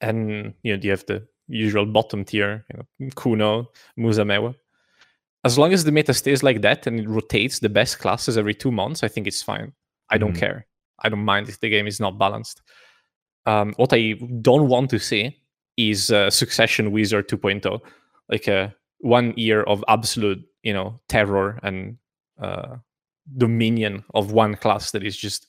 and 0.00 0.54
you 0.62 0.76
know 0.76 0.82
you 0.82 0.90
have 0.90 1.04
the 1.06 1.26
usual 1.48 1.84
bottom 1.84 2.24
tier, 2.24 2.64
you 2.72 2.78
know, 2.78 3.10
Kuno, 3.16 3.70
Musamewa. 3.98 4.54
As 5.44 5.56
long 5.58 5.72
as 5.72 5.84
the 5.84 5.92
meta 5.92 6.12
stays 6.12 6.42
like 6.42 6.60
that 6.62 6.86
and 6.86 7.00
it 7.00 7.08
rotates 7.08 7.58
the 7.58 7.68
best 7.68 7.98
classes 7.98 8.36
every 8.36 8.54
two 8.54 8.70
months, 8.70 9.02
I 9.02 9.08
think 9.08 9.26
it's 9.26 9.42
fine. 9.42 9.72
I 10.10 10.18
don't 10.18 10.34
Mhm. 10.34 10.38
care. 10.40 10.66
I 10.98 11.08
don't 11.08 11.24
mind 11.24 11.48
if 11.48 11.60
the 11.60 11.70
game 11.70 11.86
is 11.86 11.98
not 12.00 12.18
balanced. 12.18 12.60
Um, 13.46 13.72
what 13.76 13.92
I 13.92 14.12
don't 14.42 14.68
want 14.68 14.90
to 14.90 14.98
see 14.98 15.40
is 15.76 16.10
uh, 16.10 16.28
Succession 16.30 16.92
Wizard 16.92 17.28
2.0, 17.28 17.80
like 18.28 18.48
a 18.48 18.74
one 18.98 19.32
year 19.36 19.62
of 19.62 19.82
absolute, 19.88 20.44
you 20.62 20.74
know, 20.74 21.00
terror 21.08 21.58
and 21.62 21.96
uh, 22.38 22.76
dominion 23.38 24.04
of 24.12 24.32
one 24.32 24.56
class 24.56 24.90
that 24.90 25.02
is 25.02 25.16
just 25.16 25.46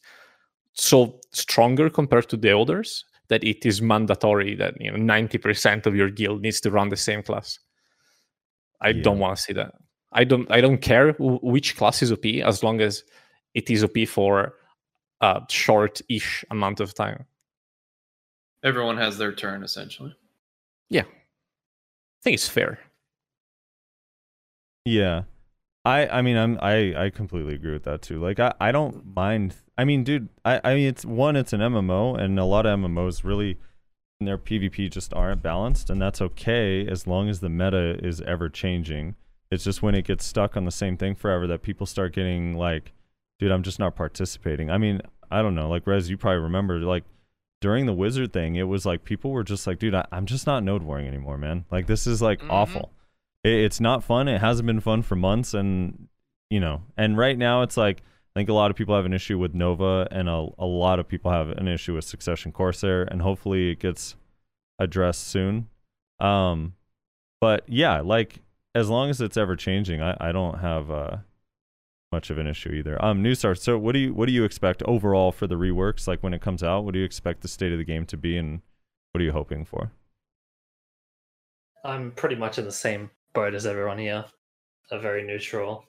so 0.74 1.20
stronger 1.34 1.90
compared 1.90 2.30
to 2.30 2.38
the 2.38 2.58
others 2.58 3.04
that 3.28 3.44
it 3.44 3.66
is 3.66 3.82
mandatory 3.82 4.56
that 4.56 4.80
you 4.80 4.90
know 4.92 4.98
90% 4.98 5.86
of 5.86 5.96
your 5.96 6.10
guild 6.10 6.42
needs 6.42 6.62
to 6.62 6.72
run 6.72 6.90
the 6.90 6.98
same 6.98 7.22
class. 7.24 7.60
I 8.82 8.90
Yeah. 8.90 9.04
don't 9.04 9.20
want 9.20 9.38
to 9.38 9.42
see 9.42 9.54
that. 9.54 9.76
I 10.12 10.24
don't 10.26 10.50
I 10.52 10.60
don't 10.62 10.80
care 10.82 11.14
wh- 11.14 11.44
which 11.44 11.76
class 11.78 12.02
is 12.02 12.12
OP 12.12 12.26
as 12.44 12.64
long 12.64 12.82
as 12.82 13.04
it 13.54 13.70
is 13.70 13.84
OP 13.84 14.06
for 14.08 14.54
a 15.22 15.42
short-ish 15.50 16.44
amount 16.52 16.80
of 16.80 16.94
time. 16.94 17.26
Everyone 18.64 18.98
has 18.98 19.18
their 19.18 19.34
turn 19.34 19.64
essentially. 19.64 20.16
Yeah, 20.90 21.04
I 21.04 22.20
think 22.24 22.34
it's 22.36 22.50
fair. 22.50 22.80
Yeah. 24.86 25.24
I 25.86 26.08
I 26.08 26.22
mean 26.22 26.38
I'm 26.38 26.60
I 26.62 27.06
I 27.06 27.10
completely 27.10 27.56
agree 27.56 27.74
with 27.74 27.84
that 27.84 28.02
too. 28.02 28.20
Like 28.20 28.40
I 28.40 28.54
I 28.60 28.72
don't 28.72 29.16
mind 29.16 29.56
I 29.78 29.86
mean 29.86 30.04
dude, 30.04 30.30
I 30.46 30.62
I 30.64 30.76
mean 30.76 30.88
it's 30.88 31.06
one 31.06 31.36
it's 31.36 31.54
an 31.54 31.62
MMO 31.62 32.20
and 32.20 32.38
a 32.40 32.46
lot 32.46 32.66
of 32.66 32.80
MMOs 32.80 33.24
really 33.24 33.58
in 34.22 34.26
their 34.26 34.38
PvP 34.38 34.90
just 34.90 35.14
aren't 35.14 35.42
balanced 35.44 35.90
and 35.90 36.02
that's 36.02 36.22
okay 36.22 36.88
as 36.88 37.06
long 37.08 37.28
as 37.28 37.40
the 37.42 37.50
meta 37.50 37.98
is 38.02 38.22
ever 38.22 38.48
changing. 38.48 39.16
It's 39.50 39.64
just 39.66 39.82
when 39.82 39.96
it 39.96 40.06
gets 40.06 40.24
stuck 40.26 40.56
on 40.56 40.64
the 40.64 40.72
same 40.72 40.96
thing 40.96 41.16
forever 41.16 41.46
that 41.48 41.62
people 41.62 41.86
start 41.86 42.14
getting 42.14 42.56
like 42.56 42.94
dude, 43.40 43.52
I'm 43.52 43.64
just 43.64 43.80
not 43.80 43.96
participating. 43.96 44.70
I 44.70 44.78
mean, 44.78 45.02
I 45.32 45.42
don't 45.42 45.56
know, 45.56 45.68
like 45.68 45.86
Rez 45.88 46.10
you 46.10 46.18
probably 46.18 46.40
remember 46.42 46.80
like 46.80 47.04
during 47.60 47.86
the 47.88 47.94
wizard 47.94 48.32
thing, 48.32 48.56
it 48.56 48.64
was 48.64 48.86
like 48.86 49.04
people 49.04 49.32
were 49.32 49.44
just 49.44 49.68
like, 49.68 49.80
dude, 49.80 49.94
I, 49.96 50.06
I'm 50.12 50.26
just 50.26 50.48
not 50.48 50.64
node 50.64 50.84
warring 50.84 51.08
anymore, 51.08 51.38
man. 51.38 51.66
Like 51.72 51.88
this 51.88 52.08
is 52.08 52.22
like 52.22 52.40
Mhm. 52.40 52.50
awful 52.52 52.92
it, 53.44 53.54
it's 53.54 53.80
not 53.80 54.04
fun. 54.04 54.28
It 54.28 54.40
hasn't 54.40 54.68
been 54.68 54.80
fun 54.80 55.02
for 55.02 55.16
months, 55.16 55.54
and 55.56 56.08
you 56.52 56.60
know, 56.60 56.84
and 56.96 57.18
right 57.18 57.38
now 57.38 57.64
it's 57.64 57.78
like 57.78 58.04
I 58.34 58.40
think 58.40 58.50
a 58.50 58.54
lot 58.54 58.72
of 58.72 58.78
people 58.78 58.96
have 58.96 59.06
an 59.06 59.14
issue 59.14 59.38
with 59.38 59.54
Nova, 59.54 60.08
and 60.10 60.30
a 60.30 60.48
a 60.58 60.66
lot 60.66 61.00
of 61.00 61.08
people 61.08 61.32
have 61.32 61.50
an 61.50 61.68
issue 61.68 61.96
with 61.96 62.06
Succession 62.06 62.52
Corsair, 62.52 63.04
and 63.04 63.22
hopefully 63.22 63.72
it 63.72 63.80
gets 63.80 64.16
addressed 64.80 65.28
soon. 65.28 65.68
Um, 66.20 66.76
but 67.42 67.64
yeah, 67.68 68.02
like 68.02 68.42
as 68.74 68.90
long 68.90 69.10
as 69.10 69.20
it's 69.20 69.38
ever 69.38 69.56
changing, 69.56 70.02
I 70.02 70.16
I 70.20 70.32
don't 70.32 70.60
have 70.60 70.90
uh 70.90 71.18
much 72.12 72.30
of 72.30 72.38
an 72.38 72.48
issue 72.48 72.72
either. 72.72 73.04
Um, 73.04 73.24
Nusar. 73.24 73.58
So 73.58 73.78
what 73.78 73.94
do 73.94 74.00
you 74.00 74.14
what 74.14 74.28
do 74.28 74.34
you 74.34 74.44
expect 74.44 74.84
overall 74.84 75.32
for 75.32 75.48
the 75.48 75.56
reworks? 75.56 76.08
Like 76.08 76.22
when 76.24 76.34
it 76.34 76.42
comes 76.42 76.64
out, 76.64 76.84
what 76.84 76.94
do 76.94 77.00
you 77.00 77.06
expect 77.06 77.42
the 77.42 77.48
state 77.48 77.72
of 77.72 77.78
the 77.78 77.84
game 77.86 78.06
to 78.08 78.18
be, 78.18 78.38
and 78.38 78.62
what 79.12 79.22
are 79.22 79.26
you 79.26 79.32
hoping 79.32 79.66
for? 79.66 79.92
I'm 81.84 82.12
pretty 82.12 82.36
much 82.36 82.58
in 82.60 82.66
the 82.66 82.72
same 82.72 83.10
boat 83.34 83.56
as 83.56 83.66
everyone 83.66 83.98
here. 83.98 84.26
A 84.92 85.00
very 85.00 85.24
neutral. 85.26 85.86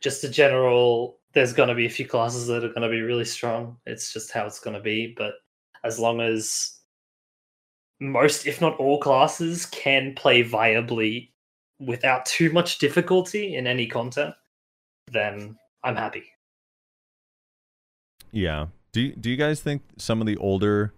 Just 0.00 0.24
a 0.24 0.28
general. 0.28 1.18
There's 1.36 1.52
going 1.52 1.68
to 1.68 1.74
be 1.74 1.84
a 1.84 1.90
few 1.90 2.06
classes 2.08 2.46
that 2.46 2.64
are 2.64 2.68
going 2.68 2.80
to 2.80 2.88
be 2.88 3.02
really 3.02 3.26
strong. 3.26 3.76
It's 3.84 4.10
just 4.10 4.32
how 4.32 4.46
it's 4.46 4.58
going 4.58 4.74
to 4.74 4.82
be. 4.82 5.14
But 5.14 5.34
as 5.84 5.98
long 5.98 6.22
as 6.22 6.78
most, 8.00 8.46
if 8.46 8.62
not 8.62 8.76
all, 8.78 8.98
classes 8.98 9.66
can 9.66 10.14
play 10.14 10.42
viably 10.42 11.28
without 11.78 12.24
too 12.24 12.50
much 12.52 12.78
difficulty 12.78 13.54
in 13.54 13.66
any 13.66 13.86
content, 13.86 14.34
then 15.12 15.58
I'm 15.84 15.94
happy. 15.96 16.24
Yeah. 18.32 18.68
Do 18.92 19.02
you, 19.02 19.12
do 19.14 19.28
you 19.28 19.36
guys 19.36 19.60
think 19.60 19.82
some 19.98 20.22
of 20.22 20.26
the 20.26 20.38
older 20.38 20.94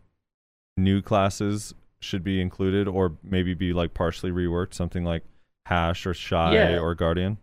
new 0.77 1.03
classes 1.03 1.75
should 1.99 2.23
be 2.23 2.41
included 2.41 2.87
or 2.87 3.17
maybe 3.25 3.55
be 3.55 3.73
like 3.73 3.93
partially 3.93 4.31
reworked 4.31 4.73
something 4.73 5.03
like 5.03 5.25
hash 5.67 6.07
or 6.07 6.15
Shai 6.15 6.55
Yeah. 6.55 6.79
or 6.79 6.95
guardian? 6.95 7.39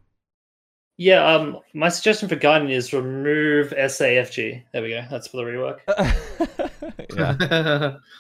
Yeah, 0.98 1.26
um, 1.26 1.60
my 1.74 1.90
suggestion 1.90 2.30
for 2.30 2.38
Guardian 2.38 2.72
is 2.72 2.94
remove 2.94 3.72
SAFG. 3.72 4.64
There 4.72 4.82
we 4.82 4.92
go. 4.92 5.04
That's 5.10 5.28
for 5.28 5.38
the 5.38 5.44
rework. 5.44 5.82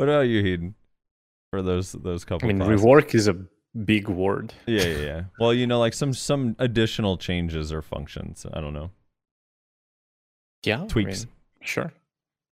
What 0.00 0.08
about 0.08 0.20
you, 0.22 0.42
Heedun? 0.42 0.72
For 1.50 1.60
those 1.60 1.92
those 1.92 2.24
couple. 2.24 2.48
I 2.48 2.52
mean, 2.54 2.62
classes? 2.62 2.82
rework 2.82 3.14
is 3.14 3.28
a 3.28 3.36
big 3.84 4.08
word. 4.08 4.54
Yeah, 4.66 4.84
yeah, 4.84 4.98
yeah. 4.98 5.22
Well, 5.38 5.52
you 5.52 5.66
know, 5.66 5.78
like 5.78 5.92
some 5.92 6.14
some 6.14 6.56
additional 6.58 7.18
changes 7.18 7.70
or 7.70 7.82
functions. 7.82 8.46
I 8.50 8.62
don't 8.62 8.72
know. 8.72 8.90
Yeah, 10.64 10.84
I 10.84 10.86
Tweaks. 10.86 11.26
mean, 11.26 11.34
sure. 11.60 11.92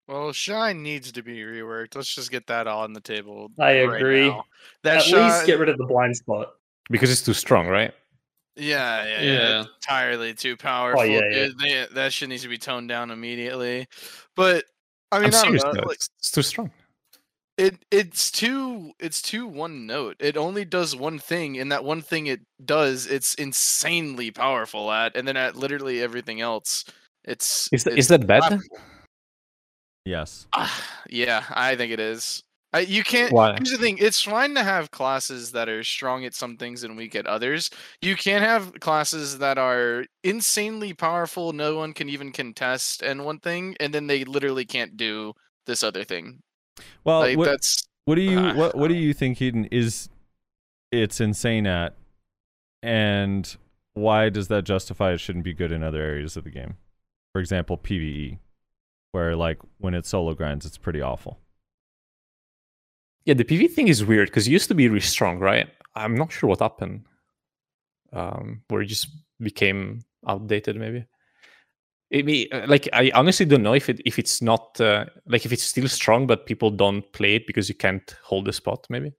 Well, 0.07 0.33
Shai 0.33 0.73
needs 0.73 1.11
to 1.11 1.21
be 1.21 1.37
reworked. 1.37 1.95
Let's 1.95 2.15
just 2.15 2.31
get 2.31 2.47
that 2.47 2.65
on 2.65 2.93
the 2.93 3.01
table. 3.01 3.51
I 3.59 3.83
right 3.83 4.01
agree. 4.01 4.29
now. 4.29 4.45
That 4.81 4.97
At 4.97 5.03
Shai, 5.03 5.35
least 5.35 5.45
get 5.45 5.59
rid 5.59 5.69
of 5.69 5.77
the 5.77 5.85
blind 5.85 6.15
spot. 6.15 6.53
Because 6.89 7.11
it's 7.11 7.21
too 7.21 7.33
strong, 7.33 7.67
right? 7.67 7.93
Yeah, 8.55 9.05
yeah, 9.05 9.21
yeah. 9.21 9.31
Yeah. 9.49 9.65
Entirely 9.75 10.33
too 10.33 10.55
powerful. 10.57 11.01
Oh, 11.01 11.03
yeah, 11.03 11.21
yeah. 11.29 11.45
dude. 11.47 11.59
They- 11.59 11.87
that 11.93 12.13
shit 12.13 12.29
needs 12.29 12.43
to 12.43 12.47
be 12.49 12.57
toned 12.57 12.89
down 12.89 13.11
immediately. 13.11 13.87
But 14.35 14.65
I 15.11 15.19
mean, 15.19 15.27
I'm 15.27 15.33
I 15.33 15.41
serious 15.43 15.63
know, 15.63 15.71
like, 15.71 15.95
It's, 15.95 16.09
it's 16.19 16.31
too 16.31 16.41
strong. 16.41 16.71
it 17.57 17.75
it's 17.91 18.31
too 18.31 18.91
it's 18.99 19.21
too 19.21 19.47
one 19.47 19.85
note. 19.85 20.17
It 20.19 20.37
only 20.37 20.65
does 20.65 20.95
one 20.95 21.19
thing, 21.19 21.57
and 21.59 21.71
that 21.71 21.83
one 21.83 22.01
thing 22.01 22.27
it 22.27 22.41
does, 22.63 23.07
it's 23.07 23.33
insanely 23.35 24.31
powerful 24.31 24.91
at, 24.91 25.15
and 25.15 25.27
then 25.27 25.37
at 25.37 25.55
literally 25.55 26.01
everything 26.01 26.41
else, 26.41 26.85
it's 27.23 27.69
Is, 27.71 27.83
that 27.83 27.91
it's 27.91 27.99
is 27.99 28.07
that 28.09 28.25
bad? 28.27 28.41
laughable. 28.41 28.79
Yes. 30.05 30.47
Ah, 30.53 30.83
yeah, 31.09 31.43
I 31.49 31.75
think 31.75 31.91
it 31.91 31.99
is. 31.99 32.43
I, 32.75 32.79
you 32.81 33.05
can't. 33.05 33.31
Why? 33.31 33.53
Here's 33.53 33.71
the 33.71 33.77
thing: 33.77 33.97
it's 33.99 34.21
fine 34.21 34.53
to 34.55 34.63
have 34.63 34.91
classes 34.91 35.53
that 35.53 35.69
are 35.69 35.81
strong 35.81 36.25
at 36.25 36.33
some 36.33 36.57
things 36.57 36.83
and 36.83 36.97
weak 36.97 37.15
at 37.15 37.25
others. 37.25 37.69
You 38.01 38.17
can't 38.17 38.43
have 38.43 38.81
classes 38.81 39.37
that 39.37 39.57
are 39.57 40.03
insanely 40.25 40.93
powerful, 40.93 41.53
no 41.53 41.77
one 41.77 41.93
can 41.93 42.09
even 42.09 42.33
contest, 42.33 43.01
and 43.01 43.23
one 43.23 43.39
thing, 43.39 43.77
and 43.79 43.93
then 43.93 44.07
they 44.07 44.25
literally 44.25 44.65
can't 44.65 44.97
do 44.97 45.31
this 45.65 45.83
other 45.83 46.03
thing. 46.03 46.41
Well, 47.05 47.21
like 47.21 47.37
what, 47.37 47.45
that's 47.45 47.87
what 48.03 48.15
do 48.15 48.21
you 48.21 48.39
ah, 48.39 48.53
what 48.55 48.75
what 48.75 48.89
do 48.89 48.95
you 48.95 49.13
think 49.13 49.37
Heedun 49.37 49.69
is 49.71 50.09
it's 50.91 51.21
insane 51.21 51.65
at 51.65 51.95
and 52.83 53.55
why 53.93 54.27
does 54.27 54.49
that 54.49 54.65
justify 54.65 55.13
it 55.13 55.21
shouldn't 55.21 55.45
be 55.45 55.53
good 55.53 55.71
in 55.71 55.81
other 55.81 56.01
areas 56.01 56.35
of 56.35 56.43
the 56.43 56.51
game? 56.51 56.75
For 57.31 57.39
example, 57.39 57.77
PvE, 57.77 58.39
where 59.13 59.33
like 59.33 59.59
when 59.77 59.93
it's 59.93 60.09
solo 60.09 60.33
grinds 60.33 60.65
it's 60.65 60.77
pretty 60.77 61.01
awful. 61.01 61.39
Yeah, 63.25 63.33
the 63.33 63.43
PV 63.43 63.71
thing 63.71 63.87
is 63.87 64.05
weird 64.05 64.29
because 64.29 64.47
it 64.47 64.51
used 64.51 64.67
to 64.67 64.75
be 64.75 64.87
really 64.87 65.01
strong, 65.01 65.39
right? 65.39 65.67
I'm 65.95 66.15
not 66.15 66.31
sure 66.31 66.49
what 66.49 66.59
happened. 66.59 67.05
Um, 68.13 68.61
where 68.69 68.81
it 68.81 68.87
just 68.87 69.07
became 69.39 70.01
outdated, 70.27 70.77
maybe. 70.77 71.05
It 72.11 72.25
may, 72.25 72.47
uh, 72.49 72.67
like 72.67 72.87
I 72.93 73.11
honestly 73.15 73.45
don't 73.45 73.63
know 73.63 73.73
if 73.73 73.89
it 73.89 73.99
if 74.05 74.19
it's 74.19 74.41
not 74.41 74.79
uh, 74.79 75.05
like 75.27 75.45
if 75.45 75.51
it's 75.51 75.63
still 75.63 75.87
strong, 75.87 76.27
but 76.27 76.45
people 76.45 76.69
don't 76.69 77.11
play 77.13 77.35
it 77.35 77.47
because 77.47 77.67
you 77.67 77.75
can't 77.75 78.15
hold 78.23 78.45
the 78.45 78.53
spot. 78.53 78.85
Maybe 78.89 79.11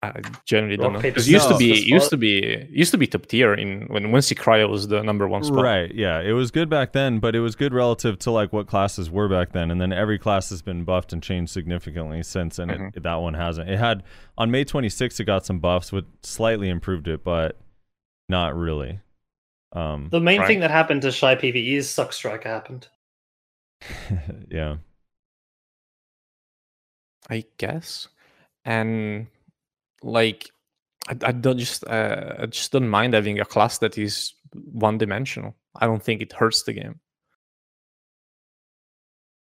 I 0.00 0.12
generally 0.44 0.76
don't 0.76 0.94
Rock, 0.94 1.02
know. 1.02 1.08
it 1.08 1.26
used 1.26 1.48
to 1.48 1.56
be 1.56 1.72
the 1.72 1.78
it 1.80 1.86
used 1.86 2.10
to 2.10 2.16
be 2.16 2.38
it 2.38 2.70
used 2.70 2.92
to 2.92 2.98
be 2.98 3.08
top 3.08 3.26
tier 3.26 3.52
in 3.52 3.86
when 3.88 4.12
when 4.12 4.22
Cryo 4.22 4.68
was 4.70 4.86
the 4.86 5.02
number 5.02 5.26
one 5.26 5.42
spot. 5.42 5.64
Right, 5.64 5.92
yeah. 5.92 6.20
It 6.20 6.32
was 6.32 6.52
good 6.52 6.70
back 6.70 6.92
then, 6.92 7.18
but 7.18 7.34
it 7.34 7.40
was 7.40 7.56
good 7.56 7.74
relative 7.74 8.16
to 8.20 8.30
like 8.30 8.52
what 8.52 8.68
classes 8.68 9.10
were 9.10 9.28
back 9.28 9.50
then. 9.52 9.72
And 9.72 9.80
then 9.80 9.92
every 9.92 10.16
class 10.16 10.50
has 10.50 10.62
been 10.62 10.84
buffed 10.84 11.12
and 11.12 11.20
changed 11.20 11.50
significantly 11.52 12.22
since 12.22 12.60
and 12.60 12.70
Mhm. 12.70 12.96
it, 12.96 13.02
that 13.02 13.16
one 13.16 13.34
hasn't. 13.34 13.68
It 13.68 13.78
had 13.80 14.04
on 14.36 14.52
May 14.52 14.64
26th 14.64 15.18
it 15.18 15.24
got 15.24 15.44
some 15.44 15.58
buffs 15.58 15.90
which 15.90 16.04
slightly 16.22 16.68
improved 16.68 17.08
it, 17.08 17.24
but 17.24 17.58
not 18.28 18.54
really. 18.56 19.00
Um 19.72 20.10
The 20.10 20.20
main 20.20 20.38
Right. 20.40 20.46
thing 20.46 20.60
that 20.60 20.70
happened 20.70 21.02
to 21.02 21.10
Shai 21.10 21.34
PvE 21.34 21.72
is 21.74 21.88
Succ 21.88 22.12
Strike 22.12 22.44
happened. 22.44 22.86
yeah. 24.48 24.76
I 27.28 27.44
guess. 27.58 28.06
And 28.64 29.26
like 30.02 30.50
I, 31.08 31.16
I 31.22 31.32
don't 31.32 31.58
just 31.58 31.86
uh, 31.86 32.34
I 32.40 32.46
just 32.46 32.72
don't 32.72 32.88
mind 32.88 33.14
having 33.14 33.40
a 33.40 33.44
class 33.44 33.78
that 33.78 33.98
is 33.98 34.34
one 34.52 34.98
dimensional. 34.98 35.54
I 35.76 35.86
don't 35.86 36.02
think 36.02 36.22
it 36.22 36.32
hurts 36.32 36.62
the 36.62 36.72
game. 36.72 37.00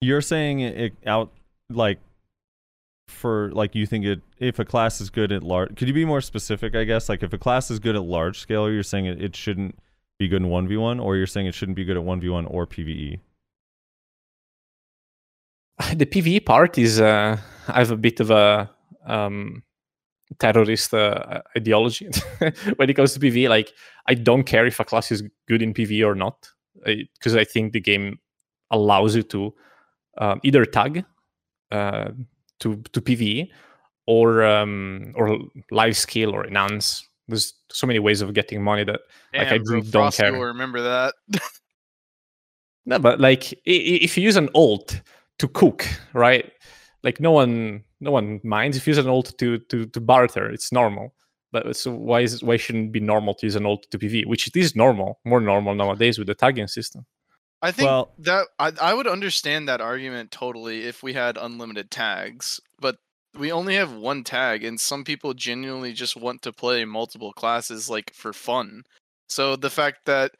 You're 0.00 0.20
saying 0.20 0.60
it, 0.60 0.92
out 1.06 1.32
like 1.70 1.98
for 3.08 3.50
like 3.52 3.74
you 3.74 3.86
think 3.86 4.04
it 4.04 4.20
if 4.38 4.58
a 4.58 4.64
class 4.64 5.00
is 5.00 5.10
good 5.10 5.30
at 5.30 5.42
large 5.42 5.74
could 5.76 5.86
you 5.86 5.94
be 5.94 6.04
more 6.04 6.20
specific 6.20 6.74
i 6.74 6.82
guess 6.82 7.08
like 7.08 7.22
if 7.22 7.32
a 7.32 7.38
class 7.38 7.70
is 7.70 7.78
good 7.78 7.94
at 7.94 8.02
large 8.02 8.40
scale 8.40 8.68
you're 8.68 8.82
saying 8.82 9.06
it, 9.06 9.22
it 9.22 9.36
shouldn't 9.36 9.78
be 10.18 10.26
good 10.26 10.42
in 10.42 10.48
1v1 10.48 11.00
or 11.00 11.16
you're 11.16 11.24
saying 11.24 11.46
it 11.46 11.54
shouldn't 11.54 11.76
be 11.76 11.84
good 11.84 11.96
at 11.96 12.02
1v1 12.02 12.50
or 12.50 12.66
pve 12.66 13.20
The 15.94 16.06
PvE 16.06 16.44
part 16.44 16.78
is 16.78 17.00
uh, 17.00 17.38
I 17.68 17.78
have 17.78 17.90
a 17.90 17.96
bit 17.96 18.20
of 18.20 18.30
a 18.30 18.70
um, 19.06 19.62
terrorist 20.38 20.92
uh, 20.94 21.40
ideology 21.56 22.08
when 22.76 22.90
it 22.90 22.94
comes 22.94 23.12
to 23.14 23.20
PvE. 23.20 23.48
Like 23.48 23.72
I 24.06 24.14
don't 24.14 24.44
care 24.44 24.66
if 24.66 24.80
a 24.80 24.84
class 24.84 25.10
is 25.12 25.22
good 25.48 25.62
in 25.62 25.72
PvE 25.74 26.06
or 26.06 26.14
not, 26.14 26.48
because 26.84 27.36
I 27.36 27.44
think 27.44 27.72
the 27.72 27.80
game 27.80 28.18
allows 28.70 29.14
you 29.16 29.22
to 29.24 29.54
um, 30.18 30.40
either 30.42 30.64
tag 30.64 31.04
uh, 31.70 32.10
to 32.60 32.76
to 32.92 33.00
PvE 33.00 33.48
or 34.06 34.44
um, 34.44 35.12
or 35.16 35.38
live 35.70 35.96
skill 35.96 36.34
or 36.34 36.46
enhance. 36.46 37.06
There's 37.28 37.54
so 37.70 37.86
many 37.88 37.98
ways 37.98 38.20
of 38.22 38.34
getting 38.34 38.62
money 38.62 38.84
that 38.84 39.00
Like, 39.34 39.48
I 39.48 39.58
bro, 39.58 39.80
don't 39.80 39.90
Frosty 39.90 40.22
care. 40.22 40.32
will 40.32 40.44
remember 40.44 40.80
that. 40.82 41.14
No, 42.84 42.98
but 42.98 43.20
like 43.20 43.52
i- 43.66 43.70
i- 43.70 44.02
if 44.02 44.16
you 44.16 44.22
use 44.22 44.36
an 44.36 44.48
alt 44.54 45.00
to 45.38 45.48
cook, 45.48 45.84
right? 46.12 46.52
Like 47.06 47.20
no 47.20 47.30
one, 47.30 47.84
no 48.00 48.10
one 48.10 48.40
minds 48.42 48.76
if 48.76 48.84
you 48.84 48.90
use 48.90 48.98
an 48.98 49.08
alt 49.08 49.28
to 49.38 49.58
to 49.70 49.86
to 49.86 50.00
barter. 50.00 50.50
It's 50.50 50.72
normal. 50.72 51.14
But 51.52 51.76
so 51.76 51.92
why 51.92 52.20
is 52.22 52.42
why 52.42 52.56
shouldn't 52.56 52.88
it 52.88 52.92
be 52.92 53.00
normal 53.00 53.34
to 53.36 53.46
use 53.46 53.54
an 53.54 53.64
alt 53.64 53.86
to 53.92 53.98
PV? 53.98 54.26
Which 54.26 54.48
it 54.48 54.56
is 54.56 54.74
normal, 54.74 55.20
more 55.24 55.40
normal 55.40 55.76
nowadays 55.76 56.18
with 56.18 56.26
the 56.26 56.34
tagging 56.34 56.66
system. 56.66 57.06
I 57.62 57.70
think 57.70 57.86
Well- 57.86 58.12
that 58.18 58.48
I, 58.58 58.72
I 58.90 58.92
would 58.92 59.06
understand 59.06 59.68
that 59.68 59.80
argument 59.80 60.32
totally 60.32 60.84
if 60.84 61.02
we 61.04 61.12
had 61.12 61.38
unlimited 61.38 61.92
tags, 61.92 62.60
but 62.80 62.96
we 63.38 63.52
only 63.52 63.76
have 63.76 63.92
one 63.92 64.24
tag, 64.24 64.64
and 64.64 64.80
some 64.80 65.04
people 65.04 65.32
genuinely 65.32 65.92
just 65.92 66.16
want 66.16 66.42
to 66.42 66.52
play 66.52 66.84
multiple 66.84 67.32
classes 67.32 67.88
like 67.88 68.12
for 68.14 68.32
fun. 68.32 68.82
So 69.28 69.54
the 69.56 69.70
fact 69.70 70.06
that 70.06 70.32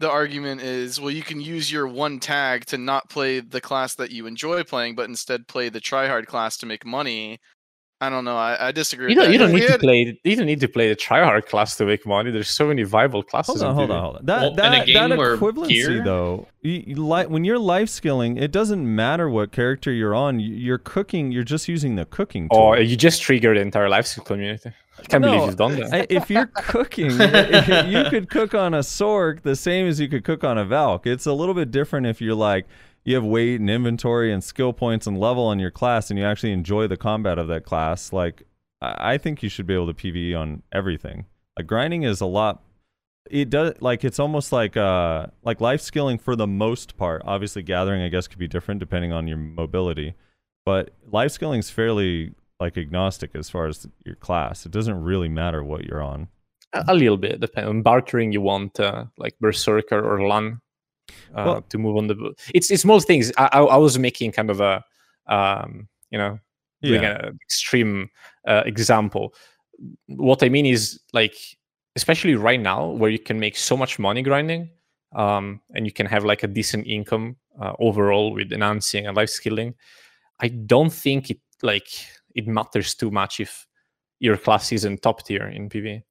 the 0.00 0.10
argument 0.10 0.62
is, 0.62 0.98
well, 0.98 1.10
you 1.10 1.22
can 1.22 1.40
use 1.40 1.70
your 1.70 1.86
one 1.86 2.18
tag 2.18 2.64
to 2.66 2.78
not 2.78 3.10
play 3.10 3.40
the 3.40 3.60
class 3.60 3.94
that 3.96 4.10
you 4.10 4.26
enjoy 4.26 4.64
playing, 4.64 4.94
but 4.94 5.08
instead 5.08 5.46
play 5.46 5.68
the 5.68 5.80
tryhard 5.80 6.26
class 6.26 6.56
to 6.58 6.66
make 6.66 6.86
money. 6.86 7.38
I 8.02 8.08
don't 8.08 8.24
know. 8.24 8.38
I, 8.38 8.68
I 8.68 8.72
disagree. 8.72 9.10
You 9.10 9.14
don't, 9.14 9.26
that. 9.26 9.32
you 9.32 9.38
don't 9.38 9.50
If 9.50 9.54
we 9.54 9.60
need 9.60 9.68
to 9.68 9.78
play. 9.78 10.18
You 10.24 10.36
don't 10.36 10.46
need 10.46 10.60
to 10.60 10.68
play 10.68 10.88
the 10.88 10.96
tryhard 10.96 11.48
class 11.48 11.76
to 11.76 11.84
make 11.84 12.06
money. 12.06 12.30
There's 12.30 12.48
so 12.48 12.66
many 12.66 12.82
viable 12.82 13.22
classes. 13.22 13.60
Hold 13.60 13.68
on, 13.68 13.74
hold 13.74 13.90
on, 13.90 14.02
hold 14.02 14.16
on. 14.16 14.24
That 14.24 14.40
Well, 14.40 14.54
that, 14.54 14.86
that 14.86 15.10
equivalency 15.10 15.68
gear- 15.68 16.02
though, 16.02 16.48
you, 16.62 16.82
you 16.86 17.06
li- 17.06 17.26
when 17.26 17.44
you're 17.44 17.58
life 17.58 17.90
skilling, 17.90 18.38
it 18.38 18.52
doesn't 18.52 18.82
matter 18.82 19.28
what 19.28 19.52
character 19.52 19.92
you're 19.92 20.14
on. 20.14 20.40
You- 20.40 20.54
You're 20.54 20.78
cooking. 20.78 21.30
You're 21.30 21.44
just 21.44 21.68
using 21.68 21.96
the 21.96 22.06
cooking 22.06 22.48
oh, 22.50 22.56
tool. 22.56 22.64
Or 22.68 22.80
you 22.80 22.96
just 22.96 23.20
trigger 23.20 23.52
the 23.52 23.60
entire 23.60 23.90
life 23.90 24.06
skill 24.06 24.24
community. 24.24 24.72
I 25.02 25.06
can't 25.06 25.22
believe 25.22 25.40
No, 25.40 25.46
you've 25.46 25.56
done 25.56 25.76
that. 25.80 25.92
I- 25.92 26.06
if 26.10 26.30
you're 26.30 26.46
cooking, 26.54 27.10
you 27.10 28.04
could 28.10 28.28
cook 28.30 28.54
on 28.54 28.74
a 28.74 28.80
Sorc 28.80 29.42
the 29.42 29.56
same 29.56 29.86
as 29.86 30.00
you 30.00 30.08
could 30.08 30.24
cook 30.24 30.44
on 30.44 30.58
a 30.58 30.64
Valk. 30.64 31.06
It's 31.06 31.26
a 31.26 31.32
little 31.32 31.54
bit 31.54 31.70
different 31.70 32.06
if 32.06 32.20
you're 32.20 32.34
like 32.34 32.66
you 33.04 33.14
have 33.14 33.24
weight 33.24 33.58
and 33.60 33.70
inventory 33.70 34.30
and 34.32 34.44
skill 34.44 34.72
points 34.74 35.06
and 35.06 35.18
level 35.18 35.44
on 35.44 35.58
your 35.58 35.70
class, 35.70 36.10
and 36.10 36.18
you 36.18 36.24
actually 36.24 36.52
enjoy 36.52 36.86
the 36.86 36.96
combat 36.98 37.38
of 37.38 37.48
that 37.48 37.64
class. 37.64 38.12
Like 38.12 38.42
I 38.82 39.14
I 39.14 39.18
think 39.18 39.42
you 39.42 39.48
should 39.48 39.66
be 39.66 39.74
able 39.74 39.92
to 39.92 39.94
PvE 39.94 40.38
on 40.38 40.62
everything. 40.72 41.26
Like 41.56 41.66
grinding 41.66 42.02
is 42.02 42.20
a 42.20 42.26
lot. 42.26 42.62
It 43.30 43.48
does 43.50 43.74
like 43.80 44.04
it's 44.04 44.18
almost 44.18 44.50
like 44.52 44.76
uh 44.76 45.26
like 45.44 45.60
life 45.60 45.80
skilling 45.80 46.18
for 46.18 46.34
the 46.36 46.46
most 46.46 46.96
part. 46.96 47.22
Obviously, 47.24 47.62
gathering 47.62 48.02
I 48.02 48.08
guess 48.08 48.26
could 48.28 48.38
be 48.38 48.48
different 48.48 48.80
depending 48.80 49.12
on 49.12 49.26
your 49.26 49.36
mobility, 49.38 50.14
but 50.66 50.90
life 51.10 51.30
skilling 51.32 51.60
is 51.60 51.70
fairly 51.70 52.32
like 52.60 52.76
agnostic 52.78 53.30
as 53.34 53.48
far 53.50 53.66
as 53.66 53.86
your 54.04 54.16
class. 54.16 54.66
It 54.66 54.72
doesn't 54.72 55.02
really 55.02 55.28
matter 55.28 55.64
what 55.64 55.84
you're 55.84 56.02
on. 56.02 56.28
a, 56.74 56.84
a 56.88 56.94
little 56.94 57.16
bit 57.16 57.40
depending 57.40 57.68
on 57.70 57.82
bartering 57.82 58.32
you 58.32 58.40
want 58.40 58.78
uh, 58.78 59.04
like 59.16 59.34
berserker 59.40 59.98
or 59.98 60.20
Lahn 60.28 60.60
uh, 61.34 61.44
Well- 61.46 61.62
to 61.70 61.78
move 61.78 61.96
on 61.96 62.06
the 62.06 62.14
it's 62.54 62.70
it's 62.70 62.82
small 62.82 63.00
things 63.00 63.32
I, 63.36 63.48
I 63.52 63.60
i 63.76 63.76
was 63.76 63.98
making 63.98 64.30
kind 64.32 64.50
of 64.50 64.60
a 64.60 64.84
um 65.26 65.88
you 66.12 66.18
know 66.18 66.38
doing 66.82 67.02
Yeah. 67.02 67.26
an 67.26 67.38
extreme 67.46 68.08
uh, 68.46 68.62
example 68.66 69.34
what 70.06 70.42
I 70.42 70.48
mean 70.50 70.66
is 70.66 71.00
like, 71.14 71.34
especially 71.96 72.34
right 72.34 72.60
now, 72.60 72.80
where 73.00 73.10
you 73.10 73.18
can 73.18 73.40
make 73.40 73.56
so 73.56 73.76
much 73.76 73.98
money 73.98 74.22
grinding, 74.22 74.68
um, 75.16 75.60
and 75.74 75.86
you 75.86 75.92
can 75.92 76.06
have 76.06 76.22
like 76.24 76.42
a 76.42 76.46
decent 76.46 76.86
income 76.86 77.36
uh, 77.62 77.72
overall 77.78 78.32
with 78.34 78.52
enhancing 78.52 79.06
and 79.06 79.16
life 79.16 79.30
skilling. 79.30 79.74
I 80.38 80.48
don't 80.48 80.92
think 80.92 81.30
it 81.30 81.40
like 81.62 81.88
it 82.34 82.46
matters 82.46 82.94
too 82.94 83.10
much 83.10 83.40
if 83.40 83.66
your 84.18 84.36
class 84.36 84.72
isn't 84.72 85.02
top 85.02 85.24
tier 85.24 85.46
in 85.48 85.68
PV. 85.68 86.02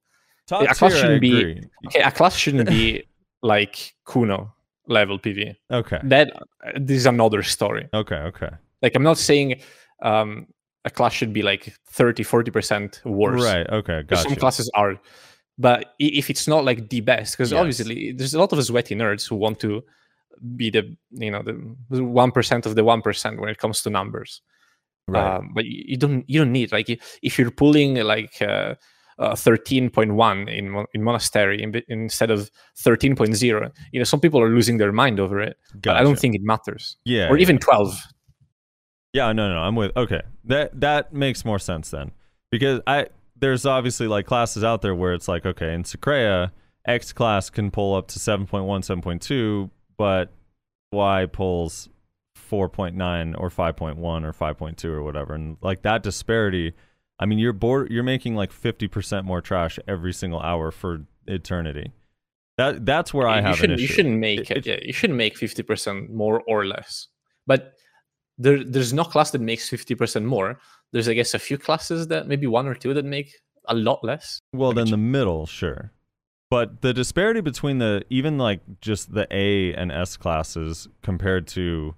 Top 0.46 0.62
a 0.62 0.66
class 0.66 0.78
tier, 0.78 0.86
I 0.86 1.00
shouldn't 1.00 1.20
be-. 1.20 1.62
Okay, 1.86 2.00
a 2.02 2.10
class 2.10 2.36
shouldn't 2.36 2.68
be 2.68 3.04
like 3.42 3.94
Kuno 4.04 4.52
level 4.86 5.18
PV. 5.18 5.56
Okay. 5.70 5.98
That 6.04 6.32
uh, 6.34 6.72
this 6.76 6.98
is 6.98 7.06
another 7.06 7.42
story. 7.42 7.88
Okay. 7.94 8.16
Okay. 8.16 8.50
Like 8.82 8.94
I'm 8.94 9.02
not 9.02 9.18
saying 9.18 9.60
um, 10.02 10.46
a 10.84 10.90
class 10.90 11.12
should 11.12 11.32
be 11.32 11.42
like 11.42 11.74
30, 11.90 12.24
40% 12.24 13.04
worse. 13.04 13.42
Right. 13.42 13.66
Okay. 13.70 14.02
Because 14.02 14.22
Some 14.22 14.36
classes 14.36 14.70
are. 14.74 14.98
But 15.58 15.94
if 15.98 16.30
it's 16.30 16.48
not 16.48 16.64
like 16.64 16.88
the 16.88 17.00
best, 17.00 17.36
because 17.36 17.52
Yes. 17.52 17.58
obviously 17.60 18.12
there's 18.12 18.34
a 18.34 18.38
lot 18.38 18.52
of 18.52 18.64
sweaty 18.64 18.94
nerds 18.94 19.28
who 19.28 19.36
want 19.36 19.60
to 19.60 19.82
be 20.56 20.70
the 20.70 20.96
you 21.10 21.30
know 21.30 21.42
the 21.42 22.02
one 22.02 22.30
percent 22.30 22.64
of 22.64 22.74
the 22.74 22.84
one 22.84 23.02
percent 23.02 23.38
when 23.38 23.50
it 23.50 23.58
comes 23.58 23.82
to 23.82 23.90
numbers. 23.90 24.40
Right. 25.12 25.36
Um, 25.36 25.50
but 25.54 25.64
you 25.64 25.84
you 25.86 25.96
don't 25.96 26.24
you 26.28 26.38
don't 26.40 26.52
need 26.52 26.72
like 26.72 26.88
if 27.22 27.38
you're 27.38 27.50
pulling 27.50 27.94
like 27.96 28.40
uh, 28.42 28.74
uh, 29.18 29.34
13.1 29.34 30.48
in 30.48 30.86
in 30.94 31.02
monastery 31.02 31.62
in, 31.62 31.82
instead 31.88 32.30
of 32.30 32.50
13.0 32.82 33.70
you 33.92 34.00
know 34.00 34.04
some 34.04 34.18
people 34.20 34.40
are 34.40 34.48
losing 34.48 34.78
their 34.78 34.92
mind 34.92 35.20
over 35.20 35.40
it 35.40 35.58
but 35.82 35.94
i 35.96 36.02
don't 36.02 36.18
think 36.18 36.34
it 36.34 36.40
matters 36.42 36.96
Yeah. 37.04 37.28
or 37.28 37.36
yeah. 37.36 37.42
even 37.42 37.58
12 37.58 38.00
Yeah, 39.12 39.32
no, 39.32 39.48
no, 39.52 39.58
I'm 39.58 39.74
with. 39.74 39.90
Okay, 39.96 40.22
that 40.44 40.80
that 40.80 41.12
makes 41.12 41.44
more 41.44 41.58
sense 41.58 41.90
then, 41.90 42.12
because 42.50 42.80
I 42.86 43.08
there's 43.36 43.66
obviously 43.66 44.06
like 44.06 44.24
classes 44.24 44.62
out 44.62 44.82
there 44.82 44.94
where 44.94 45.14
it's 45.14 45.26
like, 45.26 45.44
okay, 45.44 45.74
in 45.74 45.82
Secrea, 45.82 46.52
X 46.86 47.12
class 47.12 47.50
can 47.50 47.70
pull 47.72 47.96
up 47.96 48.06
to 48.08 48.18
7.1, 48.20 48.46
7.2, 48.86 49.68
but 49.98 50.30
Y 50.92 51.26
pulls 51.26 51.88
4.9 52.50 53.34
or 53.38 53.48
5.1 53.50 53.98
or 54.24 54.32
5.2 54.32 54.84
or 54.86 55.02
whatever, 55.02 55.34
and 55.34 55.56
like 55.62 55.82
that 55.82 56.02
disparity. 56.02 56.72
I 57.18 57.26
mean, 57.26 57.38
you're. 57.38 57.54
You're 57.90 58.02
making 58.02 58.34
like 58.34 58.50
50% 58.50 59.24
more 59.24 59.40
trash 59.42 59.78
every 59.86 60.12
single 60.12 60.40
hour 60.40 60.70
for 60.70 61.02
eternity. 61.26 61.92
That 62.56 62.84
that's 62.84 63.14
where 63.14 63.28
I 63.28 63.38
you 63.38 63.42
have 63.46 63.56
shouldn't 63.56 63.78
an 63.78 63.82
you 63.82 63.86
shouldn't 63.86 64.18
make 64.18 64.50
It- 64.50 64.56
it- 64.58 64.66
yeah, 64.66 64.78
you 64.82 64.92
shouldn't 64.92 65.16
make 65.16 65.36
50% 65.38 66.10
more 66.10 66.42
or 66.46 66.66
less 66.66 67.08
but 67.46 67.72
there 68.36 68.62
there's 68.62 68.92
no 68.92 69.02
class 69.04 69.30
that 69.30 69.40
makes 69.40 69.70
50% 69.70 70.24
more 70.24 70.58
there's 70.92 71.08
i 71.08 71.14
guess 71.14 71.32
a 71.32 71.38
few 71.38 71.56
classes 71.56 72.08
that 72.08 72.26
maybe 72.28 72.46
one 72.46 72.66
or 72.66 72.74
two 72.74 72.92
that 72.92 73.04
make 73.06 73.32
a 73.66 73.74
lot 73.74 74.04
less 74.04 74.40
Well, 74.52 74.72
then 74.72 74.90
the 74.90 74.96
middle, 74.98 75.46
sure. 75.46 75.92
But 76.50 76.82
the 76.82 76.92
disparity 76.92 77.40
between 77.40 77.78
the 77.78 78.04
even 78.10 78.36
like 78.36 78.60
just 78.82 79.14
the 79.14 79.26
A 79.30 79.72
and 79.74 79.90
S 79.92 80.16
classes 80.18 80.88
compared 81.02 81.46
to 81.48 81.94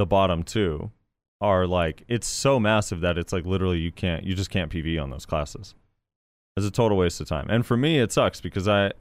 the 0.00 0.06
bottom 0.06 0.42
two 0.42 0.90
are 1.42 1.66
like 1.66 2.04
it's 2.08 2.26
so 2.26 2.58
massive 2.58 3.02
that 3.02 3.18
it's 3.18 3.34
like 3.34 3.44
literally 3.44 3.78
you 3.78 3.92
can't 3.92 4.24
you 4.24 4.34
just 4.34 4.48
can't 4.48 4.72
PV 4.72 5.00
on 5.00 5.10
those 5.10 5.26
classes. 5.26 5.74
It's 6.56 6.66
a 6.66 6.70
total 6.70 6.96
waste 6.96 7.20
of 7.20 7.28
time. 7.28 7.48
And 7.50 7.66
for 7.66 7.76
me 7.76 7.98
it 7.98 8.10
sucks 8.10 8.40
because 8.40 8.66
I 8.66 8.92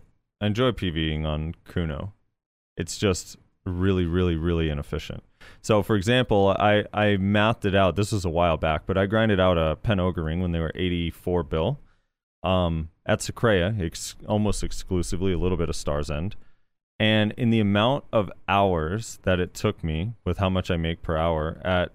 enjoy 0.41 0.71
PVing 0.71 1.25
on 1.25 1.55
Kuno. 1.63 2.11
It's 2.75 2.97
just 2.97 3.37
really 3.65 4.05
really 4.05 4.35
really 4.35 4.69
inefficient. 4.69 5.23
So 5.61 5.81
for 5.81 5.95
example, 5.95 6.53
I 6.59 6.83
I 6.93 7.15
mathed 7.15 7.63
it 7.63 7.75
out. 7.75 7.95
This 7.95 8.11
was 8.11 8.25
a 8.25 8.29
while 8.29 8.57
back, 8.57 8.81
but 8.85 8.97
I 8.97 9.05
grinded 9.05 9.39
out 9.39 9.57
a 9.57 9.77
pen 9.77 10.01
ogre 10.01 10.23
ring 10.23 10.41
when 10.41 10.51
they 10.51 10.59
were 10.59 10.73
84 10.75 11.43
bill 11.43 11.79
um, 12.43 12.89
at 13.05 13.19
Secrea, 13.19 13.81
ex- 13.81 14.17
almost 14.27 14.63
exclusively, 14.63 15.31
a 15.31 15.39
little 15.39 15.57
bit 15.57 15.69
of 15.69 15.77
Stars 15.77 16.11
End. 16.11 16.35
And 16.99 17.31
in 17.37 17.49
the 17.49 17.59
amount 17.61 18.03
of 18.11 18.29
hours 18.49 19.19
that 19.23 19.39
it 19.39 19.53
took 19.53 19.83
me 19.83 20.13
with 20.25 20.37
how 20.39 20.49
much 20.49 20.69
I 20.69 20.75
make 20.77 21.01
per 21.01 21.15
hour 21.15 21.61
at 21.63 21.93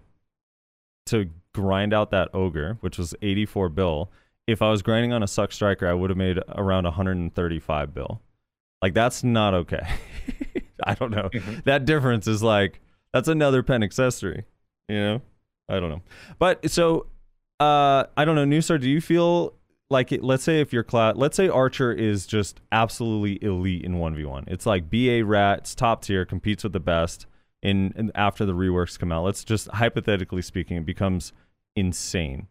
to 1.07 1.29
grind 1.53 1.93
out 1.93 2.11
that 2.11 2.29
ogre, 2.33 2.79
which 2.81 2.97
was 2.97 3.15
84 3.21 3.69
bill, 3.69 4.11
if 4.47 4.63
I 4.63 4.71
was 4.71 4.81
grinding 4.83 5.13
on 5.13 5.23
a 5.23 5.27
succ 5.27 5.53
striker, 5.53 5.87
I 5.87 5.93
would 5.93 6.09
have 6.11 6.17
made 6.17 6.39
around 6.49 6.85
135 6.85 7.95
bill. 7.95 8.23
Like 8.81 8.95
that's 8.95 9.23
not 9.23 9.55
okay. 9.55 9.87
I 10.85 10.95
don't 10.95 11.11
know. 11.11 11.29
Mhm. 11.33 11.65
That 11.65 11.85
difference 11.85 12.27
is 12.27 12.43
like 12.43 12.81
that's 13.13 13.29
another 13.29 13.63
pen 13.63 13.83
accessory. 13.83 14.45
You 14.89 14.97
know? 15.01 15.23
I 15.69 15.81
don't 15.81 15.89
know. 15.91 16.03
But 16.39 16.71
so 16.71 17.07
uh 17.61 18.05
I 18.17 18.25
don't 18.25 18.35
know, 18.37 18.45
Nusar, 18.45 18.81
do 18.81 18.89
you 18.89 19.01
feel 19.01 19.55
like 19.91 20.13
it, 20.13 20.23
let's 20.23 20.45
say 20.45 20.61
if 20.61 20.73
your 20.73 20.83
class 20.83 21.15
let's 21.17 21.37
say 21.37 21.49
Archer 21.49 21.93
is 21.93 22.27
just 22.27 22.61
absolutely 22.73 23.43
elite 23.45 23.85
in 23.85 23.95
1v1. 23.97 24.45
It's 24.49 24.67
like 24.67 24.91
BA 24.91 25.25
rat, 25.25 25.61
it's 25.61 25.75
top 25.75 26.03
tier, 26.03 26.25
competes 26.25 26.65
with 26.65 26.73
the 26.73 26.81
best 26.81 27.27
and, 27.63 27.93
in 27.97 28.11
after 28.15 28.45
the 28.45 28.55
reworks 28.55 28.99
come 28.99 29.13
out. 29.13 29.25
Let's 29.25 29.45
just 29.45 29.69
hypothetically 29.69 30.43
speaking, 30.43 30.77
it 30.77 30.87
becomes 30.87 31.33
insane. 31.77 32.49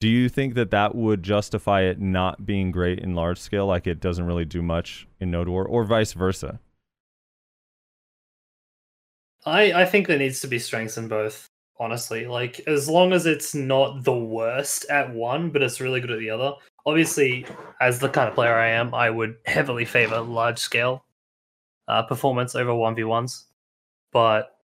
Do 0.00 0.08
you 0.08 0.30
think 0.30 0.54
that 0.54 0.70
that 0.70 0.94
would 0.94 1.22
justify 1.22 1.82
it 1.82 2.00
not 2.00 2.46
being 2.46 2.70
great 2.70 2.98
in 2.98 3.14
large 3.14 3.38
scale, 3.38 3.66
like 3.66 3.86
it 3.86 4.00
doesn't 4.00 4.24
really 4.24 4.46
do 4.46 4.62
much 4.62 5.06
in 5.20 5.30
Node 5.30 5.48
War, 5.48 5.66
or 5.66 5.84
vice 5.84 6.14
versa? 6.14 6.58
I 9.44 9.72
I 9.72 9.84
think 9.84 10.06
there 10.06 10.18
needs 10.18 10.40
to 10.40 10.48
be 10.48 10.58
strengths 10.58 10.96
in 10.96 11.08
both. 11.08 11.49
Honestly, 11.80 12.26
like 12.26 12.60
as 12.66 12.90
long 12.90 13.14
as 13.14 13.24
it's 13.24 13.54
not 13.54 14.04
the 14.04 14.14
worst 14.14 14.84
at 14.90 15.14
one, 15.14 15.48
but 15.48 15.62
it's 15.62 15.80
really 15.80 16.00
good 16.00 16.10
at 16.10 16.18
the 16.18 16.28
other. 16.28 16.52
Obviously, 16.84 17.46
as 17.80 17.98
the 17.98 18.08
kind 18.08 18.28
of 18.28 18.34
player 18.34 18.54
I 18.54 18.68
am, 18.68 18.94
I 18.94 19.08
would 19.08 19.36
heavily 19.46 19.86
favor 19.86 20.20
large 20.20 20.58
scale 20.58 21.04
uh, 21.88 22.02
performance 22.02 22.54
over 22.54 22.74
one 22.74 22.94
v 22.94 23.04
ones. 23.04 23.46
But 24.12 24.56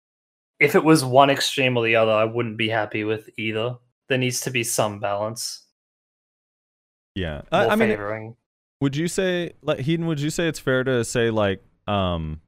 if 0.59 0.75
it 0.75 0.83
was 0.83 1.05
one 1.05 1.29
extreme 1.29 1.77
or 1.77 1.85
the 1.85 1.95
other, 1.95 2.11
I 2.11 2.25
wouldn't 2.25 2.57
be 2.57 2.67
happy 2.67 3.05
with 3.05 3.29
either. 3.37 3.77
There 4.09 4.17
needs 4.17 4.41
to 4.41 4.51
be 4.51 4.63
some 4.63 4.99
balance. 4.99 5.63
Yeah, 7.15 7.43
More 7.51 7.61
I, 7.61 7.67
I 7.67 7.75
mean, 7.77 7.89
favoring. 7.89 8.35
would 8.81 8.95
you 8.95 9.07
say, 9.07 9.53
like 9.61 9.79
Heedun? 9.79 10.05
Would 10.05 10.19
you 10.19 10.29
say 10.29 10.49
it's 10.49 10.59
fair 10.59 10.83
to 10.83 11.05
say 11.05 11.29
like, 11.29 11.63
um, 11.87 12.41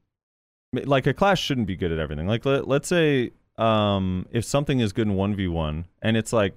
like 0.74 1.08
a 1.08 1.14
class 1.14 1.40
shouldn't 1.40 1.68
be 1.68 1.78
good 1.78 1.92
at 1.94 2.00
everything? 2.00 2.28
Like, 2.28 2.46
let, 2.46 2.68
let's 2.68 2.90
say, 2.90 3.32
um, 3.58 4.28
if 4.32 4.46
something 4.46 4.80
is 4.80 4.94
good 4.94 5.08
in 5.08 5.16
one 5.16 5.36
v 5.36 5.48
one 5.48 5.86
and 6.02 6.16
it's 6.18 6.32
like 6.34 6.54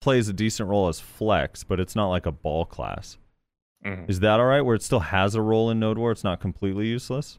plays 0.00 0.28
a 0.28 0.32
decent 0.32 0.68
role 0.68 0.88
as 0.88 0.98
flex, 1.00 1.62
but 1.64 1.78
it's 1.78 1.94
not 1.94 2.08
like 2.08 2.26
a 2.26 2.32
ball 2.32 2.64
class. 2.64 3.18
Mhm. 3.84 4.08
Is 4.10 4.20
that 4.20 4.40
all 4.40 4.46
right? 4.46 4.60
Where 4.62 4.74
it 4.74 4.82
still 4.82 5.00
has 5.00 5.34
a 5.34 5.42
role 5.42 5.70
in 5.70 5.78
Node 5.80 5.98
War, 5.98 6.10
it's 6.12 6.24
not 6.24 6.40
completely 6.40 6.86
useless. 6.86 7.38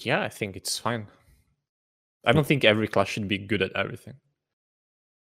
yeah 0.00 0.22
i 0.22 0.28
think 0.28 0.56
it's 0.56 0.76
fine 0.76 1.06
i 2.24 2.32
don't 2.32 2.46
think 2.48 2.64
every 2.64 2.88
class 2.88 3.06
should 3.08 3.28
be 3.28 3.38
good 3.38 3.62
at 3.62 3.70
everything 3.76 4.14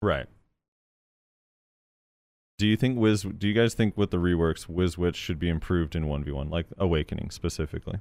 Right. 0.01 0.27
Do 2.59 2.67
you 2.67 2.77
think 2.77 2.99
Wiz? 2.99 3.23
Do 3.23 3.49
you 3.49 3.55
guys 3.55 3.75
think 3.75 3.97
with 3.97 4.11
the 4.11 4.19
reworks, 4.19 4.69
Wiz 4.69 4.97
Witch 4.99 5.17
should 5.17 5.39
be 5.41 5.49
improved 5.49 5.95
in 5.97 6.07
one 6.07 6.23
v 6.25 6.31
one, 6.33 6.49
like 6.51 6.67
Awakening 6.79 7.31
specifically? 7.31 7.99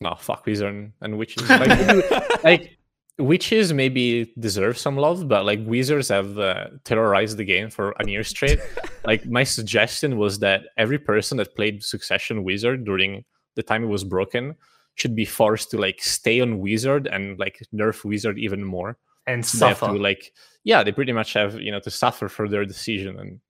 No 0.00 0.14
fuck 0.18 0.46
wizard 0.46 0.74
and, 0.74 0.92
and 1.00 1.18
witches. 1.18 1.48
Like, 1.48 2.44
like 2.44 2.78
witches 3.18 3.72
maybe 3.72 4.32
deserve 4.38 4.78
some 4.78 4.96
love 4.96 5.26
but 5.26 5.44
like 5.44 5.58
wizards 5.66 6.08
have 6.08 6.38
uh, 6.38 6.68
terrorized 6.84 7.36
the 7.36 7.44
game 7.44 7.68
for 7.70 7.92
a 7.98 8.08
year 8.08 8.24
straight. 8.24 8.60
Like 9.04 9.24
my 9.26 9.42
suggestion 9.42 10.18
was 10.18 10.38
that 10.40 10.64
every 10.76 10.98
person 10.98 11.38
that 11.38 11.56
played 11.56 11.82
succession 11.82 12.44
wizard 12.44 12.84
during 12.84 13.24
the 13.56 13.62
time 13.62 13.82
it 13.84 13.86
was 13.88 14.04
broken 14.04 14.54
should 14.96 15.16
be 15.16 15.24
forced 15.24 15.70
to 15.70 15.78
like 15.78 16.02
stay 16.02 16.40
on 16.40 16.58
wizard 16.58 17.06
and 17.06 17.38
like 17.38 17.58
nerf 17.74 18.04
wizard 18.04 18.38
even 18.38 18.62
more. 18.62 18.98
And 19.26 19.44
So 19.44 19.58
they 19.58 19.68
have 19.68 19.78
suffer. 19.78 19.94
to 19.94 19.98
like 19.98 20.32
yeah 20.64 20.82
they 20.84 20.92
pretty 20.92 21.12
much 21.12 21.32
have 21.32 21.58
you 21.60 21.70
know 21.72 21.80
to 21.80 21.90
suffer 21.90 22.28
for 22.28 22.48
their 22.48 22.64
decision 22.66 23.18
and 23.18 23.40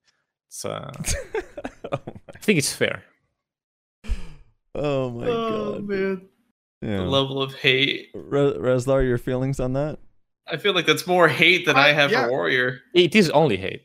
it's 0.47 0.63
uh 0.65 0.91
oh 1.91 1.99
i 2.35 2.39
think 2.39 2.57
it's 2.59 2.73
fair. 2.73 3.03
Oh 4.75 5.09
my 5.09 5.27
oh 5.27 5.73
god. 5.73 5.83
man, 5.89 6.29
Yeah. 6.81 6.97
the 6.97 7.03
level 7.03 7.41
of 7.41 7.53
hate. 7.55 8.09
Re- 8.13 8.53
Rezlar, 8.57 9.05
your 9.05 9.17
feelings 9.17 9.59
on 9.59 9.73
that? 9.73 9.99
I 10.47 10.57
feel 10.57 10.73
like 10.73 10.85
that's 10.85 11.05
more 11.05 11.27
hate 11.27 11.65
than 11.65 11.75
I 11.75 11.89
I- 11.89 11.93
have 11.93 12.11
yeah. 12.11 12.23
for 12.25 12.31
Warrior. 12.31 12.79
it 12.93 13.15
is 13.15 13.29
only 13.31 13.57
hate 13.57 13.83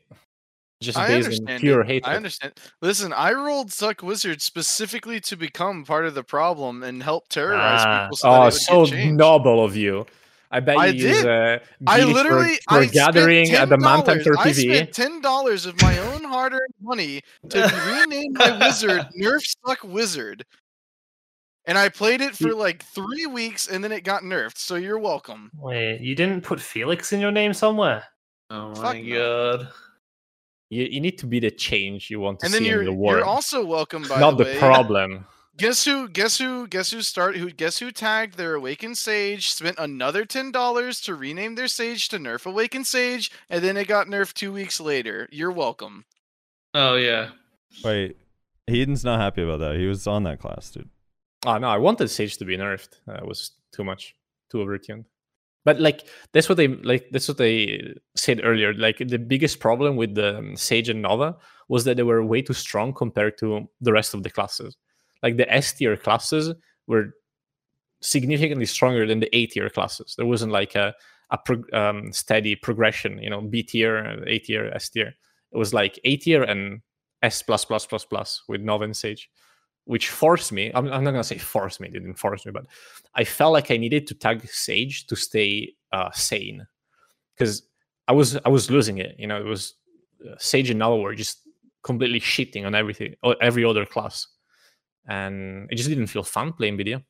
just 0.80 0.98
I 0.98 1.08
based 1.08 1.26
on 1.28 1.32
understand. 1.34 1.60
pure 1.60 1.80
it. 1.80 1.86
hate 1.86 2.06
I 2.06 2.14
understand. 2.16 2.52
Listen, 2.82 3.12
I 3.14 3.32
rolled 3.32 3.68
Succ 3.70 4.02
Wizard 4.02 4.42
specifically 4.42 5.18
to 5.20 5.36
become 5.36 5.84
part 5.84 6.04
of 6.04 6.14
the 6.14 6.22
problem 6.22 6.82
and 6.82 7.02
help 7.02 7.28
terrorize 7.28 7.80
Ah. 7.84 8.04
people 8.04 8.16
so 8.18 8.30
that 8.30 8.40
oh, 8.46 8.50
so 8.50 8.86
get 8.86 9.12
noble 9.12 9.64
of 9.64 9.76
you. 9.76 10.04
I 10.50 10.60
bet 10.60 10.76
I 10.76 10.86
you 10.88 11.08
use 11.08 11.22
did. 11.22 11.26
uh, 11.26 11.58
I 11.86 12.00
Genie 12.00 12.12
for- 12.12 12.18
literally 12.18 12.54
for, 12.68 12.78
I 12.80 12.86
gathering 12.86 13.50
at 13.52 13.68
the 13.70 13.78
Mountain 13.78 14.18
$10. 14.20 14.22
for 14.24 14.38
I 14.38 14.48
PvE. 14.50 14.74
spent 14.74 14.92
ten 14.92 15.20
dollars 15.20 15.66
of 15.66 15.80
my 15.82 15.98
own 15.98 16.22
hard-earned 16.22 16.74
money 16.82 17.22
to 17.48 17.58
rename 18.06 18.32
my 18.34 18.58
wizard 18.58 19.06
Nerf 19.20 19.42
Succ 19.66 19.84
Wizard, 19.84 20.44
and 21.66 21.78
I 21.78 21.88
played 21.88 22.20
it 22.20 22.34
for 22.36 22.54
like 22.54 22.82
three 22.84 23.26
weeks, 23.26 23.68
and 23.68 23.82
then 23.82 23.92
it 23.92 24.02
got 24.04 24.22
nerfed. 24.22 24.58
So 24.58 24.74
you're 24.76 24.98
welcome. 24.98 25.50
Wait, 25.58 26.00
you 26.00 26.14
didn't 26.14 26.42
put 26.42 26.60
Felix 26.60 27.12
in 27.12 27.20
your 27.20 27.32
name 27.32 27.52
somewhere? 27.54 28.04
Oh 28.50 28.74
Fuck 28.74 28.94
my 28.94 29.00
no. 29.00 29.16
god. 29.58 29.68
You, 30.70 30.84
you 30.84 31.00
need 31.00 31.18
to 31.18 31.26
be 31.26 31.40
the 31.40 31.50
change 31.50 32.10
you 32.10 32.20
want 32.20 32.40
to 32.40 32.46
And 32.46 32.52
see 32.52 32.60
then 32.60 32.68
you're 32.68 32.80
in 32.80 32.86
the 32.86 32.92
world, 32.92 33.18
you're 33.18 33.24
also 33.26 33.64
welcome 33.64 34.02
by 34.02 34.08
the 34.08 34.14
world. 34.14 34.20
not 34.20 34.38
the, 34.38 34.44
the 34.44 34.50
way. 34.50 34.58
problem. 34.58 35.26
Guess 35.56 35.84
who? 35.84 36.08
Guess 36.08 36.38
who? 36.38 36.66
Guess 36.66 36.90
who 36.90 37.00
start? 37.00 37.36
Who? 37.36 37.48
Guess 37.48 37.78
who 37.78 37.92
tagged 37.92 38.36
their 38.36 38.54
Awakened 38.56 38.98
Sage? 38.98 39.52
Spent 39.52 39.78
another 39.78 40.24
ten 40.24 40.50
dollars 40.50 41.00
to 41.02 41.14
rename 41.14 41.54
their 41.54 41.68
Sage 41.68 42.08
to 42.08 42.18
Nerf 42.18 42.44
Awakened 42.44 42.88
Sage, 42.88 43.30
and 43.48 43.62
then 43.62 43.76
it 43.76 43.86
got 43.86 44.08
nerfed 44.08 44.32
two 44.32 44.52
weeks 44.52 44.80
later. 44.80 45.28
You're 45.30 45.52
welcome. 45.52 46.06
Oh 46.74 46.96
yeah. 46.96 47.28
Wait, 47.84 48.16
Heedun's 48.68 49.04
not 49.04 49.20
happy 49.20 49.42
about 49.42 49.60
that. 49.60 49.76
He 49.76 49.86
was 49.86 50.08
on 50.08 50.24
that 50.24 50.40
class, 50.40 50.72
dude. 50.72 50.88
Oh 51.44 51.58
no, 51.58 51.68
I 51.68 51.76
wanted 51.76 52.08
Sage 52.08 52.36
to 52.38 52.44
be 52.44 52.56
nerfed. 52.56 53.00
Uh, 53.08 53.14
it 53.14 53.26
was 53.26 53.52
too 53.72 53.84
much, 53.84 54.14
too 54.50 54.58
overtuned. 54.58 55.04
But 55.64 55.80
like 55.80 56.06
that's 56.32 56.48
what 56.48 56.56
they 56.56 56.68
like. 56.68 57.08
That's 57.10 57.28
what 57.28 57.38
they 57.38 57.94
said 58.14 58.40
earlier. 58.44 58.74
Like 58.74 58.98
the 58.98 59.18
biggest 59.18 59.60
problem 59.60 59.96
with 59.96 60.14
the 60.14 60.38
um, 60.38 60.56
Sage 60.56 60.88
and 60.88 61.02
Nova 61.02 61.36
was 61.68 61.84
that 61.84 61.96
they 61.96 62.02
were 62.02 62.24
way 62.24 62.42
too 62.42 62.52
strong 62.52 62.92
compared 62.92 63.38
to 63.38 63.66
the 63.80 63.92
rest 63.92 64.12
of 64.14 64.22
the 64.22 64.30
classes. 64.30 64.76
Like 65.22 65.38
the 65.38 65.50
S 65.52 65.72
tier 65.72 65.96
classes 65.96 66.52
were 66.86 67.14
significantly 68.00 68.66
stronger 68.66 69.06
than 69.06 69.20
the 69.20 69.34
A 69.34 69.46
tier 69.46 69.70
classes. 69.70 70.14
There 70.16 70.26
wasn't 70.26 70.52
like 70.52 70.74
a 70.74 70.94
a 71.30 71.38
um, 71.72 72.12
steady 72.12 72.56
progression. 72.56 73.18
You 73.22 73.30
know, 73.30 73.40
B 73.40 73.62
tier, 73.62 74.22
A 74.26 74.38
tier, 74.38 74.70
S 74.74 74.90
tier. 74.90 75.14
It 75.52 75.56
was 75.58 75.72
like 75.72 75.98
A 76.04 76.16
tier 76.16 76.42
and 76.42 76.80
S 77.22 77.42
plus 77.42 77.64
plus 77.64 77.86
plus 77.86 78.04
plus 78.04 78.42
with 78.48 78.60
Nova 78.60 78.84
and 78.84 78.96
Sage 78.96 79.30
which 79.84 80.08
forced 80.08 80.52
me 80.52 80.70
I'm, 80.74 80.90
I'm 80.90 81.04
not 81.04 81.10
going 81.10 81.22
to 81.22 81.24
say 81.24 81.38
force 81.38 81.80
me 81.80 81.88
it 81.88 81.92
didn't 81.92 82.14
force 82.14 82.46
me 82.46 82.52
but 82.52 82.66
i 83.14 83.24
felt 83.24 83.52
like 83.52 83.70
i 83.70 83.76
needed 83.76 84.06
to 84.08 84.14
tag 84.14 84.46
sage 84.48 85.06
to 85.06 85.16
stay 85.16 85.74
uh, 85.92 86.10
sane. 86.12 86.66
Because 87.34 87.62
i 88.08 88.12
was 88.12 88.36
i 88.44 88.48
was 88.48 88.70
losing 88.70 88.98
it 88.98 89.16
you 89.18 89.26
know 89.26 89.38
it 89.38 89.44
was 89.44 89.74
uh, 90.28 90.34
sage 90.38 90.70
and 90.70 90.78
nova 90.78 91.00
were 91.02 91.14
just 91.14 91.40
completely 91.82 92.20
shitting 92.20 92.64
on 92.64 92.74
everything 92.74 93.14
o- 93.22 93.40
every 93.42 93.64
other 93.64 93.86
class. 93.86 94.26
And 95.06 95.68
it 95.70 95.76
just 95.76 95.90
didn't 95.90 96.06
feel 96.06 96.22
fun 96.22 96.54
playing 96.54 96.78
video 96.78 97.02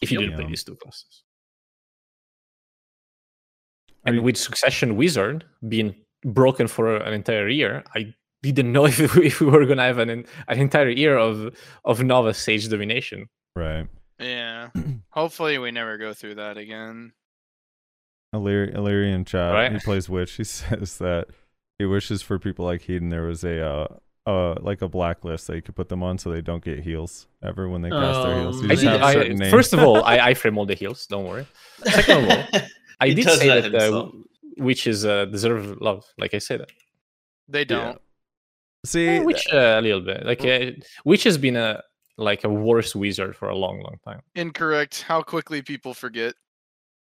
if 0.00 0.10
you 0.10 0.18
didn't 0.18 0.36
play 0.36 0.46
these 0.46 0.64
two 0.64 0.74
classes. 0.76 1.22
And 4.06 4.22
with 4.22 4.36
succession 4.38 4.96
wizard 4.96 5.44
being 5.68 5.94
broken 6.24 6.66
for 6.66 6.96
an 6.96 7.12
entire 7.12 7.48
year 7.48 7.84
i 7.94 8.12
didn't 8.52 8.72
know 8.72 8.86
if, 8.92 8.98
if 9.16 9.40
we 9.40 9.46
were 9.46 9.64
going 9.64 9.78
to 9.78 9.82
have 9.84 9.98
an, 9.98 10.10
an 10.10 10.58
entire 10.60 10.88
year 10.90 11.16
of 11.16 11.56
of 11.84 12.02
nova 12.02 12.32
sage 12.34 12.68
domination 12.68 13.28
Right. 13.54 13.86
Yeah. 14.20 14.68
Hopefully, 15.10 15.56
we 15.58 15.70
never 15.70 15.96
go 15.96 16.12
through 16.12 16.34
that 16.36 16.58
again. 16.58 17.12
Illyri- 18.34 18.74
Illyrian 18.74 19.24
chat. 19.24 19.52
Right. 19.52 19.72
He 19.72 19.78
plays 19.78 20.08
Witch. 20.08 20.32
He 20.32 20.44
says 20.58 20.98
that 20.98 21.28
he 21.78 21.84
wishes 21.86 22.22
for 22.22 22.38
people 22.38 22.64
like 22.64 22.82
Heedun 22.82 23.10
there 23.10 23.22
was 23.22 23.44
a 23.44 23.62
uh, 23.64 23.86
uh 24.26 24.54
like 24.60 24.82
a 24.82 24.88
blacklist 24.88 25.46
that 25.46 25.56
you 25.56 25.62
could 25.62 25.76
put 25.76 25.88
them 25.88 26.02
on 26.02 26.18
so 26.18 26.30
they 26.30 26.40
don't 26.42 26.64
get 26.64 26.80
heals 26.80 27.26
ever 27.42 27.68
when 27.68 27.82
they 27.82 27.90
cast 27.90 28.22
their 28.22 28.40
heals. 28.40 28.62
You 28.62 28.70
I 28.70 28.74
did, 28.74 28.88
I, 28.88 29.14
names. 29.28 29.50
first 29.50 29.72
of 29.72 29.80
all 29.80 30.02
i 30.04 30.18
i 30.18 30.34
frame 30.40 30.58
all 30.58 30.66
the 30.66 30.74
heals 30.74 31.06
don't 31.06 31.26
worry 31.26 31.46
second 31.84 32.24
of 32.24 32.30
all 32.30 32.60
i 33.00 33.10
did 33.12 33.24
say 33.24 33.48
that 33.60 33.70
that 33.72 33.74
uh, 33.74 33.84
himself. 33.84 34.14
witches 34.56 35.04
uh, 35.06 35.26
deserve 35.26 35.80
love 35.80 36.04
like 36.18 36.34
i 36.34 36.38
said 36.38 36.60
that 36.60 36.70
They 37.48 37.64
don't. 37.64 38.00
See, 38.86 39.06
Eh, 39.08 39.22
which 39.22 39.42
uh, 39.52 39.76
a 39.78 39.82
little 39.82 40.00
bit 40.00 40.24
like 40.24 40.44
uh, 40.44 40.70
witch 41.04 41.24
has 41.24 41.36
been 41.38 41.56
a 41.56 41.82
like 42.18 42.44
a 42.44 42.48
worse 42.48 42.94
wizard 42.94 43.36
for 43.36 43.48
a 43.48 43.54
long 43.56 43.80
long 43.82 43.96
time 44.04 44.20
Incorrect. 44.34 45.02
How 45.02 45.20
quickly 45.22 45.60
people 45.62 45.92
forget. 45.94 46.34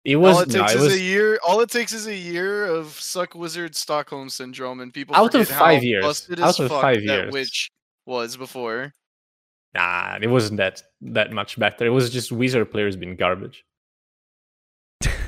it 0.06 0.16
was 0.17 0.35
all 0.35 0.41
it 0.43 0.49
no, 0.49 0.59
takes 0.61 0.74
it 0.74 0.77
is 0.77 0.83
was 0.83 0.93
a 0.95 0.99
year. 1.14 1.40
All 1.48 1.59
it 1.61 1.69
takes 1.69 1.93
is 1.93 2.06
a 2.08 2.16
year 2.16 2.66
of 2.66 2.85
succ 2.88 3.33
wizard 3.35 3.75
Stockholm 3.75 4.30
syndrome, 4.30 4.80
and 4.82 4.93
people 4.93 5.16
Out 5.16 5.33
of 5.35 5.48
forget 5.48 5.49
how 5.49 5.66
five 5.66 5.83
years. 5.83 6.03
busted 6.06 6.40
Out 6.40 6.59
of 6.59 6.69
five 6.69 7.01
years. 7.03 7.32
witch 7.33 7.72
was 8.06 8.38
before. 8.38 8.93
nah 9.74 10.17
it 10.22 10.27
wasn't 10.27 10.58
that 10.58 10.82
that 11.01 11.32
much 11.32 11.58
better 11.64 11.85
it 11.85 11.93
was 11.99 12.09
just 12.09 12.32
wizard 12.32 12.69
players 12.72 12.95
being 12.95 13.16
garbage 13.16 13.64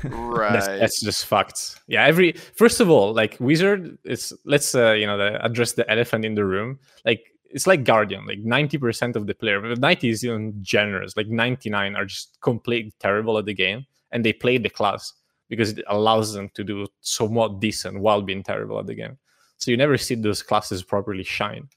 Right. 0.04 0.52
That's, 0.52 0.66
that's 0.66 1.00
just 1.00 1.26
facts. 1.26 1.80
Yeah, 1.86 2.04
every 2.04 2.32
first 2.32 2.80
of 2.80 2.90
all, 2.90 3.12
like 3.12 3.36
wizard, 3.40 3.98
it's 4.04 4.32
let's 4.44 4.74
uh, 4.74 4.92
you 4.92 5.06
know 5.06 5.16
the, 5.16 5.44
address 5.44 5.72
the 5.72 5.88
elephant 5.90 6.24
in 6.24 6.34
the 6.34 6.44
room. 6.44 6.78
Like 7.04 7.24
it's 7.50 7.66
like 7.66 7.84
guardian. 7.84 8.26
Like 8.26 8.40
ninety 8.40 8.78
percent 8.78 9.16
of 9.16 9.26
the 9.26 9.34
player, 9.34 9.60
but 9.60 9.78
ninety 9.78 10.08
is 10.08 10.24
even 10.24 10.54
generous. 10.62 11.16
Like 11.16 11.28
ninety 11.28 11.70
nine 11.70 11.94
are 11.94 12.06
just 12.06 12.38
completely 12.40 12.92
terrible 12.98 13.38
at 13.38 13.44
the 13.44 13.54
game, 13.54 13.86
and 14.10 14.24
they 14.24 14.32
play 14.32 14.58
the 14.58 14.70
class 14.70 15.12
because 15.48 15.70
it 15.72 15.84
allows 15.88 16.32
them 16.32 16.48
to 16.54 16.64
do 16.64 16.86
somewhat 17.00 17.60
decent 17.60 18.00
while 18.00 18.22
being 18.22 18.42
terrible 18.42 18.78
at 18.78 18.86
the 18.86 18.94
game. 18.94 19.18
So 19.58 19.70
you 19.70 19.76
never 19.76 19.98
see 19.98 20.14
those 20.14 20.42
classes 20.42 20.82
properly 20.82 21.22
shine. 21.22 21.68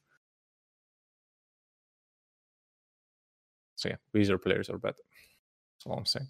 So 3.76 3.90
yeah, 3.90 3.98
wizard 4.14 4.42
players 4.42 4.70
are 4.70 4.78
better. 4.78 4.96
That's 5.76 5.86
all 5.86 5.98
I'm 5.98 6.06
saying. 6.06 6.28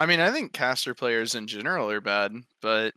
I 0.00 0.06
mean, 0.06 0.20
I 0.20 0.30
think 0.32 0.52
caster 0.52 0.94
players 0.94 1.34
in 1.34 1.46
general 1.46 1.90
are 1.90 2.00
bad, 2.00 2.32
but 2.62 2.94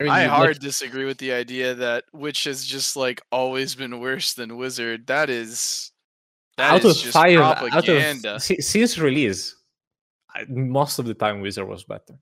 mean, 0.00 0.10
I 0.10 0.24
you- 0.24 0.28
like- 0.28 0.36
hard 0.36 0.58
disagree 0.60 1.06
with 1.06 1.18
the 1.18 1.32
idea 1.32 1.74
that 1.74 2.04
witch 2.12 2.44
has 2.44 2.64
just 2.64 2.96
like 2.96 3.22
always 3.32 3.74
been 3.74 3.98
worse 3.98 4.34
than 4.34 4.56
wizard. 4.58 5.06
That 5.06 5.30
is 5.30 5.90
that 6.58 6.74
out 6.74 6.84
is 6.84 6.96
of 6.98 7.02
just 7.02 7.12
five, 7.14 7.38
out 7.38 7.88
of 7.88 8.42
since 8.42 8.98
release, 8.98 9.56
most 10.48 10.98
of 10.98 11.06
the 11.06 11.14
time 11.14 11.40
Wizard 11.40 11.66
was 11.68 11.84
better. 11.84 12.14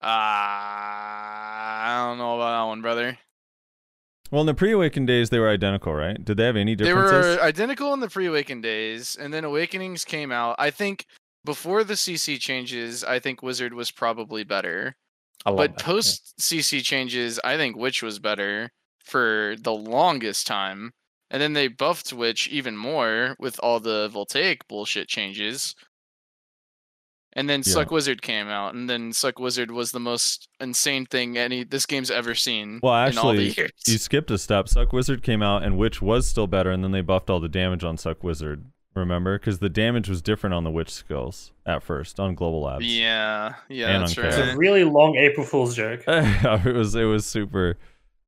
Ah, 0.00 2.04
I 2.04 2.08
don't 2.08 2.18
know 2.18 2.36
about 2.36 2.62
that 2.62 2.68
one, 2.68 2.82
brother. 2.82 3.18
well, 4.30 4.42
in 4.42 4.46
the 4.46 4.54
pre-awakened 4.54 5.06
days, 5.06 5.30
they 5.30 5.38
were 5.38 5.48
identical, 5.48 5.94
right? 5.94 6.22
Did 6.24 6.36
they 6.36 6.44
have 6.44 6.56
any 6.56 6.74
differences? 6.74 7.36
They 7.36 7.36
were 7.36 7.42
identical 7.42 7.94
in 7.94 8.00
the 8.00 8.08
pre-awakened 8.08 8.62
days, 8.62 9.16
and 9.16 9.32
then 9.32 9.44
awakenings 9.44 10.04
came 10.04 10.30
out. 10.30 10.56
I 10.58 10.70
think 10.70 11.06
before 11.44 11.84
the 11.84 11.94
CC 11.94 12.38
changes, 12.38 13.04
I 13.04 13.18
think 13.18 13.42
wizard 13.42 13.74
was 13.74 13.90
probably 13.90 14.44
better. 14.44 14.96
But 15.44 15.70
yeah. 15.78 15.84
post 15.84 16.34
CC 16.40 16.82
changes, 16.82 17.38
I 17.44 17.56
think 17.56 17.76
Witch 17.76 18.02
was 18.02 18.18
better 18.18 18.72
for 19.04 19.54
the 19.60 19.72
longest 19.72 20.46
time. 20.46 20.92
And 21.30 21.40
then 21.40 21.52
they 21.52 21.68
buffed 21.68 22.12
Witch 22.12 22.48
even 22.48 22.76
more 22.76 23.36
with 23.38 23.58
all 23.62 23.80
the 23.80 24.08
Voltaic 24.08 24.66
bullshit 24.68 25.08
changes. 25.08 25.74
And 27.34 27.48
then 27.48 27.62
Yeah. 27.64 27.74
Succ 27.74 27.90
Wizard 27.90 28.22
came 28.22 28.48
out, 28.48 28.74
and 28.74 28.88
then 28.90 29.12
Succ 29.12 29.38
Wizard 29.38 29.70
was 29.70 29.92
the 29.92 30.00
most 30.00 30.48
insane 30.60 31.06
thing 31.06 31.36
any 31.38 31.62
this 31.62 31.86
game's 31.86 32.10
ever 32.10 32.34
seen 32.34 32.80
Well, 32.82 32.94
in 33.06 33.16
all 33.18 33.32
the 33.32 33.46
actually, 33.46 33.62
years. 33.62 33.70
you 33.86 33.98
skipped 33.98 34.30
a 34.30 34.38
step. 34.38 34.66
Succ 34.66 34.92
Wizard 34.92 35.22
came 35.22 35.42
out, 35.42 35.62
and 35.62 35.76
Witch 35.78 36.02
was 36.02 36.26
still 36.26 36.46
better, 36.46 36.70
and 36.70 36.82
then 36.82 36.90
they 36.90 37.02
buffed 37.02 37.30
all 37.30 37.38
the 37.38 37.48
damage 37.48 37.84
on 37.84 37.96
Succ 37.96 38.22
Wizard. 38.22 38.64
Remember, 38.98 39.38
because 39.38 39.58
the 39.58 39.68
damage 39.68 40.08
was 40.08 40.20
different 40.20 40.54
on 40.54 40.64
the 40.64 40.70
Witch 40.70 40.90
skills 40.90 41.52
at 41.64 41.82
first 41.82 42.18
on 42.18 42.34
Global 42.34 42.62
Labs. 42.62 42.84
Yeah, 42.84 43.54
yeah, 43.68 43.88
And 43.88 44.02
that's 44.02 44.18
right. 44.18 44.26
It's 44.26 44.36
a 44.36 44.56
really 44.56 44.84
long 44.84 45.16
April 45.16 45.46
Fool's 45.46 45.74
joke. 45.74 46.02
it 46.06 46.74
was 46.74 46.94
it 46.94 47.04
was 47.04 47.24
super 47.26 47.76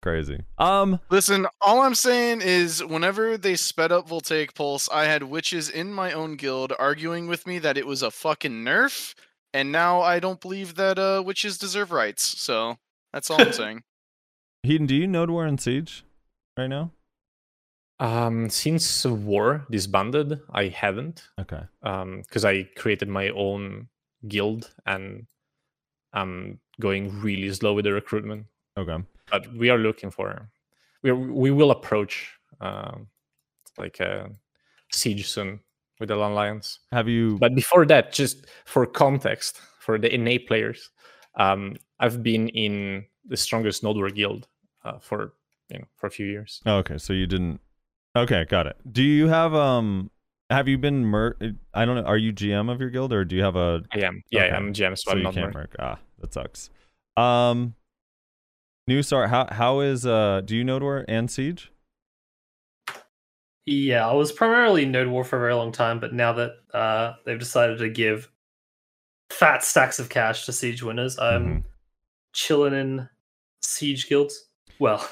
crazy. 0.03 0.41
Um, 0.59 1.01
Listen, 1.11 1.47
all 1.61 1.83
I'm 1.83 1.95
saying 1.95 2.41
is 2.43 2.85
whenever 2.85 3.37
they 3.37 3.57
sped 3.57 3.93
up 3.93 4.09
Voltaic 4.09 4.55
Pulse, 4.55 4.89
I 4.89 5.05
had 5.05 5.25
witches 5.25 5.69
in 5.69 5.93
my 5.93 6.13
own 6.13 6.37
guild 6.37 6.73
arguing 6.79 7.27
with 7.27 7.47
me 7.47 7.59
that 7.59 7.77
it 7.77 7.87
was 7.87 8.03
a 8.03 8.11
fucking 8.11 8.65
nerf, 8.65 9.15
and 9.53 9.71
now 9.71 10.01
I 10.01 10.21
don't 10.21 10.41
believe 10.41 10.77
that 10.77 10.99
uh 10.99 11.23
witches 11.25 11.59
deserve 11.59 11.93
rights. 11.93 12.23
So 12.23 12.79
that's 13.13 13.31
all 13.31 13.41
I'm 13.41 13.53
saying. 13.53 13.83
Heedun, 14.67 14.87
do 14.87 14.95
you 14.95 15.07
Node 15.07 15.31
War 15.31 15.47
and 15.47 15.61
Siege 15.61 16.05
right 16.57 16.67
now? 16.67 16.91
Um, 18.01 18.49
since 18.49 19.05
War 19.05 19.67
disbanded, 19.71 20.41
I 20.53 20.69
haven't. 20.69 21.29
Okay. 21.39 21.61
Um, 21.83 22.23
because 22.23 22.45
I 22.45 22.65
created 22.77 23.09
my 23.09 23.29
own 23.31 23.89
guild 24.27 24.73
and 24.87 25.27
I'm 26.13 26.61
going 26.81 27.21
really 27.21 27.53
slow 27.53 27.75
with 27.75 27.85
the 27.85 27.93
recruitment. 27.93 28.47
Okay. 28.77 28.97
But 29.31 29.53
we 29.55 29.69
are 29.71 29.79
looking 29.79 30.11
for. 30.11 30.49
We 31.03 31.11
are, 31.11 31.17
we 31.17 31.51
will 31.51 31.71
approach 31.71 32.33
um 32.61 33.07
like 33.79 34.01
a 34.01 34.31
siege 34.93 35.29
soon 35.29 35.61
with 36.01 36.09
the 36.09 36.17
alliance. 36.17 36.81
Have 36.91 37.09
you? 37.09 37.39
But 37.39 37.55
before 37.55 37.87
that, 37.87 38.13
just 38.13 38.47
for 38.65 38.87
context, 38.87 39.61
for 39.79 39.99
the 39.99 40.17
NA 40.17 40.39
players, 40.47 40.91
um, 41.37 41.77
I've 42.01 42.23
been 42.23 42.49
in 42.49 43.05
the 43.27 43.37
strongest 43.37 43.83
Node 43.83 44.15
guild 44.15 44.49
uh, 44.85 44.99
for 44.99 45.35
you 45.69 45.79
know 45.79 45.85
for 45.97 46.07
a 46.07 46.11
few 46.11 46.27
years. 46.27 46.61
oh, 46.67 46.77
okay, 46.79 46.99
so 46.99 47.13
you 47.13 47.27
didn't. 47.27 47.61
Okay, 48.17 48.45
got 48.49 48.67
it. 48.67 48.77
Do 48.93 49.03
you 49.03 49.29
have 49.29 49.55
um? 49.55 50.11
Have 50.51 50.67
you 50.67 50.79
been 50.79 51.05
mer? 51.05 51.37
I 51.75 51.85
don't 51.85 51.95
know. 51.95 52.03
Are 52.03 52.17
you 52.19 52.33
GM 52.33 52.71
of 52.71 52.81
your 52.81 52.91
guild, 52.91 53.13
or 53.13 53.25
do 53.25 53.37
you 53.37 53.43
have 53.43 53.55
a? 53.57 53.83
I 53.93 54.01
am, 54.01 54.23
yeah, 54.31 54.45
Okay. 54.47 54.55
I'm 54.57 54.73
GM, 54.73 54.99
so, 54.99 55.11
So 55.11 55.13
I'm 55.13 55.19
you 55.19 55.25
can't 55.33 55.55
mer- 55.55 55.61
merc. 55.61 55.77
Ah, 55.79 55.99
that 56.19 56.35
sucks. 56.35 56.71
Um, 57.17 57.75
Nusar. 58.89 59.29
How 59.29 59.47
how 59.53 59.81
is 59.81 60.07
uh? 60.07 60.41
Do 60.45 60.57
you 60.57 60.65
Node 60.65 60.83
War 60.83 61.05
and 61.07 61.31
Siege? 61.31 61.71
Yeah, 63.67 64.09
I 64.09 64.13
was 64.15 64.33
primarily 64.33 64.85
Node 64.87 65.07
War 65.09 65.23
for 65.23 65.37
a 65.37 65.41
very 65.41 65.55
long 65.55 65.71
time, 65.71 66.01
but 66.01 66.13
now 66.13 66.33
that 66.33 66.53
uh, 66.75 67.13
they've 67.25 67.39
decided 67.39 67.79
to 67.79 67.89
give 67.89 68.29
fat 69.31 69.63
stacks 69.63 70.01
of 70.01 70.09
cash 70.09 70.47
to 70.47 70.53
Siege 70.53 70.83
winners, 70.83 71.17
I'm 71.19 71.47
Mhm. 71.47 71.65
chilling 72.33 72.75
in 72.75 73.09
siege 73.63 74.09
guilds. 74.09 74.49
Well, 74.81 75.09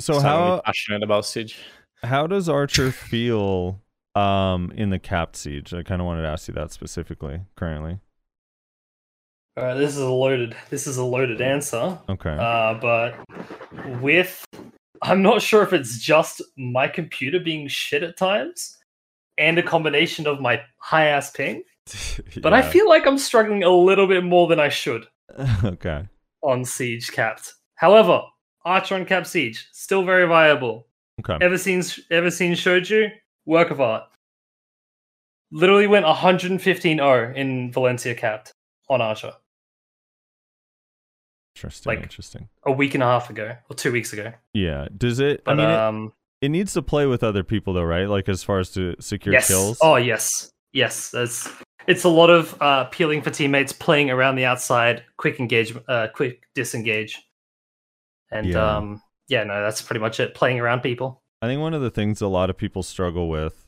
So 0.00 0.14
Sound 0.14 0.24
really 0.24 0.50
how 0.56 0.60
passionate 0.64 1.02
about 1.02 1.26
siege? 1.26 1.58
how 2.04 2.26
does 2.28 2.48
Archer 2.48 2.92
feel 2.92 3.80
um 4.14 4.70
in 4.74 4.90
the 4.90 4.98
capped 4.98 5.36
siege? 5.36 5.74
I 5.74 5.82
kind 5.82 6.00
of 6.00 6.06
wanted 6.06 6.22
to 6.22 6.28
ask 6.28 6.48
you 6.48 6.54
that 6.54 6.70
specifically 6.72 7.40
currently. 7.56 7.98
all 9.56 9.64
right, 9.64 9.74
this 9.74 9.92
is 9.96 9.98
a 10.02 10.08
loaded. 10.10 10.56
This 10.70 10.86
is 10.86 10.98
a 10.98 11.04
loaded 11.04 11.40
answer. 11.40 11.98
Okay. 12.08 12.36
Uh, 12.38 12.74
but 12.74 13.16
with, 14.00 14.44
I'm 15.02 15.20
not 15.22 15.42
sure 15.42 15.62
if 15.62 15.72
it's 15.72 15.98
just 15.98 16.40
my 16.56 16.86
computer 16.86 17.40
being 17.40 17.66
shit 17.66 18.04
at 18.04 18.16
times, 18.16 18.78
and 19.36 19.58
a 19.58 19.62
combination 19.62 20.26
of 20.28 20.40
my 20.40 20.60
high 20.78 21.06
ass 21.06 21.30
ping. 21.30 21.64
But 22.42 22.52
I 22.52 22.62
feel 22.62 22.88
like 22.88 23.06
I'm 23.06 23.18
struggling 23.18 23.64
a 23.64 23.70
little 23.70 24.06
bit 24.06 24.22
more 24.22 24.46
than 24.46 24.60
I 24.60 24.68
should 24.68 25.06
okay. 25.64 26.06
on 26.42 26.64
Siege 26.64 27.10
Capped. 27.10 27.54
However, 27.74 28.20
Archer 28.68 28.94
on 28.94 29.06
Cap 29.06 29.26
Siege 29.26 29.66
still 29.72 30.04
very 30.04 30.26
viable. 30.26 30.86
Okay. 31.20 31.42
Ever 31.44 31.58
seen 31.58 31.82
ever 32.10 32.30
seen 32.30 32.52
Shoju? 32.52 33.10
Work 33.46 33.70
of 33.70 33.80
art. 33.80 34.04
Literally 35.50 35.86
went 35.86 36.04
115-0 36.04 37.34
in 37.34 37.72
Valencia 37.72 38.14
capped 38.14 38.52
on 38.90 39.00
Archer 39.00 39.32
Interesting. 41.56 41.90
like- 41.90 42.02
interesting. 42.02 42.48
a 42.64 42.72
week 42.72 42.92
and 42.94 43.02
a 43.02 43.06
half 43.06 43.30
ago 43.30 43.56
or 43.70 43.74
two 43.74 43.90
weeks 43.90 44.12
ago. 44.12 44.32
Yeah. 44.52 44.86
Does 44.96 45.18
it? 45.18 45.44
But 45.44 45.52
I 45.52 45.54
mean, 45.54 45.70
it- 45.70 45.76
um, 45.76 46.12
it, 46.42 46.50
needs 46.50 46.74
to 46.74 46.82
play 46.82 47.06
with 47.06 47.24
other 47.24 47.42
people 47.42 47.72
though, 47.72 47.82
right? 47.82 48.08
Like 48.08 48.28
as 48.28 48.44
far 48.44 48.58
as 48.58 48.70
to 48.72 48.94
secure 49.00 49.32
yes. 49.32 49.48
kills. 49.48 49.78
Oh 49.80 49.96
yes, 49.96 50.50
yes. 50.72 51.10
There's 51.10 51.48
it's 51.88 52.04
a 52.04 52.08
lot 52.08 52.28
of 52.28 52.54
uh, 52.60 52.84
peeling 52.84 53.22
for 53.22 53.30
teammates, 53.30 53.72
playing 53.72 54.10
around 54.10 54.36
the 54.36 54.44
outside, 54.44 55.02
quick 55.16 55.40
engagement, 55.40 55.88
uh, 55.88 56.08
quick 56.14 56.42
disengage, 56.54 57.18
and 58.30 58.46
Yeah. 58.46 58.76
um, 58.76 59.02
yeah, 59.28 59.44
no, 59.44 59.62
that's 59.62 59.82
pretty 59.82 60.00
much 60.00 60.20
it. 60.20 60.34
Playing 60.34 60.58
around 60.60 60.80
people. 60.80 61.22
I 61.42 61.46
think 61.46 61.60
one 61.60 61.74
of 61.74 61.82
the 61.82 61.90
things 61.90 62.20
a 62.20 62.26
lot 62.28 62.50
of 62.50 62.56
people 62.56 62.82
struggle 62.82 63.28
with 63.28 63.66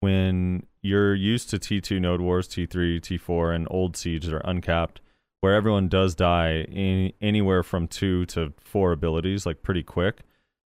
when 0.00 0.66
you're 0.82 1.14
used 1.14 1.50
to 1.50 1.58
T2 1.58 2.00
Node 2.00 2.20
Wars, 2.20 2.46
T3, 2.48 3.00
T4, 3.00 3.54
and 3.54 3.66
old 3.70 3.96
Siege 3.96 4.26
that 4.26 4.34
are 4.34 4.42
uncapped, 4.44 5.00
where 5.40 5.54
everyone 5.54 5.88
does 5.88 6.14
die 6.14 6.60
in 6.70 7.12
anywhere 7.20 7.62
from 7.62 7.88
two 7.88 8.26
to 8.26 8.52
four 8.60 8.92
abilities, 8.92 9.46
like 9.46 9.62
pretty 9.62 9.82
quick. 9.82 10.20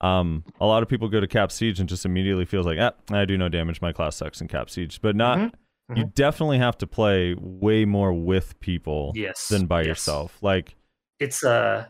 Um, 0.00 0.44
a 0.60 0.66
lot 0.66 0.82
of 0.82 0.88
people 0.88 1.08
go 1.08 1.20
to 1.20 1.28
Cap 1.28 1.52
Siege 1.52 1.78
and 1.78 1.88
just 1.88 2.04
immediately 2.04 2.44
feels 2.44 2.66
like, 2.66 2.78
ah, 2.80 2.92
I 3.14 3.24
do 3.24 3.38
no 3.38 3.48
damage. 3.48 3.80
My 3.80 3.92
class 3.92 4.16
sucks 4.16 4.40
in 4.40 4.48
Cap 4.48 4.68
Siege, 4.68 5.00
but 5.00 5.14
not. 5.14 5.38
Mhm, 5.38 5.52
You 5.96 6.04
definitely 6.04 6.58
have 6.58 6.76
to 6.78 6.86
play 6.86 7.34
way 7.38 7.84
more 7.84 8.12
with 8.12 8.58
people 8.60 9.12
Yes. 9.14 9.48
than 9.48 9.66
by 9.66 9.80
yes. 9.80 9.86
yourself. 9.88 10.42
Like, 10.42 10.74
It's 11.20 11.44
uh 11.44 11.86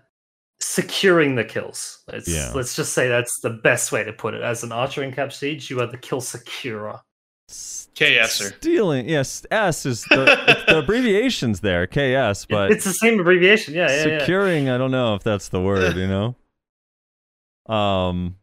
securing 0.62 1.34
the 1.34 1.44
kills. 1.44 2.02
It's, 2.08 2.28
Yeah. 2.28 2.52
Let's 2.54 2.74
just 2.76 2.92
say 2.92 3.08
that's 3.08 3.40
the 3.40 3.50
best 3.50 3.92
way 3.92 4.04
to 4.04 4.12
put 4.12 4.34
it. 4.34 4.42
As 4.42 4.62
an 4.62 4.72
archer 4.72 5.02
in 5.02 5.12
Cap 5.12 5.32
Siege, 5.32 5.70
you 5.70 5.80
are 5.80 5.86
the 5.86 5.98
kill 5.98 6.20
securer. 6.20 7.00
KSer. 7.48 8.56
stealing. 8.56 9.08
Yes, 9.08 9.44
S 9.50 9.84
is 9.84 10.04
the, 10.04 10.38
it's 10.48 10.64
the 10.64 10.78
abbreviations 10.82 11.60
there, 11.60 11.86
KS, 11.86 12.46
but 12.46 12.70
it's 12.70 12.84
the 12.84 12.94
same 12.94 13.20
abbreviation. 13.20 13.74
Yeah, 13.74 13.88
yeah, 13.88 14.06
yeah. 14.06 14.18
securing 14.20 14.70
i 14.70 14.78
don't 14.78 14.90
know 14.90 15.14
if 15.14 15.22
that's 15.22 15.48
the 15.48 15.60
word 15.60 15.96
you 15.96 16.06
know 16.06 16.34
um 17.74 18.36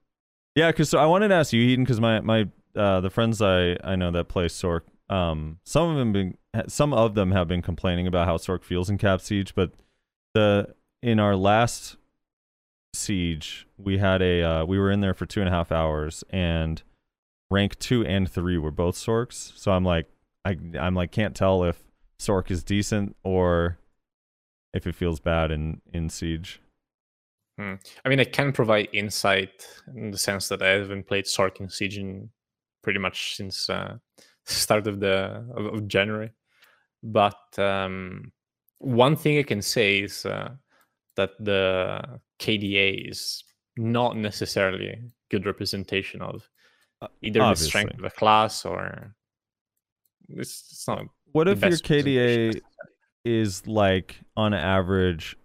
yeah 0.56 0.70
because 0.70 0.90
so 0.90 1.00
i 1.00 1.06
wanted 1.06 1.30
to 1.30 1.34
ask 1.36 1.52
you 1.52 1.62
Heedun, 1.66 1.82
because 1.82 2.00
my 2.00 2.22
my 2.22 2.48
uh 2.76 3.02
the 3.02 3.10
friends 3.10 3.42
i 3.42 3.76
i 3.84 3.96
know 3.96 4.12
that 4.12 4.26
play 4.26 4.46
sorc 4.46 4.82
um 5.10 5.58
some 5.64 5.90
of 5.90 5.98
them 5.98 6.14
been 6.14 6.38
some 6.68 6.94
of 6.94 7.16
them 7.16 7.32
have 7.32 7.48
been 7.48 7.64
complaining 7.64 8.06
about 8.06 8.28
how 8.28 8.38
sorc 8.38 8.64
feels 8.64 8.90
in 8.90 9.00
cap 9.00 9.22
siege 9.22 9.56
but 9.56 9.72
the 10.36 10.76
in 11.02 11.20
our 11.20 11.36
last 11.36 11.98
siege 12.94 13.68
we 13.78 13.98
had 13.98 14.22
a 14.22 14.42
uh 14.42 14.66
we 14.66 14.80
were 14.80 14.92
in 14.92 15.00
there 15.00 15.14
for 15.14 15.26
two 15.26 15.40
and 15.40 15.50
a 15.50 15.52
half 15.52 15.72
hours 15.72 16.24
and 16.30 16.82
rank 17.52 17.78
two 17.80 18.06
and 18.06 18.30
three 18.30 18.58
were 18.58 18.72
both 18.72 18.96
sorcs 18.96 19.56
so 19.58 19.72
i'm 19.72 19.84
like 19.84 20.08
i 20.46 20.58
i'm 20.80 20.96
like 20.96 21.12
can't 21.12 21.36
tell 21.36 21.64
if 21.64 21.84
sorc 22.20 22.50
is 22.50 22.64
decent 22.64 23.16
or 23.24 23.78
if 24.74 24.88
it 24.88 24.96
feels 24.96 25.20
bad 25.20 25.52
in 25.52 25.82
in 25.94 26.10
siege 26.10 26.62
Hmm. 27.60 27.74
I 28.06 28.10
mean, 28.10 28.22
I 28.22 28.24
can 28.24 28.54
provide 28.54 28.88
insight 28.94 29.68
in 29.94 30.12
the 30.12 30.18
sense 30.18 30.48
that 30.48 30.62
I 30.62 30.70
haven't 30.70 31.08
played 31.08 31.26
sorc 31.26 31.60
in 31.60 31.68
Siege 31.68 31.98
in 31.98 32.30
pretty 32.82 33.00
much 33.00 33.36
since 33.36 33.70
uh, 33.70 33.98
start 34.46 34.88
of 34.88 35.02
the 35.02 35.46
of, 35.54 35.66
of 35.66 35.88
January. 35.90 36.32
But 37.04 37.60
um, 37.60 38.32
one 38.78 39.18
thing 39.18 39.40
I 39.40 39.44
can 39.44 39.62
say 39.62 40.00
is 40.00 40.26
uh, 40.26 40.52
that 41.20 41.32
the 41.38 42.22
KDA 42.40 43.12
is 43.12 43.44
not 43.76 44.16
necessarily 44.16 44.88
a 44.88 45.00
good 45.30 45.46
representation 45.46 46.22
of 46.22 46.50
uh, 47.02 47.08
either 47.22 47.40
the 47.40 47.56
strength 47.56 47.98
of 47.98 48.06
a 48.06 48.10
class 48.10 48.66
or 48.66 49.14
it's, 50.30 50.70
it's 50.72 50.88
not. 50.88 51.02
what 51.34 51.50
if 51.50 51.62
your 51.62 51.72
kda 51.72 52.62
is 53.26 53.68
like 53.68 54.22
on 54.38 54.54
average 54.54 55.36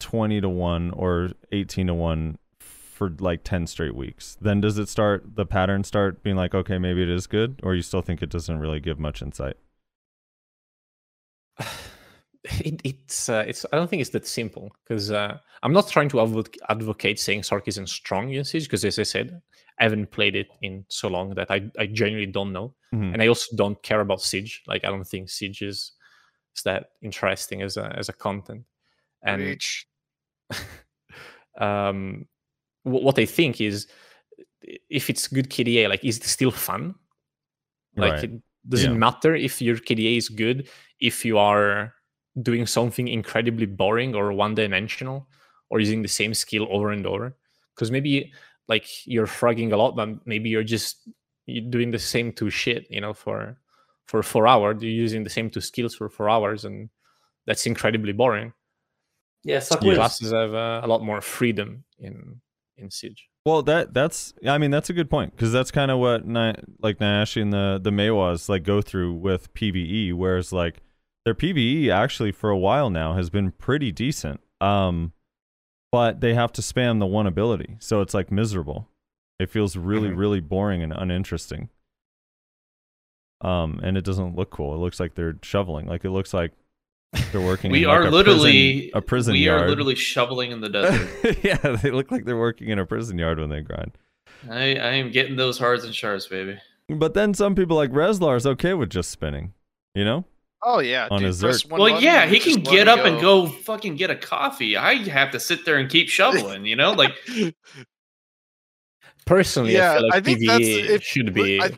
20 0.00 0.40
to 0.40 0.48
1 0.48 0.90
or 0.92 1.30
18 1.52 1.88
to 1.88 1.94
1 1.94 2.38
for 2.58 3.10
like 3.18 3.44
10 3.44 3.66
straight 3.66 3.94
weeks? 3.94 4.38
Then 4.40 4.62
does 4.62 4.78
it 4.78 4.88
start 4.88 5.36
the 5.36 5.44
pattern 5.44 5.84
start 5.84 6.22
being 6.22 6.36
like 6.36 6.54
okay 6.54 6.78
maybe 6.78 7.02
it 7.02 7.10
is 7.10 7.26
good 7.26 7.60
or 7.62 7.74
you 7.74 7.82
still 7.82 8.02
think 8.02 8.22
it 8.22 8.30
doesn't 8.30 8.58
really 8.58 8.80
give 8.80 8.98
much 8.98 9.20
insight 9.20 9.56
it, 12.44 12.80
it's 12.84 13.28
uh, 13.28 13.44
it's 13.46 13.64
I 13.72 13.76
don't 13.76 13.88
think 13.88 14.00
it's 14.00 14.10
that 14.10 14.26
simple 14.26 14.70
because 14.84 15.10
uh, 15.10 15.38
I'm 15.62 15.72
not 15.72 15.88
trying 15.88 16.08
to 16.10 16.16
advo- 16.18 16.54
advocate 16.68 17.18
saying 17.18 17.42
Sorc 17.42 17.62
isn't 17.66 17.88
strong 17.88 18.32
in 18.32 18.44
Siege 18.44 18.64
because 18.64 18.84
as 18.84 18.98
I 18.98 19.02
said, 19.04 19.40
I 19.78 19.82
haven't 19.84 20.10
played 20.10 20.36
it 20.36 20.48
in 20.62 20.84
so 20.88 21.08
long 21.08 21.34
that 21.34 21.50
I 21.50 21.70
I 21.78 21.86
genuinely 21.86 22.30
don't 22.30 22.52
know, 22.52 22.74
Mhm. 22.94 23.12
and 23.14 23.22
I 23.22 23.28
also 23.28 23.56
don't 23.56 23.82
care 23.82 24.00
about 24.00 24.20
Siege. 24.20 24.62
Like 24.66 24.84
I 24.84 24.88
don't 24.90 25.06
think 25.06 25.30
Siege 25.30 25.62
is, 25.62 25.92
is 26.56 26.62
that 26.64 26.90
interesting 27.02 27.62
as 27.62 27.76
a 27.76 27.92
as 27.96 28.08
a 28.08 28.12
content, 28.12 28.64
and 29.22 29.58
um, 31.58 32.26
wh- 32.82 33.02
what 33.04 33.18
I 33.18 33.24
think 33.26 33.60
is 33.60 33.86
if 34.88 35.10
it's 35.10 35.28
good 35.28 35.50
KDA, 35.50 35.88
like 35.88 36.04
is 36.04 36.18
it 36.18 36.24
still 36.24 36.50
fun? 36.50 36.94
Like 37.96 38.12
Right. 38.14 38.24
it 38.24 38.30
doesn't 38.68 38.92
Yeah. 38.92 38.98
matter 38.98 39.34
if 39.34 39.60
your 39.62 39.76
KDA 39.76 40.16
is 40.16 40.28
good 40.28 40.68
if 41.00 41.24
you 41.24 41.38
are 41.38 41.94
doing 42.42 42.66
something 42.66 43.08
incredibly 43.08 43.66
boring 43.66 44.14
or 44.14 44.32
one 44.32 44.54
dimensional 44.54 45.28
or 45.70 45.80
using 45.80 46.02
the 46.02 46.08
same 46.08 46.34
skill 46.34 46.66
over 46.70 46.90
and 46.90 47.06
over. 47.06 47.36
Because 47.74 47.90
maybe 47.90 48.32
like 48.68 48.86
you're 49.06 49.26
fragging 49.26 49.72
a 49.72 49.76
lot, 49.76 49.96
but 49.96 50.26
maybe 50.26 50.48
you're 50.50 50.64
just 50.64 51.08
you're 51.46 51.70
doing 51.70 51.90
the 51.90 51.98
same 51.98 52.32
two 52.32 52.50
shit, 52.50 52.86
you 52.90 53.00
know, 53.00 53.12
for 53.14 53.58
for 54.06 54.22
four 54.22 54.46
hours. 54.46 54.82
You're 54.82 54.92
using 54.92 55.24
the 55.24 55.30
same 55.30 55.50
two 55.50 55.60
skills 55.60 55.94
for 55.94 56.08
four 56.08 56.28
hours, 56.30 56.64
and 56.64 56.88
that's 57.46 57.66
incredibly 57.66 58.12
boring. 58.12 58.52
Yeah, 59.44 59.58
suck 59.58 59.82
Yeah. 59.82 59.94
Classes 59.94 60.32
have 60.32 60.54
uh, 60.54 60.80
a 60.82 60.86
lot 60.86 61.02
more 61.02 61.20
freedom 61.20 61.84
in 61.98 62.40
in 62.76 62.90
Siege. 62.90 63.28
well 63.44 63.62
that 63.62 63.94
that's 63.94 64.34
i 64.48 64.58
mean 64.58 64.72
that's 64.72 64.90
a 64.90 64.92
good 64.92 65.08
point 65.08 65.30
because 65.30 65.52
that's 65.52 65.70
kind 65.70 65.92
of 65.92 66.00
what 66.00 66.26
Ni- 66.26 66.54
like 66.80 66.98
Nyashe 66.98 67.40
and 67.40 67.52
the 67.52 67.78
the 67.80 67.90
Maehwas 67.90 68.48
like 68.48 68.64
go 68.64 68.82
through 68.82 69.14
with 69.14 69.52
pve 69.54 70.12
whereas 70.12 70.52
like 70.52 70.82
their 71.24 71.34
pve 71.34 71.88
actually 71.90 72.32
for 72.32 72.50
a 72.50 72.58
while 72.58 72.90
now 72.90 73.14
has 73.14 73.30
been 73.30 73.50
pretty 73.52 73.90
decent 73.92 74.40
um 74.60 75.12
but 75.92 76.20
they 76.20 76.34
have 76.34 76.52
to 76.52 76.60
spam 76.60 76.98
the 76.98 77.06
one 77.06 77.26
ability 77.26 77.76
so 77.78 78.00
it's 78.00 78.14
like 78.14 78.30
miserable 78.32 78.88
it 79.38 79.50
feels 79.50 79.76
really 79.76 80.08
Mhm. 80.10 80.16
really 80.16 80.40
boring 80.40 80.82
and 80.82 80.92
uninteresting 80.92 81.68
um 83.40 83.80
and 83.82 83.96
it 83.96 84.04
doesn't 84.04 84.36
look 84.36 84.50
cool 84.50 84.74
it 84.74 84.78
looks 84.78 85.00
like 85.00 85.14
they're 85.14 85.36
shoveling 85.42 85.86
like 85.86 86.04
it 86.04 86.10
looks 86.10 86.32
like 86.32 86.52
they're 87.32 87.40
working 87.40 87.70
We 87.72 87.82
in, 87.84 87.88
like, 87.88 87.98
are 88.00 88.06
a 88.06 88.10
literally 88.10 88.90
prison, 88.90 88.90
a 88.94 89.02
prison 89.02 89.32
we 89.32 89.38
yard 89.40 89.62
are 89.62 89.68
literally 89.68 89.94
shoveling 89.94 90.50
in 90.52 90.60
the 90.60 90.68
desert. 90.68 91.38
yeah 91.44 91.56
they 91.82 91.90
look 91.90 92.10
like 92.10 92.24
they're 92.24 92.36
working 92.38 92.68
in 92.68 92.78
a 92.78 92.86
prison 92.86 93.18
yard 93.18 93.38
when 93.38 93.50
they 93.50 93.60
grind 93.60 93.92
I, 94.50 94.74
I 94.76 94.92
am 94.94 95.10
getting 95.10 95.36
those 95.36 95.58
hards 95.58 95.84
and 95.84 95.94
shards, 95.94 96.26
baby. 96.26 96.58
But 96.90 97.14
then 97.14 97.32
some 97.32 97.54
people 97.54 97.76
like 97.78 97.90
Rezlar 97.92 98.36
is 98.36 98.46
okay 98.46 98.74
with 98.74 98.90
just 98.90 99.10
spinning, 99.10 99.54
you 99.94 100.04
know? 100.04 100.26
Oh 100.66 100.78
yeah, 100.78 101.08
On 101.10 101.18
dude, 101.18 101.26
his 101.26 101.42
Zerk. 101.42 101.68
Well, 101.70 101.90
button 101.90 102.02
yeah, 102.02 102.26
he 102.26 102.40
can 102.40 102.62
get 102.62 102.80
it 102.82 102.88
up 102.88 103.00
and 103.04 103.20
go 103.20 103.46
fucking 103.46 103.96
get 103.96 104.10
a 104.10 104.16
coffee. 104.16 104.76
I 104.76 104.94
have 105.08 105.30
to 105.32 105.40
sit 105.40 105.64
there 105.66 105.76
and 105.76 105.90
keep 105.90 106.08
shoveling, 106.08 106.64
you 106.64 106.74
know? 106.76 106.92
Like 106.92 107.12
Personally, 109.26 109.72
Yeah, 109.74 109.92
I 109.92 109.94
feel 109.96 110.02
like 110.08 110.14
I 110.14 110.20
think 110.20 110.40
that's- 110.40 110.60
PvE 110.60 110.88
if- 110.90 111.02
should 111.02 111.32
be 111.34 111.60
I- 111.62 111.70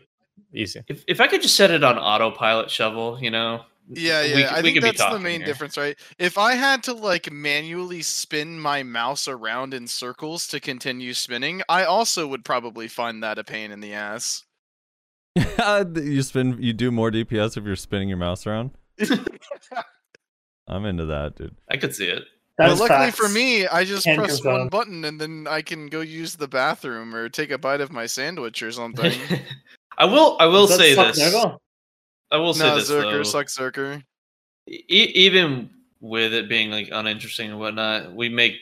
easy. 0.52 0.82
if, 0.88 1.04
if 1.06 1.20
I 1.20 1.26
could 1.28 1.42
just 1.42 1.54
set 1.56 1.70
it 1.70 1.84
on 1.84 1.98
autopilot 1.98 2.70
shovel, 2.70 3.18
you 3.20 3.30
know. 3.30 3.62
Yeah, 3.88 4.22
we 4.22 4.40
yeah. 4.40 4.56
we 4.56 4.62
think 4.72 4.80
that's 4.82 4.98
the 5.04 5.18
main 5.20 5.40
here. 5.40 5.46
difference, 5.46 5.76
right? 5.76 5.96
If 6.18 6.38
I 6.38 6.54
had 6.54 6.82
to 6.84 6.92
like 6.92 7.30
manually 7.30 8.02
spin 8.02 8.58
my 8.58 8.82
mouse 8.82 9.28
around 9.28 9.74
in 9.74 9.86
circles 9.86 10.48
to 10.48 10.58
continue 10.58 11.14
spinning, 11.14 11.62
I 11.68 11.84
also 11.84 12.26
would 12.26 12.44
probably 12.44 12.88
find 12.88 13.22
that 13.22 13.38
a 13.38 13.44
pain 13.44 13.70
in 13.70 13.78
the 13.80 13.92
ass. 13.92 14.42
you 15.96 16.22
spin 16.22 16.56
you 16.60 16.72
do 16.72 16.90
more 16.90 17.10
DPS 17.10 17.56
if 17.56 17.64
you're 17.64 17.76
spinning 17.76 18.08
your 18.08 18.18
mouse 18.18 18.46
around. 18.46 18.70
I'm 20.68 20.84
into 20.84 21.06
that, 21.06 21.36
dude. 21.36 21.54
I 21.70 21.76
could 21.76 21.94
see 21.94 22.06
it. 22.06 22.24
But 22.58 22.68
That's 22.68 22.80
luckily 22.80 22.98
facts. 23.10 23.18
for 23.18 23.28
me, 23.28 23.66
I 23.66 23.84
just 23.84 24.04
Can 24.04 24.16
press 24.16 24.42
one 24.42 24.54
confirm. 24.54 24.68
button 24.68 25.04
and 25.04 25.20
then 25.20 25.46
I 25.48 25.60
can 25.60 25.88
go 25.88 26.00
use 26.00 26.36
the 26.36 26.48
bathroom 26.48 27.14
or 27.14 27.28
take 27.28 27.50
a 27.50 27.58
bite 27.58 27.82
of 27.82 27.92
my 27.92 28.06
sandwich 28.06 28.62
or 28.62 28.72
something. 28.72 29.12
I 29.98 30.06
will. 30.06 30.36
I 30.40 30.46
will 30.46 30.66
say 30.66 30.94
suck 30.94 31.14
this. 31.14 31.32
Nova? 31.32 31.58
I 32.30 32.38
will 32.38 32.54
say 32.54 32.66
no, 32.66 32.76
this 32.76 32.90
Zerker 32.90 33.12
though. 33.12 33.22
suck 33.22 33.46
Zerker. 33.46 34.02
E- 34.68 34.84
even 34.88 35.70
with 36.00 36.32
it 36.34 36.48
being 36.48 36.70
like 36.70 36.88
uninteresting 36.90 37.50
and 37.50 37.60
whatnot, 37.60 38.14
we 38.14 38.28
make 38.28 38.54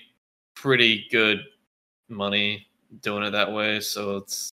pretty 0.55 1.07
good 1.11 1.39
money 2.09 2.67
doing 3.01 3.23
it 3.25 3.31
that 3.31 3.53
way. 3.53 3.81
So 3.81 4.17
it's 4.19 4.51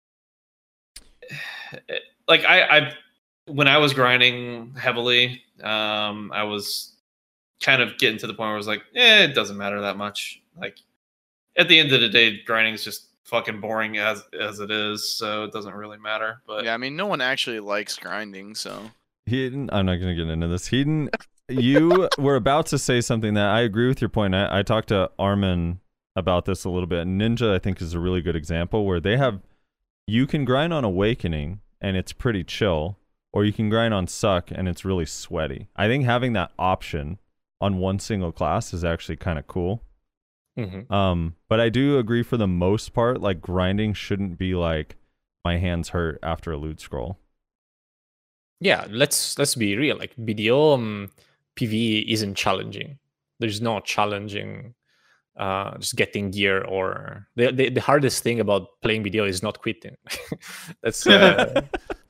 like 2.28 2.44
I, 2.46 2.62
I 2.62 2.94
when 3.48 3.68
I 3.68 3.78
was 3.78 3.94
grinding 3.94 4.74
heavily, 4.76 5.44
um, 5.64 6.32
I 6.34 6.44
was 6.44 6.94
kind 7.62 7.82
of 7.82 7.98
getting 7.98 8.18
to 8.20 8.28
the 8.28 8.34
point 8.34 8.48
where 8.48 8.54
I 8.54 8.58
was 8.58 8.68
like, 8.68 8.84
eh, 8.96 9.24
it 9.24 9.36
doesn't 9.36 9.58
matter 9.58 9.82
that 9.82 9.98
much. 9.98 10.42
Like 10.60 10.78
at 11.56 11.68
the 11.68 11.80
end 11.80 11.92
of 11.92 12.02
the 12.02 12.10
day, 12.10 12.42
grinding 12.46 12.74
is 12.74 12.84
just 12.84 13.08
fucking 13.26 13.60
boring 13.60 13.98
as 13.98 14.24
as 14.40 14.60
it 14.60 14.72
is, 14.72 15.18
so 15.18 15.44
it 15.44 15.52
doesn't 15.52 15.74
really 15.74 15.98
matter. 15.98 16.42
But 16.48 16.64
Yeah, 16.64 16.74
I 16.74 16.78
mean, 16.78 16.96
no 16.96 17.08
one 17.08 17.22
actually 17.22 17.60
likes 17.60 17.98
grinding, 17.98 18.56
so. 18.56 18.92
Heedun, 19.30 19.70
I'm 19.72 19.88
not 19.88 19.96
going 19.96 20.16
to 20.16 20.24
get 20.24 20.32
into 20.32 20.48
this. 20.48 20.70
Heedun, 20.70 21.10
you 21.50 22.08
were 22.20 22.36
about 22.36 22.68
to 22.68 22.78
say 22.78 23.02
something 23.02 23.34
that 23.34 23.48
I 23.48 23.62
agree 23.62 23.88
with 23.88 24.00
your 24.00 24.10
point. 24.10 24.36
I, 24.36 24.60
I 24.60 24.64
talked 24.64 24.90
to 24.90 25.10
Armin 25.18 25.80
about 26.16 26.46
this 26.46 26.64
a 26.64 26.70
little 26.70 26.88
bit. 26.88 27.08
Ninja, 27.08 27.54
I 27.54 27.60
think, 27.60 27.82
is 27.82 27.96
a 27.96 28.00
really 28.00 28.22
good 28.22 28.36
example 28.36 28.86
where 28.86 29.00
they 29.00 29.18
have 29.18 29.42
you 30.08 30.28
can 30.28 30.46
grind 30.46 30.74
on 30.74 30.84
Awakening 30.84 31.62
and 31.82 31.98
it's 31.98 32.14
pretty 32.14 32.44
chill, 32.44 32.98
or 33.34 33.44
you 33.46 33.52
can 33.54 33.70
grind 33.70 33.94
on 33.94 34.08
Succ 34.08 34.52
and 34.52 34.68
it's 34.68 34.86
really 34.86 35.06
sweaty. 35.06 35.68
I 35.76 35.88
think 35.88 36.06
having 36.06 36.34
that 36.34 36.52
option 36.58 37.20
on 37.62 37.78
one 37.78 38.00
single 38.00 38.32
class 38.32 38.74
is 38.74 38.84
actually 38.84 39.18
kind 39.18 39.40
of 39.40 39.48
cool. 39.48 39.82
Mhm. 40.58 40.90
Um, 40.90 41.36
but 41.50 41.60
I 41.60 41.70
do 41.70 41.98
agree 41.98 42.24
for 42.24 42.38
the 42.38 42.48
most 42.48 42.94
part, 42.94 43.20
like 43.20 43.42
grinding 43.42 43.94
shouldn't 43.94 44.38
be 44.38 44.56
like 44.56 44.96
my 45.44 45.58
hands 45.58 45.90
hurt 45.90 46.18
after 46.24 46.52
a 46.52 46.58
loot 46.58 46.80
scroll. 46.80 47.20
yeah 48.62 48.88
let's 48.90 49.38
let's 49.38 49.54
be 49.54 49.76
real 49.76 49.98
like 49.98 50.16
bdo 50.16 50.76
um, 50.76 51.10
pve 51.58 52.06
isn't 52.08 52.36
challenging 52.36 52.98
there's 53.40 53.60
no 53.62 53.82
challenging 53.82 54.74
uh 55.38 55.78
just 55.80 55.96
getting 55.96 56.32
gear 56.32 56.64
or 56.64 57.28
the, 57.36 57.52
the 57.52 57.70
the 57.70 57.82
hardest 57.82 58.24
thing 58.24 58.40
about 58.40 58.68
playing 58.82 59.04
BDO 59.04 59.28
is 59.28 59.44
not 59.44 59.60
quitting 59.60 59.96
that's 60.82 61.06
uh, 61.08 61.62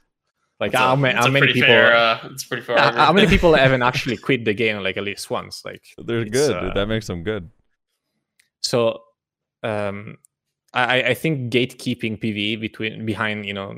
like 0.59 0.71
it's 0.71 0.75
a- 0.75 0.77
how, 0.77 0.95
ma- 0.95 1.07
it's 1.09 1.17
how 1.25 1.31
many 1.31 1.47
people 1.53 1.67
Fair, 1.67 1.95
uh, 1.95 2.19
it's 2.31 2.43
pretty 2.45 2.63
fair. 2.63 2.77
how, 2.77 2.91
how 2.91 3.13
many 3.13 3.27
people 3.27 3.53
haven't 3.65 3.81
actually 3.81 4.17
quit 4.17 4.45
the 4.45 4.53
game 4.53 4.81
like 4.83 4.95
at 4.97 5.03
least 5.03 5.29
once 5.31 5.63
like 5.65 5.83
They're 5.97 6.23
good. 6.25 6.51
uh, 6.55 6.73
that 6.73 6.87
makes 6.87 7.07
them 7.07 7.23
good. 7.23 7.49
so 8.61 9.01
um 9.63 10.17
i 10.73 11.01
i 11.11 11.13
think 11.15 11.51
gatekeeping 11.51 12.19
pve 12.21 12.59
between 12.59 13.05
behind 13.05 13.45
you 13.45 13.53
know 13.53 13.73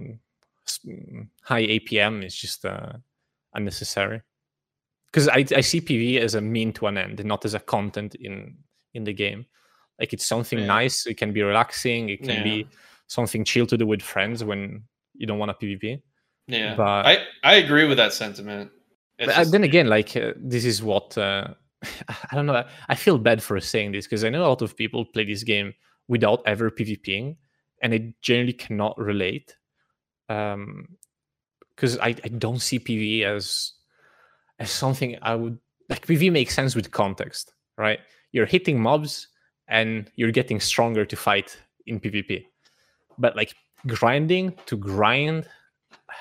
high 1.43 1.63
apm 1.65 2.23
is 2.25 2.35
just 2.35 2.65
uh 2.65 2.93
unnecessary 3.53 4.21
because 5.07 5.29
I, 5.29 5.45
I 5.55 5.61
see 5.61 5.79
pv 5.79 6.19
as 6.19 6.35
a 6.35 6.41
mean 6.41 6.73
to 6.73 6.87
an 6.87 6.97
end 6.97 7.23
not 7.23 7.45
as 7.45 7.53
a 7.53 7.59
content 7.59 8.15
in 8.15 8.57
in 8.97 9.03
the 9.09 9.13
game 9.13 9.41
like 9.99 10.11
it's 10.15 10.25
something 10.33 10.59
Yeah. 10.59 10.77
nice 10.79 10.97
it 11.11 11.17
can 11.21 11.31
be 11.37 11.41
relaxing 11.51 12.09
it 12.09 12.19
can 12.27 12.37
Yeah. 12.37 12.43
be 12.51 12.57
something 13.07 13.45
chill 13.51 13.67
to 13.71 13.77
do 13.81 13.85
with 13.93 14.01
friends 14.13 14.43
when 14.49 14.61
you 15.19 15.25
don't 15.29 15.39
want 15.41 15.51
a 15.51 15.57
pvp 15.61 15.85
Yeah, 16.47 16.75
but- 16.81 17.03
I 17.11 17.13
I 17.43 17.53
agree 17.63 17.85
with 17.89 17.97
that 18.03 18.13
sentiment. 18.13 18.71
Uh, 19.19 19.25
just- 19.25 19.51
then 19.51 19.63
again, 19.63 19.87
like 19.97 20.11
uh, 20.15 20.33
this 20.53 20.63
is 20.71 20.77
what 20.89 21.17
uh, 21.17 21.45
I 22.29 22.33
don't 22.35 22.45
know. 22.49 22.57
I- 22.63 22.67
I 22.93 22.95
feel 22.95 23.17
bad 23.29 23.39
for 23.47 23.59
saying 23.59 23.89
this 23.93 24.05
because 24.07 24.23
I 24.25 24.29
know 24.31 24.43
a 24.45 24.51
lot 24.53 24.61
of 24.61 24.71
people 24.81 25.01
play 25.13 25.25
this 25.25 25.43
game 25.43 25.69
without 26.07 26.39
ever 26.45 26.67
PvPing, 26.77 27.35
and 27.81 27.89
I 27.93 27.99
generally 28.21 28.53
cannot 28.65 28.93
relate. 29.11 29.49
Um, 30.29 30.97
because 31.75 31.97
I, 31.99 32.09
I 32.27 32.29
don't 32.45 32.61
see 32.67 32.79
PvE 32.79 33.23
as 33.35 33.73
as 34.59 34.69
something 34.71 35.17
I 35.21 35.33
would 35.35 35.57
like. 35.89 36.05
PvE 36.07 36.31
makes 36.31 36.53
sense 36.55 36.75
with 36.77 36.91
context, 36.91 37.53
right? 37.77 37.99
You're 38.31 38.45
hitting 38.45 38.79
mobs 38.81 39.27
and 39.67 40.09
you're 40.15 40.31
getting 40.31 40.59
stronger 40.59 41.05
to 41.05 41.15
fight 41.15 41.57
in 41.85 41.99
PvP, 41.99 42.45
but 43.17 43.35
like 43.35 43.53
grinding 43.85 44.53
to 44.65 44.77
grind. 44.77 45.47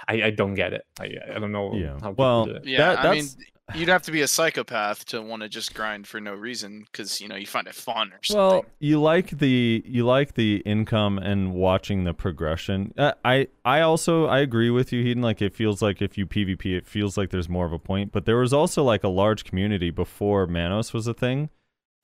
I, 0.08 0.22
I 0.24 0.30
don't 0.30 0.54
get 0.54 0.72
it. 0.72 0.84
I, 1.00 1.10
I 1.34 1.38
don't 1.38 1.52
know 1.52 1.74
Yeah. 1.74 1.92
how 2.00 2.10
people 2.10 2.14
Well, 2.18 2.44
do 2.46 2.50
it. 2.56 2.66
Yeah, 2.66 2.94
That- 2.94 3.04
I 3.06 3.12
mean, 3.14 3.24
that's- 3.24 3.36
you'd 3.74 3.88
have 3.88 4.02
to 4.02 4.12
be 4.12 4.20
a 4.22 4.28
psychopath 4.28 5.04
to 5.06 5.20
want 5.20 5.42
to 5.42 5.48
just 5.48 5.74
grind 5.74 6.06
for 6.06 6.20
no 6.20 6.34
reason 6.34 6.84
because 6.86 7.20
you 7.20 7.26
know 7.28 7.34
you 7.34 7.46
find 7.46 7.66
it 7.66 7.74
fun 7.74 8.12
or 8.12 8.18
something. 8.22 8.36
Well, 8.40 8.64
you 8.78 9.00
like 9.00 9.38
the 9.38 9.82
you 9.84 10.04
like 10.06 10.34
the 10.34 10.58
income 10.64 11.18
and 11.18 11.52
watching 11.52 12.04
the 12.04 12.14
progression. 12.14 12.94
Uh, 12.96 13.12
I 13.24 13.48
I 13.64 13.80
also 13.80 14.26
I 14.26 14.38
agree 14.38 14.70
with 14.70 14.92
you, 14.92 15.02
Heedun. 15.02 15.22
Like 15.22 15.42
it 15.42 15.52
feels 15.54 15.82
like 15.82 16.00
if 16.00 16.16
you 16.16 16.26
PvP, 16.26 16.76
it 16.76 16.86
feels 16.86 17.16
like 17.16 17.30
there's 17.30 17.48
more 17.48 17.66
of 17.66 17.72
a 17.72 17.78
point. 17.78 18.12
But 18.12 18.24
there 18.24 18.36
was 18.36 18.52
also 18.52 18.84
like 18.84 19.02
a 19.02 19.08
large 19.08 19.42
community 19.44 19.90
before 19.90 20.46
Manos 20.46 20.92
was 20.92 21.08
a 21.08 21.14
thing 21.14 21.48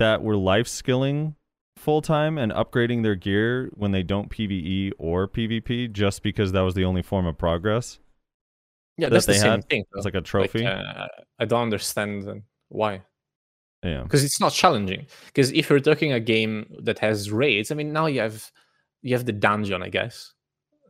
that 0.02 0.22
were 0.22 0.36
life 0.36 0.66
skilling 0.66 1.36
full 1.76 2.02
time 2.02 2.36
and 2.36 2.52
upgrading 2.52 3.02
their 3.02 3.14
gear 3.14 3.70
when 3.74 3.92
they 3.92 4.02
don't 4.02 4.30
PVE 4.30 4.92
or 4.98 5.28
PvP 5.28 5.92
just 5.92 6.22
because 6.22 6.52
that 6.52 6.60
was 6.60 6.74
the 6.74 6.84
only 6.84 7.02
form 7.02 7.24
of 7.26 7.38
progress. 7.38 8.00
Yeah, 8.98 9.08
that 9.08 9.14
that's 9.14 9.26
the 9.26 9.34
same 9.34 9.50
had 9.50 9.68
thing. 9.68 9.84
It's 9.94 10.04
like 10.04 10.14
a 10.14 10.20
trophy. 10.20 10.66
uh, 10.66 11.06
I 11.38 11.44
don't 11.44 11.62
understand 11.62 12.28
uh, 12.28 12.34
why. 12.68 13.02
yeah. 13.84 14.02
Because 14.02 14.24
it's 14.24 14.40
not 14.40 14.52
challenging. 14.52 15.06
Because 15.26 15.52
if 15.52 15.70
you're 15.70 15.80
talking 15.80 16.12
a 16.12 16.20
game 16.20 16.66
that 16.82 16.98
has 16.98 17.30
raids, 17.30 17.70
I 17.70 17.74
mean, 17.76 17.92
now 17.92 18.06
you 18.06 18.20
have 18.20 18.50
you 19.02 19.14
have 19.14 19.24
the 19.24 19.32
dungeon, 19.32 19.82
I 19.82 19.88
guess. 19.88 20.32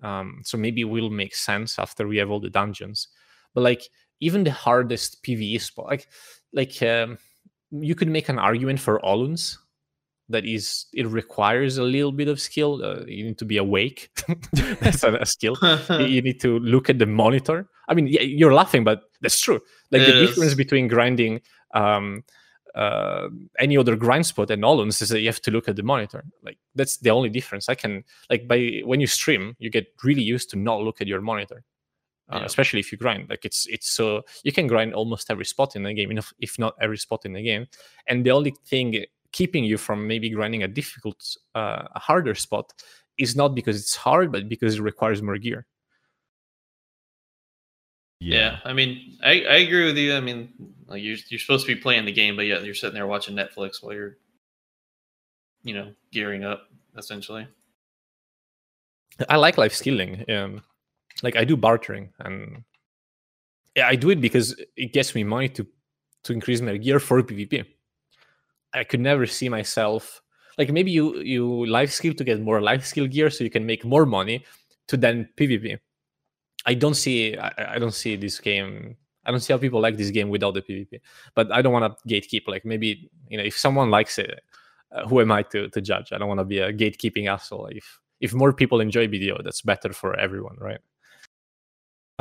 Um, 0.03 0.41
so 0.43 0.57
maybe 0.57 0.81
it 0.81 0.93
will 0.95 1.11
make 1.11 1.35
sense 1.35 1.79
after 1.79 2.09
we 2.09 2.17
have 2.17 2.31
all 2.31 2.41
the 2.41 2.51
dungeons. 2.51 3.09
But 3.55 3.63
like 3.63 3.83
even 4.21 4.45
the 4.45 4.53
hardest 4.53 5.23
PVE 5.23 5.61
spot, 5.61 5.87
like 5.87 6.09
like 6.53 6.83
um, 6.83 7.19
you 7.73 7.95
could 7.95 8.09
make 8.09 8.29
an 8.29 8.39
argument 8.39 8.81
for 8.81 9.01
Oluns. 9.01 9.57
That 10.29 10.47
is, 10.47 10.87
it 10.95 11.07
requires 11.09 11.79
a 11.79 11.83
little 11.83 12.13
bit 12.13 12.29
of 12.29 12.41
skill. 12.41 12.83
Uh, 12.83 13.05
you 13.07 13.25
need 13.25 13.39
to 13.39 13.45
be 13.45 13.57
awake. 13.59 14.11
That's 14.81 15.03
a, 15.03 15.15
a 15.17 15.27
skill. 15.27 15.57
you, 15.91 16.23
need 16.23 16.41
to 16.41 16.59
look 16.61 16.89
at 16.89 16.99
the 16.99 17.07
monitor. 17.07 17.69
I 17.89 17.95
mean, 17.95 18.07
yeah, 18.07 18.23
you're 18.23 18.55
laughing, 18.55 18.85
but 18.85 19.03
that's 19.21 19.39
true. 19.41 19.61
Like 19.91 20.03
It 20.03 20.07
the 20.07 20.23
is. 20.23 20.31
difference 20.31 20.55
between 20.55 20.89
grinding 20.89 21.41
um, 21.75 22.25
uh, 22.75 23.29
any 23.59 23.77
other 23.77 23.97
grind 23.97 24.25
spot 24.25 24.51
and 24.51 24.63
Oluns 24.63 25.03
is 25.03 25.09
that 25.11 25.21
you 25.21 25.29
have 25.29 25.43
to 25.43 25.51
look 25.51 25.69
at 25.69 25.77
the 25.77 25.83
monitor. 25.83 26.25
Like 26.43 26.59
that's 26.75 26.97
the 26.99 27.11
only 27.11 27.29
difference. 27.29 27.69
I 27.69 27.75
can 27.75 28.05
like 28.31 28.49
by 28.49 28.81
when 28.85 29.01
you 29.01 29.07
stream, 29.07 29.57
you 29.59 29.69
get 29.71 29.87
really 30.03 30.23
used 30.23 30.51
to 30.51 30.57
not 30.57 30.81
look 30.81 31.01
at 31.01 31.07
your 31.07 31.21
monitor. 31.21 31.65
Uh, 32.31 32.39
Yeah. 32.39 32.45
Especially 32.45 32.81
if 32.81 32.93
you 32.93 32.99
grind, 32.99 33.29
like 33.29 33.45
it's 33.45 33.67
it's 33.67 33.91
so 33.91 34.23
you 34.45 34.53
can 34.53 34.67
grind 34.67 34.95
almost 34.95 35.31
every 35.31 35.45
spot 35.45 35.77
in 35.77 35.83
the 35.83 35.93
game, 35.95 36.17
if 36.17 36.33
if 36.39 36.59
not 36.59 36.75
every 36.81 36.99
spot 36.99 37.25
in 37.25 37.33
the 37.35 37.43
game. 37.43 37.67
And 38.07 38.25
the 38.25 38.31
only 38.31 38.55
thing 38.67 39.05
keeping 39.33 39.65
you 39.65 39.79
from 39.79 40.07
maybe 40.07 40.31
grinding 40.31 40.63
a 40.63 40.69
difficult, 40.69 41.37
uh, 41.55 41.85
a 41.95 41.99
harder 41.99 42.35
spot 42.35 42.73
is 43.19 43.35
not 43.37 43.55
because 43.55 43.81
it's 43.81 43.97
hard, 43.97 44.31
but 44.33 44.49
because 44.49 44.77
it 44.77 44.83
requires 44.83 45.23
more 45.23 45.39
gear. 45.39 45.67
yeah. 48.21 48.61
I 48.65 48.73
mean, 48.73 49.19
I, 49.23 49.43
I 49.43 49.57
agree 49.57 49.85
with 49.85 49.97
you. 49.99 50.15
I 50.15 50.21
mean, 50.21 50.53
like 50.87 51.03
you're 51.03 51.17
you're 51.29 51.41
supposed 51.41 51.67
to 51.67 51.75
be 51.75 51.81
playing 51.81 52.05
the 52.05 52.13
game, 52.13 52.37
but 52.37 52.47
yet 52.47 52.65
you're 52.65 52.75
sitting 52.75 52.95
there 52.95 53.07
watching 53.07 53.35
Netflix 53.37 53.83
while 53.83 53.95
you're, 53.95 54.17
you 55.65 55.75
know, 55.75 55.93
gearing 56.13 56.45
up 56.45 56.69
essentially. 56.97 57.47
I 59.29 59.37
like 59.37 59.59
life 59.59 59.75
skilling. 59.75 60.25
Um, 60.31 60.63
like 61.23 61.37
I 61.37 61.45
do 61.45 61.57
bartering, 61.57 62.13
and 62.21 62.65
I 63.77 63.97
do 63.97 64.11
it 64.11 64.21
because 64.21 64.55
it 64.77 64.93
gets 64.93 65.15
me 65.15 65.25
money 65.25 65.49
to 65.51 65.67
to 66.25 66.33
increase 66.33 66.61
my 66.61 66.77
gear 66.77 67.01
for 67.01 67.23
PvP. 67.23 67.65
I 68.75 68.85
could 68.85 69.01
never 69.01 69.27
see 69.27 69.49
myself 69.49 70.23
like 70.59 70.71
maybe 70.71 70.91
you 70.91 71.19
you 71.21 71.67
life 71.67 71.91
skill 71.91 72.15
to 72.15 72.25
get 72.25 72.41
more 72.41 72.61
life 72.61 72.85
skill 72.85 73.07
gear 73.07 73.31
so 73.31 73.45
you 73.45 73.51
can 73.51 73.67
make 73.67 73.85
more 73.85 74.07
money 74.07 74.45
to 74.89 74.97
then 74.97 75.29
PvP. 75.37 75.79
I 76.67 76.75
don't 76.75 76.95
see 76.95 77.37
I, 77.37 77.75
I 77.75 77.79
don't 77.79 77.95
see 77.95 78.17
this 78.17 78.39
game. 78.41 78.97
I 79.25 79.31
don't 79.31 79.41
see 79.41 79.53
how 79.53 79.59
people 79.59 79.81
like 79.81 79.97
this 79.97 80.11
game 80.11 80.29
without 80.29 80.55
the 80.55 80.63
PvP. 80.63 81.01
But 81.35 81.53
I 81.53 81.63
don't 81.63 81.73
want 81.73 81.97
to 81.97 82.09
gatekeep. 82.09 82.43
Like 82.47 82.65
maybe 82.65 83.11
you 83.29 83.39
know 83.39 83.45
if 83.45 83.57
someone 83.57 83.91
likes 83.91 84.19
it, 84.19 84.41
uh, 84.93 85.07
who 85.07 85.21
am 85.21 85.33
I 85.33 85.43
to 85.45 85.69
to 85.69 85.81
judge? 85.81 86.13
I 86.13 86.19
don't 86.19 86.29
want 86.29 86.41
to 86.41 86.45
be 86.45 86.59
a 86.59 86.73
gatekeeping 86.73 87.29
asshole. 87.29 87.67
If 87.67 88.01
if 88.21 88.35
more 88.35 88.53
people 88.53 88.81
enjoy 88.81 89.09
BDO, 89.09 89.43
that's 89.43 89.63
better 89.63 89.93
for 89.93 90.19
everyone, 90.19 90.57
right? 90.61 90.81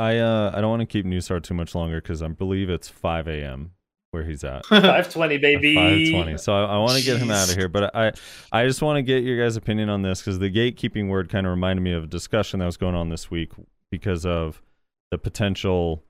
I 0.02 0.18
uh 0.18 0.52
I 0.54 0.60
don't 0.60 0.70
want 0.70 0.80
to 0.80 0.86
keep 0.86 1.06
Nusar 1.06 1.40
too 1.42 1.54
much 1.54 1.74
longer 1.74 2.00
because 2.00 2.22
I 2.22 2.28
believe 2.28 2.68
it's 2.68 2.88
5 2.88 3.28
a.m. 3.28 3.70
where 4.10 4.24
he's 4.24 4.42
at. 4.42 4.66
520, 4.66 5.38
baby. 5.38 5.74
520. 5.76 6.38
So 6.38 6.52
I, 6.52 6.74
I 6.74 6.78
want 6.78 6.98
to 6.98 7.04
get 7.04 7.18
him 7.18 7.30
out 7.30 7.48
of 7.48 7.56
here, 7.56 7.68
but 7.68 7.94
I 7.94 8.12
I 8.50 8.66
just 8.66 8.82
want 8.82 8.96
to 8.96 9.02
get 9.02 9.22
your 9.22 9.38
guys' 9.38 9.56
opinion 9.56 9.88
on 9.88 10.02
this 10.02 10.20
because 10.20 10.40
the 10.40 10.50
gatekeeping 10.50 11.08
word 11.08 11.28
kind 11.28 11.46
of 11.46 11.50
reminded 11.52 11.82
me 11.82 11.92
of 11.92 12.04
a 12.04 12.08
discussion 12.08 12.58
that 12.60 12.66
was 12.66 12.76
going 12.76 12.96
on 12.96 13.10
this 13.10 13.30
week 13.30 13.52
because 13.90 14.26
of 14.26 14.60
the 15.12 15.18
potential 15.18 16.02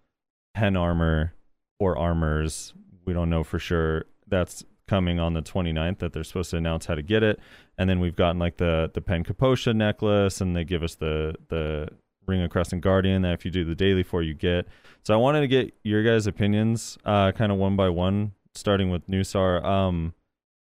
pen 0.54 0.76
armor 0.76 1.34
or 1.78 1.98
armors. 1.98 2.72
We 3.04 3.12
don't 3.12 3.28
know 3.28 3.44
for 3.44 3.58
sure. 3.58 4.06
That's 4.26 4.64
coming 4.88 5.18
on 5.20 5.34
the 5.34 5.42
29th 5.42 5.98
that 5.98 6.12
they're 6.12 6.24
supposed 6.24 6.50
to 6.50 6.56
announce 6.56 6.86
how 6.86 6.94
to 6.94 7.02
get 7.02 7.22
it. 7.22 7.40
And 7.76 7.90
then 7.90 8.00
we've 8.00 8.16
gotten 8.16 8.38
like 8.38 8.56
the 8.56 8.90
the 8.94 9.02
Pen 9.02 9.22
Capotia 9.24 9.74
necklace, 9.74 10.40
and 10.40 10.56
they 10.56 10.64
give 10.64 10.82
us 10.82 10.94
the 10.94 11.34
the 11.48 11.88
Ring 12.26 12.42
of 12.42 12.50
Crescent 12.50 12.82
Guardian 12.82 13.22
that 13.22 13.34
if 13.34 13.44
you 13.44 13.50
do 13.50 13.64
the 13.64 13.74
daily 13.74 14.02
for 14.02 14.22
you 14.22 14.34
get. 14.34 14.66
So 15.02 15.14
I 15.14 15.16
wanted 15.16 15.40
to 15.40 15.48
get 15.48 15.74
your 15.82 16.02
guys' 16.02 16.26
opinions, 16.26 16.98
uh, 17.04 17.32
kind 17.32 17.50
of 17.50 17.58
one 17.58 17.76
by 17.76 17.88
one, 17.88 18.32
starting 18.54 18.90
with 18.90 19.06
Nusar. 19.08 19.64
Um, 19.64 20.14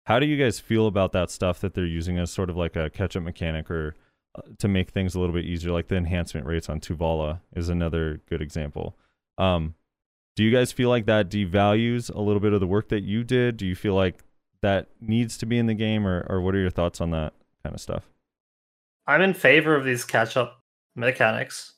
how 0.06 0.20
do 0.20 0.26
you 0.26 0.38
guys 0.38 0.60
feel 0.60 0.88
about 0.88 1.12
that 1.12 1.30
stuff 1.30 1.60
that 1.60 1.74
they're 1.74 1.86
using 1.86 2.18
as 2.18 2.32
sort 2.32 2.50
of 2.50 2.58
like 2.58 2.76
a 2.76 2.90
catch-up 2.90 3.24
mechanic 3.24 3.70
or 3.70 3.96
uh, 4.36 4.42
to 4.60 4.68
make 4.68 4.92
things 4.92 5.16
a 5.16 5.20
little 5.20 5.36
bit 5.36 5.46
easier? 5.46 5.72
Like 5.72 5.88
the 5.88 5.96
enhancement 5.96 6.48
rates 6.48 6.70
on 6.70 6.80
Tuvala 6.80 7.42
is 7.56 7.70
another 7.70 8.22
good 8.30 8.42
example. 8.42 8.96
Um, 9.38 9.76
do 10.36 10.44
you 10.44 10.52
guys 10.52 10.72
feel 10.72 10.90
like 10.90 11.06
that 11.08 11.30
devalues 11.30 12.14
a 12.14 12.22
little 12.22 12.40
bit 12.40 12.54
of 12.54 12.62
the 12.62 12.68
work 12.68 12.90
that 12.90 13.04
you 13.04 13.24
did? 13.24 13.58
Do 13.58 13.66
you 13.66 13.76
feel 13.76 13.94
like 13.94 14.24
that 14.62 14.88
needs 15.02 15.38
to 15.40 15.46
be 15.46 15.58
in 15.58 15.66
the 15.66 15.74
game, 15.74 16.08
or 16.08 16.26
or 16.30 16.40
what 16.40 16.56
are 16.56 16.60
your 16.60 16.70
thoughts 16.70 17.02
on 17.02 17.12
that 17.12 17.34
kind 17.64 17.76
of 17.76 17.82
stuff? 17.82 18.10
I'm 19.08 19.22
in 19.22 19.34
favor 19.34 19.76
of 19.76 19.84
these 19.84 20.06
catch 20.06 20.38
up 20.38 20.61
mechanics, 20.96 21.74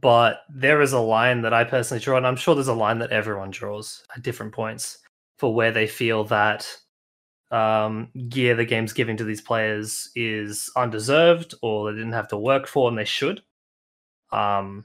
but 0.00 0.42
there 0.48 0.80
is 0.80 0.92
a 0.92 1.00
line 1.00 1.42
that 1.42 1.54
I 1.54 1.64
personally 1.64 2.02
draw, 2.02 2.16
and 2.16 2.26
I'm 2.26 2.36
sure 2.36 2.54
there's 2.54 2.68
a 2.68 2.74
line 2.74 2.98
that 2.98 3.12
everyone 3.12 3.50
draws 3.50 4.04
at 4.14 4.22
different 4.22 4.52
points 4.52 4.98
for 5.38 5.54
where 5.54 5.72
they 5.72 5.86
feel 5.86 6.24
that 6.24 6.68
um, 7.50 8.08
gear 8.28 8.54
the 8.54 8.64
game's 8.64 8.92
giving 8.92 9.16
to 9.16 9.24
these 9.24 9.40
players 9.40 10.10
is 10.14 10.70
undeserved 10.76 11.54
or 11.62 11.90
they 11.90 11.96
didn't 11.96 12.12
have 12.12 12.28
to 12.28 12.36
work 12.36 12.66
for 12.66 12.88
and 12.88 12.98
they 12.98 13.04
should. 13.04 13.42
Um, 14.32 14.84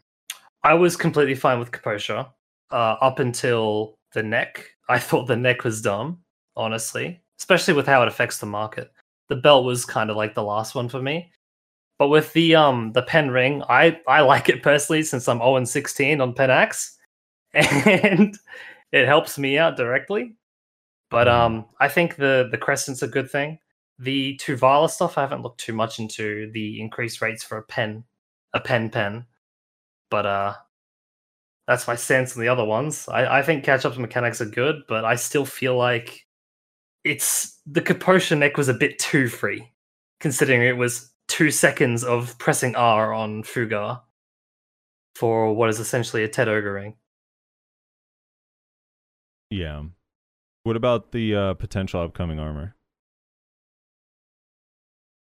I 0.64 0.74
was 0.76 0.96
completely 0.96 1.36
fine 1.36 1.60
with 1.60 1.72
Capotia 1.72 2.30
uh, 2.72 2.96
up 3.02 3.20
until 3.20 3.98
the 4.14 4.24
neck. 4.24 4.70
I 4.88 5.00
thought 5.00 5.28
the 5.28 5.36
neck 5.36 5.64
was 5.64 5.82
dumb, 5.82 6.20
honestly, 6.56 7.22
especially 7.40 7.74
with 7.74 7.88
how 7.88 8.02
it 8.02 8.08
affects 8.08 8.38
the 8.38 8.46
market. 8.46 8.92
The 9.30 9.36
belt 9.36 9.66
was 9.66 9.86
kind 9.86 10.10
of 10.10 10.16
like 10.16 10.34
the 10.34 10.44
last 10.44 10.76
one 10.76 10.90
for 10.90 11.02
me. 11.02 11.32
But 12.04 12.10
with 12.10 12.34
the 12.34 12.54
um 12.54 12.92
the 12.92 13.02
pen 13.02 13.32
ring, 13.32 13.64
I 13.70 13.98
I 14.10 14.20
like 14.20 14.50
it 14.50 14.62
personally 14.62 15.04
since 15.04 15.30
I'm 15.30 15.38
0 15.38 15.56
and 15.56 15.70
16 15.70 16.20
on 16.20 16.34
pen 16.34 16.52
axe, 16.52 16.98
and 17.54 18.38
it 18.92 19.06
helps 19.06 19.38
me 19.38 19.58
out 19.58 19.78
directly. 19.78 20.36
But 21.10 21.30
um, 21.30 21.64
I 21.80 21.88
think 21.88 22.18
the 22.18 22.50
the 22.52 22.58
crescent's 22.58 23.04
a 23.04 23.08
good 23.08 23.32
thing. 23.32 23.58
The 24.00 24.38
Tuvala 24.44 24.90
stuff, 24.90 25.18
I 25.18 25.22
haven't 25.22 25.44
looked 25.44 25.62
too 25.62 25.72
much 25.72 25.98
into 25.98 26.52
the 26.52 26.82
increased 26.82 27.22
rates 27.22 27.42
for 27.42 27.58
a 27.58 27.64
pen, 27.64 28.04
a 28.54 28.60
pen 28.60 28.90
pen. 28.90 29.26
But 30.10 30.26
uh, 30.26 30.56
that's 31.70 31.88
my 31.88 31.96
sense 31.96 32.36
on 32.36 32.42
the 32.42 32.50
other 32.50 32.66
ones. 32.66 33.08
I, 33.08 33.40
I 33.40 33.42
think 33.44 33.64
catch 33.64 33.86
up 33.86 33.98
mechanics 33.98 34.42
are 34.42 34.46
good, 34.46 34.82
but 34.90 35.06
I 35.06 35.16
still 35.16 35.46
feel 35.46 35.78
like 35.78 36.28
it's 37.06 37.62
the 37.66 37.82
Capotia 37.82 38.38
neck 38.38 38.58
was 38.58 38.68
a 38.68 38.74
bit 38.74 39.00
too 39.00 39.30
free, 39.30 39.72
considering 40.20 40.64
it 40.64 40.76
was 40.76 41.13
two 41.28 41.52
seconds 41.52 42.04
of 42.04 42.38
pressing 42.38 42.76
R 42.76 43.14
on 43.14 43.44
Fuga 43.44 44.04
for 45.16 45.54
what 45.54 45.70
is 45.70 45.80
essentially 45.80 46.24
a 46.24 46.28
Tet 46.28 46.48
Ogre 46.48 46.74
ring. 46.74 46.96
Yeah. 49.50 49.84
What 50.64 50.76
about 50.76 51.12
the 51.12 51.36
uh, 51.36 51.54
potential 51.56 52.02
upcoming 52.02 52.40
armor? 52.40 52.76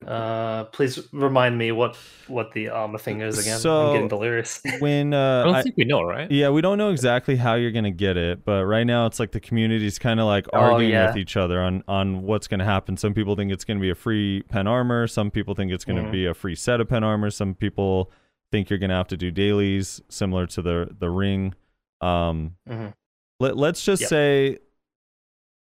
Uh, 0.08 0.66
please 0.66 1.00
remind 1.12 1.58
me 1.58 1.72
what 1.72 1.98
what 2.28 2.52
the 2.54 2.70
armor 2.70 2.98
thing 3.00 3.22
is 3.22 3.40
again. 3.40 3.60
So- 3.60 3.88
I'm 3.88 3.94
getting 3.94 4.08
delirious. 4.08 4.62
When 4.80 5.14
I 5.14 5.18
uh, 5.42 5.44
don't 5.44 5.56
I- 5.56 5.62
think 5.64 5.78
we 5.78 5.86
know, 5.86 6.04
right? 6.04 6.30
yeah, 6.32 6.50
we 6.50 6.62
don't 6.62 6.78
know 6.78 6.90
exactly 6.92 7.36
how 7.36 7.56
you're 7.56 7.72
gonna 7.72 7.92
get 7.92 8.16
it, 8.18 8.46
but 8.46 8.66
right 8.66 8.84
now 8.86 9.06
it's 9.08 9.20
like 9.20 9.32
the 9.32 9.40
community's 9.40 9.98
kind 9.98 10.20
of 10.20 10.26
like 10.28 10.48
Oh, 10.54 10.60
arguing 10.60 10.92
yeah. 10.92 11.08
with 11.08 11.18
each 11.18 11.36
other 11.36 11.60
on 11.62 11.84
on 11.88 12.22
what's 12.24 12.48
gonna 12.48 12.66
happen. 12.66 12.98
Some 12.98 13.14
people 13.14 13.36
think 13.36 13.52
it's 13.52 13.66
gonna 13.66 13.80
be 13.80 13.90
a 13.90 13.96
free 13.96 14.44
pen 14.50 14.68
armor. 14.68 15.08
Some 15.08 15.32
people 15.32 15.56
think 15.56 15.72
it's 15.72 15.86
gonna 15.86 16.04
Mhm. 16.04 16.12
be 16.12 16.26
a 16.26 16.34
free 16.34 16.56
set 16.56 16.80
of 16.82 16.88
pen 16.88 17.04
armor. 17.04 17.30
Some 17.32 17.56
people 17.56 18.12
think 18.52 18.70
you're 18.70 18.80
gonna 18.80 18.96
have 18.96 19.08
to 19.08 19.18
do 19.18 19.32
dailies 19.32 20.02
similar 20.10 20.46
to 20.48 20.62
the 20.62 20.96
the 21.00 21.10
ring. 21.10 21.56
Um, 22.02 22.58
Mhm. 22.70 22.94
let 23.40 23.58
let's 23.58 23.84
just 23.84 24.02
Yep. 24.02 24.10
say, 24.10 24.58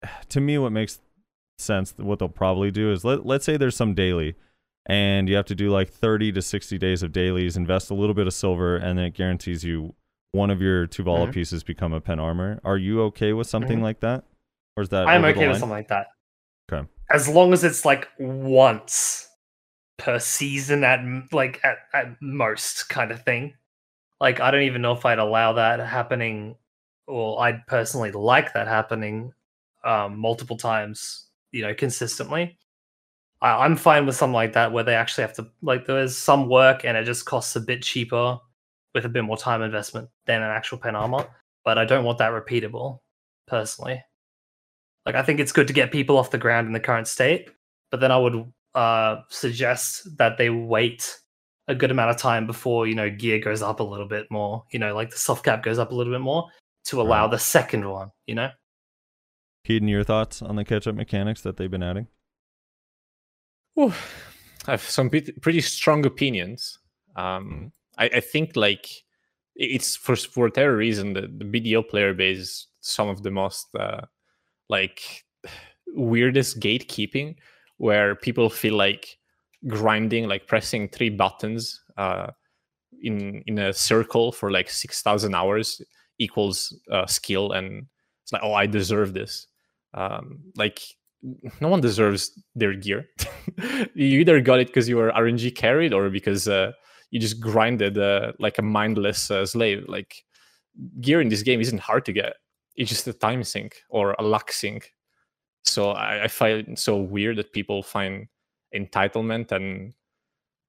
to 0.30 0.40
me, 0.40 0.58
what 0.58 0.72
makes 0.72 1.00
sense, 1.62 1.94
what 1.96 2.18
they'll 2.18 2.28
probably 2.28 2.70
do 2.70 2.92
is 2.92 3.04
let 3.04 3.24
let's 3.26 3.44
say 3.44 3.56
there's 3.56 3.76
some 3.76 3.94
daily, 3.94 4.34
and 4.86 5.28
you 5.28 5.36
have 5.36 5.46
to 5.46 5.54
do 5.54 5.70
like 5.70 5.90
30 5.90 6.32
to 6.32 6.42
60 6.42 6.78
days 6.78 7.02
of 7.02 7.12
dailies, 7.12 7.56
invest 7.56 7.90
a 7.90 7.94
little 7.94 8.14
bit 8.14 8.26
of 8.26 8.34
silver, 8.34 8.76
and 8.76 8.98
then 8.98 9.06
it 9.06 9.14
guarantees 9.14 9.64
you 9.64 9.94
one 10.32 10.50
of 10.50 10.62
your 10.62 10.86
Tuvala 10.86 11.28
Mhm. 11.28 11.32
pieces 11.32 11.62
become 11.62 11.92
a 11.92 12.00
pen 12.00 12.18
armor. 12.18 12.60
Are 12.64 12.78
you 12.78 13.02
okay 13.02 13.32
with 13.32 13.46
something 13.46 13.80
Mhm. 13.80 13.82
like 13.82 14.00
that, 14.00 14.24
or 14.76 14.82
is 14.82 14.88
that 14.90 15.08
I'm 15.08 15.24
okay 15.24 15.46
with 15.48 15.58
something 15.58 15.76
like 15.76 15.88
that. 15.88 16.08
Okay. 16.72 16.88
As 17.10 17.28
long 17.28 17.52
as 17.52 17.64
it's 17.64 17.84
like 17.84 18.08
once 18.18 19.28
per 19.98 20.18
season 20.18 20.82
at 20.84 21.00
like 21.32 21.60
at, 21.62 21.78
at 21.92 22.20
most 22.20 22.88
kind 22.88 23.10
of 23.12 23.22
thing. 23.22 23.54
Like 24.20 24.40
I 24.40 24.50
don't 24.50 24.62
even 24.62 24.82
know 24.82 24.92
if 24.92 25.04
I'd 25.04 25.18
allow 25.18 25.52
that 25.54 25.80
happening 25.80 26.56
or 27.06 27.40
I'd 27.42 27.66
personally 27.66 28.10
like 28.10 28.54
that 28.54 28.66
happening 28.68 29.32
um 29.84 30.18
multiple 30.18 30.56
times, 30.56 31.28
you 31.52 31.62
know, 31.62 31.74
consistently. 31.74 32.58
I, 33.40 33.64
I'm 33.64 33.76
fine 33.76 34.06
with 34.06 34.16
something 34.16 34.34
like 34.34 34.54
that 34.54 34.72
where 34.72 34.84
they 34.84 34.94
actually 34.94 35.22
have 35.22 35.34
to 35.34 35.48
like 35.62 35.86
there's 35.86 36.16
some 36.16 36.48
work 36.48 36.84
and 36.84 36.96
it 36.96 37.04
just 37.04 37.26
costs 37.26 37.56
a 37.56 37.60
bit 37.60 37.82
cheaper 37.82 38.38
with 38.94 39.04
a 39.04 39.08
bit 39.08 39.24
more 39.24 39.36
time 39.36 39.62
investment 39.62 40.08
than 40.26 40.42
an 40.42 40.50
actual 40.50 40.78
pen 40.78 40.96
armor. 40.96 41.26
But 41.64 41.78
I 41.78 41.84
don't 41.84 42.04
want 42.04 42.18
that 42.18 42.32
repeatable, 42.32 42.98
personally. 43.46 44.02
Like 45.06 45.14
I 45.14 45.22
think 45.22 45.40
it's 45.40 45.52
good 45.52 45.66
to 45.66 45.72
get 45.72 45.92
people 45.92 46.18
off 46.18 46.30
the 46.30 46.38
ground 46.38 46.66
in 46.66 46.72
the 46.72 46.80
current 46.80 47.08
state, 47.08 47.50
but 47.90 48.00
then 48.00 48.12
I 48.12 48.18
would 48.18 48.52
uh, 48.74 49.16
suggest 49.28 50.16
that 50.16 50.38
they 50.38 50.50
wait 50.50 51.18
a 51.68 51.74
good 51.74 51.90
amount 51.90 52.10
of 52.10 52.16
time 52.16 52.46
before 52.46 52.86
you 52.86 52.94
know 52.94 53.10
gear 53.10 53.38
goes 53.38 53.62
up 53.62 53.80
a 53.80 53.84
little 53.84 54.06
bit 54.06 54.30
more. 54.30 54.64
You 54.70 54.78
know, 54.78 54.94
like 54.94 55.10
the 55.10 55.18
soft 55.18 55.44
cap 55.44 55.62
goes 55.62 55.78
up 55.78 55.92
a 55.92 55.94
little 55.94 56.12
bit 56.12 56.20
more 56.20 56.48
to 56.86 57.00
allow 57.00 57.26
the 57.28 57.38
second 57.38 57.88
one. 57.88 58.10
You 58.26 58.36
know, 58.36 58.50
Heedun, 59.68 59.88
your 59.88 60.04
thoughts 60.04 60.42
on 60.42 60.56
the 60.56 60.64
catch-up 60.64 60.94
mechanics 60.94 61.42
that 61.42 61.56
they've 61.56 61.70
been 61.70 61.82
adding? 61.82 62.08
I 64.66 64.72
have 64.72 64.82
some 64.82 65.08
pretty 65.08 65.60
strong 65.60 66.04
opinions. 66.04 66.78
Um, 67.16 67.72
I, 67.98 68.06
I 68.14 68.20
think 68.20 68.56
like 68.56 68.88
it's 69.54 69.96
for 69.96 70.16
for 70.16 70.44
whatever 70.46 70.76
reason 70.76 71.12
the, 71.12 71.22
the 71.22 71.44
BDO 71.44 71.88
player 71.88 72.14
base 72.14 72.38
is 72.38 72.66
some 72.80 73.08
of 73.08 73.22
the 73.22 73.30
most 73.30 73.68
uh, 73.78 74.00
like 74.68 75.24
weirdest 75.88 76.60
gatekeeping 76.60 77.36
where 77.76 78.14
people 78.14 78.48
feel 78.48 78.74
like 78.74 79.18
grinding 79.68 80.28
like 80.28 80.46
pressing 80.46 80.88
three 80.88 81.10
buttons 81.10 81.80
uh, 81.96 82.28
in 83.02 83.42
in 83.46 83.58
a 83.58 83.72
circle 83.72 84.32
for 84.32 84.50
like 84.50 84.70
6000 84.70 85.34
hours 85.34 85.80
equals 86.18 86.76
uh, 86.90 87.06
skill 87.06 87.52
and 87.52 87.86
it's 88.22 88.32
like 88.32 88.42
oh 88.44 88.54
i 88.54 88.66
deserve 88.66 89.12
this 89.12 89.48
um, 89.94 90.40
like 90.56 90.80
no 91.60 91.68
one 91.68 91.80
deserves 91.80 92.32
their 92.54 92.74
gear. 92.74 93.08
You 93.94 94.20
either 94.20 94.40
got 94.40 94.60
it 94.60 94.68
because 94.68 94.88
you 94.88 94.96
were 94.96 95.12
rng 95.12 95.54
carried 95.56 95.92
or 95.92 96.08
because 96.08 96.48
uh, 96.48 96.72
you 97.10 97.20
just 97.20 97.40
grinded 97.40 97.98
uh, 97.98 98.32
like 98.38 98.58
a 98.58 98.62
mindless 98.62 99.30
uh, 99.30 99.44
slave. 99.44 99.84
Like 99.88 100.24
gear 101.00 101.20
in 101.20 101.28
this 101.28 101.42
game 101.42 101.60
isn't 101.60 101.80
hard 101.80 102.04
to 102.06 102.12
get. 102.12 102.34
It's 102.76 102.88
just 102.88 103.06
a 103.06 103.12
time 103.12 103.44
sink 103.44 103.82
or 103.90 104.14
a 104.18 104.22
luck 104.22 104.52
sink. 104.52 104.94
So 105.64 105.90
i, 105.90 106.24
I 106.24 106.28
find 106.28 106.68
it 106.68 106.78
so 106.78 106.96
weird 106.96 107.36
that 107.36 107.52
people 107.52 107.82
find 107.82 108.28
entitlement 108.74 109.52
and 109.52 109.92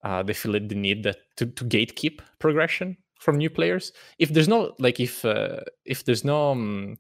uh, 0.04 0.24
they 0.24 0.34
feel 0.34 0.54
the 0.54 0.76
need 0.76 1.04
that 1.04 1.18
to, 1.38 1.46
to 1.46 1.64
gatekeep 1.64 2.20
progression 2.40 2.98
from 3.20 3.38
new 3.38 3.50
players. 3.50 3.94
If 4.20 4.34
there's 4.34 4.50
no 4.50 4.74
like 4.80 5.00
if 5.00 5.24
uh, 5.24 5.62
if 5.86 6.04
there's 6.04 6.26
no 6.26 6.52
um, 6.52 6.98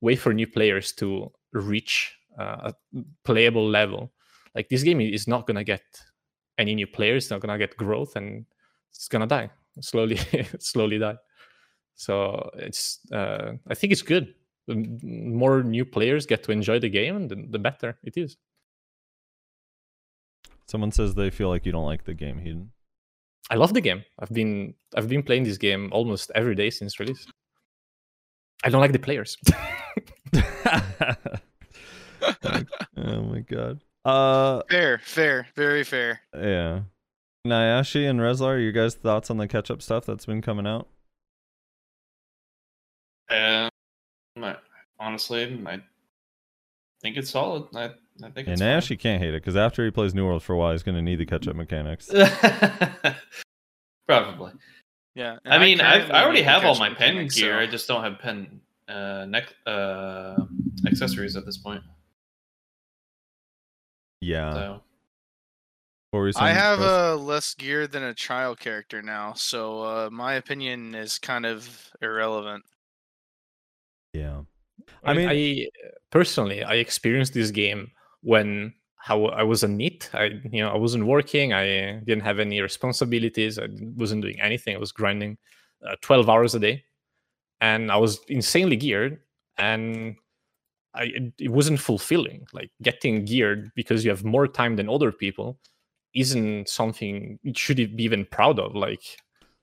way 0.00 0.16
for 0.16 0.32
new 0.32 0.46
players 0.46 0.92
to 0.92 1.30
reach 1.52 2.16
uh, 2.38 2.70
a 2.72 3.02
playable 3.24 3.66
level 3.68 4.12
like 4.54 4.68
this 4.68 4.82
game 4.82 5.00
is 5.00 5.26
not 5.26 5.46
gonna 5.46 5.64
get 5.64 5.82
any 6.58 6.74
new 6.74 6.86
players 6.86 7.24
it's 7.24 7.30
not 7.30 7.40
gonna 7.40 7.58
get 7.58 7.76
growth 7.76 8.16
and 8.16 8.44
it's 8.90 9.08
gonna 9.08 9.26
die 9.26 9.50
slowly 9.80 10.16
slowly 10.58 10.98
die 10.98 11.16
so 11.94 12.50
it's 12.54 13.00
uh, 13.12 13.52
i 13.68 13.74
think 13.74 13.92
it's 13.92 14.02
good 14.02 14.34
the 14.66 14.74
more 15.02 15.62
new 15.62 15.84
players 15.84 16.26
get 16.26 16.42
to 16.42 16.52
enjoy 16.52 16.78
the 16.78 16.88
game 16.88 17.28
the, 17.28 17.46
the 17.50 17.58
better 17.58 17.98
it 18.04 18.16
is 18.16 18.36
Someone 20.70 20.92
says 20.92 21.16
they 21.16 21.30
feel 21.30 21.48
like 21.48 21.66
you 21.66 21.72
don't 21.72 21.84
like 21.84 22.04
the 22.04 22.14
game, 22.14 22.38
Heedun. 22.38 22.68
I 23.50 23.56
love 23.56 23.74
the 23.74 23.80
game. 23.80 24.04
I've 24.20 24.30
been 24.30 24.72
I've 24.94 25.08
been 25.08 25.24
playing 25.24 25.42
this 25.42 25.58
game 25.58 25.88
almost 25.90 26.30
every 26.36 26.54
day 26.54 26.70
since 26.70 27.00
release. 27.00 27.26
I 28.62 28.68
don't 28.68 28.80
like 28.80 28.92
the 28.92 29.00
players. 29.00 29.36
oh 32.96 33.22
my 33.22 33.40
god. 33.40 33.80
Uh, 34.04 34.62
Fair, 34.70 34.98
fair, 35.04 35.46
very 35.56 35.84
fair. 35.84 36.20
yeah. 36.34 36.80
Nyashe 37.46 38.08
and 38.08 38.20
Rezlar, 38.20 38.60
your 38.62 38.72
guys' 38.72 38.94
thoughts 38.94 39.30
on 39.30 39.38
the 39.38 39.48
catch-up 39.48 39.80
stuff 39.82 40.04
that's 40.04 40.26
been 40.26 40.42
coming 40.42 40.66
out? 40.66 40.88
Uh, 43.30 43.68
my, 44.36 44.56
honestly, 44.98 45.44
I 45.66 45.80
think 47.00 47.16
it's 47.16 47.30
solid. 47.30 47.64
I, 47.74 47.84
I 47.84 47.90
think 48.30 48.36
And 48.46 48.48
it's 48.48 48.60
Nash, 48.60 48.90
you 48.90 48.98
can't 48.98 49.22
hate 49.22 49.32
it 49.34 49.42
because 49.42 49.56
after 49.56 49.84
he 49.84 49.90
plays 49.90 50.14
New 50.14 50.26
World 50.26 50.42
for 50.42 50.52
a 50.52 50.58
while, 50.58 50.72
he's 50.72 50.82
going 50.82 50.96
to 50.96 51.02
need 51.02 51.16
the 51.16 51.24
catch 51.26 51.48
up 51.48 51.56
mechanics. 51.56 52.10
Probably. 54.06 54.52
Yeah. 55.14 55.38
I 55.46 55.58
mean, 55.58 55.80
I, 55.80 56.06
I 56.08 56.22
already 56.24 56.42
have 56.42 56.64
all 56.64 56.76
my 56.78 56.92
pen 56.92 57.16
gear. 57.28 57.28
so- 57.30 57.58
I 57.58 57.66
just 57.66 57.88
don't 57.88 58.02
have 58.02 58.18
pen 58.18 58.60
uh, 58.90 59.24
neck 59.26 59.54
uh, 59.66 60.36
accessories 60.86 61.36
at 61.36 61.46
this 61.46 61.58
point. 61.58 61.82
Yeah. 64.20 64.52
So 64.52 64.82
What 66.12 66.36
I 66.36 66.50
have 66.52 66.80
uh, 66.80 67.16
less 67.16 67.54
gear 67.54 67.86
than 67.86 68.02
a 68.02 68.14
trial 68.14 68.54
character 68.56 69.00
now, 69.02 69.32
so 69.34 69.82
uh, 69.82 70.08
my 70.10 70.34
opinion 70.34 70.94
is 70.94 71.18
kind 71.18 71.46
of 71.46 71.68
irrelevant. 72.02 72.64
Yeah. 74.12 74.42
I 75.04 75.10
I 75.10 75.14
mean, 75.14 75.28
mean- 75.28 75.66
I 75.66 75.90
personally 76.10 76.64
I 76.64 76.74
experienced 76.74 77.32
this 77.32 77.50
game 77.50 77.92
when 78.22 78.74
how 78.96 79.26
I 79.26 79.44
was 79.44 79.62
a 79.62 79.68
NEET. 79.68 80.10
I 80.12 80.24
you 80.50 80.62
know 80.62 80.70
I 80.70 80.76
wasn't 80.76 81.06
working. 81.06 81.52
I 81.54 82.00
didn't 82.00 82.24
have 82.24 82.38
any 82.38 82.60
responsibilities. 82.60 83.58
I 83.58 83.68
wasn't 83.96 84.22
doing 84.22 84.40
anything. 84.40 84.74
I 84.76 84.78
was 84.78 84.92
grinding 84.92 85.38
uh, 85.86 85.94
twelve 86.02 86.28
hours 86.28 86.54
a 86.54 86.58
day, 86.60 86.84
and 87.60 87.90
I 87.92 87.96
was 87.96 88.20
insanely 88.28 88.76
geared. 88.76 89.18
And 89.58 90.16
I 90.94 91.12
it- 91.38 91.50
wasn't 91.50 91.80
fulfilling. 91.80 92.46
Like 92.52 92.70
getting 92.82 93.24
geared 93.24 93.70
because 93.76 94.04
you 94.04 94.10
have 94.10 94.24
more 94.24 94.48
time 94.48 94.76
than 94.76 94.88
other 94.88 95.12
people 95.12 95.58
isn't 96.14 96.68
something 96.68 97.38
you 97.42 97.52
should 97.56 97.78
be 97.96 98.04
even 98.04 98.26
proud 98.26 98.58
of. 98.58 98.74
Like 98.74 99.02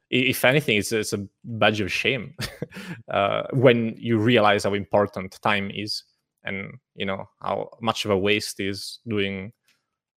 if 0.10 0.46
anything, 0.46 0.78
it's, 0.78 0.92
it's 0.92 1.14
a 1.14 1.28
badge 1.44 1.82
of 1.82 1.92
shame 1.92 2.36
uh, 3.12 3.44
when 3.54 3.96
you 3.98 4.18
realize 4.20 4.64
how 4.64 4.74
important 4.74 5.38
time 5.42 5.72
is 5.74 6.04
and 6.44 6.74
you 6.96 7.06
know 7.06 7.26
how 7.42 7.70
much 7.82 8.06
of 8.06 8.12
a 8.12 8.18
waste 8.18 8.60
is 8.60 9.00
doing 9.08 9.52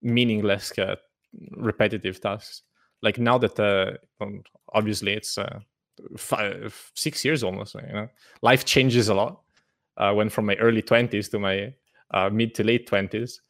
meaningless 0.02 0.73
uh, 0.78 0.97
repetitive 1.57 2.20
tasks 2.20 2.62
like 3.02 3.18
now 3.18 3.39
that 3.39 3.59
uh, 3.60 3.92
obviously 4.75 5.12
it's 5.12 5.39
uh, 5.39 5.60
five 6.17 6.91
six 6.95 7.25
years 7.25 7.43
almost 7.43 7.75
you 7.75 7.93
know. 7.93 8.09
Life 8.43 8.65
changes 8.65 9.09
a 9.09 9.15
lot. 9.15 9.41
Uh, 9.97 10.12
went 10.15 10.33
from 10.33 10.47
my 10.47 10.55
early 10.57 10.83
20s 10.83 11.29
to 11.31 11.39
my 11.39 11.75
uh, 12.12 12.31
mid 12.31 12.55
to 12.55 12.65
late 12.65 12.89
20s 12.89 13.41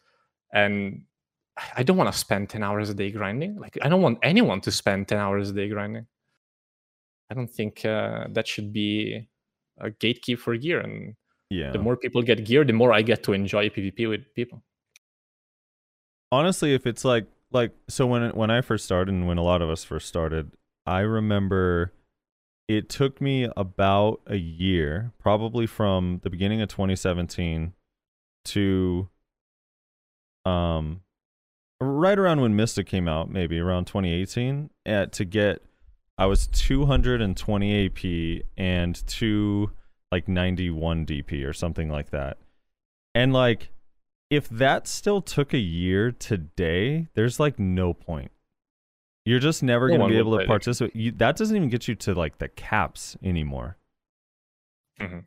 and 0.53 1.03
i 1.77 1.83
don't 1.83 1.97
want 1.97 2.11
to 2.11 2.19
spend 2.19 2.49
10 2.49 2.63
hours 2.63 2.91
a 2.91 2.95
day 2.95 3.11
grinding. 3.11 3.57
Like 3.57 3.79
i 3.83 3.89
don't 3.89 4.03
want 4.03 4.19
anyone 4.23 4.61
to 4.63 4.71
spend 4.71 5.09
10 5.09 5.19
hours 5.19 5.51
a 5.51 5.53
day 5.53 5.69
grinding. 5.69 6.07
I 7.31 7.35
don't 7.35 7.51
think 7.51 7.85
uh, 7.85 8.27
that 8.31 8.49
should 8.49 8.73
be 8.73 9.29
a 9.79 9.91
gatekeep 9.91 10.39
for 10.39 10.57
gear. 10.57 10.81
And 10.81 11.15
Yeah. 11.51 11.71
the 11.71 11.79
more 11.79 11.97
people 11.97 12.23
get 12.23 12.45
gear 12.45 12.65
the 12.65 12.73
more 12.73 12.93
i 12.93 13.03
get 13.03 13.23
to 13.25 13.33
enjoy 13.33 13.69
pvp 13.69 14.09
with 14.09 14.35
people. 14.35 14.63
Honestly 16.33 16.75
if 16.75 16.87
it's 16.87 17.05
like 17.05 17.27
like 17.53 17.73
so 17.89 18.07
when 18.07 18.31
when 18.31 18.51
i 18.51 18.61
first 18.61 18.85
started 18.85 19.13
and 19.15 19.27
when 19.27 19.39
a 19.39 19.43
lot 19.43 19.63
of 19.63 19.69
us 19.69 19.83
first 19.85 20.07
started 20.09 20.53
i 20.87 21.01
remember 21.01 21.93
it 22.71 22.89
took 22.89 23.21
me 23.21 23.49
about 23.57 24.21
a 24.27 24.37
year 24.37 25.13
probably 25.19 25.67
from 25.67 26.21
the 26.23 26.31
beginning 26.31 26.61
of 26.61 26.69
2017 26.69 27.73
to 28.45 29.09
um 30.45 31.01
right 31.81 32.19
around 32.19 32.41
when 32.41 32.55
Mista 32.55 32.85
came 32.85 33.09
out 33.09 33.29
maybe 33.29 33.59
around 33.59 33.87
2018 33.87 34.71
at 34.87 35.13
to 35.13 35.25
get 35.25 35.63
i 36.17 36.27
was 36.27 36.47
220 36.47 37.87
ap 37.87 38.45
and 38.57 39.07
two 39.09 39.73
like 40.13 40.29
91 40.29 41.05
dp 41.07 41.45
or 41.45 41.53
something 41.53 41.89
like 41.91 42.11
that 42.11 42.39
and 43.17 43.33
like 43.33 43.71
if 44.31 44.49
that 44.49 44.87
still 44.87 45.21
took 45.21 45.53
a 45.53 45.59
year 45.59 46.13
today, 46.13 47.09
there's 47.15 47.41
like 47.41 47.59
no 47.59 47.93
point. 47.93 48.31
You're 49.25 49.39
just 49.39 49.63
never 49.63 49.89
going 49.89 50.01
to 50.01 50.07
be 50.09 50.17
able 50.19 50.39
to 50.39 50.47
participate. 50.47 50.97
You, 50.97 51.13
that 51.13 51.37
doesn't 51.37 51.55
even 51.57 51.69
get 51.69 51.87
you 51.89 51.95
to 51.97 52.15
like 52.15 52.39
the 52.39 52.49
caps 52.49 53.17
anymore. 53.23 53.77
Mhm. 55.01 55.25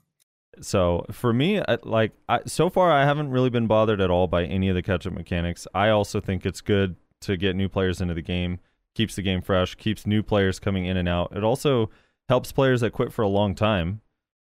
So 0.62 1.06
for 1.12 1.34
me, 1.34 1.60
I- 1.60 1.78
like 1.84 2.12
I, 2.30 2.42
so 2.46 2.70
far, 2.70 2.92
I 2.92 3.06
haven't 3.06 3.30
really 3.32 3.50
been 3.50 3.68
bothered 3.68 4.00
at 4.02 4.12
all 4.12 4.28
by 4.28 4.46
any 4.46 4.70
of 4.70 4.76
the 4.76 4.84
catch-up 4.84 5.14
mechanics. 5.14 5.68
I 5.74 5.90
also 5.90 6.20
think 6.20 6.46
it's 6.46 6.62
good 6.62 6.96
to 7.22 7.38
get 7.38 7.56
new 7.56 7.70
players 7.70 8.02
into 8.02 8.14
the 8.14 8.22
game. 8.22 8.60
Keeps 8.96 9.16
the 9.16 9.24
game 9.24 9.42
fresh. 9.42 9.74
Keeps 9.76 10.06
new 10.06 10.22
players 10.22 10.60
coming 10.60 10.86
in 10.86 10.98
and 10.98 11.10
out. 11.10 11.36
It 11.36 11.44
also 11.44 11.90
helps 12.30 12.52
players 12.52 12.82
that 12.82 12.92
quit 12.92 13.12
for 13.12 13.24
a 13.24 13.28
long 13.28 13.56
time 13.56 14.02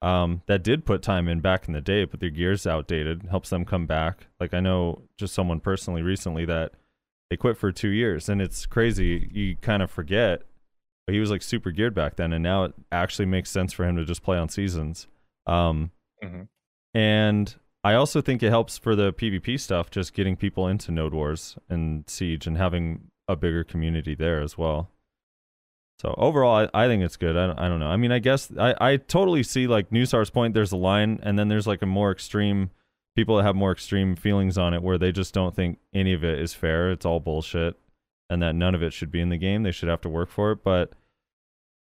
um, 0.02 0.42
that 0.46 0.62
did 0.62 0.84
put 0.84 1.00
time 1.00 1.28
in 1.28 1.40
back 1.40 1.66
in 1.66 1.72
the 1.72 1.80
day, 1.80 2.04
but 2.04 2.20
their 2.20 2.28
gear's 2.28 2.66
outdated, 2.66 3.22
helps 3.30 3.48
them 3.48 3.64
come 3.64 3.86
back. 3.86 4.26
Like 4.38 4.52
I 4.52 4.60
know 4.60 5.02
just 5.16 5.32
someone 5.32 5.60
personally 5.60 6.02
recently 6.02 6.44
that 6.44 6.72
they 7.30 7.36
quit 7.36 7.56
for 7.56 7.72
two 7.72 7.88
years, 7.88 8.28
and 8.28 8.40
it's 8.42 8.66
crazy. 8.66 9.28
You 9.32 9.56
kind 9.56 9.82
of 9.82 9.90
forget, 9.90 10.42
but 11.06 11.14
he 11.14 11.20
was 11.20 11.30
like 11.30 11.42
super 11.42 11.70
geared 11.70 11.94
back 11.94 12.16
then, 12.16 12.32
and 12.32 12.42
now 12.42 12.64
it 12.64 12.74
actually 12.92 13.26
makes 13.26 13.50
sense 13.50 13.72
for 13.72 13.84
him 13.84 13.96
to 13.96 14.04
just 14.04 14.22
play 14.22 14.36
on 14.38 14.48
seasons. 14.48 15.06
Um, 15.46 15.90
Mhm. 16.22 16.48
and 16.94 17.54
I 17.82 17.94
also 17.94 18.20
think 18.22 18.42
it 18.42 18.48
helps 18.50 18.78
for 18.78 18.94
the 18.96 19.12
PvP 19.12 19.58
stuff, 19.58 19.90
just 19.90 20.14
getting 20.14 20.36
people 20.36 20.66
into 20.68 20.90
Node 20.90 21.12
Wars 21.12 21.56
and 21.68 22.08
Siege, 22.08 22.46
and 22.46 22.56
having 22.56 23.10
a 23.28 23.36
bigger 23.36 23.64
community 23.64 24.14
there 24.14 24.40
as 24.40 24.56
well. 24.56 24.90
So 26.00 26.14
overall, 26.18 26.68
I, 26.74 26.84
I 26.84 26.88
think 26.88 27.02
it's 27.02 27.16
good. 27.16 27.36
I 27.36 27.46
don't, 27.46 27.58
I 27.58 27.68
don't 27.68 27.80
know. 27.80 27.86
I 27.88 27.96
mean, 27.96 28.10
I 28.12 28.18
guess 28.18 28.50
I, 28.58 28.74
I 28.80 28.96
totally 28.96 29.42
see 29.42 29.66
like 29.66 29.90
Nusar's 29.90 30.28
point. 30.30 30.52
There's 30.54 30.72
a 30.72 30.76
line, 30.76 31.20
and 31.22 31.38
then 31.38 31.48
there's 31.48 31.66
like 31.66 31.82
a 31.82 31.86
more 31.86 32.10
extreme 32.10 32.70
people 33.14 33.36
that 33.36 33.44
have 33.44 33.56
more 33.56 33.72
extreme 33.72 34.16
feelings 34.16 34.58
on 34.58 34.74
it, 34.74 34.82
where 34.82 34.98
they 34.98 35.12
just 35.12 35.34
don't 35.34 35.54
think 35.54 35.78
any 35.92 36.12
of 36.12 36.24
it 36.24 36.38
is 36.38 36.54
fair. 36.54 36.90
It's 36.90 37.06
all 37.06 37.20
bullshit, 37.20 37.76
and 38.30 38.42
that 38.42 38.54
none 38.54 38.74
of 38.74 38.82
it 38.82 38.92
should 38.92 39.10
be 39.10 39.20
in 39.20 39.28
the 39.28 39.36
game. 39.36 39.62
They 39.62 39.72
should 39.72 39.88
have 39.88 40.00
to 40.02 40.08
work 40.08 40.30
for 40.30 40.52
it. 40.52 40.64
But 40.64 40.92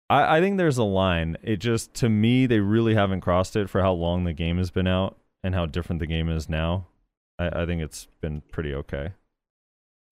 I, 0.08 0.38
I 0.38 0.40
think 0.40 0.58
there's 0.58 0.78
a 0.78 0.84
line. 0.84 1.36
It 1.42 1.56
just 1.56 1.94
to 1.94 2.08
me, 2.08 2.46
they 2.46 2.60
really 2.60 2.94
haven't 2.94 3.20
crossed 3.20 3.56
it 3.56 3.70
for 3.70 3.80
how 3.80 3.92
long 3.92 4.24
the 4.24 4.32
game 4.32 4.58
has 4.58 4.70
been 4.70 4.86
out 4.86 5.16
and 5.42 5.54
how 5.54 5.66
different 5.66 6.00
the 6.00 6.06
game 6.06 6.28
is 6.28 6.48
now. 6.48 6.86
I, 7.40 7.62
I 7.62 7.66
think 7.66 7.82
it's 7.82 8.06
been 8.20 8.42
pretty 8.52 8.74
okay. 8.74 9.12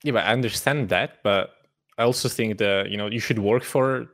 yeah 0.02 0.12
but 0.12 0.24
i 0.24 0.32
understand 0.32 0.88
that 0.88 1.22
but 1.22 1.50
i 1.98 2.02
also 2.02 2.28
think 2.28 2.58
that 2.58 2.90
you 2.90 2.96
know 2.96 3.08
you 3.08 3.20
should 3.20 3.38
work 3.38 3.62
for 3.62 4.06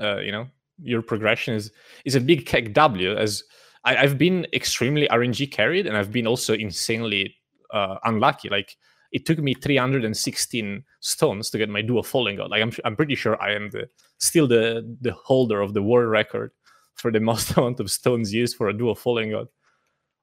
uh, 0.00 0.18
you 0.18 0.32
know 0.32 0.46
your 0.82 1.02
progression 1.02 1.54
is 1.54 1.70
is 2.04 2.14
a 2.14 2.20
big 2.20 2.46
keg 2.46 2.72
w 2.74 3.16
as 3.16 3.42
I, 3.84 3.96
i've 3.96 4.18
been 4.18 4.46
extremely 4.52 5.08
rng 5.08 5.50
carried 5.50 5.86
and 5.86 5.96
i've 5.96 6.12
been 6.12 6.26
also 6.26 6.54
insanely 6.54 7.34
uh, 7.72 7.96
unlucky 8.04 8.48
like 8.48 8.76
it 9.12 9.26
took 9.26 9.38
me 9.38 9.54
316 9.54 10.84
stones 11.00 11.50
to 11.50 11.58
get 11.58 11.68
my 11.68 11.82
dual 11.82 12.02
Fallen 12.02 12.36
God 12.36 12.50
like 12.50 12.62
i'm, 12.62 12.72
I'm 12.84 12.96
pretty 12.96 13.14
sure 13.14 13.40
i 13.40 13.52
am 13.52 13.70
the 13.70 13.88
still 14.18 14.46
the 14.46 14.96
the 15.00 15.12
holder 15.12 15.60
of 15.60 15.74
the 15.74 15.82
world 15.82 16.10
record 16.10 16.52
for 16.94 17.10
the 17.10 17.20
most 17.30 17.56
amount 17.56 17.80
of 17.80 17.90
stones 17.90 18.32
used 18.32 18.56
for 18.56 18.68
a 18.68 18.76
dual 18.76 18.94
Fallen 18.94 19.30
God 19.30 19.48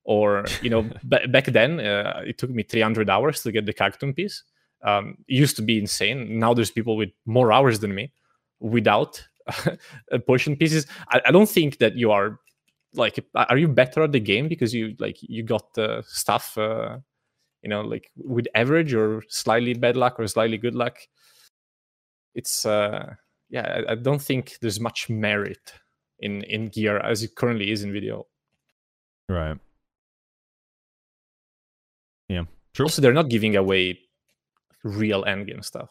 or 0.04 0.46
you 0.62 0.70
know 0.70 0.90
ba- 1.04 1.28
back 1.28 1.46
then 1.46 1.80
uh, 1.80 2.22
it 2.26 2.38
took 2.38 2.50
me 2.50 2.64
300 2.64 3.10
hours 3.10 3.44
to 3.44 3.52
get 3.52 3.66
the 3.66 3.74
cactum 3.74 4.16
piece 4.16 4.44
um, 4.84 5.18
used 5.28 5.56
to 5.58 5.62
be 5.62 5.78
insane. 5.78 6.40
Now 6.40 6.54
there's 6.54 6.72
people 6.72 6.96
with 6.98 7.10
more 7.26 7.52
hours 7.52 7.80
than 7.80 7.94
me 7.94 8.12
without 8.60 9.24
potion 10.28 10.56
pieces. 10.56 10.88
I, 11.10 11.22
I 11.28 11.32
don't 11.32 11.50
think 11.50 11.78
that 11.78 11.96
you 11.96 12.12
are 12.12 12.40
like 12.94 13.24
are 13.36 13.58
you 13.58 13.68
better 13.68 14.04
at 14.04 14.12
the 14.12 14.20
game 14.20 14.48
because 14.48 14.74
you 14.74 14.96
like 15.00 15.18
you 15.22 15.44
got 15.44 15.78
uh, 15.78 16.02
stuff 16.06 16.58
uh, 16.58 16.98
you 17.62 17.70
know 17.70 17.82
like 17.82 18.10
with 18.16 18.48
average 18.56 18.94
or 18.94 19.24
slightly 19.30 19.74
bad 19.74 19.96
luck 19.96 20.20
or 20.20 20.28
slightly 20.28 20.58
good 20.58 20.76
luck. 20.76 20.98
It's 22.36 22.66
uh 22.66 23.14
yeah 23.50 23.84
I, 23.88 23.92
I 23.94 23.96
don't 23.96 24.22
think 24.22 24.58
there's 24.62 24.80
much 24.80 25.10
merit 25.10 25.74
in 26.20 26.44
in 26.44 26.70
gear 26.70 26.98
as 26.98 27.24
it 27.24 27.36
currently 27.36 27.72
is 27.72 27.84
in 27.84 27.92
BDO. 27.92 28.24
Right. 29.30 29.58
Yeah. 32.28 32.44
True. 32.74 32.86
Also, 32.86 33.02
they're 33.02 33.14
not 33.14 33.30
giving 33.30 33.56
away 33.56 34.00
real 34.84 35.24
endgame 35.24 35.64
stuff. 35.64 35.90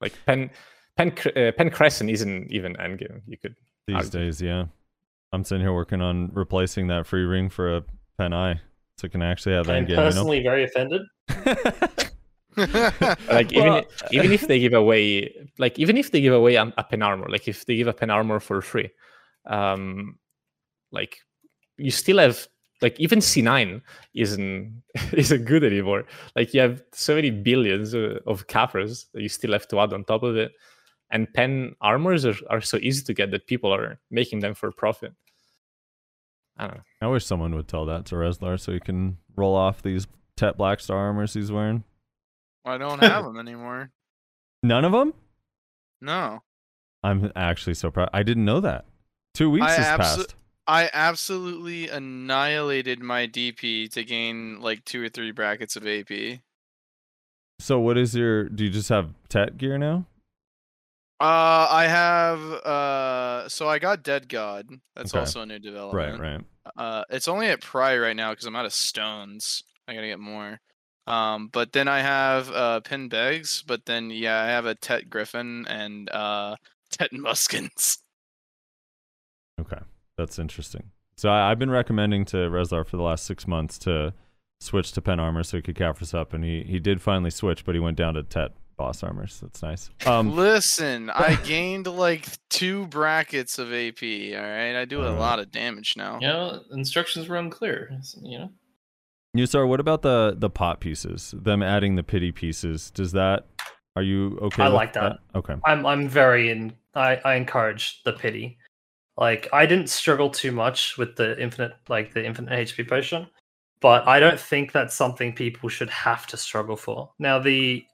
Like 0.00 0.14
Pen 0.26 0.50
Pen 0.96 1.12
uh, 1.36 1.52
Pen 1.52 1.70
Crescent 1.70 2.10
isn't 2.10 2.50
even 2.50 2.74
endgame. 2.74 3.22
You 3.26 3.38
could 3.38 3.54
These 3.86 3.96
argue. 3.96 4.10
days, 4.10 4.42
yeah. 4.42 4.66
I'm 5.32 5.44
sitting 5.44 5.62
here 5.62 5.72
working 5.74 6.00
on 6.00 6.30
replacing 6.32 6.86
that 6.88 7.06
free 7.06 7.24
ring 7.24 7.48
for 7.50 7.76
a 7.76 7.84
pen 8.18 8.32
eye, 8.32 8.60
so 8.98 9.06
it 9.06 9.12
can 9.12 9.22
actually 9.22 9.54
have 9.54 9.66
that. 9.66 9.76
I'm 9.76 9.84
endgame. 9.84 9.90
You 9.90 9.96
know? 9.96 10.02
personally 10.02 10.42
very 10.42 10.64
offended. 10.64 11.02
like 13.28 13.52
even 13.52 13.68
Well- 13.68 13.84
even 14.12 14.32
if 14.32 14.46
they 14.46 14.58
give 14.58 14.72
away 14.72 15.30
like 15.58 15.78
even 15.78 15.98
if 15.98 16.10
they 16.10 16.22
give 16.22 16.32
away 16.32 16.54
a, 16.54 16.72
a 16.78 16.84
pen 16.84 17.02
armor, 17.02 17.28
like 17.28 17.48
if 17.48 17.66
they 17.66 17.76
give 17.76 17.86
a 17.86 17.92
pen 17.92 18.10
armor 18.10 18.40
for 18.40 18.62
free, 18.62 18.90
um, 19.46 20.18
like 20.90 21.18
you 21.76 21.90
still 21.90 22.18
have 22.18 22.48
like 22.80 22.98
even 22.98 23.18
C9 23.18 23.82
isn't 24.14 24.82
isn't 25.12 25.44
good 25.44 25.64
anymore. 25.64 26.04
Like 26.34 26.54
you 26.54 26.60
have 26.62 26.82
so 26.92 27.14
many 27.14 27.30
billions 27.30 27.94
uh, 27.94 28.20
of 28.26 28.46
cappers 28.46 29.06
that 29.12 29.22
you 29.22 29.28
still 29.28 29.52
have 29.52 29.68
to 29.68 29.80
add 29.80 29.92
on 29.92 30.04
top 30.04 30.22
of 30.22 30.36
it. 30.36 30.52
And 31.10 31.32
pen 31.32 31.76
armors 31.80 32.24
are, 32.26 32.34
are 32.50 32.60
so 32.60 32.78
easy 32.78 33.04
to 33.04 33.14
get 33.14 33.30
that 33.30 33.46
people 33.46 33.72
are 33.72 33.98
making 34.10 34.40
them 34.40 34.54
for 34.54 34.72
profit. 34.72 35.12
I 36.56 36.66
don't 36.66 36.76
know. 36.76 36.82
I 37.02 37.06
wish 37.08 37.24
someone 37.24 37.54
would 37.54 37.68
tell 37.68 37.86
that 37.86 38.06
to 38.06 38.16
Rezlar 38.16 38.58
so 38.58 38.72
he 38.72 38.80
can 38.80 39.18
roll 39.36 39.54
off 39.54 39.82
these 39.82 40.06
Tet 40.36 40.56
Black 40.56 40.80
Star 40.80 40.96
armors 40.98 41.34
he's 41.34 41.52
wearing. 41.52 41.84
I 42.64 42.78
don't 42.78 42.98
have 43.02 43.24
them 43.24 43.38
anymore. 43.38 43.90
None 44.62 44.84
of 44.84 44.92
them? 44.92 45.14
No. 46.00 46.42
I'm 47.02 47.30
actually 47.36 47.74
so 47.74 47.90
proud. 47.90 48.10
I 48.12 48.22
didn't 48.22 48.44
know 48.44 48.60
that. 48.60 48.84
Two 49.34 49.50
weeks 49.50 49.66
I 49.66 49.72
has 49.72 49.86
abso- 49.86 49.98
passed. 49.98 50.34
I 50.66 50.90
absolutely 50.92 51.88
annihilated 51.88 53.00
my 53.00 53.28
DP 53.28 53.88
to 53.92 54.02
gain 54.02 54.60
like 54.60 54.84
two 54.84 55.04
or 55.04 55.08
three 55.08 55.30
brackets 55.30 55.76
of 55.76 55.86
AP. 55.86 56.40
So 57.60 57.78
what 57.78 57.96
is 57.96 58.14
your? 58.16 58.48
Do 58.48 58.64
you 58.64 58.70
just 58.70 58.88
have 58.88 59.10
Tet 59.28 59.56
gear 59.58 59.78
now? 59.78 60.06
Uh, 61.18 61.66
I 61.70 61.86
have 61.88 62.40
uh, 62.40 63.48
so 63.48 63.68
I 63.68 63.78
got 63.78 64.02
Dead 64.02 64.28
God. 64.28 64.68
That's 64.94 65.12
Okay. 65.14 65.20
also 65.20 65.40
a 65.40 65.46
new 65.46 65.58
development. 65.58 66.20
Right, 66.20 66.32
right. 66.32 66.44
Uh, 66.76 67.04
it's 67.08 67.26
only 67.28 67.46
at 67.46 67.62
Pry 67.62 67.96
right 67.96 68.16
now 68.16 68.32
because 68.32 68.44
I'm 68.44 68.56
out 68.56 68.66
of 68.66 68.72
stones. 68.74 69.64
I 69.88 69.94
gotta 69.94 70.08
get 70.08 70.18
more. 70.20 70.60
Um, 71.06 71.48
but 71.52 71.72
then 71.72 71.88
I 71.88 72.00
have 72.00 72.50
uh 72.50 72.80
Pin 72.80 73.08
Begs. 73.08 73.62
But 73.66 73.86
then 73.86 74.10
yeah, 74.10 74.42
I 74.42 74.46
have 74.48 74.66
a 74.66 74.74
Tet 74.74 75.08
Griffin 75.08 75.64
and 75.68 76.10
uh 76.10 76.56
Tet 76.90 77.12
Muskans. 77.12 77.98
Okay, 79.60 79.80
that's 80.18 80.38
interesting. 80.38 80.90
So 81.16 81.30
I, 81.30 81.50
I've 81.50 81.58
been 81.58 81.70
recommending 81.70 82.26
to 82.26 82.36
Rezlar 82.36 82.86
for 82.86 82.98
the 82.98 83.02
last 83.02 83.24
six 83.24 83.46
months 83.46 83.78
to 83.80 84.12
switch 84.60 84.92
to 84.92 85.00
Pen 85.00 85.18
Armor 85.18 85.44
so 85.44 85.56
he 85.56 85.62
could 85.62 85.76
Caphras 85.76 86.12
up, 86.12 86.34
and 86.34 86.44
he 86.44 86.62
he 86.64 86.78
did 86.78 87.00
finally 87.00 87.30
switch, 87.30 87.64
but 87.64 87.74
he 87.74 87.80
went 87.80 87.96
down 87.96 88.14
to 88.14 88.22
Tet 88.22 88.52
Boss 88.76 89.02
Armors. 89.02 89.40
That's 89.40 89.62
nice. 89.62 89.90
Um, 90.06 90.36
Listen, 90.36 91.10
I 91.14 91.36
gained 91.44 91.86
like 91.86 92.26
two 92.48 92.86
brackets 92.86 93.58
of 93.58 93.72
AP. 93.72 94.02
All 94.02 94.42
right, 94.42 94.76
I 94.76 94.84
do 94.84 95.02
a 95.02 95.10
lot 95.10 95.38
of 95.38 95.50
damage 95.50 95.94
now. 95.96 96.18
You 96.20 96.28
know, 96.28 96.62
instructions 96.72 97.28
were 97.28 97.36
unclear. 97.36 97.90
You 98.22 98.38
know, 98.38 98.50
Nusar, 99.36 99.66
what 99.68 99.80
about 99.80 100.02
the 100.02 100.34
the 100.36 100.50
pot 100.50 100.80
pieces? 100.80 101.34
Them 101.36 101.62
adding 101.62 101.96
the 101.96 102.02
pity 102.02 102.32
pieces. 102.32 102.90
Does 102.90 103.12
that? 103.12 103.46
Are 103.96 104.02
you 104.02 104.38
okay? 104.42 104.62
I 104.62 104.68
with 104.68 104.74
like 104.74 104.92
that. 104.94 105.18
Okay. 105.34 105.54
I'm 105.64 105.84
I'm 105.86 106.08
very 106.08 106.50
in. 106.50 106.74
I 106.94 107.16
I 107.24 107.34
encourage 107.34 108.02
the 108.04 108.12
pity. 108.12 108.58
Like 109.16 109.48
I 109.52 109.66
didn't 109.66 109.88
struggle 109.88 110.30
too 110.30 110.52
much 110.52 110.98
with 110.98 111.16
the 111.16 111.40
infinite 111.40 111.72
like 111.88 112.12
the 112.12 112.24
infinite 112.24 112.68
HP 112.68 112.88
potion, 112.88 113.26
but 113.80 114.06
I 114.06 114.20
don't 114.20 114.38
think 114.38 114.72
that's 114.72 114.94
something 114.94 115.32
people 115.32 115.68
should 115.68 115.90
have 115.90 116.26
to 116.28 116.36
struggle 116.36 116.76
for. 116.76 117.10
Now 117.18 117.38
the 117.38 117.84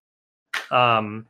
um 0.70 1.26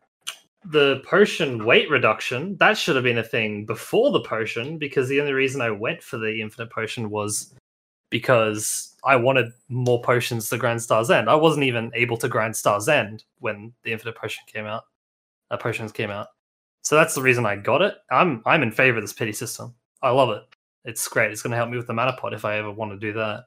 the 0.64 1.00
potion 1.04 1.64
weight 1.64 1.90
reduction 1.90 2.56
that 2.58 2.78
should 2.78 2.94
have 2.94 3.04
been 3.04 3.18
a 3.18 3.24
thing 3.24 3.66
before 3.66 4.12
the 4.12 4.20
potion 4.20 4.78
because 4.78 5.08
the 5.08 5.20
only 5.20 5.32
reason 5.32 5.60
I 5.60 5.70
went 5.70 6.02
for 6.02 6.18
the 6.18 6.40
infinite 6.40 6.70
potion 6.70 7.10
was 7.10 7.52
because 8.10 8.94
I 9.04 9.16
wanted 9.16 9.50
more 9.68 10.00
potions 10.02 10.48
to 10.50 10.58
Grand 10.58 10.80
Star's 10.80 11.10
End. 11.10 11.28
I 11.28 11.34
wasn't 11.34 11.64
even 11.64 11.90
able 11.94 12.16
to 12.18 12.28
Grand 12.28 12.54
Star's 12.54 12.88
End 12.88 13.24
when 13.40 13.72
the 13.82 13.90
infinite 13.90 14.14
potion 14.14 14.44
came 14.46 14.66
out. 14.66 14.84
Uh, 15.50 15.56
potions 15.56 15.90
came 15.90 16.10
out. 16.10 16.28
So 16.82 16.94
that's 16.94 17.14
the 17.14 17.22
reason 17.22 17.46
I 17.46 17.56
got 17.56 17.82
it. 17.82 17.94
I'm 18.10 18.42
I'm 18.46 18.62
in 18.62 18.70
favor 18.70 18.98
of 18.98 19.04
this 19.04 19.12
pity 19.12 19.32
system. 19.32 19.74
I 20.02 20.10
love 20.10 20.30
it. 20.30 20.42
It's 20.84 21.06
great. 21.08 21.32
It's 21.32 21.42
going 21.42 21.52
to 21.52 21.56
help 21.56 21.70
me 21.70 21.76
with 21.76 21.86
the 21.86 21.94
mana 21.94 22.12
pot 22.12 22.34
if 22.34 22.44
I 22.44 22.58
ever 22.58 22.70
want 22.70 22.92
to 22.92 22.98
do 22.98 23.12
that. 23.14 23.44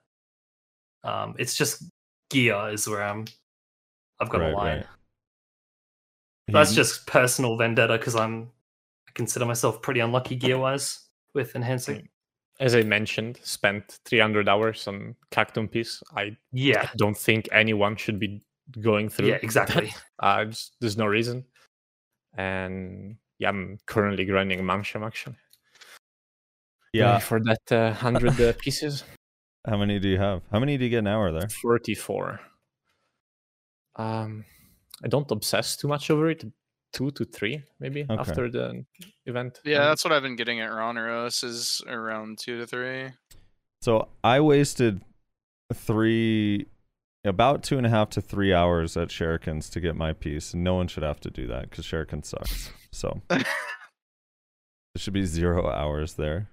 Um, 1.04 1.36
it's 1.38 1.56
just 1.56 1.84
gear 2.30 2.70
is 2.70 2.88
where 2.88 3.04
I'm. 3.04 3.26
I've 4.20 4.30
got 4.30 4.42
Right, 4.42 4.54
a 4.54 4.56
line. 4.56 4.78
right. 4.78 4.86
That's 6.48 6.70
He- 6.72 6.76
just 6.76 7.08
personal 7.08 7.58
vendetta 7.58 7.98
because 7.98 8.16
I'm. 8.16 8.52
I 9.08 9.12
consider 9.14 9.46
myself 9.46 9.82
pretty 9.82 10.00
unlucky 10.00 10.36
gear 10.36 10.58
wise 10.58 11.00
with 11.34 11.56
enhancing. 11.56 12.10
As 12.60 12.74
I 12.76 12.84
mentioned, 12.84 13.40
spent 13.44 14.00
300 14.06 14.48
hours 14.48 14.88
on 14.88 15.16
Cactum 15.32 15.70
Piece. 15.70 16.02
I 16.16 16.38
Yeah, 16.54 16.90
don't 16.98 17.18
think 17.18 17.50
anyone 17.52 17.96
should 17.98 18.18
be 18.20 18.44
going 18.80 19.10
through. 19.10 19.28
yeah, 19.28 19.40
exactly. 19.42 19.94
uh, 20.20 20.46
just, 20.52 20.76
there's 20.80 20.98
no 20.98 21.06
reason. 21.06 21.46
And 22.38 23.18
yeah, 23.40 23.50
I'm 23.50 23.78
currently 23.88 24.24
grinding 24.26 24.60
Mansham 24.62 25.06
actually. 25.06 25.36
yeah. 26.94 27.20
for 27.20 27.40
that 27.44 27.72
uh, 27.72 27.90
100 27.92 28.40
uh, 28.40 28.54
pieces. 28.60 29.04
How 29.68 29.78
many 29.78 30.00
do 30.00 30.08
you 30.08 30.18
have? 30.20 30.42
How 30.52 30.60
many 30.60 30.78
do 30.78 30.84
you 30.86 30.90
get 30.90 31.00
an 31.00 31.08
hour 31.08 31.32
there? 31.32 31.50
44. 31.50 32.40
Um, 33.98 34.46
I 35.06 35.08
don't 35.08 35.30
obsess 35.32 35.78
too 35.78 35.88
much 35.88 36.10
over 36.10 36.30
it. 36.30 36.44
Two 36.94 37.12
to 37.12 37.26
three, 37.26 37.62
maybe 37.80 38.04
Okay. 38.10 38.16
after 38.16 38.50
the 38.50 38.86
event. 39.26 39.60
Yeah, 39.66 39.80
Um, 39.82 39.86
that's 39.90 40.04
what 40.04 40.14
I've 40.14 40.24
been 40.24 40.36
getting 40.38 40.62
at 40.62 40.72
Roneros 40.72 41.44
is 41.44 41.82
around 41.88 42.40
two 42.40 42.58
to 42.60 42.66
three. 42.66 43.10
So 43.82 44.08
I 44.24 44.40
wasted 44.40 45.02
three, 45.74 46.68
about 47.26 47.64
two 47.64 47.78
and 47.78 47.86
a 47.86 47.90
half 47.90 48.10
to 48.12 48.22
three 48.22 48.54
hours 48.54 48.96
at 48.96 49.10
Shurikens 49.10 49.70
to 49.72 49.82
get 49.82 49.96
my 49.96 50.14
piece. 50.14 50.54
No 50.54 50.76
one 50.76 50.88
should 50.88 51.04
have 51.04 51.20
to 51.22 51.30
do 51.30 51.48
that 51.48 51.70
because 51.70 51.86
Shuriken 51.86 52.26
sucks. 52.26 52.72
So 52.94 53.22
it 53.30 53.46
should 54.98 55.14
be 55.14 55.26
zero 55.26 55.70
hours 55.70 56.14
there. 56.14 56.50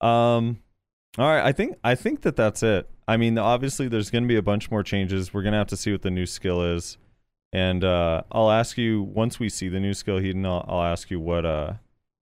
Um, 0.00 0.60
all 1.16 1.26
right. 1.26 1.42
I 1.44 1.52
think 1.52 1.76
I 1.82 1.94
think 1.94 2.20
that 2.22 2.36
that's 2.36 2.62
it. 2.62 2.88
I 3.08 3.16
mean, 3.16 3.38
obviously, 3.38 3.88
there's 3.88 4.10
going 4.10 4.24
to 4.24 4.28
be 4.28 4.36
a 4.36 4.42
bunch 4.42 4.70
more 4.70 4.82
changes. 4.82 5.32
We're 5.32 5.42
gonna 5.42 5.56
have 5.56 5.66
to 5.68 5.76
see 5.76 5.90
what 5.90 6.02
the 6.02 6.10
new 6.10 6.26
skill 6.26 6.62
is, 6.62 6.98
and 7.52 7.84
uh, 7.84 8.22
I'll 8.30 8.50
ask 8.50 8.76
you 8.78 9.02
once 9.02 9.38
we 9.40 9.48
see 9.48 9.68
the 9.68 9.80
new 9.80 9.94
skill, 9.94 10.18
Heedun. 10.20 10.46
I'll, 10.46 10.64
I'll 10.68 10.84
ask 10.84 11.10
you 11.10 11.20
what 11.20 11.44
uh 11.46 11.74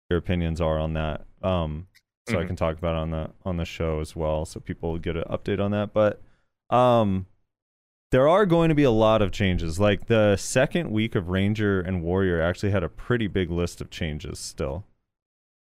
your 0.10 0.20
opinions 0.20 0.60
are 0.62 0.78
on 0.78 0.94
that. 0.94 1.26
Um, 1.42 1.88
so 2.28 2.40
I 2.40 2.44
Mhm. 2.44 2.48
can 2.48 2.56
talk 2.56 2.78
about 2.78 2.96
it 2.96 3.00
on 3.00 3.12
the 3.12 3.30
on 3.46 3.58
the 3.58 3.66
show 3.66 4.00
as 4.00 4.16
well, 4.16 4.46
so 4.46 4.60
people 4.60 4.98
get 5.00 5.16
an 5.18 5.24
update 5.30 5.60
on 5.60 5.72
that. 5.72 5.94
But 5.94 6.22
um, 6.70 7.26
there 8.12 8.28
are 8.28 8.46
going 8.46 8.70
to 8.70 8.76
be 8.76 8.84
a 8.84 8.92
lot 8.92 9.22
of 9.22 9.32
changes. 9.32 9.80
Like 9.80 10.08
the 10.08 10.36
second 10.38 10.92
week 10.92 11.16
of 11.16 11.30
Ranger 11.30 11.80
and 11.82 12.04
Warrior 12.04 12.42
actually 12.42 12.72
had 12.72 12.84
a 12.84 12.90
pretty 12.90 13.28
big 13.28 13.50
list 13.50 13.82
of 13.82 13.90
changes 13.90 14.38
still. 14.40 14.86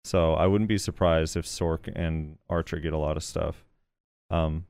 So 0.04 0.34
I 0.34 0.46
wouldn't 0.46 0.68
be 0.68 0.76
surprised 0.78 1.36
if 1.36 1.46
Sorc 1.46 1.90
and 1.94 2.36
Archer 2.50 2.78
get 2.78 2.92
a 2.92 2.98
lot 2.98 3.16
of 3.16 3.24
stuff. 3.24 3.64
Um, 4.30 4.66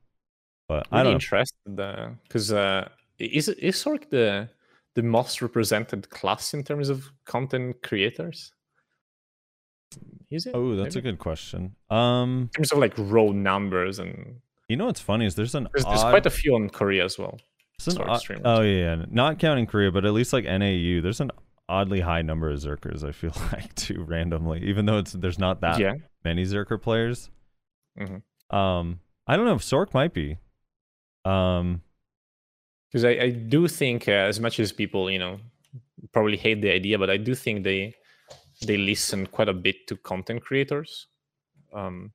but 0.69 0.87
I 0.93 1.01
really 1.03 1.15
interested 1.15 1.77
because 2.23 2.53
uh, 2.53 2.89
is 3.19 3.49
is 3.49 3.77
Sorc 3.77 4.09
the 4.11 4.49
the 4.95 5.03
most 5.03 5.43
represented 5.43 6.09
class 6.11 6.55
in 6.55 6.63
terms 6.65 6.89
of 6.89 7.11
content 7.25 7.83
creators? 7.83 8.53
Is 10.31 10.47
it? 10.47 10.55
Oh, 10.55 10.75
that's 10.77 10.97
a 10.97 11.01
good 11.01 11.19
question. 11.19 11.77
Um, 11.91 12.43
In 12.43 12.49
terms 12.49 12.73
of 12.73 12.79
like 12.79 12.95
raw 12.97 13.27
numbers 13.31 13.99
and 13.99 14.41
you 14.69 14.77
know 14.77 14.87
what's 14.87 15.01
funny 15.01 15.27
is 15.27 15.35
there's 15.35 15.55
an 15.55 15.69
there's, 15.75 15.85
there's 15.85 16.03
odd- 16.03 16.11
quite 16.11 16.27
a 16.27 16.31
few 16.31 16.57
in 16.57 16.71
Korea 16.71 17.05
as 17.05 17.19
well. 17.19 17.39
Odd- 17.99 18.23
oh 18.45 18.63
yeah, 18.63 19.05
not 19.11 19.39
counting 19.39 19.67
Korea, 19.67 19.91
but 19.93 20.05
at 20.05 20.13
least 20.13 20.33
like 20.33 20.45
NAU, 20.45 21.01
there's 21.03 21.21
an 21.21 21.31
oddly 21.69 22.01
high 22.01 22.23
number 22.23 22.51
of 22.51 22.59
Zerkers. 22.59 23.05
I 23.07 23.13
feel 23.13 23.33
like 23.53 23.75
too 23.75 24.03
randomly, 24.03 24.65
even 24.65 24.87
though 24.87 24.99
it's 24.99 25.13
there's 25.13 25.39
not 25.39 25.61
that 25.61 25.79
yeah, 25.79 25.95
many 26.25 26.45
Zerker 26.45 26.81
players. 26.81 27.31
Mhm. 27.99 28.23
Um, 28.57 29.01
I 29.27 29.37
don't 29.37 29.45
know 29.45 29.55
if 29.55 29.63
Sorc 29.63 29.93
might 29.95 30.13
be. 30.15 30.39
Um, 31.25 31.83
because 32.95 33.05
I, 33.05 33.25
I 33.25 33.31
do 33.31 33.67
think 33.67 34.07
uh, 34.07 34.13
as 34.13 34.39
much 34.39 34.61
as 34.61 34.71
people 34.71 35.11
you 35.11 35.19
know 35.19 35.41
probably 36.13 36.37
hate 36.37 36.63
the 36.63 36.71
idea, 36.71 36.97
but 36.97 37.11
I 37.11 37.17
do 37.17 37.35
think 37.35 37.65
they 37.65 37.93
they 38.65 38.77
listen 38.77 39.27
quite 39.27 39.49
a 39.49 39.53
bit 39.53 39.89
to 39.89 39.97
content 39.97 40.45
creators. 40.45 41.09
Um, 41.73 42.13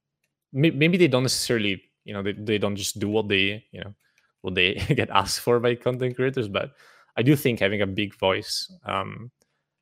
may- 0.54 0.72
maybe 0.72 0.98
they 0.98 1.10
don't 1.10 1.24
necessarily 1.24 1.84
you 2.06 2.14
know 2.14 2.24
they, 2.24 2.32
they 2.32 2.58
don't 2.58 2.78
just 2.78 2.98
do 2.98 3.10
what 3.10 3.28
they 3.28 3.66
you 3.74 3.82
know 3.82 3.94
what 4.40 4.56
they 4.56 4.76
get 4.96 5.10
asked 5.10 5.42
for 5.42 5.60
by 5.60 5.76
content 5.76 6.16
creators, 6.16 6.48
but 6.48 6.72
I 7.18 7.24
do 7.24 7.36
think 7.36 7.60
having 7.60 7.82
a 7.82 7.88
big 7.88 8.16
voice 8.18 8.72
um, 8.86 9.32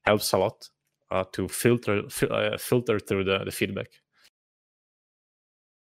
helps 0.02 0.34
a 0.34 0.40
lot 0.40 0.68
uh, 1.12 1.26
to 1.34 1.48
filter 1.48 2.10
fil- 2.10 2.34
uh, 2.34 2.58
filter 2.58 2.98
through 2.98 3.26
the, 3.26 3.44
the 3.46 3.52
feedback. 3.52 3.90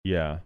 yeah, 0.04 0.40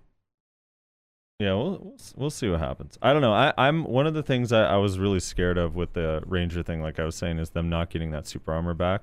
yeah. 1.39 1.53
We'll 1.53 1.95
we'll, 2.15 2.29
see 2.29 2.49
what 2.49 2.59
happens. 2.59 2.97
I 3.01 3.13
don't 3.13 3.21
know. 3.21 3.33
I 3.33 3.53
I'm 3.57 3.83
one 3.85 4.07
of 4.07 4.13
the 4.13 4.23
things 4.23 4.51
I, 4.51 4.65
I 4.65 4.77
was 4.77 4.99
really 4.99 5.19
scared 5.19 5.57
of 5.57 5.75
with 5.75 5.93
the 5.93 6.21
Ranger 6.25 6.63
thing, 6.63 6.81
like 6.81 6.99
I 6.99 7.05
was 7.05 7.15
saying, 7.15 7.39
is 7.39 7.51
them 7.51 7.69
not 7.69 7.89
getting 7.89 8.11
that 8.11 8.27
super 8.27 8.53
armor 8.53 8.73
back, 8.73 9.01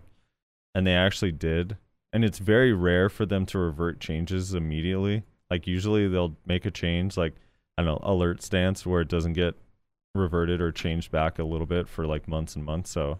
and 0.75 0.87
they 0.87 0.95
actually 0.95 1.33
did. 1.33 1.77
And 2.13 2.25
it's 2.25 2.39
very 2.39 2.73
rare 2.73 3.09
for 3.09 3.27
them 3.27 3.45
to 3.47 3.59
revert 3.59 4.01
changes 4.01 4.55
immediately. 4.55 5.25
Like 5.51 5.67
usually 5.67 6.09
they'll 6.09 6.37
make 6.47 6.65
a 6.65 6.71
change, 6.71 7.17
like 7.17 7.35
I 7.77 7.83
don't 7.83 7.87
know, 7.87 8.01
alert 8.03 8.43
stance 8.43 8.87
where 8.87 9.01
it 9.01 9.09
doesn't 9.09 9.35
get 9.35 9.55
reverted 10.15 10.61
or 10.61 10.73
changed 10.73 11.11
back 11.11 11.39
a 11.39 11.45
little 11.45 11.67
bit 11.67 11.89
for 11.89 12.07
like 12.07 12.27
months 12.27 12.57
and 12.57 12.65
months. 12.65 12.91
So 12.91 13.19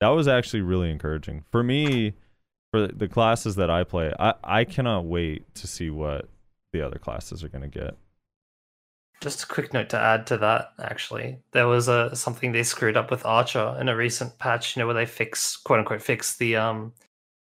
that 0.00 0.08
was 0.08 0.28
actually 0.28 0.62
really 0.62 0.90
encouraging 0.90 1.44
for 1.50 1.62
me. 1.62 2.14
For 2.72 2.86
the 2.86 3.08
classes 3.08 3.56
that 3.56 3.68
I 3.68 3.82
play, 3.82 4.12
I 4.18 4.34
I 4.44 4.64
cannot 4.64 5.04
wait 5.04 5.52
to 5.56 5.66
see 5.66 5.90
what 5.90 6.28
the 6.72 6.82
other 6.82 6.98
classes 6.98 7.42
are 7.42 7.48
going 7.48 7.68
to 7.68 7.78
get. 7.80 7.96
Just 9.20 9.42
a 9.42 9.46
quick 9.46 9.72
note 9.74 9.90
to 9.90 9.98
add 9.98 10.26
to 10.28 10.38
that. 10.38 10.72
Actually, 10.82 11.38
there 11.52 11.66
was 11.68 11.88
a 11.88 12.14
something 12.16 12.52
they 12.52 12.62
screwed 12.62 12.96
up 12.96 13.10
with 13.10 13.26
Archer 13.26 13.76
in 13.78 13.88
a 13.88 13.96
recent 13.96 14.38
patch. 14.38 14.76
You 14.76 14.80
know, 14.80 14.86
where 14.86 14.94
they 14.94 15.06
fixed, 15.06 15.62
quote 15.64 15.78
unquote, 15.80 16.00
fixed 16.02 16.38
the 16.38 16.56
um 16.56 16.92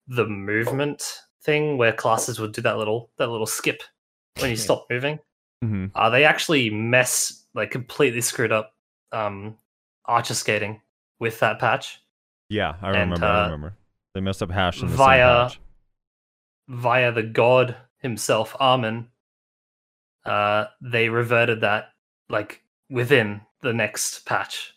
the 0.07 0.25
movement 0.25 1.21
thing 1.43 1.77
where 1.77 1.93
classes 1.93 2.39
would 2.39 2.51
do 2.53 2.61
that 2.61 2.77
little 2.77 3.11
that 3.17 3.29
little 3.29 3.45
skip 3.45 3.83
when 4.39 4.49
you 4.49 4.55
stop 4.55 4.85
moving. 4.89 5.19
hmm 5.61 5.85
Uh, 5.93 6.09
they 6.09 6.23
actually 6.25 6.69
mess 6.69 7.45
like 7.53 7.69
completely 7.71 8.21
screwed 8.21 8.51
up 8.51 8.73
um, 9.11 9.57
archer 10.05 10.33
skating 10.33 10.81
with 11.19 11.39
that 11.39 11.59
patch 11.59 12.01
Yeah, 12.49 12.75
I 12.81 12.87
And, 12.91 13.11
remember. 13.11 13.25
I 13.25 13.39
uh, 13.41 13.43
remember. 13.45 13.73
They 14.15 14.21
messed 14.21 14.41
up 14.41 14.51
hash 14.51 14.81
in 14.81 14.89
the 14.89 14.95
via- 14.95 15.51
via 16.67 17.11
the 17.11 17.23
god 17.23 17.75
himself, 17.99 18.55
Armin. 18.59 19.07
Uh, 20.25 20.65
they 20.81 21.09
reverted 21.09 21.61
that 21.61 21.89
like 22.29 22.61
within 22.89 23.41
the 23.61 23.73
next 23.73 24.25
patch, 24.25 24.73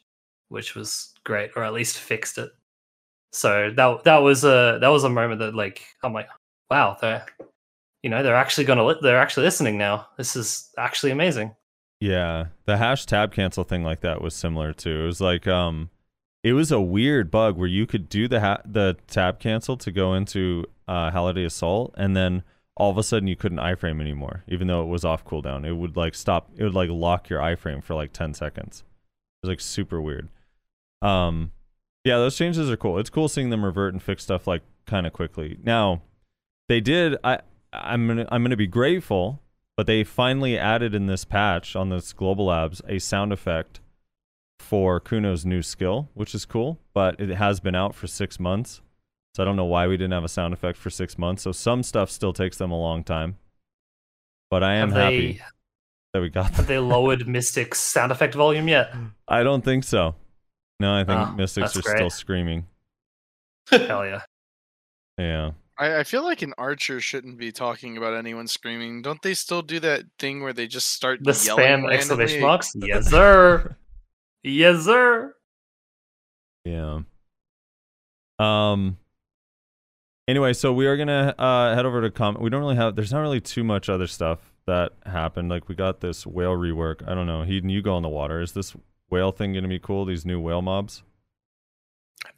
which 0.49 0.75
was 0.75 1.13
great, 1.25 1.51
or 1.57 1.65
at 1.65 1.73
least 1.73 1.99
fixed 1.99 2.39
it. 2.39 2.51
So 3.33 3.71
that 3.77 4.05
that 4.05 4.19
was 4.19 4.45
a 4.45 4.79
that 4.81 4.89
was 4.89 5.05
a 5.05 5.11
moment 5.11 5.41
that 5.41 5.55
like 5.55 5.83
I'm 6.03 6.13
like, 6.13 6.29
wow, 6.71 6.97
they're 7.01 7.27
you 8.03 8.11
know 8.11 8.23
they're 8.23 8.37
actually 8.37 8.65
gonna 8.65 8.87
li- 8.87 8.99
they're 9.03 9.21
actually 9.21 9.45
listening 9.45 9.77
now. 9.77 10.07
This 10.17 10.37
is 10.37 10.71
actually 10.79 11.11
amazing. 11.13 11.55
Yeah, 12.01 12.47
the 12.67 12.77
hash 12.77 13.07
tab 13.07 13.33
cancel 13.33 13.65
thing 13.65 13.83
like 13.83 14.01
that 14.01 14.21
was 14.21 14.35
similar 14.35 14.73
too. 14.73 15.03
It 15.03 15.07
was 15.07 15.21
like 15.21 15.47
um, 15.47 15.91
it 16.43 16.53
was 16.53 16.71
a 16.71 16.81
weird 16.81 17.31
bug 17.31 17.57
where 17.57 17.67
you 17.67 17.87
could 17.87 18.09
do 18.09 18.29
the 18.29 18.41
ha- 18.41 18.63
the 18.65 18.97
tab 19.07 19.41
cancel 19.41 19.77
to 19.79 19.91
go 19.91 20.15
into 20.15 20.67
uh, 20.87 21.11
Holiday 21.11 21.45
Assault, 21.45 21.95
and 21.97 22.15
then 22.15 22.45
all 22.77 22.91
of 22.91 22.99
a 22.99 23.03
sudden 23.03 23.29
you 23.29 23.37
couldn't 23.37 23.59
iframe 23.59 24.01
anymore, 24.01 24.45
even 24.49 24.67
though 24.67 24.83
it 24.83 24.89
was 24.89 25.05
off 25.05 25.25
cooldown. 25.25 25.67
It 25.67 25.75
would 25.75 25.97
like 25.97 26.15
stop. 26.15 26.51
It 26.57 26.65
would 26.65 26.75
like 26.75 26.91
lock 26.91 27.29
your 27.29 27.41
iframe 27.41 27.83
for 27.83 27.95
like 27.95 28.13
ten 28.13 28.35
seconds. 28.35 28.85
It 29.43 29.47
was 29.47 29.53
like 29.53 29.61
super 29.61 30.01
weird. 30.01 30.29
Um, 31.03 31.53
yeah, 32.05 32.17
those 32.17 32.37
changes 32.37 32.71
are 32.71 32.77
cool. 32.77 32.99
It's 32.99 33.11
cool 33.11 33.29
seeing 33.29 33.51
them 33.51 33.65
revert 33.65 33.93
and 33.93 34.03
fix 34.03 34.23
stuff 34.23 34.47
like 34.47 34.63
kind 34.87 35.07
of 35.07 35.13
quickly. 35.13 35.59
Now, 35.63 36.03
they 36.69 36.81
did. 36.81 37.17
I 37.23 37.41
I'm 37.75 38.07
gonna 38.07 38.27
I'm 38.31 38.43
gonna 38.43 38.57
be 38.57 38.67
grateful 38.67 39.41
but 39.77 39.87
they 39.87 40.05
finally 40.05 40.57
added 40.57 40.95
in 40.95 41.07
this 41.07 41.25
patch 41.25 41.75
on 41.75 41.89
this 41.89 42.13
global 42.13 42.47
labs 42.47 42.81
a 42.89 42.99
sound 42.99 43.33
effect 43.33 43.81
for 44.59 45.01
kuno's 45.01 45.45
new 45.45 45.63
skill 45.63 46.09
which 46.15 46.35
is 46.35 46.45
cool 46.45 46.79
but 46.93 47.19
it 47.21 47.31
has 47.31 47.61
been 47.61 47.75
out 47.75 47.95
for 47.95 48.07
six 48.07 48.39
months 48.39 48.81
so 49.35 49.43
i 49.43 49.45
don't 49.47 49.57
know 49.57 49.65
why 49.65 49.87
we 49.87 49.97
didn't 49.97 50.13
have 50.13 50.25
a 50.25 50.29
sound 50.29 50.55
effect 50.55 50.79
for 50.79 50.91
six 50.91 51.19
months 51.19 51.43
so 51.43 51.53
some 51.53 51.83
stuff 51.83 52.11
still 52.11 52.33
takes 52.33 52.57
them 52.59 52.71
a 52.71 52.79
long 52.79 53.03
time 53.05 53.37
but 54.51 54.63
i 54.65 54.75
am 54.75 54.91
have 54.91 54.99
happy 55.03 55.33
they 55.33 55.41
that 56.13 56.21
we 56.21 56.29
got 56.31 56.51
have 56.53 56.67
they 56.67 56.79
lowered 56.95 57.27
Mystic's 57.27 57.79
sound 57.81 58.13
effect 58.13 58.35
volume 58.35 58.69
yet? 58.69 58.95
i 59.29 59.43
don't 59.43 59.65
think 59.65 59.85
so 59.85 60.15
no 60.81 60.95
i 60.95 61.05
think 61.05 61.19
Oh, 61.21 61.33
mystics 61.33 61.77
are 61.77 61.81
that's 61.83 61.91
still 61.91 62.11
screaming 62.11 62.67
Hell 63.71 64.05
yeah. 64.07 64.21
yeah 65.19 65.51
I, 65.77 66.01
I 66.01 66.05
feel 66.05 66.23
like 66.23 66.43
an 66.43 66.55
archer 66.57 67.01
shouldn't 67.01 67.37
be 67.37 67.51
talking 67.51 67.97
about 67.97 68.15
anyone 68.15 68.47
screaming. 68.47 69.03
Don't 69.03 69.21
they 69.23 69.35
still 69.35 69.61
do 69.61 69.81
that 69.81 70.05
thing 70.21 70.41
where 70.41 70.53
they 70.53 70.69
just 70.69 70.93
start 70.93 71.19
The 71.25 71.33
yelling 71.45 71.65
spam 71.65 71.93
exclamation 71.93 72.43
randomly? 72.43 72.47
marks. 72.47 72.73
Yes, 72.77 73.11
sir. 73.11 73.77
yes, 74.45 74.85
sir. 74.85 75.35
Yeah. 76.65 77.01
Um. 78.39 78.99
Anyway, 80.27 80.53
so 80.55 80.73
we 80.73 80.87
are 80.87 80.97
gonna 80.97 81.35
uh, 81.39 81.75
head 81.75 81.85
over 81.85 82.01
to 82.01 82.11
comment. 82.11 82.43
We 82.43 82.49
don't 82.51 82.61
really 82.61 82.77
have. 82.77 82.97
There's 82.97 83.13
not 83.13 83.21
really 83.21 83.41
too 83.41 83.63
much 83.63 83.89
other 83.89 84.07
stuff 84.07 84.53
that 84.67 84.93
happened. 85.05 85.51
Like 85.51 85.69
we 85.69 85.75
got 85.75 86.01
this 86.01 86.27
whale 86.27 86.55
rework. 86.57 87.07
I 87.07 87.15
don't 87.15 87.27
know. 87.27 87.43
He 87.43 87.61
you 87.63 87.83
go 87.83 87.95
on 87.95 88.03
the 88.03 88.09
water. 88.09 88.41
Is 88.41 88.53
this 88.53 88.75
whale 89.11 89.33
thing 89.33 89.53
gonna 89.53 89.69
be 89.69 89.79
cool? 89.79 90.05
These 90.07 90.25
new 90.25 90.41
whale 90.41 90.63
mobs. 90.63 91.03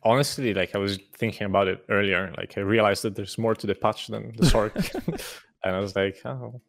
Honestly, 0.02 0.52
like 0.52 0.74
I 0.74 0.78
was 0.78 0.98
thinking 1.14 1.46
about 1.46 1.68
it 1.68 1.84
earlier. 1.88 2.34
Like 2.36 2.58
I 2.58 2.60
realized 2.62 3.02
that 3.04 3.14
there's 3.14 3.38
more 3.38 3.54
to 3.54 3.66
the 3.68 3.74
patch 3.76 4.08
than 4.08 4.34
the 4.36 4.46
sword, 4.46 4.72
and 5.62 5.76
I 5.76 5.78
was 5.78 5.94
like, 5.94 6.16
oh, 6.24 6.60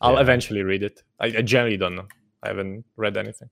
I'll 0.00 0.14
Yeah. 0.14 0.20
eventually 0.22 0.62
read 0.62 0.82
it. 0.82 1.04
I, 1.20 1.26
I 1.26 1.42
generally 1.42 1.76
don't 1.76 1.94
know. 1.94 2.08
I 2.42 2.48
haven't 2.48 2.84
read 2.96 3.16
anything. 3.16 3.48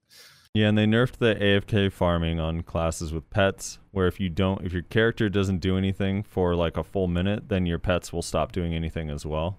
Yeah, 0.55 0.69
and 0.69 0.77
they 0.77 0.85
nerfed 0.85 1.17
the 1.17 1.35
AFK 1.35 1.91
farming 1.91 2.39
on 2.39 2.63
classes 2.63 3.13
with 3.13 3.31
pets, 3.31 3.79
where 3.91 4.07
if 4.07 4.21
you 4.21 4.29
don't, 4.29 4.65
if 4.67 4.73
your 4.73 4.83
character 4.83 5.31
doesn't 5.31 5.59
do 5.59 5.79
anything 5.79 6.23
for 6.23 6.55
like 6.55 6.77
a 6.77 6.85
full 6.85 7.09
minute, 7.09 7.49
then 7.49 7.65
your 7.65 7.79
pets 7.79 8.13
will 8.13 8.21
stop 8.23 8.53
doing 8.53 8.75
anything 8.75 9.09
as 9.09 9.25
well. 9.25 9.59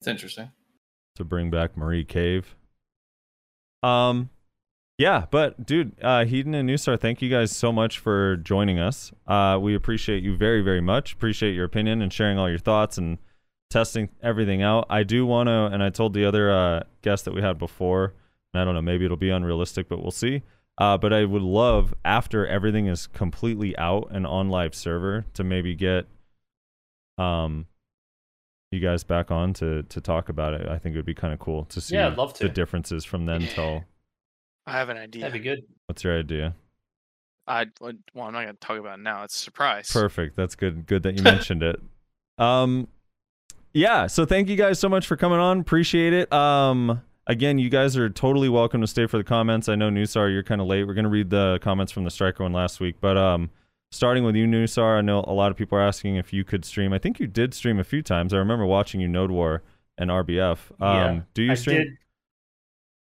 It's 0.00 0.08
interesting. 0.08 0.50
to 1.16 1.24
bring 1.24 1.50
back 1.50 1.76
Marie 1.76 2.04
Cave. 2.04 2.56
Um, 3.82 4.30
yeah, 4.96 5.26
but 5.30 5.66
dude, 5.66 5.92
uh, 6.00 6.24
Heedun 6.24 6.54
and 6.54 6.68
Nusar, 6.68 6.98
thank 6.98 7.20
you 7.20 7.28
guys 7.28 7.54
so 7.54 7.72
much 7.72 7.98
for 7.98 8.36
joining 8.36 8.78
us. 8.78 9.12
Uh, 9.26 9.58
we 9.60 9.74
appreciate 9.74 10.22
you 10.22 10.34
very, 10.36 10.62
very 10.62 10.80
much. 10.80 11.12
Appreciate 11.12 11.54
your 11.54 11.64
opinion 11.66 12.00
and 12.00 12.10
sharing 12.12 12.38
all 12.38 12.48
your 12.48 12.58
thoughts 12.58 12.96
and 12.96 13.18
testing 13.68 14.08
everything 14.22 14.62
out. 14.62 14.86
I 14.88 15.02
do 15.02 15.26
want 15.26 15.48
to, 15.48 15.66
and 15.66 15.82
I 15.82 15.90
told 15.90 16.14
the 16.14 16.24
other 16.24 16.50
uh, 16.50 16.82
guest 17.02 17.26
that 17.26 17.34
we 17.34 17.42
had 17.42 17.58
before, 17.58 18.14
I 18.54 18.64
don't 18.64 18.74
know, 18.74 18.82
maybe 18.82 19.04
it'll 19.04 19.16
be 19.16 19.30
unrealistic, 19.30 19.88
but 19.88 20.02
we'll 20.02 20.10
see. 20.10 20.42
Uh, 20.78 20.96
but 20.98 21.12
I 21.12 21.24
would 21.24 21.42
love 21.42 21.94
after 22.04 22.46
everything 22.46 22.86
is 22.86 23.06
completely 23.06 23.76
out 23.78 24.08
and 24.10 24.26
on 24.26 24.48
live 24.48 24.74
server 24.74 25.24
to 25.34 25.44
maybe 25.44 25.74
get 25.74 26.06
um 27.18 27.66
you 28.70 28.80
guys 28.80 29.04
back 29.04 29.30
on 29.30 29.52
to 29.54 29.82
to 29.84 30.00
talk 30.00 30.28
about 30.30 30.54
it. 30.54 30.66
I 30.66 30.78
think 30.78 30.94
it 30.94 30.98
would 30.98 31.04
be 31.06 31.14
kind 31.14 31.32
of 31.34 31.38
cool 31.38 31.66
to 31.66 31.80
see 31.80 31.94
Yeah, 31.94 32.06
I'd 32.08 32.16
love 32.16 32.38
the 32.38 32.48
differences 32.48 33.04
from 33.04 33.26
then 33.26 33.42
till 33.42 33.84
I 34.66 34.72
have 34.72 34.88
an 34.88 34.96
idea. 34.96 35.22
That'd 35.22 35.34
be 35.34 35.46
good. 35.46 35.64
what's 35.86 36.04
your 36.04 36.18
idea? 36.18 36.54
I 37.46 37.66
well, 37.80 37.92
I'm 38.16 38.32
not 38.32 38.40
gonna 38.40 38.54
talk 38.54 38.78
about 38.78 38.98
it 38.98 39.02
now. 39.02 39.24
It's 39.24 39.36
a 39.36 39.40
surprise. 39.40 39.90
Perfect. 39.92 40.36
That's 40.36 40.54
good. 40.54 40.86
Good 40.86 41.02
that 41.02 41.16
you 41.16 41.22
mentioned 41.22 41.62
it. 41.62 41.80
Um, 42.38 42.88
yeah. 43.74 44.06
So 44.06 44.24
thank 44.24 44.48
you 44.48 44.56
guys 44.56 44.78
so 44.78 44.88
much 44.88 45.06
for 45.06 45.16
coming 45.16 45.38
on. 45.38 45.60
Appreciate 45.60 46.12
it. 46.12 46.32
Um, 46.32 47.02
again, 47.26 47.58
you 47.58 47.68
guys 47.70 47.96
are 47.96 48.08
totally 48.10 48.48
welcome 48.48 48.80
to 48.80 48.86
stay 48.86 49.06
for 49.06 49.18
the 49.18 49.24
comments. 49.24 49.68
I 49.68 49.74
know 49.74 49.90
Nusar, 49.90 50.32
you're 50.32 50.42
kind 50.42 50.60
of 50.60 50.66
late. 50.66 50.84
We're 50.86 50.94
gonna 50.94 51.08
read 51.08 51.30
the 51.30 51.58
comments 51.62 51.92
from 51.92 52.04
the 52.04 52.10
striker 52.10 52.42
one 52.42 52.52
last 52.52 52.80
week, 52.80 52.96
but 53.00 53.16
um, 53.16 53.50
starting 53.90 54.24
with 54.24 54.34
you, 54.36 54.46
Nusar, 54.46 54.98
I 54.98 55.00
know 55.02 55.24
a 55.26 55.32
lot 55.32 55.50
of 55.50 55.56
people 55.56 55.78
are 55.78 55.82
asking 55.82 56.16
if 56.16 56.32
you 56.32 56.44
could 56.44 56.64
stream. 56.64 56.92
I 56.92 56.98
think 56.98 57.20
you 57.20 57.26
did 57.26 57.54
stream 57.54 57.78
a 57.78 57.84
few 57.84 58.02
times. 58.02 58.32
I 58.34 58.38
remember 58.38 58.66
watching 58.66 59.00
you 59.00 59.08
Node 59.08 59.30
War 59.30 59.62
and 59.98 60.10
RBF. 60.10 60.58
Um, 60.80 60.96
Yeah, 60.96 61.20
do 61.34 61.42
you 61.42 61.52
I 61.52 61.54
stream? 61.54 61.76
did. 61.78 61.88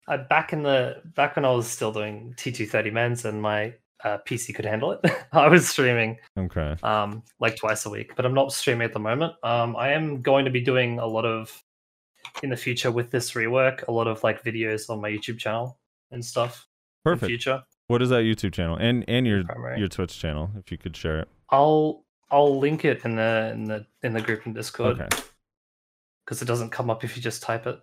I, 0.08 0.16
back 0.16 0.52
in 0.52 0.62
the 0.64 1.00
back 1.14 1.36
when 1.36 1.44
I 1.44 1.50
was 1.52 1.66
still 1.68 1.92
doing 1.92 2.34
T230 2.36 2.92
men's 2.92 3.24
and 3.24 3.40
my 3.40 3.72
uh, 4.02 4.18
PC 4.26 4.52
could 4.52 4.64
handle 4.64 4.90
it, 4.90 5.00
I 5.32 5.46
was 5.46 5.68
streaming 5.68 6.18
Okay. 6.36 6.74
um, 6.82 7.22
like 7.38 7.54
twice 7.56 7.86
a 7.86 7.90
week, 7.90 8.16
but 8.16 8.26
I'm 8.26 8.34
not 8.34 8.52
streaming 8.52 8.84
at 8.84 8.92
the 8.92 8.98
moment. 8.98 9.34
Um, 9.44 9.76
I 9.76 9.92
am 9.92 10.20
going 10.20 10.44
to 10.44 10.50
be 10.50 10.60
doing 10.60 10.98
a 10.98 11.06
lot 11.06 11.24
of 11.24 11.62
in 12.42 12.50
the 12.50 12.56
future 12.56 12.90
with 12.90 13.10
this 13.10 13.32
rework, 13.32 13.86
a 13.88 13.92
lot 13.92 14.06
of 14.06 14.22
like 14.22 14.42
videos 14.42 14.88
on 14.90 15.00
my 15.00 15.10
YouTube 15.10 15.38
channel 15.38 15.78
and 16.10 16.24
stuff. 16.24 16.66
In 17.04 17.12
Perfect. 17.12 17.28
future, 17.28 17.62
What 17.88 18.00
is 18.02 18.08
that 18.10 18.22
YouTube 18.22 18.52
channel 18.52 18.76
and 18.76 19.04
and 19.08 19.26
your 19.26 19.44
Primary. 19.44 19.78
your 19.78 19.88
Twitch 19.88 20.18
channel 20.18 20.50
if 20.58 20.70
you 20.72 20.78
could 20.78 20.96
share 20.96 21.20
it? 21.20 21.28
I'll 21.50 22.04
I'll 22.30 22.58
link 22.58 22.84
it 22.84 23.04
in 23.04 23.16
the 23.16 23.50
in 23.54 23.64
the 23.64 23.86
in 24.02 24.12
the 24.12 24.20
group 24.20 24.46
in 24.46 24.52
Discord 24.54 25.00
Okay. 25.00 25.22
because 26.24 26.40
it 26.42 26.46
doesn't 26.46 26.70
come 26.70 26.90
up 26.90 27.04
if 27.04 27.16
you 27.16 27.22
just 27.22 27.42
type 27.42 27.66
it. 27.66 27.78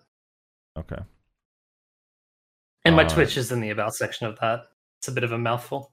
Okay. 0.77 0.99
And 2.85 2.95
my 2.95 3.03
Uh, 3.03 3.09
Twitch 3.09 3.35
is 3.37 3.51
in 3.51 3.59
the 3.59 3.69
about 3.71 3.93
section 3.93 4.25
of 4.27 4.39
that. 4.39 4.67
It's 4.99 5.07
a 5.09 5.11
bit 5.11 5.23
of 5.23 5.31
a 5.33 5.37
mouthful. 5.37 5.91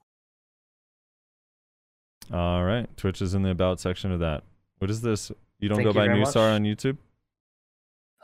All 2.33 2.63
right. 2.63 2.87
Twitch 2.97 3.21
is 3.21 3.33
in 3.33 3.43
the 3.43 3.51
about 3.51 3.79
section 3.79 4.11
of 4.11 4.19
that. 4.21 4.43
What 4.79 4.89
is 4.89 5.01
this? 5.01 5.31
You 5.59 5.69
don't 5.69 5.77
Thank 5.77 5.93
go 5.93 6.01
you 6.03 6.09
by 6.09 6.19
much. 6.19 6.35
on 6.35 6.63
YouTube? 6.63 6.97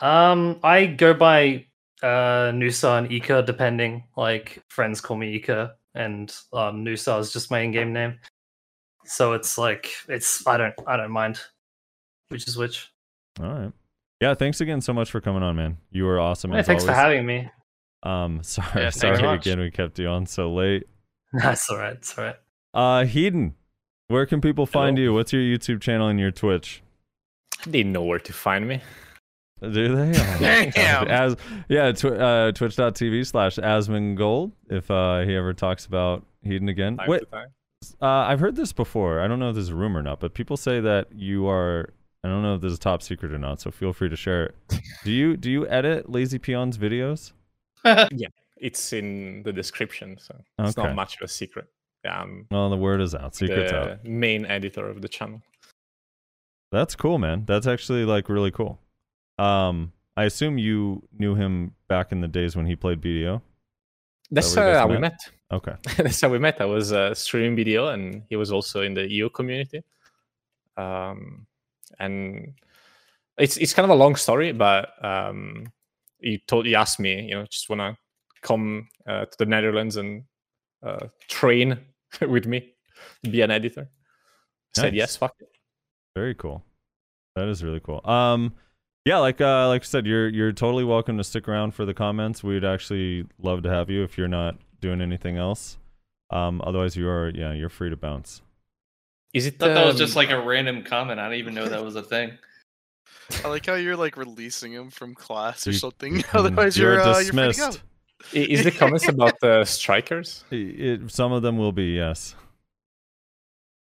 Um, 0.02 0.60
I 0.64 0.86
go 0.88 1.14
by 1.14 1.66
uh 2.02 2.52
Nusa 2.52 2.98
and 2.98 3.12
Ika 3.12 3.44
depending. 3.44 4.04
Like 4.18 4.62
friends 4.70 5.00
call 5.02 5.18
me 5.18 5.36
Ika, 5.36 5.76
and 5.96 6.36
um 6.52 6.84
Nusa 6.84 7.20
is 7.20 7.32
just 7.32 7.52
my 7.52 7.60
in-game 7.60 7.94
name. 7.94 8.20
So 9.06 9.34
it's 9.34 9.58
like 9.58 9.92
it's 10.08 10.46
I 10.48 10.58
don't 10.58 10.74
I 10.88 10.98
don't 10.98 11.12
mind 11.12 11.40
which 12.30 12.48
is 12.48 12.58
which. 12.58 12.90
All 13.40 13.48
right. 13.48 13.72
Yeah, 14.22 14.34
thanks 14.34 14.62
again 14.62 14.82
so 14.82 14.94
much 14.94 15.12
for 15.12 15.20
coming 15.22 15.44
on, 15.44 15.56
man. 15.56 15.78
You 15.92 16.06
were 16.06 16.20
awesome 16.20 16.54
Yeah, 16.54 16.60
as 16.60 16.68
thanks 16.68 16.84
for 16.86 16.94
having 16.94 17.26
me. 17.26 17.50
Um 18.04 18.40
sorry, 18.44 18.84
Yeah, 18.84 18.90
sorry 18.90 19.36
again 19.36 19.60
we 19.60 19.72
kept 19.72 20.00
you 20.00 20.08
on 20.08 20.26
so 20.26 20.54
late. 20.54 20.84
That's 21.34 21.70
all 21.70 21.78
right. 21.78 21.94
It's 21.94 22.18
all 22.18 22.26
right. 22.26 22.36
Uh 22.74 23.04
Heedun, 23.06 23.54
where 24.08 24.26
can 24.26 24.42
people 24.42 24.66
find 24.66 24.98
Hello. 24.98 25.12
you? 25.12 25.14
What's 25.14 25.32
your 25.32 25.42
YouTube 25.42 25.82
channel 25.82 26.08
and 26.08 26.20
your 26.20 26.32
Twitch? 26.32 26.82
They 27.68 27.84
know 27.84 28.04
where 28.04 28.20
to 28.20 28.34
find 28.34 28.68
me. 28.68 28.82
Do 29.72 29.96
they? 29.96 30.12
Oh. 30.20 30.38
Damn. 30.72 31.08
As 31.08 31.36
yeah, 31.70 31.92
tw- 31.92 32.06
uh, 32.06 32.52
twitch.tv 32.52 33.26
slash 33.26 33.56
Asmongold 33.56 34.52
if 34.70 34.92
uh, 34.92 35.22
he 35.22 35.36
ever 35.36 35.54
talks 35.54 35.86
about 35.86 36.26
Heedun 36.46 36.70
again. 36.70 36.98
Time 36.98 37.08
Wait. 37.08 37.24
Uh, 38.02 38.06
I've 38.06 38.40
heard 38.40 38.56
this 38.56 38.74
before. 38.74 39.20
I 39.22 39.28
don't 39.28 39.40
know 39.40 39.50
if 39.50 39.56
this 39.56 39.64
is 39.64 39.70
a 39.70 39.76
rumor 39.76 40.00
or 40.00 40.04
not, 40.04 40.20
but 40.20 40.34
people 40.34 40.58
say 40.58 40.80
that 40.82 41.08
you 41.14 41.48
are. 41.48 41.94
I 42.24 42.30
don't 42.30 42.42
know 42.42 42.56
if 42.56 42.62
this 42.62 42.72
is 42.74 42.80
top 42.80 43.02
secret 43.02 43.34
or 43.34 43.38
not, 43.38 43.60
so 43.60 43.72
feel 43.72 43.92
free 43.92 44.08
to 44.10 44.16
share 44.16 44.46
it. 44.46 44.56
do 45.04 45.12
you 45.12 45.36
do 45.38 45.52
you 45.52 45.68
edit 45.68 46.10
Lazy 46.10 46.40
Peon's 46.40 46.78
videos? 46.78 47.32
Yeah, 47.86 48.30
it's 48.58 48.94
in 48.94 49.44
the 49.44 49.52
description, 49.52 50.18
so 50.18 50.34
it's 50.60 50.78
not 50.78 50.96
much 50.96 51.18
of 51.18 51.22
a 51.24 51.28
secret. 51.28 51.68
Yeah, 52.06 52.22
I'm 52.22 52.48
Well, 52.50 52.70
the 52.70 52.78
word 52.78 53.02
is 53.02 53.14
out. 53.14 53.36
Secret's 53.36 53.72
the 53.72 53.92
out. 53.94 54.06
main 54.06 54.46
editor 54.46 54.88
of 54.88 55.02
the 55.02 55.10
channel. 55.10 55.42
That's 56.72 56.96
cool, 56.96 57.18
man. 57.20 57.44
That's 57.46 57.68
actually 57.68 58.06
like 58.06 58.30
really 58.30 58.52
cool. 58.52 58.80
Um, 59.38 59.94
I 60.16 60.26
assume 60.26 60.58
you 60.58 61.04
knew 61.18 61.36
him 61.36 61.74
back 61.88 62.12
in 62.12 62.22
the 62.22 62.28
days 62.28 62.56
when 62.56 62.66
he 62.66 62.76
played 62.76 63.02
BDO. 63.02 63.42
That's 64.32 64.56
uh, 64.56 64.62
guys 64.62 64.78
how 64.78 64.88
we 64.88 64.94
met? 64.98 65.02
met. 65.02 65.32
Okay. 65.52 65.76
That's 66.04 66.22
how 66.22 66.30
we 66.30 66.40
met. 66.40 66.62
I 66.62 66.66
was 66.66 66.92
uh, 66.92 67.14
streaming 67.14 67.58
BDO, 67.58 67.94
and 67.94 68.24
he 68.30 68.36
was 68.36 68.52
also 68.52 68.82
in 68.82 68.94
the 68.94 69.10
EU 69.10 69.30
community. 69.30 69.84
Um, 70.78 71.46
and 72.00 72.54
it's 73.38 73.58
it's 73.58 73.74
kind 73.74 73.84
of 73.84 73.92
a 73.92 74.00
long 74.00 74.16
story, 74.16 74.52
but 74.52 74.94
um, 75.04 75.72
he 76.20 76.42
told 76.48 76.66
he 76.66 76.76
asked 76.76 77.00
me, 77.00 77.22
you 77.22 77.36
know, 77.36 77.46
just 77.46 77.70
wanna 77.70 77.98
come 78.42 78.88
uh, 79.08 79.26
to 79.26 79.38
the 79.38 79.46
Netherlands 79.46 79.98
and 79.98 80.24
uh, 80.84 81.08
train 81.28 81.80
with 82.22 82.46
me, 82.46 82.74
be 83.24 83.42
an 83.42 83.52
editor. 83.52 83.90
I 84.78 84.82
Said 84.82 84.96
yes, 84.96 85.16
fuck 85.16 85.36
it. 85.40 85.50
Very 86.16 86.36
cool. 86.36 86.64
That 87.36 87.48
is 87.48 87.64
really 87.64 87.80
cool. 87.80 88.02
Um, 88.06 88.54
yeah, 89.06 89.18
like 89.18 89.42
uh, 89.42 89.68
like 89.68 89.82
I 89.84 89.86
said, 89.86 90.06
you're 90.06 90.28
you're 90.30 90.52
totally 90.52 90.84
welcome 90.84 91.18
to 91.18 91.24
stick 91.24 91.48
around 91.48 91.74
for 91.74 91.86
the 91.86 91.94
comments. 91.94 92.44
We'd 92.44 92.64
actually 92.66 93.26
love 93.42 93.64
to 93.64 93.70
have 93.70 93.90
you 93.90 94.04
if 94.04 94.18
you're 94.18 94.28
not 94.28 94.56
doing 94.82 95.02
anything 95.02 95.38
else. 95.38 95.78
Um, 96.30 96.62
otherwise, 96.66 96.96
you 96.96 97.08
are 97.10 97.30
yeah, 97.30 97.54
you're 97.54 97.70
free 97.70 97.90
to 97.90 97.98
bounce. 97.98 98.42
Is 99.34 99.46
it? 99.48 99.56
I 99.56 99.58
thought 99.68 99.74
that 99.74 99.86
was 99.86 99.96
um, 99.96 100.00
just 100.00 100.16
like 100.16 100.30
a 100.30 100.40
random 100.42 100.84
comment. 100.84 101.20
I 101.20 101.24
didn't 101.30 101.40
even 101.40 101.54
know 101.54 101.68
that 101.68 101.84
was 101.84 101.96
a 101.96 102.04
thing. 102.04 102.32
I 103.44 103.48
like 103.48 103.66
how 103.66 103.76
you're 103.76 103.96
like 103.98 104.18
releasing 104.18 104.72
him 104.74 104.90
from 104.90 105.16
class 105.16 105.66
or 105.68 105.72
You- 105.72 105.78
something. 105.78 106.18
you- 106.18 106.24
Otherwise, 106.34 106.78
you're 106.78 106.94
you're 106.94 107.02
uh, 107.02 107.20
you're 107.20 107.34
free 107.34 107.52
to 107.54 107.60
go. 107.60 107.68
dismissed. 107.72 107.82
Is 108.34 108.64
the 108.64 108.72
comments 108.72 109.08
about 109.08 109.40
the 109.42 109.66
strikers? 109.66 110.44
It, 110.52 110.56
it- 110.80 111.12
some 111.12 111.32
of 111.32 111.42
them 111.42 111.58
will 111.58 111.72
be 111.72 111.88
yes. 111.96 112.36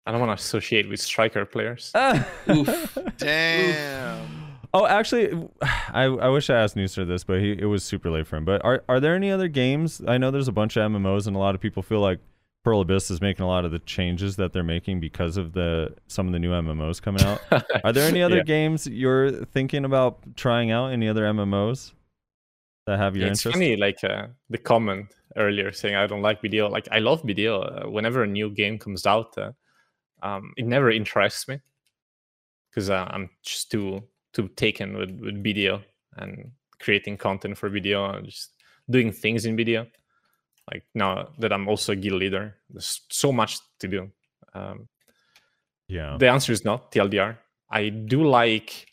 I 0.07 0.10
don't 0.12 0.20
want 0.20 0.36
to 0.39 0.43
associate 0.43 0.89
with 0.89 1.01
striker 1.01 1.44
players. 1.47 1.91
Oof. 2.51 2.99
Damn. 3.17 4.43
Oh, 4.75 4.86
actually, 4.86 5.31
I, 5.62 6.03
I 6.05 6.28
wish 6.28 6.51
I 6.51 6.57
asked 6.57 6.77
Nusar 6.77 7.07
this, 7.07 7.25
but 7.25 7.41
he 7.41 7.53
it 7.53 7.67
was 7.67 7.83
super 7.85 8.11
late 8.11 8.27
for 8.27 8.36
him. 8.36 8.44
But 8.44 8.62
are 8.65 8.83
are 8.89 9.01
there 9.01 9.15
any 9.15 9.31
other 9.31 9.49
games? 9.49 10.03
I 10.07 10.19
know 10.19 10.31
there's 10.31 10.49
a 10.49 10.53
bunch 10.53 10.77
of 10.77 10.91
MMOs, 10.91 11.27
and 11.27 11.35
a 11.36 11.39
lot 11.39 11.55
of 11.55 11.61
people 11.61 11.83
feel 11.83 12.01
like 12.01 12.19
Pearl 12.65 12.81
Abyss 12.81 13.11
is 13.11 13.20
making 13.20 13.44
a 13.44 13.47
lot 13.49 13.65
of 13.65 13.70
the 13.73 13.78
changes 13.81 14.36
that 14.36 14.53
they're 14.53 14.62
making 14.65 14.99
because 15.01 15.36
of 15.36 15.53
the 15.53 15.94
some 16.09 16.27
of 16.27 16.33
the 16.33 16.39
new 16.39 16.51
MMOs 16.51 17.01
coming 17.01 17.23
out. 17.23 17.41
Are 17.85 17.93
there 17.93 18.09
any 18.09 18.23
other 18.23 18.39
Yeah. 18.39 18.43
games 18.43 18.86
you're 18.86 19.31
thinking 19.47 19.85
about 19.85 20.19
trying 20.36 20.70
out? 20.70 20.86
Any 20.93 21.09
other 21.09 21.25
MMOs 21.25 21.93
that 22.86 22.99
have 22.99 23.17
your 23.17 23.28
it's 23.28 23.41
interest? 23.41 23.55
funny, 23.57 23.77
like 23.77 24.03
uh, 24.03 24.28
the 24.51 24.59
comment 24.59 25.15
earlier 25.36 25.73
saying 25.73 25.94
I 25.94 26.07
don't 26.07 26.23
like 26.23 26.43
BDO. 26.43 26.70
Like 26.70 26.89
I 26.91 26.99
love 26.99 27.23
BDO. 27.23 27.85
Uh, 27.86 27.91
whenever 27.91 28.23
a 28.23 28.27
new 28.27 28.51
game 28.51 28.78
comes 28.78 29.07
out, 29.07 29.36
uh, 29.39 29.53
um, 30.23 30.53
it 30.57 30.67
never 30.67 30.91
interests 30.91 31.47
me 31.47 31.61
because 32.70 32.89
uh, 32.91 33.07
I'm 33.11 33.31
just 33.43 33.70
too 33.70 34.03
too 34.34 34.48
taken 34.56 34.96
with 34.98 35.10
with 35.20 35.42
BDO 35.42 35.82
and 36.16 36.50
creating 36.80 37.16
content 37.16 37.56
for 37.56 37.70
BDO 37.70 38.16
and 38.16 38.26
just 38.26 38.50
doing 38.90 39.12
things 39.12 39.46
in 39.46 39.56
BDO. 39.56 39.86
Like 40.70 40.84
now 40.94 41.28
that 41.38 41.52
I'm 41.52 41.68
also 41.68 41.92
a 41.92 41.96
guild 41.96 42.20
leader, 42.20 42.56
there's 42.70 43.02
so 43.10 43.32
much 43.32 43.58
to 43.80 43.88
do. 43.88 44.10
Um, 44.54 44.88
Yeah. 45.88 46.16
the 46.18 46.28
answer 46.28 46.52
is 46.52 46.64
not 46.64 46.90
TLDR. 46.92 47.36
I 47.70 47.88
do 47.90 48.22
like. 48.24 48.86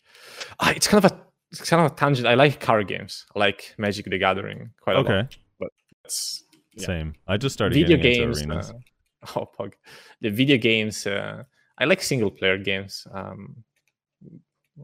Uh, 0.60 0.72
it's 0.76 0.86
kind 0.88 1.04
of 1.04 1.12
a 1.12 1.20
it's 1.50 1.68
kind 1.68 1.84
of 1.84 1.92
a 1.92 1.94
tangent. 1.94 2.26
I 2.26 2.34
like 2.34 2.60
card 2.60 2.88
games. 2.88 3.26
I 3.34 3.38
like 3.38 3.74
Magic 3.78 4.06
the 4.06 4.18
Gathering 4.18 4.70
quite 4.80 4.96
a 4.96 5.00
Okay. 5.00 5.12
lot. 5.22 5.36
But 5.60 5.68
it's 6.04 6.44
yeah. 6.74 6.86
Same. 6.86 7.14
I 7.26 7.36
just 7.36 7.54
started 7.54 7.74
video 7.74 7.98
games. 7.98 8.42
Uh, 8.42 8.72
oh, 9.36 9.46
pug. 9.46 9.74
The 10.20 10.30
video 10.30 10.56
games. 10.56 11.06
Uh, 11.06 11.44
I 11.78 11.84
like 11.84 12.02
single 12.02 12.30
player 12.30 12.58
games. 12.58 13.06
Um, 13.12 13.64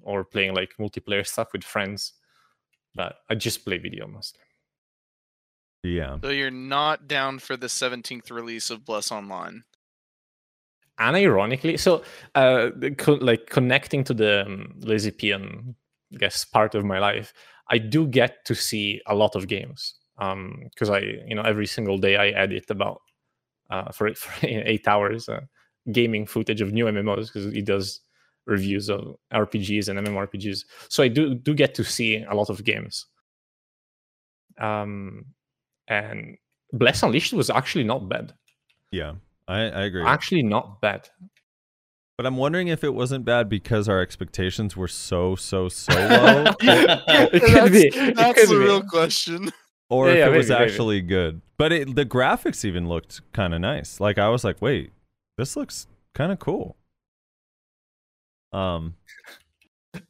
or 0.02 0.24
playing 0.24 0.54
like 0.54 0.70
multiplayer 0.78 1.26
stuff 1.32 1.48
with 1.52 1.64
friends. 1.64 2.12
But 2.94 3.16
I 3.30 3.34
just 3.34 3.64
play 3.64 3.78
BDO 3.78 4.08
mostly. 4.10 4.40
yeah. 5.84 6.18
So 6.22 6.30
you're 6.30 6.50
not 6.50 7.06
down 7.06 7.38
for 7.38 7.56
the 7.56 7.68
17th 7.68 8.30
release 8.30 8.70
of 8.70 8.84
Bless 8.84 9.12
Online. 9.12 9.64
and 10.98 11.16
ironically 11.16 11.76
so 11.76 12.02
uh 12.34 12.70
co- 12.96 13.14
like 13.20 13.46
connecting 13.46 14.04
to 14.04 14.14
the 14.14 14.44
um, 14.46 14.74
lazy 14.80 15.10
peon 15.10 15.74
I 16.12 16.16
guess 16.16 16.44
part 16.44 16.74
of 16.74 16.84
my 16.84 16.98
life 16.98 17.32
i 17.70 17.78
do 17.78 18.06
get 18.06 18.44
to 18.46 18.54
see 18.54 19.00
a 19.06 19.14
lot 19.14 19.36
of 19.36 19.46
games 19.46 19.94
um 20.18 20.62
because 20.64 20.90
i 20.90 20.98
you 20.98 21.34
know 21.34 21.42
every 21.42 21.66
single 21.66 21.98
day 21.98 22.16
i 22.16 22.28
edit 22.28 22.70
about 22.70 23.00
uh 23.70 23.92
for, 23.92 24.12
for 24.22 24.46
eight 24.46 24.88
hours 24.88 25.28
uh, 25.28 25.40
gaming 25.92 26.26
footage 26.26 26.60
of 26.60 26.72
new 26.72 26.86
mmos 26.86 27.26
because 27.32 27.46
it 27.46 27.64
does 27.64 28.00
reviews 28.48 28.88
of 28.88 29.14
rpgs 29.32 29.88
and 29.88 29.98
mmorpgs 30.06 30.64
so 30.88 31.02
i 31.02 31.08
do 31.08 31.34
do 31.34 31.52
get 31.54 31.74
to 31.74 31.84
see 31.84 32.22
a 32.24 32.34
lot 32.34 32.48
of 32.50 32.64
games 32.64 33.06
um 34.60 35.24
and 35.88 36.36
bless 36.72 37.02
unleashed 37.02 37.32
was 37.32 37.50
actually 37.50 37.84
not 37.84 38.08
bad 38.08 38.32
Yeah. 38.90 39.12
I, 39.46 39.60
I 39.60 39.82
agree. 39.84 40.04
actually 40.04 40.42
not 40.42 40.80
bad 40.80 41.08
But 42.18 42.26
I'm 42.26 42.36
wondering 42.36 42.68
if 42.68 42.82
it 42.84 42.92
wasn't 42.94 43.24
bad 43.24 43.48
because 43.48 43.88
our 43.88 44.00
expectations 44.00 44.76
were 44.76 44.88
so 44.88 45.36
so 45.36 45.68
so 45.68 45.92
low, 45.94 46.44
It 46.60 47.42
could 47.42 47.54
that's, 47.54 47.70
be. 47.70 47.86
It 47.86 48.16
That's 48.16 48.38
could 48.40 48.48
the 48.50 48.58
be. 48.58 48.64
real 48.66 48.82
question. 48.82 49.52
or 49.88 50.08
Yeah, 50.08 50.12
if 50.14 50.18
yeah, 50.18 50.26
it 50.26 50.36
was 50.36 50.48
maybe, 50.48 50.58
maybe. 50.58 50.70
actually 50.72 51.00
good. 51.02 51.40
But 51.56 51.72
it, 51.72 51.94
the 51.94 52.04
graphics 52.04 52.64
even 52.64 52.88
looked 52.88 53.20
kind 53.32 53.54
of 53.54 53.60
nice. 53.60 54.00
Like 54.00 54.18
I 54.18 54.28
was 54.30 54.42
like, 54.44 54.60
wait, 54.60 54.90
this 55.38 55.56
looks 55.56 55.86
kind 56.14 56.32
of 56.32 56.38
cool. 56.40 56.76
Um. 58.52 58.94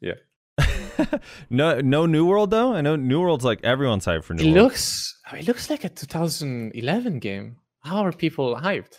Yeah. 0.01 0.15
no, 1.51 1.81
no 1.81 2.05
New 2.05 2.27
World 2.27 2.51
though. 2.51 2.75
I 2.75 2.81
know 2.81 2.97
New 2.97 3.21
World's 3.21 3.45
like 3.45 3.61
everyone's 3.65 4.05
hyped 4.05 4.25
for 4.25 4.35
New 4.35 4.43
It 4.43 4.47
World. 4.53 4.57
looks 4.65 5.17
it 5.33 5.47
looks 5.47 5.71
like 5.71 5.85
a 5.85 5.89
2011 5.89 7.21
game. 7.21 7.57
How 7.81 8.05
are 8.05 8.13
people 8.13 8.57
hyped? 8.57 8.99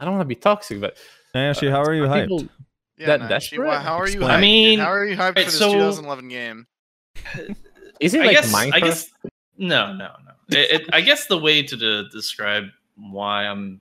I 0.00 0.04
don't 0.04 0.14
want 0.14 0.22
to 0.22 0.28
be 0.28 0.34
toxic, 0.34 0.80
but 0.80 0.96
Actually, 1.34 1.70
how 1.70 1.82
are 1.82 1.94
you 1.94 2.04
are 2.04 2.08
hyped? 2.08 2.22
people- 2.28 2.48
Yeah, 2.96 3.06
That- 3.08 3.20
Nash, 3.20 3.28
that's 3.28 3.52
you- 3.52 3.60
why- 3.60 3.66
correct. 3.74 3.84
how 3.84 3.96
are 3.98 4.08
you? 4.08 4.20
Hyped, 4.20 4.24
I 4.30 4.34
dude? 4.36 4.40
mean, 4.40 4.78
how 4.78 4.86
are 4.92 5.04
you 5.06 5.16
hyped 5.16 5.34
for 5.34 5.40
right, 5.40 5.44
this 5.46 5.58
so- 5.58 5.72
2011 5.72 6.28
game? 6.28 6.66
is 8.00 8.14
it 8.14 8.22
I 8.22 8.24
like 8.26 8.36
guess, 8.36 8.52
Minecraft? 8.54 8.72
I 8.74 8.80
guess 8.80 9.10
no, 9.58 9.92
no, 9.92 10.08
no. 10.24 10.32
It, 10.58 10.80
it, 10.82 10.88
I 10.94 11.02
guess 11.02 11.26
the 11.26 11.38
way 11.38 11.62
to 11.62 11.76
de- 11.76 12.08
describe 12.08 12.64
why 12.96 13.46
I'm 13.46 13.80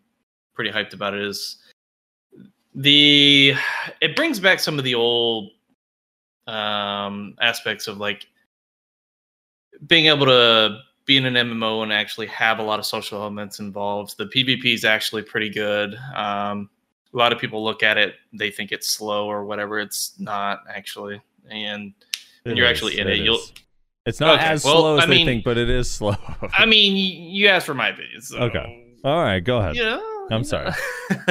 pretty 0.54 0.72
hyped 0.72 0.94
about 0.94 1.14
it 1.14 1.22
is 1.22 1.58
the 2.76 3.54
it 4.02 4.16
brings 4.16 4.40
back 4.40 4.60
some 4.60 4.78
of 4.78 4.84
the 4.84 4.96
old 4.96 5.52
um 6.48 7.36
aspects 7.42 7.88
of 7.88 7.98
like 7.98 8.28
being 9.88 10.06
able 10.08 10.26
to 10.26 10.78
be 11.06 11.18
in 11.18 11.26
an 11.26 11.34
MMO 11.36 11.84
and 11.84 11.94
actually 11.94 12.28
have 12.28 12.60
a 12.60 12.64
lot 12.64 12.80
of 12.80 12.86
social 12.86 13.20
elements 13.22 13.60
involved. 13.60 14.18
The 14.18 14.26
PvP 14.26 14.74
is 14.74 14.84
actually 14.86 15.22
pretty 15.22 15.50
good. 15.50 15.96
Um, 16.16 16.70
a 17.14 17.18
lot 17.18 17.32
of 17.32 17.40
people 17.40 17.64
look 17.64 17.84
at 17.84 17.98
it, 17.98 18.16
they 18.34 18.50
think 18.52 18.72
it's 18.72 18.90
slow 18.90 19.28
or 19.28 19.46
whatever. 19.46 19.80
It's 19.80 20.14
not 20.20 20.64
actually, 20.68 21.22
and 21.50 21.94
when 22.44 22.58
you're 22.58 22.66
is, 22.66 22.72
actually 22.72 23.00
in 23.00 23.08
it, 23.08 23.18
you'll. 23.20 23.40
It's 24.06 24.20
not 24.20 24.36
Okay, 24.40 24.48
as 24.48 24.64
well, 24.66 24.80
slow 24.82 24.98
as 24.98 25.04
I 25.04 25.06
they 25.08 25.16
mean- 25.16 25.26
think, 25.26 25.44
but 25.46 25.58
it 25.58 25.70
is 25.70 25.90
slow. 25.98 26.16
I 26.58 26.66
mean, 26.66 26.96
you 26.96 27.48
asked 27.48 27.66
for 27.68 27.74
my 27.76 27.90
opinion. 27.90 28.22
So, 28.22 28.38
Okay. 28.40 28.98
All 29.04 29.22
right, 29.22 29.40
go 29.40 29.58
ahead. 29.60 29.76
Yeah. 29.76 30.00
I'm 30.32 30.44
sorry. 30.44 30.72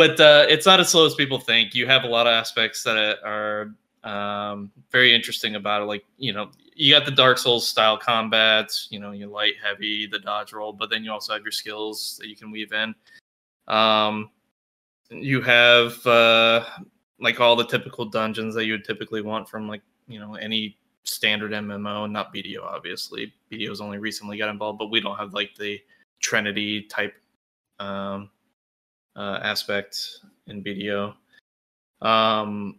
but 0.00 0.18
uh, 0.18 0.46
it's 0.48 0.64
not 0.64 0.80
as 0.80 0.88
slow 0.88 1.04
as 1.04 1.14
people 1.14 1.38
think. 1.38 1.74
You 1.74 1.86
have 1.86 2.04
a 2.04 2.06
lot 2.06 2.26
of 2.26 2.30
aspects 2.30 2.82
that 2.84 3.18
are 3.22 3.74
um, 4.02 4.70
very 4.90 5.14
interesting 5.14 5.56
about 5.56 5.82
it. 5.82 5.84
Like, 5.84 6.06
you 6.16 6.32
know, 6.32 6.52
you 6.74 6.94
got 6.94 7.04
the 7.04 7.10
Dark 7.10 7.36
Souls 7.36 7.68
style 7.68 7.98
combats, 7.98 8.88
you 8.90 8.98
know, 8.98 9.10
your 9.10 9.28
light, 9.28 9.56
heavy, 9.62 10.06
the 10.06 10.18
dodge 10.18 10.54
roll, 10.54 10.72
but 10.72 10.88
then 10.88 11.04
you 11.04 11.12
also 11.12 11.34
have 11.34 11.42
your 11.42 11.52
skills 11.52 12.16
that 12.18 12.28
you 12.28 12.34
can 12.34 12.50
weave 12.50 12.72
in. 12.72 12.94
Um, 13.68 14.30
you 15.10 15.42
have 15.42 16.06
uh, 16.06 16.64
like 17.20 17.38
all 17.38 17.54
the 17.54 17.66
typical 17.66 18.06
dungeons 18.06 18.54
that 18.54 18.64
you 18.64 18.72
would 18.72 18.86
typically 18.86 19.20
want 19.20 19.50
from 19.50 19.68
like, 19.68 19.82
you 20.08 20.18
know, 20.18 20.34
any 20.36 20.78
standard 21.04 21.52
MMO, 21.52 22.10
not 22.10 22.32
BDO, 22.32 22.62
obviously. 22.62 23.34
BDO's 23.52 23.82
only 23.82 23.98
recently 23.98 24.38
got 24.38 24.48
involved, 24.48 24.78
but 24.78 24.90
we 24.90 25.02
don't 25.02 25.18
have 25.18 25.34
like 25.34 25.54
the 25.56 25.78
Trinity 26.20 26.84
type 26.84 27.12
um, 27.80 28.30
uh, 29.16 29.38
aspect 29.42 29.98
in 30.46 30.62
BDO. 30.62 31.14
Um, 32.02 32.78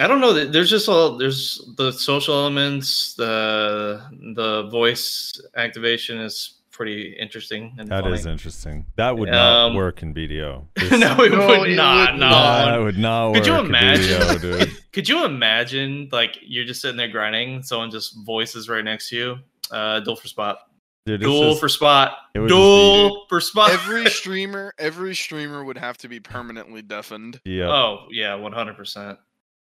I 0.00 0.06
don't 0.06 0.20
know. 0.20 0.32
There's 0.32 0.70
just 0.70 0.88
all 0.88 1.16
there's 1.18 1.60
the 1.76 1.90
social 1.92 2.34
elements. 2.34 3.14
The 3.14 4.02
the 4.34 4.68
voice 4.70 5.32
activation 5.56 6.18
is 6.18 6.54
pretty 6.70 7.16
interesting 7.18 7.74
and 7.78 7.88
That 7.88 8.04
funny. 8.04 8.14
is 8.14 8.26
interesting. 8.26 8.86
That 8.94 9.18
would 9.18 9.30
not 9.30 9.70
Um, 9.70 9.74
work 9.74 10.02
in 10.04 10.14
BDO. 10.14 10.64
no, 10.98 11.24
it 11.24 11.32
No, 11.32 11.46
would 11.58 11.70
it 11.70 11.74
not. 11.74 12.12
would 12.12 12.20
no, 12.20 12.28
not. 12.28 12.64
that 12.66 12.76
would 12.78 12.98
not 12.98 13.34
Could 13.34 13.46
you 13.46 13.52
work 13.52 13.60
in 13.62 13.66
imagine? 13.66 14.04
BDO, 14.20 14.40
dude. 14.40 14.76
Could 14.92 15.08
you 15.08 15.24
imagine 15.24 16.08
like 16.12 16.38
you're 16.40 16.64
just 16.64 16.80
sitting 16.80 16.96
there 16.96 17.08
grinding, 17.08 17.64
someone 17.64 17.90
just 17.90 18.16
voices 18.24 18.68
right 18.68 18.84
next 18.84 19.08
to 19.08 19.16
you, 19.16 19.36
uh, 19.72 19.98
duel 20.00 20.14
for 20.14 20.28
spot, 20.28 20.67
Dude, 21.08 21.20
duel 21.22 21.50
just- 21.50 21.60
for 21.60 21.68
spot, 21.68 22.16
it 22.34 22.40
would 22.40 22.48
duel 22.48 23.24
for 23.28 23.40
spot. 23.40 23.70
Every 23.70 24.04
streamer, 24.10 24.74
every 24.78 25.14
streamer 25.14 25.64
would 25.64 25.78
have 25.78 25.96
to 25.98 26.08
be 26.08 26.20
permanently 26.20 26.82
deafened. 26.82 27.40
yeah. 27.44 27.68
Oh 27.68 28.06
yeah, 28.10 28.34
one 28.34 28.52
hundred 28.52 28.76
percent. 28.76 29.18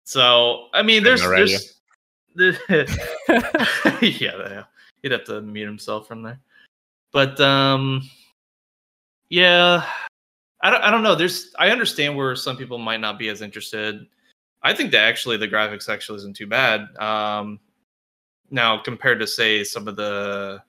So 0.04 0.68
I 0.74 0.82
mean, 0.82 1.04
there's 1.04 1.22
Already. 1.22 1.56
there's 2.36 2.60
the 2.68 2.98
yeah, 4.02 4.50
yeah, 4.50 4.64
he'd 5.02 5.12
have 5.12 5.24
to 5.26 5.42
mute 5.42 5.66
himself 5.66 6.08
from 6.08 6.24
there. 6.24 6.40
But 7.12 7.40
um, 7.40 8.08
yeah, 9.30 9.86
I 10.62 10.70
don't, 10.70 10.82
I 10.84 10.92
don't 10.92 11.04
know. 11.04 11.16
There's, 11.16 11.54
I 11.60 11.70
understand 11.70 12.16
where 12.16 12.36
some 12.36 12.58
people 12.58 12.78
might 12.78 13.00
not 13.00 13.18
be 13.20 13.30
as 13.30 13.42
interested. 13.42 14.06
I 14.64 14.74
think 14.74 14.92
that 14.92 15.04
actually 15.04 15.38
the 15.38 15.48
graphics 15.48 15.88
actually 15.90 16.18
isn't 16.18 16.36
too 16.36 16.48
bad. 16.48 16.88
Um, 16.98 17.60
now 18.50 18.78
compared 18.82 19.20
to 19.20 19.28
say 19.28 19.64
some 19.64 19.88
of 19.88 19.96
the 19.96 20.62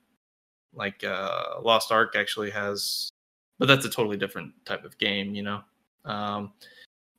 like 0.75 1.05
uh, 1.05 1.61
Lost 1.63 1.93
Ark 1.93 2.15
actually 2.17 2.51
has, 2.51 3.11
but 3.59 3.67
that's 3.67 3.85
a 3.85 3.91
totally 3.91 4.17
different 4.17 4.53
type 4.65 4.85
of 4.85 4.97
game, 4.99 5.35
you 5.35 5.43
know. 5.43 5.61
Um, 6.05 6.53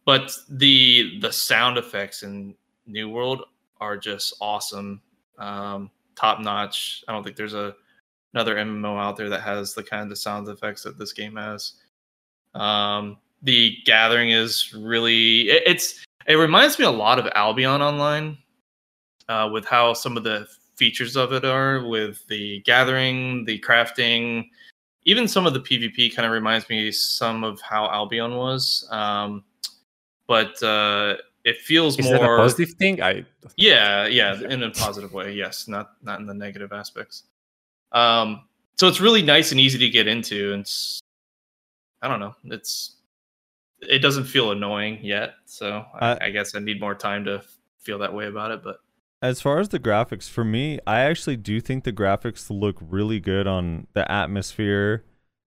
but 0.05 0.35
the 0.49 1.19
the 1.21 1.31
sound 1.31 1.77
effects 1.77 2.23
in 2.23 2.55
New 2.87 3.09
World 3.09 3.43
are 3.79 3.97
just 3.97 4.33
awesome, 4.41 5.01
um, 5.37 5.91
top 6.15 6.39
notch. 6.39 7.03
I 7.07 7.13
don't 7.13 7.23
think 7.23 7.35
there's 7.35 7.53
a 7.53 7.75
another 8.33 8.55
MMO 8.55 8.99
out 8.99 9.17
there 9.17 9.29
that 9.29 9.41
has 9.41 9.73
the 9.73 9.83
kind 9.83 10.11
of 10.11 10.17
sound 10.17 10.47
effects 10.47 10.83
that 10.83 10.97
this 10.97 11.13
game 11.13 11.35
has. 11.35 11.73
Um, 12.55 13.17
the 13.41 13.77
gathering 13.85 14.31
is 14.31 14.73
really 14.73 15.49
it, 15.49 15.63
it's 15.65 16.05
it 16.27 16.35
reminds 16.35 16.77
me 16.77 16.85
a 16.85 16.91
lot 16.91 17.19
of 17.19 17.27
Albion 17.35 17.81
Online 17.81 18.37
uh, 19.27 19.49
with 19.51 19.65
how 19.65 19.93
some 19.93 20.17
of 20.17 20.23
the 20.23 20.47
features 20.79 21.15
of 21.15 21.33
it 21.33 21.45
are 21.45 21.85
with 21.85 22.25
the 22.27 22.61
gathering, 22.61 23.45
the 23.45 23.59
crafting, 23.59 24.47
even 25.03 25.27
some 25.27 25.45
of 25.45 25.53
the 25.53 25.59
PvP 25.59 26.15
kind 26.15 26.25
of 26.25 26.31
reminds 26.31 26.69
me 26.69 26.91
some 26.91 27.43
of 27.43 27.59
how 27.61 27.89
Albion 27.89 28.35
was. 28.35 28.87
Um, 28.89 29.43
but 30.27 30.61
uh, 30.63 31.15
it 31.43 31.57
feels 31.57 31.97
Is 31.97 32.05
more 32.05 32.19
that 32.19 32.23
a 32.23 32.37
positive 32.37 32.71
thing? 32.75 33.01
I 33.01 33.25
yeah, 33.57 34.07
yeah, 34.07 34.39
in 34.49 34.63
a 34.63 34.71
positive 34.71 35.13
way. 35.13 35.33
Yes, 35.33 35.67
not 35.67 35.91
not 36.01 36.19
in 36.19 36.25
the 36.25 36.33
negative 36.33 36.71
aspects. 36.71 37.23
Um, 37.91 38.47
so 38.77 38.87
it's 38.87 39.01
really 39.01 39.21
nice 39.21 39.51
and 39.51 39.59
easy 39.59 39.79
to 39.79 39.89
get 39.89 40.07
into, 40.07 40.53
and 40.53 40.61
it's, 40.61 41.01
I 42.01 42.07
don't 42.07 42.19
know, 42.19 42.35
it's 42.45 42.97
it 43.81 43.99
doesn't 43.99 44.25
feel 44.25 44.51
annoying 44.51 44.99
yet. 45.01 45.35
So 45.45 45.85
I, 45.99 46.11
Uh, 46.11 46.17
I 46.21 46.29
guess 46.29 46.55
I 46.55 46.59
need 46.59 46.79
more 46.79 46.95
time 46.95 47.25
to 47.25 47.41
feel 47.79 47.97
that 47.99 48.13
way 48.13 48.27
about 48.27 48.51
it. 48.51 48.61
But 48.63 48.77
As 49.21 49.41
far 49.41 49.59
as 49.59 49.69
the 49.69 49.79
graphics, 49.79 50.29
for 50.29 50.45
me, 50.45 50.79
I 50.87 51.01
actually 51.01 51.35
do 51.35 51.59
think 51.59 51.83
the 51.83 51.91
graphics 51.91 52.49
look 52.49 52.77
really 52.81 53.19
good 53.19 53.47
on 53.47 53.87
the 53.93 54.09
atmosphere 54.09 55.03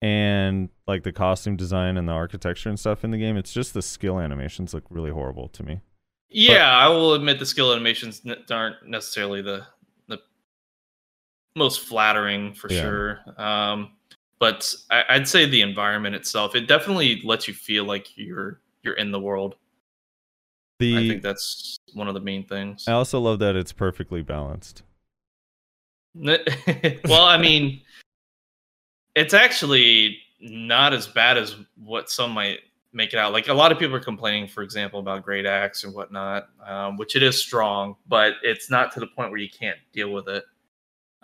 and 0.01 0.71
like 0.87 1.03
the 1.03 1.13
costume 1.13 1.57
design 1.57 1.99
and 1.99 2.09
the 2.09 2.13
architecture 2.13 2.71
and 2.71 2.81
stuff 2.81 3.05
in 3.05 3.11
the 3.11 3.19
game. 3.19 3.37
It's 3.37 3.53
just 3.53 3.75
the 3.75 3.83
skill 3.83 4.19
animations 4.19 4.73
look 4.73 4.85
really 4.89 5.11
horrible 5.11 5.49
to 5.49 5.63
me. 5.63 5.83
yeah, 6.31 6.71
I 6.71 6.89
will 6.89 7.15
admit 7.15 7.39
the 7.39 7.47
skill 7.47 7.73
animations 7.73 8.23
aren't 8.51 8.87
necessarily 8.87 9.43
the 9.43 9.67
the 10.09 10.19
most 11.57 11.81
flattering 11.81 12.55
for 12.55 12.71
Yeah. 12.71 12.81
sure. 12.81 13.21
Um, 13.37 13.93
but 14.39 14.75
I, 14.91 15.05
I'd 15.11 15.29
say 15.29 15.45
the 15.47 15.61
environment 15.63 16.15
itself, 16.15 16.55
it 16.55 16.67
definitely 16.67 17.21
lets 17.25 17.47
you 17.49 17.55
feel 17.55 17.85
like 17.85 18.17
you're 18.17 18.61
you're 18.83 18.95
in 18.95 19.11
the 19.11 19.21
world. 19.21 19.57
The 20.81 20.97
I 20.97 21.09
think 21.09 21.23
that's 21.23 21.79
one 21.93 22.09
of 22.09 22.15
the 22.15 22.21
main 22.21 22.45
things. 22.45 22.89
I 22.89 22.93
also 22.93 23.21
love 23.21 23.39
that 23.41 23.55
it's 23.55 23.73
perfectly 23.73 24.23
balanced. 24.23 24.83
well, 26.15 27.25
I 27.25 27.37
mean, 27.37 27.83
it's 29.15 29.35
actually 29.35 30.19
not 30.41 30.95
as 30.95 31.07
bad 31.07 31.37
as 31.37 31.55
what 31.77 32.11
some 32.11 32.33
might 32.33 32.61
make 32.95 33.13
it 33.13 33.19
out. 33.19 33.35
Like 33.35 33.49
a 33.49 33.55
lot 33.55 33.73
of 33.73 33.79
people 33.79 33.95
are 33.95 34.01
complaining, 34.01 34.49
for 34.49 34.63
example, 34.63 35.01
about 35.01 35.23
Great 35.23 35.45
Axe 35.45 35.85
and 35.85 35.95
whatnot, 35.95 36.49
um, 36.67 36.97
which 36.97 37.15
it 37.15 37.23
is 37.23 37.41
strong, 37.41 37.97
but 38.09 38.35
it's 38.43 38.71
not 38.71 38.91
to 38.95 39.01
the 39.01 39.07
point 39.07 39.31
where 39.31 39.39
you 39.39 39.51
can't 39.51 39.79
deal 39.93 40.11
with 40.11 40.29
it 40.29 40.45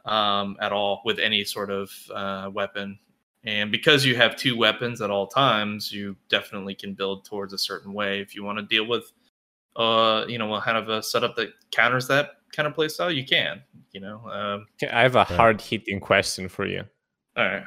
um, 0.04 0.58
at 0.60 0.70
all 0.70 1.00
with 1.06 1.18
any 1.18 1.44
sort 1.44 1.70
of 1.70 1.90
uh, 2.14 2.50
weapon. 2.52 2.98
And 3.44 3.72
because 3.72 4.04
you 4.04 4.16
have 4.16 4.36
two 4.36 4.56
weapons 4.56 5.00
at 5.00 5.10
all 5.10 5.26
times, 5.26 5.90
you 5.90 6.16
definitely 6.28 6.74
can 6.74 6.92
build 6.92 7.24
towards 7.24 7.52
a 7.52 7.58
certain 7.58 7.94
way. 7.94 8.20
If 8.20 8.34
you 8.34 8.44
want 8.44 8.58
to 8.58 8.64
deal 8.64 8.86
with, 8.86 9.12
uh, 9.76 10.24
you 10.26 10.38
know, 10.38 10.46
what 10.46 10.64
kind 10.64 10.78
of 10.78 10.88
a 10.88 11.02
setup 11.02 11.36
that 11.36 11.50
counters 11.70 12.08
that 12.08 12.30
kind 12.52 12.66
of 12.66 12.74
playstyle, 12.74 13.14
you 13.14 13.24
can. 13.24 13.62
You 13.92 14.00
know, 14.00 14.20
um, 14.28 14.66
I 14.92 15.02
have 15.02 15.16
a 15.16 15.24
hard 15.24 15.60
hitting 15.60 16.00
question 16.00 16.48
for 16.48 16.66
you. 16.66 16.82
all 17.36 17.44
right. 17.44 17.64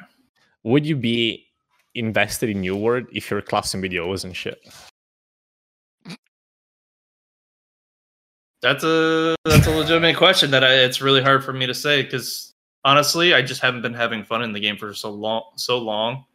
Would 0.62 0.86
you 0.86 0.96
be 0.96 1.46
invested 1.94 2.50
in 2.50 2.60
New 2.60 2.76
World 2.76 3.06
if 3.12 3.30
your 3.30 3.40
class 3.40 3.74
and 3.74 3.82
video 3.82 4.06
wasn't 4.06 4.36
shit? 4.36 4.60
That's 8.62 8.84
a 8.84 9.34
that's 9.44 9.66
a 9.66 9.70
legitimate 9.70 10.16
question 10.16 10.50
that 10.50 10.62
I, 10.62 10.74
it's 10.74 11.00
really 11.00 11.22
hard 11.22 11.42
for 11.42 11.52
me 11.52 11.66
to 11.66 11.74
say 11.74 12.02
because 12.02 12.54
honestly, 12.84 13.32
I 13.32 13.40
just 13.40 13.62
haven't 13.62 13.82
been 13.82 13.94
having 13.94 14.22
fun 14.22 14.42
in 14.42 14.52
the 14.52 14.60
game 14.60 14.76
for 14.76 14.92
so 14.92 15.10
long 15.10 15.44
so 15.56 15.78
long. 15.78 16.26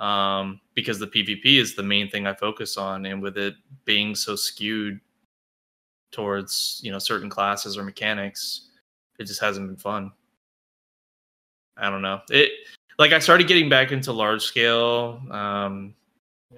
Um, 0.00 0.60
because 0.74 0.98
the 0.98 1.06
PvP 1.06 1.58
is 1.60 1.76
the 1.76 1.82
main 1.82 2.10
thing 2.10 2.26
I 2.26 2.32
focus 2.32 2.78
on, 2.78 3.04
and 3.04 3.22
with 3.22 3.36
it 3.36 3.54
being 3.84 4.14
so 4.14 4.34
skewed 4.34 4.98
towards 6.10 6.80
you 6.82 6.90
know 6.90 6.98
certain 6.98 7.28
classes 7.28 7.76
or 7.76 7.84
mechanics, 7.84 8.70
it 9.18 9.24
just 9.24 9.40
hasn't 9.40 9.66
been 9.66 9.76
fun. 9.76 10.10
I 11.76 11.90
don't 11.90 12.02
know. 12.02 12.20
It 12.30 12.50
like 12.98 13.12
I 13.12 13.18
started 13.18 13.46
getting 13.46 13.68
back 13.68 13.92
into 13.92 14.12
large 14.12 14.42
scale. 14.42 15.20
Um, 15.30 15.94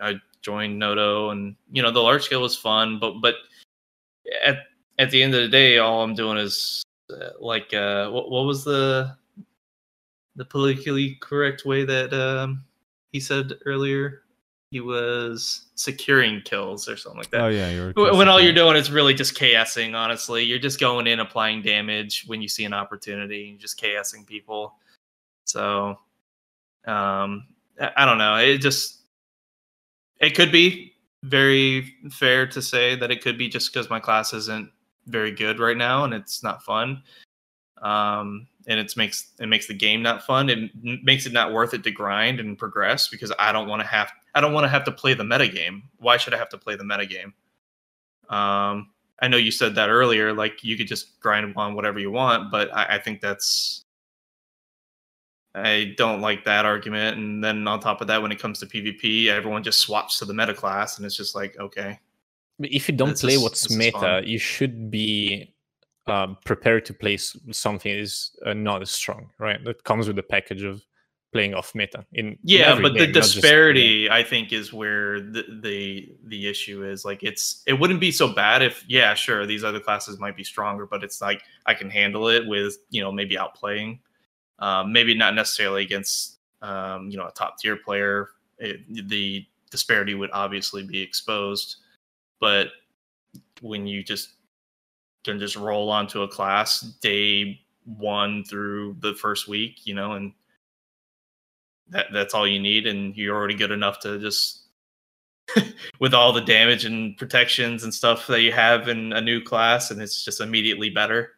I 0.01 0.21
joined 0.43 0.79
Noto, 0.79 1.31
and 1.31 1.57
you 1.73 1.83
know 1.83 1.91
the 1.91 2.01
large 2.01 2.23
scale 2.25 2.43
was 2.43 2.57
fun, 2.57 2.99
but 3.01 3.21
but 3.21 3.35
at 4.45 4.59
at 4.99 5.11
the 5.11 5.23
end 5.23 5.35
of 5.35 5.43
the 5.43 5.49
day, 5.49 5.79
all 5.79 6.03
I'm 6.03 6.15
doing 6.15 6.39
is 6.39 6.83
uh, 7.11 7.31
like 7.41 7.75
uh, 7.75 8.09
what 8.11 8.31
what 8.31 8.45
was 8.45 8.65
the 8.65 9.17
the 10.37 10.45
politically 10.45 11.17
correct 11.21 11.65
way 11.65 11.85
that 11.85 12.13
um, 12.13 12.65
he 13.13 13.21
said 13.21 13.53
earlier? 13.67 14.23
He 14.71 14.81
was 14.81 15.67
securing 15.75 16.41
kills 16.43 16.89
or 16.89 16.97
something 16.97 17.19
like 17.19 17.31
that. 17.31 17.43
Oh 17.43 17.49
yeah, 17.49 17.93
when 17.95 18.29
all 18.29 18.41
you're 18.41 18.55
doing. 18.55 18.75
is 18.75 18.91
really 18.91 19.13
just 19.13 19.37
KSing, 19.37 19.95
honestly. 19.95 20.43
You're 20.43 20.59
just 20.59 20.81
going 20.81 21.07
in, 21.07 21.21
applying 21.21 21.61
damage 21.61 22.25
when 22.27 22.41
you 22.41 22.49
see 22.49 22.65
an 22.65 22.73
opportunity, 22.73 23.51
and 23.51 23.61
just 23.61 23.79
KSing 23.79 24.27
people. 24.27 24.75
So, 25.45 25.99
um, 26.87 27.47
I 27.79 27.91
I 27.99 28.05
don't 28.07 28.17
know. 28.17 28.37
It 28.37 28.59
just, 28.59 29.03
it 30.21 30.31
could 30.35 30.51
be 30.51 30.95
very 31.23 31.95
fair 32.11 32.47
to 32.47 32.63
say 32.63 32.97
that 32.97 33.11
it 33.11 33.23
could 33.23 33.37
be 33.37 33.49
just 33.49 33.73
because 33.73 33.91
my 33.91 34.01
class 34.01 34.33
isn't 34.33 34.71
very 35.07 35.33
good 35.33 35.59
right 35.59 35.77
now 35.77 36.05
and 36.05 36.15
it's 36.15 36.43
not 36.43 36.63
fun. 36.63 37.03
Um, 37.83 38.47
and 38.67 38.79
it 38.79 38.97
makes 38.97 39.33
it 39.41 39.47
makes 39.47 39.67
the 39.67 39.75
game 39.75 40.03
not 40.03 40.23
fun. 40.25 40.49
It 40.49 40.71
makes 41.03 41.27
it 41.27 41.33
not 41.33 41.53
worth 41.53 41.75
it 41.75 41.83
to 41.85 41.91
grind 41.91 42.41
and 42.41 42.57
progress 42.59 43.09
because 43.09 43.33
I 43.39 43.53
don't 43.53 43.69
want 43.69 43.81
to 43.83 43.87
have 43.87 44.13
I 44.35 44.41
don't 44.41 44.53
want 44.53 44.65
to 44.65 44.69
have 44.69 44.85
to 44.85 44.93
play 44.93 45.15
the 45.15 45.25
meta 45.25 45.49
game. 45.49 45.85
Why 45.99 46.17
should 46.17 46.35
I 46.35 46.39
have 46.39 46.49
to 46.51 46.59
play 46.59 46.77
the 46.77 46.85
meta 46.85 47.07
game? 47.07 47.35
Um, 48.29 48.91
I 49.21 49.29
know 49.29 49.37
you 49.37 49.51
said 49.51 49.75
that 49.77 49.89
earlier, 49.91 50.33
like 50.33 50.65
you 50.65 50.77
could 50.77 50.89
just 50.89 51.21
grind 51.21 51.53
on 51.57 51.75
whatever 51.75 51.99
you 51.99 52.11
want, 52.11 52.51
but 52.51 52.75
I, 52.75 52.97
I 52.97 52.99
think 52.99 53.21
that's 53.21 53.85
I 55.55 55.95
don't 55.99 56.21
like 56.21 56.45
that 56.45 56.65
argument. 56.65 57.19
And 57.19 57.45
then 57.45 57.69
on 57.69 57.79
top 57.81 58.01
of 58.01 58.07
that, 58.07 58.23
when 58.23 58.33
it 58.33 58.39
comes 58.39 58.59
to 58.61 58.67
PvP, 58.67 59.27
everyone 59.27 59.63
just 59.63 59.81
swaps 59.81 60.19
to 60.19 60.25
the 60.25 60.33
meta 60.35 60.55
class, 60.55 60.97
and 60.97 61.05
it's 61.05 61.17
just 61.17 61.35
like, 61.35 61.59
okay, 61.59 61.99
But 62.59 62.71
if 62.73 62.89
you 62.89 62.97
don't 62.97 63.19
play 63.19 63.35
is- 63.35 63.43
what's 63.43 63.71
meta, 63.71 64.23
you 64.25 64.39
should 64.39 64.91
be 64.91 65.53
um, 66.07 66.37
prepared 66.45 66.85
to 66.87 66.95
play 66.95 67.17
something 67.17 67.93
is 67.93 68.33
uh, 68.45 68.55
not 68.55 68.83
as 68.83 68.91
strong, 68.91 69.31
right? 69.39 69.63
That 69.65 69.85
comes 69.85 70.07
with 70.07 70.17
the 70.17 70.23
package 70.23 70.63
of 70.63 70.85
playing 71.33 71.55
off 71.55 71.75
meta. 71.75 72.05
In 72.13 72.27
in 72.27 72.39
yeah, 72.43 72.73
every 72.73 72.83
but 72.83 72.93
the 72.93 73.07
game, 73.07 73.15
just- 73.15 73.35
disparity, 73.35 74.11
I 74.11 74.23
think, 74.23 74.53
is 74.53 74.73
where 74.73 75.21
the, 75.21 75.45
the 75.63 76.13
the 76.25 76.47
issue 76.49 76.85
is. 76.85 77.05
Like, 77.05 77.23
it's 77.23 77.63
it 77.67 77.75
wouldn't 77.75 78.01
be 78.01 78.11
so 78.11 78.29
bad 78.29 78.63
if, 78.63 78.85
yeah, 78.89 79.15
sure, 79.15 79.47
these 79.47 79.65
other 79.65 79.81
classes 79.81 80.19
might 80.19 80.37
be 80.37 80.45
stronger, 80.45 80.87
but 80.87 81.03
it's 81.03 81.21
like 81.21 81.43
I 81.67 81.75
can 81.75 81.89
handle 81.89 82.29
it 82.29 82.47
with, 82.47 82.77
you 82.91 83.01
know, 83.01 83.13
maybe 83.13 83.37
outplaying, 83.37 84.01
um, 84.59 84.93
maybe 84.93 85.15
not 85.15 85.35
necessarily 85.35 85.83
against, 85.83 86.39
um, 86.61 87.09
you 87.09 87.17
know, 87.17 87.27
a 87.27 87.33
top 87.33 87.59
tier 87.59 87.77
player. 87.77 88.29
It, 88.59 89.09
the 89.09 89.47
disparity 89.71 90.15
would 90.15 90.31
obviously 90.33 90.83
be 90.83 91.01
exposed, 91.01 91.77
but 92.41 92.69
when 93.63 93.87
you 93.87 94.03
just 94.05 94.35
can 95.25 95.39
just 95.39 95.57
roll 95.57 95.91
onto 95.91 96.23
a 96.23 96.29
class 96.29 96.81
day 96.81 97.61
one 97.85 98.45
through 98.45 98.97
the 99.01 99.15
first 99.15 99.49
week, 99.49 99.87
you 99.87 99.95
know, 99.95 100.13
and 100.13 100.33
that 101.89 102.07
that's 102.13 102.35
all 102.35 102.47
you 102.47 102.61
need, 102.61 102.87
and 102.87 103.17
you're 103.17 103.37
already 103.37 103.55
good 103.55 103.71
enough 103.71 104.01
to 104.01 104.19
just 104.19 104.63
with 106.01 106.15
all 106.15 106.33
the 106.33 106.41
damage 106.41 106.85
and 106.85 107.17
protections 107.17 107.85
and 107.85 107.93
stuff 107.93 108.27
that 108.27 108.43
you 108.43 108.53
have 108.53 108.89
in 108.89 109.13
a 109.13 109.21
new 109.21 109.41
class, 109.41 109.91
and 109.91 110.01
it's 110.01 110.25
just 110.25 110.41
immediately 110.41 110.91
better. 110.91 111.31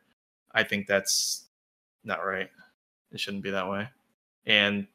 I 0.53 0.63
think 0.63 0.87
that's 0.87 1.47
not 2.05 2.25
right. 2.25 2.49
It 3.13 3.21
shouldn't 3.21 3.43
be 3.43 3.51
that 3.51 3.69
way. 3.69 3.89
And 4.47 4.87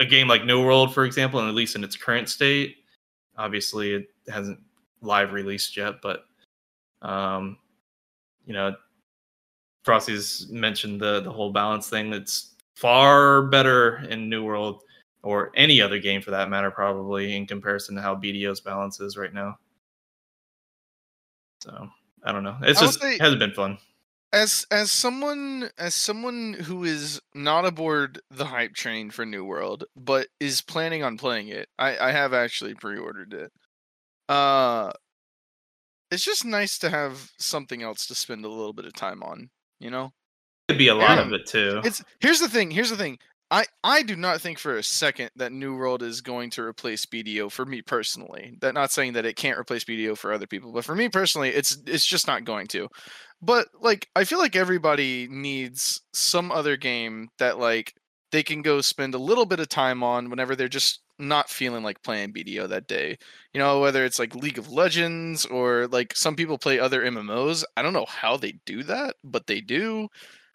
a 0.00 0.04
game 0.04 0.28
like 0.28 0.44
New 0.44 0.64
World, 0.64 0.92
for 0.92 1.04
example, 1.04 1.40
and 1.40 1.48
at 1.48 1.54
least 1.54 1.76
in 1.76 1.84
its 1.84 1.96
current 1.96 2.28
state, 2.28 2.76
obviously 3.36 3.94
it 3.94 4.08
hasn't 4.28 4.58
live 5.00 5.32
released 5.32 5.76
yet, 5.76 5.96
but 6.02 6.24
um, 7.02 7.56
you 8.46 8.52
know, 8.54 8.74
Frosty's 9.84 10.48
mentioned 10.50 11.00
the 11.00 11.20
the 11.20 11.30
whole 11.32 11.52
balance 11.52 11.88
thing. 11.88 12.10
That's 12.10 12.54
far 12.76 13.42
better 13.42 13.98
in 14.08 14.28
New 14.28 14.44
World 14.44 14.82
or 15.22 15.52
any 15.54 15.80
other 15.80 15.98
game 15.98 16.20
for 16.22 16.32
that 16.32 16.50
matter, 16.50 16.70
probably 16.70 17.36
in 17.36 17.46
comparison 17.46 17.94
to 17.96 18.02
how 18.02 18.14
BDO's 18.16 18.60
balance 18.60 19.00
is 19.00 19.16
right 19.16 19.32
now. 19.32 19.56
So 21.62 21.88
I 22.24 22.32
don't 22.32 22.42
know. 22.44 22.56
It's 22.62 22.80
just 22.80 23.00
say- 23.00 23.18
hasn't 23.18 23.38
been 23.40 23.52
fun. 23.52 23.78
as 24.32 24.66
as 24.70 24.90
someone 24.90 25.70
as 25.78 25.94
someone 25.94 26.54
who 26.54 26.84
is 26.84 27.20
not 27.34 27.64
aboard 27.64 28.20
the 28.30 28.46
hype 28.46 28.74
train 28.74 29.10
for 29.10 29.26
New 29.26 29.44
World, 29.44 29.84
but 29.96 30.28
is 30.40 30.60
planning 30.62 31.02
on 31.02 31.16
playing 31.18 31.48
it, 31.48 31.68
I 31.78 31.98
I 32.08 32.12
have 32.12 32.32
actually 32.32 32.74
pre-ordered 32.74 33.32
it. 33.34 33.52
Uh, 34.28 34.92
it's 36.12 36.24
just 36.24 36.44
nice 36.44 36.78
to 36.78 36.90
have 36.90 37.32
something 37.38 37.82
else 37.82 38.06
to 38.06 38.14
spend 38.14 38.44
a 38.44 38.48
little 38.48 38.74
bit 38.74 38.84
of 38.84 38.92
time 38.92 39.22
on. 39.22 39.48
You 39.80 39.90
know, 39.90 40.12
it 40.68 40.72
could 40.72 40.78
be 40.78 40.88
a 40.88 40.94
lot 40.94 41.18
of 41.18 41.32
it 41.32 41.46
too. 41.46 41.80
it's 41.84 42.04
here's 42.20 42.40
the 42.40 42.48
thing. 42.48 42.70
Here's 42.70 42.90
the 42.90 42.96
thing. 42.96 43.18
I, 43.50 43.66
I 43.84 44.02
do 44.02 44.16
not 44.16 44.40
think 44.40 44.58
for 44.58 44.78
a 44.78 44.82
second 44.82 45.30
that 45.36 45.52
New 45.52 45.76
World 45.76 46.02
is 46.02 46.22
going 46.22 46.48
to 46.50 46.62
replace 46.62 47.04
BDO 47.04 47.52
for 47.52 47.66
me 47.66 47.82
personally. 47.82 48.56
That 48.62 48.72
not 48.72 48.92
saying 48.92 49.12
that 49.12 49.26
it 49.26 49.36
can't 49.36 49.58
replace 49.58 49.84
BDO 49.84 50.16
for 50.16 50.32
other 50.32 50.46
people, 50.46 50.72
but 50.72 50.86
for 50.86 50.94
me 50.94 51.10
personally, 51.10 51.50
it's 51.50 51.76
it's 51.86 52.06
just 52.06 52.26
not 52.26 52.44
going 52.44 52.66
to. 52.68 52.88
But 53.42 53.68
like 53.80 54.08
I 54.14 54.24
feel 54.24 54.38
like 54.38 54.56
everybody 54.56 55.28
needs 55.30 56.00
some 56.12 56.52
other 56.52 56.76
game 56.76 57.28
that 57.38 57.58
like 57.58 57.94
they 58.30 58.42
can 58.42 58.62
go 58.62 58.80
spend 58.80 59.14
a 59.14 59.18
little 59.18 59.46
bit 59.46 59.60
of 59.60 59.68
time 59.68 60.02
on 60.02 60.30
whenever 60.30 60.56
they're 60.56 60.68
just 60.68 61.00
not 61.22 61.48
feeling 61.48 61.82
like 61.82 62.02
playing 62.02 62.32
BDO 62.32 62.68
that 62.68 62.88
day. 62.88 63.16
You 63.54 63.60
know, 63.60 63.80
whether 63.80 64.04
it's 64.04 64.18
like 64.18 64.34
League 64.34 64.58
of 64.58 64.70
Legends 64.70 65.46
or 65.46 65.86
like 65.88 66.14
some 66.16 66.36
people 66.36 66.58
play 66.58 66.78
other 66.78 67.02
MMOs. 67.02 67.64
I 67.76 67.82
don't 67.82 67.92
know 67.92 68.06
how 68.06 68.36
they 68.36 68.52
do 68.66 68.82
that, 68.84 69.16
but 69.24 69.46
they 69.46 69.60
do. 69.60 70.08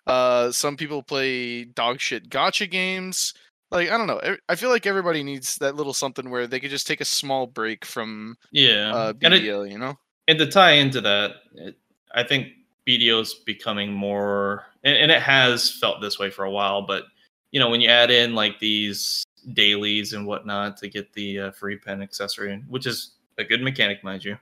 Uh, 0.06 0.52
some 0.52 0.78
people 0.78 1.04
play 1.04 1.66
dog 1.66 2.00
shit 2.00 2.30
gotcha 2.30 2.68
games. 2.68 3.34
Like 3.72 3.90
I 3.90 3.98
don't 3.98 4.08
know. 4.08 4.22
I 4.48 4.56
feel 4.56 4.70
like 4.70 4.86
everybody 4.86 5.24
needs 5.24 5.58
that 5.58 5.76
little 5.76 5.94
something 5.94 6.30
where 6.30 6.48
they 6.48 6.60
could 6.60 6.70
just 6.70 6.88
take 6.88 7.02
a 7.02 7.06
small 7.06 7.48
break 7.48 7.84
from 7.84 8.38
yeah, 8.52 8.94
uh, 8.94 9.14
and 9.22 9.34
it, 9.34 9.44
BDO. 9.44 9.70
You 9.70 9.78
know? 9.78 9.98
and 10.28 10.40
to 10.40 10.48
tie 10.48 10.74
into 10.74 11.02
that, 11.02 11.36
it, 11.56 11.76
I 12.14 12.24
think 12.24 12.48
BDO 12.88 13.22
is 13.22 13.34
becoming 13.34 13.92
more, 13.92 14.66
and, 14.84 14.98
and 14.98 15.12
it 15.12 15.22
has 15.22 15.70
felt 15.70 16.02
this 16.02 16.18
way 16.18 16.30
for 16.30 16.46
a 16.46 16.52
while. 16.52 16.84
But 16.84 17.04
you 17.52 17.60
know, 17.60 17.70
when 17.70 17.82
you 17.82 17.90
add 17.90 18.12
in 18.12 18.36
like 18.36 18.60
these 18.60 19.26
dailies 19.53 20.14
and 20.14 20.26
whatnot 20.26 20.77
to 20.77 20.90
get 20.90 21.14
the 21.14 21.40
uh, 21.40 21.51
free 21.51 21.77
pen 21.77 22.01
accessory, 22.01 22.64
which 22.67 22.85
is 22.85 23.16
a 23.38 23.43
good 23.43 23.61
mechanic, 23.61 24.03
mind 24.03 24.24
you. 24.24 24.34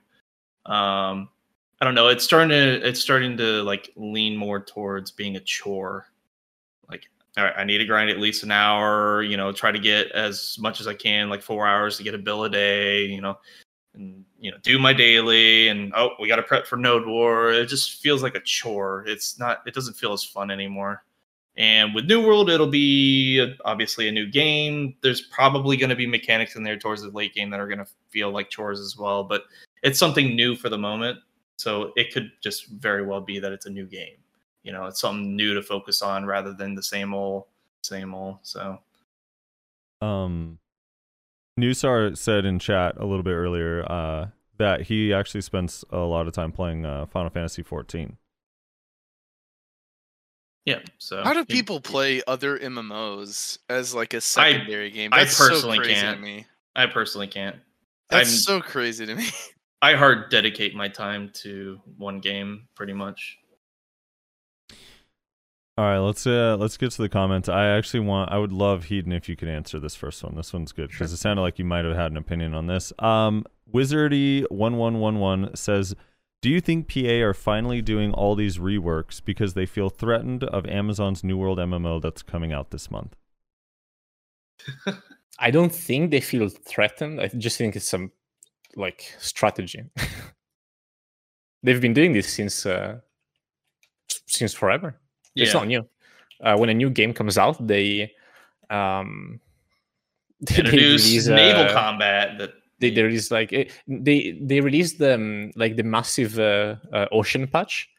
Um, 0.66 1.30
I 1.82 1.86
don't 1.86 1.96
know. 1.96 2.08
It's 2.08 2.24
starting 2.24 2.50
to 2.50 2.88
it's 2.88 3.00
starting 3.00 3.38
to 3.38 3.64
like 3.64 3.92
lean 3.96 4.36
more 4.36 4.60
towards 4.60 5.12
being 5.12 5.36
a 5.36 5.42
chore. 5.42 6.08
Like, 6.90 7.08
all 7.38 7.44
right, 7.44 7.54
I 7.58 7.64
need 7.64 7.80
to 7.80 7.86
grind 7.86 8.10
at 8.10 8.20
least 8.20 8.44
an 8.44 8.52
hour. 8.52 9.22
You 9.22 9.38
know, 9.38 9.52
try 9.52 9.72
to 9.72 9.80
get 9.80 10.12
as 10.12 10.58
much 10.60 10.80
as 10.80 10.88
I 10.88 10.94
can, 10.94 11.30
like 11.30 11.42
four 11.42 11.68
hours 11.68 11.98
to 11.98 12.04
get 12.04 12.16
a 12.16 12.18
bill 12.18 12.46
a 12.46 12.50
day. 12.50 13.06
You 13.06 13.22
know, 13.22 13.38
and 13.96 14.24
you 14.40 14.52
know 14.52 14.58
do 14.62 14.78
my 14.78 14.94
daily 14.94 15.70
and 15.70 15.92
oh 15.96 16.12
we 16.20 16.28
got 16.28 16.36
to 16.36 16.44
prep 16.44 16.68
for 16.68 16.78
node 16.78 17.06
war 17.06 17.52
it 17.52 17.68
just 17.68 18.02
feels 18.02 18.22
like 18.22 18.36
a 18.36 18.40
chore 18.42 19.04
it's 19.08 19.40
not 19.40 19.62
it 19.66 19.74
doesn't 19.74 19.96
feel 19.96 20.14
as 20.14 20.24
fun 20.24 20.52
anymore 20.52 21.04
and 21.58 21.96
with 21.96 22.06
new 22.06 22.26
world 22.26 22.50
it'll 22.50 22.68
be 22.68 23.56
obviously 23.64 24.08
a 24.08 24.12
new 24.12 24.30
game. 24.30 24.96
There's 25.02 25.22
probably 25.22 25.78
going 25.78 25.90
to 25.90 25.96
be 25.96 26.08
mechanics 26.08 26.56
in 26.56 26.64
there 26.64 26.78
towards 26.78 27.02
the 27.02 27.10
late 27.10 27.34
game 27.34 27.50
that 27.50 27.60
are 27.60 27.68
going 27.68 27.80
to 27.80 27.88
feel 28.10 28.32
like 28.32 28.50
chores 28.50 28.80
as 28.80 28.98
well 28.98 29.24
but 29.24 29.44
it's 29.84 30.00
something 30.00 30.36
new 30.36 30.56
for 30.56 30.70
the 30.70 30.78
moment. 30.78 31.20
So 31.58 31.94
it 31.96 32.14
could 32.14 32.32
just 32.42 32.68
very 32.68 33.06
well 33.06 33.22
be 33.22 33.40
that 33.40 33.52
it's 33.52 33.66
a 33.66 33.70
new 33.70 33.86
game. 33.86 34.18
You 34.64 34.74
know 34.74 34.86
it's 34.86 35.00
something 35.00 35.36
new 35.36 35.54
to 35.54 35.62
focus 35.62 36.02
on 36.02 36.26
rather 36.26 36.54
than 36.54 36.76
the 36.76 36.84
same 36.84 37.14
old 37.14 37.46
same 37.84 38.14
old 38.14 38.40
so. 38.44 38.80
Um, 40.02 40.60
Nusar 41.60 42.18
said 42.18 42.46
in 42.46 42.60
chat 42.60 42.96
a 42.98 43.06
little 43.06 43.24
bit 43.24 43.34
earlier 43.34 43.90
uh, 43.90 44.28
that 44.58 44.82
he 44.82 45.14
actually 45.14 45.42
spends 45.42 45.86
a 45.90 46.00
lot 46.00 46.28
of 46.28 46.34
time 46.34 46.52
playing 46.52 46.86
uh, 46.86 47.06
Final 47.06 47.30
Fantasy 47.30 47.64
14. 47.64 48.18
Yeah 50.66 50.80
so 50.98 51.24
How 51.24 51.34
do 51.34 51.40
you- 51.40 51.46
people 51.46 51.80
play 51.80 52.22
other 52.28 52.58
MMOs 52.60 53.60
as 53.70 53.94
like 53.94 54.14
a 54.14 54.22
secondary 54.22 54.90
game? 54.92 55.12
I 55.14 55.20
That's 55.20 55.38
so 55.38 55.48
personally 55.50 55.78
crazy 55.78 55.94
to 55.94 56.02
can't. 56.02 56.22
me. 56.22 56.46
i 56.76 56.86
personally 56.88 57.28
can't 57.28 57.56
That's 58.10 58.30
I'm- 58.30 58.38
so 58.38 58.62
crazy 58.62 59.06
to 59.06 59.16
me. 59.16 59.28
I 59.82 59.94
hard 59.96 60.32
dedicate 60.32 60.74
my 60.76 60.88
time 60.88 61.30
to 61.44 61.80
one 61.98 62.20
game 62.20 62.68
pretty 62.76 62.94
much. 62.94 63.38
All 65.78 65.84
right, 65.86 65.98
let's 66.00 66.26
uh 66.26 66.56
let's 66.58 66.78
get 66.78 66.92
to 66.92 67.02
the 67.02 67.10
comments. 67.10 67.50
I 67.50 67.68
actually 67.68 68.00
want 68.00 68.32
I 68.32 68.38
would 68.38 68.54
love 68.54 68.86
Heedun 68.86 69.14
if 69.16 69.28
you 69.28 69.36
could 69.36 69.50
answer 69.50 69.78
this 69.80 69.94
first 69.94 70.24
one. 70.24 70.36
This 70.36 70.54
one's 70.54 70.72
good 70.72 70.90
because 70.90 71.12
it 71.12 71.18
sounded 71.18 71.42
like 71.42 71.60
you 71.60 71.66
might 71.66 71.84
have 71.84 71.96
had 71.96 72.12
an 72.12 72.18
opinion 72.18 72.54
on 72.54 72.68
this. 72.68 72.94
Um 73.00 73.46
Wizardy 73.74 74.50
one 74.50 74.78
one 74.78 75.00
one 75.00 75.20
one 75.20 75.54
says, 75.56 75.94
Do 76.46 76.52
you 76.52 76.62
think 76.62 76.88
PA 76.88 77.26
are 77.26 77.34
finally 77.34 77.82
doing 77.82 78.14
all 78.14 78.36
these 78.36 78.60
reworks 78.60 79.20
because 79.20 79.56
they 79.56 79.66
feel 79.66 79.90
threatened 79.90 80.44
of 80.44 80.68
Amazon's 80.68 81.24
New 81.24 81.38
World 81.38 81.58
MMO 81.58 82.00
that's 82.00 82.22
coming 82.22 82.54
out 82.54 82.70
this 82.70 82.92
month? 82.92 83.16
I 85.40 85.50
don't 85.50 85.74
think 85.74 86.12
they 86.12 86.22
feel 86.22 86.50
threatened. 86.50 87.20
I 87.20 87.30
just 87.30 87.58
think 87.58 87.76
it's 87.76 87.90
some 87.90 88.12
like 88.76 89.16
strategy. 89.18 89.86
They've 91.64 91.82
been 91.82 91.96
doing 91.96 92.14
this 92.14 92.32
since 92.32 92.68
uh, 92.68 93.00
since 94.28 94.54
forever. 94.54 95.00
It's 95.36 95.52
not 95.52 95.66
new. 95.66 95.90
Uh, 96.40 96.58
when 96.58 96.70
a 96.70 96.76
new 96.76 96.92
game 96.92 97.12
comes 97.12 97.40
out, 97.40 97.66
they 97.66 98.14
um 98.70 99.40
they 100.42 100.58
Introduce 100.58 101.06
release, 101.06 101.28
naval 101.28 101.64
uh, 101.64 101.74
combat 101.74 102.38
that 102.38 102.54
they 102.80 102.90
there 102.92 103.08
is 103.10 103.32
like 103.32 103.54
eh, 103.54 103.66
they 103.88 104.38
they 104.42 104.62
released 104.62 105.00
the 105.00 105.16
um, 105.16 105.52
like 105.56 105.76
the 105.76 105.84
massive 105.84 106.38
uh, 106.40 106.76
uh, 106.94 107.06
ocean 107.12 107.48
patch 107.48 107.90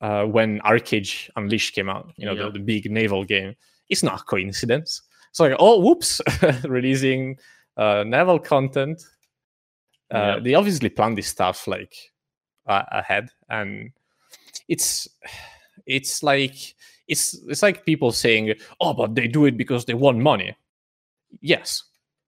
uh, 0.00 0.24
when 0.24 0.60
ArcheAge 0.60 1.30
Unchained 1.36 1.72
came 1.74 1.88
out. 1.88 2.12
You 2.16 2.26
know 2.26 2.32
Yeah. 2.34 2.44
the, 2.46 2.52
the 2.52 2.58
big 2.60 2.90
naval 2.90 3.24
game. 3.24 3.54
It's 3.88 4.02
not 4.02 4.20
a 4.20 4.24
coincidence. 4.24 5.02
It's 5.30 5.40
like 5.40 5.54
oh 5.58 5.78
whoops, 5.80 6.20
releasing 6.64 7.36
uh, 7.76 8.04
naval 8.06 8.38
content. 8.38 9.02
Uh, 10.12 10.18
Yeah. 10.18 10.38
They 10.40 10.54
obviously 10.54 10.88
planned 10.90 11.16
this 11.18 11.28
stuff 11.28 11.66
like 11.66 11.94
uh, 12.66 12.84
ahead, 12.92 13.30
and 13.48 13.92
it's 14.68 15.08
it's 15.86 16.22
like 16.22 16.54
it's 17.08 17.34
it's 17.48 17.62
like 17.62 17.84
people 17.84 18.12
saying 18.12 18.54
oh 18.80 18.94
but 18.94 19.14
they 19.14 19.26
do 19.26 19.44
it 19.46 19.56
because 19.56 19.84
they 19.84 19.94
want 19.94 20.18
money. 20.18 20.56
Yes, 21.40 21.82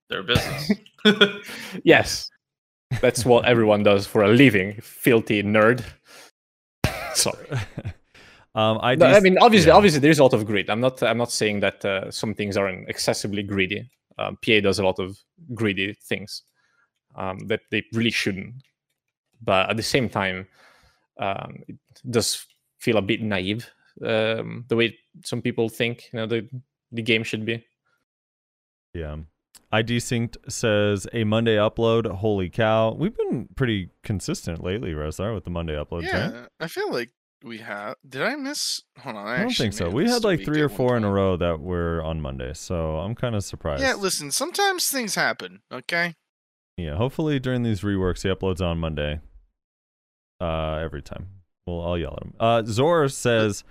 their 0.08 0.22
business. 0.22 0.70
Yes. 1.84 2.30
That's 3.00 3.24
what 3.24 3.44
everyone 3.44 3.82
does 3.82 4.06
for 4.06 4.22
a 4.22 4.28
living, 4.28 4.80
filthy 4.80 5.42
nerd. 5.42 5.84
Sorry. 7.14 7.46
um 8.54 8.78
I 8.82 8.94
No, 8.94 9.06
I 9.06 9.20
mean, 9.20 9.38
obviously, 9.38 9.68
yeah. 9.68 9.76
obviously, 9.76 10.00
there 10.00 10.10
is 10.10 10.18
a 10.18 10.22
lot 10.22 10.34
of 10.34 10.46
greed. 10.46 10.70
I'm 10.70 10.80
not. 10.80 11.02
I'm 11.02 11.18
not 11.18 11.32
saying 11.32 11.60
that 11.60 11.84
uh, 11.84 12.10
some 12.10 12.34
things 12.34 12.56
aren't 12.56 12.88
excessively 12.88 13.42
greedy. 13.42 13.90
Um, 14.18 14.38
PA 14.44 14.60
does 14.60 14.78
a 14.78 14.84
lot 14.84 14.98
of 15.00 15.18
greedy 15.54 15.94
things 15.94 16.42
um, 17.16 17.38
that 17.48 17.62
they 17.70 17.84
really 17.92 18.10
shouldn't. 18.10 18.54
But 19.42 19.70
at 19.70 19.76
the 19.76 19.82
same 19.82 20.08
time, 20.08 20.46
um, 21.18 21.64
it 21.66 21.76
does 22.08 22.46
feel 22.78 22.96
a 22.96 23.02
bit 23.02 23.22
naive 23.22 23.68
um, 24.02 24.64
the 24.68 24.76
way 24.76 24.96
some 25.24 25.42
people 25.42 25.68
think. 25.68 26.10
You 26.12 26.20
know, 26.20 26.26
the 26.26 26.48
the 26.92 27.02
game 27.02 27.24
should 27.24 27.44
be. 27.44 27.64
Yeah. 28.94 29.16
ID 29.74 29.96
Synced 29.96 30.36
says 30.48 31.08
a 31.12 31.24
Monday 31.24 31.56
upload. 31.56 32.06
Holy 32.06 32.48
cow. 32.48 32.92
We've 32.92 33.16
been 33.16 33.48
pretty 33.56 33.90
consistent 34.04 34.62
lately, 34.62 34.92
Rosar, 34.92 35.34
with 35.34 35.42
the 35.42 35.50
Monday 35.50 35.74
uploads, 35.74 36.04
yeah, 36.04 36.30
right? 36.30 36.48
I 36.60 36.68
feel 36.68 36.92
like 36.92 37.10
we 37.42 37.58
have. 37.58 37.96
Did 38.08 38.22
I 38.22 38.36
miss? 38.36 38.82
Hold 39.00 39.16
on. 39.16 39.26
I, 39.26 39.34
I 39.34 39.38
don't 39.40 39.50
think 39.50 39.72
so. 39.72 39.90
We 39.90 40.08
had 40.08 40.22
like 40.22 40.44
three 40.44 40.60
or 40.60 40.68
four 40.68 40.96
in 40.96 41.02
a 41.02 41.10
row 41.10 41.36
that 41.36 41.58
were 41.58 42.00
on 42.02 42.20
Monday, 42.20 42.52
so 42.54 42.98
I'm 42.98 43.16
kind 43.16 43.34
of 43.34 43.42
surprised. 43.42 43.82
Yeah, 43.82 43.94
listen. 43.94 44.30
Sometimes 44.30 44.88
things 44.88 45.16
happen. 45.16 45.62
Okay. 45.72 46.14
Yeah, 46.76 46.94
hopefully 46.94 47.40
during 47.40 47.64
these 47.64 47.80
reworks, 47.80 48.22
he 48.22 48.28
uploads 48.28 48.64
on 48.64 48.78
Monday. 48.78 49.20
Uh, 50.40 50.76
every 50.76 51.02
time. 51.02 51.26
Well, 51.66 51.82
I'll 51.82 51.98
yell 51.98 52.16
at 52.16 52.22
him. 52.22 52.34
Uh, 52.38 52.62
Zor 52.64 53.08
says, 53.08 53.64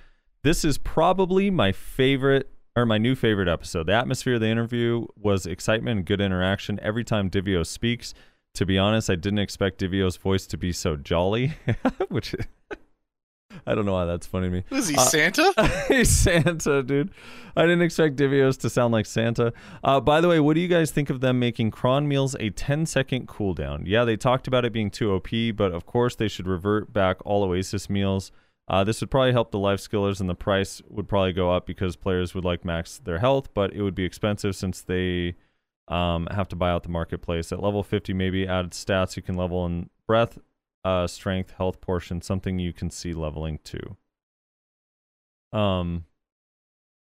"This 0.44 0.66
is 0.66 0.78
probably 0.78 1.50
my 1.50 1.72
favorite 1.72 2.50
or 2.76 2.86
my 2.86 2.98
new 2.98 3.16
favorite 3.16 3.48
episode. 3.48 3.88
The 3.88 3.94
atmosphere 3.94 4.36
of 4.36 4.42
the 4.42 4.48
interview 4.48 5.06
was 5.16 5.46
excitement 5.46 5.98
and 5.98 6.06
good 6.06 6.22
interaction 6.22 6.80
every 6.82 7.04
time 7.04 7.30
Divio 7.30 7.66
speaks. 7.66 8.14
To 8.56 8.66
be 8.66 8.78
honest, 8.78 9.10
I 9.10 9.16
didn't 9.16 9.40
expect 9.40 9.80
Divio's 9.82 10.18
voice 10.18 10.46
to 10.48 10.58
be 10.58 10.72
so 10.72 10.96
jolly, 10.96 11.54
which 12.10 12.36
I 13.68 13.76
don't 13.76 13.86
know 13.86 13.94
why 13.94 14.06
that's 14.06 14.26
funny 14.28 14.48
to 14.48 14.52
me. 14.52 14.64
Was 14.72 14.88
he 14.88 14.96
Uh, 14.96 15.02
Santa? 15.02 15.54
He's 15.88 16.10
Santa, 16.10 16.82
dude. 16.84 17.12
I 17.56 17.64
didn't 17.64 17.84
expect 17.84 18.16
Divios 18.16 18.60
to 18.62 18.70
sound 18.70 18.92
like 18.94 19.06
Santa. 19.06 19.54
Uh, 19.84 20.00
by 20.00 20.22
the 20.22 20.28
way, 20.28 20.40
what 20.40 20.56
do 20.56 20.62
you 20.62 20.68
guys 20.68 20.90
think 20.92 21.10
of 21.12 21.22
them 21.22 21.40
making 21.40 21.70
cron 21.72 22.08
meals 22.08 22.36
a 22.40 22.50
10 22.50 22.86
second 22.88 23.28
cooldown? 23.28 23.84
Yeah, 23.86 24.06
they 24.06 24.18
talked 24.18 24.48
about 24.48 24.66
it 24.66 24.74
being 24.74 24.90
too 24.90 25.12
OP, 25.14 25.30
but 25.56 25.72
of 25.72 25.86
course 25.86 26.16
they 26.16 26.28
should 26.28 26.48
revert 26.48 26.92
back 26.92 27.18
all 27.26 27.44
Oasis 27.44 27.90
meals 27.90 28.32
Uh, 28.68 28.84
this 28.84 29.02
would 29.02 29.12
probably 29.12 29.34
help 29.34 29.52
the 29.52 29.60
life 29.60 29.80
skillers, 29.80 30.22
and 30.22 30.30
the 30.30 30.36
price 30.36 30.82
would 30.90 31.08
probably 31.08 31.34
go 31.34 31.52
up 31.52 31.66
because 31.66 31.96
players 31.96 32.34
would 32.34 32.46
like 32.46 32.64
max 32.64 32.98
their 32.98 33.20
health, 33.20 33.54
but 33.54 33.74
it 33.74 33.82
would 33.82 33.96
be 33.96 34.06
expensive 34.06 34.56
since 34.56 34.82
they 34.82 35.36
um, 35.90 36.28
have 36.32 36.48
to 36.50 36.56
buy 36.56 36.72
out 36.72 36.84
the 36.84 36.90
marketplace. 36.90 37.52
At 37.52 37.62
level 37.62 37.84
50, 37.84 38.14
maybe 38.14 38.48
added 38.48 38.72
stats 38.72 39.18
you 39.18 39.22
can 39.22 39.36
level 39.36 39.66
in 39.66 39.90
breath, 40.08 40.40
uh, 40.86 41.08
strength, 41.08 41.52
health 41.58 41.82
portion, 41.82 42.22
something 42.22 42.58
you 42.58 42.72
can 42.72 42.90
see 42.90 43.12
leveling 43.14 43.60
to. 43.66 43.98
Um, 45.58 46.06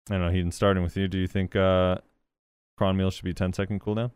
I 0.09 0.17
don't 0.17 0.21
know, 0.21 0.31
Heedun, 0.31 0.53
starting 0.53 0.83
with 0.83 0.97
you, 0.97 1.07
do 1.07 1.17
you 1.17 1.27
think 1.27 1.55
uh, 1.55 1.97
Cron 2.77 2.97
Meal 2.97 3.09
should 3.09 3.25
be 3.25 3.33
10 3.33 3.53
second 3.53 3.79
cooldown? 3.79 4.11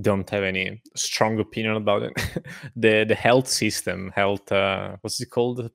Don't 0.00 0.28
have 0.30 0.42
any 0.42 0.80
strong 0.96 1.38
opinion 1.38 1.76
about 1.76 2.02
it. 2.02 2.12
the 2.76 3.04
the 3.04 3.14
health 3.14 3.48
system, 3.48 4.12
health 4.14 4.50
uh 4.52 4.96
what's 5.00 5.20
it 5.20 5.30
called? 5.30 5.70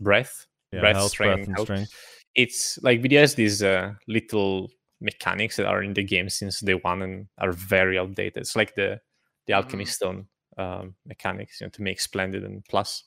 Breath? 0.00 0.46
Yeah, 0.72 0.80
breath, 0.80 0.96
health, 0.96 1.10
strength, 1.10 1.46
breath, 1.46 1.56
health. 1.56 1.66
strength. 1.66 1.92
It's 2.34 2.78
like 2.82 3.02
BDO 3.02 3.20
has 3.20 3.34
these 3.34 3.62
uh, 3.62 3.94
little 4.08 4.68
mechanics 5.00 5.56
that 5.56 5.66
are 5.66 5.82
in 5.82 5.94
the 5.94 6.02
game 6.02 6.28
since 6.28 6.60
day 6.60 6.74
one 6.74 7.02
and 7.02 7.26
are 7.38 7.52
very 7.52 7.98
outdated. 7.98 8.38
It's 8.38 8.56
like 8.56 8.74
the 8.74 9.00
the 9.46 9.52
alchemy 9.54 9.84
Mhm. 9.84 9.88
stone 9.88 10.26
um, 10.58 10.94
mechanics, 11.06 11.60
you 11.60 11.66
know, 11.66 11.70
to 11.70 11.82
make 11.82 12.00
splendid 12.00 12.44
and 12.44 12.64
plus. 12.64 13.04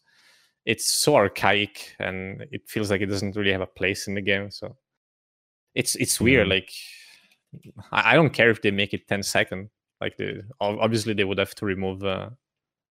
It's 0.65 0.85
so 0.85 1.15
archaic 1.15 1.95
and 1.99 2.45
it 2.51 2.69
feels 2.69 2.91
like 2.91 3.01
it 3.01 3.07
doesn't 3.07 3.35
really 3.35 3.51
have 3.51 3.61
a 3.61 3.67
place 3.67 4.07
in 4.07 4.13
the 4.15 4.21
game. 4.21 4.51
So 4.51 4.77
it's 5.75 5.95
it's 5.95 6.21
weird. 6.21 6.47
Yeah. 6.47 6.53
Like 6.55 6.71
I, 7.91 8.11
I 8.11 8.15
don't 8.15 8.29
care 8.33 8.49
if 8.51 8.61
they 8.61 8.71
make 8.71 8.93
it 8.93 9.07
10 9.07 9.23
second. 9.23 9.69
Like 10.01 10.15
the 10.17 10.43
obviously 10.61 11.13
they 11.13 11.25
would 11.25 11.39
have 11.39 11.55
to 11.55 11.65
remove 11.65 12.03
uh, 12.03 12.29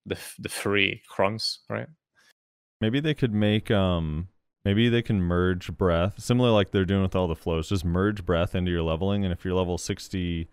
the 0.05 0.19
the 0.39 0.49
free 0.49 1.03
crons, 1.09 1.59
right? 1.71 1.87
Maybe 2.81 3.01
they 3.01 3.15
could 3.15 3.33
make 3.33 3.71
um 3.71 4.29
maybe 4.65 4.91
they 4.91 5.01
can 5.01 5.23
merge 5.23 5.73
breath, 5.77 6.21
similar 6.21 6.51
like 6.51 6.71
they're 6.71 6.85
doing 6.85 7.03
with 7.03 7.17
all 7.17 7.27
the 7.27 7.35
flows. 7.35 7.71
Just 7.71 7.85
merge 7.85 8.27
breath 8.27 8.55
into 8.55 8.71
your 8.71 8.83
leveling, 8.83 9.25
and 9.25 9.33
if 9.33 9.45
you're 9.45 9.55
level 9.55 9.79
sixty, 9.79 10.49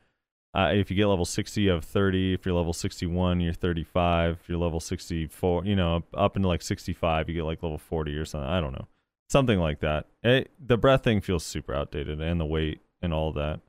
uh, 0.53 0.71
if 0.73 0.89
you 0.89 0.95
get 0.95 1.07
level 1.07 1.25
sixty, 1.25 1.63
you 1.63 1.71
have 1.71 1.83
thirty. 1.83 2.33
If 2.33 2.45
you're 2.45 2.55
level 2.55 2.71
sixty-one, 2.71 3.41
you're 3.41 3.53
thirty-five. 3.53 4.39
If 4.41 4.47
you're 4.47 4.57
level 4.57 4.79
sixty-four, 4.79 5.65
you 5.65 5.75
know, 5.75 5.97
up, 5.97 6.03
up 6.13 6.35
into 6.37 6.47
like 6.47 6.61
sixty-five, 6.61 7.27
you 7.27 7.35
get 7.35 7.43
like 7.43 7.61
level 7.61 7.77
forty 7.77 8.15
or 8.15 8.23
something. 8.23 8.49
I 8.49 8.61
don't 8.61 8.73
know, 8.73 8.87
something 9.29 9.59
like 9.59 9.81
that. 9.81 10.07
It, 10.23 10.51
the 10.65 10.77
breath 10.77 11.03
thing 11.03 11.19
feels 11.19 11.45
super 11.45 11.73
outdated, 11.73 12.21
and 12.21 12.39
the 12.39 12.45
weight 12.45 12.79
and 13.01 13.13
all 13.13 13.33
that. 13.33 13.59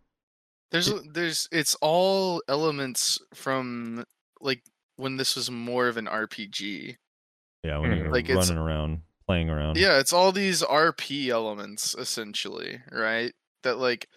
There's 0.70 0.92
there's 1.12 1.48
it's 1.52 1.74
all 1.80 2.42
elements 2.48 3.18
from 3.34 4.04
like 4.40 4.62
when 4.96 5.16
this 5.16 5.36
was 5.36 5.50
more 5.50 5.88
of 5.88 5.96
an 5.96 6.06
RPG. 6.06 6.96
Yeah, 7.62 7.78
when 7.78 7.90
Mhm. 7.90 7.98
you're 7.98 8.12
Like, 8.12 8.28
running 8.28 8.58
around, 8.58 9.02
playing 9.26 9.50
around. 9.50 9.76
Yeah, 9.76 9.98
it's 9.98 10.12
all 10.12 10.32
these 10.32 10.62
RP 10.62 11.28
elements 11.30 11.94
essentially, 11.94 12.82
right? 12.90 13.32
That 13.62 13.76
like 13.78 14.08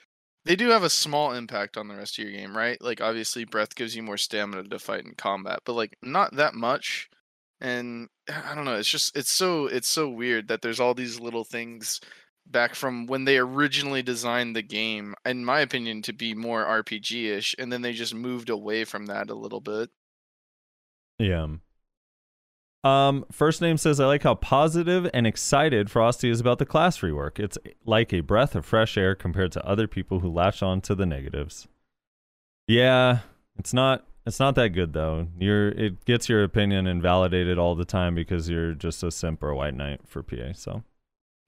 they 0.45 0.55
do 0.55 0.69
have 0.69 0.83
a 0.83 0.89
small 0.89 1.33
impact 1.33 1.77
on 1.77 1.87
the 1.87 1.95
rest 1.95 2.17
of 2.17 2.23
your 2.23 2.33
game, 2.33 2.55
right? 2.57 2.81
Like 2.81 3.01
obviously 3.01 3.45
breath 3.45 3.75
gives 3.75 3.95
you 3.95 4.03
more 4.03 4.17
stamina 4.17 4.63
to 4.69 4.79
fight 4.79 5.05
in 5.05 5.15
combat, 5.15 5.59
but 5.65 5.73
like 5.73 5.97
not 6.01 6.35
that 6.35 6.53
much. 6.55 7.09
And 7.61 8.09
I 8.29 8.55
don't 8.55 8.65
know, 8.65 8.75
it's 8.77 8.89
just 8.89 9.15
it's 9.17 9.31
so 9.31 9.65
it's 9.67 9.89
so 9.89 10.09
weird 10.09 10.47
that 10.47 10.61
there's 10.61 10.79
all 10.79 10.93
these 10.93 11.19
little 11.19 11.43
things 11.43 11.99
back 12.51 12.75
from 12.75 13.05
when 13.05 13.25
they 13.25 13.37
originally 13.37 14.01
designed 14.01 14.55
the 14.55 14.61
game, 14.61 15.15
in 15.25 15.45
my 15.45 15.59
opinion, 15.59 16.01
to 16.03 16.13
be 16.13 16.33
more 16.33 16.65
RPG-ish, 16.65 17.55
and 17.57 17.71
then 17.71 17.81
they 17.81 17.93
just 17.93 18.13
moved 18.13 18.49
away 18.49 18.85
from 18.85 19.05
that 19.07 19.29
a 19.29 19.35
little 19.35 19.61
bit. 19.61 19.89
Yeah. 21.17 21.47
Um, 22.83 23.25
first 23.29 23.61
name 23.61 23.77
says 23.77 23.99
I 23.99 24.05
like 24.05 24.23
how 24.23 24.35
positive 24.35 25.09
and 25.13 25.27
excited 25.27 25.91
Frosty 25.91 26.29
is 26.29 26.39
about 26.39 26.59
the 26.59 26.65
class 26.65 26.99
rework. 26.99 27.37
It's 27.37 27.57
like 27.85 28.13
a 28.13 28.21
breath 28.21 28.55
of 28.55 28.65
fresh 28.65 28.97
air 28.97 29.15
compared 29.15 29.51
to 29.53 29.65
other 29.65 29.87
people 29.87 30.21
who 30.21 30.31
latch 30.31 30.63
on 30.63 30.79
to 30.81 30.95
the 30.95 31.05
negatives. 31.05 31.67
Yeah, 32.67 33.19
it's 33.57 33.73
not 33.73 34.05
it's 34.25 34.39
not 34.39 34.55
that 34.55 34.69
good 34.69 34.93
though. 34.93 35.27
You're 35.37 35.69
it 35.69 36.05
gets 36.05 36.29
your 36.29 36.43
opinion 36.43 36.87
invalidated 36.87 37.57
all 37.57 37.75
the 37.75 37.83
time 37.83 38.15
because 38.15 38.49
you're 38.49 38.73
just 38.73 39.03
a 39.03 39.11
simp 39.11 39.43
or 39.43 39.49
a 39.49 39.55
white 39.57 39.73
knight 39.73 40.01
for 40.05 40.23
PA. 40.23 40.53
So 40.53 40.83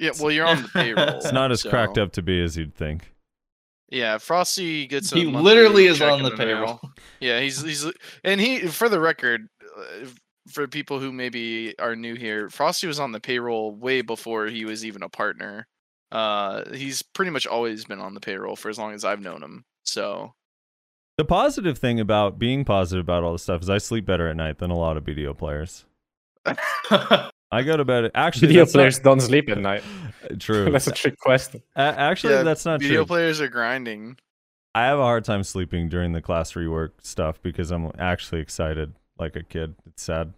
Yeah, 0.02 0.12
well, 0.20 0.32
you're 0.32 0.46
on 0.48 0.64
the 0.64 0.70
payroll. 0.74 1.08
it's 1.18 1.32
not 1.32 1.52
as 1.52 1.64
cracked 1.64 1.98
up 1.98 2.12
to 2.14 2.22
be 2.22 2.42
as 2.44 2.58
you'd 2.58 2.74
think. 2.76 3.14
Yeah, 3.90 4.18
Frosty 4.18 4.88
gets. 4.88 5.12
A 5.12 5.16
He 5.16 5.26
literally 5.26 5.86
is 5.86 6.02
on 6.02 6.24
the 6.24 6.30
mail. 6.30 6.38
payroll. 6.38 6.82
Yeah, 7.20 7.40
he's 7.40 7.62
he's 7.62 7.86
and 8.24 8.42
he 8.42 8.60
for 8.68 8.90
the 8.90 9.00
record, 9.00 9.48
uh, 9.78 10.08
for 10.50 10.68
people 10.68 11.00
who 11.00 11.12
maybe 11.12 11.78
are 11.78 11.96
new 11.96 12.16
here, 12.16 12.50
Frosty 12.50 12.88
was 12.88 13.00
on 13.00 13.12
the 13.12 13.20
payroll 13.20 13.76
way 13.76 14.02
before 14.02 14.48
he 14.48 14.66
was 14.66 14.84
even 14.86 15.04
a 15.04 15.10
partner. 15.10 15.68
Uh, 16.12 16.64
he's 16.74 17.02
pretty 17.02 17.32
much 17.32 17.46
always 17.46 17.86
been 17.86 18.00
on 18.00 18.14
the 18.14 18.20
payroll 18.20 18.56
for 18.56 18.70
as 18.70 18.80
long 18.80 18.94
as 18.94 19.06
I've 19.06 19.22
known 19.22 19.44
him. 19.44 19.66
So 19.84 20.34
The 21.18 21.26
positive 21.26 21.78
thing 21.78 22.00
about 22.00 22.40
being 22.40 22.66
positive 22.66 23.04
about 23.06 23.24
all 23.24 23.34
this 23.34 23.44
stuff 23.44 23.62
is 23.62 23.70
I 23.70 23.78
sleep 23.78 24.06
better 24.06 24.28
at 24.30 24.36
night 24.36 24.58
than 24.58 24.72
a 24.72 24.78
lot 24.78 24.98
of 24.98 25.04
BDO 25.04 25.38
players. 25.38 25.86
I 27.52 27.64
go 27.64 27.76
to 27.78 27.84
bed. 27.86 28.12
Actually, 28.16 28.48
Video 28.48 28.64
that's 28.64 28.74
not- 28.74 28.80
players 28.80 29.00
don't 29.00 29.20
sleep 29.20 29.50
at 29.50 29.58
night. 29.58 29.84
True. 30.40 30.66
That's 30.72 30.86
a 30.88 30.92
trick 30.92 31.20
question. 31.20 31.62
A- 31.76 31.80
actually, 31.82 32.34
Yeah, 32.36 32.44
that's 32.44 32.64
not 32.64 32.80
video 32.80 32.90
true. 32.90 33.04
Video 33.04 33.06
players 33.08 33.42
are 33.42 33.48
grinding. 33.50 34.18
I 34.76 34.84
have 34.86 35.00
a 35.00 35.02
hard 35.04 35.26
time 35.26 35.44
sleeping 35.44 35.90
during 35.90 36.14
the 36.14 36.22
class 36.22 36.54
rework 36.54 36.92
stuff 37.02 37.42
because 37.42 37.72
I'm 37.72 37.92
actually 37.98 38.40
excited 38.40 38.94
like 39.18 39.36
a 39.36 39.42
kid. 39.44 39.74
It's 39.88 40.04
sad. 40.04 40.34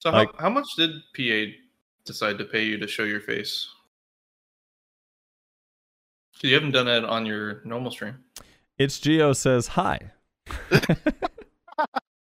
so 0.00 0.10
Like- 0.10 0.34
how, 0.36 0.44
how 0.44 0.48
much 0.50 0.66
did 0.76 0.90
PA 1.14 1.52
decide 2.06 2.38
to 2.38 2.44
pay 2.44 2.64
you 2.64 2.78
to 2.78 2.88
show 2.88 3.04
your 3.04 3.20
face? 3.20 3.68
you 6.40 6.54
haven't 6.54 6.70
done 6.72 6.88
it 6.88 7.04
on 7.04 7.26
your 7.26 7.60
normal 7.64 7.90
stream. 7.90 8.16
It's 8.78 8.98
Geo 8.98 9.32
says 9.34 9.66
hi. 9.68 9.98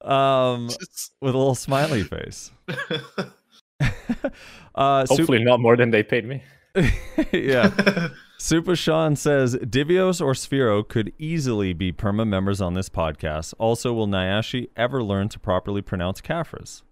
um, 0.01 0.69
Just- 0.69 1.13
with 1.21 1.35
a 1.35 1.37
little 1.37 1.55
smiley 1.55 2.03
face. 2.03 2.51
Uh, 4.75 5.05
Sup- 5.05 5.17
Hopefully 5.17 5.43
not 5.43 5.59
more 5.59 5.75
than 5.75 5.91
they 5.91 6.03
paid 6.03 6.25
me. 6.25 6.41
yeah. 7.33 8.09
Super 8.37 8.75
Sean 8.75 9.15
says 9.17 9.55
Divios 9.55 10.21
or 10.21 10.31
Sphero 10.33 10.87
could 10.87 11.11
easily 11.17 11.73
be 11.73 11.91
perma 11.91 12.25
members 12.25 12.61
on 12.61 12.73
this 12.73 12.87
podcast. 12.87 13.53
Also, 13.57 13.91
will 13.93 14.07
Nyashe 14.07 14.69
ever 14.77 15.03
learn 15.03 15.27
to 15.29 15.39
properly 15.39 15.81
pronounce 15.81 16.21
Caphras? 16.21 16.83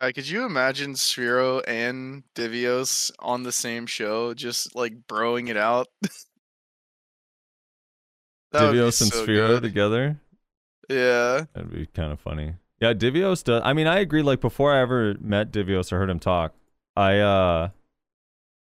Uh, 0.00 0.12
could 0.14 0.28
you 0.28 0.44
imagine 0.46 0.94
Sphero 0.94 1.62
and 1.66 2.22
Divios 2.36 3.10
on 3.18 3.42
the 3.42 3.52
same 3.52 3.86
show, 3.86 4.32
just 4.32 4.76
like 4.76 4.94
broing 5.08 5.48
it 5.48 5.56
out? 5.56 5.88
That 8.52 8.62
would 8.62 8.72
be 8.72 8.78
Divios 8.78 9.00
and 9.00 9.12
so 9.12 9.24
Sphero 9.26 9.46
good. 9.48 9.62
together? 9.62 10.20
Yeah. 10.88 11.44
That'd 11.54 11.72
be 11.72 11.86
kind 11.86 12.12
of 12.12 12.18
funny. 12.18 12.54
Yeah, 12.80 12.94
Divios 12.94 13.44
does. 13.44 13.62
I 13.64 13.74
mean, 13.74 13.86
I 13.86 13.98
agree. 13.98 14.22
Like 14.22 14.40
before 14.40 14.72
I 14.72 14.80
ever 14.80 15.14
met 15.20 15.52
Divios 15.52 15.92
or 15.92 15.98
heard 15.98 16.10
him 16.10 16.18
talk, 16.18 16.54
I 16.96 17.18
uh, 17.18 17.68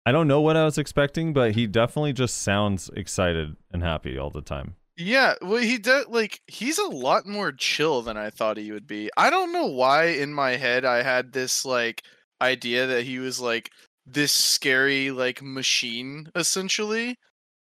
I 0.07 0.12
don't 0.12 0.28
know 0.28 0.41
what 0.41 0.57
I 0.57 0.65
was 0.65 0.76
expecting, 0.76 1.33
but 1.33 1.52
he 1.52 1.66
definitely 1.66 2.12
just 2.12 2.42
sounds 2.42 2.91
excited 2.94 3.57
and 3.73 3.83
happy 3.83 4.18
all 4.18 4.31
the 4.31 4.42
time. 4.42 4.76
Yeah, 4.97 5.34
well, 5.41 5.62
he 5.62 5.78
does 5.78 6.07
like 6.08 6.41
he's 6.47 6.78
a 6.78 6.86
lot 6.86 7.26
more 7.26 7.50
chill 7.50 8.02
than 8.02 8.16
I 8.16 8.31
thought 8.31 8.58
he 8.58 8.70
would 8.73 8.86
be. 8.86 9.10
I 9.16 9.31
don't 9.31 9.52
know 9.52 9.66
why 9.66 10.07
in 10.07 10.33
my 10.34 10.52
head 10.57 10.84
I 10.84 11.02
had 11.02 11.33
this 11.33 11.65
like 11.65 12.02
idea 12.41 12.86
that 12.86 13.05
he 13.05 13.18
was 13.18 13.41
like 13.41 13.70
this 14.07 14.33
scary 14.33 15.10
like 15.10 15.42
machine 15.42 16.31
essentially, 16.36 17.18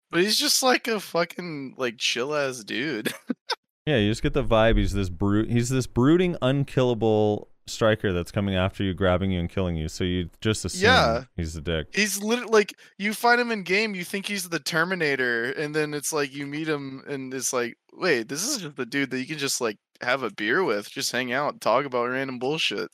but 0.09 0.22
he's 0.22 0.40
just 0.40 0.64
like 0.64 0.88
a 0.88 1.00
fucking 1.01 1.76
like 1.77 1.98
chill 1.98 2.34
ass 2.34 2.64
dude. 2.64 3.14
Yeah, 3.90 3.98
you 3.98 4.11
just 4.11 4.22
get 4.22 4.34
the 4.34 4.43
vibe. 4.43 4.77
He's 4.77 4.93
this 4.93 5.09
brute. 5.09 5.50
He's 5.50 5.69
this 5.69 5.88
brooding, 5.88 6.35
unkillable 6.42 7.48
striker 7.68 8.11
that's 8.14 8.32
coming 8.32 8.56
after 8.56 8.84
you, 8.84 8.93
grabbing 8.93 9.32
you, 9.32 9.40
and 9.40 9.50
killing 9.50 9.76
you. 9.76 9.88
So 9.90 10.03
you 10.03 10.30
just 10.42 10.66
assume 10.66 10.84
Yeah. 10.85 11.24
he's 11.35 11.56
a 11.56 11.61
dick. 11.61 11.88
he's 11.93 12.22
literally 12.22 12.51
like 12.51 12.74
you 12.98 13.14
find 13.14 13.40
him 13.40 13.51
in 13.51 13.64
game, 13.64 13.95
you 13.95 14.03
think 14.03 14.26
he's 14.27 14.50
the 14.50 14.59
Terminator, 14.59 15.51
and 15.51 15.76
then 15.76 15.93
it's 15.93 16.11
like 16.14 16.34
you 16.34 16.45
meet 16.48 16.68
him 16.68 17.03
and 17.08 17.34
it's 17.34 17.53
like, 17.53 17.76
wait, 17.93 18.27
this 18.27 18.43
is 18.48 18.58
just 18.61 18.76
the 18.76 18.85
dude 18.85 19.11
that 19.11 19.19
you 19.19 19.26
can 19.27 19.38
just 19.38 19.61
like 19.61 19.77
have 20.01 20.24
a 20.24 20.32
beer 20.32 20.64
with, 20.64 20.90
just 20.90 21.11
hang 21.11 21.32
out, 21.34 21.61
talk 21.61 21.85
about 21.85 22.09
random 22.09 22.40
bullshit. 22.40 22.90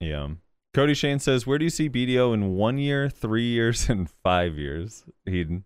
Yeah. 0.00 0.28
Cody 0.74 0.94
Shane 0.94 1.18
says, 1.18 1.46
"Where 1.46 1.58
do 1.58 1.64
you 1.64 1.70
see 1.70 1.88
BDO 1.88 2.32
in 2.34 2.50
one 2.54 2.78
year, 2.78 3.08
three 3.08 3.46
years, 3.48 3.88
and 3.88 4.08
five 4.22 4.56
years?" 4.58 5.04
Heedun. 5.28 5.62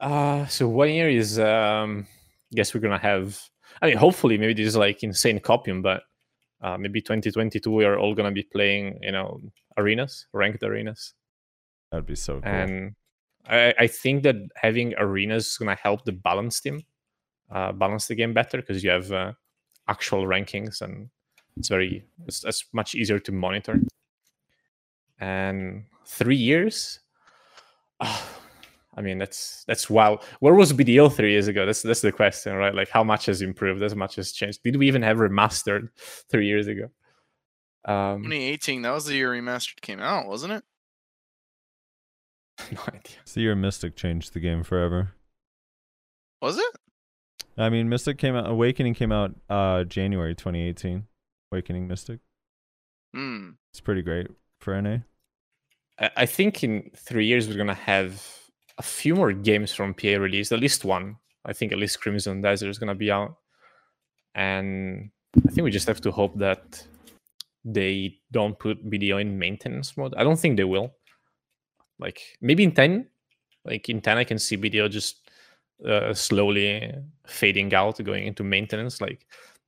Uh, 0.00 0.46
so 0.46 0.66
one 0.66 0.90
year 0.90 1.10
is, 1.10 1.38
um, 1.38 2.06
I 2.52 2.56
guess 2.56 2.74
we're 2.74 2.80
gonna 2.80 2.98
have. 2.98 3.38
I 3.82 3.86
mean, 3.88 3.96
hopefully, 3.96 4.38
maybe 4.38 4.54
this 4.54 4.68
is 4.68 4.76
like 4.76 5.02
insane 5.02 5.40
copium, 5.40 5.82
but 5.82 6.02
uh, 6.62 6.76
maybe 6.78 7.00
2022 7.00 7.70
we 7.70 7.84
are 7.84 7.98
all 7.98 8.14
gonna 8.14 8.32
be 8.32 8.42
playing, 8.42 8.98
you 9.02 9.12
know, 9.12 9.40
arenas, 9.76 10.26
ranked 10.32 10.62
arenas, 10.62 11.14
That'd 11.90 12.06
be 12.06 12.16
so 12.16 12.40
cool. 12.40 12.50
and 12.50 12.94
I, 13.46 13.74
I 13.78 13.86
think 13.86 14.22
that 14.24 14.36
having 14.56 14.94
arenas 14.98 15.48
is 15.48 15.58
gonna 15.58 15.76
help 15.76 16.04
the 16.04 16.12
balance 16.12 16.60
team, 16.60 16.82
uh, 17.50 17.72
balance 17.72 18.06
the 18.08 18.14
game 18.14 18.32
better 18.32 18.58
because 18.58 18.82
you 18.82 18.90
have 18.90 19.12
uh, 19.12 19.32
actual 19.88 20.24
rankings 20.24 20.82
and 20.82 21.10
It's 21.56 21.68
very 21.68 22.04
it's, 22.26 22.44
it's 22.44 22.64
much 22.72 22.94
easier 22.94 23.18
to 23.18 23.32
monitor. 23.32 23.80
And 25.18 25.84
three 26.06 26.36
years, 26.36 27.00
ah, 28.00 28.39
I 28.96 29.02
mean 29.02 29.18
that's 29.18 29.64
that's 29.66 29.88
wow. 29.88 30.18
Where 30.40 30.54
was 30.54 30.72
BDO 30.72 31.12
three 31.14 31.32
years 31.32 31.46
ago? 31.48 31.64
That's 31.64 31.82
that's 31.82 32.00
the 32.00 32.10
question, 32.12 32.54
right? 32.56 32.74
Like 32.74 32.88
how 32.88 33.04
much 33.04 33.26
has 33.26 33.40
improved? 33.40 33.82
As 33.82 33.94
much 33.94 34.16
has 34.16 34.32
changed? 34.32 34.62
Did 34.64 34.76
we 34.76 34.88
even 34.88 35.02
have 35.02 35.18
remastered 35.18 35.88
three 36.30 36.46
years 36.46 36.66
ago? 36.66 36.90
Um, 37.86 38.24
2018, 38.24 38.82
that 38.82 38.90
was 38.90 39.06
the 39.06 39.14
year 39.14 39.30
Remastered 39.30 39.80
came 39.80 40.00
out, 40.00 40.26
wasn't 40.26 40.52
it? 40.52 40.64
no 42.72 42.80
idea. 42.88 43.16
It's 43.22 43.32
the 43.32 43.40
year 43.40 43.54
Mystic 43.56 43.96
changed 43.96 44.34
the 44.34 44.40
game 44.40 44.62
forever. 44.62 45.12
Was 46.42 46.58
it? 46.58 46.76
I 47.56 47.68
mean, 47.70 47.88
Mystic 47.88 48.18
came 48.18 48.34
out. 48.34 48.48
Awakening 48.50 48.94
came 48.94 49.12
out 49.12 49.34
uh 49.48 49.84
January 49.84 50.34
2018. 50.34 51.04
Awakening 51.52 51.88
Mystic. 51.88 52.20
Hmm. 53.14 53.50
It's 53.72 53.80
pretty 53.80 54.02
great 54.02 54.28
for 54.60 54.80
NA. 54.80 54.98
I- 55.98 56.10
I 56.16 56.26
think 56.26 56.62
in 56.64 56.90
three 56.96 57.26
years 57.26 57.48
we're 57.48 57.56
gonna 57.56 57.74
have 57.74 58.24
a 58.80 58.82
few 58.82 59.14
more 59.14 59.32
games 59.32 59.72
from 59.72 59.92
PA 59.92 60.16
released, 60.16 60.52
at 60.52 60.58
least 60.58 60.86
one. 60.86 61.16
I 61.44 61.52
think 61.52 61.70
at 61.70 61.78
least 61.78 62.00
Crimson 62.00 62.40
Desert 62.40 62.70
is 62.70 62.78
gonna 62.78 62.94
be 62.94 63.10
out, 63.10 63.36
and 64.34 65.10
I 65.36 65.50
think 65.50 65.64
we 65.64 65.70
just 65.70 65.86
have 65.86 66.00
to 66.00 66.10
hope 66.10 66.34
that 66.38 66.62
they 67.62 68.16
don't 68.32 68.58
put 68.58 68.90
BDO 68.90 69.20
in 69.20 69.38
maintenance 69.38 69.98
mode. 69.98 70.14
I 70.16 70.24
don't 70.24 70.38
think 70.38 70.56
they 70.56 70.64
will. 70.64 70.94
Like 71.98 72.20
maybe 72.40 72.64
in 72.64 72.72
ten, 72.72 73.08
like 73.66 73.90
in 73.90 74.00
ten, 74.00 74.16
I 74.16 74.24
can 74.24 74.38
see 74.38 74.56
BDO 74.56 74.90
just 74.90 75.30
uh, 75.86 76.14
slowly 76.14 76.90
fading 77.26 77.74
out, 77.74 78.02
going 78.02 78.26
into 78.26 78.42
maintenance. 78.42 79.02
Like 79.02 79.26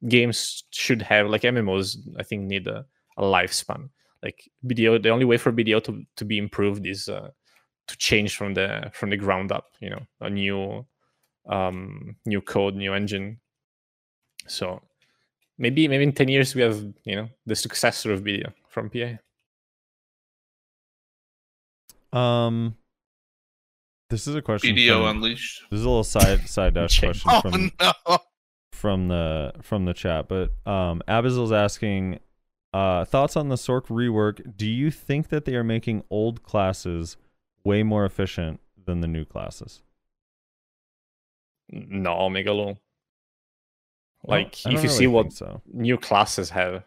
games 0.09 0.65
should 0.71 1.03
have 1.03 1.29
like 1.29 1.43
MMOs. 1.43 1.99
I 2.19 2.23
think 2.23 2.45
need 2.45 2.67
a, 2.67 2.87
a 3.19 3.23
lifespan 3.23 3.91
like 4.23 4.49
BDO, 4.67 5.03
the 5.03 5.11
only 5.11 5.25
way 5.25 5.37
for 5.37 5.53
BDO 5.53 5.83
to, 5.85 6.05
to 6.17 6.25
be 6.25 6.39
improved 6.39 6.87
is 6.87 7.09
uh, 7.09 7.31
to 7.93 7.97
change 7.99 8.37
from 8.37 8.55
the 8.55 8.91
from 8.95 9.11
the 9.11 9.17
ground 9.17 9.53
up. 9.53 9.67
You 9.81 9.91
know, 9.91 10.03
a 10.21 10.31
new 10.31 10.85
um, 11.49 12.17
new 12.27 12.41
code, 12.41 12.75
new 12.75 12.93
engine. 12.95 13.39
So 14.47 14.83
maybe 15.59 15.87
maybe 15.89 16.05
in 16.05 16.13
ten 16.13 16.29
years 16.29 16.55
we 16.55 16.63
have 16.63 16.79
you 17.05 17.17
know 17.17 17.29
the 17.47 17.55
successor 17.57 18.13
of 18.13 18.23
BDO 18.23 18.53
from 18.69 18.91
PA. 18.91 19.19
Um, 22.19 22.77
this 24.11 24.27
is 24.27 24.35
a 24.35 24.43
question. 24.43 24.75
video 24.75 25.01
from- 25.07 25.17
Unleashed. 25.17 25.63
This 25.71 25.81
is 25.81 25.85
a 25.87 25.89
little 25.89 26.05
side 26.05 26.49
side 26.49 26.75
dash 26.79 26.99
question 27.01 27.31
Oh 27.33 27.41
from 27.41 27.71
no! 27.81 28.19
from 28.73 29.09
the 29.09 29.53
from 29.63 29.85
the 29.85 29.95
chat, 29.95 30.29
but 30.29 30.51
um, 30.67 31.03
Abazil's 31.09 31.53
asking 31.53 32.19
uh, 32.75 33.05
thoughts 33.05 33.37
on 33.37 33.49
the 33.49 33.57
Sorc 33.57 33.87
rework. 33.87 34.57
Do 34.57 34.67
you 34.67 34.91
think 34.91 35.29
that 35.29 35.45
they 35.45 35.55
are 35.55 35.65
making 35.65 36.05
old 36.11 36.43
classes 36.43 37.17
way 37.65 37.83
more 37.83 38.05
efficient 38.05 38.61
than 38.85 39.01
the 39.01 39.09
new 39.09 39.25
classes? 39.25 39.83
No, 41.71 42.29
Megalo. 42.29 42.79
Like 44.25 44.63
don't 44.63 44.75
if 44.75 44.83
you 44.83 44.89
really 44.89 44.89
see 44.89 45.07
what 45.07 45.33
so. 45.33 45.63
new 45.73 45.97
classes 45.97 46.51
have, 46.51 46.85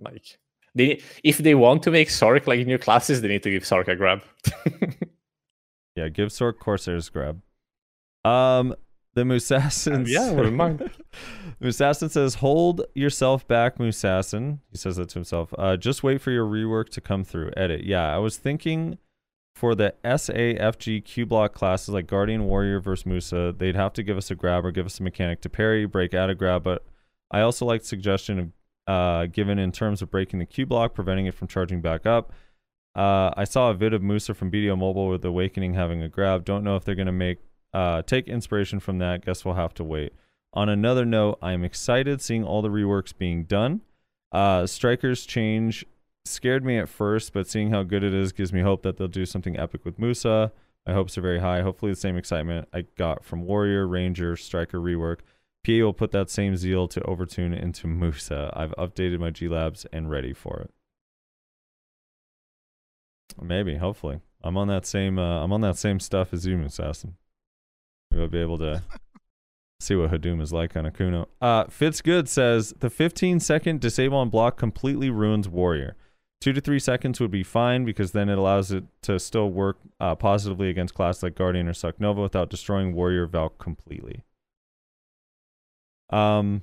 like 0.00 0.38
they 0.74 1.00
if 1.22 1.38
they 1.38 1.54
want 1.54 1.84
to 1.84 1.90
make 1.90 2.08
Sorc 2.08 2.46
like 2.46 2.66
new 2.66 2.78
classes, 2.78 3.20
they 3.20 3.28
need 3.28 3.44
to 3.44 3.50
give 3.50 3.62
Sorc 3.62 3.86
a 3.88 3.94
grab. 3.94 4.22
Yeah, 5.96 6.08
give 6.08 6.28
Sorc 6.28 6.58
Corsairs 6.58 7.10
grab. 7.10 7.42
Um, 8.24 8.74
the 9.14 9.22
Musassin. 9.22 10.06
yeah, 10.06 10.30
wouldn't 10.32 10.56
mind. 10.56 10.90
Musassin 11.62 12.10
says, 12.10 12.36
"Hold 12.36 12.82
yourself 12.94 13.46
back, 13.46 13.78
Musassin." 13.78 14.60
He 14.70 14.78
says 14.78 14.96
that 14.96 15.10
to 15.10 15.14
himself. 15.14 15.52
Uh, 15.58 15.76
just 15.76 16.02
wait 16.02 16.20
for 16.20 16.30
your 16.30 16.46
rework 16.46 16.88
to 16.90 17.00
come 17.00 17.24
through. 17.24 17.50
Edit. 17.56 17.84
Yeah, 17.84 18.14
I 18.14 18.18
was 18.18 18.36
thinking 18.38 18.98
for 19.54 19.74
the 19.74 19.94
SAFG 20.04 21.04
Q 21.04 21.26
block 21.26 21.52
classes 21.52 21.90
like 21.90 22.06
Guardian 22.06 22.44
Warrior 22.44 22.80
versus 22.80 23.06
Musa, 23.06 23.54
they'd 23.56 23.76
have 23.76 23.92
to 23.94 24.02
give 24.02 24.16
us 24.16 24.30
a 24.30 24.34
grab 24.34 24.64
or 24.64 24.72
give 24.72 24.86
us 24.86 25.00
a 25.00 25.02
mechanic 25.02 25.40
to 25.42 25.50
parry, 25.50 25.86
break 25.86 26.14
out 26.14 26.30
of 26.30 26.38
grab. 26.38 26.62
But 26.62 26.84
I 27.30 27.40
also 27.40 27.66
like 27.66 27.82
the 27.82 27.88
suggestion 27.88 28.38
of 28.38 28.50
uh, 28.86 29.26
given 29.26 29.58
in 29.58 29.70
terms 29.70 30.02
of 30.02 30.10
breaking 30.10 30.38
the 30.38 30.46
Q 30.46 30.66
block, 30.66 30.94
preventing 30.94 31.26
it 31.26 31.34
from 31.34 31.48
charging 31.48 31.80
back 31.80 32.06
up. 32.06 32.32
Uh, 32.96 33.30
I 33.36 33.44
saw 33.44 33.70
a 33.70 33.74
vid 33.74 33.94
of 33.94 34.02
Musa 34.02 34.34
from 34.34 34.50
BDO 34.50 34.76
Mobile 34.76 35.08
with 35.08 35.24
Awakening 35.24 35.74
having 35.74 36.02
a 36.02 36.08
grab. 36.08 36.44
Don't 36.44 36.64
know 36.64 36.76
if 36.76 36.84
they're 36.84 36.94
gonna 36.94 37.12
make 37.12 37.38
uh, 37.72 38.02
take 38.02 38.26
inspiration 38.26 38.80
from 38.80 38.98
that. 38.98 39.24
Guess 39.24 39.44
we'll 39.44 39.54
have 39.54 39.74
to 39.74 39.84
wait. 39.84 40.12
On 40.52 40.68
another 40.68 41.04
note, 41.04 41.38
I'm 41.40 41.62
excited 41.62 42.20
seeing 42.20 42.42
all 42.42 42.62
the 42.62 42.68
reworks 42.68 43.16
being 43.16 43.44
done. 43.44 43.82
Uh, 44.32 44.66
Strikers 44.66 45.24
change 45.24 45.84
scared 46.24 46.64
me 46.64 46.78
at 46.78 46.88
first, 46.88 47.32
but 47.32 47.46
seeing 47.48 47.70
how 47.70 47.82
good 47.82 48.04
it 48.04 48.14
is 48.14 48.32
gives 48.32 48.52
me 48.52 48.60
hope 48.60 48.82
that 48.82 48.96
they'll 48.96 49.08
do 49.08 49.26
something 49.26 49.58
epic 49.58 49.84
with 49.84 49.98
Musa. 49.98 50.52
My 50.86 50.94
hopes 50.94 51.16
are 51.18 51.22
very 51.22 51.40
high. 51.40 51.62
Hopefully, 51.62 51.92
the 51.92 51.96
same 51.96 52.16
excitement 52.16 52.68
I 52.72 52.82
got 52.96 53.24
from 53.24 53.44
Warrior, 53.44 53.86
Ranger, 53.86 54.36
Striker 54.36 54.78
rework. 54.78 55.18
PA 55.64 55.72
will 55.72 55.92
put 55.92 56.10
that 56.12 56.30
same 56.30 56.56
zeal 56.56 56.88
to 56.88 57.00
overtune 57.00 57.58
into 57.58 57.86
Musa. 57.86 58.50
I've 58.54 58.74
updated 58.76 59.20
my 59.20 59.30
G 59.30 59.48
Labs 59.48 59.86
and 59.92 60.10
ready 60.10 60.32
for 60.32 60.60
it. 60.60 60.70
Maybe, 63.40 63.76
hopefully, 63.76 64.20
I'm 64.42 64.56
on 64.56 64.68
that 64.68 64.86
same. 64.86 65.18
Uh, 65.18 65.42
I'm 65.42 65.52
on 65.52 65.60
that 65.60 65.76
same 65.76 66.00
stuff 66.00 66.32
as 66.32 66.46
you, 66.46 66.60
Assassin. 66.62 67.16
Maybe 68.10 68.22
I'll 68.22 68.28
be 68.28 68.40
able 68.40 68.58
to 68.58 68.82
see 69.80 69.94
what 69.94 70.10
Hadoom 70.10 70.40
is 70.40 70.52
like 70.52 70.76
on 70.76 70.84
Akuno. 70.84 71.26
Uh, 71.40 71.64
Fitzgood 71.66 72.26
says 72.26 72.74
the 72.80 72.90
15 72.90 73.38
second 73.40 73.80
disable 73.80 74.18
on 74.18 74.30
block 74.30 74.56
completely 74.56 75.10
ruins 75.10 75.48
Warrior. 75.48 75.96
Two 76.40 76.54
to 76.54 76.60
three 76.60 76.78
seconds 76.78 77.20
would 77.20 77.30
be 77.30 77.42
fine 77.42 77.84
because 77.84 78.12
then 78.12 78.30
it 78.30 78.38
allows 78.38 78.72
it 78.72 78.84
to 79.02 79.18
still 79.18 79.50
work 79.50 79.78
uh, 80.00 80.14
positively 80.14 80.70
against 80.70 80.94
class 80.94 81.22
like 81.22 81.34
Guardian 81.34 81.68
or 81.68 81.74
Succ 81.74 81.94
Nova 81.98 82.22
without 82.22 82.48
destroying 82.48 82.94
Warrior 82.94 83.26
Valk 83.26 83.58
completely. 83.58 84.24
Um, 86.08 86.62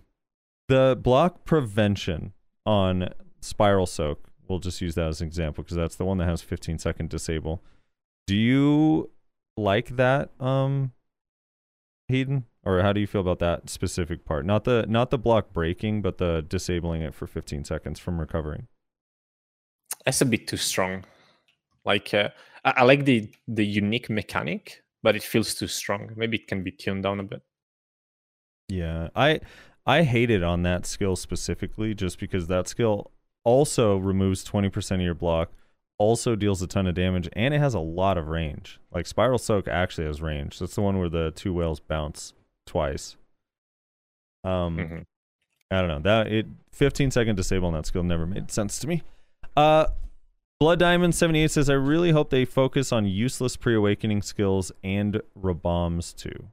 the 0.68 0.98
block 1.00 1.46
prevention 1.46 2.34
on 2.66 3.10
Spiral 3.40 3.86
Soak, 3.86 4.30
we'll 4.48 4.60
just 4.60 4.82
use 4.82 4.96
that 4.96 5.08
as 5.08 5.22
an 5.22 5.28
example 5.28 5.64
because 5.64 5.78
that's 5.78 5.96
the 5.96 6.06
one 6.06 6.18
that 6.18 6.28
has 6.28 6.42
15 6.42 6.80
second 6.80 7.10
disable. 7.10 7.62
Do 8.26 8.36
you 8.36 9.12
like 9.56 9.96
that, 9.96 10.32
um, 10.40 10.92
Heedun? 12.12 12.44
Or 12.66 12.82
how 12.82 12.92
do 12.92 13.00
you 13.00 13.08
feel 13.08 13.22
about 13.22 13.40
that 13.40 13.70
specific 13.70 14.26
part? 14.26 14.46
Not 14.46 14.66
the 14.66 14.86
not 14.90 15.10
the 15.10 15.18
block 15.18 15.54
breaking, 15.54 16.02
but 16.02 16.18
the 16.18 16.44
disabling 16.46 17.02
it 17.02 17.14
for 17.14 17.26
15 17.26 17.64
seconds 17.64 17.98
from 17.98 18.20
recovering. 18.20 18.68
That's 20.08 20.22
a 20.22 20.26
bit 20.26 20.48
too 20.48 20.56
strong. 20.56 21.04
Like 21.84 22.14
uh, 22.14 22.30
I, 22.64 22.76
I 22.78 22.84
like 22.84 23.04
the 23.04 23.30
the 23.46 23.66
unique 23.66 24.10
mechanic, 24.10 24.82
but 25.04 25.18
it 25.18 25.22
feels 25.22 25.54
too 25.54 25.68
strong. 25.68 26.14
Maybe 26.16 26.38
it 26.38 26.48
can 26.48 26.64
be 26.64 26.72
tuned 26.72 27.04
down 27.04 27.20
a 27.20 27.24
bit. 27.24 27.42
Yeah, 28.70 29.10
I 29.18 29.42
I 29.86 30.04
hate 30.04 30.32
it 30.32 30.44
on 30.44 30.64
that 30.64 30.86
skill 30.86 31.18
specifically, 31.18 31.94
just 31.94 32.20
because 32.20 32.48
that 32.48 32.70
skill 32.70 33.12
also 33.44 33.98
removes 33.98 34.46
20% 34.46 34.96
of 34.96 35.02
your 35.02 35.14
block, 35.14 35.52
also 35.98 36.38
deals 36.38 36.62
a 36.62 36.68
ton 36.68 36.88
of 36.88 36.96
damage, 36.96 37.28
and 37.34 37.54
it 37.54 37.60
has 37.60 37.74
a 37.74 37.80
lot 37.82 38.18
of 38.18 38.30
range. 38.30 38.80
Like 38.94 39.08
Spiral 39.08 39.38
Soak 39.38 39.68
actually 39.68 40.08
has 40.08 40.22
range. 40.22 40.58
That's 40.58 40.76
the 40.76 40.82
one 40.82 41.00
where 41.00 41.10
the 41.10 41.32
two 41.32 41.54
whales 41.54 41.82
bounce 41.82 42.32
twice. 42.66 43.18
Um, 44.46 44.78
Mhm. 44.78 45.06
I 45.70 45.82
don't 45.82 45.90
know 45.90 46.00
that 46.00 46.32
it 46.32 46.46
15 46.72 47.12
second 47.12 47.36
disable 47.36 47.68
on 47.68 47.74
that 47.74 47.86
skill 47.86 48.04
never 48.04 48.26
made 48.26 48.52
sense 48.52 48.80
to 48.80 48.88
me. 48.88 49.04
Uh, 49.58 49.88
Blood 50.60 50.78
Diamond 50.78 51.16
78 51.16 51.50
says 51.50 51.68
I 51.68 51.74
really 51.74 52.12
hope 52.12 52.30
they 52.30 52.46
focus 52.46 52.92
on 52.92 53.08
useless 53.08 53.58
pre 53.58 53.74
awakening 53.74 54.22
skills 54.22 54.72
and 54.84 55.20
Rabams 55.36 56.16
too. 56.16 56.50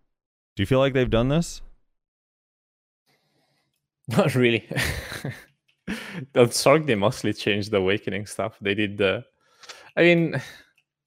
Do 0.56 0.62
you 0.62 0.66
feel 0.66 0.78
like 0.78 0.94
they've 0.94 1.10
done 1.10 1.28
this? 1.28 1.60
Not 4.08 4.34
really. 4.34 4.66
On 6.34 6.48
Sorc, 6.48 6.86
they 6.86 6.94
mostly 6.94 7.34
changed 7.34 7.70
the 7.70 7.76
awakening 7.76 8.24
stuff. 8.24 8.56
They 8.58 8.74
did 8.74 8.96
the, 8.96 9.22
I 9.98 10.02
mean, 10.02 10.40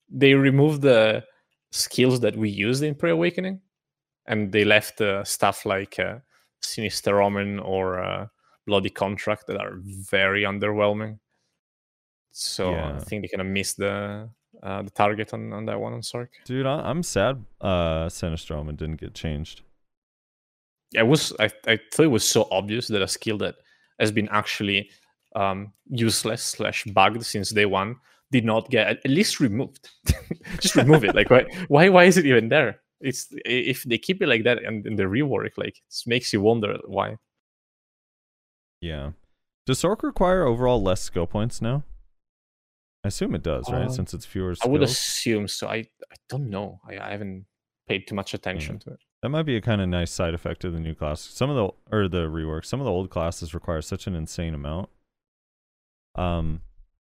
they 0.08 0.34
removed 0.34 0.82
the 0.82 1.24
skills 1.72 2.20
that 2.20 2.36
we 2.36 2.48
used 2.48 2.84
in 2.84 2.94
pre-awakening, 2.94 3.60
and 4.26 4.52
they 4.52 4.64
left 4.64 5.00
uh, 5.00 5.24
stuff 5.24 5.66
like 5.66 5.98
uh, 5.98 6.18
Sinister 6.62 7.20
Omen 7.20 7.58
or 7.58 8.00
uh, 8.00 8.26
Bloody 8.68 8.90
Contract 8.90 9.48
that 9.48 9.56
are 9.56 9.80
very 9.82 10.42
underwhelming. 10.42 11.18
So 12.38 12.70
Yeah. 12.70 12.96
I 12.96 13.00
think 13.00 13.22
they 13.22 13.28
kind 13.28 13.40
of 13.40 13.48
missed 13.48 13.78
the 13.78 14.30
uh, 14.62 14.82
the 14.82 14.90
target 14.90 15.34
on, 15.34 15.52
on 15.52 15.66
that 15.66 15.80
one 15.80 15.92
on 15.92 16.00
Sorc. 16.00 16.28
Dude, 16.44 16.66
I, 16.66 16.80
I'm 16.88 17.02
sad. 17.02 17.44
Uh, 17.60 18.08
Sinister 18.08 18.56
didn't 18.64 19.00
get 19.00 19.14
changed. 19.14 19.62
I 20.96 21.02
was 21.02 21.32
I, 21.40 21.50
I 21.66 21.78
thought 21.92 22.04
it 22.04 22.10
was 22.18 22.24
so 22.24 22.48
obvious 22.50 22.88
that 22.88 23.02
a 23.02 23.08
skill 23.08 23.38
that 23.38 23.56
has 23.98 24.12
been 24.12 24.28
actually 24.30 24.90
um, 25.34 25.72
useless 25.90 26.42
slash 26.42 26.84
bugged 26.84 27.24
since 27.24 27.50
day 27.50 27.66
one 27.66 27.96
did 28.30 28.44
not 28.44 28.70
get 28.70 28.86
at 28.86 29.10
least 29.10 29.40
removed. 29.40 29.90
Just 30.60 30.76
remove 30.76 31.04
it. 31.04 31.14
Like 31.14 31.30
why 31.30 31.44
why 31.68 31.88
why 31.88 32.04
is 32.04 32.16
it 32.16 32.26
even 32.26 32.48
there? 32.48 32.80
It's 33.00 33.26
if 33.44 33.82
they 33.82 33.98
keep 33.98 34.22
it 34.22 34.28
like 34.28 34.44
that 34.44 34.62
and 34.62 34.86
in 34.86 34.96
the 34.96 35.04
rework, 35.04 35.52
like 35.56 35.76
it 35.76 36.02
makes 36.06 36.32
you 36.32 36.40
wonder 36.40 36.78
why. 36.86 37.16
Yeah. 38.80 39.10
Does 39.66 39.82
Sorc 39.82 40.02
require 40.02 40.46
overall 40.46 40.80
less 40.82 41.02
skill 41.02 41.26
points 41.26 41.60
now? 41.60 41.82
I 43.04 43.08
assume 43.08 43.34
it 43.34 43.42
does, 43.42 43.70
right? 43.70 43.84
Um, 43.84 43.90
Since 43.90 44.12
it's 44.14 44.26
fewer 44.26 44.54
Skills. 44.54 44.68
I 44.68 44.72
would 44.72 44.82
assume 44.82 45.48
so. 45.48 45.68
I, 45.68 45.76
I 45.76 46.16
don't 46.28 46.50
know. 46.50 46.80
I, 46.88 46.98
I 46.98 47.10
haven't 47.10 47.46
paid 47.88 48.06
too 48.06 48.14
much 48.14 48.34
attention 48.34 48.78
to 48.80 48.90
it. 48.90 48.98
That 49.22 49.30
might 49.30 49.44
be 49.44 49.56
a 49.56 49.60
kind 49.60 49.80
of 49.80 49.88
nice 49.88 50.10
side 50.10 50.34
effect 50.34 50.64
of 50.64 50.72
the 50.72 50.80
new 50.80 50.94
class. 50.94 51.20
Some 51.20 51.50
of 51.50 51.56
the 51.56 51.96
or 51.96 52.08
the 52.08 52.26
rework, 52.26 52.64
some 52.64 52.80
of 52.80 52.84
the 52.84 52.92
old 52.92 53.10
classes 53.10 53.54
require 53.54 53.80
such 53.82 54.06
an 54.06 54.14
insane 54.14 54.54
amount. 54.54 54.88
Um, 56.14 56.60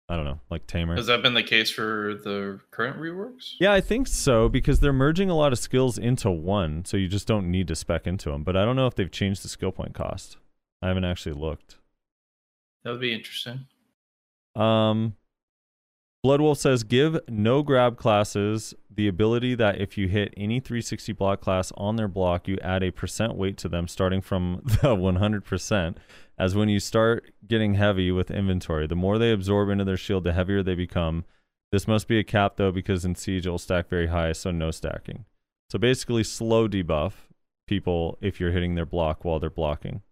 I 0.08 0.16
don't 0.16 0.24
know, 0.24 0.40
like 0.50 0.66
Tamer. 0.66 0.96
Has 0.96 1.06
that 1.08 1.22
been 1.22 1.34
the 1.34 1.42
case 1.42 1.70
for 1.70 2.14
the 2.24 2.60
current 2.70 2.98
reworks? 2.98 3.52
Yeah, 3.60 3.72
I 3.72 3.82
think 3.82 4.06
so 4.06 4.48
because 4.48 4.80
they're 4.80 4.92
merging 4.92 5.28
a 5.28 5.36
lot 5.36 5.52
of 5.52 5.58
skills 5.58 5.98
into 5.98 6.30
one, 6.30 6.84
so 6.86 6.96
you 6.96 7.08
just 7.08 7.26
don't 7.26 7.50
need 7.50 7.68
to 7.68 7.74
spec 7.74 8.06
into 8.06 8.30
them. 8.30 8.42
But 8.42 8.56
I 8.56 8.64
don't 8.64 8.76
know 8.76 8.86
if 8.86 8.94
they've 8.94 9.10
changed 9.10 9.44
the 9.44 9.48
skill 9.48 9.72
point 9.72 9.94
cost. 9.94 10.38
I 10.80 10.88
haven't 10.88 11.04
actually 11.04 11.34
looked. 11.34 11.76
That 12.84 12.92
would 12.92 13.00
be 13.00 13.12
interesting. 13.12 13.66
Um, 14.56 15.14
Bloodwolf 16.24 16.56
says 16.56 16.82
give 16.82 17.18
no 17.28 17.62
grab 17.62 17.96
classes 17.96 18.74
the 18.92 19.06
ability 19.06 19.54
that 19.54 19.80
if 19.80 19.96
you 19.96 20.08
hit 20.08 20.34
any 20.36 20.58
360 20.58 21.12
block 21.12 21.40
class 21.40 21.72
on 21.76 21.94
their 21.94 22.08
block, 22.08 22.48
you 22.48 22.58
add 22.60 22.82
a 22.82 22.90
percent 22.90 23.36
weight 23.36 23.56
to 23.58 23.68
them 23.68 23.86
starting 23.86 24.20
from 24.20 24.60
the 24.64 24.96
100%. 24.96 25.96
As 26.36 26.56
when 26.56 26.68
you 26.68 26.80
start 26.80 27.30
getting 27.46 27.74
heavy 27.74 28.10
with 28.10 28.32
inventory, 28.32 28.88
the 28.88 28.96
more 28.96 29.18
they 29.18 29.30
absorb 29.30 29.70
into 29.70 29.84
their 29.84 29.96
shield, 29.96 30.24
the 30.24 30.32
heavier 30.32 30.62
they 30.62 30.74
become. 30.74 31.24
This 31.70 31.86
must 31.86 32.08
be 32.08 32.18
a 32.18 32.24
cap 32.24 32.56
though, 32.56 32.72
because 32.72 33.04
in 33.04 33.14
Siege 33.14 33.46
it'll 33.46 33.58
stack 33.58 33.88
very 33.88 34.08
high, 34.08 34.32
so 34.32 34.50
no 34.50 34.72
stacking. 34.72 35.24
So 35.70 35.78
basically, 35.78 36.24
slow 36.24 36.66
debuff 36.66 37.12
people 37.68 38.18
if 38.20 38.40
you're 38.40 38.52
hitting 38.52 38.74
their 38.74 38.86
block 38.86 39.24
while 39.24 39.38
they're 39.38 39.50
blocking. 39.50 40.02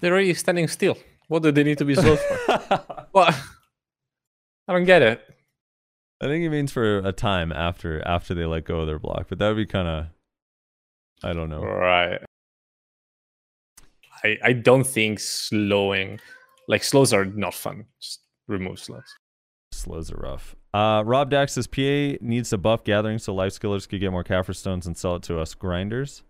They're 0.00 0.12
already 0.12 0.32
standing 0.32 0.68
still. 0.68 0.96
What 1.28 1.42
do 1.42 1.50
they 1.52 1.64
need 1.64 1.78
to 1.78 1.84
be 1.84 1.94
slowed 1.94 2.20
for? 2.20 3.06
what? 3.12 3.34
I 4.70 4.72
don't 4.72 4.84
get 4.84 5.02
it. 5.02 5.20
I 6.20 6.26
think 6.26 6.44
it 6.44 6.50
means 6.50 6.70
for 6.70 6.98
a 6.98 7.10
time 7.10 7.50
after 7.50 8.06
after 8.06 8.34
they 8.34 8.44
let 8.44 8.64
go 8.64 8.78
of 8.78 8.86
their 8.86 9.00
block, 9.00 9.26
but 9.28 9.40
that 9.40 9.48
would 9.48 9.56
be 9.56 9.66
kind 9.66 9.88
of 9.88 10.06
I 11.24 11.32
don't 11.32 11.50
know. 11.50 11.64
Right. 11.64 12.20
I 14.22 14.38
I 14.44 14.52
don't 14.52 14.86
think 14.86 15.18
slowing, 15.18 16.20
like 16.68 16.84
slows 16.84 17.12
are 17.12 17.24
not 17.24 17.52
fun. 17.52 17.86
Just 18.00 18.20
remove 18.46 18.78
slows. 18.78 19.12
Slows 19.72 20.12
are 20.12 20.18
rough. 20.18 20.54
Uh, 20.72 21.02
Rob 21.04 21.30
Dax 21.30 21.54
says 21.54 21.66
PA 21.66 22.16
needs 22.24 22.50
to 22.50 22.58
buff 22.58 22.84
gathering 22.84 23.18
so 23.18 23.34
life 23.34 23.54
skillers 23.54 23.88
could 23.88 23.98
get 23.98 24.12
more 24.12 24.22
Caphras 24.22 24.60
stones 24.60 24.86
and 24.86 24.96
sell 24.96 25.16
it 25.16 25.24
to 25.24 25.40
us 25.40 25.52
grinders. 25.54 26.22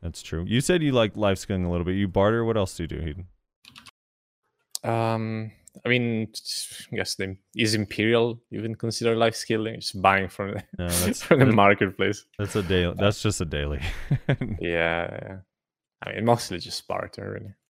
That's 0.00 0.22
true. 0.22 0.44
You 0.46 0.60
said 0.60 0.80
you 0.80 0.92
like 0.92 1.16
life 1.16 1.38
skilling 1.38 1.64
a 1.64 1.70
little 1.72 1.84
bit. 1.84 1.96
You 1.96 2.06
barter. 2.06 2.44
What 2.44 2.56
else 2.56 2.76
do 2.76 2.84
you 2.84 2.86
do, 2.86 3.00
Heedun? 3.00 4.88
Um, 4.88 5.50
I 5.84 5.88
mean, 5.88 6.28
I 6.92 6.96
guess 6.96 7.14
the 7.14 7.36
is 7.56 7.74
Imperial 7.74 8.40
even 8.50 8.74
consider 8.74 9.14
life 9.16 9.34
skilling? 9.36 9.80
Just 9.80 10.00
buying 10.02 10.28
from 10.28 10.52
the, 10.52 10.62
No, 10.78 10.88
that's 11.04 11.22
from 11.22 11.38
the 11.40 11.46
that- 11.46 11.54
marketplace. 11.54 12.24
that's 12.38 12.56
a 12.56 12.62
daily. 12.62 12.94
That's 12.98 13.22
just 13.22 13.40
a 13.40 13.44
daily. 13.44 13.80
Yeah, 14.60 15.08
yeah. 15.22 15.36
I 16.02 16.14
mean, 16.14 16.24
mostly 16.24 16.58
just 16.58 16.86
barter 16.88 17.30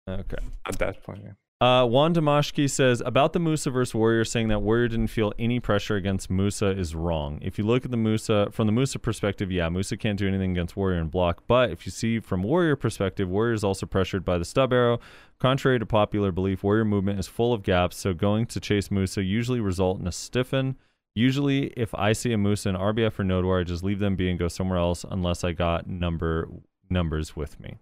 really 0.07 0.20
okay. 0.20 0.42
at 0.66 0.78
that 0.78 1.02
point. 1.02 1.23
Yeah. 1.25 1.33
Uh, 1.59 1.86
Juan 1.86 2.12
Damashki 2.12 2.68
says 2.68 3.01
about 3.07 3.33
the 3.33 3.39
Musa 3.39 3.70
versus 3.70 3.94
Warrior, 3.94 4.26
saying 4.26 4.49
that 4.49 4.60
Warrior 4.60 4.89
didn't 4.89 5.07
feel 5.07 5.33
any 5.39 5.59
pressure 5.59 5.97
against 5.97 6.28
Musa 6.28 6.67
is 6.67 6.94
wrong. 6.94 7.39
If 7.41 7.57
you 7.57 7.65
look 7.65 7.86
at 7.86 7.91
the 7.91 7.97
Musa 7.97 8.49
from 8.52 8.67
the 8.67 8.75
Musa 8.75 8.99
perspective, 8.99 9.51
yeah, 9.51 9.70
Musa 9.70 9.97
can't 9.97 10.18
do 10.18 10.28
anything 10.28 10.51
against 10.51 10.76
Warrior 10.76 11.01
and 11.01 11.10
block. 11.10 11.44
But 11.47 11.70
if 11.70 11.86
you 11.86 11.93
see 11.93 12.20
from 12.20 12.43
Warrior 12.43 12.76
perspective, 12.76 13.31
Warrior 13.31 13.55
is 13.55 13.65
also 13.65 13.86
pressured 13.86 14.23
by 14.23 14.36
the 14.36 14.44
stub 14.44 14.70
arrow. 14.70 15.01
Contrary 15.39 15.78
to 15.78 15.86
popular 15.86 16.31
belief, 16.31 16.62
Warrior 16.62 16.85
movement 16.85 17.18
is 17.18 17.26
full 17.26 17.55
of 17.55 17.62
gaps, 17.62 17.97
so 17.97 18.12
going 18.12 18.44
to 18.47 18.60
chase 18.60 18.91
Musa 18.91 19.23
usually 19.23 19.60
result 19.60 19.99
in 19.99 20.07
a 20.07 20.12
stiffen. 20.12 20.76
Usually, 21.15 21.68
if 21.68 21.94
I 21.94 22.12
see 22.12 22.35
a 22.35 22.39
Musa 22.39 22.68
in 22.68 22.76
RBF 22.76 23.18
or 23.18 23.25
Node 23.25 23.47
War, 23.47 23.60
I 23.60 23.65
just 23.65 23.83
leave 23.83 23.99
them 23.99 24.15
be 24.15 24.28
and 24.28 24.39
go 24.39 24.49
somewhere 24.49 24.78
else 24.78 25.07
unless 25.10 25.43
I 25.43 25.52
got 25.52 25.86
number 25.86 26.51
numbers 26.91 27.35
with 27.35 27.59
me. 27.59 27.78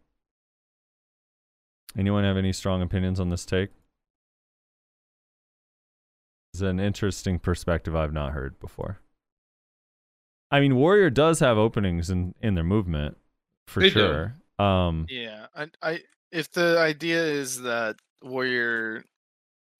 Anyone 1.96 2.24
have 2.24 2.36
any 2.36 2.52
strong 2.52 2.82
opinions 2.82 3.20
on 3.20 3.28
this 3.28 3.44
take? 3.44 3.70
It's 6.52 6.60
an 6.60 6.78
interesting 6.80 7.38
perspective 7.38 7.94
I've 7.96 8.12
not 8.12 8.32
heard 8.32 8.58
before. 8.60 8.98
I 10.50 10.60
mean, 10.60 10.76
Warrior 10.76 11.10
does 11.10 11.40
have 11.40 11.58
openings 11.58 12.10
in, 12.10 12.34
in 12.40 12.54
their 12.54 12.64
movement 12.64 13.16
for 13.66 13.80
They 13.80 13.90
do. 13.90 13.94
sure. 13.94 14.34
Um, 14.58 15.06
Yeah, 15.08 15.46
I, 15.54 15.68
I 15.82 16.00
if 16.30 16.50
the 16.52 16.78
idea 16.78 17.24
is 17.24 17.62
that 17.62 17.96
Warrior 18.22 19.04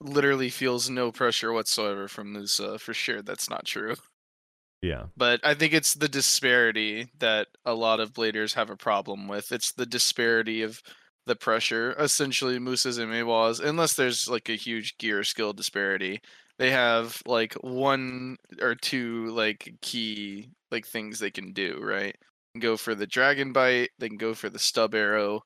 literally 0.00 0.50
feels 0.50 0.90
no 0.90 1.12
pressure 1.12 1.52
whatsoever 1.52 2.08
from 2.08 2.32
Musa, 2.32 2.78
for 2.78 2.92
sure 2.92 3.22
that's 3.22 3.48
not 3.48 3.64
true. 3.66 3.94
yeah, 4.82 5.04
But 5.16 5.40
I 5.44 5.54
think 5.54 5.72
it's 5.74 5.94
the 5.94 6.08
disparity 6.08 7.08
that 7.18 7.48
a 7.64 7.74
lot 7.74 8.00
of 8.00 8.12
bladers 8.12 8.54
have 8.54 8.70
a 8.70 8.76
problem 8.76 9.28
with. 9.28 9.52
It's 9.52 9.72
the 9.72 9.86
disparity 9.86 10.62
of 10.62 10.82
the 11.26 11.36
pressure. 11.36 11.94
Essentially, 11.98 12.58
Mooses 12.58 12.98
and 12.98 13.10
Maehwa's, 13.10 13.60
unless 13.60 13.94
there's 13.94 14.28
like 14.28 14.48
a 14.48 14.56
huge 14.56 14.98
gear 14.98 15.24
skill 15.24 15.52
disparity, 15.52 16.20
they 16.58 16.70
have 16.70 17.22
like 17.26 17.54
one 17.54 18.36
or 18.60 18.74
two 18.74 19.26
like 19.32 19.74
key 19.82 20.50
like 20.70 20.86
things 20.86 21.18
they 21.18 21.30
can 21.30 21.52
do, 21.52 21.78
right? 21.82 22.16
Go 22.58 22.76
for 22.76 22.94
the 22.94 23.06
dragon 23.06 23.52
bite, 23.52 23.90
they 23.98 24.08
can 24.08 24.18
go 24.18 24.34
for 24.34 24.48
the 24.50 24.58
stub 24.58 24.94
arrow. 24.94 25.42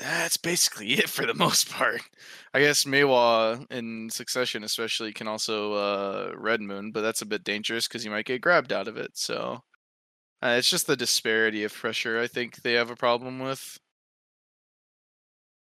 That's 0.00 0.36
basically 0.36 0.92
it 0.94 1.08
for 1.10 1.26
the 1.26 1.34
most 1.34 1.70
part. 1.70 2.00
I 2.54 2.60
guess 2.60 2.84
Maywa 2.84 3.66
in 3.70 4.10
succession 4.10 4.64
especially 4.64 5.12
can 5.12 5.28
also 5.28 5.74
uh 5.74 6.32
red 6.36 6.60
moon, 6.60 6.90
but 6.92 7.02
that's 7.02 7.22
a 7.22 7.26
bit 7.26 7.44
dangerous 7.44 7.88
because 7.88 8.04
you 8.04 8.10
might 8.10 8.26
get 8.26 8.40
grabbed 8.42 8.72
out 8.72 8.88
of 8.88 8.96
it. 8.96 9.16
So 9.16 9.60
uh, 10.42 10.56
it's 10.58 10.70
just 10.70 10.86
the 10.86 10.96
disparity 10.96 11.64
of 11.64 11.72
pressure 11.74 12.20
I 12.20 12.26
think 12.28 12.62
they 12.62 12.74
have 12.74 12.90
a 12.90 12.96
problem 12.96 13.38
with. 13.40 13.78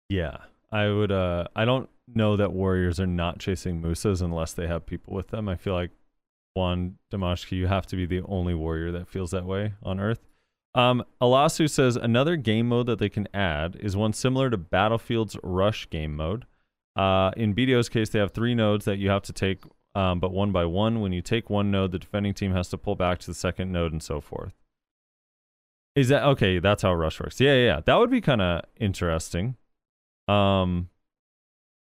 Yeah. 0.09 0.37
I 0.71 0.89
would. 0.89 1.11
Uh, 1.11 1.45
I 1.55 1.65
don't 1.65 1.89
know 2.13 2.35
that 2.35 2.51
Warriors 2.51 2.99
are 2.99 3.07
not 3.07 3.39
chasing 3.39 3.81
Musas 3.81 4.21
unless 4.21 4.53
they 4.53 4.67
have 4.67 4.85
people 4.85 5.13
with 5.13 5.29
them. 5.29 5.47
I 5.47 5.55
feel 5.55 5.73
like 5.73 5.91
Juan 6.53 6.97
Damashki, 7.13 7.53
you 7.53 7.67
have 7.67 7.85
to 7.87 7.95
be 7.95 8.05
the 8.05 8.21
only 8.27 8.53
Warrior 8.53 8.91
that 8.91 9.07
feels 9.07 9.31
that 9.31 9.45
way 9.45 9.73
on 9.83 9.99
Earth. 9.99 10.19
Um, 10.73 11.05
Alasu 11.21 11.69
says 11.69 11.95
another 11.95 12.35
game 12.35 12.67
mode 12.67 12.87
that 12.87 12.99
they 12.99 13.07
can 13.09 13.27
add 13.33 13.77
is 13.79 13.95
one 13.95 14.11
similar 14.11 14.49
to 14.49 14.57
Battlefield's 14.57 15.37
Rush 15.41 15.89
game 15.89 16.15
mode. 16.15 16.45
Uh, 16.95 17.31
in 17.37 17.55
BDO's 17.55 17.89
case, 17.89 18.09
they 18.09 18.19
have 18.19 18.31
three 18.31 18.55
nodes 18.55 18.85
that 18.85 18.97
you 18.97 19.09
have 19.09 19.21
to 19.23 19.33
take, 19.33 19.63
um, 19.95 20.19
but 20.19 20.33
one 20.33 20.51
by 20.51 20.65
one. 20.65 20.99
When 20.99 21.13
you 21.13 21.21
take 21.21 21.49
one 21.49 21.71
node, 21.71 21.93
the 21.93 21.99
defending 21.99 22.33
team 22.33 22.51
has 22.51 22.67
to 22.69 22.77
pull 22.77 22.95
back 22.95 23.19
to 23.19 23.27
the 23.27 23.33
second 23.33 23.71
node 23.71 23.93
and 23.93 24.03
so 24.03 24.19
forth. 24.19 24.53
Is 25.95 26.09
that 26.09 26.23
okay? 26.23 26.59
That's 26.59 26.81
how 26.81 26.93
Rush 26.93 27.21
works. 27.21 27.39
Yeah, 27.39 27.53
yeah, 27.53 27.65
yeah. 27.65 27.81
That 27.85 27.95
would 27.95 28.11
be 28.11 28.19
kind 28.19 28.41
of 28.41 28.65
interesting. 28.77 29.55
Um, 30.27 30.89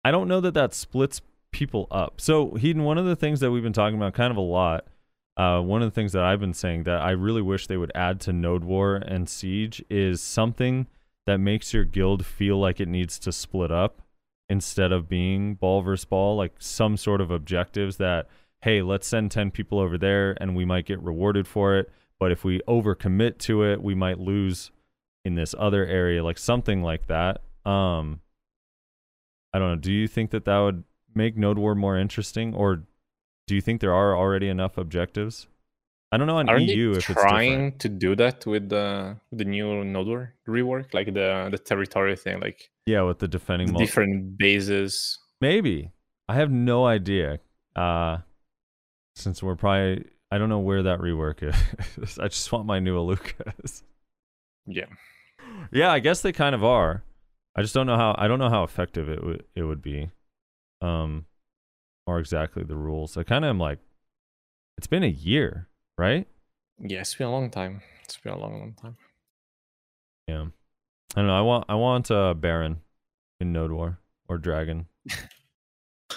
I 0.04 0.10
don't 0.10 0.28
know 0.28 0.40
that 0.40 0.54
that 0.54 0.74
splits 0.74 1.20
people 1.52 1.86
up. 1.90 2.20
So, 2.20 2.50
Heedun, 2.50 2.82
one 2.82 2.98
of 2.98 3.06
the 3.06 3.16
things 3.16 3.40
that 3.40 3.50
we've 3.50 3.62
been 3.62 3.72
talking 3.72 3.96
about 3.96 4.14
kind 4.14 4.30
of 4.30 4.36
a 4.36 4.42
lot, 4.42 4.86
uh, 5.36 5.60
one 5.60 5.82
of 5.82 5.86
the 5.86 5.94
things 5.94 6.12
that 6.12 6.22
I've 6.22 6.40
been 6.40 6.54
saying 6.54 6.84
that 6.84 7.00
I 7.00 7.10
really 7.10 7.42
wish 7.42 7.66
they 7.66 7.76
would 7.76 7.92
add 7.94 8.20
to 8.22 8.32
Node 8.32 8.64
War 8.64 8.96
and 8.96 9.28
Siege 9.28 9.84
is 9.90 10.20
something 10.20 10.86
that 11.26 11.38
makes 11.38 11.72
your 11.72 11.84
guild 11.84 12.24
feel 12.24 12.58
like 12.58 12.80
it 12.80 12.88
needs 12.88 13.18
to 13.20 13.32
split 13.32 13.70
up 13.70 14.02
instead 14.48 14.90
of 14.90 15.08
being 15.08 15.54
ball 15.54 15.80
versus 15.80 16.04
ball, 16.04 16.36
like 16.36 16.54
some 16.58 16.96
sort 16.96 17.20
of 17.20 17.30
objectives 17.30 17.98
that, 17.98 18.26
hey, 18.62 18.82
let's 18.82 19.06
send 19.06 19.30
10 19.30 19.50
people 19.50 19.78
over 19.78 19.96
there 19.96 20.36
and 20.40 20.56
we 20.56 20.64
might 20.64 20.86
get 20.86 21.00
rewarded 21.00 21.46
for 21.46 21.76
it. 21.76 21.90
But 22.18 22.32
if 22.32 22.44
we 22.44 22.60
overcommit 22.68 23.38
to 23.38 23.62
it, 23.62 23.82
we 23.82 23.94
might 23.94 24.18
lose 24.18 24.70
in 25.24 25.36
this 25.36 25.54
other 25.58 25.86
area, 25.86 26.24
like 26.24 26.36
something 26.36 26.82
like 26.82 27.06
that. 27.06 27.42
Um, 27.64 28.20
I 29.52 29.58
don't 29.58 29.70
know. 29.70 29.76
Do 29.76 29.92
you 29.92 30.06
think 30.08 30.30
that 30.30 30.44
that 30.44 30.58
would 30.58 30.84
make 31.14 31.36
Node 31.36 31.58
War 31.58 31.74
more 31.74 31.98
interesting, 31.98 32.54
or 32.54 32.82
do 33.46 33.54
you 33.54 33.60
think 33.60 33.80
there 33.80 33.94
are 33.94 34.16
already 34.16 34.48
enough 34.48 34.78
objectives? 34.78 35.48
I 36.12 36.16
don't 36.16 36.26
know 36.26 36.38
on 36.38 36.48
Aren't 36.48 36.64
EU 36.64 36.92
if 36.92 37.08
it's 37.08 37.20
trying 37.22 37.78
to 37.78 37.88
do 37.88 38.16
that 38.16 38.44
with 38.44 38.68
the 38.68 39.16
the 39.30 39.44
new 39.44 39.84
Node 39.84 40.06
War 40.06 40.34
rework, 40.48 40.92
like 40.92 41.14
the 41.14 41.48
the 41.50 41.58
territory 41.58 42.16
thing, 42.16 42.40
like 42.40 42.70
Yeah, 42.86 43.02
with 43.02 43.20
the 43.20 43.28
defending 43.28 43.68
the 43.68 43.72
mul- 43.74 43.80
different 43.80 44.36
bases? 44.36 45.18
Maybe 45.40 45.92
I 46.28 46.34
have 46.34 46.50
no 46.50 46.86
idea. 46.86 47.38
Uh, 47.76 48.18
since 49.14 49.42
we're 49.42 49.54
probably 49.56 50.04
I 50.32 50.38
don't 50.38 50.48
know 50.48 50.58
where 50.58 50.82
that 50.82 50.98
rework 51.00 51.42
is. 52.02 52.18
I 52.18 52.28
just 52.28 52.50
want 52.50 52.66
my 52.66 52.80
new 52.80 52.96
Alucas. 52.96 53.82
Yeah, 54.66 54.86
yeah, 55.72 55.92
I 55.92 56.00
guess 56.00 56.22
they 56.22 56.32
kind 56.32 56.54
of 56.54 56.64
are. 56.64 57.02
I 57.56 57.62
just 57.62 57.74
don't 57.74 57.86
know 57.86 57.96
how. 57.96 58.14
I 58.18 58.28
don't 58.28 58.38
know 58.38 58.50
how 58.50 58.62
effective 58.64 59.08
it 59.08 59.24
would 59.24 59.44
it 59.54 59.62
would 59.62 59.82
be, 59.82 60.10
um, 60.80 61.26
or 62.06 62.18
exactly 62.18 62.62
the 62.62 62.76
rules. 62.76 63.16
I 63.16 63.22
kind 63.22 63.44
of 63.44 63.50
am 63.50 63.58
like, 63.58 63.78
it's 64.78 64.86
been 64.86 65.02
a 65.02 65.08
year, 65.08 65.68
right? 65.98 66.26
yeah, 66.80 67.00
it's 67.00 67.14
been 67.14 67.26
a 67.26 67.32
long 67.32 67.50
time. 67.50 67.82
It's 68.04 68.16
been 68.16 68.32
a 68.32 68.38
long, 68.38 68.58
long 68.58 68.74
time. 68.74 68.96
Yeah. 70.26 70.46
I 71.14 71.20
don't 71.20 71.26
know. 71.26 71.36
I 71.36 71.40
want 71.42 71.64
I 71.68 71.74
want 71.74 72.10
uh 72.10 72.34
Baron 72.34 72.80
in 73.40 73.52
Node 73.52 73.72
War 73.72 73.98
or 74.28 74.38
dragon. 74.38 74.86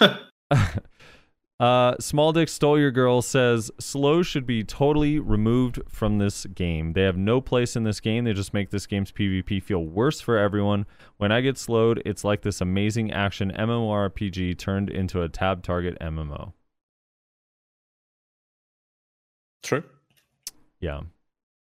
uh, 1.60 1.94
Small 2.00 2.32
Dick 2.32 2.48
Stole 2.48 2.78
Your 2.78 2.90
Girl 2.90 3.22
says 3.22 3.70
slow 3.78 4.22
should 4.22 4.44
be 4.44 4.64
totally 4.64 5.20
removed 5.20 5.80
from 5.88 6.18
this 6.18 6.46
game. 6.46 6.94
They 6.94 7.02
have 7.02 7.16
no 7.16 7.40
place 7.40 7.76
in 7.76 7.84
this 7.84 8.00
game. 8.00 8.24
They 8.24 8.32
just 8.32 8.52
make 8.52 8.70
this 8.70 8.86
game's 8.86 9.12
PvP 9.12 9.62
feel 9.62 9.84
worse 9.84 10.20
for 10.20 10.36
everyone. 10.36 10.84
When 11.16 11.30
I 11.30 11.42
get 11.42 11.56
slowed, 11.56 12.02
it's 12.04 12.24
like 12.24 12.42
this 12.42 12.60
amazing 12.60 13.12
action 13.12 13.52
MMORPG 13.56 14.58
turned 14.58 14.90
into 14.90 15.22
a 15.22 15.28
tab 15.28 15.62
target 15.62 15.96
MMO. 16.00 16.52
True. 19.62 19.84
Yeah. 20.80 21.02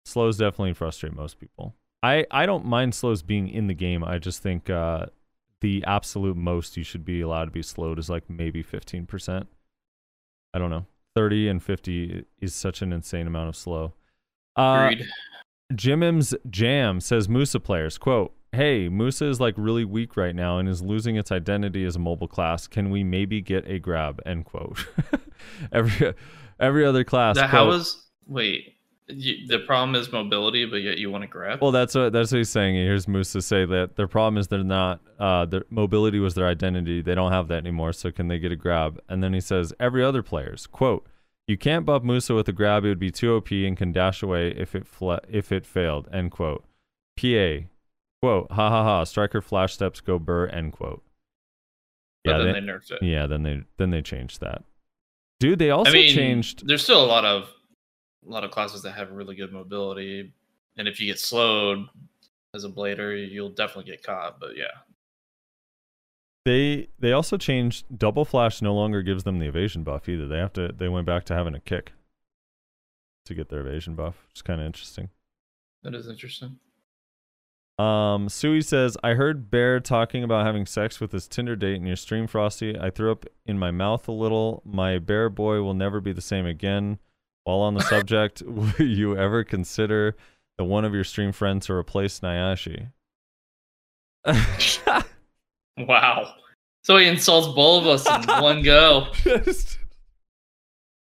Slows 0.05 0.39
definitely 0.39 0.75
frustrate 0.75 1.15
most 1.15 1.41
people. 1.41 1.75
I, 2.03 2.27
I 2.31 2.47
don't 2.47 2.65
mind 2.65 2.95
slows 2.95 3.23
being 3.23 3.49
in 3.49 3.67
the 3.67 3.75
game. 3.75 4.05
I 4.05 4.19
just 4.19 4.41
think 4.41 4.71
uh, 4.71 5.07
the 5.61 5.85
absolute 5.87 6.37
most 6.37 6.77
you 6.77 6.85
should 6.85 7.05
be 7.05 7.21
allowed 7.21 7.47
to 7.47 7.51
be 7.51 7.63
slowed 7.63 7.99
is 7.99 8.09
like 8.09 8.31
maybe 8.31 8.63
15%. 8.63 9.47
I 10.55 10.59
don't 10.59 10.71
know. 10.71 10.87
30 11.17 11.49
and 11.49 11.63
50 11.63 12.25
is 12.41 12.55
such 12.55 12.83
an 12.83 12.93
insane 12.93 13.27
amount 13.27 13.49
of 13.49 13.57
slow. 13.57 13.93
Uh, 14.57 14.91
Agreed. 14.91 15.09
Jimim's 15.75 16.35
Jam 16.49 17.01
says 17.01 17.29
Musa 17.29 17.61
players, 17.61 17.99
quote, 17.99 18.35
Hey, 18.53 18.89
Musa 18.89 19.27
is 19.27 19.41
like 19.41 19.55
really 19.57 19.85
weak 19.85 20.17
right 20.17 20.35
now 20.35 20.59
and 20.59 20.69
is 20.69 20.83
losing 20.83 21.15
its 21.15 21.31
identity 21.31 21.85
as 21.85 21.95
a 21.95 22.01
mobile 22.01 22.27
class. 22.27 22.67
Can 22.67 22.91
we 22.91 23.05
maybe 23.05 23.41
get 23.41 23.65
a 23.69 23.79
grab? 23.79 24.21
End 24.27 24.45
quote. 24.45 24.85
every 25.73 26.15
every 26.59 26.85
other 26.85 27.05
class. 27.05 27.37
That, 27.37 27.51
how 27.51 27.67
quote, 27.67 27.81
is 27.81 28.11
wait? 28.27 28.75
You, 29.17 29.47
the 29.47 29.59
problem 29.61 29.95
is 29.95 30.11
mobility, 30.13 30.65
but 30.65 30.77
yet 30.77 30.99
you 30.99 31.11
want 31.11 31.23
to 31.23 31.29
grab. 31.29 31.61
Well, 31.63 31.71
that's 31.73 31.95
what 31.95 32.13
that's 32.13 32.31
what 32.33 32.39
he's 32.39 32.51
saying. 32.51 32.75
He 32.75 32.83
hears 32.83 33.07
Musa 33.09 33.41
say 33.43 33.65
that 33.65 33.97
their 33.97 34.09
problem 34.09 34.39
is 34.39 34.49
they're 34.49 34.63
not 34.65 35.01
uh, 35.19 35.45
their 35.47 35.65
mobility 35.71 36.19
was 36.19 36.35
their 36.35 36.47
identity. 36.47 37.01
They 37.03 37.15
don't 37.15 37.33
have 37.33 37.49
that 37.49 37.57
anymore. 37.59 37.93
So 37.93 38.11
can 38.11 38.29
they 38.29 38.39
get 38.39 38.53
a 38.53 38.57
grab? 38.57 39.01
And 39.09 39.23
then 39.23 39.33
he 39.35 39.41
says 39.41 39.73
every 39.81 40.03
other 40.05 40.23
player's 40.23 40.67
quote. 40.67 41.07
You 41.47 41.57
can't 41.59 41.85
buff 41.85 42.03
Musa 42.05 42.35
with 42.35 42.49
a 42.49 42.53
grab. 42.53 42.85
It 42.85 42.89
would 42.89 42.99
be 43.01 43.11
too 43.11 43.35
OP 43.35 43.51
and 43.51 43.77
can 43.77 43.91
dash 43.93 44.23
away 44.23 44.51
if 44.57 44.75
it 44.75 44.87
fle- 44.87 45.19
if 45.29 45.51
it 45.51 45.67
failed. 45.67 46.09
End 46.13 46.31
quote. 46.31 46.65
PA 47.19 47.67
quote. 48.23 48.51
Ha 48.53 48.69
ha 48.71 48.85
ha. 48.85 49.05
Striker 49.05 49.41
flash 49.41 49.75
steps 49.75 50.01
go 50.01 50.19
burr. 50.19 50.47
End 50.47 50.73
quote. 50.73 51.03
but 52.25 52.31
Yeah, 52.33 52.39
then 52.39 52.47
they, 52.55 52.61
they 52.61 52.67
nerfed 52.67 52.91
it. 52.93 53.03
yeah. 53.03 53.27
Then 53.27 53.43
they 53.43 53.63
then 53.79 53.91
they 53.91 54.03
changed 54.03 54.41
that. 54.41 54.63
Dude, 55.41 55.59
they 55.59 55.71
also 55.71 55.91
I 55.91 55.95
mean, 55.95 56.15
changed. 56.15 56.67
There's 56.69 56.83
still 56.85 57.03
a 57.03 57.07
lot 57.07 57.25
of 57.25 57.49
a 58.27 58.31
lot 58.31 58.45
of 58.45 58.51
classes 58.51 58.83
that 58.83 58.93
have 58.93 59.11
really 59.13 59.35
good 59.35 59.53
mobility, 59.53 60.33
and 60.77 60.89
if 60.89 61.01
you 61.01 61.07
get 61.07 61.19
slowed 61.19 61.87
as 62.55 62.65
a 62.65 62.69
blader, 62.69 63.31
you'll 63.31 63.49
definitely 63.51 63.91
get 63.91 64.03
caught. 64.03 64.39
But 64.41 64.57
yeah, 64.57 64.67
They 66.45 66.89
they 66.99 67.13
also 67.13 67.37
changed 67.37 67.87
double 67.99 68.25
flash 68.25 68.63
no 68.63 68.75
longer 68.75 69.03
gives 69.03 69.25
them 69.25 69.39
the 69.39 69.47
evasion 69.47 69.85
buff 69.85 70.09
either. 70.09 70.27
They 70.27 70.39
have 70.39 70.53
to 70.55 70.69
they 70.77 70.89
went 70.89 71.07
back 71.07 71.25
to 71.25 71.35
having 71.35 71.55
a 71.55 71.61
kick 71.61 71.93
to 73.27 73.35
get 73.35 73.49
their 73.51 73.61
evasion 73.61 73.95
buff. 73.95 74.27
It's 74.31 74.43
kind 74.43 74.61
of 74.61 74.67
interesting. 74.67 75.11
that 75.83 75.95
is 75.95 76.09
interesting. 76.09 76.59
Um, 77.79 78.29
Sui 78.29 78.61
says, 78.61 78.99
I 79.03 79.15
heard 79.15 79.51
Bear 79.51 79.81
talking 79.81 80.23
about 80.23 80.45
having 80.45 80.67
sex 80.67 81.01
with 81.01 81.13
his 81.13 81.27
Tinder 81.27 81.57
date 81.57 81.77
in 81.77 81.87
your 81.87 81.97
stream, 81.97 82.27
Frosty. 82.27 82.79
I 82.79 82.91
threw 82.91 83.11
up 83.11 83.25
in 83.47 83.59
my 83.59 83.71
mouth 83.71 84.07
a 84.07 84.13
little. 84.13 84.63
My 84.67 84.99
bear 84.99 85.31
boy 85.31 85.63
will 85.63 85.73
never 85.73 85.99
be 85.99 86.13
the 86.13 86.21
same 86.21 86.45
again. 86.45 86.99
While 87.51 87.63
on 87.63 87.75
the 87.75 87.83
subject, 87.83 88.43
will 88.47 88.71
you 88.79 89.17
ever 89.17 89.43
consider 89.43 90.15
the 90.57 90.63
one 90.63 90.85
of 90.85 90.95
your 90.95 91.03
stream 91.03 91.33
friends 91.33 91.67
to 91.67 91.73
replace 91.73 92.21
Nyashe? 92.21 92.91
Wow. 95.79 96.35
So 96.85 96.99
he 96.99 97.07
insults 97.07 97.49
both 97.57 97.83
of 97.85 97.89
us 97.89 98.07
in 98.07 98.43
one 98.43 98.63
go. 98.63 99.07
Just- 99.15 99.79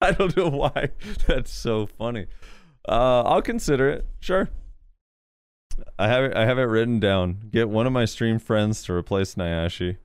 I 0.02 0.12
don't 0.12 0.36
know 0.36 0.50
why. 0.50 0.90
That's 1.28 1.52
so 1.54 1.86
funny. 1.86 2.26
Uh, 2.88 3.22
I'll 3.22 3.42
consider 3.44 3.90
it. 3.90 4.06
Sure. 4.22 4.50
I 6.00 6.08
have 6.08 6.24
it. 6.26 6.36
I 6.36 6.46
have 6.46 6.58
it 6.58 6.64
written 6.64 7.00
down. 7.00 7.48
Get 7.52 7.70
one 7.70 7.86
of 7.86 7.94
my 7.94 8.06
stream 8.06 8.40
friends 8.40 8.82
to 8.84 8.94
replace 8.94 9.36
Nyashe, 9.36 9.98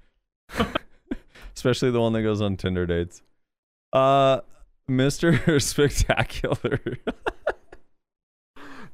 especially 1.57 1.91
the 1.91 2.01
one 2.01 2.13
that 2.13 2.23
goes 2.23 2.41
on 2.43 2.57
Tinder 2.57 2.87
dates. 2.87 3.23
Uh, 3.95 4.41
Mister 4.91 5.61
Spectacular. 5.61 6.81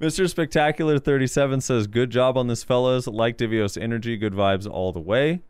Mr. 0.00 0.28
Spectacular 0.28 0.98
37 0.98 1.62
says, 1.62 1.86
Good 1.86 2.10
job 2.10 2.36
on 2.36 2.48
this, 2.48 2.62
fellas. 2.62 3.06
Like 3.06 3.38
Divios 3.38 3.80
energy, 3.80 4.18
good 4.18 4.34
vibes 4.34 4.70
all 4.70 4.92
the 4.92 5.00
way. 5.00 5.40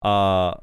Uh, 0.00 0.54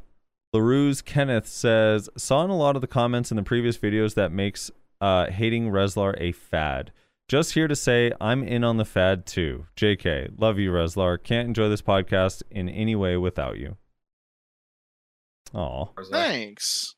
LaRue's 0.55 1.01
Kenneth 1.01 1.47
says, 1.47 2.09
Saw 2.15 2.45
in 2.45 2.49
a 2.49 2.55
lot 2.55 2.75
of 2.77 2.81
the 2.81 2.87
comments 2.87 3.31
in 3.31 3.35
the 3.35 3.43
previous 3.43 3.77
videos 3.77 4.13
that 4.13 4.31
makes 4.31 4.71
uh, 5.01 5.29
hating 5.29 5.69
Rezlar 5.69 6.15
a 6.19 6.31
fad. 6.31 6.93
Just 7.27 7.53
here 7.53 7.67
to 7.67 7.75
say, 7.75 8.13
I'm 8.21 8.43
in 8.43 8.63
on 8.63 8.77
the 8.77 8.85
fad 8.85 9.25
too. 9.25 9.65
JK, 9.75 10.39
love 10.39 10.57
you, 10.57 10.71
Rezlar. 10.71 11.21
Can't 11.21 11.47
enjoy 11.49 11.67
this 11.67 11.81
podcast 11.81 12.43
in 12.49 12.69
any 12.69 12.95
way 12.95 13.17
without 13.17 13.57
you. 13.57 13.75
Aw. 15.53 15.85
Thanks. 16.09 16.95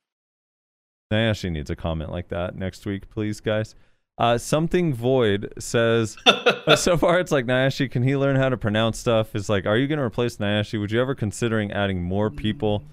Nyashe 1.11 1.51
needs 1.51 1.69
a 1.69 1.75
comment 1.75 2.11
like 2.11 2.29
that 2.29 2.55
next 2.55 2.85
week, 2.85 3.09
please, 3.09 3.39
guys. 3.39 3.75
Uh, 4.17 4.37
something 4.37 4.93
Void 4.93 5.53
says, 5.59 6.17
so 6.77 6.97
far, 6.97 7.19
it's 7.19 7.31
like 7.31 7.45
Nyashe. 7.45 7.91
Can 7.91 8.03
he 8.03 8.15
learn 8.15 8.37
how 8.37 8.49
to 8.49 8.57
pronounce 8.57 8.97
stuff? 8.97 9.35
It's 9.35 9.49
like, 9.49 9.65
are 9.65 9.77
you 9.77 9.87
going 9.87 9.99
to 9.99 10.05
replace 10.05 10.37
Nyashe? 10.37 10.79
Would 10.79 10.91
you 10.91 11.01
ever 11.01 11.15
considering 11.15 11.71
adding 11.71 12.01
more 12.01 12.29
people? 12.29 12.83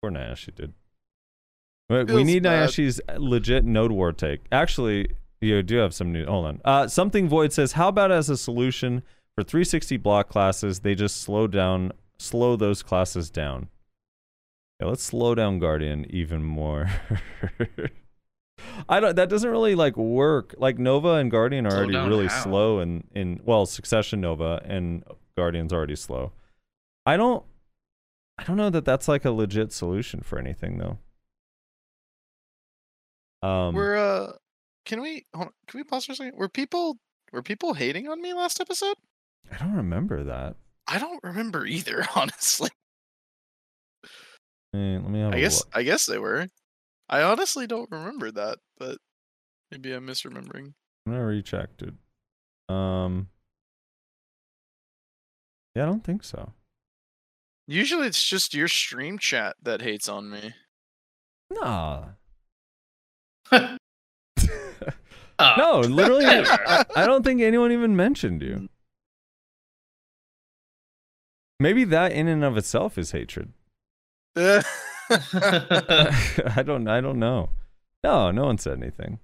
Poor 0.00 0.10
Nyashe, 0.12 0.54
dude. 0.54 0.74
We 1.88 2.24
need 2.24 2.44
bad. 2.44 2.68
Nyashe's 2.68 3.00
legit 3.18 3.64
Node 3.64 3.92
War 3.92 4.12
take. 4.12 4.40
Actually, 4.50 5.08
you 5.40 5.62
do 5.62 5.76
have 5.78 5.92
some 5.92 6.12
new. 6.12 6.24
Hold 6.24 6.46
on. 6.46 6.60
Uh, 6.64 6.88
something 6.88 7.28
Void 7.28 7.52
says, 7.52 7.72
how 7.72 7.88
about 7.88 8.10
as 8.12 8.30
a 8.30 8.36
solution 8.36 9.02
for 9.34 9.42
360 9.42 9.96
block 9.98 10.28
classes, 10.28 10.80
they 10.80 10.94
just 10.94 11.20
slow 11.20 11.46
down, 11.46 11.92
slow 12.18 12.56
those 12.56 12.82
classes 12.82 13.30
down. 13.30 13.68
Yeah, 14.82 14.88
let's 14.88 15.04
slow 15.04 15.36
down 15.36 15.60
Guardian 15.60 16.06
even 16.10 16.42
more. 16.42 16.90
I 18.88 18.98
don't. 18.98 19.14
That 19.14 19.28
doesn't 19.28 19.48
really 19.48 19.76
like 19.76 19.96
work. 19.96 20.56
Like 20.58 20.76
Nova 20.76 21.14
and 21.14 21.30
Guardian 21.30 21.66
are 21.66 21.70
Slow 21.70 21.78
already 21.78 22.08
really 22.08 22.26
how? 22.26 22.42
slow, 22.42 22.78
and 22.80 23.04
in 23.14 23.38
well, 23.44 23.64
Succession 23.64 24.20
Nova 24.20 24.60
and 24.64 25.04
Guardian's 25.36 25.72
already 25.72 25.94
slow. 25.94 26.32
I 27.06 27.16
don't. 27.16 27.44
I 28.38 28.42
don't 28.42 28.56
know 28.56 28.70
that 28.70 28.84
that's 28.84 29.06
like 29.06 29.24
a 29.24 29.30
legit 29.30 29.72
solution 29.72 30.20
for 30.20 30.36
anything 30.36 30.78
though. 30.78 30.98
Um, 33.46 33.76
We're 33.76 33.96
uh, 33.96 34.32
can 34.84 35.00
we 35.00 35.26
hold 35.32 35.46
on, 35.46 35.52
can 35.68 35.78
we 35.78 35.84
pause 35.84 36.06
for 36.06 36.12
a 36.12 36.16
second? 36.16 36.36
Were 36.36 36.48
people 36.48 36.98
were 37.32 37.42
people 37.42 37.74
hating 37.74 38.08
on 38.08 38.20
me 38.20 38.34
last 38.34 38.60
episode? 38.60 38.96
I 39.48 39.58
don't 39.58 39.76
remember 39.76 40.24
that. 40.24 40.56
I 40.88 40.98
don't 40.98 41.22
remember 41.22 41.66
either, 41.66 42.04
honestly. 42.16 42.70
Eh, 44.74 44.98
let 44.98 45.08
me 45.10 45.20
have 45.20 45.32
I 45.34 45.36
a 45.36 45.40
guess 45.40 45.60
look. 45.60 45.68
I 45.74 45.82
guess 45.82 46.06
they 46.06 46.18
were. 46.18 46.48
I 47.08 47.22
honestly 47.22 47.66
don't 47.66 47.90
remember 47.90 48.30
that, 48.32 48.58
but 48.78 48.98
maybe 49.70 49.92
I'm 49.92 50.06
misremembering. 50.06 50.72
I'm 51.06 51.12
gonna 51.12 51.24
recheck, 51.24 51.76
dude. 51.76 51.98
Um. 52.74 53.28
Yeah, 55.74 55.82
I 55.84 55.86
don't 55.86 56.04
think 56.04 56.24
so. 56.24 56.52
Usually 57.66 58.06
it's 58.06 58.22
just 58.22 58.54
your 58.54 58.68
stream 58.68 59.18
chat 59.18 59.56
that 59.62 59.82
hates 59.82 60.08
on 60.08 60.30
me. 60.30 60.54
Nah. 61.50 62.04
Ah, 65.38 65.56
No, 65.58 65.80
literally. 65.80 66.24
I, 66.26 66.84
I 66.96 67.06
don't 67.06 67.24
think 67.24 67.40
anyone 67.40 67.72
even 67.72 67.96
mentioned 67.96 68.42
you. 68.42 68.68
Maybe 71.58 71.84
that 71.84 72.12
in 72.12 72.28
and 72.28 72.44
of 72.44 72.56
itself 72.56 72.96
is 72.98 73.10
hatred. 73.12 73.52
I 74.36 74.64
don't. 76.64 76.88
I 76.88 77.00
don't 77.00 77.18
know. 77.18 77.50
No, 78.02 78.30
no 78.30 78.46
one 78.46 78.58
said 78.58 78.78
anything. 78.78 79.18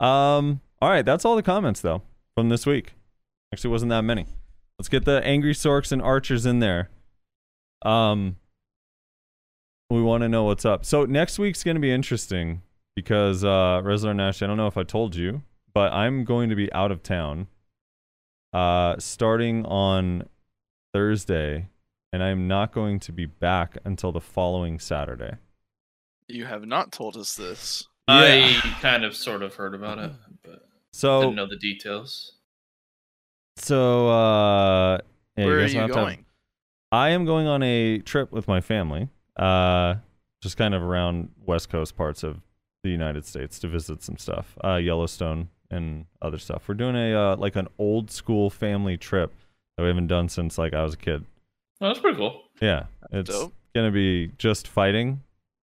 Um. 0.00 0.60
All 0.80 0.90
right, 0.90 1.04
that's 1.04 1.24
all 1.24 1.36
the 1.36 1.42
comments 1.42 1.80
though 1.80 2.02
from 2.34 2.48
this 2.48 2.66
week. 2.66 2.94
Actually, 3.52 3.70
wasn't 3.70 3.90
that 3.90 4.02
many. 4.02 4.26
Let's 4.78 4.88
get 4.88 5.04
the 5.04 5.24
angry 5.24 5.54
sorcs 5.54 5.92
and 5.92 6.02
archers 6.02 6.46
in 6.46 6.60
there. 6.60 6.90
Um. 7.82 8.36
We 9.90 10.02
want 10.02 10.22
to 10.22 10.28
know 10.28 10.44
what's 10.44 10.64
up. 10.64 10.84
So 10.84 11.04
next 11.04 11.38
week's 11.38 11.62
going 11.62 11.76
to 11.76 11.80
be 11.80 11.92
interesting 11.92 12.62
because 12.96 13.44
uh 13.44 13.82
Rezlar 13.84 14.14
Nash, 14.16 14.42
I 14.42 14.46
don't 14.46 14.56
know 14.56 14.66
if 14.66 14.76
I 14.76 14.82
told 14.82 15.14
you, 15.14 15.42
but 15.72 15.92
I'm 15.92 16.24
going 16.24 16.48
to 16.50 16.56
be 16.56 16.72
out 16.72 16.90
of 16.90 17.02
town 17.02 17.48
uh 18.52 18.96
starting 18.98 19.66
on 19.66 20.28
Thursday 20.92 21.68
and 22.14 22.22
I'm 22.22 22.46
not 22.46 22.70
going 22.70 23.00
to 23.00 23.12
be 23.12 23.26
back 23.26 23.76
until 23.84 24.12
the 24.12 24.20
following 24.20 24.78
Saturday. 24.78 25.34
you 26.28 26.44
have 26.44 26.64
not 26.64 26.92
told 26.92 27.16
us 27.16 27.34
this. 27.34 27.88
I 28.06 28.60
kind 28.80 29.04
of 29.04 29.16
sort 29.16 29.42
of 29.42 29.52
heard 29.56 29.74
about 29.74 29.98
it, 29.98 30.12
but 30.44 30.64
So 30.92 31.22
didn't 31.22 31.34
know 31.34 31.48
the 31.48 31.56
details. 31.56 32.36
so 33.56 34.08
uh 34.08 34.98
yeah, 35.36 35.44
Where 35.44 35.58
are 35.58 35.66
you 35.66 35.74
don't 35.74 35.88
to 35.88 35.94
going? 35.94 36.24
I 36.92 37.08
am 37.08 37.24
going 37.24 37.48
on 37.48 37.64
a 37.64 37.98
trip 37.98 38.30
with 38.30 38.46
my 38.46 38.60
family, 38.60 39.08
uh, 39.36 39.96
just 40.40 40.56
kind 40.56 40.72
of 40.72 40.82
around 40.82 41.30
west 41.44 41.68
coast 41.68 41.96
parts 41.96 42.22
of 42.22 42.40
the 42.84 42.90
United 42.90 43.26
States 43.26 43.58
to 43.58 43.66
visit 43.66 44.04
some 44.04 44.18
stuff, 44.18 44.56
uh, 44.62 44.76
Yellowstone 44.76 45.48
and 45.68 46.06
other 46.22 46.38
stuff. 46.38 46.68
We're 46.68 46.76
doing 46.76 46.94
a 46.94 47.12
uh, 47.12 47.36
like 47.36 47.56
an 47.56 47.66
old 47.76 48.12
school 48.12 48.50
family 48.50 48.96
trip 48.96 49.32
that 49.76 49.82
we 49.82 49.88
haven't 49.88 50.06
done 50.06 50.28
since 50.28 50.56
like 50.58 50.74
I 50.74 50.84
was 50.84 50.94
a 50.94 50.98
kid. 50.98 51.24
Oh, 51.80 51.88
that's 51.88 51.98
pretty 51.98 52.16
cool. 52.16 52.42
Yeah, 52.60 52.84
it's 53.10 53.30
Dope. 53.30 53.52
gonna 53.74 53.90
be 53.90 54.32
just 54.38 54.68
fighting, 54.68 55.22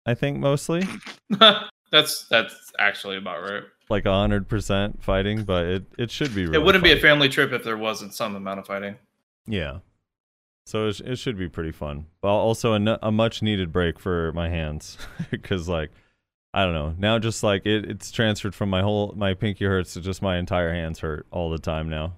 I 0.04 0.14
think 0.14 0.38
mostly 0.38 0.84
that's 1.92 2.26
that's 2.28 2.72
actually 2.78 3.18
about 3.18 3.42
right. 3.42 3.62
like 3.88 4.06
a 4.06 4.12
hundred 4.12 4.48
percent 4.48 5.02
fighting, 5.02 5.44
but 5.44 5.66
it 5.66 5.84
it 5.98 6.10
should 6.10 6.34
be. 6.34 6.46
Really 6.46 6.58
it 6.58 6.64
wouldn't 6.64 6.82
be 6.82 6.92
a 6.92 6.98
family 6.98 7.28
trip 7.28 7.52
if 7.52 7.62
there 7.62 7.76
wasn't 7.76 8.14
some 8.14 8.34
amount 8.34 8.58
of 8.58 8.66
fighting. 8.66 8.96
Yeah. 9.46 9.78
So 10.64 10.88
it, 10.88 11.00
it 11.00 11.16
should 11.16 11.36
be 11.36 11.48
pretty 11.48 11.72
fun, 11.72 12.06
but 12.20 12.28
also 12.28 12.74
a, 12.74 12.98
a 13.02 13.10
much 13.10 13.42
needed 13.42 13.72
break 13.72 13.98
for 13.98 14.32
my 14.32 14.48
hands 14.48 14.96
because 15.30 15.68
like 15.68 15.90
I 16.54 16.64
don't 16.64 16.74
know 16.74 16.94
now 16.98 17.18
just 17.18 17.42
like 17.42 17.66
it 17.66 17.84
it's 17.88 18.10
transferred 18.10 18.54
from 18.54 18.70
my 18.70 18.82
whole 18.82 19.14
my 19.16 19.34
pinky 19.34 19.64
hurts 19.64 19.94
to 19.94 20.00
just 20.00 20.22
my 20.22 20.38
entire 20.38 20.72
hands 20.72 21.00
hurt 21.00 21.26
all 21.30 21.50
the 21.50 21.58
time 21.58 21.88
now. 21.88 22.14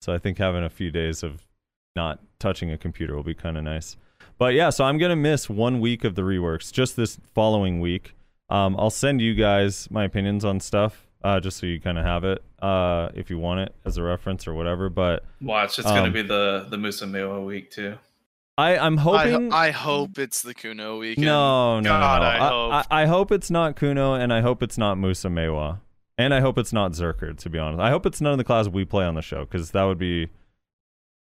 So 0.00 0.14
I 0.14 0.18
think 0.18 0.38
having 0.38 0.64
a 0.64 0.70
few 0.70 0.90
days 0.90 1.22
of 1.22 1.46
not 1.94 2.20
touching 2.40 2.70
a 2.72 2.76
computer 2.78 3.14
will 3.14 3.22
be 3.22 3.34
kind 3.34 3.56
of 3.56 3.62
nice. 3.64 3.96
But 4.38 4.54
yeah, 4.54 4.70
so 4.70 4.84
I'm 4.84 4.98
gonna 4.98 5.14
miss 5.16 5.48
one 5.48 5.78
week 5.80 6.02
of 6.02 6.14
the 6.16 6.22
reworks 6.22 6.72
just 6.72 6.96
this 6.96 7.18
following 7.34 7.78
week. 7.80 8.14
Um, 8.48 8.74
I'll 8.78 8.90
send 8.90 9.20
you 9.20 9.34
guys 9.34 9.88
my 9.90 10.02
opinions 10.04 10.44
on 10.44 10.58
stuff, 10.58 11.06
uh, 11.22 11.38
just 11.38 11.58
so 11.58 11.66
you 11.66 11.78
kind 11.80 11.98
of 11.98 12.04
have 12.04 12.24
it, 12.24 12.42
uh, 12.60 13.10
if 13.14 13.30
you 13.30 13.38
want 13.38 13.60
it 13.60 13.74
as 13.84 13.96
a 13.96 14.02
reference 14.02 14.48
or 14.48 14.54
whatever. 14.54 14.88
But 14.88 15.24
Watch, 15.40 15.78
it's 15.78 15.86
gonna 15.86 16.04
Um, 16.08 16.12
be 16.12 16.22
the 16.22 16.66
the 16.68 16.76
Musa 16.78 17.04
Maehwa 17.06 17.44
week 17.46 17.70
too. 17.70 17.96
I, 18.58 18.76
I'm 18.76 18.96
hoping. 18.98 19.50
ho- 19.50 19.56
I 19.56 19.70
hope 19.70 20.18
it's 20.18 20.42
the 20.42 20.52
Kuno 20.52 20.98
weekend. 20.98 21.24
no, 21.26 21.80
no, 21.80 21.88
God, 21.88 22.22
no. 22.22 22.26
I 22.28 22.34
I, 22.34 22.48
hope. 22.48 22.72
I, 22.90 23.02
I 23.02 23.06
hope 23.06 23.32
it's 23.32 23.50
not 23.50 23.76
Kuno, 23.76 24.14
and 24.14 24.32
I 24.32 24.40
hope 24.42 24.62
it's 24.62 24.76
not 24.76 24.96
Musa 24.98 25.28
Mewa, 25.28 25.80
and 26.18 26.34
I 26.34 26.40
hope 26.40 26.58
it's 26.58 26.72
not 26.72 26.92
Zerker. 26.92 27.36
To 27.38 27.48
be 27.48 27.58
honest, 27.58 27.80
I 27.80 27.90
hope 27.90 28.04
it's 28.04 28.20
none 28.20 28.32
of 28.32 28.38
the 28.38 28.44
classes 28.44 28.70
we 28.70 28.84
play 28.84 29.04
on 29.04 29.14
the 29.14 29.22
show 29.22 29.44
because 29.44 29.70
that 29.70 29.84
would 29.84 29.98
be 29.98 30.28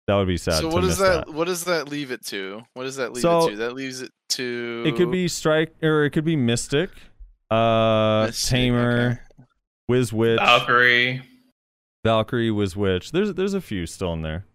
that 0.07 0.15
would 0.15 0.27
be 0.27 0.37
sad. 0.37 0.55
so 0.61 0.67
what 0.69 0.81
does 0.81 0.99
miss 0.99 1.09
that, 1.09 1.33
What 1.33 1.45
does 1.45 1.65
that 1.65 1.89
leave 1.89 2.11
it 2.11 2.25
to? 2.27 2.63
What 2.73 2.83
does 2.83 2.95
that 2.95 3.13
leave 3.13 3.21
So- 3.21 3.47
it 3.47 3.51
to? 3.51 3.55
That 3.57 3.73
leaves 3.73 4.01
it 4.01 4.11
to. 4.29 4.83
It 4.85 4.95
could 4.95 5.11
be 5.11 5.27
Strike, 5.27 5.75
or 5.83 6.05
it 6.05 6.11
could 6.11 6.25
be 6.25 6.35
Mystic, 6.35 6.89
uh, 7.51 8.25
Mystic, 8.27 8.49
Tamer, 8.49 9.21
okay. 9.37 9.43
Wiz 9.87 10.11
Witch, 10.13 10.39
Valkyrie. 10.39 11.21
Valkyrie, 12.03 12.51
Wiz 12.51 12.75
Witch. 12.75 13.11
There's 13.11 13.33
there's 13.33 13.53
a 13.53 13.61
few 13.61 13.85
still 13.85 14.13
in 14.13 14.21
there 14.21 14.45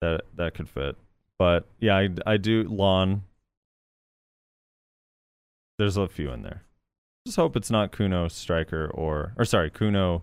that 0.00 0.22
that 0.36 0.54
could 0.54 0.68
fit. 0.68 0.96
But 1.38 1.66
yeah, 1.80 1.96
I, 1.96 2.08
I 2.26 2.36
do 2.36 2.64
Lahn. 2.64 3.22
There's 5.78 5.96
a 5.96 6.08
few 6.08 6.30
in 6.32 6.42
there. 6.42 6.62
Just 7.26 7.36
hope 7.36 7.56
it's 7.56 7.70
not 7.70 7.92
Kuno 7.92 8.28
Striker 8.28 8.90
or 8.92 9.32
or 9.36 9.44
sorry 9.44 9.70
Kuno, 9.70 10.22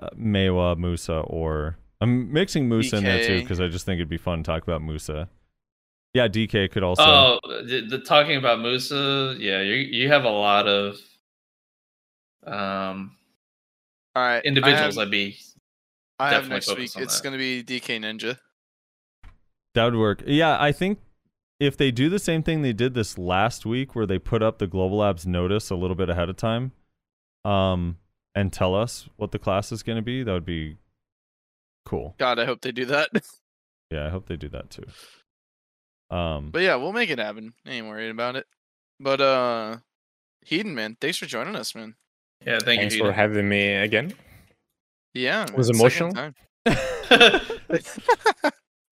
uh, 0.00 0.10
Maehwa 0.16 0.76
Musa 0.76 1.18
or 1.20 1.76
I'm 2.02 2.32
mixing 2.32 2.68
Musa 2.68 2.96
in 2.96 3.04
there 3.04 3.24
too 3.24 3.40
because 3.40 3.60
I 3.60 3.68
just 3.68 3.86
think 3.86 3.98
it'd 3.98 4.08
be 4.08 4.16
fun 4.16 4.38
to 4.38 4.42
talk 4.42 4.64
about 4.64 4.82
Musa. 4.82 5.28
Yeah, 6.14 6.26
DK 6.26 6.70
could 6.72 6.82
also. 6.82 7.04
Oh, 7.04 7.38
the, 7.44 7.86
the 7.88 7.98
talking 8.00 8.36
about 8.36 8.60
Musa, 8.60 9.36
yeah, 9.38 9.60
you 9.60 9.74
you 9.74 10.08
have 10.08 10.24
a 10.24 10.30
lot 10.30 10.66
of 10.66 10.96
um 12.44 13.16
All 14.16 14.22
right. 14.24 14.44
individuals 14.44 14.80
I 14.80 14.84
have, 14.84 14.94
that'd 14.96 15.10
be 15.12 15.38
I 16.18 16.30
have 16.30 16.42
definitely 16.48 16.76
next 16.76 16.96
week. 16.96 17.02
It's 17.04 17.20
going 17.20 17.32
to 17.34 17.38
be 17.38 17.62
DK 17.62 18.00
Ninja. 18.00 18.36
That 19.74 19.84
would 19.84 19.96
work. 19.96 20.24
Yeah, 20.26 20.60
I 20.60 20.72
think 20.72 20.98
if 21.60 21.76
they 21.76 21.92
do 21.92 22.08
the 22.08 22.18
same 22.18 22.42
thing 22.42 22.62
they 22.62 22.72
did 22.72 22.94
this 22.94 23.16
last 23.16 23.64
week, 23.64 23.94
where 23.94 24.06
they 24.06 24.18
put 24.18 24.42
up 24.42 24.58
the 24.58 24.66
Global 24.66 24.98
Labs 24.98 25.24
notice 25.24 25.70
a 25.70 25.76
little 25.76 25.96
bit 25.96 26.10
ahead 26.10 26.28
of 26.28 26.36
time, 26.36 26.72
um, 27.44 27.98
and 28.34 28.52
tell 28.52 28.74
us 28.74 29.08
what 29.16 29.30
the 29.30 29.38
class 29.38 29.70
is 29.70 29.84
going 29.84 29.96
to 29.96 30.02
be, 30.02 30.24
that 30.24 30.32
would 30.32 30.44
be 30.44 30.76
cool. 31.84 32.14
God, 32.18 32.38
I 32.38 32.44
hope 32.44 32.60
they 32.62 32.72
do 32.72 32.84
that. 32.86 33.10
Yeah, 33.90 34.06
I 34.06 34.08
hope 34.08 34.26
they 34.26 34.36
do 34.36 34.48
that 34.48 34.70
too. 34.70 34.84
Um, 36.10 36.50
But 36.50 36.62
yeah, 36.62 36.76
we'll 36.76 36.94
make 36.94 37.10
it 37.10 37.18
happen. 37.18 37.52
Ain't 37.66 37.86
worried 37.86 38.08
about 38.08 38.36
it. 38.36 38.46
But 38.98 39.20
uh, 39.20 39.76
Heedun, 40.46 40.72
man, 40.72 40.96
thanks 40.98 41.18
for 41.18 41.26
joining 41.26 41.56
us, 41.56 41.74
man. 41.74 41.94
yeah. 42.46 42.58
Thank 42.58 42.80
Thanks 42.80 42.94
you. 42.94 43.04
for 43.04 43.12
having 43.12 43.46
me 43.50 43.74
again. 43.74 44.14
Yeah, 45.12 45.42
it 45.44 45.54
Was 45.54 45.68
emotional? 45.68 46.10
time. 46.12 46.34
Peter. 46.64 47.40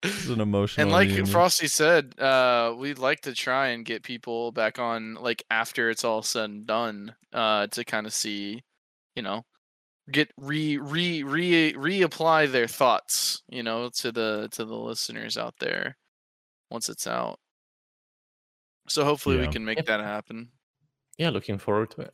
it's 0.03 0.27
an 0.27 0.39
emotional. 0.41 0.83
And 0.83 0.91
like 0.91 1.07
reunion. 1.07 1.25
Frosty 1.25 1.65
said, 1.67 2.19
uh, 2.19 2.75
we'd 2.77 2.99
like 2.99 3.21
to 3.21 3.33
try 3.33 3.69
and 3.69 3.83
get 3.83 4.03
people 4.03 4.51
back 4.51 4.77
on 4.77 5.15
like 5.15 5.43
after 5.49 5.89
it's 5.89 6.03
all 6.03 6.21
said 6.21 6.49
and 6.51 6.67
done, 6.67 7.15
uh, 7.33 7.65
to 7.67 7.83
kind 7.83 8.05
of 8.05 8.13
see, 8.13 8.61
you 9.15 9.23
know, 9.23 9.45
get 10.09 10.31
re 10.37 10.77
re 10.77 11.23
re 11.23 11.73
reapply 11.73 12.51
their 12.51 12.67
thoughts, 12.67 13.41
you 13.49 13.63
know, 13.63 13.89
to 13.95 14.11
the 14.11 14.47
to 14.51 14.65
the 14.65 14.75
listeners 14.75 15.37
out 15.37 15.55
there 15.59 15.97
once 16.69 16.89
it's 16.89 17.07
out. 17.07 17.39
So 18.87 19.03
hopefully 19.05 19.37
we 19.37 19.47
can 19.47 19.63
make 19.63 19.77
Yep. 19.77 19.85
that 19.87 19.99
happen. 20.01 20.49
Yeah, 21.17 21.29
looking 21.29 21.57
forward 21.57 21.91
to 21.91 22.01
it. 22.01 22.13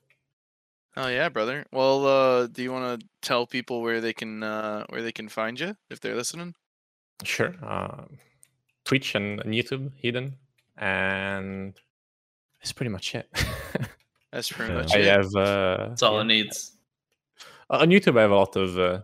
Oh 0.97 1.07
yeah, 1.07 1.29
brother. 1.29 1.65
Well, 1.71 2.05
uh, 2.05 2.47
do 2.47 2.63
you 2.63 2.71
want 2.71 2.99
to 2.99 3.07
tell 3.21 3.45
people 3.45 3.81
where 3.81 4.01
they 4.01 4.13
can 4.13 4.43
uh, 4.43 4.85
where 4.89 5.01
they 5.01 5.11
can 5.11 5.29
find 5.29 5.59
you 5.59 5.75
if 5.89 5.99
they're 6.01 6.15
listening? 6.15 6.55
Sure. 7.23 7.55
Uh, 7.63 8.05
Twitch 8.83 9.15
and, 9.15 9.39
and 9.41 9.53
YouTube 9.53 9.91
Heedun, 10.03 10.33
and 10.77 11.73
that's 12.59 12.73
pretty 12.73 12.89
much 12.89 13.15
it. 13.15 13.29
That's 14.31 14.51
pretty 14.51 14.73
much 14.73 14.93
I 14.93 14.99
it. 14.99 15.07
I 15.07 15.11
have 15.13 15.35
uh, 15.35 15.87
That's 15.89 16.03
all 16.03 16.15
yeah. 16.15 16.21
it 16.21 16.25
needs. 16.25 16.76
Uh, 17.69 17.79
on 17.79 17.89
YouTube. 17.89 18.17
I 18.17 18.21
have 18.21 18.31
a 18.31 18.35
lot 18.35 18.55
of 18.55 18.77
uh, 18.77 19.01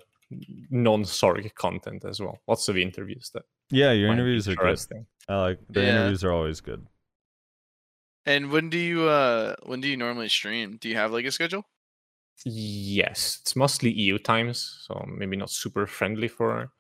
non-Sorc 0.70 1.54
content 1.56 2.06
as 2.06 2.20
well. 2.20 2.40
Lots 2.48 2.70
of 2.70 2.78
interviews 2.78 3.32
that 3.34 3.44
yeah, 3.70 3.92
your 3.92 4.12
interviews 4.12 4.48
are 4.48 4.56
good. 4.56 4.64
interesting. 4.64 5.06
I 5.28 5.36
like 5.42 5.60
the 5.70 5.82
Yeah. 5.82 5.90
interviews 5.90 6.24
are 6.24 6.32
always 6.32 6.62
good. 6.62 6.86
And 8.26 8.52
when 8.52 8.70
do 8.70 8.78
you 8.78 9.04
uh 9.10 9.56
when 9.64 9.82
do 9.82 9.88
you 9.88 9.98
normally 9.98 10.30
stream? 10.30 10.78
Do 10.78 10.88
you 10.88 10.96
have 10.96 11.12
like 11.12 11.26
a 11.26 11.32
schedule? 11.32 11.66
Yes, 12.46 13.40
it's 13.42 13.56
mostly 13.56 13.92
EU 13.92 14.18
times, 14.18 14.86
so 14.88 15.06
maybe 15.08 15.38
not 15.38 15.50
super 15.50 15.86
friendly 15.88 16.28
for 16.28 16.72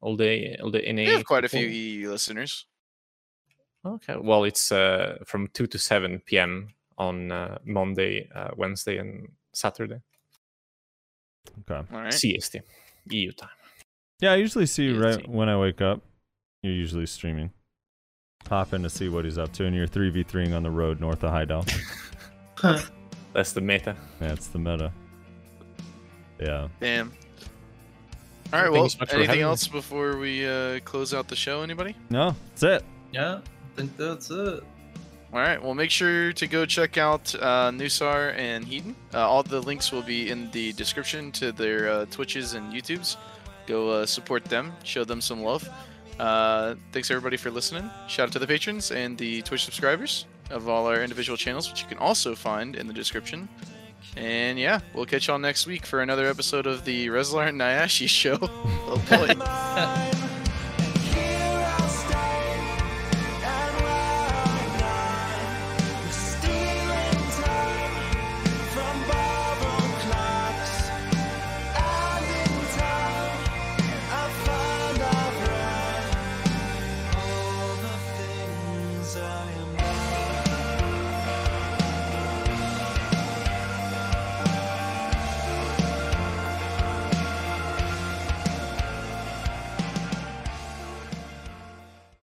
all 0.00 0.16
the 0.16 0.58
all 0.60 0.70
the 0.70 0.80
NA. 0.92 1.02
We 1.02 1.12
have 1.16 1.24
quite 1.26 1.44
a 1.44 1.48
few 1.48 1.66
EU 1.66 2.10
listeners. 2.10 2.66
Okay, 3.84 4.16
well, 4.16 4.44
it's 4.44 4.72
uh, 4.72 5.18
from 5.24 5.48
two 5.48 5.66
to 5.68 5.78
seven 5.78 6.20
p.m. 6.20 6.74
on 6.98 7.30
uh, 7.30 7.58
Monday, 7.64 8.28
uh, 8.34 8.50
Wednesday, 8.56 8.98
and 8.98 9.28
Saturday 9.52 10.00
Okay. 11.70 11.86
All 11.94 12.00
right. 12.02 12.12
CST 12.12 12.60
EU 13.10 13.32
time. 13.32 13.48
Yeah, 14.20 14.32
I 14.32 14.36
usually 14.36 14.66
see 14.66 14.84
you 14.84 14.94
Yeah, 14.94 15.06
right 15.06 15.14
see. 15.16 15.22
when 15.26 15.48
I 15.48 15.58
wake 15.58 15.80
up. 15.80 16.02
You're 16.62 16.72
usually 16.74 17.06
streaming. 17.06 17.50
Hop 18.48 18.72
in 18.72 18.82
to 18.82 18.90
see 18.90 19.08
what 19.08 19.24
he's 19.24 19.38
up 19.38 19.52
to, 19.54 19.66
and 19.66 19.74
you're 19.76 19.86
three 19.86 20.10
v 20.10 20.22
threeing 20.22 20.52
on 20.54 20.62
the 20.62 20.70
road 20.70 21.00
north 21.00 21.22
of 21.24 21.30
Hideout. 21.30 21.72
That's 23.32 23.52
the 23.52 23.60
meta. 23.60 23.96
That's 24.18 24.46
the 24.48 24.58
meta. 24.58 24.92
Yeah. 26.40 26.68
Damn. 26.80 27.12
All 28.52 28.62
right. 28.62 28.70
Well, 28.72 28.88
so 28.88 28.98
anything 29.00 29.20
having 29.26 29.36
me. 29.38 29.42
else 29.42 29.66
before 29.68 30.16
we 30.16 30.46
uh, 30.46 30.80
close 30.80 31.12
out 31.12 31.28
the 31.28 31.36
show? 31.36 31.62
Anybody? 31.62 31.96
No, 32.10 32.34
that's 32.50 32.62
it. 32.62 32.84
Yeah, 33.12 33.36
I 33.36 33.76
think 33.76 33.96
that's 33.96 34.30
it. 34.30 34.62
All 35.36 35.42
right. 35.42 35.62
Well, 35.62 35.74
make 35.74 35.90
sure 35.90 36.32
to 36.32 36.46
go 36.46 36.64
check 36.64 36.96
out 36.96 37.34
uh, 37.34 37.70
Nusar 37.70 38.34
and 38.38 38.64
Heedun. 38.64 38.94
Uh, 39.12 39.28
all 39.28 39.42
the 39.42 39.60
links 39.60 39.92
will 39.92 40.00
be 40.00 40.30
in 40.30 40.50
the 40.50 40.72
description 40.72 41.30
to 41.32 41.52
their 41.52 41.90
uh, 41.90 42.06
Twitches 42.06 42.54
and 42.54 42.72
YouTubes. 42.72 43.18
Go 43.66 43.90
uh, 43.90 44.06
support 44.06 44.46
them. 44.46 44.72
Show 44.82 45.04
them 45.04 45.20
some 45.20 45.42
love. 45.42 45.68
Uh, 46.18 46.76
thanks 46.90 47.10
everybody 47.10 47.36
for 47.36 47.50
listening. 47.50 47.90
Shout 48.08 48.28
out 48.28 48.32
to 48.32 48.38
the 48.38 48.46
patrons 48.46 48.90
and 48.92 49.18
the 49.18 49.42
Twitch 49.42 49.66
subscribers 49.66 50.24
of 50.48 50.70
all 50.70 50.86
our 50.86 51.02
individual 51.02 51.36
channels, 51.36 51.68
which 51.70 51.82
you 51.82 51.88
can 51.88 51.98
also 51.98 52.34
find 52.34 52.74
in 52.74 52.86
the 52.86 52.94
description. 52.94 53.46
And 54.16 54.58
yeah, 54.58 54.80
we'll 54.94 55.04
catch 55.04 55.28
y'all 55.28 55.38
next 55.38 55.66
week 55.66 55.84
for 55.84 56.00
another 56.00 56.28
episode 56.28 56.66
of 56.66 56.86
the 56.86 57.08
Rezlar 57.08 57.46
and 57.48 57.60
Nyashe 57.60 58.08
show. 58.22 58.38
oh 58.40 59.04
boy. 59.10 60.12